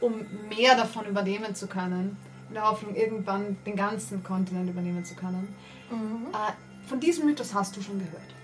um 0.00 0.26
mehr 0.50 0.76
davon 0.76 1.06
übernehmen 1.06 1.54
zu 1.54 1.66
können. 1.66 2.18
In 2.48 2.54
der 2.54 2.68
Hoffnung, 2.68 2.94
irgendwann 2.94 3.56
den 3.64 3.76
ganzen 3.76 4.22
Kontinent 4.22 4.68
übernehmen 4.68 5.04
zu 5.04 5.14
können. 5.14 5.54
Äh, 5.90 6.88
von 6.88 7.00
diesem 7.00 7.26
Mythos 7.26 7.54
hast 7.54 7.76
du 7.76 7.82
schon 7.82 7.98
gehört. 7.98 8.34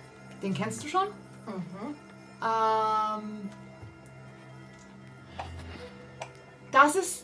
Den 0.43 0.55
kennst 0.55 0.83
du 0.83 0.89
schon? 0.89 1.07
mhm. 1.47 1.95
Ähm, 2.43 3.51
das 6.73 6.97
ist. 6.97 7.23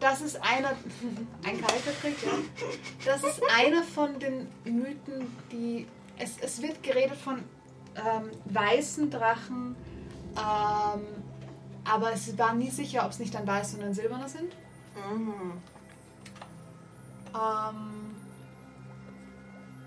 Das 0.00 0.20
ist 0.20 0.36
einer. 0.36 0.70
Ein 1.44 1.60
kalter 1.60 1.92
Krieg, 2.00 2.16
ja. 2.24 2.32
Das 3.04 3.22
ist 3.24 3.40
einer 3.56 3.82
von 3.82 4.18
den 4.18 4.48
Mythen, 4.64 5.36
die. 5.50 5.86
Es, 6.20 6.36
es 6.40 6.60
wird 6.60 6.82
geredet 6.82 7.16
von 7.16 7.36
ähm, 7.94 8.30
weißen 8.46 9.08
Drachen, 9.08 9.76
ähm, 10.36 11.02
aber 11.84 12.12
es 12.12 12.36
war 12.36 12.54
nie 12.54 12.70
sicher, 12.70 13.04
ob 13.04 13.12
es 13.12 13.20
nicht 13.20 13.36
ein 13.36 13.46
weiß 13.46 13.74
und 13.74 13.84
ein 13.84 13.94
silberner 13.94 14.28
sind. 14.28 14.52
Mhm. 15.10 15.52
Ähm, 17.34 18.16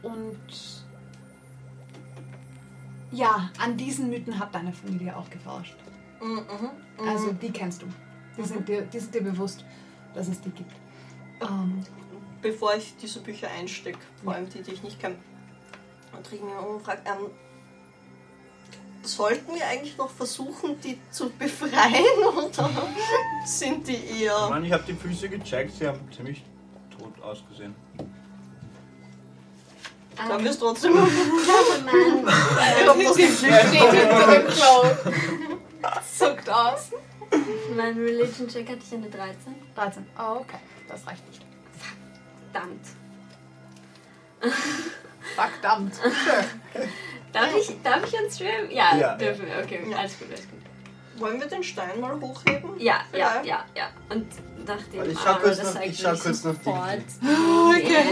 und 0.03 0.83
ja, 3.11 3.49
an 3.59 3.77
diesen 3.77 4.09
Mythen 4.09 4.39
hat 4.39 4.55
deine 4.55 4.71
Familie 4.71 5.15
auch 5.15 5.29
geforscht. 5.29 5.75
Mhm. 6.21 6.35
Mhm. 6.37 7.07
Also 7.07 7.33
die 7.33 7.51
kennst 7.51 7.81
du. 7.81 7.87
Die 8.37 8.43
sind, 8.43 8.67
dir, 8.67 8.83
die 8.83 8.99
sind 8.99 9.13
dir 9.13 9.23
bewusst, 9.23 9.65
dass 10.13 10.27
es 10.27 10.41
die 10.41 10.51
gibt. 10.51 10.73
Ähm, 11.41 11.83
bevor 12.41 12.75
ich 12.75 12.95
diese 13.01 13.19
Bücher 13.19 13.49
einstecke, 13.49 13.99
vor 14.23 14.33
allem 14.33 14.49
die, 14.49 14.61
die 14.61 14.71
ich 14.71 14.83
nicht 14.83 14.99
kenne, 14.99 15.15
und 16.15 16.29
drehe 16.29 16.39
ich 16.39 16.43
mich 16.43 16.53
mal 16.53 16.59
um 16.59 16.75
und 16.75 16.83
frage, 16.83 17.01
ähm, 17.05 17.31
sollten 19.03 19.55
wir 19.55 19.65
eigentlich 19.67 19.97
noch 19.97 20.09
versuchen, 20.09 20.79
die 20.81 20.97
zu 21.09 21.29
befreien 21.31 22.03
oder 22.35 22.69
sind 23.45 23.87
die 23.87 23.93
Ich 23.93 24.21
eher... 24.21 24.49
meine, 24.49 24.67
ich 24.67 24.73
habe 24.73 24.83
die 24.87 24.93
Füße 24.93 25.29
gecheckt, 25.29 25.75
sie 25.77 25.87
haben 25.87 25.99
ziemlich 26.15 26.43
tot 26.97 27.13
ausgesehen. 27.23 27.75
Sollen 30.27 30.43
wir 30.43 30.51
es 30.51 30.59
trotzdem 30.59 30.93
Mann. 30.93 31.07
Ich 31.07 32.87
hab 32.87 32.99
das 32.99 33.17
steht 33.37 33.71
hinter 33.71 34.31
dem 34.31 34.47
Cloak. 34.47 34.97
Zuckt 36.17 36.49
aus. 36.49 36.91
Mein 37.75 37.97
Religion 37.97 38.47
Check 38.47 38.69
hatte 38.69 38.79
ich 38.85 38.93
eine 38.93 39.09
13. 39.09 39.55
13. 39.75 40.05
Oh, 40.17 40.37
okay. 40.41 40.57
Das 40.87 41.05
reicht 41.07 41.25
nicht. 41.29 41.41
Verdammt. 42.51 42.85
Verdammt. 45.35 45.93
Darf 47.33 47.55
ich, 47.55 47.81
darf 47.81 48.05
ich 48.05 48.19
uns 48.19 48.35
streamen? 48.35 48.69
Ja, 48.71 48.97
Ja. 48.97 49.15
dürfen 49.15 49.45
wir. 49.45 49.63
Okay, 49.63 49.85
Ja. 49.89 49.97
alles 49.99 50.19
gut, 50.19 50.27
alles 50.29 50.41
gut. 50.49 50.59
Wollen 51.17 51.39
wir 51.39 51.47
den 51.47 51.63
Stein 51.63 51.99
mal 52.01 52.19
hochheben? 52.19 52.77
Ja, 52.77 53.01
ja, 53.13 53.41
Ja. 53.43 53.65
ja. 53.75 53.89
Und 54.09 54.27
nachdem 54.65 54.99
Warte, 54.99 55.11
ich 55.11 55.19
schau 55.19 55.35
kurz 55.35 55.57
das 55.59 55.73
sagt, 55.73 55.85
ich 55.85 55.97
schau 55.99 56.09
kurz 56.15 56.43
nach 56.43 56.53
die- 56.55 56.63
sofort 56.63 57.03
Okay. 57.69 58.03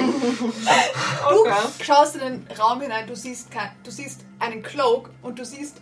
Du 1.29 1.41
Okay. 1.41 1.53
schaust 1.83 2.15
in 2.15 2.21
den 2.21 2.47
Raum 2.57 2.79
hinein, 2.79 3.07
du 3.07 3.15
siehst, 3.15 3.51
kein, 3.51 3.71
du 3.83 3.91
siehst 3.91 4.21
einen 4.39 4.63
Cloak 4.63 5.09
und 5.21 5.37
du 5.37 5.43
siehst 5.43 5.81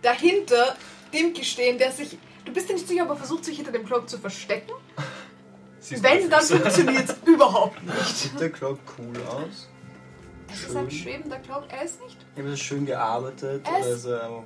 dahinter 0.00 0.74
Dimki 1.12 1.44
stehen, 1.44 1.78
der 1.78 1.92
sich. 1.92 2.18
Du 2.44 2.52
bist 2.52 2.68
dir 2.68 2.74
nicht 2.74 2.88
sicher, 2.88 3.04
ob 3.04 3.10
er 3.10 3.16
versucht, 3.16 3.44
sich 3.44 3.56
hinter 3.56 3.72
dem 3.72 3.84
Cloak 3.84 4.08
zu 4.08 4.18
verstecken. 4.18 4.72
Siehst 5.80 6.02
Wenn, 6.02 6.22
du 6.22 6.28
dann 6.28 6.42
funktioniert 6.44 7.08
es 7.08 7.16
überhaupt 7.26 7.82
nicht. 7.82 8.16
Sieht 8.16 8.38
der 8.40 8.50
Cloak 8.50 8.78
cool 8.98 9.16
aus? 9.26 9.68
Es 10.52 10.64
ist 10.64 10.76
ein 10.76 10.90
schwebender 10.90 11.38
Cloak. 11.38 11.64
Er 11.70 11.82
ist 11.84 12.00
nicht. 12.02 12.16
Ich 12.34 12.38
habe 12.40 12.50
das 12.50 12.60
schön 12.60 12.84
gearbeitet. 12.86 13.66
Es- 13.66 13.84
Oder 13.86 13.94
ist 13.94 14.04
er 14.04 14.30
auch 14.30 14.44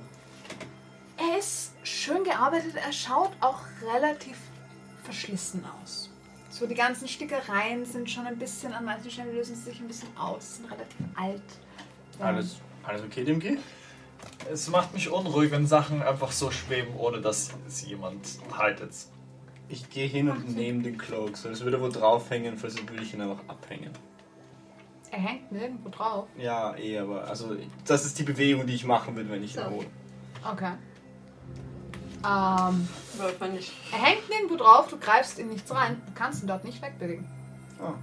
Er 1.17 1.37
ist 1.37 1.73
schön 1.83 2.23
gearbeitet. 2.23 2.73
Er 2.75 2.91
schaut 2.93 3.31
auch 3.41 3.59
relativ 3.93 4.37
verschlissen 5.03 5.63
aus. 5.83 6.09
So 6.49 6.65
die 6.65 6.75
ganzen 6.75 7.07
Stickereien 7.07 7.85
sind 7.85 8.09
schon 8.09 8.25
ein 8.25 8.37
bisschen 8.37 8.73
an 8.73 8.85
manchen 8.85 9.11
Stellen 9.11 9.33
lösen 9.35 9.55
sie 9.55 9.63
sich 9.69 9.79
ein 9.79 9.87
bisschen 9.87 10.09
aus. 10.17 10.55
Sind 10.55 10.65
relativ 10.71 10.95
alt. 11.15 11.41
alles, 12.19 12.55
alles 12.83 13.03
okay, 13.03 13.23
Dimki? 13.23 13.59
Es 14.51 14.69
macht 14.69 14.93
mich 14.93 15.09
unruhig, 15.09 15.51
wenn 15.51 15.67
Sachen 15.67 16.01
einfach 16.01 16.31
so 16.31 16.51
schweben, 16.51 16.95
ohne 16.97 17.21
dass 17.21 17.51
sie 17.67 17.87
jemand 17.87 18.27
haltet. 18.57 18.91
Ich 19.69 19.89
gehe 19.89 20.07
hin 20.07 20.29
und 20.29 20.55
nehme 20.55 20.83
den 20.83 20.97
Cloak. 20.97 21.35
So, 21.35 21.49
das 21.49 21.61
würde 21.61 21.81
wo 21.81 21.89
draufhängen, 21.89 22.57
falls 22.57 22.77
würde 22.87 23.03
ich 23.03 23.13
ihn 23.13 23.21
einfach 23.21 23.43
abhängen. 23.47 23.91
Er 25.11 25.19
hängt 25.19 25.51
nirgendwo 25.51 25.89
drauf. 25.89 26.27
Ja, 26.37 26.75
eh, 26.77 26.99
aber 26.99 27.27
also 27.27 27.55
das 27.85 28.05
ist 28.05 28.19
die 28.19 28.23
Bewegung, 28.23 28.65
die 28.67 28.75
ich 28.75 28.85
machen 28.85 29.15
würde, 29.15 29.29
wenn 29.29 29.43
ich 29.43 29.55
ihn 29.55 29.63
So. 29.63 29.69
hole. 29.69 29.87
Okay. 30.49 30.73
Ähm, 32.25 32.87
Wollt 33.17 33.39
man 33.39 33.53
nicht. 33.53 33.71
er 33.91 33.99
hängt 33.99 34.29
nirgendwo 34.29 34.55
drauf, 34.57 34.87
du 34.87 34.97
greifst 34.97 35.39
in 35.39 35.49
nichts 35.49 35.73
rein, 35.73 36.01
du 36.07 36.13
kannst 36.13 36.43
ihn 36.43 36.47
dort 36.47 36.63
nicht 36.63 36.81
wegbewegen. 36.81 37.25
Ah, 37.79 37.93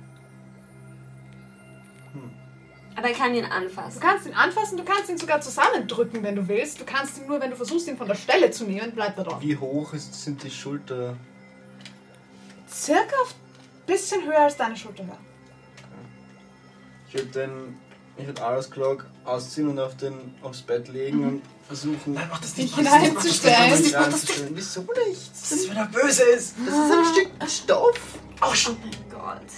Aber 2.96 3.08
er 3.08 3.14
kann 3.14 3.34
ihn 3.34 3.42
Du 3.44 3.50
anfassen. 3.50 4.00
kannst 4.00 4.26
ihn 4.26 4.34
anfassen, 4.34 4.76
du 4.76 4.84
kannst 4.84 5.10
ihn 5.10 5.18
sogar 5.18 5.40
zusammendrücken, 5.40 6.22
wenn 6.22 6.36
du 6.36 6.46
willst. 6.46 6.80
Du 6.80 6.84
kannst 6.84 7.18
ihn 7.18 7.26
nur, 7.26 7.40
wenn 7.40 7.50
du 7.50 7.56
versuchst, 7.56 7.88
ihn 7.88 7.96
von 7.96 8.06
der 8.06 8.14
Stelle 8.14 8.50
zu 8.50 8.64
nehmen, 8.64 8.92
bleibt 8.92 9.18
er 9.18 9.24
dort. 9.24 9.42
wie 9.42 9.56
hoch 9.56 9.92
ist, 9.94 10.14
sind 10.22 10.42
die 10.42 10.50
Schulter? 10.50 11.16
Circa 12.70 13.00
ein 13.16 13.86
bisschen 13.86 14.24
höher 14.24 14.40
als 14.42 14.56
deine 14.56 14.76
Schulter. 14.76 15.06
wäre. 15.06 15.18
Ich 17.08 17.14
würde 17.14 17.26
den, 17.30 17.76
ich 18.16 18.26
würde 18.26 18.42
Aras 18.42 18.70
Cloak 18.70 19.06
ausziehen 19.24 19.68
und 19.68 19.78
auf 19.78 19.96
den, 19.96 20.34
aufs 20.42 20.62
Bett 20.62 20.88
legen 20.88 21.24
und 21.24 21.42
versuchen, 21.66 22.14
Nein, 22.14 22.28
mach 22.30 22.40
das 22.40 22.54
Dich 22.54 22.76
nicht. 22.76 22.84
mach 22.84 22.92
das 22.92 23.00
nicht, 23.02 23.44
hineinzustellen. 23.44 23.56
mach 23.60 23.70
das 23.70 23.80
nicht, 23.82 23.92
Ja, 23.92 24.00
mach 24.00 24.08
das 24.10 24.22
nicht. 24.28 24.44
Wieso 24.56 24.80
nicht? 24.82 25.30
Das 25.32 25.52
ist, 25.52 25.70
wenn 25.70 25.76
er 25.76 25.86
böse 25.86 26.22
ist. 26.24 26.54
Das 26.66 26.74
ist 26.74 26.92
ein 26.92 27.04
Stück 27.04 27.50
Stoff. 27.50 28.00
Oh, 28.42 28.46
Oh 28.46 28.70
mein 28.82 29.10
Gott. 29.10 29.50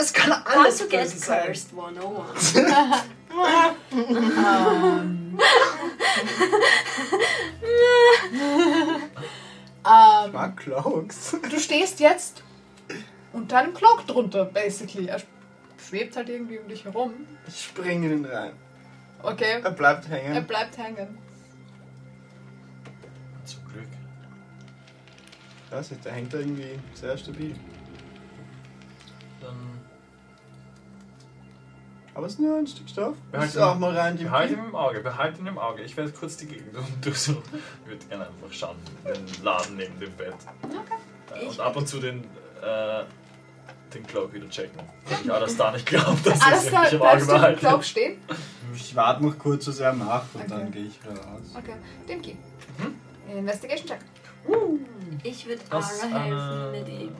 Es 0.00 0.12
kann 0.12 0.30
How 0.44 0.56
alles 0.64 0.78
to 0.78 0.86
get 0.86 1.08
sein. 1.08 1.46
cursed 1.46 1.70
101. 1.76 2.54
Ich 2.54 2.62
Ähm, 9.84 10.32
mag 10.32 10.56
Cloaks. 10.56 11.36
du 11.50 11.58
stehst 11.58 12.00
jetzt 12.00 12.42
unter 13.32 13.58
einem 13.58 13.72
Cloak 13.74 14.06
drunter, 14.06 14.44
basically. 14.44 15.06
Er 15.08 15.20
schwebt 15.78 16.16
halt 16.16 16.28
irgendwie 16.28 16.58
um 16.58 16.68
dich 16.68 16.84
herum. 16.84 17.12
Ich 17.46 17.64
springe 17.64 18.06
in 18.06 18.18
ihn 18.18 18.24
rein. 18.24 18.52
Okay. 19.22 19.60
Er 19.62 19.70
bleibt 19.70 20.04
Er 20.10 20.18
hängen. 20.18 20.46
bleibt 20.46 20.76
hängen. 20.76 21.18
Zum 23.44 23.64
Glück. 23.72 23.86
Ich 25.66 25.72
weiß 25.72 25.90
nicht, 25.92 26.04
der 26.04 26.12
hängt 26.12 26.34
da 26.34 26.38
irgendwie 26.38 26.78
sehr 26.94 27.16
stabil. 27.16 27.54
Aber 32.18 32.26
es 32.26 32.32
ist 32.32 32.40
nur 32.40 32.58
ein 32.58 32.66
Stück 32.66 32.88
Stoff. 32.88 33.14
Behalt 33.30 33.48
Ist 33.48 33.54
ihn- 33.54 33.62
auch 33.62 33.78
mal 33.78 33.96
rein, 33.96 34.16
die 34.16 34.24
behalt 34.24 34.50
ihn 34.50 34.58
im 34.58 34.74
Auge, 34.74 34.98
behalt 34.98 35.38
ihn 35.38 35.46
im 35.46 35.56
Auge. 35.56 35.82
Ich 35.82 35.96
werde 35.96 36.10
kurz 36.10 36.36
die 36.36 36.46
Gegend 36.46 36.74
durchsuchen. 37.00 37.40
Ich 37.84 37.88
würde 37.88 38.04
gerne 38.06 38.26
einfach 38.26 38.52
schauen, 38.52 38.74
den 39.06 39.44
Laden 39.44 39.76
neben 39.76 40.00
dem 40.00 40.12
Bett. 40.16 40.34
Äh, 41.32 41.46
Und 41.46 41.60
ab 41.60 41.76
und 41.76 41.86
zu 41.86 42.00
den, 42.00 42.24
äh, 42.60 43.04
den 43.94 44.04
Cloak 44.04 44.32
wieder 44.32 44.50
checken. 44.50 44.80
Ich 45.22 45.32
alles 45.32 45.56
da 45.56 45.70
nicht 45.70 45.86
glaube, 45.86 46.18
dass 46.24 46.40
Alles 46.42 46.64
es 46.64 46.68
klar, 46.70 46.82
wirklich 46.90 47.00
im 47.00 47.06
Auge 47.06 47.24
behalten. 47.26 47.60
Cloak 47.60 47.84
stehen? 47.84 48.18
Ich 48.74 48.96
warte 48.96 49.24
noch 49.24 49.38
kurz, 49.38 49.66
dass 49.66 49.78
er 49.78 49.92
macht 49.92 50.34
und 50.34 50.40
Okay. 50.40 50.50
dann 50.50 50.72
gehe 50.72 50.86
ich 50.86 50.98
raus. 51.06 51.54
Okay. 51.56 51.74
Dimki. 52.08 52.36
Investigation 53.32 53.86
check. 53.86 54.00
Ich 55.22 55.46
würde 55.46 55.62
Das, 55.70 56.02
Ara 56.02 56.08
helfen, 56.18 56.74
äh, 56.74 56.80
mir 56.80 56.84
die 56.84 57.10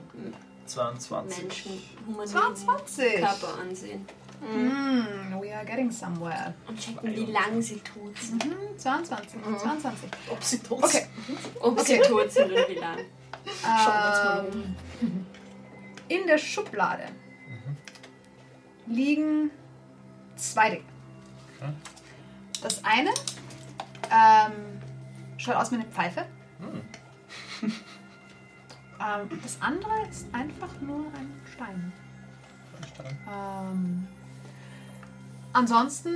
22. 0.65 1.41
Menschen, 1.43 1.71
humanoiden 2.05 2.33
22. 2.57 3.15
Körper 3.15 3.61
ansehen. 3.61 4.05
Mm, 4.41 5.41
we 5.41 5.53
are 5.53 5.65
getting 5.65 5.91
somewhere. 5.91 6.53
Und 6.67 6.79
checken, 6.79 7.15
wie 7.15 7.25
lang 7.31 7.61
sie 7.61 7.79
tot 7.79 8.17
sind. 8.17 8.45
Mhm, 8.45 8.77
22. 8.77 9.41
22. 9.41 10.09
Ob 10.31 10.43
sie 10.43 10.59
tot 10.59 10.83
Okay. 10.83 11.05
Ob 11.59 11.79
sie 11.79 11.99
tot 11.99 12.31
sind 12.31 12.51
und 12.51 12.69
wie 12.69 12.75
lang. 12.75 12.99
Ähm, 13.65 14.75
in 16.07 16.27
der 16.27 16.37
Schublade 16.37 17.03
liegen 18.87 19.51
zwei 20.35 20.69
Dinge. 20.69 20.83
Okay. 21.57 21.73
Das 22.61 22.83
eine 22.83 23.11
ähm, 24.11 24.81
schaut 25.37 25.55
aus 25.55 25.71
wie 25.71 25.75
eine 25.75 25.85
Pfeife. 25.85 26.25
Hm. 26.59 27.71
Ähm, 29.01 29.29
das 29.41 29.61
andere 29.61 30.07
ist 30.09 30.27
einfach 30.33 30.81
nur 30.81 31.05
ein 31.13 31.31
Stein. 31.53 31.93
Ähm, 33.31 34.07
ansonsten 35.53 36.15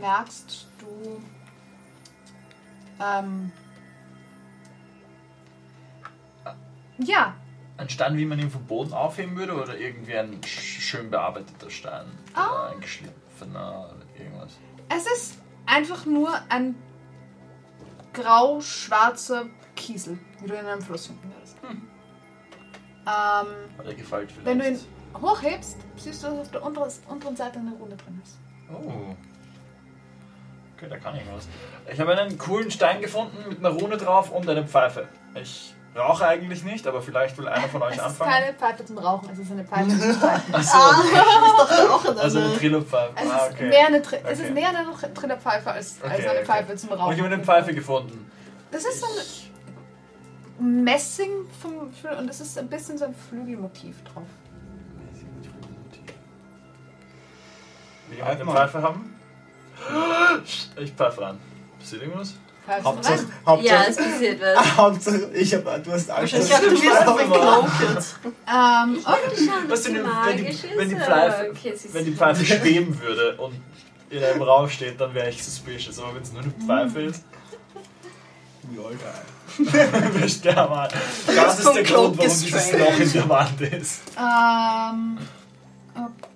merkst 0.00 0.66
du 0.80 1.22
ähm, 3.00 3.52
ja, 6.98 7.34
Ein 7.76 7.88
Stein, 7.88 8.16
wie 8.16 8.24
man 8.24 8.38
ihn 8.38 8.50
vom 8.50 8.64
Boden 8.66 8.92
aufheben 8.92 9.36
würde 9.36 9.54
oder 9.60 9.76
irgendwie 9.76 10.16
ein 10.16 10.40
sch- 10.42 10.80
schön 10.80 11.10
bearbeiteter 11.10 11.70
Stein? 11.70 12.06
Oder 12.32 12.70
ein 12.70 12.80
geschliffener 12.80 13.90
oder 13.94 14.04
irgendwas? 14.22 14.58
es 14.88 15.06
ist 15.06 15.38
einfach 15.66 16.06
nur 16.06 16.30
ein 16.50 16.74
grau-schwarzer 18.12 19.46
Kiesel, 19.74 20.18
wie 20.40 20.46
du 20.48 20.54
in 20.54 20.66
einem 20.66 20.82
Fluss 20.82 21.06
finden 21.06 21.32
würdest. 21.32 21.56
Ähm, 21.64 21.76
Weil 23.76 23.86
er 23.88 23.94
gefällt 23.94 24.30
vielleicht. 24.30 24.46
wenn 24.46 24.58
du 24.60 24.68
ihn 24.68 24.78
hochhebst, 25.20 25.76
siehst 25.96 26.22
du, 26.22 26.28
dass 26.28 26.38
auf 26.40 26.50
der 26.50 26.62
unteren, 26.64 26.90
unteren 27.08 27.36
Seite 27.36 27.58
eine 27.58 27.72
Runde 27.72 27.96
drin 27.96 28.20
ist. 28.24 28.36
Oh. 28.72 29.14
Okay, 30.76 30.88
da 30.88 30.96
kann 30.98 31.14
ich 31.16 31.22
was. 31.34 31.46
Ich 31.92 32.00
habe 32.00 32.16
einen 32.18 32.36
coolen 32.38 32.70
Stein 32.70 33.00
gefunden 33.00 33.36
mit 33.48 33.58
einer 33.58 33.70
Rune 33.70 33.96
drauf 33.96 34.30
und 34.30 34.48
eine 34.48 34.66
Pfeife. 34.66 35.06
Ich 35.34 35.74
rauche 35.96 36.26
eigentlich 36.26 36.64
nicht, 36.64 36.86
aber 36.88 37.00
vielleicht 37.00 37.38
will 37.38 37.46
einer 37.46 37.68
von 37.68 37.80
euch 37.82 37.92
Es 37.92 37.98
ist 37.98 38.02
anfangen. 38.04 38.30
keine 38.32 38.52
Pfeife 38.54 38.84
zum 38.84 38.98
Rauchen, 38.98 39.30
es 39.30 39.38
ist 39.38 39.52
eine 39.52 39.64
Pfeife 39.64 39.88
zum 39.90 39.98
Pfeifen. 40.14 40.54
Achso, 40.54 40.78
Ich 41.04 41.12
dachte 41.12 41.90
auch 41.94 42.04
an 42.04 42.18
also 42.18 42.38
eine 42.38 42.48
eine. 42.48 42.56
Trillo-Pfeife. 42.58 43.12
Es, 43.14 43.30
Ah, 43.30 43.46
ist 43.46 43.52
okay. 43.54 43.68
mehr 43.68 43.86
eine, 43.86 44.02
Tri- 44.02 44.16
es 44.24 44.38
Okay. 44.40 44.48
ist 44.48 44.54
mehr 44.54 44.68
eine 44.70 45.14
Trillerpfeife 45.14 45.70
als, 45.70 46.02
als 46.02 46.12
Okay, 46.14 46.22
eine 46.28 46.38
okay. 46.40 46.44
Pfeife 46.44 46.74
zum 46.76 46.88
Und 46.90 46.98
Rauchen. 46.98 47.12
ich 47.12 47.22
habe 47.22 47.32
eine 47.34 47.44
Pfeife 47.44 47.72
gefunden. 47.74 48.30
Das 48.72 48.84
ist 48.84 49.00
so 49.00 49.06
ein 50.60 50.82
Messing 50.84 51.30
vom, 51.62 51.90
und 52.18 52.28
es 52.30 52.40
ist 52.40 52.58
ein 52.58 52.68
bisschen 52.68 52.98
so 52.98 53.04
ein 53.04 53.14
Flügelmotiv 53.14 54.02
drauf. 54.04 54.26
Halt 58.22 58.36
eine 58.36 58.44
mal. 58.44 58.54
Pfeife 58.54 58.82
haben? 58.82 59.14
Ich 60.76 60.92
pfeife 60.92 61.20
ran. 61.20 61.38
Passiert 61.78 62.02
irgendwas? 62.02 62.34
Pfeife 62.66 62.84
Hauptsache, 62.84 63.18
rein. 63.18 63.32
Hauptsache, 63.46 63.74
Ja, 63.74 63.84
es 63.88 63.96
passiert 63.96 64.40
was. 64.40 64.76
Hauptsache, 64.76 65.30
ich 65.34 65.54
hab, 65.54 65.84
du 65.84 65.92
hast 65.92 66.10
Angst. 66.10 66.34
Ich 66.34 66.48
dachte, 66.48 66.68
du 66.70 66.74
ich 66.74 66.82
wirst 66.82 67.06
auf 67.06 67.28
mache. 67.28 67.38
Cloaked. 67.40 68.04
Ähm, 68.24 68.98
okay. 69.04 69.46
Schauen, 69.46 69.68
Was 69.70 69.82
denn, 69.82 69.94
die 69.94 70.00
wenn 70.00 70.36
die, 70.38 70.64
wenn 70.78 70.88
die 70.88 70.96
Pfeife, 70.96 71.50
okay, 71.50 71.74
wenn 71.92 72.04
die 72.06 72.12
Pfeife 72.12 72.44
schweben 72.46 73.00
würde 73.00 73.36
und 73.36 73.60
in 74.10 74.22
einem 74.24 74.42
Raum 74.42 74.68
steht, 74.70 74.98
dann 75.00 75.12
wäre 75.12 75.28
ich 75.28 75.42
suspicious. 75.44 75.98
Aber 75.98 76.14
wenn 76.14 76.22
es 76.22 76.32
nur 76.32 76.42
eine 76.42 76.52
Pfeife 76.52 77.00
ist, 77.02 77.24
Ja, 78.74 78.82
geil. 78.88 80.12
wir 80.14 80.28
sterben 80.28 80.74
halt. 80.74 80.94
Das 81.26 81.58
ist 81.58 81.74
der 81.74 81.82
Grund, 81.82 82.16
warum 82.16 82.30
dieses. 82.30 82.72
Loch 82.72 82.98
in 82.98 83.12
der 83.12 83.28
Wand 83.28 83.60
ist. 83.60 84.00
Ähm, 84.16 85.18
okay. 85.94 86.28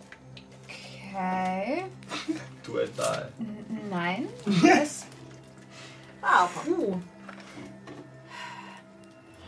Du 2.64 2.78
and 2.78 2.90
I. 2.98 3.22
N- 3.40 3.88
Nein. 3.90 4.28
Es, 4.80 5.04
Aber. 6.22 6.48
uh. 6.68 7.00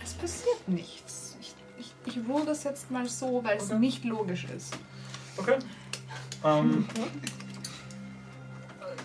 es 0.02 0.14
passiert 0.14 0.66
nichts. 0.68 1.36
Ich, 1.40 1.54
ich, 1.78 1.94
ich 2.06 2.18
rule 2.28 2.44
das 2.46 2.64
jetzt 2.64 2.90
mal 2.90 3.06
so, 3.08 3.44
weil 3.44 3.56
es 3.58 3.68
nicht 3.70 4.04
logisch 4.04 4.44
ist. 4.44 4.76
Okay. 5.36 5.58
Ähm, 6.44 6.86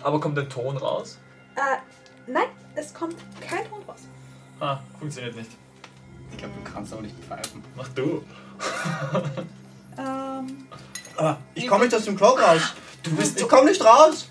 aber 0.02 0.18
kommt 0.20 0.38
ein 0.38 0.48
Ton 0.48 0.76
raus? 0.76 1.18
Äh, 1.54 2.30
nein, 2.30 2.48
es 2.74 2.92
kommt 2.92 3.16
kein 3.40 3.68
Ton 3.68 3.82
raus. 3.86 4.00
Ah, 4.60 4.78
funktioniert 4.98 5.36
nicht. 5.36 5.50
Ich 6.32 6.38
glaube, 6.38 6.54
du 6.64 6.70
kannst 6.72 6.92
aber 6.92 7.02
nicht 7.02 7.14
pfeifen. 7.24 7.62
Mach 7.76 7.88
du. 7.90 8.24
Ähm, 9.98 10.66
Aber 11.16 11.38
ich 11.54 11.66
komme 11.66 11.84
nicht 11.84 11.94
aus 11.94 12.04
dem 12.04 12.16
Cloak 12.16 12.40
raus. 12.40 12.60
Du 13.02 13.14
bist. 13.16 13.40
Ich 13.40 13.48
komme 13.48 13.70
nicht 13.70 13.84
raus. 13.84 14.28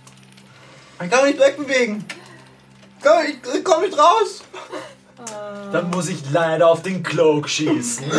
Ich 1.04 1.10
kann 1.10 1.26
mich 1.26 1.36
nicht 1.36 1.46
wegbewegen. 1.46 2.06
Ich, 3.56 3.64
komme 3.64 3.86
nicht 3.88 3.98
raus. 3.98 4.44
Dann 5.72 5.90
muss 5.92 6.10
ich 6.10 6.30
leider 6.32 6.70
auf 6.70 6.82
den 6.82 7.04
Cloak 7.04 7.50
schießen. 7.50 8.06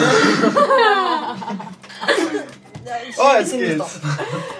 Oh, 3.18 3.32
jetzt 3.36 3.52
geht's. 3.52 4.00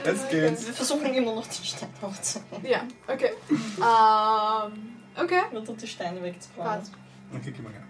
Jetzt 0.04 0.30
geht's. 0.30 0.66
Wir 0.66 0.74
versuchen 0.74 1.14
immer 1.14 1.34
noch 1.34 1.46
die 1.46 1.64
Steine 1.64 1.92
aufzunehmen. 2.02 2.66
ja, 2.66 2.82
okay. 3.06 3.32
Ähm, 3.48 4.96
okay. 5.16 5.42
Nur 5.52 5.62
die 5.62 5.86
Steine. 5.86 6.34
Passt. 6.56 6.92
Okay, 7.32 7.52
gib 7.54 7.62
mal 7.62 7.72
her. 7.72 7.85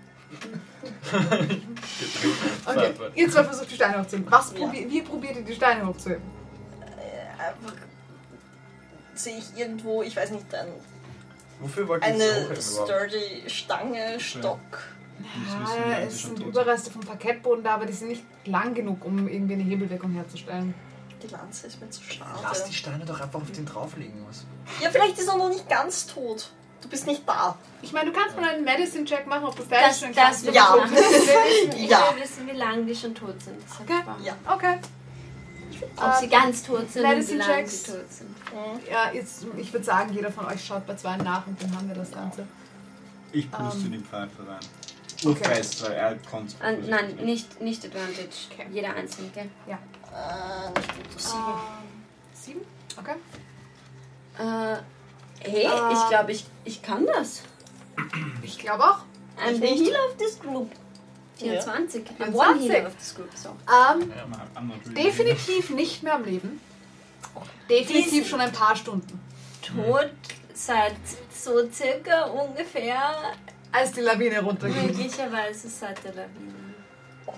Okay, 2.67 2.93
ihr 3.15 3.31
zwei 3.31 3.45
versucht 3.45 3.71
die 3.71 3.75
Steine 3.75 4.01
hochzuheben. 4.01 4.31
Was 4.31 4.53
Ja. 4.53 4.59
probi 4.59 4.87
wie 4.91 5.03
probiert 5.03 5.37
ihr 5.37 5.45
die 5.45 5.55
Steine 5.55 5.87
hochzuheben? 5.87 6.23
Einfach 7.39 7.77
sehe 9.15 9.39
ich 9.39 9.57
irgendwo, 9.57 10.03
ich 10.03 10.17
weiß 10.17 10.31
nicht, 10.31 10.53
ein, 10.55 10.69
Wofür 11.61 11.89
wollt 11.89 12.05
ihr 12.07 12.13
das 12.13 12.21
eine 12.21 12.61
sturdy 12.61 13.49
Stange, 13.49 14.21
Stock. 14.21 14.59
Ja, 15.49 15.95
alt 15.95 16.09
es 16.09 16.23
sind 16.23 16.41
Überreste 16.41 16.91
vom 16.91 17.01
Parkettboden 17.01 17.65
da, 17.65 17.75
aber 17.75 17.87
die 17.87 17.93
sind 17.93 18.09
nicht 18.09 18.25
lang 18.45 18.75
genug, 18.75 19.05
um 19.05 19.29
irgendwie 19.29 19.55
eine 19.55 19.63
Hebeldeckung 19.63 20.13
herzustellen. 20.13 20.75
Die 21.23 21.29
Lanze 21.29 21.67
ist 21.69 21.81
mir 21.81 21.89
zu 21.89 22.03
schade. 22.03 22.39
Lass 22.43 22.65
die 22.65 22.75
Steine 22.75 23.05
doch 23.07 23.19
einfach 23.21 23.41
auf 23.41 23.51
den 23.51 23.65
drauflegen. 23.65 24.27
Was? 24.29 24.45
Ja, 24.83 24.91
vielleicht 24.91 25.19
ist 25.19 25.29
er 25.29 25.37
noch 25.37 25.49
nicht 25.49 25.69
ganz 25.69 26.07
tot. 26.07 26.53
Du 26.87 26.91
bist 26.91 27.05
nicht 27.09 27.29
da. 27.29 27.59
Ich 27.83 27.93
meine, 27.93 28.13
du 28.13 28.17
kannst 28.17 28.37
mal 28.37 28.49
einen 28.49 28.63
Medicine-Check 28.65 29.27
machen, 29.27 29.45
ob 29.45 29.57
du 29.57 29.65
fertig 29.65 29.89
Das, 29.89 30.01
sein 30.01 30.15
das 30.15 30.25
kannst. 30.25 30.55
Ja. 30.55 30.77
ich 30.85 30.91
will 31.75 31.85
Ja. 31.89 32.15
wissen, 32.17 32.47
wie 32.47 32.53
lange 32.57 32.85
die 32.85 32.95
schon 32.95 33.13
tot 33.13 33.35
sind. 33.43 33.57
Das 33.69 33.81
Okay. 33.81 34.03
Ja. 34.23 34.37
Okay. 34.49 34.79
Ob 35.97 36.15
sie 36.21 36.29
ganz 36.29 36.63
tot 36.63 36.89
sind 36.93 37.03
und 37.05 37.11
wie 37.11 37.15
Medicine 37.17 37.39
lange 37.41 37.55
checks. 37.55 37.83
sie 37.83 37.91
tot 37.93 38.13
sind. 38.13 38.37
Ja, 38.89 39.11
jetzt, 39.13 39.47
ich 39.57 39.73
würde 39.73 39.85
sagen, 39.85 40.13
jeder 40.15 40.31
von 40.31 40.47
euch 40.47 40.65
schaut 40.65 40.87
bei 40.87 40.95
zwei 40.95 41.17
nach 41.17 41.45
und 41.49 41.61
dann 41.61 41.77
haben 41.77 41.89
wir 41.89 41.97
das 41.97 42.13
Ganze. 42.13 42.47
Ich 43.33 43.51
puste 43.51 43.87
Ähm. 43.87 43.91
die 43.93 43.99
Pfeife 43.99 44.47
rein. 44.47 44.61
Urfest, 45.25 45.83
weil 45.83 45.93
er 45.93 46.15
kommt. 46.31 46.55
Ah, 46.63 46.71
nein, 46.71 47.17
nicht, 47.17 47.61
nicht 47.61 47.85
Advantage. 47.85 48.29
Okay. 48.53 48.67
Jeder 48.71 48.95
einzelne, 48.95 49.29
gell? 49.31 49.49
Äh, 49.67 50.79
nicht 50.79 50.93
unter 50.99 51.19
sieben. 51.19 51.43
Ähm, 51.43 51.95
sieben? 52.33 52.61
Okay. 52.97 53.15
Äh, 54.39 54.77
hey, 55.41 55.67
Ah. 55.67 55.91
ich 55.93 56.09
glaube, 56.09 56.33
ich, 56.33 56.45
ich 56.65 56.83
kann 56.83 57.07
das. 57.07 57.43
Ich 58.43 58.59
glaube 58.59 58.85
auch. 58.85 58.99
I'm 59.39 59.53
Ich 59.53 59.61
the 59.61 59.67
healer 59.85 60.05
of 60.09 60.17
this 60.17 60.39
group. 60.39 60.71
24. 61.39 62.03
I'm 62.19 62.33
24. 62.33 62.35
one 62.35 62.59
healer 62.61 62.87
of 62.87 62.97
this 62.97 63.15
group. 63.15 63.31
So. 63.35 63.51
Ähm, 63.51 64.11
Ja, 64.11 64.27
I'm 64.61 64.95
definitiv 64.95 65.71
nicht 65.71 66.03
mehr 66.03 66.15
am 66.15 66.25
Leben. 66.25 66.61
Definitiv 67.69 68.29
schon 68.29 68.41
ein 68.41 68.53
paar 68.53 68.75
Stunden. 68.77 69.21
Tot 69.61 70.11
seit 70.55 70.95
so 71.31 71.69
circa 71.71 72.25
ungefähr, 72.25 73.13
Als 73.73 73.93
die 73.93 74.01
Lawine 74.01 74.41
runterging. 74.43 74.87
möglicherweise 74.87 75.69
seit 75.69 76.03
der 76.05 76.13
Lawine. 76.15 76.55
Okay. 77.27 77.37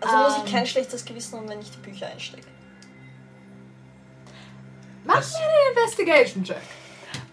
Also 0.00 0.16
muss 0.16 0.36
Ähm. 0.36 0.42
ich 0.44 0.52
kein 0.52 0.66
schlechtes 0.66 1.04
Gewissen 1.04 1.38
haben, 1.38 1.48
wenn 1.48 1.60
ich 1.60 1.70
die 1.70 1.78
Bücher 1.78 2.08
einstecke. 2.08 2.46
Mach 5.04 5.16
mir 5.20 5.38
einen 5.38 5.76
Investigation-Check. 5.76 6.56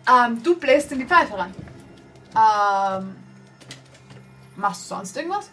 Ähm, 0.07 0.41
du 0.43 0.55
bläst 0.57 0.91
in 0.91 0.99
die 0.99 1.05
Pfeife 1.05 1.37
rein. 1.37 1.53
Ähm, 2.35 3.15
machst 4.55 4.83
du 4.83 4.95
sonst 4.95 5.15
irgendwas? 5.17 5.49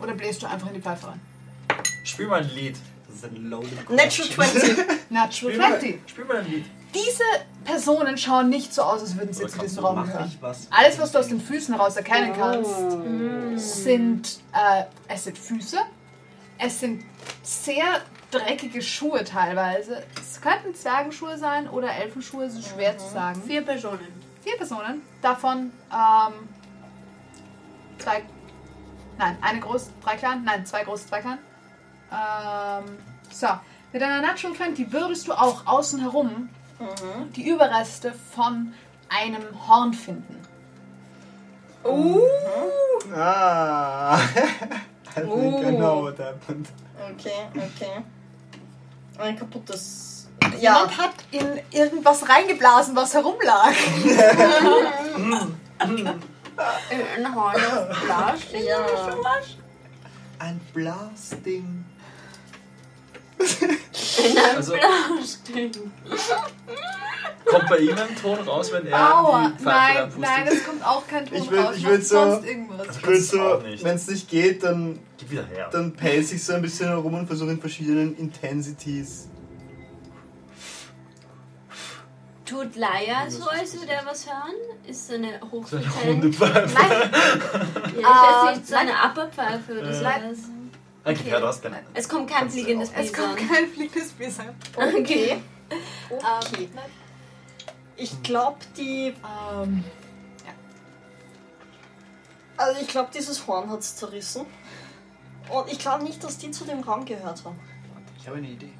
Oder 0.00 0.14
bläst 0.14 0.42
du 0.42 0.46
einfach 0.46 0.68
in 0.68 0.74
die 0.74 0.80
Pfeife 0.80 1.08
rein? 1.08 1.20
Spiel 2.04 2.26
mal 2.26 2.42
ein 2.42 2.50
Lied. 2.50 2.76
Das 3.06 3.16
ist 3.16 3.24
ein 3.24 3.48
loaded 3.48 3.90
Natural 3.90 4.30
20. 4.30 4.76
Natural 5.10 5.30
Spiel 5.32 5.58
mal, 5.58 5.78
20. 5.78 6.00
spiel 6.06 6.24
mal 6.24 6.36
ein 6.38 6.50
Lied. 6.50 6.64
Diese 6.94 7.24
Personen 7.64 8.16
schauen 8.16 8.48
nicht 8.50 8.72
so 8.72 8.82
aus, 8.82 9.00
als 9.00 9.16
würden 9.16 9.32
sie 9.32 9.42
Oder 9.44 9.52
zu 9.52 9.58
diesem 9.60 9.84
Raum 9.84 10.04
gehören. 10.06 10.26
ich 10.28 10.40
was? 10.40 10.68
Alles, 10.70 10.98
was 10.98 11.12
du 11.12 11.18
aus 11.18 11.28
den 11.28 11.40
Füßen 11.40 11.74
heraus 11.74 11.96
erkennen 11.96 12.32
kannst, 12.36 13.82
sind, 13.82 14.40
äh, 14.52 14.84
es 15.08 15.24
sind 15.24 15.36
Füße. 15.36 15.78
Es 16.58 16.80
sind 16.80 17.04
sehr 17.42 18.00
dreckige 18.30 18.82
Schuhe 18.82 19.24
teilweise. 19.24 20.02
Es 20.16 20.40
könnten 20.40 20.74
Zwergenschuhe 20.74 21.38
sein 21.38 21.68
oder 21.68 21.92
Elfenschuhe, 21.92 22.44
es 22.44 22.54
ist 22.54 22.68
schwer 22.68 22.96
zu 22.98 23.08
sagen. 23.08 23.42
Vier 23.42 23.62
Personen. 23.62 24.08
Vier 24.42 24.56
Personen, 24.56 25.02
davon 25.22 25.72
ähm, 25.90 26.32
zwei, 27.98 28.22
nein, 29.16 29.38
eine 29.40 29.60
groß, 29.60 29.90
drei 30.02 30.16
klein, 30.16 30.44
nein, 30.44 30.66
zwei 30.66 30.84
große, 30.84 31.06
zwei 31.08 31.20
klein. 31.20 31.38
Ähm, 32.12 32.98
so, 33.30 33.48
mit 33.92 34.02
einer 34.02 34.20
Natural 34.20 34.54
20 34.54 34.92
würdest 34.92 35.28
du 35.28 35.32
auch 35.32 35.66
außen 35.66 36.00
herum 36.00 36.50
die 37.36 37.48
Überreste 37.48 38.12
von 38.12 38.74
einem 39.08 39.44
Horn 39.68 39.94
finden. 39.94 40.40
Ah. 43.14 44.18
I 45.16 45.20
think 45.20 45.64
I 45.66 45.70
know 45.70 46.02
what 46.02 46.18
happened. 46.18 46.68
Okay, 47.12 47.46
okay. 47.56 48.04
Ein 49.18 49.36
kaputtes, 49.38 50.28
kaputt 50.40 50.60
Ja. 50.60 50.74
Jemand 50.74 50.98
hat 50.98 51.14
in 51.30 51.60
irgendwas 51.70 52.28
reingeblasen, 52.28 52.96
was 52.96 53.14
herumlag. 53.14 53.72
Ein 55.78 57.34
Horn 57.34 57.54
auf 57.56 58.04
Plastik 58.04 58.64
Ja. 58.64 58.84
oder 58.84 59.12
sowas? 59.12 59.56
Ein 60.38 60.60
Blasting. 60.72 61.84
Also 64.56 64.74
kommt 67.44 67.68
bei 67.68 67.78
ihm 67.78 67.96
ein 67.96 68.16
Ton 68.20 68.38
raus, 68.40 68.72
wenn 68.72 68.86
er 68.86 69.18
Aua, 69.18 69.48
die 69.56 69.62
Pfeife 69.62 70.18
nein, 70.20 70.44
nein, 70.44 70.48
es 70.48 70.64
kommt 70.66 70.84
auch 70.84 71.06
kein 71.06 71.26
Ton 71.26 71.38
Ich 71.38 71.44
würd- 71.50 71.64
raus. 71.64 71.74
ich 71.76 71.84
Macht 71.84 72.04
so- 72.04 72.16
sonst 72.30 72.46
irgendwas. 72.46 72.86
Ich 72.96 73.06
würde 73.06 73.20
so, 73.20 73.62
wenn 73.82 73.96
es 73.96 74.06
nicht 74.08 74.28
geht, 74.28 74.62
dann, 74.62 74.98
Gib 75.18 75.30
wieder 75.30 75.44
her. 75.46 75.68
dann 75.72 75.92
pace 75.94 76.32
ich 76.32 76.42
so 76.44 76.54
ein 76.54 76.62
bisschen 76.62 76.88
herum 76.88 77.14
und 77.14 77.26
versuche 77.26 77.50
in 77.50 77.60
verschiedenen 77.60 78.16
Intensities. 78.16 79.28
Tut 82.44 82.76
Laia 82.76 83.28
so, 83.30 83.48
als 83.48 83.72
würde 83.80 83.92
er 83.92 84.04
was 84.04 84.26
hören? 84.26 84.54
Ist 84.86 85.08
so 85.08 85.14
eine 85.14 85.40
so 85.66 85.78
eine. 85.78 85.86
Nein, 86.12 86.34
Ja, 86.74 87.10
ich 87.98 88.04
weiß 88.04 88.56
nicht, 88.56 88.68
so 88.68 88.74
Nein. 88.74 88.88
eine 88.90 89.10
Upperpfeife 89.10 89.72
oder 89.80 89.88
Äh. 89.90 89.94
sowas. 89.94 90.38
Okay, 91.06 91.30
ja, 91.30 91.40
du 91.40 91.46
hast 91.46 91.62
keine. 91.62 91.80
Es 91.94 92.06
kommt 92.08 92.30
kein 92.30 92.50
fliegendes 92.50 92.90
es 92.94 93.12
kommt 93.12 93.36
kein 93.36 93.66
fliegendes 93.68 94.12
Bison. 94.12 94.46
Okay. 94.76 94.94
Okay. 94.98 95.42
Ähm, 96.10 96.68
Ich 97.96 98.22
glaube, 98.22 98.58
die. 98.76 99.14
ähm, 99.52 99.84
Also, 102.56 102.80
ich 102.80 102.88
glaube, 102.88 103.10
dieses 103.12 103.46
Horn 103.46 103.68
hat 103.70 103.80
es 103.80 103.96
zerrissen. 103.96 104.46
Und 105.50 105.70
ich 105.70 105.78
glaube 105.78 106.04
nicht, 106.04 106.22
dass 106.22 106.38
die 106.38 106.50
zu 106.50 106.64
dem 106.64 106.80
Raum 106.80 107.04
gehört 107.04 107.44
haben. 107.44 107.58
Ich 108.18 108.26
habe 108.26 108.38
eine 108.38 108.48
Idee. 108.48 108.72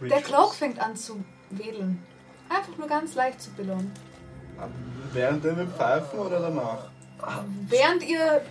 der 0.00 0.22
Cloak 0.22 0.54
fängt 0.54 0.78
an 0.80 0.96
zu 0.96 1.22
wedeln. 1.50 2.02
Einfach 2.48 2.76
nur 2.76 2.88
ganz 2.88 3.14
leicht 3.14 3.40
zu 3.40 3.50
belohnen. 3.52 3.92
Während 5.12 5.44
wir 5.44 5.66
pfeifen 5.66 6.18
oder 6.18 6.40
danach? 6.40 6.88
Während 7.68 8.02
ihr, 8.02 8.42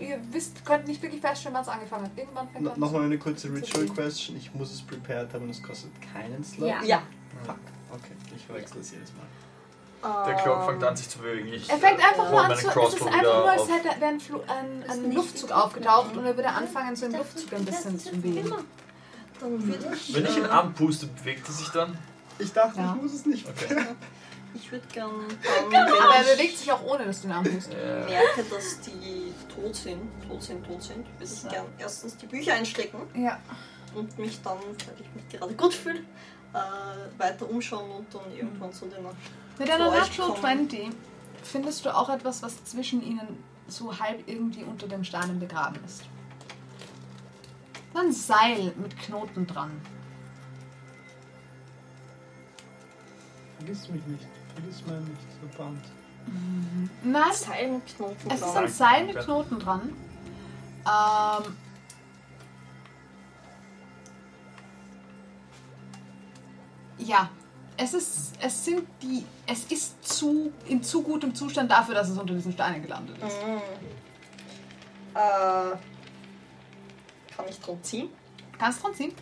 ihr 0.00 0.20
wisst, 0.30 0.64
könnt 0.64 0.86
nicht 0.86 1.02
wirklich 1.02 1.20
feststellen, 1.20 1.54
wann 1.54 1.62
es 1.62 1.68
angefangen 1.68 2.04
hat. 2.04 2.12
Irgendwann 2.16 2.48
fängt 2.48 2.64
No, 2.64 2.70
an 2.72 2.80
Nochmal 2.80 3.04
eine 3.04 3.18
kurze 3.18 3.52
Ritual 3.52 3.86
Question. 3.86 4.36
Ich 4.36 4.52
muss 4.54 4.72
es 4.72 4.82
prepared 4.82 5.32
haben 5.34 5.44
und 5.44 5.50
es 5.50 5.62
kostet 5.62 5.90
keinen 6.12 6.42
Slot. 6.42 6.68
Ja. 6.68 6.82
Ja. 6.82 7.02
Fuck. 7.44 7.56
Okay, 7.92 8.12
ich 8.36 8.44
verwechsel 8.46 8.80
es 8.80 8.90
jedes 8.90 9.10
Mal. 9.14 9.26
Der 10.26 10.34
Clock 10.36 10.64
fängt 10.64 10.84
an 10.84 10.96
sich 10.96 11.08
zu 11.08 11.18
bewegen. 11.18 11.48
Ich, 11.48 11.68
Er 11.68 11.76
fängt 11.78 11.98
einfach 11.98 12.24
hol 12.24 12.30
nur 12.30 12.44
an 12.44 12.56
zu. 12.56 12.68
Es 12.68 12.94
ist 12.94 13.02
einfach 13.02 13.22
nur, 13.22 13.50
als 13.50 13.68
hätte 13.68 14.00
wäre 14.00 14.12
ein, 14.12 14.20
ein, 14.48 14.82
ist 14.82 14.90
ein 15.04 15.12
Luftzug 15.12 15.50
aufgetaucht 15.50 16.16
und 16.16 16.24
er 16.24 16.36
würde 16.36 16.48
anfangen, 16.50 16.94
so 16.94 17.06
im 17.06 17.14
Luftzug 17.14 17.52
ein 17.54 17.64
bisschen 17.64 17.98
zu 17.98 18.10
bewegen. 18.12 18.52
Ich. 19.92 20.14
Wenn 20.14 20.24
ich 20.24 20.36
ihn 20.36 20.44
äh, 20.44 20.48
anpuste, 20.48 21.06
bewegt 21.06 21.46
er 21.48 21.52
sich 21.52 21.68
dann? 21.70 21.96
Ich 22.38 22.52
dachte, 22.52 22.78
Ja. 22.78 22.94
ich 22.96 23.02
muss 23.02 23.12
es 23.14 23.26
nicht. 23.26 23.48
Okay. 23.48 23.86
Ich 24.54 24.70
würde 24.72 24.86
gern. 24.92 25.10
Dann, 25.70 25.82
Aber 25.88 26.14
er 26.14 26.22
ich 26.22 26.32
bewegt 26.36 26.58
sich 26.58 26.72
auch 26.72 26.82
ohne, 26.84 27.04
dass 27.04 27.20
du 27.22 27.28
ihn 27.28 27.32
anpust. 27.32 27.72
Äh, 27.72 28.04
merke, 28.06 28.44
dass 28.50 28.80
die 28.80 29.32
tot 29.54 29.74
sind, 29.76 30.00
tot 30.26 30.42
sind, 30.42 30.64
tot 30.66 30.82
sind, 30.82 31.06
würde 31.18 31.32
ich 31.32 31.48
gern 31.48 31.66
erstens 31.78 32.16
die 32.16 32.26
Bücher 32.26 32.54
einstecken 32.54 32.98
Ja. 33.14 33.38
und 33.94 34.16
mich 34.18 34.40
dann, 34.42 34.58
weil 34.58 34.94
ich 35.00 35.14
mich 35.14 35.28
gerade 35.40 35.54
gut 35.54 35.74
fühle, 35.74 36.00
äh, 36.52 37.18
weiter 37.20 37.48
umschauen 37.48 37.90
und 37.90 38.14
dann 38.14 38.32
irgendwann 38.34 38.72
zu 38.72 38.86
den. 38.86 39.04
Mit 39.58 39.70
einer 39.70 39.90
Natural 39.90 40.28
kommen. 40.30 40.40
20 40.68 40.90
findest 41.42 41.84
du 41.84 41.94
auch 41.94 42.08
etwas, 42.08 42.42
was 42.42 42.64
zwischen 42.64 43.02
ihnen 43.02 43.42
so 43.66 43.98
halb 43.98 44.26
irgendwie 44.28 44.64
unter 44.64 44.86
den 44.88 45.04
Steinen 45.04 45.38
begraben 45.38 45.78
ist. 45.84 46.04
Ein 47.94 48.12
Seil 48.12 48.72
mit 48.76 48.96
Knoten 48.98 49.46
dran. 49.46 49.70
Vergiss 53.58 53.88
mich 53.88 54.04
nicht. 54.06 54.26
Vergiss 54.54 54.82
mich 54.82 55.08
nicht. 55.08 55.54
Verband. 55.54 55.84
Nein, 57.02 57.32
Seil 57.32 57.72
mit 57.72 57.86
Knoten 57.96 58.30
es 58.30 58.40
ist 58.40 58.54
dran. 58.54 58.64
ein 58.64 58.68
Seil 58.70 59.06
mit 59.06 59.18
Knoten 59.18 59.58
dran. 59.58 59.80
Ähm, 60.86 61.56
ja, 66.98 67.30
es 67.76 67.94
ist, 67.94 68.32
es 68.40 68.64
sind 68.64 68.86
die, 69.00 69.24
es 69.46 69.64
ist 69.66 70.06
zu, 70.06 70.52
in 70.66 70.82
zu 70.82 71.02
gutem 71.02 71.34
Zustand 71.34 71.70
dafür, 71.70 71.94
dass 71.94 72.08
es 72.08 72.18
unter 72.18 72.34
diesen 72.34 72.52
Steinen 72.52 72.82
gelandet 72.82 73.16
ist. 73.18 73.36
Mhm. 73.46 73.60
Äh, 75.14 75.76
kann 77.34 77.46
ich 77.48 77.60
dran 77.60 77.82
ziehen? 77.82 78.08
Kannst 78.58 78.82
dran 78.82 78.94
ziehen? 78.94 79.12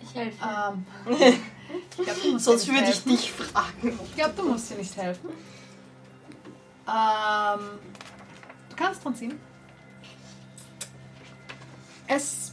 Ich 0.00 0.14
helfe. 0.14 0.38
Ähm, 0.44 0.86
ich 1.98 2.04
glaub, 2.04 2.22
du 2.22 2.32
musst 2.32 2.44
Sonst 2.44 2.68
würde 2.68 2.88
ich 2.88 3.02
dich 3.02 3.32
fragen. 3.32 3.98
Ich 4.04 4.14
glaube, 4.14 4.34
du 4.36 4.44
musst 4.44 4.70
dir 4.70 4.76
nicht 4.76 4.96
helfen. 4.96 5.30
Ähm, 6.88 7.60
du 8.70 8.76
kannst 8.76 9.04
dran 9.04 9.14
ziehen. 9.16 9.40
Es. 12.06 12.52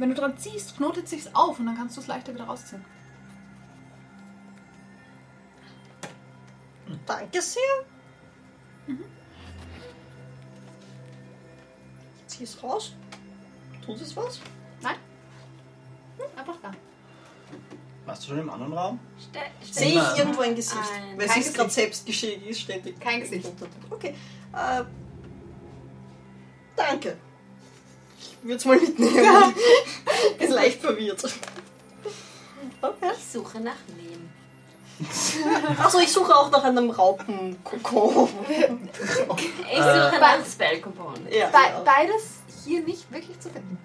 Wenn 0.00 0.08
du 0.08 0.14
dran 0.14 0.38
ziehst, 0.38 0.78
knotet 0.78 1.06
sich's 1.10 1.28
auf 1.34 1.58
und 1.58 1.66
dann 1.66 1.76
kannst 1.76 1.94
du 1.98 2.00
es 2.00 2.06
leichter 2.06 2.32
wieder 2.32 2.44
rausziehen. 2.44 2.82
Danke 7.04 7.42
sehr. 7.42 7.60
Mhm. 8.86 9.04
Zieh 12.26 12.44
es 12.44 12.62
raus. 12.62 12.94
Tut 13.84 14.00
es 14.00 14.16
was? 14.16 14.40
Nein? 14.80 14.96
Hm, 16.16 16.24
einfach 16.38 16.56
da. 16.62 16.70
Warst 18.06 18.22
du 18.22 18.28
schon 18.28 18.38
im 18.38 18.48
anderen 18.48 18.72
Raum? 18.72 19.00
Sehe 19.70 19.88
ich 20.00 20.18
irgendwo 20.18 20.40
ein 20.40 20.54
Gesicht? 20.54 20.78
Ein- 20.94 21.18
Weil 21.18 21.26
es 21.26 21.36
ist 21.36 21.54
gerade 21.54 21.68
selbst 21.68 22.06
geschehen 22.06 22.42
ist, 22.44 22.60
ständig. 22.62 22.98
Kein 22.98 23.20
Gesicht. 23.20 23.46
Okay. 23.90 24.14
Äh, 24.54 24.82
danke. 26.74 27.18
Ich 28.20 28.36
würde 28.42 28.56
es 28.56 28.64
mal 28.64 28.78
mitnehmen. 28.78 29.54
Ich 30.32 30.36
bin 30.38 30.50
leicht 30.50 30.80
verwirrt. 30.80 31.22
Okay. 32.82 33.10
Ich 33.16 33.32
suche 33.32 33.60
nach 33.60 33.76
wem? 33.88 34.28
Achso, 35.78 35.98
ich 35.98 36.12
suche 36.12 36.34
auch 36.34 36.50
nach 36.50 36.62
einem 36.64 36.90
Raupenkokon. 36.90 38.28
Ich 38.48 39.76
suche 39.78 40.18
nach 40.20 40.44
Spell 40.46 40.80
Component. 40.80 41.32
Ja, 41.32 41.46
Be 41.48 41.56
ja. 41.56 41.80
Beides 41.84 42.40
hier 42.64 42.82
nicht 42.82 43.10
wirklich 43.10 43.38
zu 43.40 43.48
finden. 43.48 43.78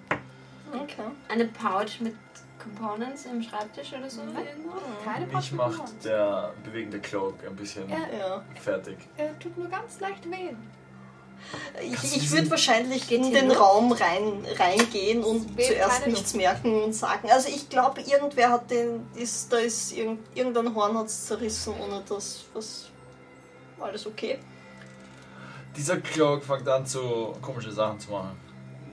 Okay. 0.74 1.04
Eine 1.28 1.46
Pouch 1.46 2.00
mit 2.00 2.14
Components 2.62 3.24
im 3.26 3.42
Schreibtisch 3.42 3.92
oder 3.92 4.10
so 4.10 4.20
irgendwo? 4.22 4.74
Keine 5.04 5.26
mich 5.26 5.52
macht 5.52 6.04
der 6.04 6.52
bewegende 6.64 6.98
Cloak 7.00 7.34
ein 7.46 7.56
bisschen 7.56 7.88
Ja. 7.88 7.96
Ja. 8.18 8.44
fertig. 8.60 8.98
Er 9.16 9.38
tut 9.38 9.56
nur 9.56 9.68
ganz 9.68 10.00
leicht 10.00 10.28
weh. 10.30 10.54
Ich, 11.80 12.16
ich 12.16 12.30
würde 12.30 12.50
wahrscheinlich 12.50 13.10
in 13.10 13.32
den 13.32 13.48
Luft? 13.48 13.60
Raum 13.60 13.92
rein, 13.92 14.44
reingehen 14.58 15.22
und 15.22 15.60
zuerst 15.60 16.06
nichts 16.06 16.34
merken 16.34 16.82
und 16.82 16.94
sagen. 16.94 17.30
Also 17.30 17.48
ich 17.48 17.68
glaube, 17.68 18.00
irgendwer 18.00 18.50
hat 18.50 18.70
den, 18.70 19.06
ist, 19.14 19.52
da 19.52 19.58
ist 19.58 19.92
irgend, 19.92 20.20
irgendein 20.34 20.74
Horn 20.74 20.98
hat 20.98 21.10
zerrissen, 21.10 21.74
ohne 21.80 22.02
das 22.08 22.44
was 22.52 22.86
alles 23.80 24.06
okay. 24.06 24.38
Dieser 25.76 25.98
Cloak 25.98 26.44
fängt 26.44 26.68
an, 26.68 26.86
so 26.86 27.36
komische 27.42 27.70
Sachen 27.70 28.00
zu 28.00 28.10
machen. 28.10 28.36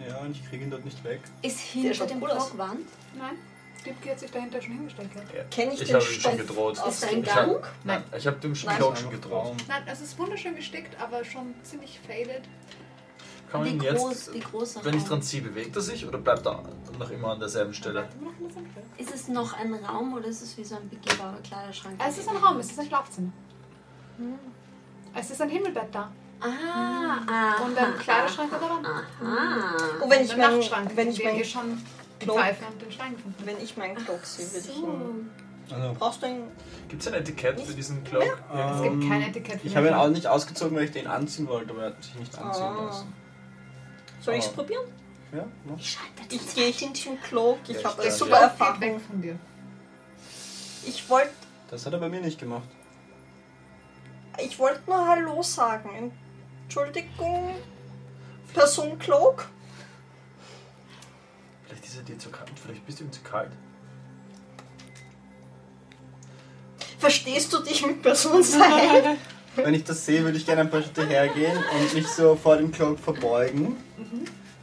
Ja, 0.05 0.17
und 0.17 0.31
ich 0.31 0.47
kriege 0.49 0.65
ihn 0.65 0.69
dort 0.69 0.83
nicht 0.83 1.01
weg. 1.03 1.21
Ist 1.41 1.59
hinter 1.59 2.05
dem 2.05 2.21
cool 2.21 2.31
aus. 2.31 2.49
Block 2.49 2.57
Wand? 2.57 2.87
Nein, 3.17 3.37
Dipki 3.83 4.09
hat 4.09 4.19
sich 4.19 4.31
dahinter 4.31 4.61
schon 4.61 4.73
hingestellt. 4.73 5.09
Ja. 5.35 5.43
Kenne 5.51 5.73
ich, 5.73 5.81
Ich 5.81 5.87
den 5.87 5.95
habe 5.95 6.05
ihm 6.05 6.19
schon 6.21 6.37
gedroht. 6.37 6.77
Ist 6.87 7.03
da 7.03 7.07
ein 7.07 7.15
dem 7.15 7.23
Ich 7.23 7.35
hab- 7.35 7.47
Gang? 7.47 7.63
Nein, 7.83 8.03
ich 8.17 8.27
habe 8.27 8.37
dem 8.37 8.55
schon 8.55 9.09
gedroht. 9.09 9.55
Nein, 9.67 9.83
es 9.85 10.01
ist 10.01 10.17
wunderschön 10.17 10.55
gestickt, 10.55 10.99
aber 11.01 11.23
schon 11.23 11.53
ziemlich 11.63 11.99
faded. 12.07 12.43
Kann 13.51 13.61
man 13.61 13.69
Wie 13.69 13.73
ihn 13.85 13.95
groß, 13.95 14.09
jetzt, 14.11 14.33
wie 14.33 14.39
groß 14.39 14.83
wenn 14.83 14.97
ich 14.97 15.03
dran 15.03 15.21
ziehe, 15.21 15.43
bewegt 15.43 15.75
er 15.75 15.81
sich 15.83 16.07
oder 16.07 16.17
bleibt 16.17 16.43
er 16.47 16.63
noch 16.97 17.11
immer 17.11 17.33
an 17.33 17.39
derselben 17.39 17.73
Stelle? 17.73 18.09
Ist 18.97 19.13
es 19.13 19.27
noch 19.27 19.53
ein 19.53 19.71
Raum 19.75 20.13
oder 20.15 20.25
ist 20.25 20.41
es 20.41 20.57
wie 20.57 20.63
so 20.63 20.75
ein 20.75 20.89
begehbarer 20.89 21.37
Kleiderschrank? 21.43 21.99
Es 22.03 22.17
ist 22.17 22.27
ein 22.27 22.37
Raum, 22.37 22.57
es 22.57 22.71
ist 22.71 22.79
ein 22.79 22.87
Schlafzimmer. 22.87 23.31
Es 25.13 25.29
ist 25.29 25.39
ein 25.39 25.49
Himmelbett 25.49 25.93
da. 25.93 26.11
Ah, 26.39 27.19
ah. 27.27 27.63
Und 27.63 27.77
ein 27.77 27.97
Kleiderschrank 27.99 28.51
an 28.53 28.59
der 28.59 28.69
Wand. 28.69 28.87
Ah. 28.87 30.03
Und 30.03 30.09
wenn 30.09 30.23
ich 30.25 30.33
ein 30.33 30.39
mein, 30.39 30.57
Nachtschrank, 30.57 30.91
wenn 30.95 31.09
ich 31.09 31.17
dem 31.17 31.25
mein, 31.27 31.85
die 32.23 32.29
Pfeife 32.29 32.65
und 32.65 32.81
den 32.81 32.91
Stein 32.91 33.15
gefunden 33.15 33.41
wenn 33.45 33.57
ich 33.61 33.77
meinen 33.77 33.95
Cloak 33.95 34.25
sehe, 34.25 34.45
würde 34.51 34.67
ich 34.69 34.77
ihn. 34.77 35.29
Also, 35.71 35.93
Brauchst 35.97 36.21
du 36.21 36.25
einen? 36.27 36.51
Gibt 36.89 37.01
es 37.01 37.07
ein 37.07 37.13
Etikett 37.13 37.59
für 37.61 37.73
diesen 37.73 38.03
Cloak? 38.03 38.23
Es 38.75 38.81
gibt 38.81 38.95
ähm, 39.03 39.09
kein 39.09 39.21
Etikett 39.23 39.61
für 39.61 39.67
Ich 39.67 39.75
habe 39.77 39.87
ihn 39.87 39.93
auch 39.93 40.09
nicht 40.09 40.27
ausgezogen, 40.27 40.75
weil 40.77 40.83
ich 40.85 40.91
den 40.91 41.07
anziehen 41.07 41.47
wollte, 41.47 41.71
aber 41.71 41.83
er 41.83 41.87
hat 41.91 42.03
sich 42.03 42.15
nicht 42.15 42.37
anziehen 42.37 42.63
Ah. 42.63 42.85
lassen. 42.85 43.13
Soll 44.21 44.33
ich 44.35 44.45
es 44.45 44.49
probieren? 44.51 44.83
Ja, 45.33 45.45
mach. 45.65 45.77
Ich 45.79 46.53
gehe 46.55 46.71
hin 46.71 46.93
zum 46.93 47.19
Cloak. 47.21 47.59
Ich 47.67 47.77
Ja, 47.81 47.89
habe 47.89 48.01
eine 48.01 48.11
stimmt, 48.11 48.29
super 48.29 48.39
ja. 48.41 48.47
Erfahrung. 48.47 48.81
weg 48.81 49.01
von 49.09 49.21
dir. 49.21 49.39
Ich 50.85 51.09
wollte 51.09 51.29
Das 51.71 51.85
hat 51.85 51.93
er 51.93 51.99
bei 51.99 52.09
mir 52.09 52.21
nicht 52.21 52.39
gemacht. 52.39 52.67
ich 54.37 54.59
wollt 54.59 54.85
nur 54.87 55.07
Hallo 55.07 55.41
sagen. 55.41 56.11
Entschuldigung. 56.63 57.55
Person 58.53 58.99
Cloak? 58.99 59.47
Vielleicht 61.93 62.09
ist 62.09 62.09
er 62.09 62.15
dir 62.15 62.19
zu 62.19 62.29
kalt. 62.29 62.51
Vielleicht 62.61 62.85
bist 62.85 62.99
du 62.99 63.03
ihm 63.03 63.11
zu 63.11 63.21
kalt. 63.21 63.51
Verstehst 66.97 67.53
du 67.53 67.59
dich 67.59 67.85
mit 67.85 68.01
Person 68.01 68.41
sein? 68.41 69.17
Wenn 69.55 69.73
ich 69.75 69.83
das 69.83 70.03
sehe, 70.05 70.23
würde 70.23 70.37
ich 70.37 70.45
gerne 70.45 70.61
ein 70.61 70.69
paar 70.71 70.81
Schritte 70.81 71.05
hergehen 71.05 71.55
und 71.55 71.93
mich 71.93 72.07
so 72.07 72.35
vor 72.35 72.57
dem 72.57 72.71
Cloak 72.71 72.99
verbeugen. 72.99 73.75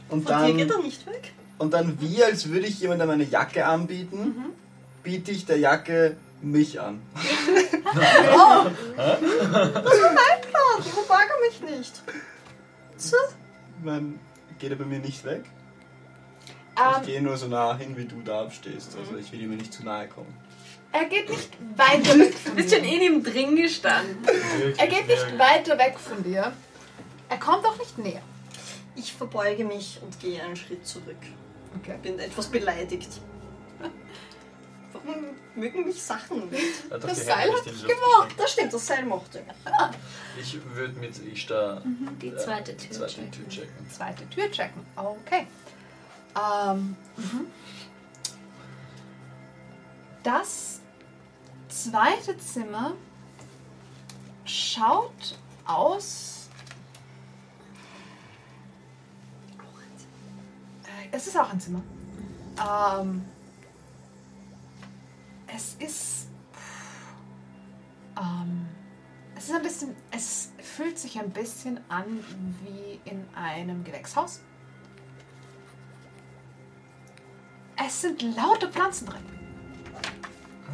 Und 0.09 0.27
Von 0.27 0.45
dir 0.45 0.53
geht 0.53 0.69
dann, 0.69 0.79
er 0.81 0.83
nicht 0.83 1.05
weg. 1.07 1.31
und 1.59 1.73
dann 1.73 2.01
wie 2.01 2.21
als 2.21 2.49
würde 2.49 2.67
ich 2.67 2.79
jemandem 2.81 3.09
eine 3.11 3.23
Jacke 3.23 3.65
anbieten, 3.65 4.35
biete 5.03 5.31
ich 5.31 5.45
der 5.45 5.59
Jacke 5.59 6.17
mich 6.41 6.81
an. 6.81 7.01
Klar, 7.93 8.71
die 10.83 10.89
verbarge 10.89 11.31
mich 11.47 11.61
nicht. 11.77 12.01
So. 12.97 13.15
Dann 13.85 14.19
geht 14.59 14.71
er 14.71 14.75
bei 14.75 14.85
mir 14.85 14.99
nicht 14.99 15.23
weg. 15.23 15.45
Ähm, 16.77 17.01
Ich 17.01 17.07
gehe 17.07 17.21
nur 17.21 17.37
so 17.37 17.47
nah 17.47 17.75
hin, 17.77 17.95
wie 17.97 18.05
du 18.05 18.21
da 18.21 18.49
stehst. 18.49 18.95
Also 18.97 19.17
ich 19.17 19.31
will 19.31 19.41
ihm 19.41 19.55
nicht 19.57 19.73
zu 19.73 19.83
nahe 19.83 20.07
kommen. 20.07 20.33
er 20.91 21.05
geht 21.05 21.29
nicht 21.29 21.49
weiter 21.75 22.17
weg 22.19 22.33
von 22.33 22.51
Du 22.51 22.55
bist 22.55 22.73
schon 22.73 22.83
dir. 22.83 22.93
in 22.95 23.01
ihm 23.01 23.23
drin 23.23 23.55
gestanden. 23.55 24.17
Er 24.77 24.87
geht 24.87 25.07
nicht 25.07 25.37
weiter 25.39 25.77
weg 25.77 25.97
von 25.99 26.23
dir. 26.23 26.51
Er 27.29 27.37
kommt 27.37 27.65
auch 27.65 27.77
nicht 27.77 27.97
näher. 27.97 28.21
Ich 28.95 29.13
verbeuge 29.13 29.63
mich 29.63 29.99
und 30.01 30.19
gehe 30.19 30.41
einen 30.43 30.55
Schritt 30.55 30.85
zurück. 30.85 31.15
Okay. 31.81 31.97
Bin 32.01 32.19
etwas 32.19 32.47
beleidigt. 32.47 33.09
Warum 34.93 35.23
mögen 35.55 35.85
mich 35.85 36.01
Sachen 36.01 36.49
nicht? 36.49 36.91
Doch 36.91 36.99
Das 36.99 37.25
Seil 37.25 37.49
hat 37.51 37.65
dich 37.65 37.81
gemacht. 37.81 38.35
Das 38.37 38.51
stimmt, 38.51 38.73
das 38.73 38.85
Seil 38.85 39.05
mochte. 39.05 39.41
Ich 40.39 40.57
würde 40.75 40.93
mit 40.99 41.17
Ishtar 41.31 41.81
Die 42.21 42.27
äh, 42.27 42.37
zweite 42.37 42.75
Tür 42.75 42.91
zweite 42.91 43.13
checken. 43.15 43.31
Tür 43.31 43.49
checken. 43.49 43.89
Zweite 43.89 44.29
Tür 44.29 44.51
checken. 44.51 44.85
Okay. 44.95 45.47
Ähm, 46.35 46.95
mhm. 47.17 47.47
Das 50.23 50.81
zweite 51.67 52.37
Zimmer 52.37 52.93
schaut 54.45 55.37
aus. 55.65 56.49
Äh, 60.83 61.07
Es 61.11 61.27
ist 61.27 61.37
auch 61.37 61.51
ein 61.51 61.59
Zimmer. 61.59 61.81
Ähm, 62.59 63.25
es 65.47 65.75
ist. 65.79 66.27
Ähm, 68.17 68.67
es 69.35 69.45
ist 69.45 69.55
ein 69.55 69.63
bisschen. 69.63 69.95
Es 70.11 70.51
fühlt 70.59 70.99
sich 70.99 71.19
ein 71.19 71.31
bisschen 71.31 71.79
an 71.89 72.23
wie 72.63 72.99
in 73.09 73.25
einem 73.35 73.83
Gewächshaus. 73.83 74.41
Es 77.85 78.01
sind 78.01 78.21
laute 78.21 78.69
Pflanzen 78.69 79.07
drin. 79.07 79.21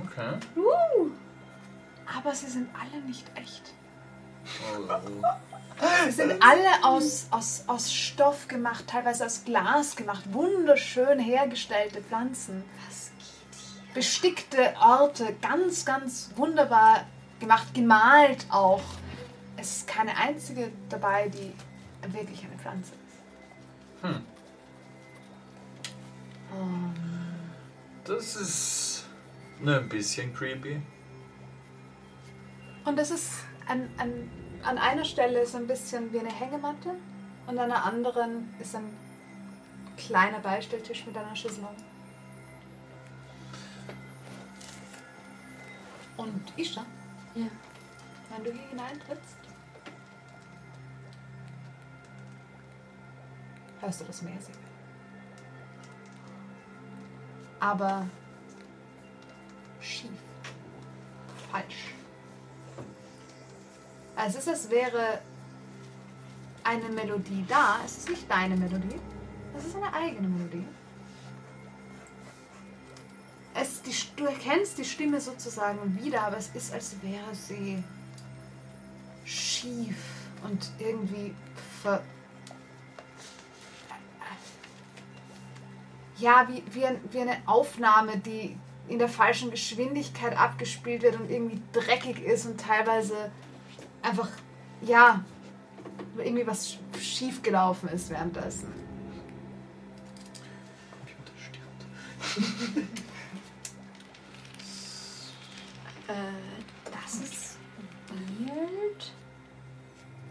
Okay. 0.05 0.37
Aber 2.17 2.33
sie 2.33 2.47
sind 2.47 2.69
alle 2.73 3.03
nicht 3.03 3.25
echt. 3.35 3.73
Oh. 4.73 4.93
Sie 6.05 6.11
sind 6.11 6.41
alle 6.41 6.83
aus, 6.83 7.27
aus, 7.31 7.63
aus 7.67 7.93
Stoff 7.93 8.47
gemacht, 8.47 8.85
teilweise 8.87 9.25
aus 9.25 9.43
Glas 9.45 9.95
gemacht. 9.95 10.23
Wunderschön 10.31 11.19
hergestellte 11.19 12.01
Pflanzen. 12.01 12.63
Bestickte 13.93 14.73
Orte, 14.79 15.35
ganz, 15.41 15.85
ganz 15.85 16.31
wunderbar 16.35 17.05
gemacht, 17.39 17.73
gemalt 17.73 18.45
auch. 18.49 18.83
Es 19.57 19.77
ist 19.77 19.87
keine 19.87 20.15
einzige 20.17 20.71
dabei, 20.89 21.29
die 21.29 21.53
wirklich 22.13 22.43
eine 22.43 22.57
Pflanze 22.57 22.91
ist. 22.93 24.03
Hm. 24.03 24.36
Das 28.03 28.35
ist 28.35 29.05
ne, 29.59 29.79
ein 29.79 29.89
bisschen 29.89 30.33
creepy. 30.33 30.81
Und 32.85 32.97
es 32.97 33.11
ist 33.11 33.31
an, 33.67 33.89
an, 33.97 34.29
an 34.63 34.77
einer 34.77 35.03
Stelle 35.03 35.41
ist 35.41 35.55
ein 35.55 35.67
bisschen 35.67 36.11
wie 36.13 36.19
eine 36.19 36.31
Hängematte 36.33 36.91
und 37.47 37.59
an 37.59 37.69
der 37.69 37.83
anderen 37.83 38.53
ist 38.61 38.75
ein 38.75 38.85
kleiner 39.97 40.39
Beistelltisch 40.39 41.05
mit 41.05 41.17
einer 41.17 41.35
Schüssel. 41.35 41.67
Und 46.15 46.41
Isha, 46.55 46.85
Ja. 47.35 47.45
wenn 48.35 48.43
du 48.43 48.51
hier 48.51 48.69
hineintrittst, 48.69 49.37
hörst 53.81 54.01
du 54.01 54.05
das 54.05 54.21
Meer 54.21 54.39
singen. 54.41 54.66
Aber 57.59 58.07
schief. 59.81 60.11
Falsch. 61.51 61.93
Es 64.15 64.35
ist, 64.35 64.47
als 64.47 64.69
wäre 64.69 65.21
eine 66.63 66.89
Melodie 66.89 67.45
da. 67.47 67.79
Es 67.85 67.97
ist 67.99 68.09
nicht 68.09 68.29
deine 68.29 68.55
Melodie. 68.55 68.99
Es 69.57 69.65
ist 69.65 69.75
eine 69.75 69.93
eigene 69.93 70.27
Melodie. 70.27 70.65
Es, 73.53 73.81
die, 73.81 73.93
du 74.15 74.25
erkennst 74.25 74.77
die 74.77 74.85
Stimme 74.85 75.19
sozusagen 75.19 75.97
wieder, 76.03 76.21
aber 76.23 76.37
es 76.37 76.49
ist, 76.53 76.73
als 76.73 76.95
wäre 77.01 77.33
sie 77.33 77.83
schief 79.25 79.97
und 80.43 80.69
irgendwie 80.79 81.33
ver... 81.81 82.01
Ja, 86.19 86.47
wie, 86.49 86.63
wie, 86.73 86.85
ein, 86.85 86.99
wie 87.11 87.21
eine 87.21 87.37
Aufnahme, 87.45 88.17
die 88.17 88.57
in 88.87 88.99
der 88.99 89.09
falschen 89.09 89.51
Geschwindigkeit 89.51 90.37
abgespielt 90.37 91.01
wird 91.01 91.19
und 91.19 91.29
irgendwie 91.29 91.61
dreckig 91.73 92.23
ist 92.23 92.45
und 92.45 92.59
teilweise 92.59 93.31
einfach, 94.01 94.29
ja, 94.81 95.23
irgendwie 96.17 96.47
was 96.47 96.77
schief 96.99 97.41
gelaufen 97.41 97.89
ist 97.89 98.09
währenddessen. 98.09 98.73
Äh, 106.07 106.13
das 106.85 107.15
ist 107.15 107.57
weird. 108.39 109.11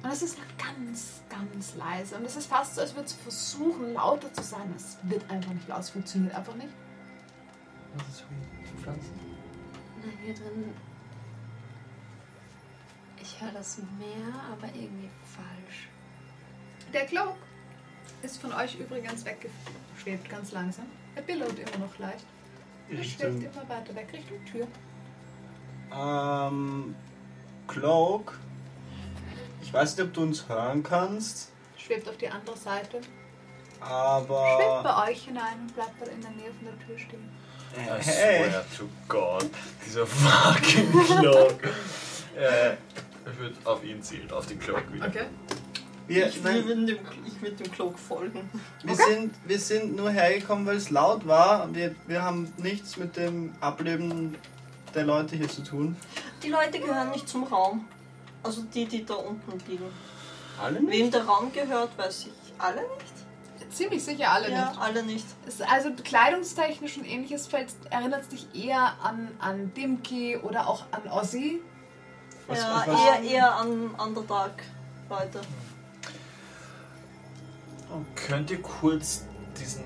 Und 0.06 0.12
es 0.12 0.22
ist 0.22 0.38
ganz, 0.56 1.20
ganz 1.28 1.74
leise. 1.74 2.14
Und 2.14 2.24
es 2.24 2.36
ist 2.36 2.46
fast 2.46 2.76
so, 2.76 2.80
als 2.80 2.94
würde 2.94 3.06
es 3.06 3.12
versuchen, 3.12 3.92
lauter 3.94 4.32
zu 4.32 4.40
sein. 4.40 4.72
Es 4.76 4.98
wird 5.02 5.28
einfach 5.28 5.52
nicht 5.52 5.66
laut, 5.66 5.80
es 5.80 5.90
funktioniert 5.90 6.32
einfach 6.32 6.54
nicht. 6.54 6.68
Was 7.96 8.08
ist 8.10 8.20
weird? 8.30 8.80
Pflanzen? 8.82 9.20
Na, 10.04 10.12
hier 10.24 10.34
drin. 10.34 10.72
Ich 13.20 13.40
höre 13.42 13.50
das 13.50 13.78
Meer, 13.98 14.32
aber 14.52 14.68
irgendwie 14.76 15.10
falsch. 15.34 15.88
Der 16.92 17.06
Cloak 17.06 17.34
ist 18.22 18.40
von 18.40 18.52
euch 18.52 18.78
übrigens 18.78 19.24
weggeschwebt, 19.24 20.30
ganz 20.30 20.52
langsam. 20.52 20.86
Er 21.16 21.22
billert 21.22 21.58
immer 21.58 21.84
noch 21.84 21.98
leicht. 21.98 22.24
Er 22.88 23.02
schwebt 23.02 23.42
immer 23.42 23.68
weiter 23.68 23.92
weg, 23.96 24.06
Richtung 24.12 24.44
Tür. 24.44 24.68
ähm, 25.92 26.94
Cloak. 27.66 28.38
Ich 29.66 29.72
weiß 29.72 29.96
nicht, 29.96 30.06
ob 30.06 30.14
du 30.14 30.22
uns 30.22 30.48
hören 30.48 30.84
kannst, 30.84 31.50
Schwebt 31.76 32.08
auf 32.08 32.16
die 32.16 32.28
andere 32.28 32.56
Seite. 32.56 33.00
Schwebt 33.00 33.82
aber. 33.82 34.82
bei 34.82 35.10
euch 35.10 35.24
hinein 35.24 35.60
und 35.60 35.74
bleibt 35.74 36.00
dann 36.00 36.08
in 36.08 36.20
der 36.20 36.30
Nähe 36.30 36.50
von 36.52 36.66
der 36.66 36.86
Tür 36.86 36.98
stehen. 36.98 37.28
I 37.76 38.02
swear 38.02 38.64
to 38.76 38.88
God. 39.08 39.50
Dieser 39.84 40.06
fucking 40.06 40.90
Cloak. 40.90 41.64
äh, 42.36 42.72
ich 43.28 43.38
würde 43.38 43.56
auf 43.64 43.84
ihn 43.84 44.02
zielen, 44.02 44.30
auf 44.30 44.46
den 44.46 44.58
Cloak 44.58 44.92
wieder. 44.92 45.08
Okay. 45.08 45.26
Wir, 46.06 46.28
Ich 46.28 46.42
will 46.42 46.86
dem, 46.86 46.98
ich 47.26 47.42
will 47.42 47.50
dem 47.52 47.70
Cloak 47.70 47.98
folgen. 47.98 48.48
wir, 48.84 48.94
sind, 48.94 49.34
wir 49.44 49.58
sind 49.58 49.96
nur 49.96 50.10
hergekommen, 50.10 50.64
weil 50.64 50.76
es 50.76 50.90
laut 50.90 51.26
war. 51.26 51.72
Wir, 51.74 51.94
wir 52.06 52.22
haben 52.22 52.52
nichts 52.56 52.96
mit 52.96 53.16
dem 53.16 53.52
Ableben 53.60 54.36
der 54.94 55.04
Leute 55.04 55.36
hier 55.36 55.48
zu 55.48 55.62
tun. 55.62 55.96
Die 56.42 56.48
Leute 56.48 56.78
gehören 56.78 57.10
nicht 57.10 57.28
zum 57.28 57.44
Raum. 57.44 57.86
Also 58.46 58.62
die, 58.62 58.86
die 58.86 59.04
da 59.04 59.14
unten 59.14 59.58
liegen. 59.68 59.90
Alle 60.62 60.80
Wem 60.86 61.10
der 61.10 61.24
Raum 61.24 61.52
gehört, 61.52 61.96
weiß 61.98 62.26
ich 62.26 62.32
alle 62.58 62.80
nicht. 62.80 63.72
Ziemlich 63.74 64.04
sicher 64.04 64.30
alle 64.30 64.50
ja, 64.50 64.68
nicht. 64.70 64.80
alle 64.80 65.02
nicht. 65.02 65.26
Es, 65.46 65.60
also 65.60 65.90
kleidungstechnisch 65.92 66.96
und 66.98 67.04
ähnliches 67.04 67.46
fällt, 67.46 67.74
erinnert 67.90 68.22
es 68.22 68.28
dich 68.28 68.46
eher 68.54 68.94
an, 69.02 69.30
an 69.38 69.74
Dimki 69.74 70.36
oder 70.36 70.68
auch 70.68 70.84
an 70.92 71.10
Ozzy. 71.10 71.60
Was- 72.46 72.60
ja, 72.60 72.84
was- 72.86 73.00
eher, 73.00 73.22
eher 73.22 73.54
an 73.56 73.90
Underdark, 73.96 74.62
Leute. 75.10 75.40
Könnt 78.14 78.50
ihr 78.50 78.62
kurz 78.62 79.24
diesen 79.58 79.84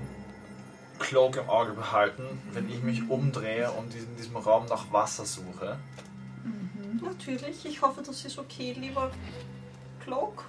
Cloak 0.98 1.36
im 1.36 1.48
Auge 1.48 1.72
behalten, 1.72 2.24
wenn 2.52 2.68
ich 2.68 2.82
mich 2.82 3.08
umdrehe 3.08 3.70
und 3.72 3.94
in 3.94 4.16
diesem 4.16 4.36
Raum 4.36 4.66
nach 4.66 4.92
Wasser 4.92 5.24
suche? 5.24 5.78
Natürlich, 7.02 7.64
ich 7.64 7.82
hoffe, 7.82 8.02
das 8.02 8.24
ist 8.24 8.38
okay, 8.38 8.72
lieber 8.78 9.10
Cloak. 10.00 10.44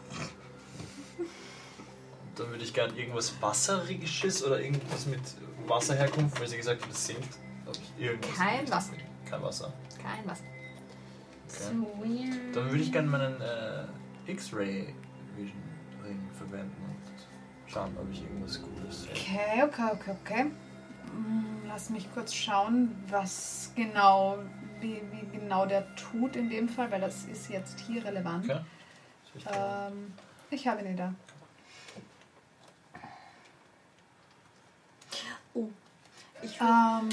dann 2.35 2.49
würde 2.49 2.63
ich 2.63 2.73
gerne 2.73 2.93
irgendwas 2.97 3.33
Wasseriges 3.41 4.43
oder 4.43 4.59
irgendwas 4.61 5.05
mit 5.05 5.21
Wasserherkunft, 5.67 6.39
weil 6.39 6.47
sie 6.47 6.57
gesagt 6.57 6.81
hat, 6.81 6.91
es 6.91 7.05
sinkt. 7.07 7.37
Hab 7.65 7.75
ich 7.75 8.03
irgendwas 8.05 8.35
Kein 8.37 8.71
Wasser. 8.71 8.93
Kein 9.29 9.41
Wasser. 9.43 9.73
Kein 10.01 10.27
Wasser. 10.27 10.43
Okay. 11.47 11.75
Weird. 12.01 12.55
Dann 12.55 12.71
würde 12.71 12.83
ich 12.83 12.91
gerne 12.91 13.07
meinen 13.09 13.41
äh, 13.41 14.31
X-Ray 14.31 14.95
Vision 15.35 15.61
Ring 16.03 16.19
verwenden 16.37 16.75
und 16.87 17.71
schauen, 17.71 17.95
ob 17.99 18.09
ich 18.11 18.23
irgendwas 18.23 18.61
Gutes 18.61 19.03
sehe. 19.03 19.11
Okay, 19.11 19.63
okay, 19.63 19.89
okay, 19.93 20.15
okay. 20.23 20.43
Mm, 21.13 21.67
Lass 21.67 21.89
mich 21.89 22.11
kurz 22.13 22.33
schauen, 22.33 22.95
was 23.09 23.71
genau, 23.75 24.39
wie, 24.81 25.01
wie 25.11 25.37
genau 25.37 25.65
der 25.65 25.95
tut 25.95 26.35
in 26.35 26.49
dem 26.49 26.67
Fall, 26.67 26.91
weil 26.91 27.01
das 27.01 27.25
ist 27.25 27.49
jetzt 27.49 27.79
hier 27.79 28.03
relevant. 28.03 28.45
Okay. 28.45 28.61
Ähm, 29.53 30.13
ich 30.49 30.67
habe 30.67 30.81
ihn 30.81 30.97
da. 30.97 31.13
Ich 36.41 36.59
würd, 36.59 36.61
Ähm, 36.61 37.09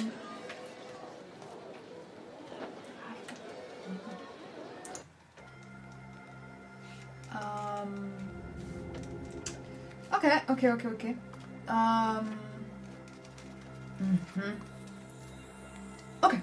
ähm, 7.35 8.12
okay, 10.11 10.40
okay, 10.49 10.73
okay, 10.73 10.86
okay. 10.89 11.16
Ähm, 11.69 12.28
mhm. 13.99 14.61
Okay. 16.23 16.40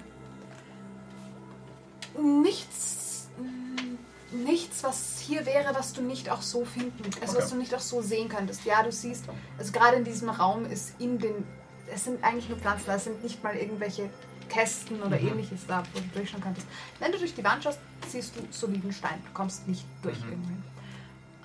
Nichts, 2.22 3.28
mm, 3.38 4.44
nichts, 4.44 4.82
was 4.84 5.18
hier 5.20 5.44
wäre, 5.46 5.74
was 5.74 5.92
du 5.92 6.02
nicht 6.02 6.30
auch 6.30 6.42
so 6.42 6.64
finden, 6.64 7.02
also 7.20 7.36
was 7.36 7.44
Okay. 7.46 7.54
du 7.54 7.56
nicht 7.60 7.74
auch 7.74 7.80
so 7.80 8.00
sehen 8.02 8.28
könntest. 8.28 8.64
Ja, 8.64 8.82
du 8.82 8.90
siehst, 8.92 9.24
also 9.58 9.72
gerade 9.72 9.96
in 9.96 10.04
diesem 10.04 10.28
Raum 10.30 10.64
ist 10.66 10.94
in 11.00 11.18
den, 11.18 11.44
es 11.92 12.04
sind 12.04 12.22
eigentlich 12.24 12.48
nur 12.48 12.58
Pflanzen, 12.58 12.90
es 12.90 13.04
sind 13.04 13.22
nicht 13.22 13.42
mal 13.42 13.54
irgendwelche 13.56 14.08
Kästen 14.48 15.00
oder 15.02 15.18
Mhm. 15.20 15.28
ähnliches 15.28 15.66
da, 15.66 15.82
wo 15.92 15.98
du 16.00 16.06
durchschauen 16.14 16.40
könntest. 16.42 16.66
Wenn 17.00 17.12
du 17.12 17.18
durch 17.18 17.34
die 17.34 17.42
Wand 17.44 17.64
schaust, 17.64 17.80
siehst 18.06 18.34
du 18.36 18.40
soliden 18.50 18.92
Stein, 18.92 19.20
du 19.24 19.32
kommst 19.32 19.66
nicht 19.68 19.84
durch 20.02 20.18
Mhm. 20.24 20.30
irgendwen. 20.30 20.64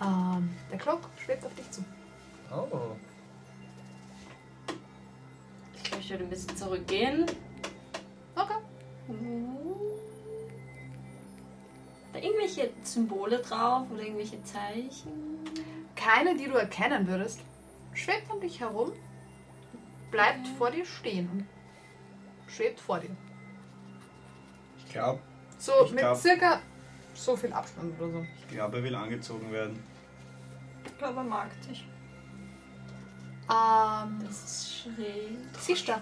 Ähm, 0.02 0.50
der 0.72 0.78
Cloak 0.80 1.02
schwebt 1.24 1.46
auf 1.46 1.54
dich 1.56 1.70
zu. 1.72 1.84
Oh. 2.52 2.96
Ich 5.76 5.84
glaube, 5.84 6.02
ich 6.04 6.10
würde 6.10 6.24
ein 6.24 6.30
bisschen 6.30 6.56
zurückgehen. 6.58 7.26
Okay. 8.36 8.54
Da 12.14 12.20
irgendwelche 12.20 12.72
Symbole 12.84 13.40
drauf 13.40 13.90
oder 13.92 14.02
irgendwelche 14.04 14.44
Zeichen? 14.44 15.40
Keine, 15.96 16.36
die 16.36 16.46
du 16.46 16.56
erkennen 16.56 17.08
würdest, 17.08 17.40
schwebt 17.94 18.30
um 18.32 18.40
dich 18.42 18.60
herum, 18.60 18.92
bleibt 20.10 20.40
Mhm. 20.48 20.56
vor 20.58 20.72
dir 20.72 20.86
stehen 20.86 21.30
und 21.32 22.52
schwebt 22.52 22.80
vor 22.80 23.00
dir. 23.00 23.16
Ich 24.78 24.92
glaube, 24.92 25.20
So 25.58 25.72
Ich 25.86 25.92
mit 25.92 26.00
glaub- 26.00 26.18
circa 26.18 26.60
so 27.14 27.36
viel 27.38 27.54
Abstand 27.54 28.00
oder 28.00 28.12
so. 28.12 28.26
ich 28.40 28.48
glaub, 28.48 28.74
er 28.74 28.84
will 28.84 28.96
angezogen 28.96 29.52
werden. 29.52 29.82
ich 30.86 30.98
glaube, 30.98 31.18
er 31.18 31.24
mag 31.24 31.50
dich. 31.70 31.86
Ähm, 33.50 34.20
Das 34.26 34.44
ist 34.44 34.80
schräg. 34.82 35.38
siehst 35.60 35.88
du? 35.88 35.94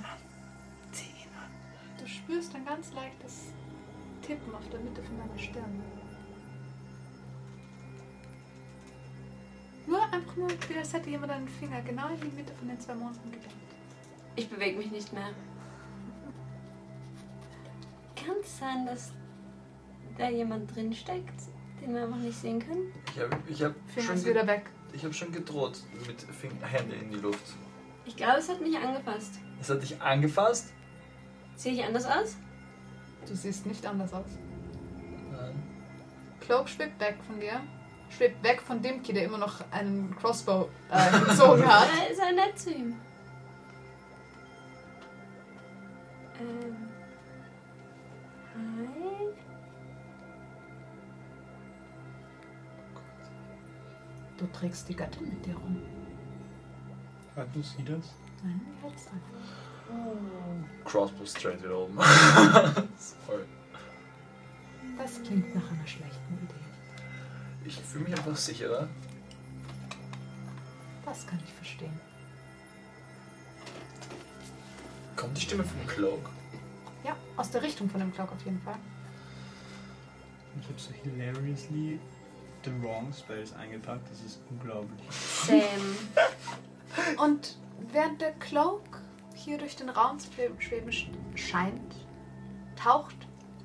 Du 1.99 2.07
spürst 2.07 2.55
ein 2.55 2.65
ganz 2.65 2.93
leichtes 2.93 3.51
Tippen 4.21 4.55
auf 4.55 4.67
der 4.69 4.79
Mitte 4.79 5.03
von 5.03 5.17
deiner 5.17 5.37
Stirn. 5.37 5.83
Nur 9.89 10.03
einfach 10.03 10.35
nur, 10.35 10.49
wie 10.67 10.77
als 10.77 10.93
hätte 10.93 11.09
jemand 11.09 11.31
einen 11.31 11.47
Finger 11.47 11.81
genau 11.81 12.09
in 12.09 12.21
die 12.21 12.35
Mitte 12.35 12.53
von 12.53 12.67
den 12.67 12.79
zwei 12.79 12.93
Monaten 12.93 13.31
gedrückt. 13.31 13.55
Ich 14.35 14.47
bewege 14.47 14.77
mich 14.77 14.91
nicht 14.91 15.11
mehr. 15.11 15.29
Kann 18.15 18.35
es 18.39 18.59
sein, 18.59 18.85
dass 18.85 19.11
da 20.15 20.29
jemand 20.29 20.75
drin 20.75 20.93
steckt, 20.93 21.41
den 21.81 21.95
wir 21.95 22.03
einfach 22.03 22.17
nicht 22.17 22.37
sehen 22.39 22.59
können? 22.59 22.93
Ich 23.15 23.19
habe 23.19 23.37
ich 23.47 23.63
hab 23.63 23.73
Finger 23.87 24.07
schon, 24.07 24.25
wieder 24.25 24.45
weg. 24.45 24.69
ich 24.93 25.03
hab 25.03 25.15
schon 25.15 25.31
gedroht 25.31 25.79
mit 26.05 26.21
Fing 26.21 26.51
Hände 26.61 26.93
in 26.93 27.09
die 27.09 27.17
Luft. 27.17 27.55
Ich 28.05 28.15
glaube, 28.15 28.37
es 28.37 28.47
hat 28.47 28.61
mich 28.61 28.77
angefasst. 28.77 29.39
Es 29.59 29.69
hat 29.71 29.81
dich 29.81 29.99
angefasst? 29.99 30.71
Sehe 31.55 31.73
ich 31.73 31.83
anders 31.83 32.05
aus? 32.05 32.37
Du 33.27 33.35
siehst 33.35 33.65
nicht 33.65 33.83
anders 33.87 34.13
aus. 34.13 34.29
Nein. 35.31 35.63
Cloak 36.41 36.69
schwebt 36.69 36.99
weg 36.99 37.17
von 37.25 37.39
dir. 37.39 37.59
Schwebt 38.09 38.43
weg 38.43 38.61
von 38.61 38.81
Dimki, 38.81 39.13
der 39.13 39.25
immer 39.25 39.37
noch 39.37 39.61
einen 39.71 40.15
Crossbow 40.15 40.69
äh, 40.91 41.19
gezogen 41.19 41.65
hat. 41.67 41.87
Sei 42.15 42.31
nett 42.31 42.57
zu 42.57 42.71
ihm. 42.71 42.95
Ähm. 46.39 46.89
Hi. 48.55 49.27
Du 54.37 54.47
trägst 54.47 54.87
die 54.89 54.95
Gattin 54.95 55.29
mit 55.29 55.45
dir 55.45 55.55
rum. 55.55 55.81
Hört 57.35 57.55
du 57.55 57.61
sie 57.61 57.83
das? 57.83 58.15
Nein, 58.43 58.61
die 58.65 58.83
hältst 58.83 59.09
einfach. 59.09 60.85
Crossbow 60.85 61.25
straight 61.25 61.63
wieder 61.63 61.77
oben. 61.77 61.97
Sorry. 62.97 63.43
Das 64.97 65.21
klingt 65.23 65.55
nach 65.55 65.71
einer 65.71 65.87
schlechten 65.87 66.33
Idee. 66.43 66.58
Ich 67.69 67.79
fühle 67.81 68.05
mich 68.05 68.17
einfach 68.17 68.35
sicherer. 68.35 68.87
Das 71.05 71.25
kann 71.27 71.39
ich 71.45 71.53
verstehen. 71.53 71.99
Kommt 75.15 75.37
die 75.37 75.41
Stimme 75.41 75.63
vom 75.63 75.85
Cloak? 75.87 76.29
Ja, 77.03 77.15
aus 77.37 77.51
der 77.51 77.61
Richtung 77.61 77.87
von 77.89 77.99
dem 77.99 78.11
Cloak 78.13 78.31
auf 78.31 78.43
jeden 78.43 78.59
Fall. 78.61 78.77
Ich 80.59 80.67
habe 80.67 80.79
so 80.79 80.91
hilariously 81.03 81.99
the 82.65 82.71
wrong 82.81 83.13
spells 83.13 83.53
eingepackt. 83.53 84.09
Das 84.11 84.21
ist 84.21 84.39
unglaublich. 84.49 84.99
Sam. 85.11 85.97
Und 87.23 87.57
während 87.91 88.19
der 88.19 88.31
Cloak 88.33 89.01
hier 89.35 89.57
durch 89.59 89.75
den 89.75 89.89
Raum 89.89 90.17
zu 90.19 90.31
schweben- 90.31 90.59
schweben 90.59 90.89
sch- 90.89 91.09
scheint, 91.35 91.95
taucht 92.75 93.15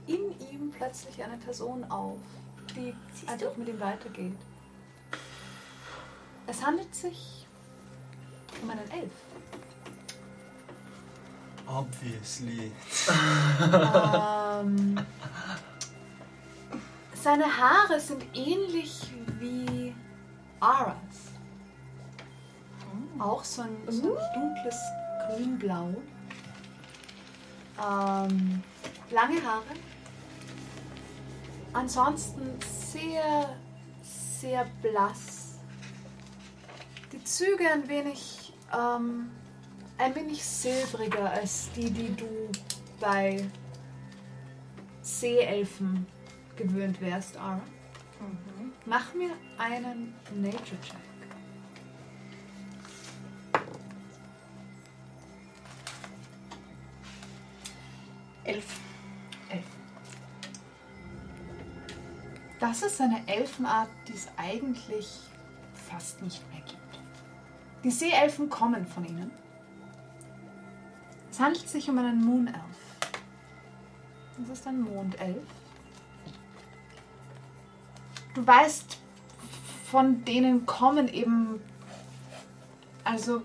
in 0.07 0.39
ihm 0.53 0.71
plötzlich 0.71 1.23
eine 1.25 1.39
Person 1.39 1.85
auf, 1.85 2.19
die 2.75 2.95
einfach 3.27 3.57
mit 3.57 3.69
ihm 3.69 3.81
weitergeht. 3.81 4.37
Es 6.47 6.65
handelt 6.65 6.95
sich 6.95 7.47
um 8.63 8.71
einen 8.71 8.91
Elf. 8.91 9.13
Obviously. 11.67 12.73
ähm, 13.09 15.01
seine 17.15 17.45
Haare 17.45 17.99
sind 17.99 18.25
ähnlich 18.35 19.11
wie 19.39 19.95
Aras. 20.61 20.97
Auch 23.19 23.43
so 23.45 23.63
ein, 23.63 23.77
so 23.89 24.17
ein 24.17 24.25
dunkles 24.35 24.77
Grünblau. 25.27 25.95
Ähm, 27.79 28.63
lange 29.11 29.43
Haare. 29.43 29.63
Ansonsten 31.75 32.57
sehr, 32.93 33.57
sehr 34.01 34.65
blass. 34.81 35.59
Die 37.13 37.23
Züge 37.25 37.69
ein 37.69 37.89
wenig, 37.89 38.53
ähm, 38.73 39.31
ein 39.99 40.15
wenig 40.15 40.45
silbriger 40.45 41.31
als 41.31 41.71
die, 41.73 41.91
die 41.91 42.15
du 42.15 42.49
bei 43.01 43.45
Seeelfen 45.03 46.07
gewöhnt 46.57 47.01
wärst, 47.01 47.37
Ara. 47.37 47.61
Mach 48.87 49.13
mir 49.15 49.31
einen 49.59 50.15
Nature-Check. 50.33 50.95
Elf. 58.45 58.84
Das 62.67 62.81
ist 62.81 62.99
eine 62.99 63.21
Elfenart, 63.29 63.91
die 64.09 64.15
es 64.15 64.27
eigentlich 64.39 65.07
fast 65.91 66.23
nicht 66.23 66.41
mehr 66.51 66.63
gibt. 66.63 66.99
Die 67.85 67.91
Seeelfen 67.91 68.49
kommen 68.49 68.87
von 68.87 69.05
ihnen. 69.05 69.31
Es 71.31 71.39
handelt 71.39 71.69
sich 71.69 71.91
um 71.91 71.99
einen 71.99 72.25
Moon-Elf. 72.25 73.11
Das 74.39 74.59
ist 74.59 74.67
ein 74.67 74.81
Mondelf. 74.81 75.47
Du 78.33 78.47
weißt, 78.47 78.97
von 79.91 80.25
denen 80.25 80.65
kommen 80.65 81.09
eben, 81.09 81.61
also 83.05 83.43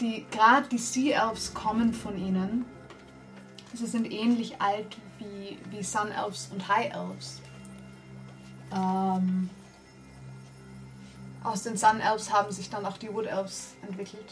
die 0.00 0.26
gerade 0.32 0.68
die 0.68 0.78
Sea 0.78 1.28
Elves 1.28 1.54
kommen 1.54 1.94
von 1.94 2.18
ihnen. 2.18 2.64
Sie 3.72 3.86
sind 3.86 4.10
ähnlich 4.10 4.60
alt 4.60 4.96
wie, 5.18 5.60
wie 5.70 5.84
Sun 5.84 6.10
Elves 6.10 6.50
und 6.52 6.66
High 6.66 6.92
Elves. 6.92 7.40
Ähm, 8.72 9.50
aus 11.42 11.62
den 11.62 11.76
Sun 11.76 12.00
Elves 12.00 12.32
haben 12.32 12.50
sich 12.52 12.68
dann 12.68 12.84
auch 12.84 12.98
die 12.98 13.12
Wood 13.12 13.26
Elves 13.26 13.74
entwickelt. 13.82 14.30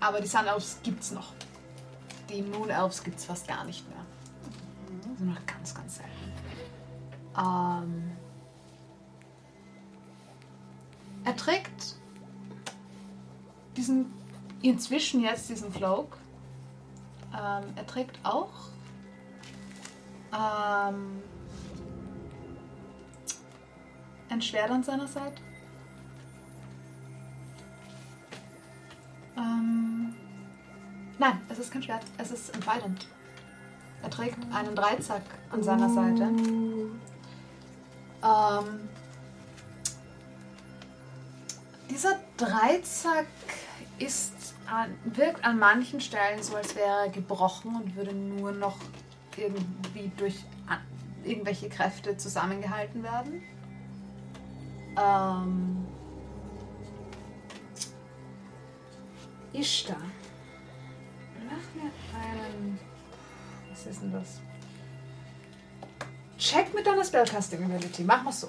Aber 0.00 0.20
die 0.20 0.26
Sun 0.26 0.46
Elves 0.46 0.78
gibt's 0.82 1.10
noch. 1.10 1.32
Die 2.28 2.42
Moon 2.42 2.70
Elves 2.70 3.02
gibt's 3.02 3.24
fast 3.24 3.46
gar 3.46 3.64
nicht 3.64 3.88
mehr. 3.88 4.04
Nur 5.18 5.34
noch 5.34 5.46
ganz, 5.46 5.74
ganz 5.74 5.96
selten. 5.96 6.32
Ähm, 7.38 8.12
er 11.24 11.36
trägt 11.36 11.96
diesen, 13.76 14.12
inzwischen 14.62 15.22
jetzt 15.22 15.48
diesen 15.48 15.72
Cloak. 15.72 16.16
Ähm, 17.32 17.64
er 17.76 17.86
trägt 17.86 18.18
auch 18.24 18.50
ähm, 20.32 21.22
ein 24.28 24.42
Schwert 24.42 24.70
an 24.70 24.82
seiner 24.82 25.06
Seite. 25.06 25.40
Ähm, 29.36 30.14
nein, 31.18 31.40
es 31.48 31.58
ist 31.58 31.70
kein 31.70 31.82
Schwert, 31.82 32.02
es 32.18 32.30
ist 32.30 32.54
ein 32.54 32.60
Trident. 32.60 33.06
Er 34.02 34.10
trägt 34.10 34.38
einen 34.52 34.74
Dreizack 34.74 35.22
an 35.50 35.62
seiner 35.62 35.88
Seite. 35.88 36.24
Ähm, 38.22 38.88
dieser 41.90 42.18
Dreizack 42.36 43.26
ist 43.98 44.54
an, 44.66 44.94
wirkt 45.04 45.44
an 45.44 45.58
manchen 45.58 46.00
Stellen 46.00 46.42
so, 46.42 46.56
als 46.56 46.74
wäre 46.74 47.06
er 47.06 47.08
gebrochen 47.08 47.76
und 47.76 47.96
würde 47.96 48.14
nur 48.14 48.52
noch 48.52 48.78
irgendwie 49.36 50.10
durch 50.16 50.44
an, 50.66 50.78
irgendwelche 51.24 51.68
Kräfte 51.68 52.16
zusammengehalten 52.16 53.02
werden. 53.02 53.42
Ähm, 54.96 55.86
Ishtar. 59.52 59.96
Mach 61.44 61.82
mir 61.82 61.90
einen. 62.18 62.78
Was 63.70 63.86
ist 63.86 64.02
denn 64.02 64.12
das? 64.12 64.40
Check 66.38 66.74
mit 66.74 66.86
deiner 66.86 67.04
Spellcasting 67.04 67.64
Ability. 67.64 68.04
Mach 68.04 68.22
mal 68.22 68.32
so. 68.32 68.48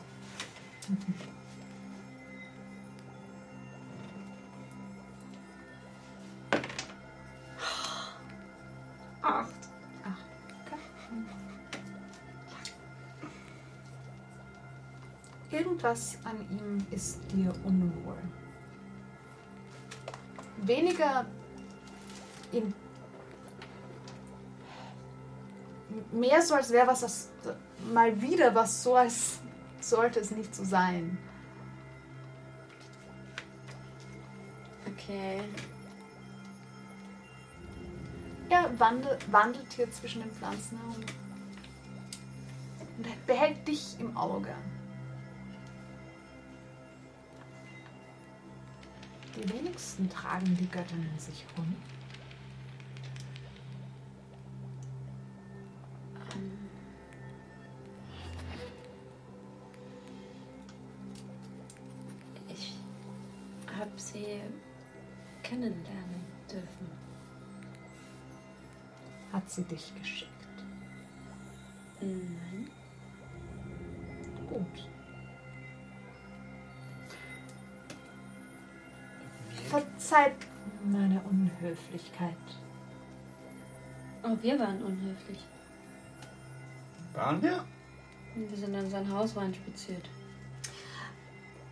Irgendwas 15.88 16.17
an 16.25 16.35
ihm 16.51 16.85
ist 16.91 17.19
dir 17.32 17.53
unwohl. 17.64 18.17
Weniger 20.57 21.25
in. 22.51 22.74
Mehr 26.11 26.41
so, 26.41 26.56
als 26.56 26.72
wäre 26.72 26.88
was 26.88 26.99
das 27.01 27.30
mal 27.93 28.22
wieder 28.22 28.53
was 28.53 28.83
so, 28.83 28.95
als 28.95 29.40
sollte 29.80 30.19
es 30.19 30.32
nicht 30.32 30.53
so 30.53 30.66
sein. 30.66 31.17
Okay. 34.88 35.41
Er 38.49 38.77
wandelt, 38.77 39.32
wandelt 39.32 39.72
hier 39.72 39.90
zwischen 39.91 40.22
den 40.22 40.32
Pflanzen. 40.32 40.77
Und 42.98 43.25
behält 43.25 43.66
dich 43.66 43.98
im 43.99 44.17
Auge. 44.17 44.53
Die 49.38 49.48
wenigsten 49.53 50.09
tragen 50.09 50.57
die 50.57 50.67
Göttinnen 50.67 51.19
sich 51.19 51.45
rum. 51.56 51.75
Ich 62.49 62.74
habe 63.77 63.91
sie 63.95 64.41
kennenlernen 65.43 66.25
dürfen. 66.51 66.90
Hat 69.32 69.49
sie 69.51 69.64
dich 69.66 69.93
geschickt. 69.99 70.32
Nein. 72.01 72.72
Gut. 74.49 74.97
Verzeiht 79.68 80.36
meine 80.86 81.22
Unhöflichkeit. 81.22 82.36
Oh, 84.24 84.38
wir 84.42 84.60
waren 84.60 84.82
unhöflich. 84.82 85.40
Waren 87.14 87.42
wir? 87.42 87.66
Wir 88.36 88.58
sind 88.58 88.76
an 88.76 88.90
sein 88.90 89.12
Haus 89.12 89.36
reinspaziert. 89.36 90.10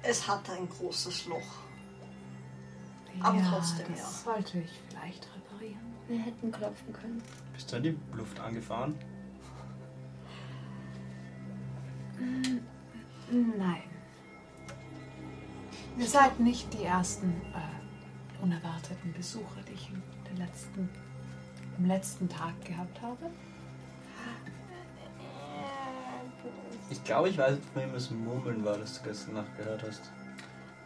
Es 0.01 0.27
hatte 0.27 0.53
ein 0.53 0.67
großes 0.67 1.27
Loch. 1.27 1.63
Aber 3.21 3.41
trotzdem, 3.49 3.87
das 3.89 4.25
ja. 4.25 4.33
sollte 4.33 4.59
ich 4.59 4.71
vielleicht 4.89 5.27
reparieren. 5.35 5.79
Wir 6.07 6.19
hätten 6.19 6.51
klopfen 6.51 6.93
können. 6.93 7.23
Bist 7.53 7.71
du 7.71 7.77
in 7.77 7.83
die 7.83 7.97
Luft 8.13 8.39
angefahren? 8.39 8.95
Nein. 13.31 13.83
Ihr 15.97 16.07
seid 16.07 16.39
nicht 16.39 16.73
die 16.73 16.83
ersten 16.83 17.29
äh, 17.53 17.84
unerwarteten 18.41 19.13
Besucher, 19.13 19.61
die 19.67 19.73
ich 19.73 19.89
in 19.89 20.01
der 20.29 20.45
letzten, 20.45 20.89
am 21.77 21.85
letzten 21.85 22.29
Tag 22.29 22.53
gehabt 22.65 23.01
habe. 23.01 23.29
Ich 26.89 27.03
glaube, 27.03 27.29
ich 27.29 27.37
weiß, 27.37 27.57
von 27.73 27.81
wem 27.81 27.93
das 27.93 28.11
Murmeln 28.11 28.63
war, 28.63 28.77
das 28.77 29.01
du 29.01 29.09
gestern 29.09 29.35
Nacht 29.35 29.57
gehört 29.57 29.83
hast. 29.83 30.11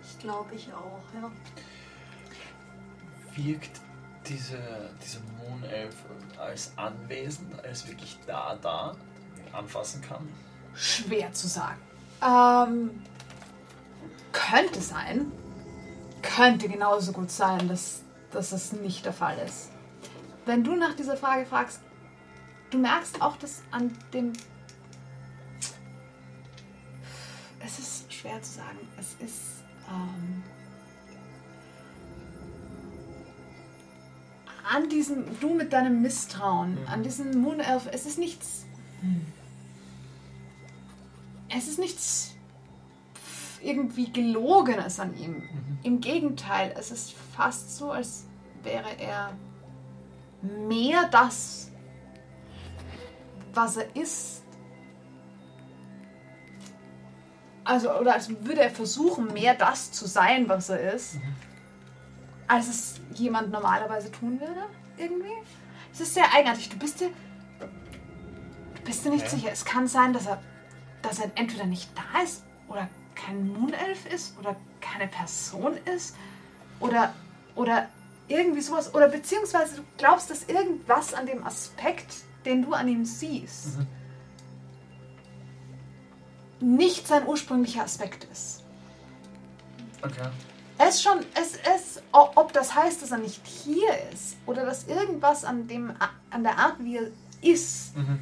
Ich 0.02 0.18
glaube 0.19 0.56
ich 0.56 0.72
auch, 0.74 1.02
ja. 1.14 1.30
Wirkt 3.36 3.82
diese, 4.28 4.58
diese 5.03 5.19
Moonelf 5.38 5.95
als 6.38 6.72
anwesend, 6.78 7.64
als 7.64 7.88
wirklich 7.88 8.18
da, 8.26 8.58
da, 8.61 8.95
anfassen 9.52 10.02
kann? 10.02 10.28
Schwer 10.74 11.34
zu 11.34 11.48
sagen. 11.48 11.80
Ähm, 12.22 12.92
könnte 14.32 14.82
sein. 14.82 15.32
Könnte 16.22 16.68
genauso 16.68 17.12
gut 17.12 17.32
sein, 17.32 17.68
dass, 17.68 18.02
dass 18.32 18.52
es 18.52 18.74
nicht 18.74 19.06
der 19.06 19.14
Fall 19.14 19.38
ist. 19.46 19.70
Wenn 20.46 20.64
du 20.64 20.76
nach 20.76 20.96
dieser 20.96 21.18
Frage 21.18 21.46
fragst, 21.46 21.82
du 22.72 22.78
merkst 22.78 23.22
auch, 23.22 23.38
dass 23.38 23.62
an 23.72 23.92
dem. 24.14 24.34
Es 27.60 27.80
ist 27.80 28.14
schwer 28.14 28.42
zu 28.42 28.54
sagen. 28.54 28.80
Es 28.98 29.16
ist. 29.24 29.64
Ähm, 29.88 30.44
an 34.72 34.88
diesem, 34.90 35.40
du 35.40 35.56
mit 35.56 35.74
deinem 35.74 36.02
Misstrauen, 36.02 36.78
an 36.88 37.02
diesem 37.02 37.42
Moon 37.42 37.60
Elf, 37.60 37.88
es 37.92 38.06
ist 38.06 38.20
nichts. 38.20 38.66
Es 41.50 41.68
ist 41.68 41.80
nichts 41.80 42.36
irgendwie 43.62 44.12
Gelogenes 44.12 45.00
an 45.00 45.16
ihm. 45.18 45.44
Im 45.84 46.02
Gegenteil, 46.02 46.74
es 46.78 46.92
ist 46.92 47.14
fast 47.14 47.76
so, 47.76 47.92
als 47.92 48.26
wäre 48.64 48.98
er 49.00 49.34
mehr 50.42 51.08
das, 51.12 51.72
was 53.54 53.78
er 53.78 53.96
ist. 53.96 54.44
Also, 57.64 57.94
oder 57.94 58.14
als 58.14 58.30
würde 58.46 58.62
er 58.62 58.72
versuchen, 58.72 59.32
mehr 59.34 59.54
das 59.54 59.92
zu 59.92 60.08
sein, 60.08 60.50
was 60.50 60.70
er 60.70 60.94
ist, 60.94 61.18
als 62.48 62.68
es 62.68 63.02
jemand 63.14 63.52
normalerweise 63.52 64.12
tun 64.12 64.40
würde, 64.40 64.64
irgendwie. 64.98 65.34
Es 65.94 66.02
ist 66.02 66.14
sehr 66.14 66.34
eigenartig. 66.34 66.70
Du 66.70 66.78
bist 66.78 67.00
dir, 67.00 67.10
du 67.60 68.82
bist 68.84 69.06
dir 69.06 69.12
nicht 69.12 69.26
Okay. 69.28 69.36
sicher. 69.36 69.50
Es 69.52 69.66
kann 69.66 69.88
sein, 69.88 70.14
dass 70.14 70.26
er, 70.26 70.42
dass 71.02 71.20
er 71.20 71.32
entweder 71.36 71.66
nicht 71.66 71.90
da 71.96 72.22
ist 72.22 72.44
oder 72.68 72.88
kein 73.26 73.48
Moonelf 73.54 74.06
ist 74.14 74.38
oder 74.40 74.56
keine 74.82 75.08
Person 75.08 75.78
ist 75.96 76.16
oder, 76.80 77.14
oder 77.56 77.90
irgendwie 78.28 78.62
sowas. 78.62 78.94
Oder 78.94 79.10
beziehungsweise 79.10 79.78
du 79.78 79.82
glaubst, 79.98 80.30
dass 80.30 80.44
irgendwas 80.46 81.14
an 81.14 81.26
dem 81.26 81.46
Aspekt, 81.46 82.14
den 82.46 82.64
du 82.64 82.74
an 82.74 82.88
ihm 82.88 83.06
siehst, 83.06 83.80
nicht 86.60 87.08
sein 87.08 87.26
ursprünglicher 87.26 87.84
Aspekt 87.84 88.26
ist. 88.32 88.64
Okay. 90.02 90.30
Es 90.78 91.02
schon, 91.02 91.20
es 91.36 91.56
ist, 91.56 92.04
ob 92.14 92.54
das 92.54 92.74
heißt, 92.74 93.02
dass 93.02 93.12
er 93.12 93.18
nicht 93.18 93.46
hier 93.46 93.90
ist 94.14 94.38
oder 94.46 94.66
dass 94.66 94.88
irgendwas 94.88 95.44
an 95.44 95.68
dem, 95.68 95.94
an 96.30 96.44
der 96.44 96.58
Art, 96.58 96.76
wie 96.80 96.98
er 96.98 97.08
ist, 97.42 97.96
Mhm. 97.98 98.20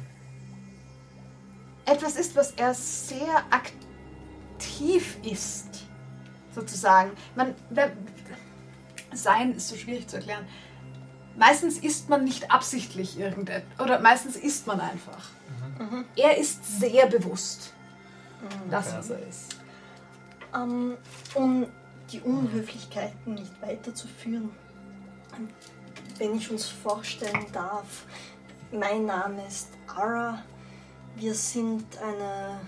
etwas 1.84 2.16
ist, 2.16 2.34
was 2.34 2.50
er 2.52 2.74
sehr 2.74 3.36
aktiv 3.50 3.87
ist. 5.22 5.84
sozusagen. 6.54 7.12
Man, 7.36 7.54
sein 9.12 9.54
ist 9.54 9.68
so 9.68 9.76
schwierig 9.76 10.08
zu 10.08 10.16
erklären. 10.16 10.46
Meistens 11.36 11.78
ist 11.78 12.08
man 12.08 12.24
nicht 12.24 12.50
absichtlich 12.50 13.18
irgendetwas, 13.18 13.78
oder 13.78 14.00
meistens 14.00 14.36
ist 14.36 14.66
man 14.66 14.80
einfach. 14.80 15.30
Er 16.16 16.36
ist 16.36 16.80
sehr 16.80 17.06
bewusst, 17.06 17.72
das, 18.70 18.92
was 18.94 19.10
er 19.10 19.28
ist. 19.28 19.56
Ähm, 20.54 20.96
um 21.34 21.66
die 22.10 22.20
Unhöflichkeiten 22.20 23.34
nicht 23.34 23.62
weiterzuführen, 23.62 24.50
wenn 26.18 26.36
ich 26.36 26.50
uns 26.50 26.66
vorstellen 26.66 27.46
darf, 27.52 28.06
mein 28.72 29.06
Name 29.06 29.46
ist 29.46 29.68
Ara. 29.86 30.42
Wir 31.14 31.34
sind 31.34 31.84
eine 31.98 32.60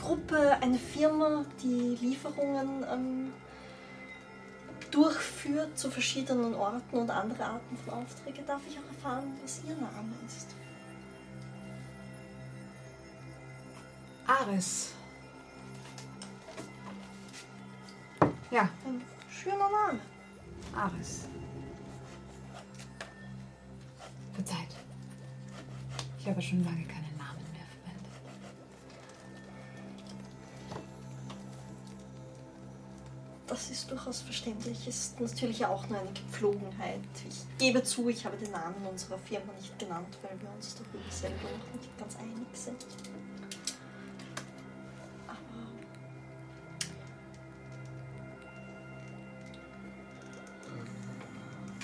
Gruppe, 0.00 0.56
eine 0.60 0.78
Firma, 0.78 1.44
die 1.62 1.96
Lieferungen 2.00 2.84
ähm, 2.92 3.32
durchführt 4.90 5.78
zu 5.78 5.90
verschiedenen 5.90 6.54
Orten 6.54 6.96
und 6.96 7.10
andere 7.10 7.44
Arten 7.44 7.76
von 7.78 7.94
Aufträge. 7.94 8.42
Darf 8.46 8.60
ich 8.68 8.78
auch 8.78 8.88
erfahren, 8.88 9.32
was 9.42 9.62
Ihr 9.66 9.74
Name 9.74 10.12
ist? 10.26 10.48
Ares. 14.26 14.92
Ja, 18.50 18.68
Ein 18.84 19.02
schöner 19.30 19.68
Name. 19.70 20.00
Ares. 20.74 21.28
Verzeiht. 24.34 24.76
Ich 26.18 26.28
habe 26.28 26.42
schon 26.42 26.64
lange 26.64 26.84
keinen 26.84 27.05
Das 33.46 33.70
ist 33.70 33.88
durchaus 33.90 34.22
verständlich. 34.22 34.88
Ist 34.88 35.20
natürlich 35.20 35.64
auch 35.64 35.86
nur 35.88 36.00
eine 36.00 36.12
Gepflogenheit. 36.12 37.00
Ich 37.28 37.58
gebe 37.58 37.82
zu, 37.82 38.08
ich 38.08 38.24
habe 38.24 38.36
den 38.36 38.50
Namen 38.50 38.84
unserer 38.90 39.18
Firma 39.18 39.52
nicht 39.52 39.78
genannt, 39.78 40.18
weil 40.22 40.40
wir 40.40 40.50
uns 40.50 40.74
darüber 40.74 41.10
selber 41.10 41.36
noch 41.44 41.80
nicht 41.80 41.96
ganz 41.96 42.16
einig 42.16 42.48
sind. 42.52 42.84
Aber 45.28 45.36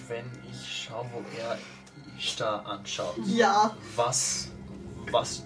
Wenn 0.08 0.24
ich 0.50 0.84
schaue, 0.84 1.06
wo 1.12 1.22
er 1.38 1.58
Ishtar 2.18 2.66
anschaut, 2.66 3.14
ja, 3.24 3.74
was, 3.94 4.48
was, 5.12 5.44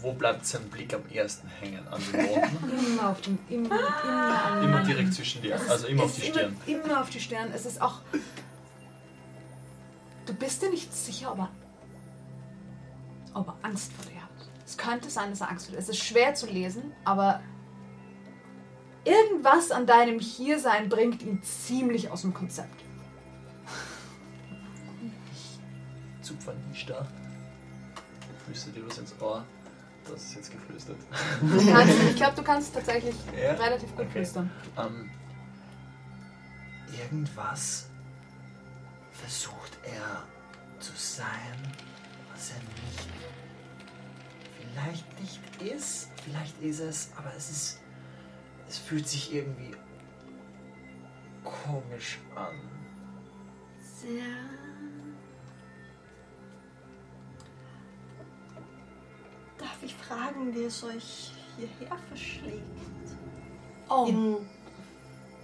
wo 0.00 0.12
bleibt 0.12 0.46
sein 0.46 0.68
Blick 0.70 0.94
am 0.94 1.06
ersten 1.10 1.48
hängen? 1.48 1.86
An 1.88 2.00
den 2.12 2.26
Monden? 2.26 2.86
Immer 2.92 3.08
auf 3.10 3.20
dem. 3.20 3.38
Immer, 3.48 3.78
immer, 4.04 4.62
Immer 4.62 4.82
direkt 4.84 5.14
zwischen 5.14 5.42
dir, 5.42 5.60
also 5.68 5.86
immer 5.86 6.04
auf 6.04 6.14
die 6.14 6.22
Stirn. 6.22 6.56
Immer, 6.66 6.84
immer 6.84 7.00
auf 7.00 7.10
die 7.10 7.20
Stirn. 7.20 7.50
Es 7.54 7.66
ist 7.66 7.80
auch. 7.80 8.00
Du 10.26 10.34
bist 10.34 10.62
dir 10.62 10.70
nicht 10.70 10.92
sicher, 10.94 11.32
ob 11.32 11.38
er. 11.38 11.50
ob 13.34 13.48
er 13.48 13.56
Angst 13.62 13.92
vor 13.92 14.04
dir 14.10 14.22
hat. 14.22 14.28
Es 14.66 14.76
könnte 14.76 15.08
sein, 15.10 15.30
dass 15.30 15.40
er 15.40 15.48
Angst 15.50 15.66
vor 15.66 15.72
dir 15.72 15.78
hat. 15.78 15.82
Es 15.84 15.88
ist 15.88 16.04
schwer 16.04 16.34
zu 16.34 16.46
lesen, 16.46 16.92
aber. 17.04 17.40
Irgendwas 19.04 19.70
an 19.70 19.86
deinem 19.86 20.18
Hiersein 20.18 20.88
bringt 20.90 21.22
ihn 21.22 21.42
ziemlich 21.42 22.10
aus 22.10 22.22
dem 22.22 22.34
Konzept. 22.34 22.82
Zupfer 26.20 26.52
Ishtar. 26.72 27.06
Flüstert 28.44 28.76
dir 28.76 28.86
was 28.86 28.98
ins 28.98 29.14
Ohr. 29.20 29.46
Das 30.10 30.22
ist 30.24 30.34
jetzt 30.36 30.50
geflüstert. 30.52 30.96
Kannst, 31.72 32.02
ich 32.10 32.16
glaube, 32.16 32.36
du 32.36 32.42
kannst 32.42 32.74
tatsächlich 32.74 33.14
Ja? 33.36 33.52
relativ 33.52 33.90
gut 33.90 34.00
Okay. 34.06 34.10
flüstern. 34.12 34.50
Ähm, 34.76 35.10
irgendwas 36.98 37.86
versucht 39.12 39.78
er 39.84 40.24
zu 40.80 40.92
sein, 40.94 41.56
was 42.32 42.50
er 42.50 42.56
nicht. 42.58 43.08
Vielleicht 44.72 45.20
nicht 45.20 45.40
ist, 45.74 46.08
vielleicht 46.24 46.60
ist 46.62 46.80
es, 46.80 47.10
aber 47.16 47.32
es 47.36 47.50
ist. 47.50 47.80
Es 48.68 48.76
fühlt 48.78 49.08
sich 49.08 49.34
irgendwie 49.34 49.74
komisch 51.42 52.18
an. 52.34 52.54
sehr. 53.80 54.57
Darf 59.58 59.82
ich 59.82 59.94
fragen, 59.94 60.54
wie 60.54 60.64
es 60.64 60.82
euch 60.84 61.32
hierher 61.56 61.98
verschlägt? 62.08 62.62
Oh, 63.88 64.06
In, 64.08 64.36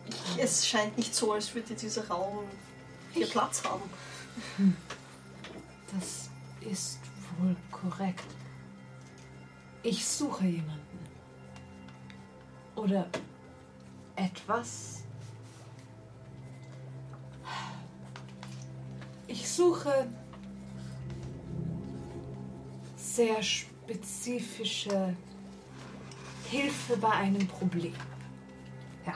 ich, 0.06 0.42
es 0.42 0.66
scheint 0.66 0.96
nicht 0.96 1.14
so, 1.14 1.32
als 1.32 1.54
würde 1.54 1.74
dieser 1.74 2.06
Raum 2.08 2.44
hier 3.12 3.26
Platz 3.26 3.62
haben. 3.64 3.82
das 5.94 6.30
ist 6.60 6.98
wohl 7.38 7.56
korrekt. 7.70 8.24
Ich 9.82 10.06
suche 10.06 10.44
jemanden. 10.46 10.98
Oder 12.74 13.08
etwas. 14.16 15.04
Ich 19.26 19.48
suche 19.48 20.08
sehr 22.96 23.42
spezifische 23.84 25.14
Hilfe 26.50 26.96
bei 26.96 27.10
einem 27.10 27.46
Problem. 27.46 27.92
Ja. 29.06 29.14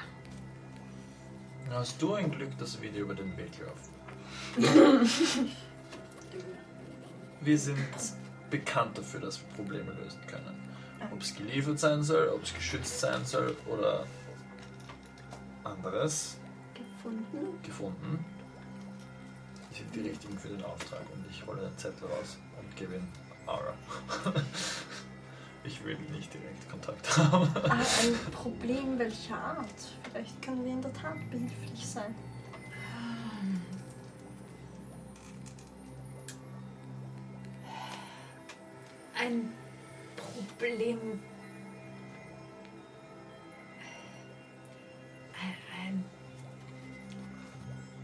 Hast 1.70 2.00
du 2.00 2.14
ein 2.14 2.30
Glück, 2.30 2.56
dass 2.58 2.80
wir 2.80 2.90
dir 2.90 3.02
über 3.02 3.14
den 3.14 3.36
Weg 3.36 3.50
laufen? 3.60 3.94
wir 7.40 7.58
sind 7.58 7.78
bekannt 8.50 8.98
dafür, 8.98 9.20
dass 9.20 9.40
wir 9.40 9.48
Probleme 9.56 9.92
lösen 9.92 10.20
können. 10.26 10.54
Ob 11.12 11.22
es 11.22 11.34
geliefert 11.34 11.78
sein 11.78 12.02
soll, 12.02 12.28
ob 12.28 12.42
es 12.42 12.52
geschützt 12.52 13.00
sein 13.00 13.24
soll 13.24 13.56
oder 13.66 14.06
anderes 15.64 16.36
Gefunden? 16.74 17.62
gefunden. 17.62 18.24
Die 19.70 19.78
sind 19.78 19.94
die 19.94 20.00
richtigen 20.00 20.38
für 20.38 20.48
den 20.48 20.64
Auftrag 20.64 21.02
und 21.14 21.24
ich 21.30 21.46
hole 21.46 21.60
den 21.60 21.78
Zettel 21.78 22.08
raus 22.08 22.36
und 22.60 22.76
gebe 22.76 22.96
ihn 22.96 23.08
Ara. 23.48 23.74
ich 25.64 25.82
will 25.84 25.98
nicht 26.12 26.32
direkt 26.32 26.68
Kontakt 26.70 27.16
haben. 27.16 27.48
Ah, 27.68 27.78
ein 28.02 28.32
Problem 28.32 28.98
welcher 28.98 29.36
Art? 29.36 29.66
Vielleicht 30.12 30.42
können 30.42 30.64
wir 30.64 30.72
in 30.72 30.82
der 30.82 30.92
Tat 30.92 31.16
behilflich 31.30 31.86
sein. 31.86 32.14
Ein 39.20 39.52
Problem. 40.16 40.98
Ein, 45.84 46.04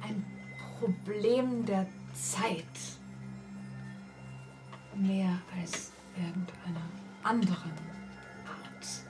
ein 0.03 0.25
Problem 0.81 1.65
der 1.67 1.87
Zeit. 2.15 2.65
Mehr 4.97 5.39
als 5.61 5.93
irgendeiner 6.17 6.87
anderen 7.23 7.73
Art. 8.47 9.05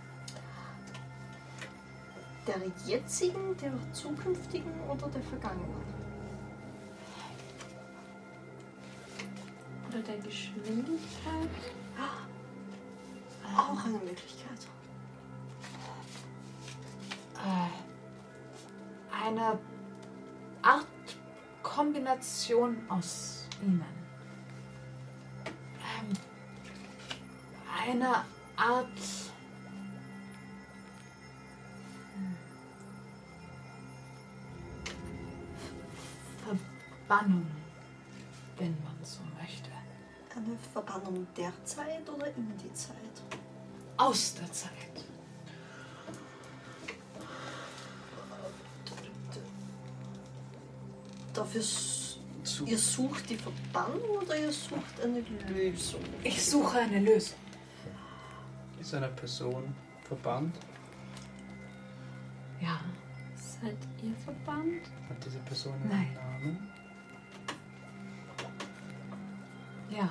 Der 2.46 2.56
jetzigen, 2.86 3.56
der 3.58 3.72
zukünftigen 3.92 4.72
oder 4.88 5.08
der 5.08 5.22
vergangenen? 5.22 5.82
Oder 9.88 10.00
der 10.00 10.18
Geschwindigkeit. 10.18 11.48
Auch 13.56 13.84
eine 13.84 13.98
Möglichkeit. 13.98 14.66
Äh, 17.36 19.24
eine 19.24 19.58
Art 20.62 20.86
Kombination 21.62 22.78
aus 22.88 23.46
ihnen. 23.62 24.03
Eine 27.86 28.24
Art. 28.56 28.88
Verbannung, 37.06 37.46
wenn 38.56 38.76
man 38.82 38.96
so 39.02 39.20
möchte. 39.40 39.70
Eine 40.34 40.56
Verbannung 40.72 41.26
der 41.36 41.52
Zeit 41.64 42.08
oder 42.08 42.26
in 42.28 42.52
die 42.58 42.72
Zeit? 42.72 42.96
Aus 43.96 44.34
der 44.34 44.50
Zeit. 44.52 45.04
Dafür 51.32 51.62
s- 52.62 52.68
ihr 52.70 52.78
sucht 52.78 53.28
die 53.30 53.36
Verbannung 53.36 54.00
oder 54.22 54.36
ihr 54.38 54.52
sucht 54.52 55.00
eine 55.02 55.20
Lösung? 55.48 56.00
Ich 56.22 56.44
suche 56.44 56.78
eine 56.78 57.00
Lösung. 57.00 57.38
Ist 58.80 58.94
eine 58.94 59.08
Person 59.08 59.74
verbannt? 60.04 60.54
Ja. 62.60 62.80
Seid 63.34 63.76
ihr 64.02 64.14
verbannt? 64.24 64.82
Hat 65.08 65.24
diese 65.24 65.38
Person 65.40 65.74
Nein. 65.88 66.16
einen 66.18 66.42
Namen? 66.42 66.68
Ja. 69.90 70.08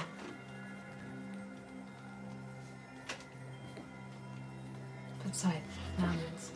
Verzeiht, 5.23 5.63
Name 5.97 6.13
ist 6.35 6.51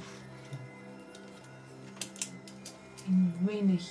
ein 3.08 3.34
wenig 3.48 3.90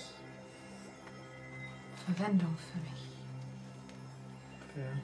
Verwendung 2.07 2.57
für 2.57 2.79
mich. 2.79 3.03
Okay. 4.71 5.03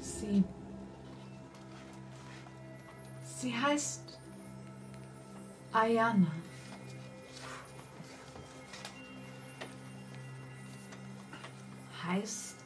Sie. 0.00 0.44
Sie 3.24 3.56
heißt 3.56 4.18
Ayana. 5.72 6.30
Heißt. 12.06 12.56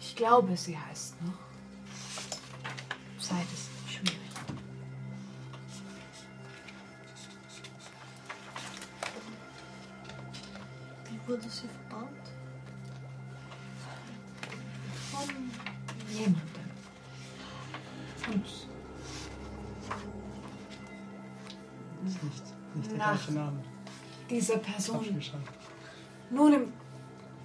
Ich 0.00 0.16
glaube, 0.16 0.56
sie 0.56 0.78
heißt 0.78 1.20
noch. 1.22 1.38
Zeit 3.18 3.46
ist 3.52 3.69
wurde 11.30 11.48
sie 11.48 11.68
verbannt? 11.68 12.26
Von 15.12 15.50
jemandem. 16.12 16.40
Und 18.32 18.44
Ist 22.06 22.22
nicht, 22.22 22.42
nicht 22.74 22.90
der 22.90 22.98
Nach- 22.98 23.12
gleiche 23.14 23.32
Name. 23.32 23.62
dieser 24.28 24.58
Person. 24.58 25.04
Nun, 26.30 26.52
im, 26.52 26.72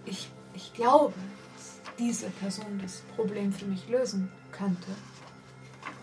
ich, 0.05 0.30
ich 0.53 0.73
glaube, 0.73 1.14
dass 1.55 1.80
diese 1.99 2.30
Person 2.31 2.80
das 2.81 3.01
Problem 3.15 3.51
für 3.51 3.65
mich 3.65 3.88
lösen 3.89 4.31
könnte. 4.51 4.91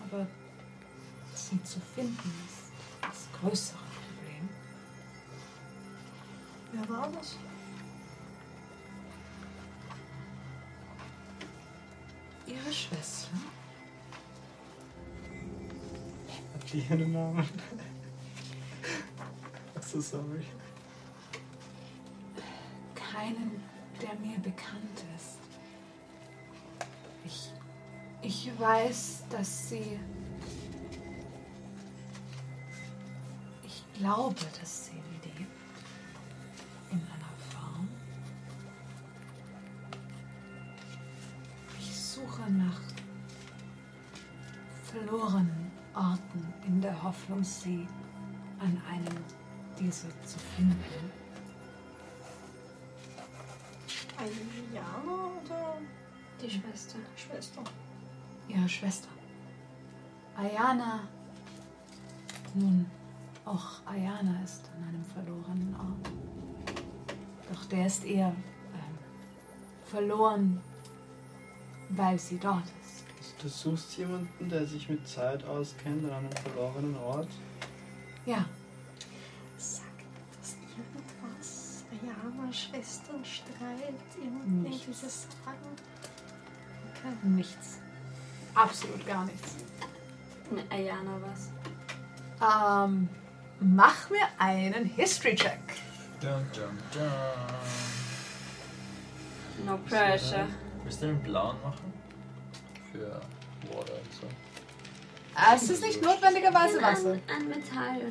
Aber 0.05 0.27
sie 1.33 1.61
zu 1.63 1.79
finden 1.95 2.31
ist 2.47 2.71
das 3.01 3.27
größere 3.39 3.77
Problem. 3.77 4.49
Wer 6.73 6.89
war 6.89 7.09
das? 7.11 7.37
Ihre 12.63 12.73
Schwester? 12.73 13.31
Hat 16.53 16.73
die 16.73 16.85
einen 16.89 17.11
Namen? 17.11 17.47
Ach 19.77 19.83
so, 19.83 19.99
sorry. 19.99 20.45
Keinen, 22.95 23.61
der 24.01 24.15
mir 24.15 24.37
bekannt 24.39 25.03
ist. 25.15 25.39
Ich, 27.25 27.51
ich 28.21 28.59
weiß, 28.59 29.23
dass 29.29 29.69
sie. 29.69 29.99
Ich 33.65 33.83
glaube, 33.99 34.35
dass 34.59 34.82
Hoffnung, 47.13 47.43
sie 47.43 47.87
an 48.59 48.81
einem 48.89 49.17
dieser 49.79 50.09
zu 50.25 50.39
finden. 50.55 51.11
Ayana 54.17 55.31
oder 55.45 55.77
Die 56.41 56.49
Schwester. 56.49 56.97
Schwester? 57.15 57.61
ihre 58.47 58.67
Schwester. 58.67 59.09
Ayana. 60.35 61.01
Nun, 62.55 62.87
auch 63.45 63.85
Ayana 63.85 64.41
ist 64.43 64.71
an 64.75 64.89
einem 64.89 65.05
verlorenen 65.05 65.75
Ort. 65.75 66.11
Doch 67.51 67.65
der 67.65 67.85
ist 67.85 68.03
eher 68.05 68.29
ähm, 68.29 68.97
verloren, 69.85 70.61
weil 71.89 72.17
sie 72.17 72.39
dort 72.39 72.63
ist. 72.81 72.82
Du 73.43 73.49
suchst 73.49 73.97
jemanden, 73.97 74.49
der 74.49 74.65
sich 74.65 74.87
mit 74.87 75.05
Zeit 75.07 75.43
auskennt 75.43 76.05
an 76.05 76.13
einem 76.17 76.31
verlorenen 76.31 76.95
Ort. 76.97 77.27
Ja, 78.25 78.45
Sagt 79.57 79.83
das 80.39 80.55
irgendwas? 80.77 81.83
Ayana, 81.91 82.53
Schwesternstreit, 82.53 83.93
irgend- 84.17 84.63
Nichts. 84.63 84.85
irgendwelches 84.87 85.27
Sagen? 85.43 85.57
Okay. 86.95 87.27
nichts. 87.27 87.79
Absolut 88.55 89.05
gar 89.05 89.25
nichts. 89.25 89.55
Ne, 90.49 90.63
Ayana 90.69 91.17
was. 91.21 91.49
Ähm, 92.85 93.09
mach 93.59 94.09
mir 94.09 94.25
einen 94.37 94.85
History-Check. 94.85 95.59
Dun, 96.21 96.45
dun, 96.55 96.77
dun. 96.93 97.11
No 99.65 99.77
pressure. 99.79 100.47
Willst 100.83 101.01
du 101.01 101.07
den 101.07 101.21
blauen 101.21 101.61
machen? 101.61 101.91
Für 102.93 103.21
Water 103.75 103.93
und 103.93 104.13
so. 104.21 104.27
Ah, 105.35 105.55
Es 105.55 105.67
ist 105.69 105.81
nicht 105.81 106.01
notwendigerweise 106.01 106.81
Wasser. 106.81 107.11
An, 107.13 107.21
an 107.35 107.47
Metall. 107.49 108.01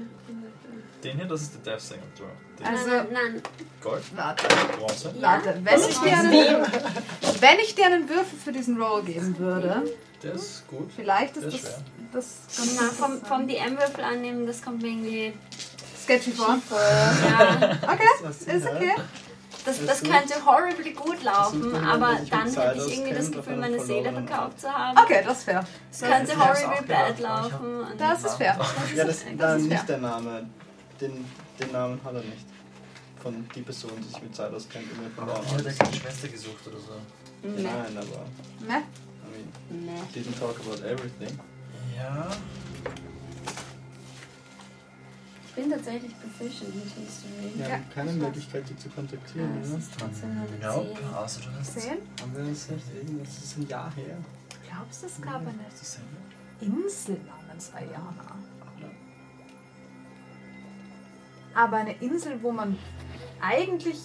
Den 1.05 1.17
hier, 1.17 1.25
das 1.27 1.43
ist 1.43 1.55
der 1.65 1.73
Death 1.75 1.81
Saving 1.83 2.02
Throw. 2.17 2.27
Den 2.59 2.67
Also- 2.67 2.91
nein, 3.12 3.43
Gold, 3.81 4.02
Warte, 4.17 4.47
Bronze. 4.78 5.12
Ja. 5.17 5.23
warte. 5.23 5.61
Wenn 5.65 5.81
ich, 5.81 5.99
dir 5.99 6.17
einen, 6.17 6.62
wenn 7.41 7.59
ich 7.61 7.75
dir 7.75 7.86
einen 7.86 8.09
Würfel 8.09 8.39
für 8.44 8.52
diesen 8.52 8.81
Roll 8.81 9.02
geben 9.02 9.36
würde, 9.39 9.83
Der 10.23 10.35
ist 10.35 10.67
gut. 10.69 10.91
vielleicht 10.94 11.35
Der 11.36 11.44
ist 11.44 11.55
ist 11.55 11.65
das, 11.65 11.73
schwer. 11.73 11.85
das. 12.12 12.77
Na, 12.81 12.89
vom, 12.91 13.20
vom 13.25 13.49
DM-Würfel 13.49 14.05
annehmen, 14.05 14.47
das 14.47 14.62
kommt 14.62 14.83
mir 14.83 14.89
irgendwie. 14.89 15.33
sketchy 16.01 16.33
vor. 16.33 16.59
Ja, 16.70 17.78
Okay, 17.83 18.55
ist 18.57 18.67
okay. 18.67 18.93
Das, 19.65 19.87
das 19.87 20.03
könnte 20.03 20.35
horribly 20.45 20.93
gut 20.93 21.23
laufen, 21.23 21.75
aber 21.85 22.19
dann 22.31 22.53
hätte 22.53 22.85
ich 22.87 22.97
irgendwie 22.99 23.15
das 23.15 23.31
Gefühl, 23.31 23.57
meine 23.57 23.79
Seele 23.81 24.13
verkauft 24.13 24.61
zu 24.61 24.69
haben. 24.73 24.99
Okay, 24.99 25.23
das 25.25 25.39
ist 25.39 25.45
fair. 25.45 25.65
Es 25.91 26.01
könnte 26.01 26.37
horribly 26.37 26.87
bad 26.87 27.11
aber 27.11 27.21
laufen. 27.21 27.87
Das 27.99 28.25
ist 28.25 28.35
fair. 28.35 28.59
Ja, 28.95 29.05
das, 29.05 29.25
das 29.37 29.63
ist 29.63 29.69
nicht 29.69 29.89
der 29.89 29.99
Name. 29.99 30.49
Den, 31.01 31.25
den 31.61 31.73
Namen 31.73 32.01
hat 32.05 32.15
er 32.15 32.21
nicht. 32.23 32.47
Von 33.23 33.49
die 33.55 33.63
Person, 33.63 33.93
die 33.99 34.09
sich 34.09 34.23
mit 34.23 34.35
Zeit 34.35 34.53
auskennt 34.53 34.87
verloren 35.15 35.41
Ich 35.47 35.53
hätte 35.53 35.75
keine 35.77 35.95
Schwester 35.95 36.29
gesucht 36.29 36.67
oder 36.67 36.79
so. 36.79 36.93
Nee. 37.43 37.63
Nein, 37.63 37.97
aber 37.97 38.67
Ne? 38.67 38.83
I 38.83 39.75
mean, 39.75 39.87
Nee. 39.87 40.03
didn't 40.21 40.39
talk 40.39 40.57
about 40.61 40.85
everything. 40.85 41.39
Ja. 41.97 42.29
Ich 45.55 45.63
bin 45.63 45.71
tatsächlich 45.71 46.13
proficient 46.19 46.75
mit 46.75 46.85
History. 46.85 47.53
Wir 47.57 47.67
Ja, 47.69 47.75
haben 47.75 47.91
keine. 47.95 48.13
Möglichkeit, 48.13 48.67
die 48.71 48.77
zu 48.77 48.89
kontaktieren, 48.89 49.61
Das 49.61 49.69
oder? 49.69 49.79
ist 49.79 49.91
trotzdem 49.99 50.35
nur 50.35 50.47
eine 50.47 50.95
10. 50.97 51.15
außer 51.15 51.41
du 51.43 51.59
hast 51.59 51.79
Zehn? 51.81 51.99
Haben 52.23 52.37
wir 52.37 52.45
das 52.47 52.69
nicht 52.71 52.95
irgendwas? 52.95 53.29
Das 53.35 53.45
ist 53.45 53.59
ein 53.59 53.69
Jahr 53.69 53.95
her. 53.95 54.17
Glaubst 54.67 55.03
du, 55.03 55.07
es 55.09 55.21
gab 55.21 55.43
eine 55.43 55.67
Insel 56.61 57.21
namens 57.27 57.71
Ayana? 57.75 58.39
Aber 61.55 61.77
eine 61.77 61.93
Insel, 62.01 62.43
wo 62.43 62.51
man 62.51 62.79
eigentlich. 63.43 64.01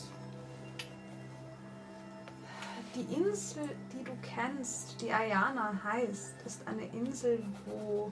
Die 2.94 3.14
Insel, 3.14 3.70
die 3.94 4.04
du 4.04 4.12
kennst, 4.22 5.00
die 5.02 5.14
Ayana 5.14 5.80
heißt, 5.84 6.34
ist 6.46 6.68
eine 6.68 6.84
Insel, 6.88 7.42
wo 7.68 8.12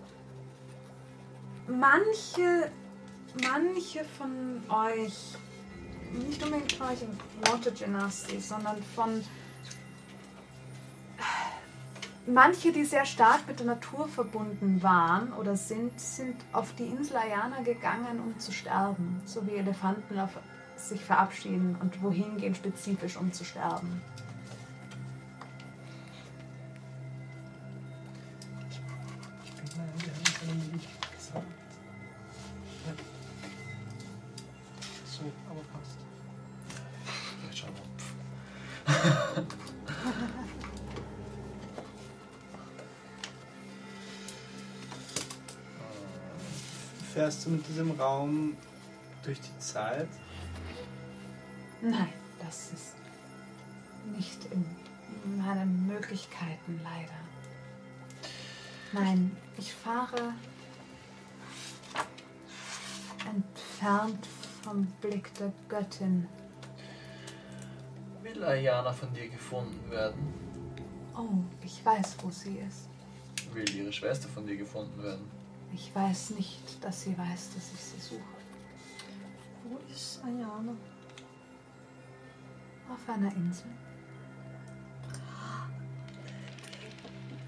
manche, 1.67 2.71
manche 3.41 4.03
von 4.17 4.61
euch, 4.69 5.35
nicht 6.13 6.43
unbedingt 6.43 6.73
von 6.73 6.87
euch 6.87 7.01
im 7.01 7.17
Water 7.41 7.71
Genasi, 7.71 8.39
sondern 8.39 8.81
von 8.95 9.23
Manche, 12.27 12.71
die 12.71 12.85
sehr 12.85 13.05
stark 13.05 13.47
mit 13.47 13.59
der 13.59 13.67
Natur 13.67 14.07
verbunden 14.07 14.81
waren 14.81 15.31
oder 15.33 15.55
sind, 15.55 15.99
sind 15.99 16.35
auf 16.53 16.73
die 16.73 16.85
Insel 16.85 17.17
Ayana 17.17 17.61
gegangen, 17.61 18.19
um 18.19 18.39
zu 18.39 18.51
sterben. 18.51 19.21
So 19.25 19.45
wie 19.45 19.51
Elefanten 19.51 20.17
auf 20.17 20.31
sich 20.75 21.05
verabschieden 21.05 21.77
und 21.79 22.01
wohin 22.01 22.37
gehen 22.37 22.55
spezifisch, 22.55 23.15
um 23.17 23.31
zu 23.31 23.45
sterben. 23.45 24.01
Ich 29.43 29.51
bin 29.51 29.77
mal, 29.77 30.94
Fährst 47.13 47.45
du 47.45 47.51
mit 47.51 47.65
diesem 47.67 47.91
Raum 47.91 48.57
durch 49.23 49.39
die 49.39 49.59
Zeit? 49.59 50.09
Nein, 51.81 52.13
das 52.39 52.71
ist 52.73 52.95
nicht 54.15 54.39
in 54.51 54.65
meinen 55.37 55.85
Möglichkeiten 55.87 56.81
leider. 56.83 57.13
Nein, 58.91 59.37
ich 59.57 59.73
fahre 59.73 60.33
entfernt 63.25 64.27
vom 64.63 64.85
Blick 65.01 65.33
der 65.35 65.51
Göttin 65.67 66.27
Will 68.35 68.43
Ayana 68.43 68.91
von 68.91 69.13
dir 69.13 69.29
gefunden 69.29 69.89
werden? 69.89 70.33
Oh, 71.15 71.41
ich 71.63 71.85
weiß, 71.85 72.17
wo 72.21 72.29
sie 72.29 72.57
ist. 72.57 72.89
Will 73.53 73.69
ihre 73.73 73.93
Schwester 73.93 74.27
von 74.27 74.45
dir 74.45 74.57
gefunden 74.57 75.01
werden? 75.01 75.31
Ich 75.73 75.95
weiß 75.95 76.31
nicht, 76.31 76.83
dass 76.83 77.03
sie 77.03 77.17
weiß, 77.17 77.53
dass 77.55 77.71
ich 77.73 77.79
sie 77.79 77.99
suche. 77.99 78.19
Wo 79.63 79.79
ist 79.89 80.21
Ayana? 80.25 80.75
Auf 82.91 83.09
einer 83.09 83.33
Insel. 83.35 83.71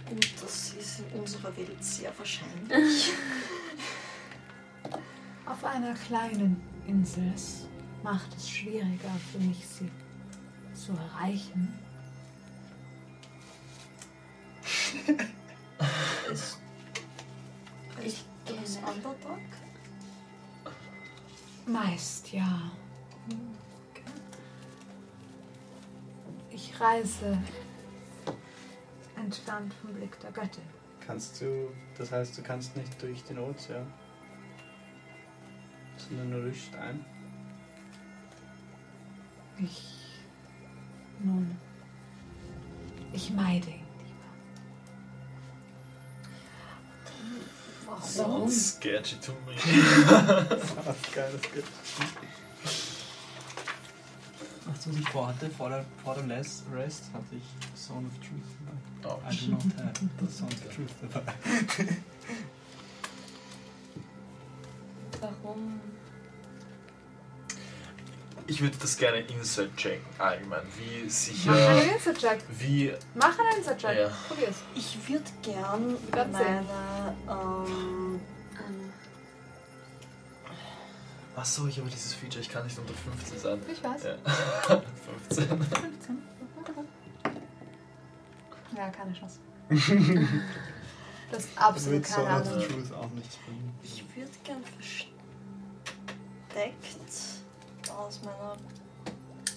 Und 0.09 0.41
das 0.41 0.74
ist 0.74 1.01
in 1.01 1.19
unserer 1.19 1.56
Welt 1.57 1.83
sehr 1.83 2.17
wahrscheinlich. 2.17 3.11
Auf 5.45 5.66
einer 5.66 5.93
kleinen 5.95 6.61
Insel. 6.88 7.30
Es 7.35 7.67
macht 8.03 8.33
es 8.38 8.49
schwieriger 8.49 9.11
für 9.32 9.40
mich, 9.40 9.67
sie 9.67 9.91
zu 10.88 10.93
erreichen. 10.93 11.77
ist 16.32 16.59
Ich 18.01 18.25
das 18.45 18.75
kenne. 18.75 18.88
Underdog? 18.88 19.40
Meist 21.66 22.32
ja. 22.32 22.72
Ich 26.49 26.80
reise 26.80 27.38
entfernt 29.17 29.74
vom 29.74 29.93
Blick 29.93 30.17
der 30.22 30.32
Göttin. 30.32 30.64
Kannst 31.06 31.41
du, 31.41 31.69
das 31.98 32.14
heißt, 32.14 32.38
du 32.38 32.41
kannst 32.41 32.77
nicht 32.77 33.01
durch 33.01 33.24
den 33.25 33.40
Ozean, 33.40 33.91
sondern 35.98 36.30
nur 36.30 36.41
durch 36.43 36.64
Stein? 36.64 37.06
Ich. 39.59 39.97
Nun. 41.19 41.57
Ich 43.13 43.31
meide 43.31 43.67
ihn 43.69 43.85
lieber. 43.97 44.29
Warum? 47.85 48.01
Sounds 48.01 48.73
sketchy 48.75 49.15
to 49.17 49.31
me. 49.45 49.55
Ach, 49.57 51.13
geil, 51.13 51.31
das 51.31 51.51
geht. 51.51 51.63
Weißt 54.65 54.85
du, 54.85 54.89
was 54.89 54.97
ich 54.97 55.09
vorhatte? 55.09 55.49
Vor 55.49 55.69
der, 55.69 55.85
vor 56.03 56.13
der 56.15 56.25
Last 56.27 56.65
Rest 56.73 57.05
hatte 57.13 57.35
ich 57.35 57.79
Sound 57.79 58.07
of 58.07 58.13
Truth 58.19 58.43
dabei. 59.01 59.15
Oh. 59.15 59.21
I 59.29 59.35
do 59.35 59.51
not 59.51 59.63
have 59.77 60.09
the 60.19 60.27
Sound 60.31 60.53
of 60.53 60.75
Truth 60.75 60.93
dabei. 61.13 61.33
Warum? 65.21 65.81
Ich 68.50 68.61
würde 68.61 68.77
das 68.77 68.98
gerne 68.98 69.19
inside 69.19 69.72
checken, 69.76 70.06
allgemein. 70.17 70.61
Wie 70.77 71.03
Mach 71.03 71.11
sicher. 71.11 71.51
einen 71.69 71.90
Inside-Check. 71.90 72.40
Wie. 72.58 72.93
Mach 73.14 73.38
einen 73.38 73.58
Inside-Check. 73.58 73.98
Ja. 73.98 74.09
Probier's. 74.27 74.56
Ich 74.74 74.98
würde 75.09 75.26
gern 75.42 75.98
sehen. 75.98 76.32
meine 76.32 77.16
ähm, 77.30 78.22
Ähm, 78.53 78.92
Achso, 81.35 81.67
ich 81.67 81.77
habe 81.77 81.90
dieses 81.90 82.14
Feature, 82.14 82.40
ich 82.40 82.50
kann 82.50 82.64
nicht 82.64 82.80
unter 82.80 82.93
15 82.93 83.38
sein. 83.40 83.59
Ich 83.72 83.84
weiß. 83.84 84.03
Ja. 84.03 84.16
15. 85.30 85.48
15. 85.50 86.24
Ja, 88.76 88.90
keine 88.90 89.14
Chance. 89.14 89.40
Das 91.30 91.43
ist 91.43 91.58
absolut 91.58 92.03
keine 92.03 92.30
Ahnung. 92.30 92.64
Ich 93.84 94.06
würde 94.16 94.32
gern 94.45 94.64
versteckt 94.64 95.11
aus 97.91 98.22
meiner 98.24 98.56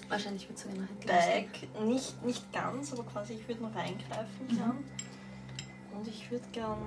wahrscheinlich 0.09 0.47
wird 0.47 0.57
es 0.57 0.63
sogar 0.63 0.77
noch 0.79 0.89
entlassen. 0.89 1.29
Bag, 1.73 1.85
nicht, 1.85 2.23
nicht 2.25 2.51
ganz, 2.53 2.93
aber 2.93 3.03
quasi 3.03 3.33
ich 3.33 3.47
würde 3.47 3.61
nur 3.61 3.75
reingreifen 3.75 4.47
gern. 4.47 4.83
Und 5.93 6.07
ich 6.07 6.29
würde 6.29 6.45
gern 6.51 6.77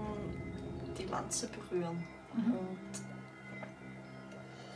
die 0.98 1.04
Lanze 1.04 1.48
berühren 1.48 2.04
und 2.34 2.78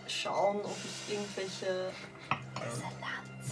schauen, 0.06 0.60
ob 0.62 0.76
ich 0.84 1.14
irgendwelche 1.14 1.90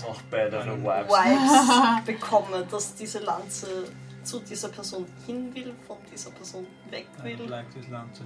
Noch 0.03 0.23
bessere 0.23 0.79
Vibes. 0.79 1.13
Vibes 1.13 2.05
bekomme, 2.07 2.67
dass 2.71 2.95
diese 2.95 3.19
Lanze 3.21 3.89
zu 4.23 4.41
dieser 4.41 4.69
Person 4.69 5.07
hin 5.27 5.55
will, 5.55 5.75
von 5.87 5.99
dieser 6.13 6.31
Person 6.31 6.67
weg 6.91 7.07
I 7.21 7.25
will. 7.25 7.37
don't 7.37 7.49
like 7.49 7.73
this 7.73 7.89
Lanze. 7.89 8.23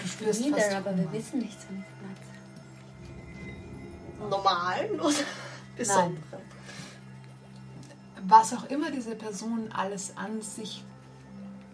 Du 0.00 0.08
spürst 0.08 0.44
Wieder, 0.44 0.56
fast 0.56 0.74
aber 0.74 0.96
wir 0.96 1.12
wissen 1.12 1.38
nichts 1.40 1.64
von 1.64 1.76
dieser 1.76 1.88
Pflanze. 1.98 2.33
Normalen 4.28 5.00
oder 5.00 5.14
besonderen? 5.76 6.22
Was 8.26 8.54
auch 8.54 8.64
immer 8.70 8.90
diese 8.90 9.16
Person 9.16 9.70
alles 9.72 10.16
an 10.16 10.40
sich 10.40 10.82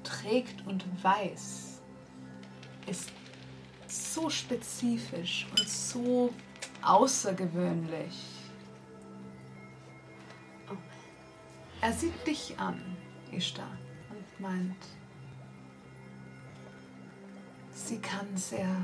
trägt 0.03 0.67
und 0.67 0.85
weiß, 1.03 1.81
ist 2.87 3.11
so 3.87 4.29
spezifisch 4.31 5.47
und 5.51 5.69
so 5.69 6.33
außergewöhnlich. 6.83 8.19
Oh. 10.71 10.77
Er 11.81 11.93
sieht 11.93 12.27
dich 12.27 12.59
an, 12.59 12.81
Ishtar, 13.31 13.77
und 14.11 14.41
meint, 14.41 14.77
sie 17.73 17.99
kann 17.99 18.37
sehr 18.37 18.77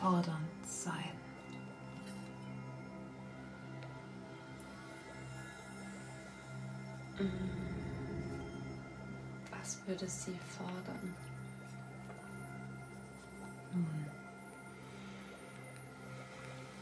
fordernd 0.00 0.66
sein. 0.66 1.23
Was 9.50 9.86
würde 9.86 10.08
sie 10.08 10.36
fordern? 10.56 11.14
Nun, 13.72 14.06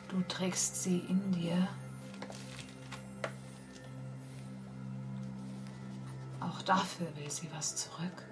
du 0.08 0.22
trägst 0.22 0.82
sie 0.82 1.00
in 1.00 1.32
dir. 1.32 1.68
Auch 6.40 6.62
dafür 6.62 7.08
will 7.16 7.30
sie 7.30 7.48
was 7.54 7.76
zurück. 7.76 8.24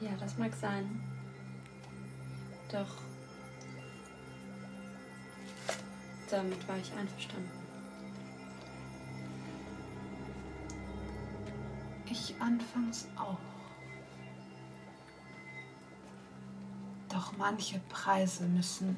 Ja, 0.00 0.10
das 0.18 0.36
mag 0.38 0.54
sein. 0.54 1.00
Doch 2.70 3.02
damit 6.32 6.66
war 6.66 6.76
ich 6.78 6.90
einverstanden. 6.94 7.50
Ich 12.10 12.34
anfangs 12.40 13.06
auch. 13.16 13.38
Doch 17.08 17.36
manche 17.36 17.78
Preise 17.90 18.44
müssen 18.44 18.96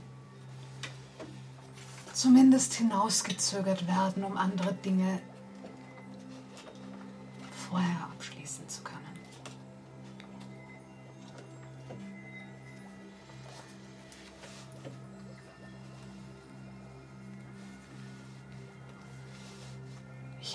zumindest 2.13 2.75
hinausgezögert 2.75 3.87
werden, 3.89 4.23
um 4.23 4.37
andere 4.37 4.73
Dinge 4.73 5.21
vorher 7.69 8.14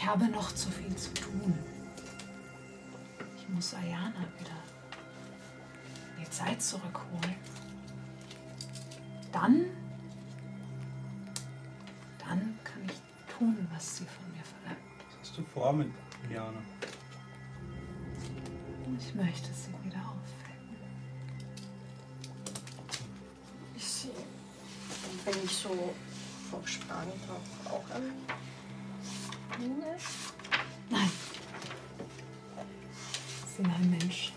habe 0.10 0.28
noch 0.30 0.52
zu 0.56 0.72
viel 0.72 0.96
zu 0.96 1.14
tun. 1.14 1.54
Ich 3.38 3.48
muss 3.48 3.76
Ayana 3.76 4.26
wieder 4.40 4.58
die 6.20 6.28
Zeit 6.32 6.60
zurückholen. 6.60 7.36
Dann, 9.32 9.66
dann 12.18 12.58
kann 12.64 12.84
ich 12.86 13.36
tun, 13.38 13.68
was 13.72 13.98
sie 13.98 14.06
von 14.06 14.32
mir 14.34 14.44
verlangt. 14.44 14.82
Was 15.22 15.30
hast 15.30 15.38
du 15.38 15.44
vor 15.54 15.74
mit 15.74 15.92
Liana? 16.28 16.58
Ich 18.98 19.14
möchte 19.14 19.54
sie 19.54 19.70
wieder 19.86 20.00
aufwecken. 20.00 20.76
Ist 23.76 24.02
sie, 24.02 24.12
wenn 25.26 25.44
ich 25.44 25.56
so 25.56 25.94
vom 26.50 26.66
Sprang 26.66 27.14
habe, 27.28 27.70
auch 27.70 27.86
ein 29.60 29.76
Mine? 29.76 29.96
Nein, 30.90 31.12
sie 33.56 33.62
mein 33.62 33.90
Mensch 33.92 34.34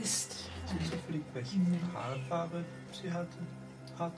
ist. 0.00 0.32
Ist 0.32 0.74
nicht 0.74 0.90
zufällig, 0.90 1.22
welche. 1.34 1.58
Haarfarbe 1.94 2.64
sie 2.92 3.12
hatte, 3.12 3.38
hat? 3.98 4.12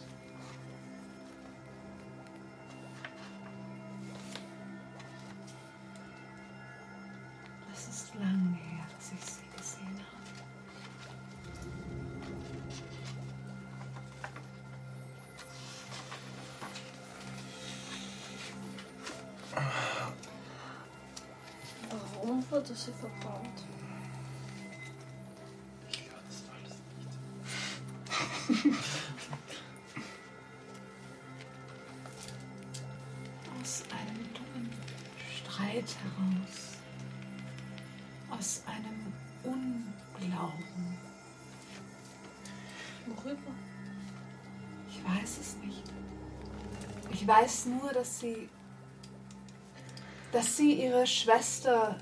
Worüber? 43.37 43.57
Ich 44.89 45.05
weiß 45.05 45.39
es 45.39 45.57
nicht. 45.59 45.85
Ich 47.13 47.27
weiß 47.27 47.67
nur, 47.67 47.93
dass 47.93 48.21
sie. 48.21 48.49
dass 50.33 50.57
sie 50.57 50.83
ihre 50.83 51.07
Schwester. 51.07 51.99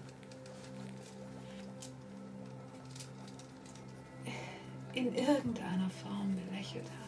in 4.94 5.14
irgendeiner 5.14 5.88
Form 5.88 6.34
belächelt 6.34 6.84
hat. 6.84 7.00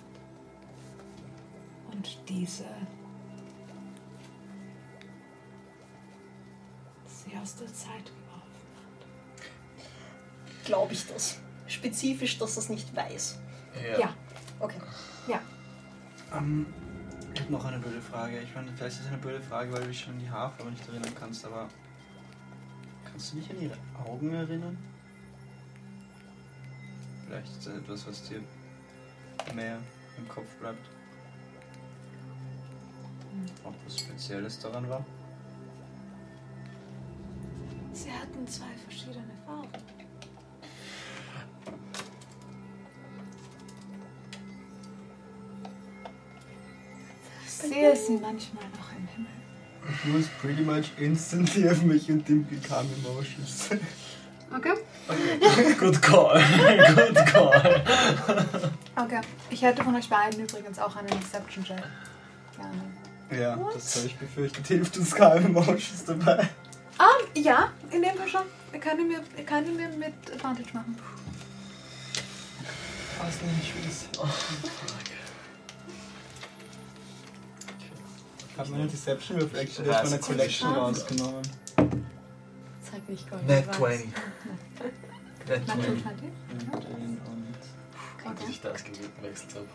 Und 1.93 2.19
diese. 2.29 2.65
sie 7.25 7.37
aus 7.37 7.57
der 7.57 7.67
Zeit 7.69 8.05
geworfen 8.05 8.69
hat. 8.77 9.07
Glaube 10.65 10.93
ich 10.93 11.07
das. 11.07 11.41
Spezifisch, 11.67 12.37
dass 12.39 12.57
das 12.57 12.69
nicht 12.69 12.95
weiß. 12.95 13.39
Ja. 13.99 14.15
Okay. 14.61 14.81
Ähm, 16.37 16.67
ich 17.33 17.41
habe 17.41 17.53
noch 17.53 17.65
eine 17.65 17.79
blöde 17.79 18.01
Frage. 18.01 18.41
Ich 18.41 18.55
meine, 18.55 18.73
vielleicht 18.73 18.97
ist 18.97 19.03
es 19.03 19.09
eine 19.09 19.19
blöde 19.19 19.41
Frage, 19.41 19.73
weil 19.73 19.83
du 19.83 19.89
dich 19.89 20.01
schon 20.01 20.15
an 20.15 20.19
die 20.21 20.31
Haarfarbe 20.31 20.71
nicht 20.71 20.87
erinnern 20.89 21.13
kannst, 21.19 21.45
aber 21.45 21.69
kannst 23.05 23.33
du 23.33 23.37
dich 23.37 23.51
an 23.51 23.61
ihre 23.61 23.77
Augen 24.05 24.33
erinnern? 24.33 24.79
Vielleicht 27.27 27.49
ist 27.49 27.67
das 27.67 27.77
etwas, 27.77 28.07
was 28.07 28.29
dir 28.29 28.41
mehr 29.55 29.79
im 30.17 30.29
Kopf 30.29 30.55
bleibt. 30.57 30.89
Ob 33.65 33.75
was 33.85 33.99
Spezielles 33.99 34.59
daran 34.61 34.89
war? 34.89 35.05
Sie 37.93 38.13
hatten 38.13 38.47
zwei 38.47 38.77
verschiedene 38.85 39.25
Farben. 39.45 39.69
Sehe 47.75 47.97
sie 47.97 48.13
manchmal 48.13 48.65
noch 48.65 48.93
im 48.93 49.09
Himmel. 49.09 49.31
It 49.87 50.15
was 50.15 50.29
pretty 50.41 50.63
much 50.63 50.93
instantly 50.99 51.69
auf 51.69 51.83
mich 51.83 52.11
und 52.11 52.27
dem 52.29 52.47
bekam 52.47 52.87
Emotions. 53.05 53.71
Okay. 54.55 54.75
Good 55.79 56.01
call. 56.01 56.41
Good 56.95 57.27
call. 57.27 58.73
Okay. 58.97 59.21
Ich 59.51 59.63
hätte 59.63 59.83
von 59.83 59.95
euch 59.97 60.09
beiden 60.09 60.41
übrigens 60.41 60.79
auch 60.79 60.95
einen 60.97 61.09
Deception-Check. 61.09 61.83
Gerne. 62.57 63.43
Ja, 63.43 63.59
das 63.75 63.97
habe 63.97 64.07
ich 64.07 64.17
befürchtet. 64.17 64.67
Hilft 64.67 64.97
uns 64.97 65.15
kein 65.15 65.45
Emotions 65.45 66.05
dabei. 66.07 66.49
Ah, 66.99 67.09
ja, 67.35 67.73
in 67.91 68.03
dem 68.03 68.15
Fall 68.15 68.29
schon. 68.29 68.43
Er 68.73 68.79
kann 68.79 68.99
ihn 69.01 69.09
mir, 69.09 69.21
kann 69.45 69.67
ihn 69.67 69.77
mir 69.77 69.89
mit 69.89 70.15
Advantage 70.33 70.69
machen. 70.73 70.97
Ausnahmsweise. 73.19 75.04
Ich 78.55 78.61
habe 78.61 78.71
meine 78.71 78.87
Deception 78.87 79.39
Reflection 79.41 79.91
aus 79.91 80.05
meiner 80.05 80.19
Collection 80.19 80.69
rausgenommen. 80.73 81.43
Sag 81.77 83.09
nicht 83.09 83.29
Gold. 83.29 83.47
Net 83.49 83.67
was. 83.67 83.77
20. 83.79 84.09
Net 85.49 85.67
Natural 85.67 85.97
20. 85.97 86.03
20? 86.03 86.29
Und 86.53 86.85
den 86.85 87.19
und 87.19 87.55
Gut, 88.25 88.41
dass 88.41 88.49
ich 88.49 88.61
das 88.61 88.85
gewechselt 88.85 89.55
habe. 89.57 89.67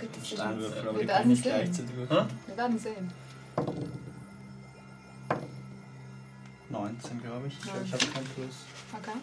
Gut, 0.00 0.16
dass 0.16 0.22
ich 0.22 0.30
Steinwürfel, 0.30 0.78
aber 0.88 0.92
Wir 0.94 1.00
die 1.02 1.08
werden 1.08 1.18
kann 1.22 1.28
nicht 1.28 1.42
sehen. 1.42 1.52
gleichzeitig 1.56 1.96
würfeln. 1.96 2.26
Wir 2.46 2.56
werden 2.56 2.78
sehen. 2.78 3.12
19, 6.70 7.22
glaube 7.22 7.46
ich. 7.48 7.58
Ich 7.58 7.66
habe 7.92 8.06
kein 8.14 8.24
Plus. 8.26 8.54
Okay. 8.96 9.18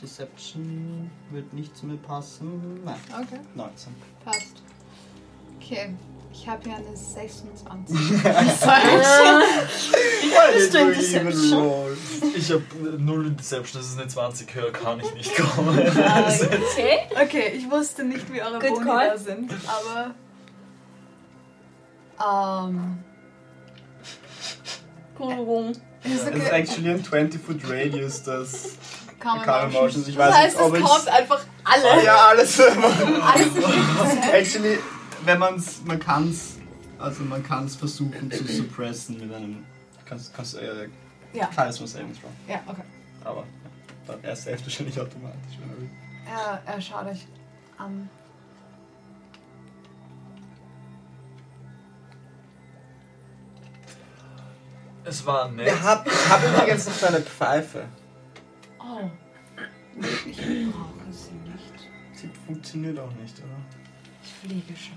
Deception 0.00 1.10
wird 1.30 1.52
nicht 1.52 1.76
zu 1.76 1.84
mir 1.84 1.98
passen. 1.98 2.82
Nein, 2.84 2.96
Okay. 3.10 3.40
19. 3.54 3.92
Passt. 4.24 4.62
Okay. 5.58 5.94
Ich 6.32 6.48
habe 6.48 6.62
hier 6.64 6.76
eine 6.76 6.96
26. 6.96 7.96
Bist 10.54 10.74
du 10.74 10.78
in 10.78 10.88
Deception? 10.94 11.96
Ich 12.36 12.50
habe 12.50 12.62
null 12.98 13.26
in 13.26 13.36
Deception, 13.36 13.80
das 13.82 13.90
ist 13.90 13.98
eine 13.98 14.08
20 14.08 14.54
höher, 14.54 14.72
kann 14.72 15.00
ich 15.00 15.12
nicht 15.14 15.34
kommen. 15.36 15.78
Okay. 16.72 16.98
Okay, 17.22 17.52
ich 17.56 17.70
wusste 17.70 18.04
nicht, 18.04 18.32
wie 18.32 18.40
eure 18.40 18.58
Good 18.58 18.70
Boni 18.74 18.84
call. 18.84 19.08
da 19.10 19.18
sind, 19.18 19.52
aber. 19.66 20.14
Ähm. 22.72 22.98
Warum? 25.18 25.70
Ist 25.70 25.78
Es 26.04 26.12
ist 26.22 26.26
okay. 26.28 26.48
actually 26.50 26.90
ein 26.90 27.02
20-foot 27.04 27.60
Radius, 27.68 28.22
das. 28.22 28.70
Calm 29.18 29.42
Calm 29.42 29.70
Emotions. 29.70 30.06
Emotions. 30.06 30.08
Ich 30.08 30.16
Das 30.16 30.28
weiß 30.28 30.34
heißt, 30.34 30.56
nicht, 30.56 30.64
ob 30.66 30.72
es 30.74 30.80
ich- 30.80 30.86
kommt 30.86 31.08
einfach 31.08 31.40
alle. 31.64 32.04
Ja, 32.04 32.16
alles. 32.28 32.60
Alles 32.60 33.46
ist 33.56 34.24
actually, 34.32 34.78
wenn 35.24 35.38
man's, 35.38 35.82
man 35.84 35.98
kann's, 35.98 36.58
also 36.98 37.22
man 37.24 37.42
kann's 37.42 37.76
versuchen 37.76 38.30
zu 38.30 38.44
suppressen 38.46 39.18
mit 39.18 39.32
einem. 39.34 39.64
Kannst, 40.04 40.34
kannst, 40.34 40.56
äh, 40.56 40.88
Ja. 41.32 41.50
Charisma 41.52 41.86
Saving 41.86 42.12
Throw. 42.12 42.30
Ja, 42.48 42.62
okay. 42.66 42.82
Aber 43.24 43.40
ja, 43.40 43.46
dann 44.06 44.24
er 44.24 44.34
saved 44.34 44.62
wahrscheinlich 44.64 44.98
automatisch, 45.00 45.58
wenn 45.60 45.70
er 45.70 45.76
will. 45.78 45.90
Er, 46.26 46.62
er 46.74 46.80
schaut 46.80 47.06
euch 47.06 47.26
an. 47.78 48.08
Es 55.04 55.24
war 55.24 55.50
nett. 55.50 55.68
Ich 55.68 55.82
hab, 55.82 56.06
ich 56.06 56.28
hab 56.28 56.42
übrigens 56.44 56.86
noch 56.86 56.98
deine 57.00 57.20
Pfeife. 57.20 57.84
Oh. 58.78 59.10
Ich 60.26 60.36
brauche 60.36 61.12
sie 61.12 61.32
nicht. 61.32 61.90
Sie 62.12 62.30
funktioniert 62.46 62.98
auch 62.98 63.12
nicht, 63.12 63.38
oder? 63.38 63.56
Ich 64.22 64.32
fliege 64.34 64.76
schon 64.76 64.96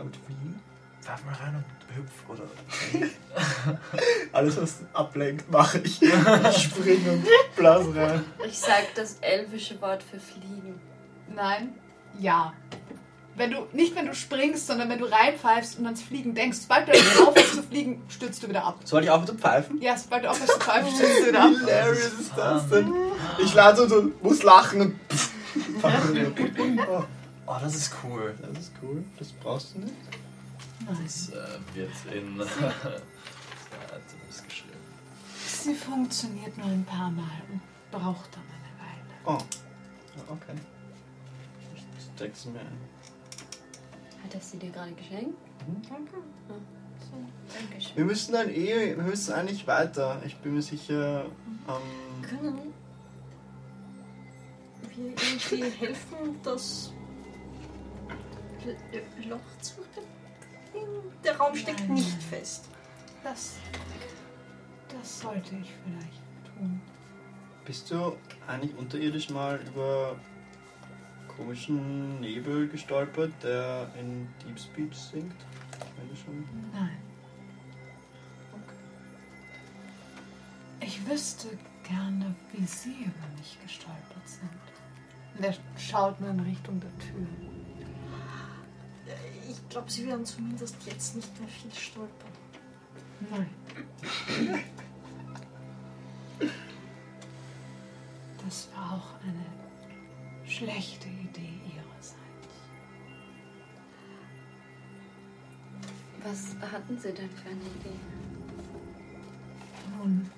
damit 0.00 0.16
fliegen? 0.16 0.60
Werf 1.04 1.24
mal 1.24 1.34
rein 1.34 1.54
und 1.56 1.96
hüpf, 1.96 2.12
oder? 2.28 2.42
Alles, 4.32 4.60
was 4.60 4.76
ablenkt, 4.92 5.50
mache 5.50 5.78
ich. 5.78 6.02
Ich 6.02 6.62
springe 6.62 7.12
und 7.12 7.26
blas 7.56 7.86
rein. 7.94 8.24
Ich 8.46 8.58
sag 8.58 8.94
das 8.94 9.16
elfische 9.20 9.80
Wort 9.80 10.02
für 10.02 10.20
fliegen. 10.20 10.80
Nein, 11.34 11.74
ja. 12.18 12.52
Wenn 13.36 13.52
du, 13.52 13.66
nicht 13.72 13.96
wenn 13.96 14.06
du 14.06 14.14
springst, 14.14 14.66
sondern 14.66 14.90
wenn 14.90 14.98
du 14.98 15.06
reinpfeifst 15.06 15.78
und 15.78 15.86
ans 15.86 16.02
Fliegen 16.02 16.34
denkst. 16.34 16.58
Sobald 16.58 16.88
du 16.88 16.92
aufhörst 17.26 17.54
zu 17.54 17.62
fliegen, 17.62 18.02
stürzt 18.08 18.42
du 18.42 18.48
wieder 18.48 18.64
ab. 18.64 18.80
Soll 18.84 19.04
ich 19.04 19.10
aufhören 19.10 19.28
zu 19.28 19.34
pfeifen? 19.36 19.80
Ja, 19.80 19.96
sobald 19.96 20.24
du 20.24 20.30
aufhörst 20.30 20.52
zu 20.52 20.60
pfeifen, 20.60 20.94
stürzt 20.94 21.22
du 21.22 21.28
wieder 21.28 21.42
ab. 21.42 21.50
Wie 21.50 21.58
hilarious 21.58 22.12
ist 22.20 22.32
das 22.36 22.68
denn? 22.68 22.92
Ich 23.38 23.54
lade 23.54 23.82
und 23.82 23.88
so, 23.88 24.10
muss 24.22 24.42
lachen 24.42 24.80
und. 24.82 24.96
oh, 26.90 27.04
Oh, 27.52 27.56
das 27.60 27.74
ist 27.74 27.92
cool. 28.04 28.32
das 28.40 28.58
ist 28.58 28.72
cool. 28.80 29.02
Das 29.18 29.32
brauchst 29.32 29.74
du 29.74 29.80
nicht. 29.80 29.94
Das 30.86 31.30
äh, 31.30 31.58
wird 31.74 31.90
in. 32.14 32.38
Ja, 33.72 33.98
das 33.98 34.36
ist 34.36 34.44
geschrieben. 34.48 34.78
Sie 35.46 35.74
funktioniert 35.74 36.56
nur 36.58 36.66
ein 36.66 36.84
paar 36.84 37.10
Mal 37.10 37.42
und 37.50 37.60
braucht 37.90 38.30
dann 38.34 38.42
eine 38.44 38.72
Weile. 38.78 39.14
Oh. 39.24 39.42
Ja, 40.16 40.22
Okay. 40.32 40.58
Ich 41.74 42.04
steck 42.14 42.36
sie 42.36 42.50
mir 42.50 42.60
ein. 42.60 42.78
Hat 44.24 44.34
er 44.34 44.40
sie 44.40 44.58
dir 44.58 44.70
gerade 44.70 44.92
geschenkt? 44.92 45.38
Danke. 45.88 46.14
Dankeschön. 47.52 47.96
Wir 47.96 48.04
müssen 48.04 48.32
dann 48.32 48.48
eh, 48.48 48.96
wir 48.96 49.02
müssen 49.02 49.32
eigentlich 49.34 49.66
weiter. 49.66 50.20
Ich 50.24 50.36
bin 50.36 50.54
mir 50.54 50.62
sicher. 50.62 51.26
Ähm, 51.68 52.22
Können 52.22 52.72
wir 54.96 54.96
irgendwie 54.96 55.70
helfen, 55.78 56.40
dass 56.42 56.92
Loch 59.28 59.38
zu. 59.60 59.80
Der 61.24 61.36
Raum 61.36 61.54
steckt 61.54 61.80
Nein. 61.80 61.94
nicht 61.94 62.22
fest. 62.22 62.68
Das, 63.22 63.56
das 64.88 65.20
sollte 65.20 65.56
ich 65.56 65.72
vielleicht 65.84 66.22
tun. 66.56 66.80
Bist 67.64 67.90
du 67.90 68.16
eigentlich 68.46 68.76
unterirdisch 68.76 69.30
mal 69.30 69.60
über 69.66 70.16
komischen 71.28 72.20
Nebel 72.20 72.68
gestolpert, 72.68 73.32
der 73.42 73.90
in 73.98 74.28
Deep 74.44 74.58
Speech 74.58 74.96
singt? 74.96 75.36
Wenn 75.96 76.08
du 76.08 76.16
schon. 76.16 76.48
Nein. 76.72 76.96
Ich 80.80 81.06
wüsste 81.06 81.48
gerne, 81.86 82.34
wie 82.52 82.64
Sie 82.64 83.04
über 83.04 83.38
mich 83.38 83.58
gestolpert 83.62 84.26
sind. 84.26 84.50
Und 85.36 85.44
er 85.44 85.54
schaut 85.78 86.20
nur 86.20 86.30
in 86.30 86.40
Richtung 86.40 86.80
der 86.80 86.98
Tür. 86.98 87.26
Ich 89.50 89.68
glaube, 89.68 89.90
sie 89.90 90.06
werden 90.06 90.24
zumindest 90.24 90.76
jetzt 90.86 91.16
nicht 91.16 91.40
mehr 91.40 91.48
viel 91.48 91.72
stolpern. 91.74 92.30
Nein. 93.30 93.50
Das 98.44 98.68
war 98.72 98.92
auch 98.94 99.20
eine 99.24 100.48
schlechte 100.48 101.08
Idee 101.08 101.60
Ihrerseits. 101.66 102.14
Was 106.22 106.70
hatten 106.70 106.96
Sie 106.96 107.12
denn 107.12 107.30
für 107.30 107.48
eine 107.48 107.60
Idee? 107.60 107.98
Nun. 109.98 110.30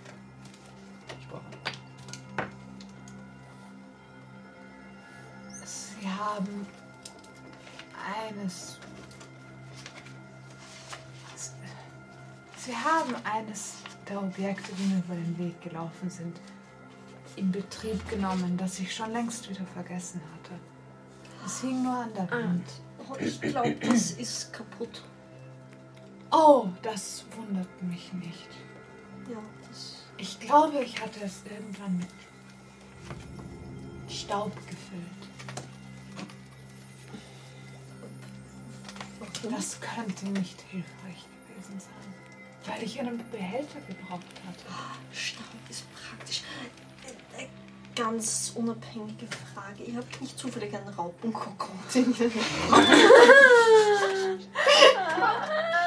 Sie 5.65 6.09
haben 6.09 6.67
eines. 8.27 8.79
Sie 12.65 12.77
haben 12.77 13.15
eines 13.25 13.75
der 14.09 14.23
Objekte, 14.23 14.73
die 14.75 14.85
mir 14.85 14.99
über 14.99 15.15
den 15.15 15.37
Weg 15.39 15.61
gelaufen 15.63 16.09
sind, 16.09 16.41
in 17.35 17.51
Betrieb 17.51 18.09
genommen, 18.09 18.57
das 18.57 18.79
ich 18.79 18.95
schon 18.95 19.11
längst 19.13 19.49
wieder 19.51 19.65
vergessen 19.67 20.21
hatte. 20.35 20.53
Es 21.45 21.61
hing 21.61 21.83
nur 21.83 21.93
an 21.97 22.15
der 22.15 22.25
Ah. 22.33 22.37
Wand. 22.39 22.67
Oh, 23.09 23.17
ich 23.19 23.41
glaube, 23.41 23.75
das 23.77 24.13
ist 24.13 24.53
kaputt. 24.53 25.03
Oh, 26.31 26.69
das 26.83 27.25
wundert 27.37 27.83
mich 27.83 28.13
nicht. 28.13 28.49
Ja, 29.29 29.39
das. 29.69 30.05
Ich 30.17 30.39
glaube, 30.39 30.85
ich 30.85 31.01
hatte 31.03 31.21
es 31.25 31.43
irgendwann 31.51 31.99
mit 31.99 32.09
Staub 34.09 34.55
gefüllt. 34.55 35.03
Das 39.51 39.81
könnte 39.81 40.27
nicht 40.29 40.61
hilfreich 40.71 41.27
gewesen 41.49 41.81
sein, 41.81 42.02
weil 42.67 42.83
ich 42.83 42.99
einen 43.01 43.19
Behälter 43.31 43.81
gebraucht 43.81 44.23
hatte. 44.47 44.65
Staub 45.13 45.45
ist 45.69 45.85
praktisch. 45.95 46.43
Äh, 47.37 47.43
äh, 47.45 47.47
Ganz 47.95 48.53
unabhängige 48.55 49.27
Frage. 49.27 49.83
Ihr 49.85 49.99
habt 49.99 50.19
nicht 50.21 50.39
zufällig 50.39 50.75
einen 50.75 50.89
Raupenkokon. 50.89 51.79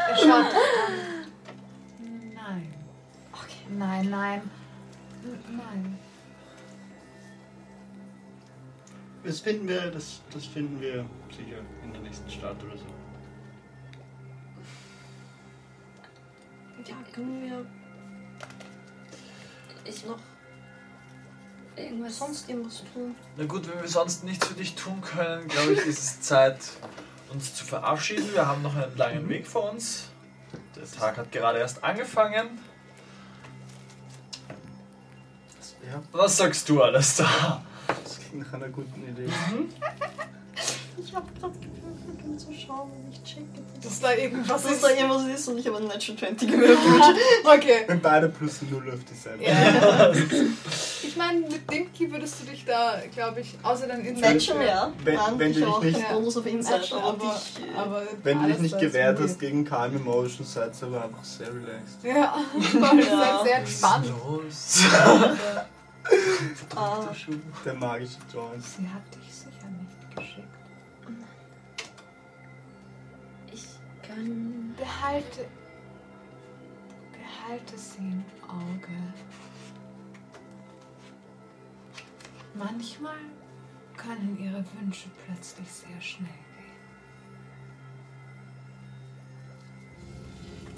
Er 0.07 0.17
schaut. 0.17 0.53
Nein, 2.33 2.73
Okay. 3.33 3.65
nein, 3.69 4.09
nein, 4.09 4.41
nein. 5.49 5.99
Das 9.23 9.39
finden 9.39 9.67
wir, 9.67 9.89
das, 9.89 10.21
das 10.31 10.45
finden 10.45 10.79
wir 10.79 11.03
sicher 11.35 11.57
in 11.83 11.91
der 11.91 12.01
nächsten 12.01 12.29
Stadt 12.29 12.63
oder 12.63 12.77
so. 12.77 12.85
Ja, 16.83 16.95
können 17.13 17.41
wir 17.43 17.65
Ich 19.85 20.05
noch 20.05 20.19
irgendwas 21.75 22.17
sonst 22.17 22.49
irgendwas 22.49 22.83
tun? 22.93 23.15
Na 23.37 23.45
gut, 23.45 23.67
wenn 23.67 23.81
wir 23.81 23.87
sonst 23.87 24.23
nichts 24.23 24.47
für 24.47 24.53
dich 24.53 24.75
tun 24.75 25.01
können, 25.01 25.47
glaube 25.47 25.73
ich, 25.73 25.79
ist 25.79 25.99
es 25.99 26.21
Zeit, 26.21 26.57
uns 27.31 27.53
zu 27.55 27.65
verabschieden. 27.65 28.31
Wir 28.33 28.47
haben 28.47 28.61
noch 28.61 28.75
einen 28.75 28.95
langen 28.97 29.27
Weg 29.29 29.47
vor 29.47 29.71
uns. 29.71 30.09
Der 30.75 30.89
Tag 30.89 31.17
hat 31.17 31.31
gerade 31.31 31.59
erst 31.59 31.83
angefangen. 31.83 32.59
Ja, 35.87 36.01
Was 36.11 36.37
sagst 36.37 36.67
du 36.69 36.81
alles 36.81 37.17
da? 37.17 37.63
das 38.03 38.19
klingt 38.19 38.45
nach 38.45 38.53
einer 38.53 38.69
guten 38.69 39.03
Idee. 39.07 39.29
Ich 40.97 41.13
habe 41.13 41.27
gerade 41.39 41.53
gewürfelt, 42.35 42.39
um 42.39 42.39
zu 42.39 42.53
schauen, 42.67 42.89
ob 42.91 43.11
ich 43.13 43.23
checke. 43.23 43.45
Dass 43.83 43.99
da 43.99 44.13
irgendwas 44.13 44.63
dass 44.63 44.71
ist. 44.71 44.83
da 44.83 44.89
irgendwas 44.89 45.25
ist 45.27 45.47
und 45.47 45.57
ich 45.59 45.67
habe 45.67 45.77
einen 45.77 45.87
Natural 45.87 46.17
20 46.17 46.51
gewürfelt. 46.51 46.79
Okay. 47.45 47.83
Wenn 47.87 48.01
beide 48.01 48.29
plus 48.29 48.61
0 48.63 48.91
auf 48.91 48.99
die 49.03 49.13
Seite. 49.15 49.43
Ja. 49.43 50.11
Ich 51.07 51.15
meine, 51.17 51.39
mit 51.41 51.71
Dimki 51.71 52.11
würdest 52.11 52.41
du 52.41 52.45
dich 52.51 52.65
da, 52.65 52.95
glaube 53.13 53.39
ich, 53.39 53.55
außer 53.63 53.87
dein 53.87 54.03
Natural, 54.19 54.65
ja. 54.65 54.91
Wenn- 55.05 55.19
wenn 55.39 55.51
ich 55.51 55.59
du 55.61 55.79
dich 55.79 55.95
nicht- 55.95 56.09
Bonus 56.09 56.35
auf 56.35 56.45
Insight, 56.45 56.81
Natural, 56.81 57.03
aber, 57.09 57.23
aber, 57.23 57.33
äh, 57.33 57.77
aber 57.77 58.01
Wenn 58.23 58.41
du 58.41 58.47
dich 58.49 58.59
nicht 58.59 58.79
gewehrt 58.79 59.19
ist 59.19 59.29
hast 59.31 59.39
gegen 59.39 59.63
Calm 59.63 59.95
Emotion, 59.95 60.45
seid 60.45 60.71
ihr 60.81 60.87
aber 60.87 61.05
einfach 61.05 61.23
sehr 61.23 61.47
relaxed. 61.47 62.03
Ja, 62.03 62.35
voll, 62.71 62.97
das 62.97 63.07
Ja. 63.07 63.41
sehr 63.45 63.57
entspannt. 63.59 64.07
los? 64.07 64.79
ah, 66.75 67.05
Der 67.63 67.73
magische 67.75 68.17
Joyce. 68.33 68.75
Sie 68.77 68.87
hat 68.89 69.03
dich 69.15 69.33
Kann. 74.15 74.73
Behalte. 74.77 75.45
Behalte 77.11 77.77
sie 77.77 77.97
im 77.97 78.23
Auge. 78.47 79.13
Manchmal 82.53 83.17
können 83.97 84.37
ihre 84.39 84.63
Wünsche 84.79 85.09
plötzlich 85.25 85.69
sehr 85.69 85.99
schnell 85.99 86.29
gehen. 86.29 86.65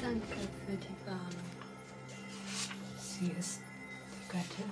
Danke 0.02 0.38
für 0.66 0.78
die 0.78 1.06
Warnung. 1.06 1.52
Sie 2.98 3.32
ist 3.40 3.62
die 4.12 4.32
Göttin 4.32 4.72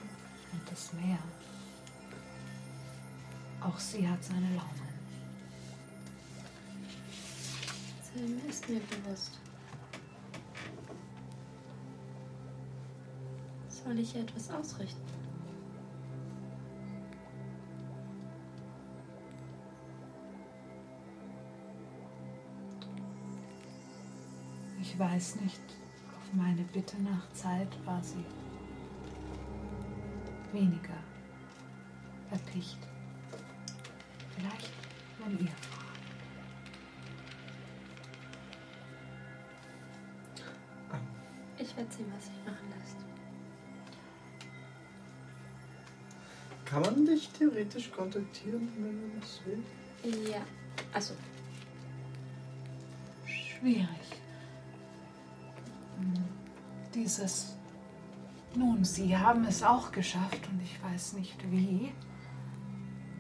und 0.53 0.72
das 0.72 0.94
Meer. 0.94 1.19
Auch 3.61 3.77
sie 3.77 4.08
hat 4.08 4.24
seine 4.24 4.56
Launen. 4.56 4.85
Sam 8.16 8.40
ist 8.50 8.69
mir 8.69 8.80
bewusst. 8.80 9.42
Soll 13.68 14.00
ich 14.00 14.16
etwas 14.16 14.50
ausrichten? 14.52 15.02
Ich 24.80 24.98
weiß 24.98 25.42
nicht, 25.42 25.60
auf 26.18 26.34
meine 26.34 26.64
Bitte 26.72 26.95
nach 27.02 27.30
Zeit 27.34 27.68
war 27.85 28.02
sie 28.02 28.24
weniger 30.53 31.03
erpicht. 32.32 32.80
Vielleicht, 34.38 34.72
wenn 35.19 35.38
ihr 35.45 35.52
Ich 41.66 41.76
werde 41.76 41.92
sehen, 41.92 42.11
was 42.16 42.26
sich 42.27 42.45
machen 42.45 42.69
lässt. 42.80 42.98
Kann 46.64 46.82
man 46.82 47.06
dich 47.08 47.30
theoretisch 47.30 47.92
kontaktieren, 47.92 48.69
wenn 48.77 49.02
man 49.02 49.19
das 49.19 49.42
will? 49.45 49.64
Ja, 50.32 50.42
also 50.94 51.16
schwierig. 53.26 53.88
Hm, 56.00 56.24
Dieses. 56.94 57.56
Nun, 58.53 58.85
Sie 58.85 59.18
haben 59.18 59.44
es 59.45 59.64
auch 59.64 59.92
geschafft 59.92 60.48
und 60.50 60.61
ich 60.61 60.82
weiß 60.84 61.14
nicht 61.14 61.52
wie. 61.52 61.92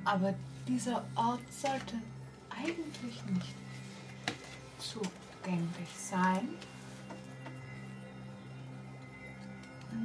Aber 0.05 0.35
dieser 0.67 1.03
Ort 1.15 1.41
sollte 1.51 1.95
eigentlich 2.49 3.25
nicht 3.25 3.55
zugänglich 4.79 5.89
sein. 5.97 6.47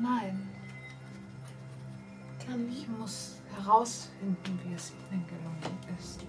Nein, 0.02 0.49
kann 2.47 2.69
ich 2.70 2.86
muss 2.89 3.36
herausfinden, 3.55 4.59
wie 4.65 4.75
es 4.75 4.93
Ihnen 5.10 5.27
gelungen 5.27 5.78
ist. 5.99 6.20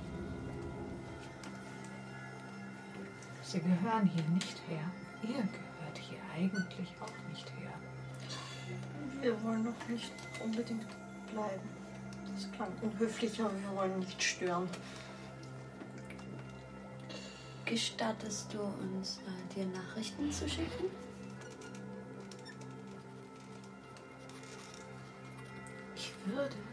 Sie 3.41 3.59
gehören 3.59 4.06
hier 4.06 4.23
nicht 4.30 4.61
her. 4.67 4.83
Ihr 5.23 5.43
gehört 5.43 5.98
hier 5.98 6.19
eigentlich 6.35 6.93
auch 7.01 7.30
nicht 7.30 7.51
her. 7.59 7.73
wir 9.22 9.43
wollen 9.43 9.64
noch 9.65 9.88
nicht 9.90 10.14
unbedingt 10.43 10.88
bleiben. 11.31 11.69
Das 12.33 12.51
klang 12.53 12.72
unhöflich, 12.81 13.40
aber 13.41 13.53
wir 13.53 13.75
wollen 13.75 13.99
nicht 13.99 14.22
stören. 14.22 14.69
Gestattest 17.65 18.53
du 18.53 18.61
uns, 18.61 19.19
äh, 19.19 19.53
dir 19.53 19.65
Nachrichten 19.67 20.31
zu 20.31 20.48
schicken? 20.49 20.85
Ich 26.24 26.70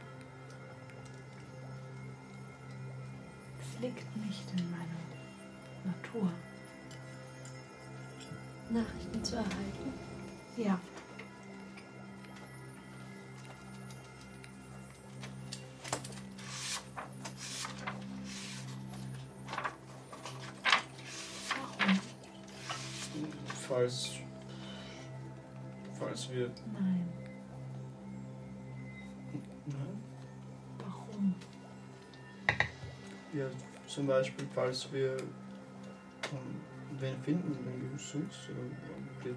Ja, 33.39 33.47
zum 33.87 34.09
Beispiel, 34.09 34.49
falls 34.53 34.93
wir 34.93 35.17
ähm, 35.17 36.61
wen 36.99 37.23
finden, 37.23 37.57
wenn 37.65 37.93
du 37.93 37.97
suchst, 37.97 38.51
oder 38.51 39.37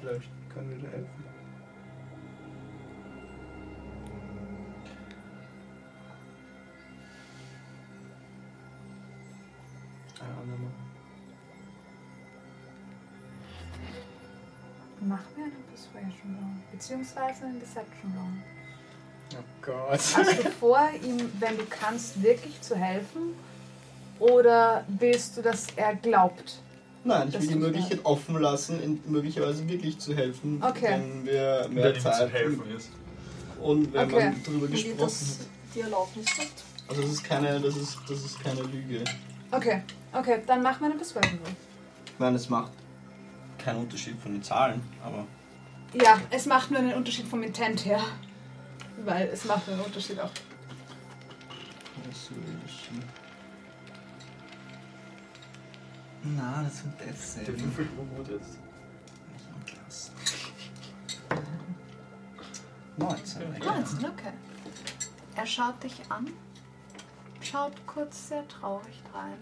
vielleicht 0.00 0.30
können 0.48 0.70
wir 0.70 0.78
dir 0.78 0.88
helfen. 0.88 1.24
Ein 10.18 10.38
andermal. 10.40 10.70
Mach 15.02 15.36
mir 15.36 15.44
einen 15.44 15.64
Persuasion 15.68 16.38
Roll. 16.40 16.56
Beziehungsweise 16.70 17.44
einen 17.44 17.60
Deception 17.60 18.12
Roll. 18.16 18.61
Gott. 19.62 19.90
Hast 19.92 20.16
du 20.44 20.50
vor, 20.50 20.80
ihm, 21.04 21.30
wenn 21.38 21.56
du 21.56 21.64
kannst, 21.66 22.22
wirklich 22.22 22.60
zu 22.60 22.76
helfen? 22.76 23.34
Oder 24.18 24.84
willst 24.88 25.36
du, 25.36 25.42
dass 25.42 25.66
er 25.76 25.94
glaubt? 25.96 26.60
Nein, 27.04 27.28
ich 27.28 27.40
will 27.40 27.46
die 27.48 27.54
Möglichkeit 27.56 28.00
offen 28.04 28.38
lassen, 28.40 28.80
in, 28.82 29.00
möglicherweise 29.06 29.68
wirklich 29.68 29.98
zu 29.98 30.14
helfen, 30.14 30.62
Okay. 30.62 30.86
wenn 30.90 31.26
wir 31.26 31.66
mehr 31.70 31.94
ihm 31.94 32.00
Zeit 32.00 32.16
zu 32.16 32.28
helfen 32.28 32.62
ist. 32.76 32.90
und 33.60 33.92
wenn 33.92 34.12
Okay. 34.12 34.24
man 34.30 34.42
darüber 34.44 34.66
gesprochen 34.68 35.00
hat. 35.10 35.46
die 35.74 35.80
Erlaubnis 35.80 36.26
hat. 36.38 36.46
Also 36.88 37.02
das 37.02 37.10
ist 37.12 37.24
keine, 37.24 37.60
das 37.60 37.76
ist, 37.76 37.98
das 38.08 38.18
ist 38.24 38.40
keine 38.42 38.62
Lüge. 38.62 39.02
Okay, 39.50 39.82
okay, 40.12 40.42
dann 40.46 40.62
mach 40.62 40.78
mir 40.80 40.86
einen 40.86 40.96
Persuasion. 40.96 41.38
Ich 42.06 42.18
meine, 42.18 42.36
es 42.36 42.48
macht 42.48 42.72
keinen 43.58 43.78
Unterschied 43.80 44.16
von 44.20 44.32
den 44.32 44.42
Zahlen, 44.42 44.80
aber 45.04 45.24
Ja, 45.94 46.20
es 46.30 46.46
macht 46.46 46.70
nur 46.70 46.80
einen 46.80 46.94
Unterschied 46.94 47.26
vom 47.26 47.42
Intent 47.42 47.84
her. 47.84 48.00
Weil 49.04 49.28
es 49.28 49.44
macht 49.44 49.68
einen 49.68 49.80
Unterschied 49.80 50.20
auch. 50.20 50.30
Na, 56.24 56.62
das 56.62 56.84
wird 56.84 57.10
das 57.10 57.34
Der 57.34 57.60
Würfel 57.60 57.84
gut 57.86 58.28
jetzt. 58.28 58.58
19. 62.96 63.42
Okay. 63.42 63.64
ja. 63.64 63.74
19, 63.74 64.04
okay. 64.04 64.32
Er 65.34 65.46
schaut 65.46 65.82
dich 65.82 66.00
an, 66.10 66.30
schaut 67.40 67.86
kurz 67.86 68.28
sehr 68.28 68.46
traurig 68.48 69.02
rein 69.14 69.38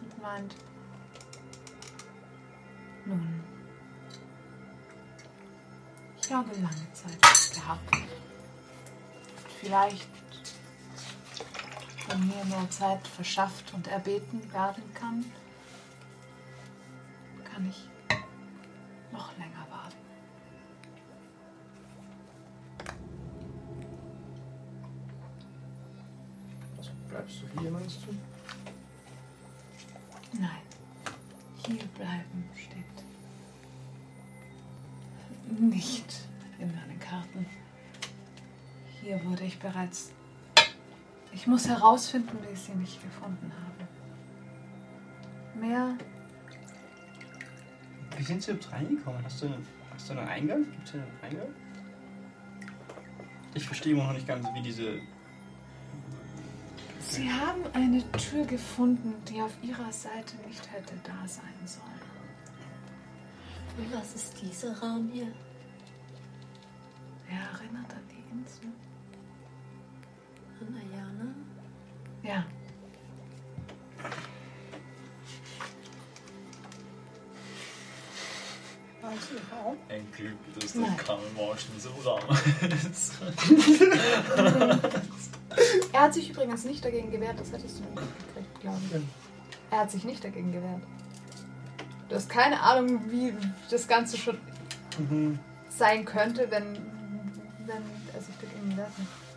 und 0.00 0.22
meint, 0.22 0.54
nun, 3.04 3.42
ich 6.22 6.32
habe 6.32 6.50
lange 6.52 6.92
Zeit 6.92 7.54
gehabt. 7.54 8.27
Vielleicht, 9.60 10.08
wenn 12.08 12.26
mir 12.28 12.44
mehr 12.44 12.70
Zeit 12.70 13.06
verschafft 13.06 13.74
und 13.74 13.86
erbeten 13.88 14.40
werden 14.52 14.82
kann, 14.94 15.24
kann 17.44 17.68
ich 17.68 17.88
noch 19.12 19.36
länger 19.36 19.57
ich 39.58 39.62
bereits. 39.62 40.12
Ich 41.32 41.46
muss 41.46 41.68
herausfinden, 41.68 42.38
wie 42.42 42.52
ich 42.52 42.60
sie 42.60 42.72
nicht 42.72 43.02
gefunden 43.02 43.52
habe. 43.52 43.88
Mehr. 45.60 45.96
Wie 48.16 48.22
sind 48.22 48.42
sie 48.42 48.52
überhaupt 48.52 48.72
reingekommen? 48.72 49.24
Hast 49.24 49.42
du 49.42 49.46
einen, 49.46 49.66
hast 49.92 50.08
du 50.08 50.12
einen 50.14 50.28
Eingang? 50.28 50.64
Gibt 50.64 50.88
es 50.88 50.94
einen 50.94 51.04
Eingang? 51.22 51.48
Ich 53.54 53.66
verstehe 53.66 53.92
immer 53.92 54.06
noch 54.06 54.12
nicht 54.14 54.26
ganz, 54.26 54.46
wie 54.54 54.62
diese. 54.62 55.00
Sie 57.00 57.30
haben 57.30 57.62
eine 57.72 58.10
Tür 58.12 58.44
gefunden, 58.44 59.14
die 59.28 59.40
auf 59.40 59.52
ihrer 59.62 59.90
Seite 59.92 60.36
nicht 60.46 60.70
hätte 60.72 60.94
da 61.02 61.26
sein 61.26 61.44
sollen. 61.64 61.84
Und 63.78 63.94
was 63.94 64.14
ist 64.14 64.40
dieser 64.42 64.78
Raum 64.80 65.08
hier? 65.12 65.32
Er 67.30 67.38
erinnert 67.52 67.92
an 67.92 68.02
die 68.10 68.32
Insel. 68.32 68.72
An 70.60 70.74
Ayana? 70.76 71.34
Ja. 72.22 72.44
Ein 79.88 80.06
Glück, 80.12 80.36
dass 80.58 80.72
der 80.72 80.82
Kammermarsch 80.96 81.66
in 81.68 81.74
diesem 81.74 81.92
Raum 82.04 82.20
ist. 82.90 83.12
Er 85.92 86.00
hat 86.02 86.14
sich 86.14 86.30
übrigens 86.30 86.64
nicht 86.64 86.84
dagegen 86.84 87.10
gewehrt, 87.10 87.38
das 87.40 87.52
hättest 87.52 87.78
du 87.78 87.82
nicht 87.84 87.94
mitgekriegt, 87.94 88.60
glaube 88.60 88.80
ich. 88.92 89.02
Er 89.70 89.78
hat 89.80 89.90
sich 89.90 90.04
nicht 90.04 90.22
dagegen 90.24 90.52
gewehrt. 90.52 90.82
Du 92.08 92.14
hast 92.16 92.28
keine 92.28 92.60
Ahnung, 92.60 93.10
wie 93.10 93.32
das 93.70 93.86
Ganze 93.88 94.16
schon 94.16 94.38
Mhm. 94.98 95.38
sein 95.68 96.04
könnte, 96.04 96.50
wenn, 96.50 96.74
wenn 97.66 97.82
er 98.12 98.20
sich 98.20 98.34
dagegen 98.40 98.76
wehrt. 98.76 98.90
Das 98.96 99.27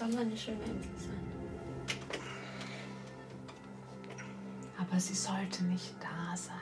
soll 0.00 0.16
eine 0.16 0.34
schöne 0.36 0.64
Insel 0.64 0.96
sein. 0.96 1.20
Aber 4.78 4.98
sie 4.98 5.14
sollte 5.14 5.62
nicht 5.64 5.94
da 6.00 6.34
sein. 6.34 6.56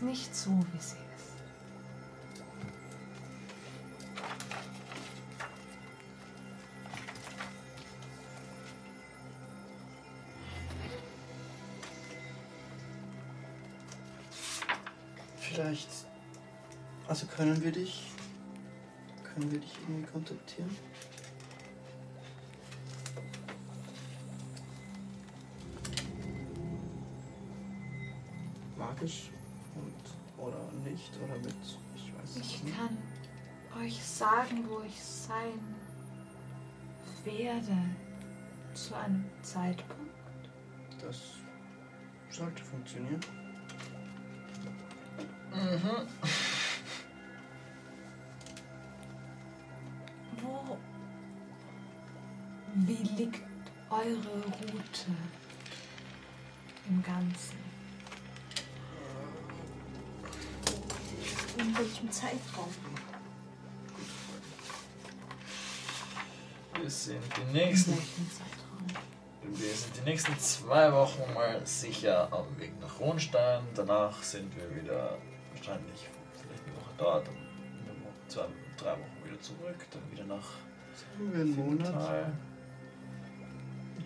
Nicht 0.00 0.34
so, 0.34 0.50
wie 0.50 0.78
sie 0.78 0.98
ist. 1.16 1.34
Vielleicht. 15.40 15.88
Also 17.08 17.26
können 17.26 17.62
wir 17.64 17.72
dich. 17.72 18.13
Können 19.34 19.50
wir 19.50 19.58
dich 19.60 19.72
irgendwie 19.82 20.06
kontaktieren? 20.12 20.70
Magisch 28.76 29.30
und 29.76 30.42
oder 30.44 30.60
nicht 30.84 31.12
oder 31.22 31.36
mit 31.38 31.54
ich 31.94 32.12
weiß 32.16 32.36
Ich 32.36 32.62
nicht. 32.64 32.76
kann 32.76 32.96
euch 33.82 34.02
sagen, 34.04 34.64
wo 34.68 34.80
ich 34.86 35.02
sein 35.02 35.58
werde 37.24 37.76
zu 38.74 38.94
einem 38.96 39.24
Zeitpunkt. 39.42 40.12
Das 41.00 41.20
sollte 42.30 42.62
funktionieren. 42.62 43.20
Wo? 45.52 46.06
eure 54.04 54.44
Route 54.44 55.12
im 56.88 57.02
Ganzen? 57.02 57.58
In 61.56 61.78
welchem 61.78 62.10
Zeitraum? 62.10 62.68
Wir 66.78 66.90
sind 66.90 67.22
die 67.36 67.52
nächsten. 67.52 67.96
Wir 69.42 69.74
sind 69.74 69.96
die 69.96 70.02
nächsten 70.02 70.38
zwei 70.38 70.92
Wochen 70.92 71.32
mal 71.32 71.64
sicher 71.64 72.30
am 72.30 72.58
Weg 72.58 72.78
nach 72.80 73.00
Ronstein. 73.00 73.62
Danach 73.74 74.22
sind 74.22 74.54
wir 74.54 74.82
wieder 74.82 75.16
wahrscheinlich 75.54 76.08
vielleicht 76.34 76.64
eine 76.66 76.76
Woche 76.76 76.94
dort, 76.98 77.26
dann 77.28 77.36
zwei, 78.28 78.46
drei 78.76 78.92
Wochen 78.92 79.24
wieder 79.24 79.40
zurück, 79.40 79.86
dann 79.90 80.12
wieder 80.12 80.24
nach. 80.24 80.50
Sind 80.92 81.32
wir 81.32 81.40
einen 81.40 81.56
Monat? 81.56 82.34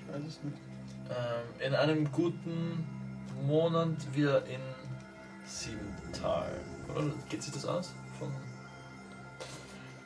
Weiß 0.09 0.23
es 0.27 0.43
nicht. 0.43 0.59
Ähm, 1.11 1.67
in 1.67 1.75
einem 1.75 2.13
guten 2.13 2.87
Monat 3.47 3.97
wieder 4.15 4.45
in 4.47 4.61
Siebental. 5.45 6.51
Oder 6.95 7.11
geht 7.29 7.43
sich 7.43 7.53
das 7.53 7.65
aus? 7.65 7.95
Von 8.19 8.31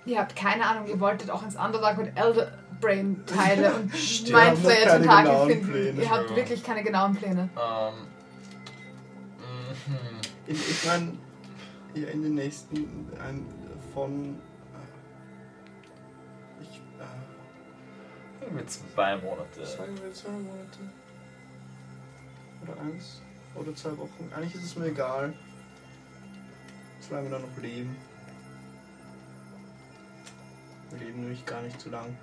Ihr 0.05 0.19
habt 0.19 0.35
keine 0.35 0.67
Ahnung, 0.67 0.89
ihr 0.89 0.99
wolltet 0.99 1.31
auch 1.31 1.43
ins 1.45 1.55
Underdark 1.55 1.99
mit 1.99 2.19
Elder 2.19 2.53
Brain 2.81 3.23
Teile 3.27 3.73
und 3.75 3.93
Mindflayer 3.93 5.01
Tentakel 5.01 5.47
finden. 5.47 5.69
Pläne. 5.71 6.03
Ihr 6.03 6.11
habt 6.11 6.35
wirklich 6.35 6.63
keine 6.63 6.83
genauen 6.83 7.15
Pläne. 7.15 7.49
ähm, 7.57 7.95
mhm. 9.39 10.21
Ich, 10.47 10.71
ich 10.71 10.85
meine, 10.85 11.13
ja, 11.95 12.09
in 12.09 12.23
den 12.23 12.35
nächsten 12.35 12.77
ein, 13.25 13.47
von. 13.95 14.37
Sagen 18.53 18.59
wir 18.59 18.67
zwei 18.67 19.17
Monate. 19.17 19.65
sagen 19.67 19.99
wir 20.03 20.13
zwei 20.13 20.31
Monate. 20.31 20.79
Oder 22.63 22.81
eins. 22.83 23.23
Oder 23.55 23.75
zwei 23.75 23.97
Wochen. 23.97 24.31
Eigentlich 24.35 24.55
ist 24.57 24.65
es 24.65 24.77
mir 24.77 24.87
egal. 24.89 25.33
Solange 27.01 27.31
wir 27.31 27.39
da 27.39 27.47
noch 27.47 27.57
leben. 27.63 27.97
Wir 30.91 30.99
leben 30.99 31.21
nämlich 31.21 31.47
gar 31.47 31.63
nicht 31.63 31.81
zu 31.81 31.89
lang. 31.89 32.15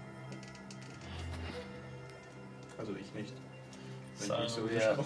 Also 2.77 2.95
ich 2.95 3.11
nicht. 3.15 3.33
Wenn 4.19 4.27
Sagen 4.27 4.43
ich 4.45 4.55
mich 4.57 4.63
so 4.63 4.69
wir- 4.69 5.05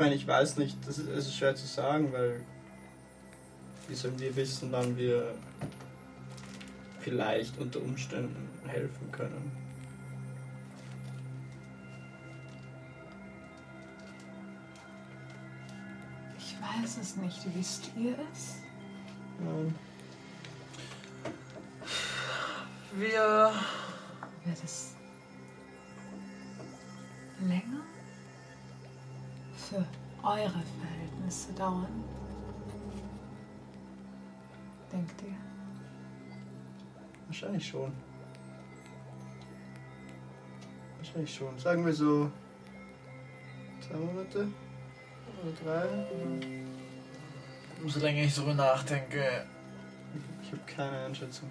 meine, 0.00 0.14
ich 0.14 0.26
weiß 0.26 0.56
nicht, 0.56 0.76
das 0.86 0.98
ist, 0.98 1.08
es 1.08 1.26
ist 1.26 1.36
schwer 1.36 1.54
zu 1.54 1.66
sagen, 1.66 2.12
weil 2.12 2.40
wie 3.88 3.94
sollen 3.94 4.18
wir 4.18 4.34
wissen, 4.34 4.72
wann 4.72 4.96
wir 4.96 5.34
vielleicht 7.00 7.58
unter 7.58 7.80
Umständen 7.80 8.48
helfen 8.66 9.12
können? 9.12 9.52
Ich 16.38 16.56
weiß 16.60 16.98
es 16.98 17.16
nicht. 17.16 17.38
Wisst 17.54 17.90
ihr 17.96 18.16
es? 18.32 18.56
Nein. 19.38 19.74
Wir. 22.96 23.52
Wird 24.44 24.64
es 24.64 24.89
eure 30.30 30.62
Verhältnisse 30.80 31.52
dauern? 31.54 32.04
Denkt 34.92 35.22
ihr? 35.22 35.34
Wahrscheinlich 37.26 37.66
schon. 37.66 37.92
Wahrscheinlich 40.98 41.34
schon. 41.34 41.58
Sagen 41.58 41.84
wir 41.84 41.92
so 41.92 42.30
zwei 43.80 43.96
Monate 43.96 44.48
oder 45.42 45.52
drei. 45.64 45.88
Umso 47.82 47.98
länger 48.00 48.22
ich 48.22 48.34
darüber 48.34 48.54
nachdenke, 48.54 49.46
Ich 50.42 50.52
habe 50.52 50.62
keine 50.66 51.06
Einschätzung. 51.06 51.50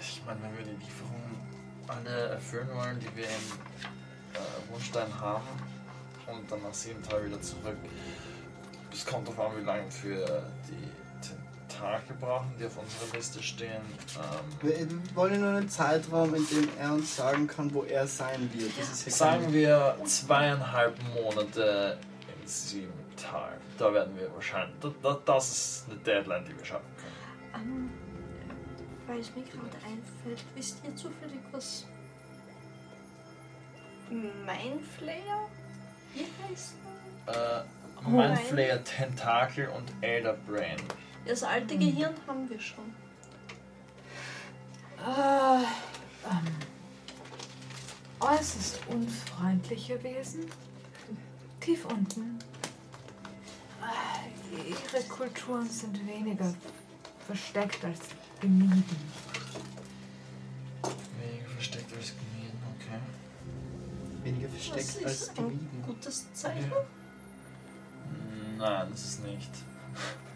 ich 0.00 0.22
meine, 0.26 0.42
wenn 0.42 0.58
wir 0.58 0.64
die 0.64 0.84
Lieferungen 0.84 1.36
alle 1.88 2.28
erfüllen 2.30 2.68
wollen, 2.74 3.00
die 3.00 3.16
wir 3.16 3.24
in 3.24 3.30
äh, 4.34 4.72
Wunstein 4.72 5.08
haben 5.20 5.65
und 6.26 6.50
dann 6.50 6.62
nach 6.62 6.74
sieben 6.74 7.02
Tagen 7.02 7.26
wieder 7.26 7.40
zurück, 7.40 7.76
es 8.92 9.04
kommt 9.04 9.28
darauf 9.28 9.50
an, 9.50 9.60
wie 9.60 9.64
lange 9.64 9.90
für 9.90 10.42
die 10.68 10.88
Tentakel 11.68 12.16
brauchen, 12.16 12.52
die 12.58 12.64
auf 12.66 12.78
unserer 12.78 13.16
Liste 13.16 13.42
stehen. 13.42 13.82
Ähm, 14.16 14.68
Wir 14.68 14.78
wir 14.88 15.16
wollen 15.16 15.40
nur 15.40 15.50
einen 15.50 15.68
Zeitraum, 15.68 16.34
in 16.34 16.46
dem 16.48 16.68
er 16.78 16.94
uns 16.94 17.16
sagen 17.16 17.46
kann, 17.46 17.72
wo 17.74 17.82
er 17.82 18.06
sein 18.06 18.50
wird. 18.54 18.72
Das 18.78 18.90
ist 18.90 19.06
ja 19.06 19.12
Sagen 19.12 19.52
wir 19.52 19.96
zweieinhalb 20.04 20.96
Monate 21.14 21.98
in 22.40 22.48
Siebental. 22.48 23.58
Da 23.78 23.92
werden 23.92 24.16
wir 24.16 24.32
wahrscheinlich. 24.34 24.76
Da, 24.80 24.90
da, 25.02 25.20
das 25.24 25.50
ist 25.50 25.84
eine 25.90 25.98
Deadline, 26.00 26.44
die 26.46 26.56
wir 26.56 26.64
schaffen 26.64 26.86
können. 26.96 27.66
Ähm, 27.68 27.90
weil 29.06 29.20
es 29.20 29.34
mir 29.36 29.42
gerade 29.42 29.76
einfällt, 29.84 30.44
wisst 30.54 30.82
ihr 30.84 30.96
zufällig, 30.96 31.40
was 31.52 31.86
Mindflayer? 34.10 35.48
Wie 36.16 36.26
heißt 36.50 36.74
Äh, 37.26 37.62
Oh 38.04 38.10
Mindflayer, 38.10 38.84
Tentakel 38.84 39.68
und 39.68 39.90
Elder 40.00 40.34
Brain. 40.46 40.76
Das 41.26 41.42
alte 41.42 41.76
Gehirn 41.76 42.14
haben 42.26 42.48
wir 42.48 42.60
schon. 42.60 42.84
Äh, 44.98 45.64
ähm, 46.30 46.56
äußerst 48.20 48.80
unfreundliche 48.88 50.00
Wesen. 50.04 50.46
Tief 51.60 51.84
unten. 51.86 52.38
Äh, 53.82 54.70
ihre 54.70 55.02
Kulturen 55.08 55.68
sind 55.68 56.06
weniger 56.06 56.54
versteckt 57.26 57.84
als 57.84 58.00
gemieden. 58.40 58.84
Weniger 64.26 64.48
Das 64.48 64.66
versteckt 64.66 65.06
als 65.06 65.20
ist 65.22 65.30
ein 65.30 65.36
gemieden. 65.36 65.82
gutes 65.86 66.32
Zeichen. 66.34 66.72
Nein, 68.58 68.88
das 68.90 69.04
ist 69.04 69.24
nicht. 69.24 69.50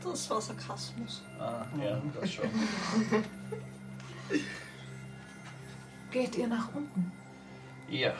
Das 0.02 0.30
war 0.30 0.40
Sarkasmus. 0.40 1.22
Ah, 1.38 1.64
ja, 1.78 2.00
das 2.20 2.32
schon. 2.32 2.48
Geht 6.10 6.36
ihr 6.36 6.48
nach 6.48 6.74
unten? 6.74 7.12
Ja. 7.88 8.14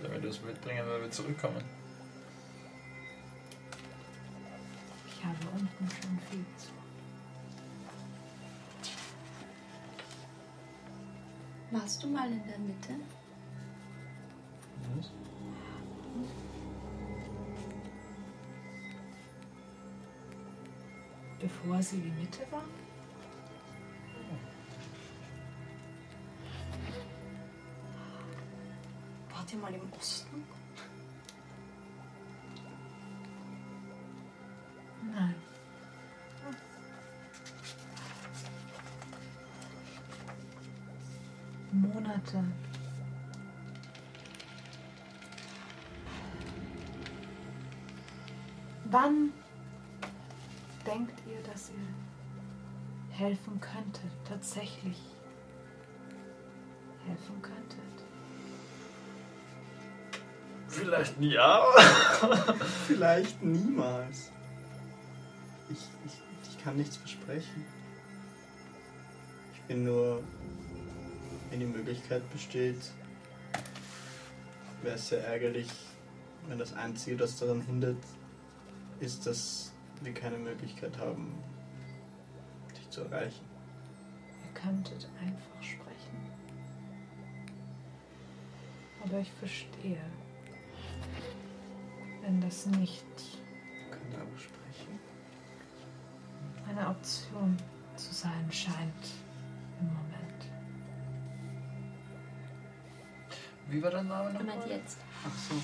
Sollen 0.00 0.12
wir 0.12 0.20
das 0.28 0.40
mitbringen, 0.42 0.84
wenn 0.88 1.02
wir 1.02 1.10
zurückkommen? 1.10 1.64
Ich 5.08 5.24
habe 5.24 5.36
unten 5.52 5.90
schon 5.90 6.18
viel 6.30 6.44
zu. 6.58 6.75
Warst 11.72 12.02
du 12.02 12.06
mal 12.08 12.30
in 12.30 12.42
der 12.46 12.58
Mitte? 12.58 12.94
Was? 14.94 15.10
Bevor 21.40 21.82
sie 21.82 21.98
die 21.98 22.10
Mitte 22.10 22.46
war? 22.50 22.62
Wart 29.30 29.52
ihr 29.52 29.58
mal 29.58 29.74
im 29.74 29.92
Osten? 29.98 30.44
Nein. 35.12 35.45
Monate. 42.06 42.44
Wann 48.84 49.32
denkt 50.86 51.20
ihr, 51.26 51.42
dass 51.52 51.70
ihr 51.70 53.16
helfen 53.16 53.60
könntet? 53.60 54.10
Tatsächlich 54.28 55.00
helfen 57.06 57.42
könntet? 57.42 57.80
Vielleicht 60.68 61.18
ein 61.18 61.24
Jahr? 61.24 61.66
Vielleicht 62.86 63.42
niemals. 63.42 64.30
Ich, 65.68 65.78
ich, 66.04 66.22
ich 66.48 66.62
kann 66.62 66.76
nichts 66.76 66.96
versprechen. 66.98 67.64
Ich 69.54 69.62
bin 69.62 69.84
nur, 69.84 70.22
wenn 71.50 71.60
die 71.60 71.66
Möglichkeit 71.66 72.28
besteht, 72.32 72.78
wäre 74.82 74.96
es 74.96 75.08
sehr 75.08 75.24
ärgerlich, 75.26 75.70
wenn 76.48 76.58
das 76.58 76.72
Einzige, 76.74 77.16
das 77.16 77.38
daran 77.38 77.60
hindert, 77.62 78.02
ist, 79.00 79.26
dass 79.26 79.72
wir 80.02 80.14
keine 80.14 80.38
Möglichkeit 80.38 80.96
haben, 80.98 81.34
dich 82.76 82.88
zu 82.90 83.02
erreichen. 83.02 83.44
Ihr 84.44 84.60
könntet 84.60 85.08
einfach 85.20 85.62
sprechen. 85.62 85.86
Aber 89.04 89.18
ich 89.18 89.30
verstehe, 89.32 90.02
wenn 92.22 92.40
das 92.40 92.66
nicht 92.66 93.04
Könnte 93.90 94.16
aber 94.16 94.38
sprechen. 94.38 94.98
eine 96.68 96.88
Option 96.88 97.56
zu 97.96 98.12
sein 98.12 98.50
scheint 98.50 99.06
im 99.80 99.86
Moment. 99.86 100.15
Wie 103.68 103.82
war 103.82 103.90
dein 103.90 104.06
Name 104.06 104.32
nochmal? 104.32 104.56
meint 104.56 104.68
jetzt. 104.68 104.98
Ach 105.24 105.38
so. 105.48 105.54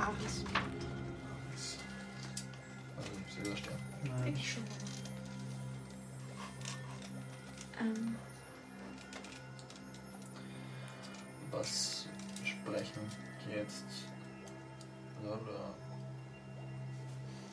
Aris. 0.00 0.44
Also, 2.96 3.10
ich 3.26 3.34
sehe 3.34 3.44
da 3.44 3.56
stehen. 3.56 3.78
Nein. 4.04 4.34
Ich 4.36 4.52
schon. 4.52 4.62
Ähm, 7.80 8.16
Was 11.50 12.06
sprechen 12.44 13.00
jetzt? 13.54 13.84
Oder, 15.24 15.74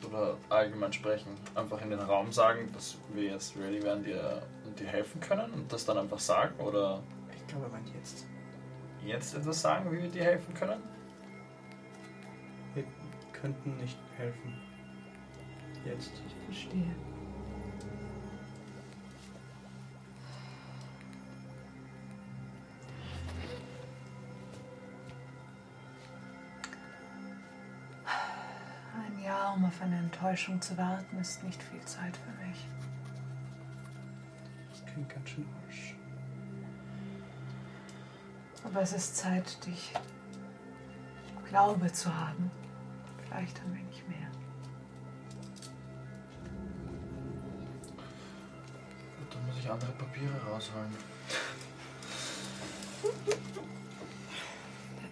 oder 0.08 0.36
allgemein 0.48 0.92
sprechen. 0.92 1.30
Einfach 1.54 1.80
in 1.82 1.90
den 1.90 2.00
Raum 2.00 2.30
sagen, 2.30 2.70
dass 2.72 2.96
wir 3.12 3.24
jetzt 3.24 3.56
ready 3.56 3.82
wären, 3.82 4.04
dir, 4.04 4.42
und 4.64 4.78
dir 4.78 4.86
helfen 4.86 5.20
können 5.20 5.52
und 5.52 5.72
das 5.72 5.84
dann 5.84 5.98
einfach 5.98 6.20
sagen? 6.20 6.54
Oder 6.60 7.02
Ich 7.36 7.46
glaube, 7.48 7.68
meint 7.68 7.88
jetzt. 7.94 8.26
Jetzt 9.06 9.34
etwas 9.34 9.60
sagen, 9.60 9.90
wie 9.92 10.02
wir 10.02 10.10
dir 10.10 10.24
helfen 10.24 10.52
können? 10.54 10.82
Wir 12.74 12.84
könnten 13.32 13.76
nicht 13.76 13.98
helfen. 14.16 14.54
Jetzt. 15.84 16.12
Ich 16.26 16.34
verstehe. 16.44 16.94
Ein 28.94 29.22
Jahr, 29.22 29.54
um 29.54 29.64
auf 29.64 29.80
eine 29.80 29.98
Enttäuschung 29.98 30.60
zu 30.60 30.76
warten, 30.76 31.18
ist 31.18 31.44
nicht 31.44 31.62
viel 31.62 31.80
Zeit 31.82 32.16
für 32.16 32.46
mich. 32.46 32.66
Das 34.70 34.84
klingt 34.86 35.08
ganz 35.08 35.28
schön 35.28 35.46
harsch. 35.64 35.95
Aber 38.66 38.82
es 38.82 38.92
ist 38.92 39.16
Zeit, 39.16 39.64
dich 39.64 39.92
Glaube 41.48 41.90
zu 41.92 42.12
haben. 42.14 42.50
Vielleicht 43.24 43.60
ein 43.60 43.72
wenig 43.72 44.02
mehr. 44.08 44.28
Gut, 49.18 49.32
dann 49.32 49.46
muss 49.46 49.56
ich 49.60 49.70
andere 49.70 49.92
Papiere 49.92 50.34
rausholen. 50.50 50.90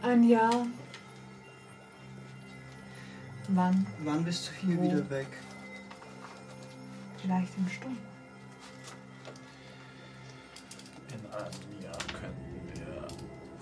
Ein 0.02 0.28
Jahr. 0.28 0.66
Wann? 3.48 3.86
Wann 4.00 4.24
bist 4.24 4.48
du 4.48 4.66
hier 4.66 4.76
Wo? 4.76 4.82
wieder 4.82 5.10
weg? 5.10 5.28
Vielleicht 7.22 7.56
in 7.56 7.68
Stunden. 7.68 7.98
In 11.08 11.30
einem 11.32 11.73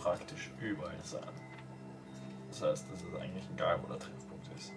praktisch 0.02 0.50
überall 0.60 0.98
sein. 1.02 1.22
Das 2.48 2.62
heißt, 2.62 2.86
es 2.92 3.02
ist 3.02 3.14
eigentlich 3.20 3.44
egal, 3.54 3.78
wo 3.82 3.88
der 3.88 3.98
Treffpunkt 3.98 4.48
ist. 4.56 4.72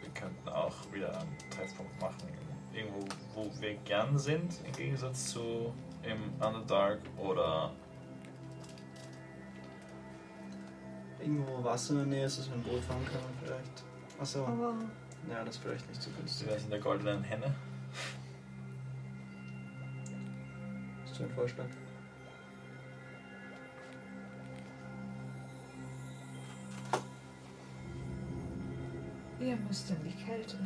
Wir 0.00 0.10
könnten 0.10 0.48
auch 0.48 0.74
wieder 0.92 1.18
einen 1.18 1.36
Treffpunkt 1.50 2.00
machen, 2.00 2.28
irgendwo, 2.72 3.04
wo 3.34 3.50
wir 3.60 3.74
gern 3.84 4.18
sind, 4.18 4.54
im 4.64 4.72
Gegensatz 4.72 5.30
zu 5.32 5.72
im 6.02 6.34
Underdark 6.44 7.00
oder 7.18 7.72
Irgendwo 11.20 11.58
wo 11.58 11.64
Wasser 11.64 11.94
in 11.94 11.98
der 12.00 12.06
Nähe 12.06 12.26
ist, 12.26 12.38
dass 12.38 12.48
wir 12.48 12.56
ein 12.56 12.62
Boot 12.62 12.84
fahren 12.84 13.04
können 13.06 13.24
vielleicht. 13.42 13.84
Achso. 14.20 14.44
Aber 14.44 14.74
Ja, 15.30 15.42
das 15.42 15.56
ist 15.56 15.62
vielleicht 15.62 15.88
nicht 15.88 16.02
so 16.02 16.10
günstig. 16.10 16.48
Sie 16.50 16.64
in 16.64 16.70
der 16.70 16.80
goldenen 16.80 17.22
Henne. 17.22 17.54
Hast 21.06 21.18
du 21.18 21.24
einen 21.24 21.32
Vorschlag? 21.32 21.66
Ihr 29.44 29.56
müsst 29.56 29.90
in 29.90 29.96
die 30.02 30.24
Kälte. 30.24 30.56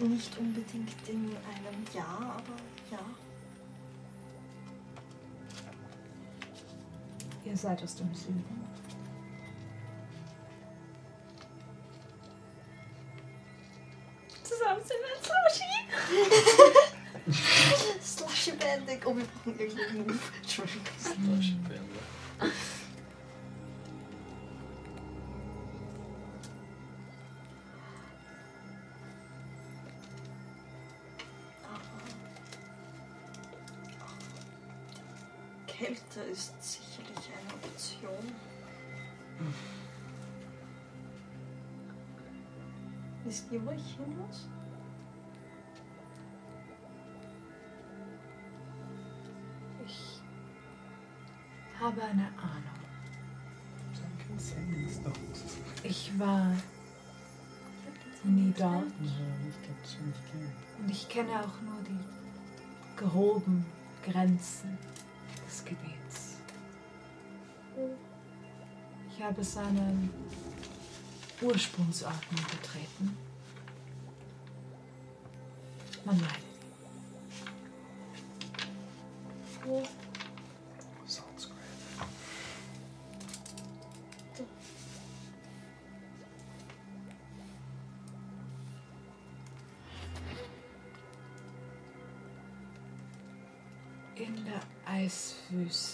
nicht 0.00 0.38
unbedingt 0.38 1.08
in 1.08 1.26
einem 1.26 1.84
Jahr, 1.92 2.36
aber 2.36 2.56
ja. 2.90 2.98
Ihr 7.44 7.56
seid 7.56 7.82
aus 7.82 7.96
dem 7.96 8.14
Süden. 8.14 8.44
Banding. 18.90 19.06
Oh, 19.06 19.16
wir 19.16 19.24
brauchen 19.24 19.58
irgendeinen 19.58 20.06
Move. 20.06 20.18
Entschuldigung. 20.42 20.82
Kälte 35.66 36.20
ist 36.30 36.52
sicherlich 36.60 37.30
eine 37.32 37.54
Option. 37.54 38.10
Wisst 43.24 43.50
ihr, 43.50 43.64
wo 43.64 43.70
ich 43.70 43.96
hin 43.96 44.18
muss? 44.18 44.49
Habe 51.80 52.02
eine 52.02 52.28
Ahnung. 52.36 52.80
Ich 55.82 56.18
war 56.18 56.52
nie 58.24 58.52
dort 58.56 58.84
und 60.78 60.90
ich 60.90 61.08
kenne 61.08 61.30
auch 61.40 61.60
nur 61.62 61.82
die 61.88 62.96
groben 62.96 63.64
Grenzen 64.04 64.78
des 65.46 65.64
Gebiets. 65.64 66.36
Ich 69.10 69.22
habe 69.22 69.42
seine 69.42 70.08
Ursprungsordnung 71.40 72.44
betreten. 72.50 73.16
Man 76.04 76.20
leidet. 76.20 76.39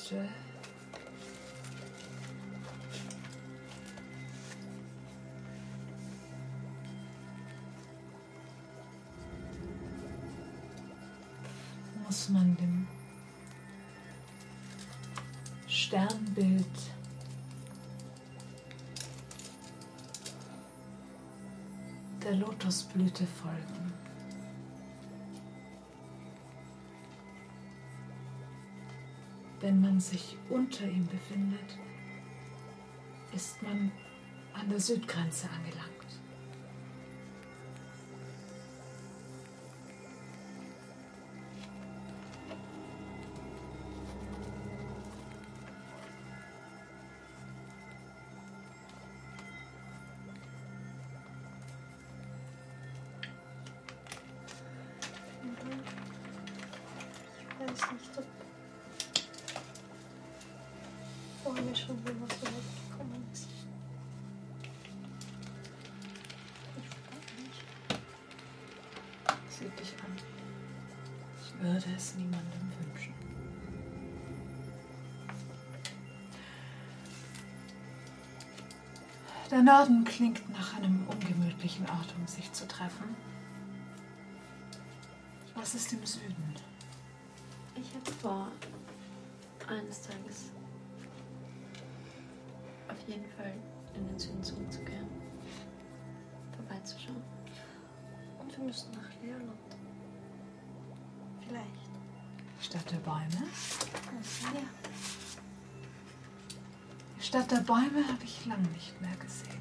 Eiswüste 0.06 0.28
muss 12.06 12.28
man 12.28 12.56
dem 12.56 12.86
Sternbild 15.66 16.66
der 22.22 22.34
Lotusblüte 22.36 23.26
folgen. 23.26 23.92
Wenn 29.76 29.82
man 29.82 30.00
sich 30.00 30.38
unter 30.48 30.86
ihm 30.86 31.06
befindet, 31.06 31.76
ist 33.34 33.62
man 33.62 33.92
an 34.54 34.70
der 34.70 34.80
Südgrenze 34.80 35.50
angelangt. 35.50 35.95
Norden 79.66 80.04
klingt 80.04 80.48
nach 80.50 80.76
einem 80.76 81.04
ungemütlichen 81.08 81.90
Ort, 81.90 82.14
um 82.16 82.24
sich 82.28 82.52
zu 82.52 82.68
treffen. 82.68 83.16
Was 85.56 85.74
ist 85.74 85.92
im 85.92 86.06
Süden? 86.06 86.54
Ich 87.74 87.92
habe 87.92 88.12
vor, 88.22 88.52
eines 89.66 90.02
Tages 90.02 90.52
auf 92.86 93.08
jeden 93.08 93.28
Fall 93.32 93.54
in 93.96 94.06
den 94.06 94.16
Süden 94.16 94.40
zurückzukehren. 94.40 95.08
Vorbeizuschauen. 96.54 97.24
Und 98.38 98.56
wir 98.56 98.64
müssen 98.66 98.92
nach 98.92 99.20
Leerland. 99.20 99.76
Vielleicht. 101.44 101.90
Stadt 102.60 102.92
der 102.92 102.98
Bäume? 102.98 103.48
Ja. 104.54 104.85
Die 107.26 107.30
Stadt 107.30 107.50
der 107.50 107.56
Bäume 107.56 108.06
habe 108.06 108.22
ich 108.22 108.46
lange 108.46 108.68
nicht 108.68 109.00
mehr 109.02 109.16
gesehen. 109.16 109.60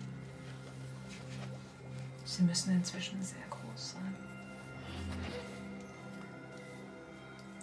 Sie 2.24 2.44
müssen 2.44 2.76
inzwischen 2.76 3.20
sehr 3.24 3.42
groß 3.50 3.94
sein. 3.94 4.16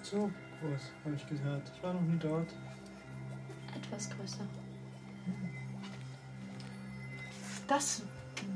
So, 0.02 0.28
was 0.60 0.82
habe 1.04 1.14
ich 1.14 1.24
gehört? 1.28 1.70
Ich 1.76 1.80
war 1.84 1.94
noch 1.94 2.00
nie 2.00 2.18
dort. 2.18 2.48
Etwas 3.76 4.10
größer. 4.10 4.44
Das 7.68 8.02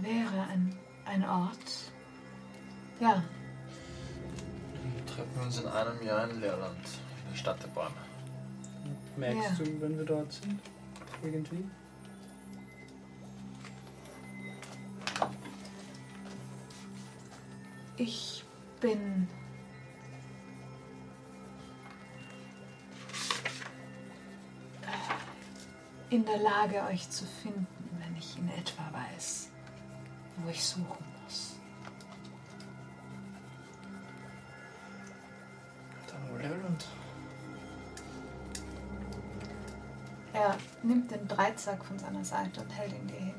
wäre 0.00 0.49
ein, 0.50 0.76
ein 1.05 1.25
Ort. 1.28 1.92
Ja, 2.99 3.23
Treffen 5.07 5.31
wir 5.36 5.42
uns 5.44 5.60
in 5.60 5.68
einem 5.68 6.02
Jahr 6.02 6.28
in 6.28 6.41
Leerland, 6.41 6.84
in 7.23 7.31
der 7.31 7.36
Stadt 7.39 7.62
der 7.62 7.68
Bäume. 7.68 7.94
Merkst 9.16 9.60
Ja. 9.60 9.65
du, 9.65 9.81
wenn 9.81 9.97
wir 9.97 10.05
dort 10.05 10.33
sind? 10.33 10.60
Irgendwie? 11.23 11.65
ich 17.97 18.45
bin. 18.81 19.28
in 26.09 26.25
der 26.25 26.39
Lage, 26.39 26.85
euch 26.85 27.11
zu 27.11 27.25
finden, 27.25 27.67
wenn 27.99 28.17
ich 28.17 28.39
in 28.39 28.49
etwa 28.51 28.85
weiß, 28.93 29.51
wo 30.36 30.51
ich 30.51 30.65
suchen 30.65 31.06
Dreizack 41.36 41.84
von 41.84 41.98
seiner 41.98 42.24
Seite 42.24 42.62
und 42.62 42.70
hält 42.70 42.92
ihn 42.92 43.06
dir 43.06 43.16
hin. 43.16 43.34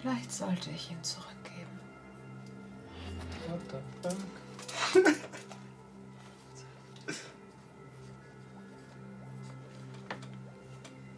Vielleicht 0.00 0.30
sollte 0.30 0.70
ich 0.70 0.92
ihn 0.92 1.02
zurückgeben. 1.02 1.80
What 3.48 3.60
the 3.70 4.08
fuck? 4.92 5.14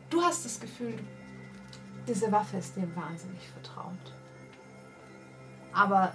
Du 0.08 0.22
hast 0.22 0.44
das 0.46 0.58
Gefühl, 0.58 0.98
diese 2.08 2.32
Waffe 2.32 2.56
ist 2.56 2.76
dir 2.76 2.88
wahnsinnig 2.96 3.46
vertraut. 3.48 4.12
Aber 5.74 6.14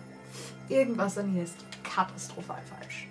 irgendwas 0.70 1.18
an 1.20 1.36
ihr 1.36 1.44
ist 1.44 1.58
katastrophal 1.84 2.64
falsch. 2.64 3.08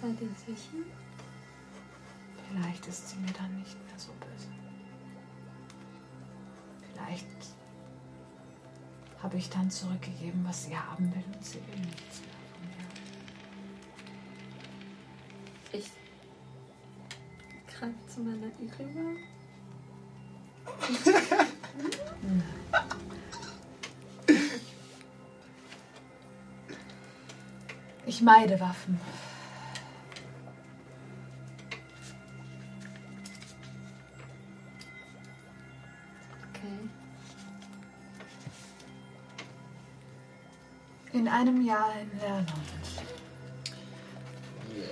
Seid 0.00 0.20
ihr 0.20 0.28
sicher? 0.46 1.07
Vielleicht 2.50 2.86
ist 2.86 3.10
sie 3.10 3.16
mir 3.16 3.32
dann 3.32 3.58
nicht 3.58 3.76
mehr 3.86 3.98
so 3.98 4.12
böse. 4.20 4.48
Vielleicht 6.92 7.26
habe 9.22 9.36
ich 9.36 9.50
dann 9.50 9.70
zurückgegeben, 9.70 10.44
was 10.46 10.64
sie 10.64 10.76
haben 10.76 11.14
will 11.14 11.24
und 11.34 11.44
sie 11.44 11.60
will 11.66 11.80
nichts 11.80 12.20
mehr 12.20 12.30
von 12.52 12.62
mir. 12.62 12.76
Ich 15.72 15.90
greife 17.66 18.06
zu 18.08 18.20
meiner 18.20 18.46
rüber. 18.78 19.16
Ich 28.06 28.22
meide 28.22 28.58
Waffen. 28.58 28.98
In 41.28 41.34
einem 41.34 41.60
Jahr 41.60 41.92
in 42.00 42.18
Leerland. 42.18 42.52
Yeah. 44.74 44.86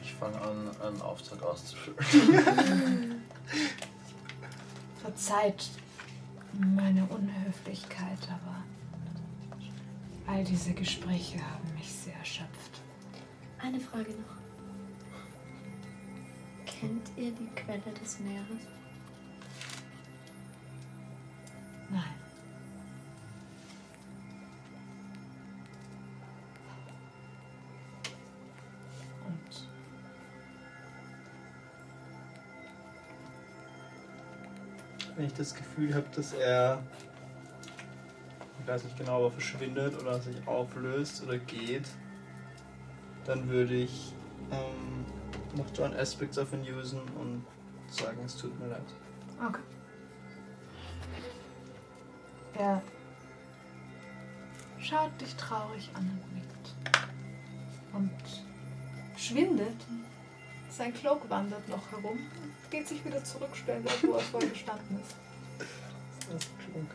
Ich 0.00 0.14
fange 0.14 0.40
an, 0.40 0.70
einen 0.80 1.02
Auftrag 1.02 1.42
auszufüllen. 1.42 1.98
Verzeiht 5.02 5.70
meine 6.52 7.04
Unhöflichkeit, 7.06 8.28
aber 8.28 8.62
all 10.28 10.44
diese 10.44 10.72
Gespräche 10.72 11.40
haben 11.40 11.74
mich 11.74 11.92
sehr 11.92 12.14
erschöpft. 12.14 12.80
Eine 13.60 13.80
Frage 13.80 14.12
noch. 14.12 14.36
Kennt 16.64 17.08
ihr 17.16 17.32
die 17.32 17.48
Quelle 17.56 17.92
des 18.00 18.20
Meeres? 18.20 18.68
Nein. 21.90 22.17
Wenn 35.18 35.26
ich 35.26 35.34
das 35.34 35.52
Gefühl 35.52 35.92
habe, 35.96 36.06
dass 36.14 36.32
er, 36.32 36.80
ich 38.60 38.68
weiß 38.68 38.84
nicht 38.84 38.96
genau, 38.96 39.16
aber 39.16 39.32
verschwindet 39.32 40.00
oder 40.00 40.20
sich 40.20 40.36
auflöst 40.46 41.24
oder 41.24 41.38
geht, 41.38 41.88
dann 43.24 43.48
würde 43.48 43.74
ich 43.74 44.14
ähm, 44.52 45.04
noch 45.56 45.66
John 45.76 45.92
Aspects 45.94 46.38
auf 46.38 46.52
ihn 46.52 46.64
usen 46.72 47.00
und 47.18 47.44
sagen, 47.88 48.22
es 48.24 48.36
tut 48.36 48.56
mir 48.60 48.68
leid. 48.68 48.84
Okay. 49.44 49.58
Er 52.54 52.80
schaut 54.78 55.20
dich 55.20 55.34
traurig 55.34 55.90
an. 55.94 56.20
Und 57.92 58.12
schwindet. 59.16 59.84
Sein 60.78 60.94
Cloak 60.94 61.28
wandert 61.28 61.68
noch 61.68 61.90
herum 61.90 62.16
und 62.40 62.70
geht 62.70 62.86
sich 62.86 63.04
wieder 63.04 63.24
zurück, 63.24 63.50
stellt 63.52 63.84
dort, 63.84 64.00
wo 64.04 64.12
er 64.12 64.20
vorher 64.20 64.48
gestanden 64.48 65.00
ist. 65.00 65.16
Das 65.58 66.44
ist 66.44 66.50
klug. 66.60 66.86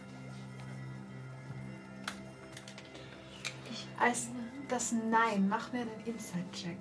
Als 3.99 4.27
das 4.69 4.93
Nein, 4.93 5.49
mach 5.49 5.73
mir 5.73 5.81
einen 5.81 6.05
Inside-Check. 6.05 6.77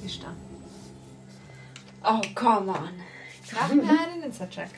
Sie 0.00 0.08
stand. 0.08 0.38
Oh, 2.04 2.20
come 2.36 2.70
on. 2.70 2.90
Mach 3.52 3.74
mir 3.74 3.82
einen 3.82 4.22
Inside-Check. 4.22 4.70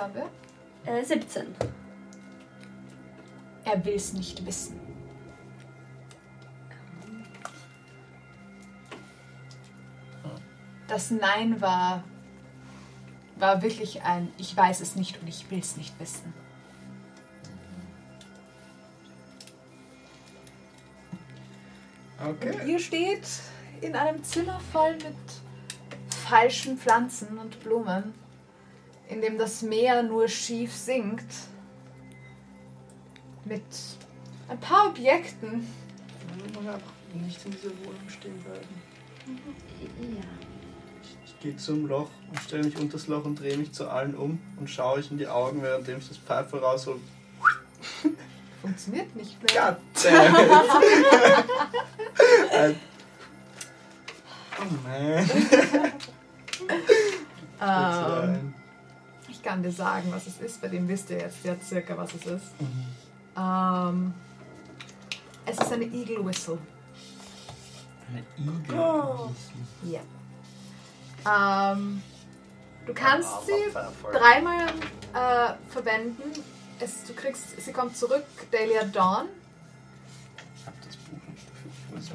Schauen 0.00 0.14
wir. 0.14 0.30
Äh, 0.92 1.04
17. 1.04 1.54
Er 3.64 3.84
will 3.84 3.94
es 3.94 4.12
nicht 4.12 4.44
wissen. 4.46 4.80
Das 10.88 11.10
Nein 11.10 11.60
war, 11.60 12.02
war 13.36 13.62
wirklich 13.62 14.02
ein 14.02 14.32
Ich 14.38 14.56
weiß 14.56 14.80
es 14.80 14.96
nicht 14.96 15.20
und 15.20 15.28
ich 15.28 15.48
will 15.50 15.60
es 15.60 15.76
nicht 15.76 15.98
wissen. 16.00 16.32
Okay. 22.22 22.58
Ihr 22.66 22.78
steht 22.78 23.26
in 23.80 23.94
einem 23.94 24.22
Zimmer 24.24 24.60
voll 24.72 24.94
mit 24.94 25.14
falschen 26.28 26.76
Pflanzen 26.76 27.38
und 27.38 27.62
Blumen, 27.62 28.12
in 29.10 29.20
dem 29.20 29.36
das 29.38 29.62
Meer 29.62 30.02
nur 30.02 30.26
schief 30.28 30.74
sinkt. 30.74 31.32
Mit 33.44 33.62
ein 34.48 34.58
paar 34.60 34.88
Objekten. 34.88 35.66
Man 36.54 36.64
mag 36.64 36.80
nicht 37.14 37.44
in 37.44 37.50
dieser 37.50 37.70
Wohnung 37.84 38.08
stehen 38.08 38.38
bleiben. 38.38 38.82
Ja. 40.16 40.24
Ich 41.24 41.38
gehe 41.40 41.56
zum 41.56 41.86
Loch 41.86 42.10
und 42.28 42.38
stelle 42.40 42.64
mich 42.64 42.76
unter 42.76 42.92
das 42.92 43.06
Loch 43.06 43.24
und 43.24 43.40
drehe 43.40 43.56
mich 43.56 43.72
zu 43.72 43.88
allen 43.88 44.14
um 44.14 44.38
und 44.58 44.68
schaue 44.68 44.98
euch 44.98 45.10
in 45.10 45.16
die 45.18 45.26
Augen, 45.26 45.62
währenddem 45.62 45.98
ich 45.98 46.08
das 46.08 46.18
Pfeife 46.18 46.60
raushol. 46.60 47.00
Funktioniert 48.60 49.16
nicht 49.16 49.42
mehr. 49.42 49.72
God 49.72 49.78
oh 54.60 54.64
man. 54.84 55.30
Ähm, 57.62 58.49
ich 59.40 59.44
kann 59.44 59.62
dir 59.62 59.72
sagen, 59.72 60.12
was 60.12 60.26
es 60.26 60.38
ist. 60.38 60.60
Bei 60.60 60.68
dem 60.68 60.86
wisst 60.86 61.08
ihr 61.08 61.16
jetzt 61.18 61.42
ja 61.44 61.56
circa, 61.62 61.96
was 61.96 62.12
es 62.12 62.26
ist. 62.26 62.46
Ähm, 63.38 64.12
es 65.46 65.56
ist 65.56 65.72
eine 65.72 65.84
Eagle 65.84 66.26
Whistle. 66.26 66.58
Eine 68.10 68.22
Igel. 68.36 68.78
Oh. 68.78 69.30
Ja. 69.82 71.72
Ähm, 71.72 72.02
du 72.86 72.92
kannst 72.92 73.46
sie 73.46 73.72
dreimal 74.12 74.66
äh, 75.14 75.54
verwenden. 75.70 76.32
Es, 76.78 77.04
du 77.04 77.14
kriegst, 77.14 77.58
sie 77.58 77.72
kommt 77.72 77.96
zurück, 77.96 78.24
Daily 78.50 78.76
at 78.76 78.94
Dawn. 78.94 79.26
Ich 80.54 80.66
hab 80.66 80.74
das 80.82 80.96
Buch 80.98 81.18
nicht 81.30 81.48
dafür. 81.48 81.70
Ich 81.88 81.94
muss 81.94 82.10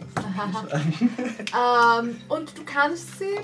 Aha. 1.51 2.01
Ähm, 2.01 2.21
und 2.29 2.55
du 2.55 2.63
kannst 2.63 3.17
sie. 3.17 3.39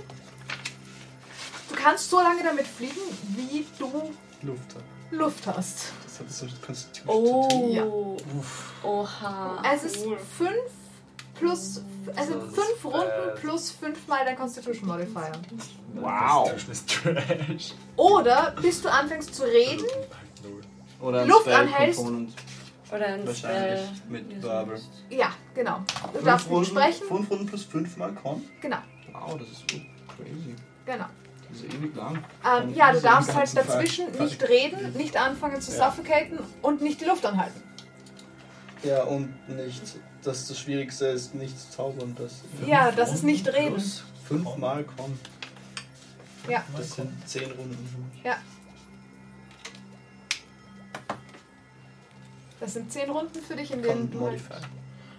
Du 1.71 1.77
kannst 1.77 2.09
so 2.09 2.17
lange 2.19 2.43
damit 2.43 2.67
fliegen, 2.67 2.99
wie 3.35 3.65
du 3.79 4.11
Luft. 4.43 4.75
Luft 5.11 5.47
hast. 5.47 5.91
Das 6.03 6.19
hat 6.19 6.29
so 6.31 6.45
Constitution. 6.65 7.15
Oh. 7.15 7.69
Ja. 7.71 8.87
Oha. 8.87 9.63
Es 9.73 9.83
ist 9.83 9.97
fünf 10.37 10.51
plus. 11.35 11.81
Also 12.15 12.33
Das 12.35 12.47
ist 12.47 12.55
fünf 12.55 12.85
Runden 12.85 12.97
bad. 12.99 13.35
plus 13.41 13.71
fünfmal 13.71 14.25
dein 14.25 14.35
Constitution 14.37 14.87
Modifier. 14.87 15.31
Wow. 15.95 16.49
Constitution 16.49 16.71
ist 16.71 16.89
trash. 16.89 17.73
Oder 17.95 18.55
bis 18.61 18.81
du 18.81 18.89
anfängst 18.91 19.33
zu 19.35 19.43
reden, 19.43 19.85
Null. 20.43 20.61
Oder 21.01 21.21
ein 21.21 21.27
Luft 21.27 21.41
Spell 21.41 21.53
anhältst. 21.55 21.99
Oder 22.01 23.05
ein 23.07 23.25
Wahrscheinlich 23.27 23.79
Spell. 23.79 23.89
mit 24.09 24.43
Verbal. 24.43 24.81
ja, 25.09 25.31
genau. 25.55 25.79
Du 26.03 26.11
Fünf 26.13 26.25
darfst 26.25 26.47
nicht 26.47 26.55
Runden, 26.57 26.69
sprechen. 26.71 27.07
fünf 27.07 27.31
Runden 27.31 27.45
plus 27.45 27.63
fünfmal 27.63 28.13
Con. 28.15 28.43
Genau, 28.61 28.77
Wow, 29.13 29.37
das 29.37 29.47
ist 29.49 29.59
so 29.59 29.77
crazy. 30.17 30.55
genau. 30.85 31.05
Das 31.51 31.61
ist 31.61 31.73
ewig 31.73 31.95
lang. 31.95 32.23
Ähm, 32.45 32.73
ja, 32.73 32.91
du 32.93 33.01
darfst 33.01 33.33
halt 33.35 33.55
dazwischen 33.57 34.13
Fall- 34.13 34.25
nicht 34.25 34.41
reden, 34.47 34.93
nicht 34.93 35.17
anfangen 35.17 35.59
zu 35.61 35.71
Ja. 35.75 35.89
suffocaten 35.91 36.39
und 36.61 36.81
nicht 36.81 37.01
die 37.01 37.05
Luft 37.05 37.25
anhalten. 37.25 37.61
Ja, 38.83 39.03
und 39.03 39.33
nicht, 39.49 39.81
dass 40.23 40.47
das 40.47 40.59
Schwierigste 40.59 41.05
ist, 41.07 41.35
nicht 41.35 41.59
zu 41.59 41.69
zaubern. 41.71 42.15
Das 42.17 42.41
Ja, 42.65 42.91
das 42.91 43.13
ist 43.13 43.23
nicht 43.23 43.47
reden. 43.47 43.73
Plus 43.75 44.03
fünfmal 44.27 44.83
Con. 44.85 45.19
Ja. 46.49 46.63
Das 46.75 46.95
sind 46.95 47.11
zehn 47.27 47.51
Runden. 47.51 48.11
Das 52.59 52.73
sind 52.73 52.91
zehn 52.91 53.09
Runden 53.09 53.41
für 53.41 53.55
dich, 53.55 53.71
in 53.71 53.81
denen 53.81 54.11
du 54.11 54.25
halt, 54.27 54.39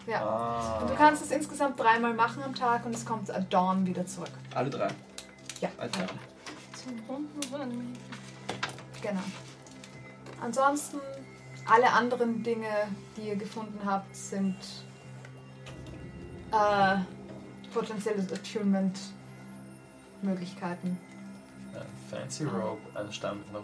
ja. 0.06 0.22
Ah. 0.24 0.78
Und 0.80 0.90
du 0.90 0.94
kannst 0.94 1.22
es 1.24 1.30
insgesamt 1.32 1.78
dreimal 1.78 2.14
machen 2.14 2.42
am 2.42 2.54
Tag 2.54 2.86
und 2.86 2.94
es 2.94 3.04
kommt 3.04 3.30
at 3.30 3.52
Dawn 3.52 3.84
wieder 3.84 4.06
zurück. 4.06 4.30
Alle 4.54 4.70
drei. 4.70 4.88
Ja, 5.62 5.70
Alter. 5.78 6.06
genau. 9.00 9.22
Ansonsten, 10.40 10.98
alle 11.66 11.92
anderen 11.92 12.42
Dinge, 12.42 12.88
die 13.16 13.28
ihr 13.28 13.36
gefunden 13.36 13.78
habt, 13.84 14.16
sind 14.16 14.56
äh, 16.50 16.96
potenzielle 17.72 18.24
Attunement-Möglichkeiten. 18.24 20.98
Ein 21.74 22.18
Fancy 22.20 22.44
Rope, 22.44 22.78
ein 22.94 23.10
Stamm 23.12 23.38
mit 23.38 23.48
einer 23.48 23.58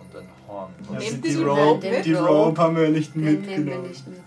und 0.00 0.16
ein 0.16 0.28
Horn. 0.48 0.74
Ja, 0.92 0.98
Nehmt 0.98 1.24
die, 1.24 1.28
die 1.30 1.36
Rope, 1.42 1.60
Rope 1.60 1.90
mit? 1.90 2.04
die 2.04 2.14
Rope 2.14 2.60
haben 2.60 2.76
wir 2.76 2.88
nicht 2.88 3.14
mitgenommen. 3.14 3.82
nicht 3.88 4.06
mit. 4.08 4.18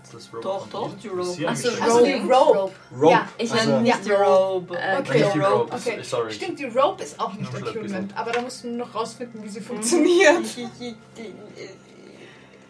Doch, 0.42 0.66
doch, 0.68 0.88
nicht. 0.92 1.04
die 1.04 1.10
haben 1.46 1.48
Achso. 1.48 1.68
Also 1.82 2.04
die 2.04 2.12
Rope. 2.14 2.72
Rope. 2.98 3.10
Ja, 3.12 3.28
ich 3.36 3.52
also, 3.52 3.70
meine, 3.72 3.88
ja. 3.88 3.96
Die 4.04 4.10
Rope. 4.10 4.74
Äh, 4.78 4.98
Okay. 5.00 5.18
Nicht 5.20 5.34
die 5.34 5.38
Rope, 5.40 5.76
ist- 5.76 5.86
Okay, 5.86 6.02
sorry. 6.02 6.32
stimmt, 6.32 6.58
die 6.58 6.64
Rope 6.64 7.02
ist 7.04 7.20
auch 7.20 7.34
nicht 7.34 7.54
ein 7.54 7.62
Attunement, 7.62 8.16
aber 8.16 8.32
da 8.32 8.40
musst 8.40 8.64
du 8.64 8.68
noch 8.70 8.94
rausfinden, 8.94 9.42
wie 9.44 9.48
sie 9.48 9.60
funktioniert. 9.60 10.40
Ich, 10.46 10.58
ich, 10.58 10.94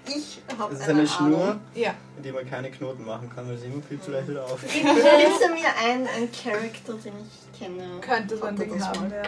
ich, 0.08 0.16
ich 0.16 0.38
habe 0.58 0.72
Das 0.72 0.82
ist 0.82 0.88
eine 0.88 1.06
Schnur, 1.06 1.56
Ja, 1.74 1.94
mit 2.16 2.24
der 2.24 2.32
man 2.32 2.48
keine 2.48 2.70
Knoten 2.70 3.04
machen 3.04 3.28
kann, 3.34 3.48
weil 3.48 3.56
sie 3.58 3.66
immer 3.66 3.82
viel 3.82 4.00
zu 4.00 4.10
leicht 4.12 4.28
wieder 4.28 4.44
auf. 4.44 4.60
Bitte 4.60 4.74
lese 4.86 5.52
mir 5.52 5.68
ein, 5.84 6.02
ein 6.06 6.28
Charakter, 6.32 6.94
den 6.94 7.12
ich 7.26 7.58
kenne. 7.60 8.00
könnte 8.00 8.36
so 8.36 8.44
ein 8.44 8.56
Ding 8.56 8.80
haben. 8.84 9.10
Ja. 9.10 9.22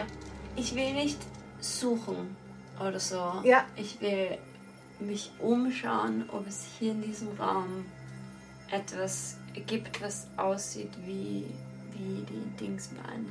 Ich 0.55 0.75
will 0.75 0.93
nicht 0.93 1.17
suchen 1.59 2.35
oder 2.79 2.99
so. 2.99 3.41
Ja. 3.43 3.65
Ich 3.75 3.99
will 4.01 4.37
mich 4.99 5.31
umschauen, 5.39 6.29
ob 6.31 6.47
es 6.47 6.65
hier 6.77 6.91
in 6.91 7.01
diesem 7.01 7.29
Raum 7.39 7.85
etwas 8.71 9.37
gibt, 9.65 10.01
was 10.01 10.27
aussieht 10.37 10.91
wie, 11.05 11.45
wie 11.93 12.23
die 12.29 12.55
Dingsman. 12.59 13.25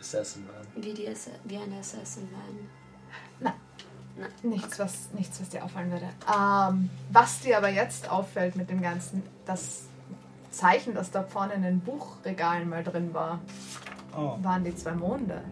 Assassin 0.00 0.44
Man. 0.46 0.84
Wie, 0.84 0.94
die, 0.94 1.08
Assa- 1.08 1.30
wie 1.44 1.56
ein 1.56 1.72
Assassin 1.78 2.28
Man. 2.32 3.52
Nichts, 4.42 4.78
was, 4.80 5.12
nichts, 5.12 5.40
was 5.40 5.48
dir 5.48 5.64
auffallen 5.64 5.92
würde. 5.92 6.08
Ähm, 6.26 6.90
was 7.12 7.38
dir 7.40 7.56
aber 7.56 7.68
jetzt 7.68 8.10
auffällt 8.10 8.56
mit 8.56 8.68
dem 8.68 8.82
Ganzen, 8.82 9.22
das 9.46 9.82
Zeichen, 10.50 10.92
das 10.94 11.12
da 11.12 11.22
vorne 11.22 11.54
in 11.54 11.62
den 11.62 11.78
Buchregalen 11.80 12.68
mal 12.68 12.82
drin 12.82 13.14
war, 13.14 13.38
Oh. 14.16 14.36
waren 14.42 14.64
die 14.64 14.74
zwei 14.74 14.92
Monde. 14.92 15.44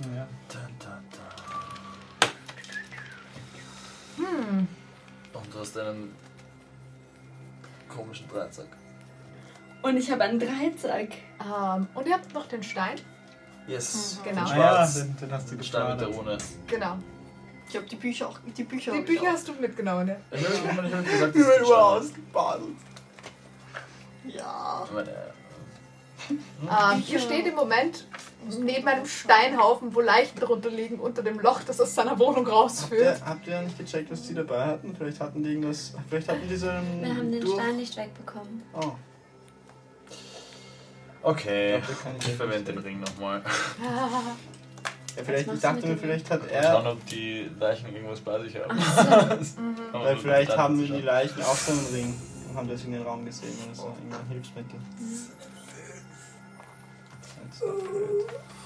Ja. 0.00 0.26
Dun, 0.48 0.60
dun, 0.78 1.04
dun. 1.10 2.26
Hm, 4.26 4.68
Und 5.32 5.54
du 5.54 5.58
hast 5.60 5.78
einen 5.78 6.14
komischen 7.88 8.28
Dreizack. 8.28 8.68
Und 9.82 9.96
ich 9.96 10.10
habe 10.10 10.24
einen 10.24 10.38
Dreizack. 10.38 11.08
ähm, 11.40 11.86
und 11.94 12.06
ihr 12.08 12.14
habt 12.14 12.32
noch 12.34 12.46
den 12.46 12.62
Stein. 12.62 12.96
Yes. 13.66 14.20
Genau. 14.24 14.44
Den 14.44 14.52
Ah 14.52 14.56
ja, 14.56 14.86
den, 14.86 15.16
den 15.16 15.32
hast 15.32 15.50
du 15.50 15.54
Den 15.56 15.64
Stein 15.64 15.90
mit 15.90 16.00
der. 16.00 16.08
Rune. 16.08 16.38
Genau. 16.66 16.98
Ich 17.68 17.76
habe 17.76 17.86
die 17.86 17.96
Bücher 17.96 18.28
auch. 18.28 18.38
Die 18.56 18.62
Bücher, 18.64 18.92
Die 18.92 19.00
Bücher 19.00 19.22
auch. 19.22 19.26
hast 19.32 19.48
du 19.48 19.52
mitgenommen, 19.54 20.06
ja. 20.08 20.16
Ich 20.30 20.46
habe 20.46 21.02
gesagt, 21.02 21.34
du 21.34 21.42
der 21.42 21.76
ausgebadelt. 21.76 22.76
Ja. 24.24 24.86
Stein 24.90 25.08
ist. 25.08 25.35
Ähm, 26.30 27.02
ihr 27.08 27.18
steht 27.20 27.46
im 27.46 27.54
Moment 27.54 28.06
neben 28.60 28.86
einem 28.88 29.06
Steinhaufen, 29.06 29.94
wo 29.94 30.00
Leichen 30.00 30.38
drunter 30.38 30.70
liegen, 30.70 30.98
unter 31.00 31.22
dem 31.22 31.38
Loch, 31.40 31.60
das 31.66 31.80
aus 31.80 31.94
seiner 31.94 32.18
Wohnung 32.18 32.46
Habt 32.46 32.54
rausführt. 32.56 33.18
ihr, 33.20 33.26
habt 33.26 33.46
ihr 33.46 33.60
nicht 33.62 33.78
gecheckt, 33.78 34.10
was 34.10 34.22
die 34.22 34.34
dabei 34.34 34.64
hatten? 34.66 34.94
Vielleicht 34.96 35.20
hatten 35.20 35.42
die 35.42 35.50
irgendwas. 35.50 35.94
Vielleicht 36.08 36.28
hatten 36.28 36.48
die 36.48 36.56
so 36.56 36.68
einen. 36.68 37.02
Wir 37.02 37.08
haben 37.14 37.30
den 37.32 37.40
durch- 37.40 37.54
Stein 37.60 37.76
nicht 37.76 37.96
wegbekommen. 37.96 38.62
Oh. 38.74 38.92
Okay, 41.22 41.78
Ich 41.78 41.84
glaub, 41.84 41.98
ich 42.20 42.28
ich 42.28 42.34
verwende 42.36 42.72
den 42.72 42.78
Ring 42.82 43.00
nochmal. 43.00 43.42
Ja, 43.82 45.22
vielleicht, 45.24 45.52
ich 45.52 45.60
dachte 45.60 45.86
mir, 45.86 45.96
vielleicht 45.96 46.30
hat 46.30 46.42
Mal 46.52 46.62
schauen, 46.62 46.84
er. 46.86 46.92
ob 46.92 47.06
die 47.06 47.50
Leichen 47.58 47.92
irgendwas 47.94 48.20
bei 48.20 48.40
sich 48.42 48.54
haben. 48.56 48.76
Mhm. 49.58 49.76
Weil 49.92 50.16
vielleicht 50.18 50.56
haben 50.56 50.78
wir 50.78 50.86
die 50.86 51.02
Leichen 51.02 51.42
auch 51.42 51.56
so 51.56 51.72
einen 51.72 51.86
Ring 51.92 52.14
und 52.50 52.56
haben 52.56 52.68
deswegen 52.68 52.92
den 52.92 53.02
Raum 53.02 53.24
gesehen 53.24 53.54
oder 53.64 53.74
so. 53.74 53.86
Irgendein 53.98 54.26
Hilfsmittel. 54.28 54.78
Good. 54.98 55.55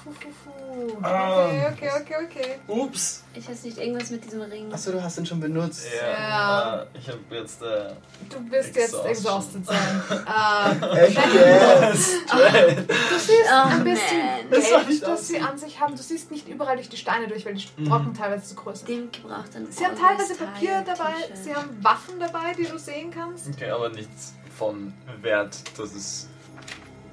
Okay, 0.03 1.67
okay, 1.73 1.91
okay, 2.01 2.15
okay. 2.25 2.59
Ups! 2.67 3.23
Ich 3.35 3.49
weiß 3.49 3.65
nicht, 3.65 3.79
irgendwas 3.79 4.11
mit 4.11 4.25
diesem 4.25 4.43
Ring. 4.43 4.73
Achso, 4.73 4.93
du 4.93 5.03
hast 5.03 5.19
den 5.19 5.27
schon 5.27 5.41
benutzt. 5.41 5.85
Ja, 6.01 6.09
Ja. 6.13 6.83
äh, 6.83 6.87
ich 6.99 7.09
habe 7.09 7.19
jetzt. 7.31 7.63
Äh, 7.63 7.93
Du 8.29 8.51
wirst 8.51 8.75
jetzt 8.77 8.95
exhausted 9.05 9.67
sein. 9.67 9.77
ähm, 10.11 10.83
Echt 10.97 11.17
jetzt? 11.17 12.11
du 12.31 13.19
siehst 13.19 13.51
Oh, 13.53 13.69
ein 13.69 13.85
bisschen. 13.85 14.51
Das 14.51 14.65
Geld, 14.69 14.89
nicht 14.89 15.03
das 15.07 15.29
sie 15.29 15.39
an 15.41 15.59
sich 15.59 15.79
haben. 15.81 15.95
Du 15.97 16.03
siehst 16.03 16.31
nicht 16.31 16.49
überall 16.49 16.77
durch 16.77 16.89
die 16.89 16.97
Steine 16.97 17.29
durch, 17.29 17.45
weil 17.45 17.55
die 17.55 17.67
Mhm. 17.77 17.89
Brocken 17.89 18.15
teilweise 18.15 18.45
zu 18.45 18.55
groß 18.55 18.79
sind. 18.81 18.89
Dem 18.89 19.11
gebraucht 19.13 19.55
ein 19.55 19.67
Sie 19.71 19.85
haben 19.85 19.97
teilweise 19.97 20.35
Papier 20.35 20.83
dabei, 20.87 21.15
sie 21.35 21.55
haben 21.55 21.77
Waffen 21.83 22.19
dabei, 22.19 22.53
die 22.57 22.65
du 22.65 22.79
sehen 22.79 23.11
kannst. 23.11 23.49
okay, 23.49 23.71
aber 23.71 23.89
nichts 23.91 24.35
von 24.57 24.93
Wert, 25.21 25.57
dass 25.79 25.95
es. 25.95 26.29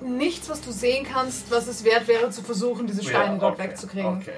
Nichts, 0.02 0.48
was 0.50 0.62
du 0.62 0.72
sehen 0.72 1.06
kannst, 1.12 1.50
was 1.50 1.68
es 1.68 1.84
wert 1.84 2.08
wäre, 2.08 2.30
zu 2.30 2.42
versuchen, 2.44 2.86
diese 2.88 3.04
Steine 3.04 3.34
Ja, 3.34 3.40
dort 3.40 3.56
okay, 3.60 3.64
wegzukriegen. 3.70 4.18
Okay. 4.18 4.34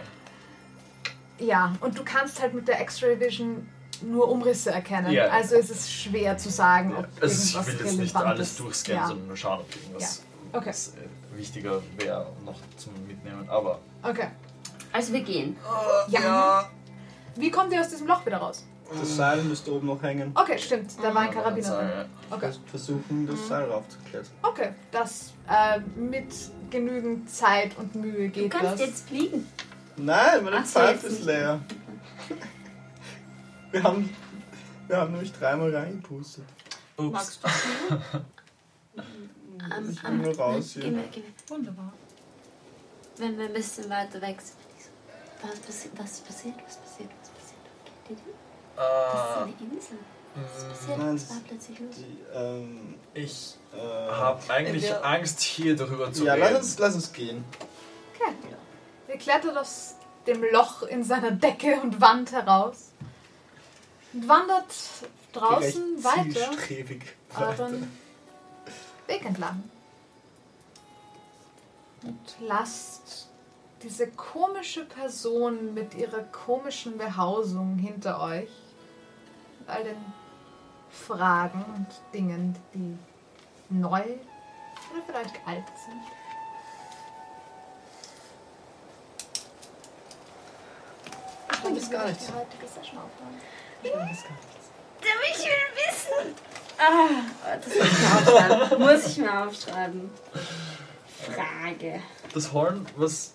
Ja, 1.40 1.74
und 1.82 1.98
du 1.98 2.04
kannst 2.04 2.42
halt 2.42 2.54
mit 2.54 2.68
der 2.68 2.82
X-Ray 2.82 3.20
Vision 3.20 3.68
nur 4.02 4.30
Umrisse 4.30 4.72
erkennen. 4.72 5.12
Ja. 5.12 5.28
Also 5.28 5.56
es 5.56 5.70
ist 5.70 5.92
schwer 5.92 6.38
zu 6.38 6.50
sagen, 6.50 6.96
ob 6.98 7.06
Also 7.22 7.60
ich 7.60 7.68
will 7.68 7.86
jetzt 7.86 7.98
nicht 7.98 8.16
alles 8.16 8.52
ist. 8.52 8.60
durchscannen, 8.60 9.02
Ja. 9.02 9.08
sondern 9.08 9.28
nur 9.28 9.38
schauen, 9.38 9.60
ob 9.60 9.76
irgendwas 9.76 10.22
Okay. 10.54 10.70
was, 10.70 10.88
äh, 10.96 11.38
wichtiger 11.38 11.82
wäre 11.98 12.26
noch 12.46 12.56
zum 12.78 12.94
Mitnehmen. 13.08 13.48
Aber 13.50 13.80
Okay. 14.04 14.28
Also 14.92 15.14
wir 15.14 15.22
gehen. 15.22 15.56
Ja. 16.08 16.70
Wie 17.36 17.52
kommt 17.52 17.72
ihr 17.74 17.80
aus 17.82 17.90
diesem 17.90 18.08
Loch 18.08 18.26
wieder 18.26 18.38
raus? 18.38 18.66
Das 18.98 19.16
Seil 19.16 19.44
müsste 19.44 19.72
oben 19.74 19.88
noch 19.88 20.02
hängen. 20.02 20.32
Okay, 20.36 20.58
stimmt. 20.58 20.92
Da 21.02 21.14
war 21.14 21.22
ein 21.24 21.32
Karabiner 21.32 21.78
drin. 21.78 22.06
Okay. 22.32 22.52
Versuchen, 22.66 23.28
das 23.28 23.48
Seil 23.48 23.70
raufzuklettern. 23.70 24.32
Okay, 24.42 24.70
das 24.92 25.34
äh, 25.48 25.80
mit 25.96 26.34
genügend 26.70 27.30
Zeit 27.30 27.78
und 27.78 27.94
Mühe 27.96 28.30
Du 28.30 28.42
geht 28.42 28.52
kannst 28.52 28.74
das. 28.74 28.80
jetzt 28.82 29.08
fliegen. 29.08 29.48
Nein, 29.98 30.44
meine 30.44 30.58
Ach 30.58 30.66
so, 30.66 30.80
Pfeife 30.80 30.94
jetzt 30.94 31.04
ist 31.06 31.12
nicht. 31.12 31.26
leer. 31.26 31.60
Wir 33.72 33.84
haben, 33.84 34.10
wir 34.88 34.98
haben 34.98 35.12
nämlich 35.12 35.32
dreimal 35.34 35.76
reingepustet. 35.76 36.46
Ups. 36.98 37.12
Magst 37.12 37.44
du 37.44 37.48
fliegen? 37.50 38.02
Ähm, 38.98 39.90
Ich 39.92 40.04
will 40.04 40.12
nur 40.18 40.38
raus 40.38 40.72
Geh 40.74 40.82
hier. 40.82 40.92
mir, 40.92 41.04
geh 41.12 41.20
mir. 41.20 41.28
Wunderbar. 41.48 41.94
Wenn 43.18 43.38
wir 43.38 43.46
ein 43.46 43.54
bisschen 43.54 43.90
weiter 43.90 44.22
weg 44.22 44.38
sind. 44.42 44.58
ich 44.78 44.86
so, 44.86 44.90
Was 45.52 45.60
passiert? 45.60 45.94
Was 46.00 46.20
passiert? 46.22 46.56
Was 46.66 46.78
passiert? 46.78 47.10
Was 47.22 47.30
passiert? 47.30 47.60
Okay, 48.06 48.16
die- 48.16 48.39
Das 48.80 49.14
ist 49.14 49.38
Äh, 49.38 49.42
eine 49.42 49.74
Insel. 49.74 49.98
Was 50.36 50.64
passiert? 50.70 50.98
Nein, 50.98 51.14
Was 51.16 51.22
das- 51.28 51.30
war 51.36 51.42
plötzlich 51.48 51.80
los? 51.80 51.96
Die, 51.98 52.18
ähm, 52.34 52.96
ich 53.14 53.56
äh, 53.76 53.78
habe 54.12 54.42
eigentlich 54.54 54.84
wir- 54.84 55.06
Angst, 55.06 55.42
hier 55.42 55.76
darüber 55.76 56.14
zu 56.14 56.24
Ja, 56.26 56.34
reden. 56.36 56.54
lass 56.54 56.64
uns, 56.64 56.80
lass 56.80 56.96
uns 56.96 57.12
gehen. 57.14 57.44
Okay. 58.16 58.34
Ihr 59.10 59.18
klettert 59.18 59.58
aus 59.58 59.96
dem 60.28 60.44
Loch 60.52 60.84
in 60.84 61.04
seiner 61.04 61.32
Decke 61.32 61.82
und 61.82 62.00
Wand 62.00 62.32
heraus 62.32 62.92
und 64.14 64.28
wandert 64.30 64.66
draußen 65.34 66.04
weiter 66.04 66.50
euren 67.32 67.58
weiter. 67.58 67.72
Weg 69.08 69.26
entlang. 69.26 69.64
Und 72.04 72.20
lasst 72.40 73.28
diese 73.84 74.08
komische 74.08 74.86
Person 74.86 75.74
mit 75.74 75.96
ihrer 75.96 76.22
komischen 76.24 76.98
Behausung 76.98 77.78
hinter 77.78 78.22
euch. 78.22 78.50
All 79.70 79.84
den 79.84 80.14
Fragen 80.90 81.64
und 81.76 81.88
Dingen, 82.14 82.56
die 82.74 82.98
neu 83.70 84.02
oder 84.02 85.04
vielleicht 85.06 85.36
alt 85.48 85.66
sind. 85.86 86.02
Ich 91.52 91.58
fand 91.58 91.78
das 91.78 91.92
gar 91.92 92.08
nicht. 92.08 92.22
Die 92.22 92.34
heutige 92.34 92.68
Session 92.68 92.98
aufhören. 92.98 93.42
Ich 93.84 93.92
fand 93.92 94.12
das 94.12 94.24
gar 94.24 94.32
nicht. 94.32 94.60
Ich 95.32 95.46
will 95.46 95.62
wissen. 95.76 96.36
Ah, 96.80 97.58
das 97.58 97.68
muss 97.78 97.86
ich 97.86 97.98
mir 97.98 98.18
aufschreiben. 98.18 98.80
muss 98.96 99.06
ich 99.06 99.18
mir 99.18 99.48
aufschreiben. 99.48 100.10
Frage. 101.26 102.02
Das 102.34 102.54
Horn, 102.54 102.86
was 102.96 103.34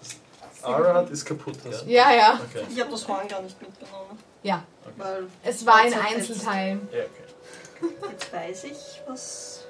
Ara 0.65 0.95
hat, 0.95 1.11
ist 1.11 1.25
kaputt. 1.25 1.57
Gell? 1.63 1.83
Ja, 1.87 2.13
ja. 2.13 2.41
Okay. 2.51 2.65
Ich 2.71 2.81
habe 2.81 2.91
das 2.91 3.07
Horn 3.09 3.29
gar 3.29 3.43
nicht 3.43 3.61
mitgenommen. 3.61 4.19
Ja. 4.43 4.63
Weil 4.97 5.27
Es 5.43 5.65
war 5.67 5.87
in. 5.87 5.95
Einzelteilen. 5.95 6.89
Ja, 6.93 7.01
okay. 7.01 7.95
jetzt 8.11 8.33
weiß 8.33 8.65
ich, 8.65 9.03
was. 9.07 9.65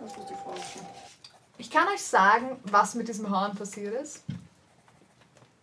Was 0.00 0.16
muss 0.16 0.26
die 0.26 0.34
Frage 0.34 0.58
sein? 0.74 0.86
Ich 1.58 1.70
kann 1.70 1.86
euch 1.88 2.02
sagen, 2.02 2.58
was 2.64 2.94
mit 2.94 3.08
diesem 3.08 3.30
Horn 3.30 3.54
passiert 3.54 3.94
ist. 4.02 4.22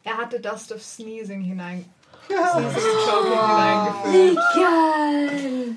Er 0.04 0.18
hatte 0.18 0.40
Dust 0.40 0.72
of 0.72 0.82
Sneezing 0.82 1.42
hinein. 1.42 1.92
Sneezing 2.28 2.84
Joking 3.08 3.32
hineingefüllt. 3.48 4.40
Geil. 4.56 5.76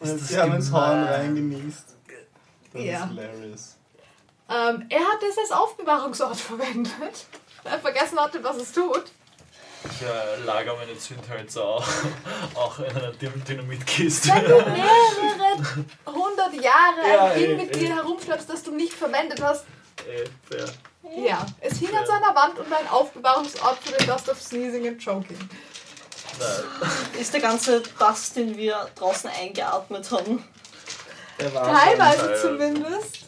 Und 0.00 0.12
das 0.20 0.28
sie 0.28 0.36
haben 0.40 0.54
ins 0.54 0.72
Horn 0.72 1.04
reingenießt. 1.04 1.94
Das 2.72 2.82
Ja. 2.82 3.04
ist 3.04 3.08
hilarious. 3.10 3.76
Ähm, 4.48 4.86
er 4.88 5.00
hat 5.00 5.22
es 5.30 5.38
als 5.38 5.52
Aufbewahrungsort 5.52 6.36
verwendet. 6.40 7.26
Er 7.64 7.78
vergessen 7.78 8.18
hatte, 8.18 8.42
was 8.42 8.56
es 8.56 8.72
tut. 8.72 9.04
Ich 9.84 10.02
äh, 10.06 10.36
lager 10.44 10.76
meine 10.76 10.96
Zündhölzer 10.96 11.64
auch, 11.64 11.84
auch 12.54 12.78
in 12.78 12.84
einer 12.96 13.12
Dyn- 13.12 13.42
Dynamitkiste. 13.44 14.28
Wenn 14.28 14.44
du 14.44 14.56
mehrere 14.70 15.84
hundert 16.06 16.54
Jahre 16.54 17.08
Ja, 17.08 17.24
ein 17.26 17.38
Ding 17.38 17.56
mit 17.56 17.76
eh. 17.76 17.78
dir 17.80 17.96
herumschleppst, 17.96 18.48
das 18.48 18.62
du 18.62 18.70
nicht 18.72 18.92
verwendet 18.92 19.40
hast. 19.42 19.64
Äh, 20.08 20.24
fair. 20.48 20.66
Ja, 21.16 21.44
es 21.60 21.78
hing 21.78 21.94
an 21.96 22.06
seiner 22.06 22.34
Wand 22.34 22.58
und 22.58 22.72
ein 22.72 22.88
Aufbewahrungsort 22.88 23.78
für 23.82 23.92
den 23.92 24.06
Dust 24.06 24.28
of 24.30 24.40
Sneezing 24.40 24.86
and 24.88 25.04
Choking. 25.04 25.36
Nein. 26.38 26.90
Ist 27.20 27.34
der 27.34 27.40
ganze 27.40 27.80
Dust, 27.82 28.36
den 28.36 28.56
wir 28.56 28.88
draußen 28.94 29.28
eingeatmet 29.30 30.10
haben. 30.10 30.44
Der 31.38 31.52
war 31.54 31.64
Teilweise 31.76 32.18
teilweise. 32.20 32.42
zumindest. 32.42 33.18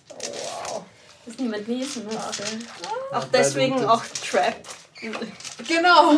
Wow. 0.69 0.85
Dass 1.27 1.39
niemand 1.39 1.67
niesen 1.69 2.05
musste. 2.05 2.45
Auch 3.13 3.25
deswegen 3.33 3.85
auch 3.87 4.03
Trap. 4.31 4.57
Genau. 5.69 6.13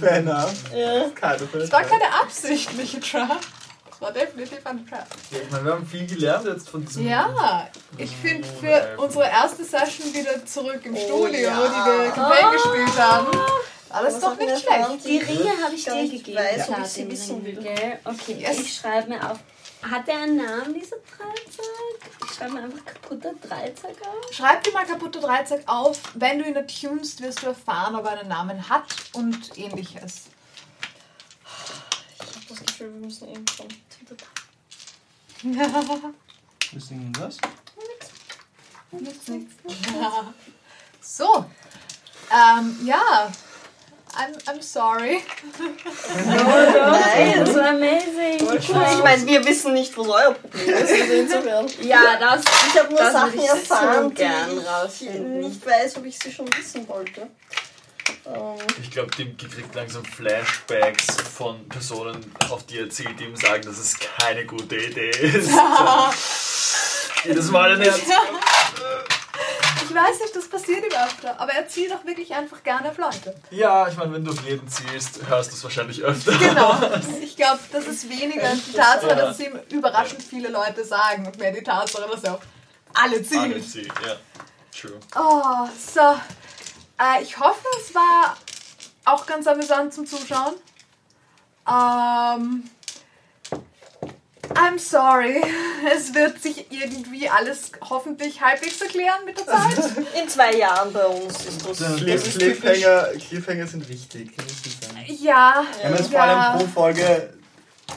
fair 0.00 0.16
enough. 0.16 0.52
Ja. 0.74 1.08
Keine 1.14 1.44
Es 1.54 1.72
war 1.72 1.82
keine 1.82 2.12
absichtliche 2.22 3.00
Trap. 3.00 3.38
Es 3.92 4.00
war 4.00 4.12
definitiv 4.12 4.58
eine 4.64 4.84
Trap. 4.86 5.06
Ja, 5.30 5.38
ich 5.44 5.50
meine, 5.50 5.64
wir 5.64 5.72
haben 5.72 5.86
viel 5.86 6.06
gelernt 6.06 6.46
jetzt 6.46 6.68
von 6.68 6.84
diesem. 6.84 7.06
Ja, 7.08 7.68
ich 7.96 8.10
finde 8.16 8.46
für 8.46 8.66
Wunderbar. 8.66 9.04
unsere 9.04 9.24
erste 9.28 9.64
Session 9.64 10.12
wieder 10.12 10.44
zurück 10.46 10.80
im 10.84 10.94
Oh 10.94 10.98
Studio, 10.98 11.40
ja. 11.40 11.56
die 11.56 11.90
wir 12.04 12.10
komplett 12.10 12.52
gespielt 12.52 12.98
haben. 12.98 13.26
Alles 13.90 14.14
Was 14.14 14.20
doch 14.22 14.36
nicht 14.36 14.58
schlecht. 14.58 15.04
Die 15.06 15.18
Ringe 15.18 15.52
habe 15.64 15.74
ich 15.76 15.84
dir 15.84 16.08
gegeben. 16.08 16.36
weiß, 16.38 16.68
ob 16.70 16.78
ich 16.80 16.86
sie 16.88 17.08
wissen 17.10 17.44
will. 17.44 17.58
Okay, 18.04 18.36
Yes. 18.40 18.58
ich 18.58 18.74
schreibe 18.74 19.08
mir 19.10 19.30
auf. 19.30 19.38
Hat 19.90 20.08
der 20.08 20.22
einen 20.22 20.36
Namen, 20.36 20.72
dieser 20.72 20.96
Dreizack? 20.96 22.10
Ich 22.24 22.34
schreibe 22.34 22.54
mir 22.54 22.62
einfach 22.62 22.84
kaputter 22.86 23.34
Dreizack 23.34 23.96
auf. 24.00 24.32
Schreib 24.32 24.64
dir 24.64 24.72
mal 24.72 24.86
kaputte 24.86 25.20
Dreizack 25.20 25.62
auf. 25.66 26.00
Wenn 26.14 26.38
du 26.38 26.48
ihn 26.48 26.56
attunst, 26.56 27.20
wirst 27.20 27.42
du 27.42 27.48
erfahren, 27.48 27.94
ob 27.94 28.06
er 28.06 28.18
einen 28.18 28.28
Namen 28.28 28.66
hat 28.68 28.94
und 29.12 29.58
ähnliches. 29.58 30.24
Ich 32.14 32.20
habe 32.20 32.46
das 32.48 32.60
Gefühl, 32.60 32.94
wir 32.94 33.00
müssen 33.00 33.28
irgendwann. 33.28 33.68
Wir 36.70 36.80
singen 36.80 37.12
was? 37.18 37.36
So. 41.00 41.44
Ähm, 42.30 42.78
ja. 42.86 43.30
I'm, 44.16 44.32
I'm 44.46 44.62
sorry. 44.62 45.22
Nein, 46.26 47.44
das 47.44 47.54
war 47.54 47.68
amazing. 47.70 48.48
Ich 48.58 48.68
meine, 49.02 49.26
wir 49.26 49.44
wissen 49.44 49.74
nicht, 49.74 49.96
was 49.96 50.06
euer 50.08 50.34
Problem 50.34 50.68
ist. 50.68 51.34
Also. 51.34 51.66
Ja, 51.82 52.16
das. 52.20 52.42
Ich 52.68 52.78
habe 52.78 52.90
nur 52.90 52.98
Das 52.98 53.12
Sachen 53.12 53.38
erfahren, 53.40 54.04
so 54.04 54.10
gern 54.10 54.50
die 55.00 55.04
ich 55.04 55.10
nicht 55.10 55.66
weiß, 55.66 55.96
ob 55.96 56.04
ich 56.06 56.18
sie 56.18 56.30
schon 56.32 56.46
wissen 56.56 56.86
wollte. 56.88 57.22
Ähm, 58.26 58.56
Ich 58.82 58.90
glaube, 58.90 59.10
Tim 59.10 59.36
kriegt 59.36 59.74
langsam 59.74 60.04
Flashbacks 60.04 61.06
von 61.36 61.68
Personen, 61.68 62.32
auf 62.50 62.64
die 62.66 62.78
er 62.78 62.84
erzählt, 62.84 63.18
die 63.18 63.24
ihm 63.24 63.36
sagen, 63.36 63.62
dass 63.64 63.78
es 63.78 63.96
keine 63.98 64.44
gute 64.46 64.76
Idee 64.76 65.10
ist. 65.10 65.50
Jedes 67.24 67.50
Mal 67.50 67.72
ein 67.72 67.80
Herz. 67.82 68.00
Ich 69.84 69.94
weiß 69.94 70.20
nicht, 70.20 70.34
das 70.34 70.48
passiert 70.48 70.84
ihm 70.84 70.92
öfter, 70.98 71.38
aber 71.38 71.52
er 71.52 71.68
zielt 71.68 71.92
auch 71.92 72.04
wirklich 72.04 72.34
einfach 72.34 72.62
gerne 72.62 72.90
auf 72.90 72.98
Leute. 72.98 73.34
Ja, 73.50 73.86
ich 73.88 73.96
meine, 73.96 74.12
wenn 74.14 74.24
du 74.24 74.32
auf 74.32 74.42
jeden 74.46 74.66
zielst, 74.68 75.20
hörst 75.26 75.52
du 75.52 75.56
es 75.56 75.62
wahrscheinlich 75.64 76.02
öfter. 76.02 76.32
Genau. 76.38 76.74
Ich 77.22 77.36
glaube, 77.36 77.58
das 77.72 77.86
ist 77.86 78.08
weniger 78.08 78.48
die 78.54 78.72
Tatsache, 78.72 79.16
dass 79.16 79.38
es 79.38 79.46
ihm 79.46 79.58
überraschend 79.70 80.22
viele 80.22 80.48
Leute 80.48 80.84
sagen 80.84 81.26
und 81.26 81.36
mehr 81.38 81.50
die 81.52 81.62
Tatsache, 81.62 82.08
dass 82.10 82.22
er 82.24 82.34
auf 82.34 82.40
alle 82.94 83.14
Alle 83.16 83.22
zielt. 83.22 83.68
ziehen, 83.68 83.92
ja. 84.06 84.16
True. 84.78 85.00
Oh, 85.16 85.68
so. 85.94 86.00
Äh, 87.02 87.22
ich 87.22 87.38
hoffe, 87.38 87.64
es 87.80 87.94
war 87.94 88.36
auch 89.04 89.26
ganz 89.26 89.46
amüsant 89.46 89.92
zum 89.92 90.06
Zuschauen. 90.06 90.54
Ähm, 91.68 92.70
I'm 94.54 94.78
sorry. 94.78 95.42
Es 95.94 96.14
wird 96.14 96.40
sich 96.40 96.70
irgendwie 96.70 97.28
alles 97.28 97.72
hoffentlich 97.80 98.40
halbwegs 98.40 98.80
erklären 98.80 99.24
mit 99.24 99.38
der 99.38 99.46
Zeit. 99.46 99.96
in 100.22 100.28
zwei 100.28 100.54
Jahren 100.54 100.92
bei 100.92 101.06
uns 101.06 101.44
ist 101.44 101.68
das. 101.68 101.96
Cliff, 101.96 102.22
das 102.22 102.28
ist. 102.28 102.38
Cliffhanger, 102.38 103.08
Cliffhanger 103.28 103.66
sind 103.66 103.88
wichtig. 103.88 104.32
Ja. 105.08 105.64
Wir 105.78 105.88
haben 105.88 105.96
jetzt 105.96 106.10
vor 106.10 106.20
allem 106.20 106.58
pro 106.58 106.66
Folge 106.66 107.34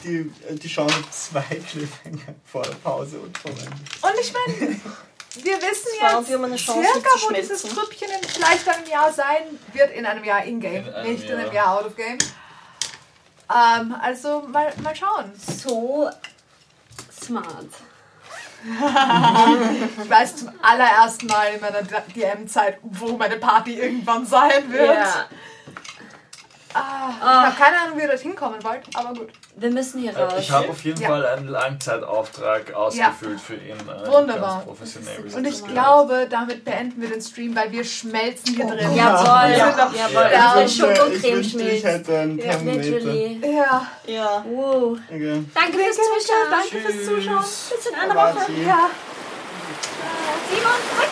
die, 0.04 0.32
die 0.50 0.68
Chance 0.68 0.96
zwei 1.10 1.40
Cliffhanger 1.70 2.34
vor 2.44 2.62
der 2.62 2.74
Pause 2.76 3.20
und 3.20 3.36
vor 3.38 3.50
dem. 3.52 3.68
Und 3.68 4.20
ich 4.20 4.32
meine, 4.32 4.80
wir 5.34 5.56
wissen 5.62 5.88
jetzt 6.00 6.28
wir 6.28 6.58
circa, 6.58 7.10
wo 7.20 7.32
dieses. 7.32 7.62
Trüppchen 7.62 8.08
in 8.10 8.28
vielleicht 8.28 8.68
einem 8.68 8.86
Jahr 8.86 9.12
sein 9.12 9.58
wird. 9.72 9.92
In 9.92 10.06
einem 10.06 10.24
Jahr 10.24 10.44
in-game, 10.44 10.84
nicht 11.04 11.24
in 11.24 11.36
einem 11.36 11.52
Jahr. 11.52 11.54
Jahr 11.54 11.78
out-of-game. 11.78 12.18
Ähm, 13.50 13.94
also 14.00 14.42
mal, 14.42 14.72
mal 14.82 14.94
schauen. 14.94 15.32
So 15.36 16.10
smart. 17.28 17.68
Ich 20.02 20.10
weiß 20.10 20.36
zum 20.36 20.50
allerersten 20.60 21.28
Mal 21.28 21.54
in 21.54 21.60
meiner 21.60 21.82
DM-Zeit, 21.82 22.78
wo 22.82 23.16
meine 23.16 23.36
Party 23.36 23.78
irgendwann 23.78 24.26
sein 24.26 24.72
wird. 24.72 24.96
Ja. 24.96 25.28
Ah, 26.74 27.10
ich 27.18 27.24
habe 27.24 27.56
keine 27.56 27.78
Ahnung, 27.80 27.96
wie 27.98 28.02
ihr 28.02 28.08
dorthin 28.08 28.34
kommen 28.36 28.62
wollt, 28.62 28.82
aber 28.94 29.14
gut. 29.18 29.28
Wir 29.56 29.70
müssen 29.70 30.00
hier 30.00 30.14
Äh, 30.14 30.22
raus. 30.22 30.34
Ich 30.38 30.50
habe 30.50 30.68
auf 30.68 30.84
jeden 30.84 31.00
Ja. 31.00 31.08
Fall 31.08 31.26
einen 31.26 31.48
Langzeitauftrag 31.48 32.72
ausgefüllt 32.74 33.40
für 33.40 33.54
ihn. 33.54 33.76
Äh, 33.76 34.06
Wunderbar. 34.12 34.56
Ganz 34.56 34.64
professionell. 34.64 35.24
wie 35.24 35.34
Und 35.34 35.46
ich 35.46 35.60
das 35.60 35.68
glaube, 35.72 36.26
damit 36.30 36.64
beenden 36.64 37.00
wir 37.00 37.08
den 37.08 37.20
Stream, 37.22 37.56
weil 37.56 37.72
wir 37.72 37.82
schmelzen 37.84 38.54
hier 38.54 38.66
drin. 38.66 38.94
Jawohl, 38.94 39.48
Wir 39.50 39.64
sind 39.64 39.78
doch 39.78 39.94
jawohl. 39.94 40.30
Ja. 40.32 40.60
Ich 40.60 40.76
Schokocreme 40.76 41.22
wünschte, 41.36 41.40
ich 41.40 41.50
schmilzt. 41.80 41.84
hätte 41.84 42.18
einen 42.18 42.38
Ja. 42.38 42.52
Literally. 42.56 43.40
Ja. 43.56 43.86
Ja. 44.06 44.44
Wow. 44.46 44.98
Okay. 45.08 45.44
Danke 45.54 45.78
fürs 45.78 45.96
Zuschauen. 45.96 46.50
Danke 46.50 46.78
fürs 46.86 47.04
Zuschauen. 47.06 47.44
Bis 47.44 47.86
in 47.86 47.94
einer 47.94 48.14
Woche. 48.14 48.52
Ja. 48.66 48.90
Simon, 50.50 50.72
drück 50.96 51.08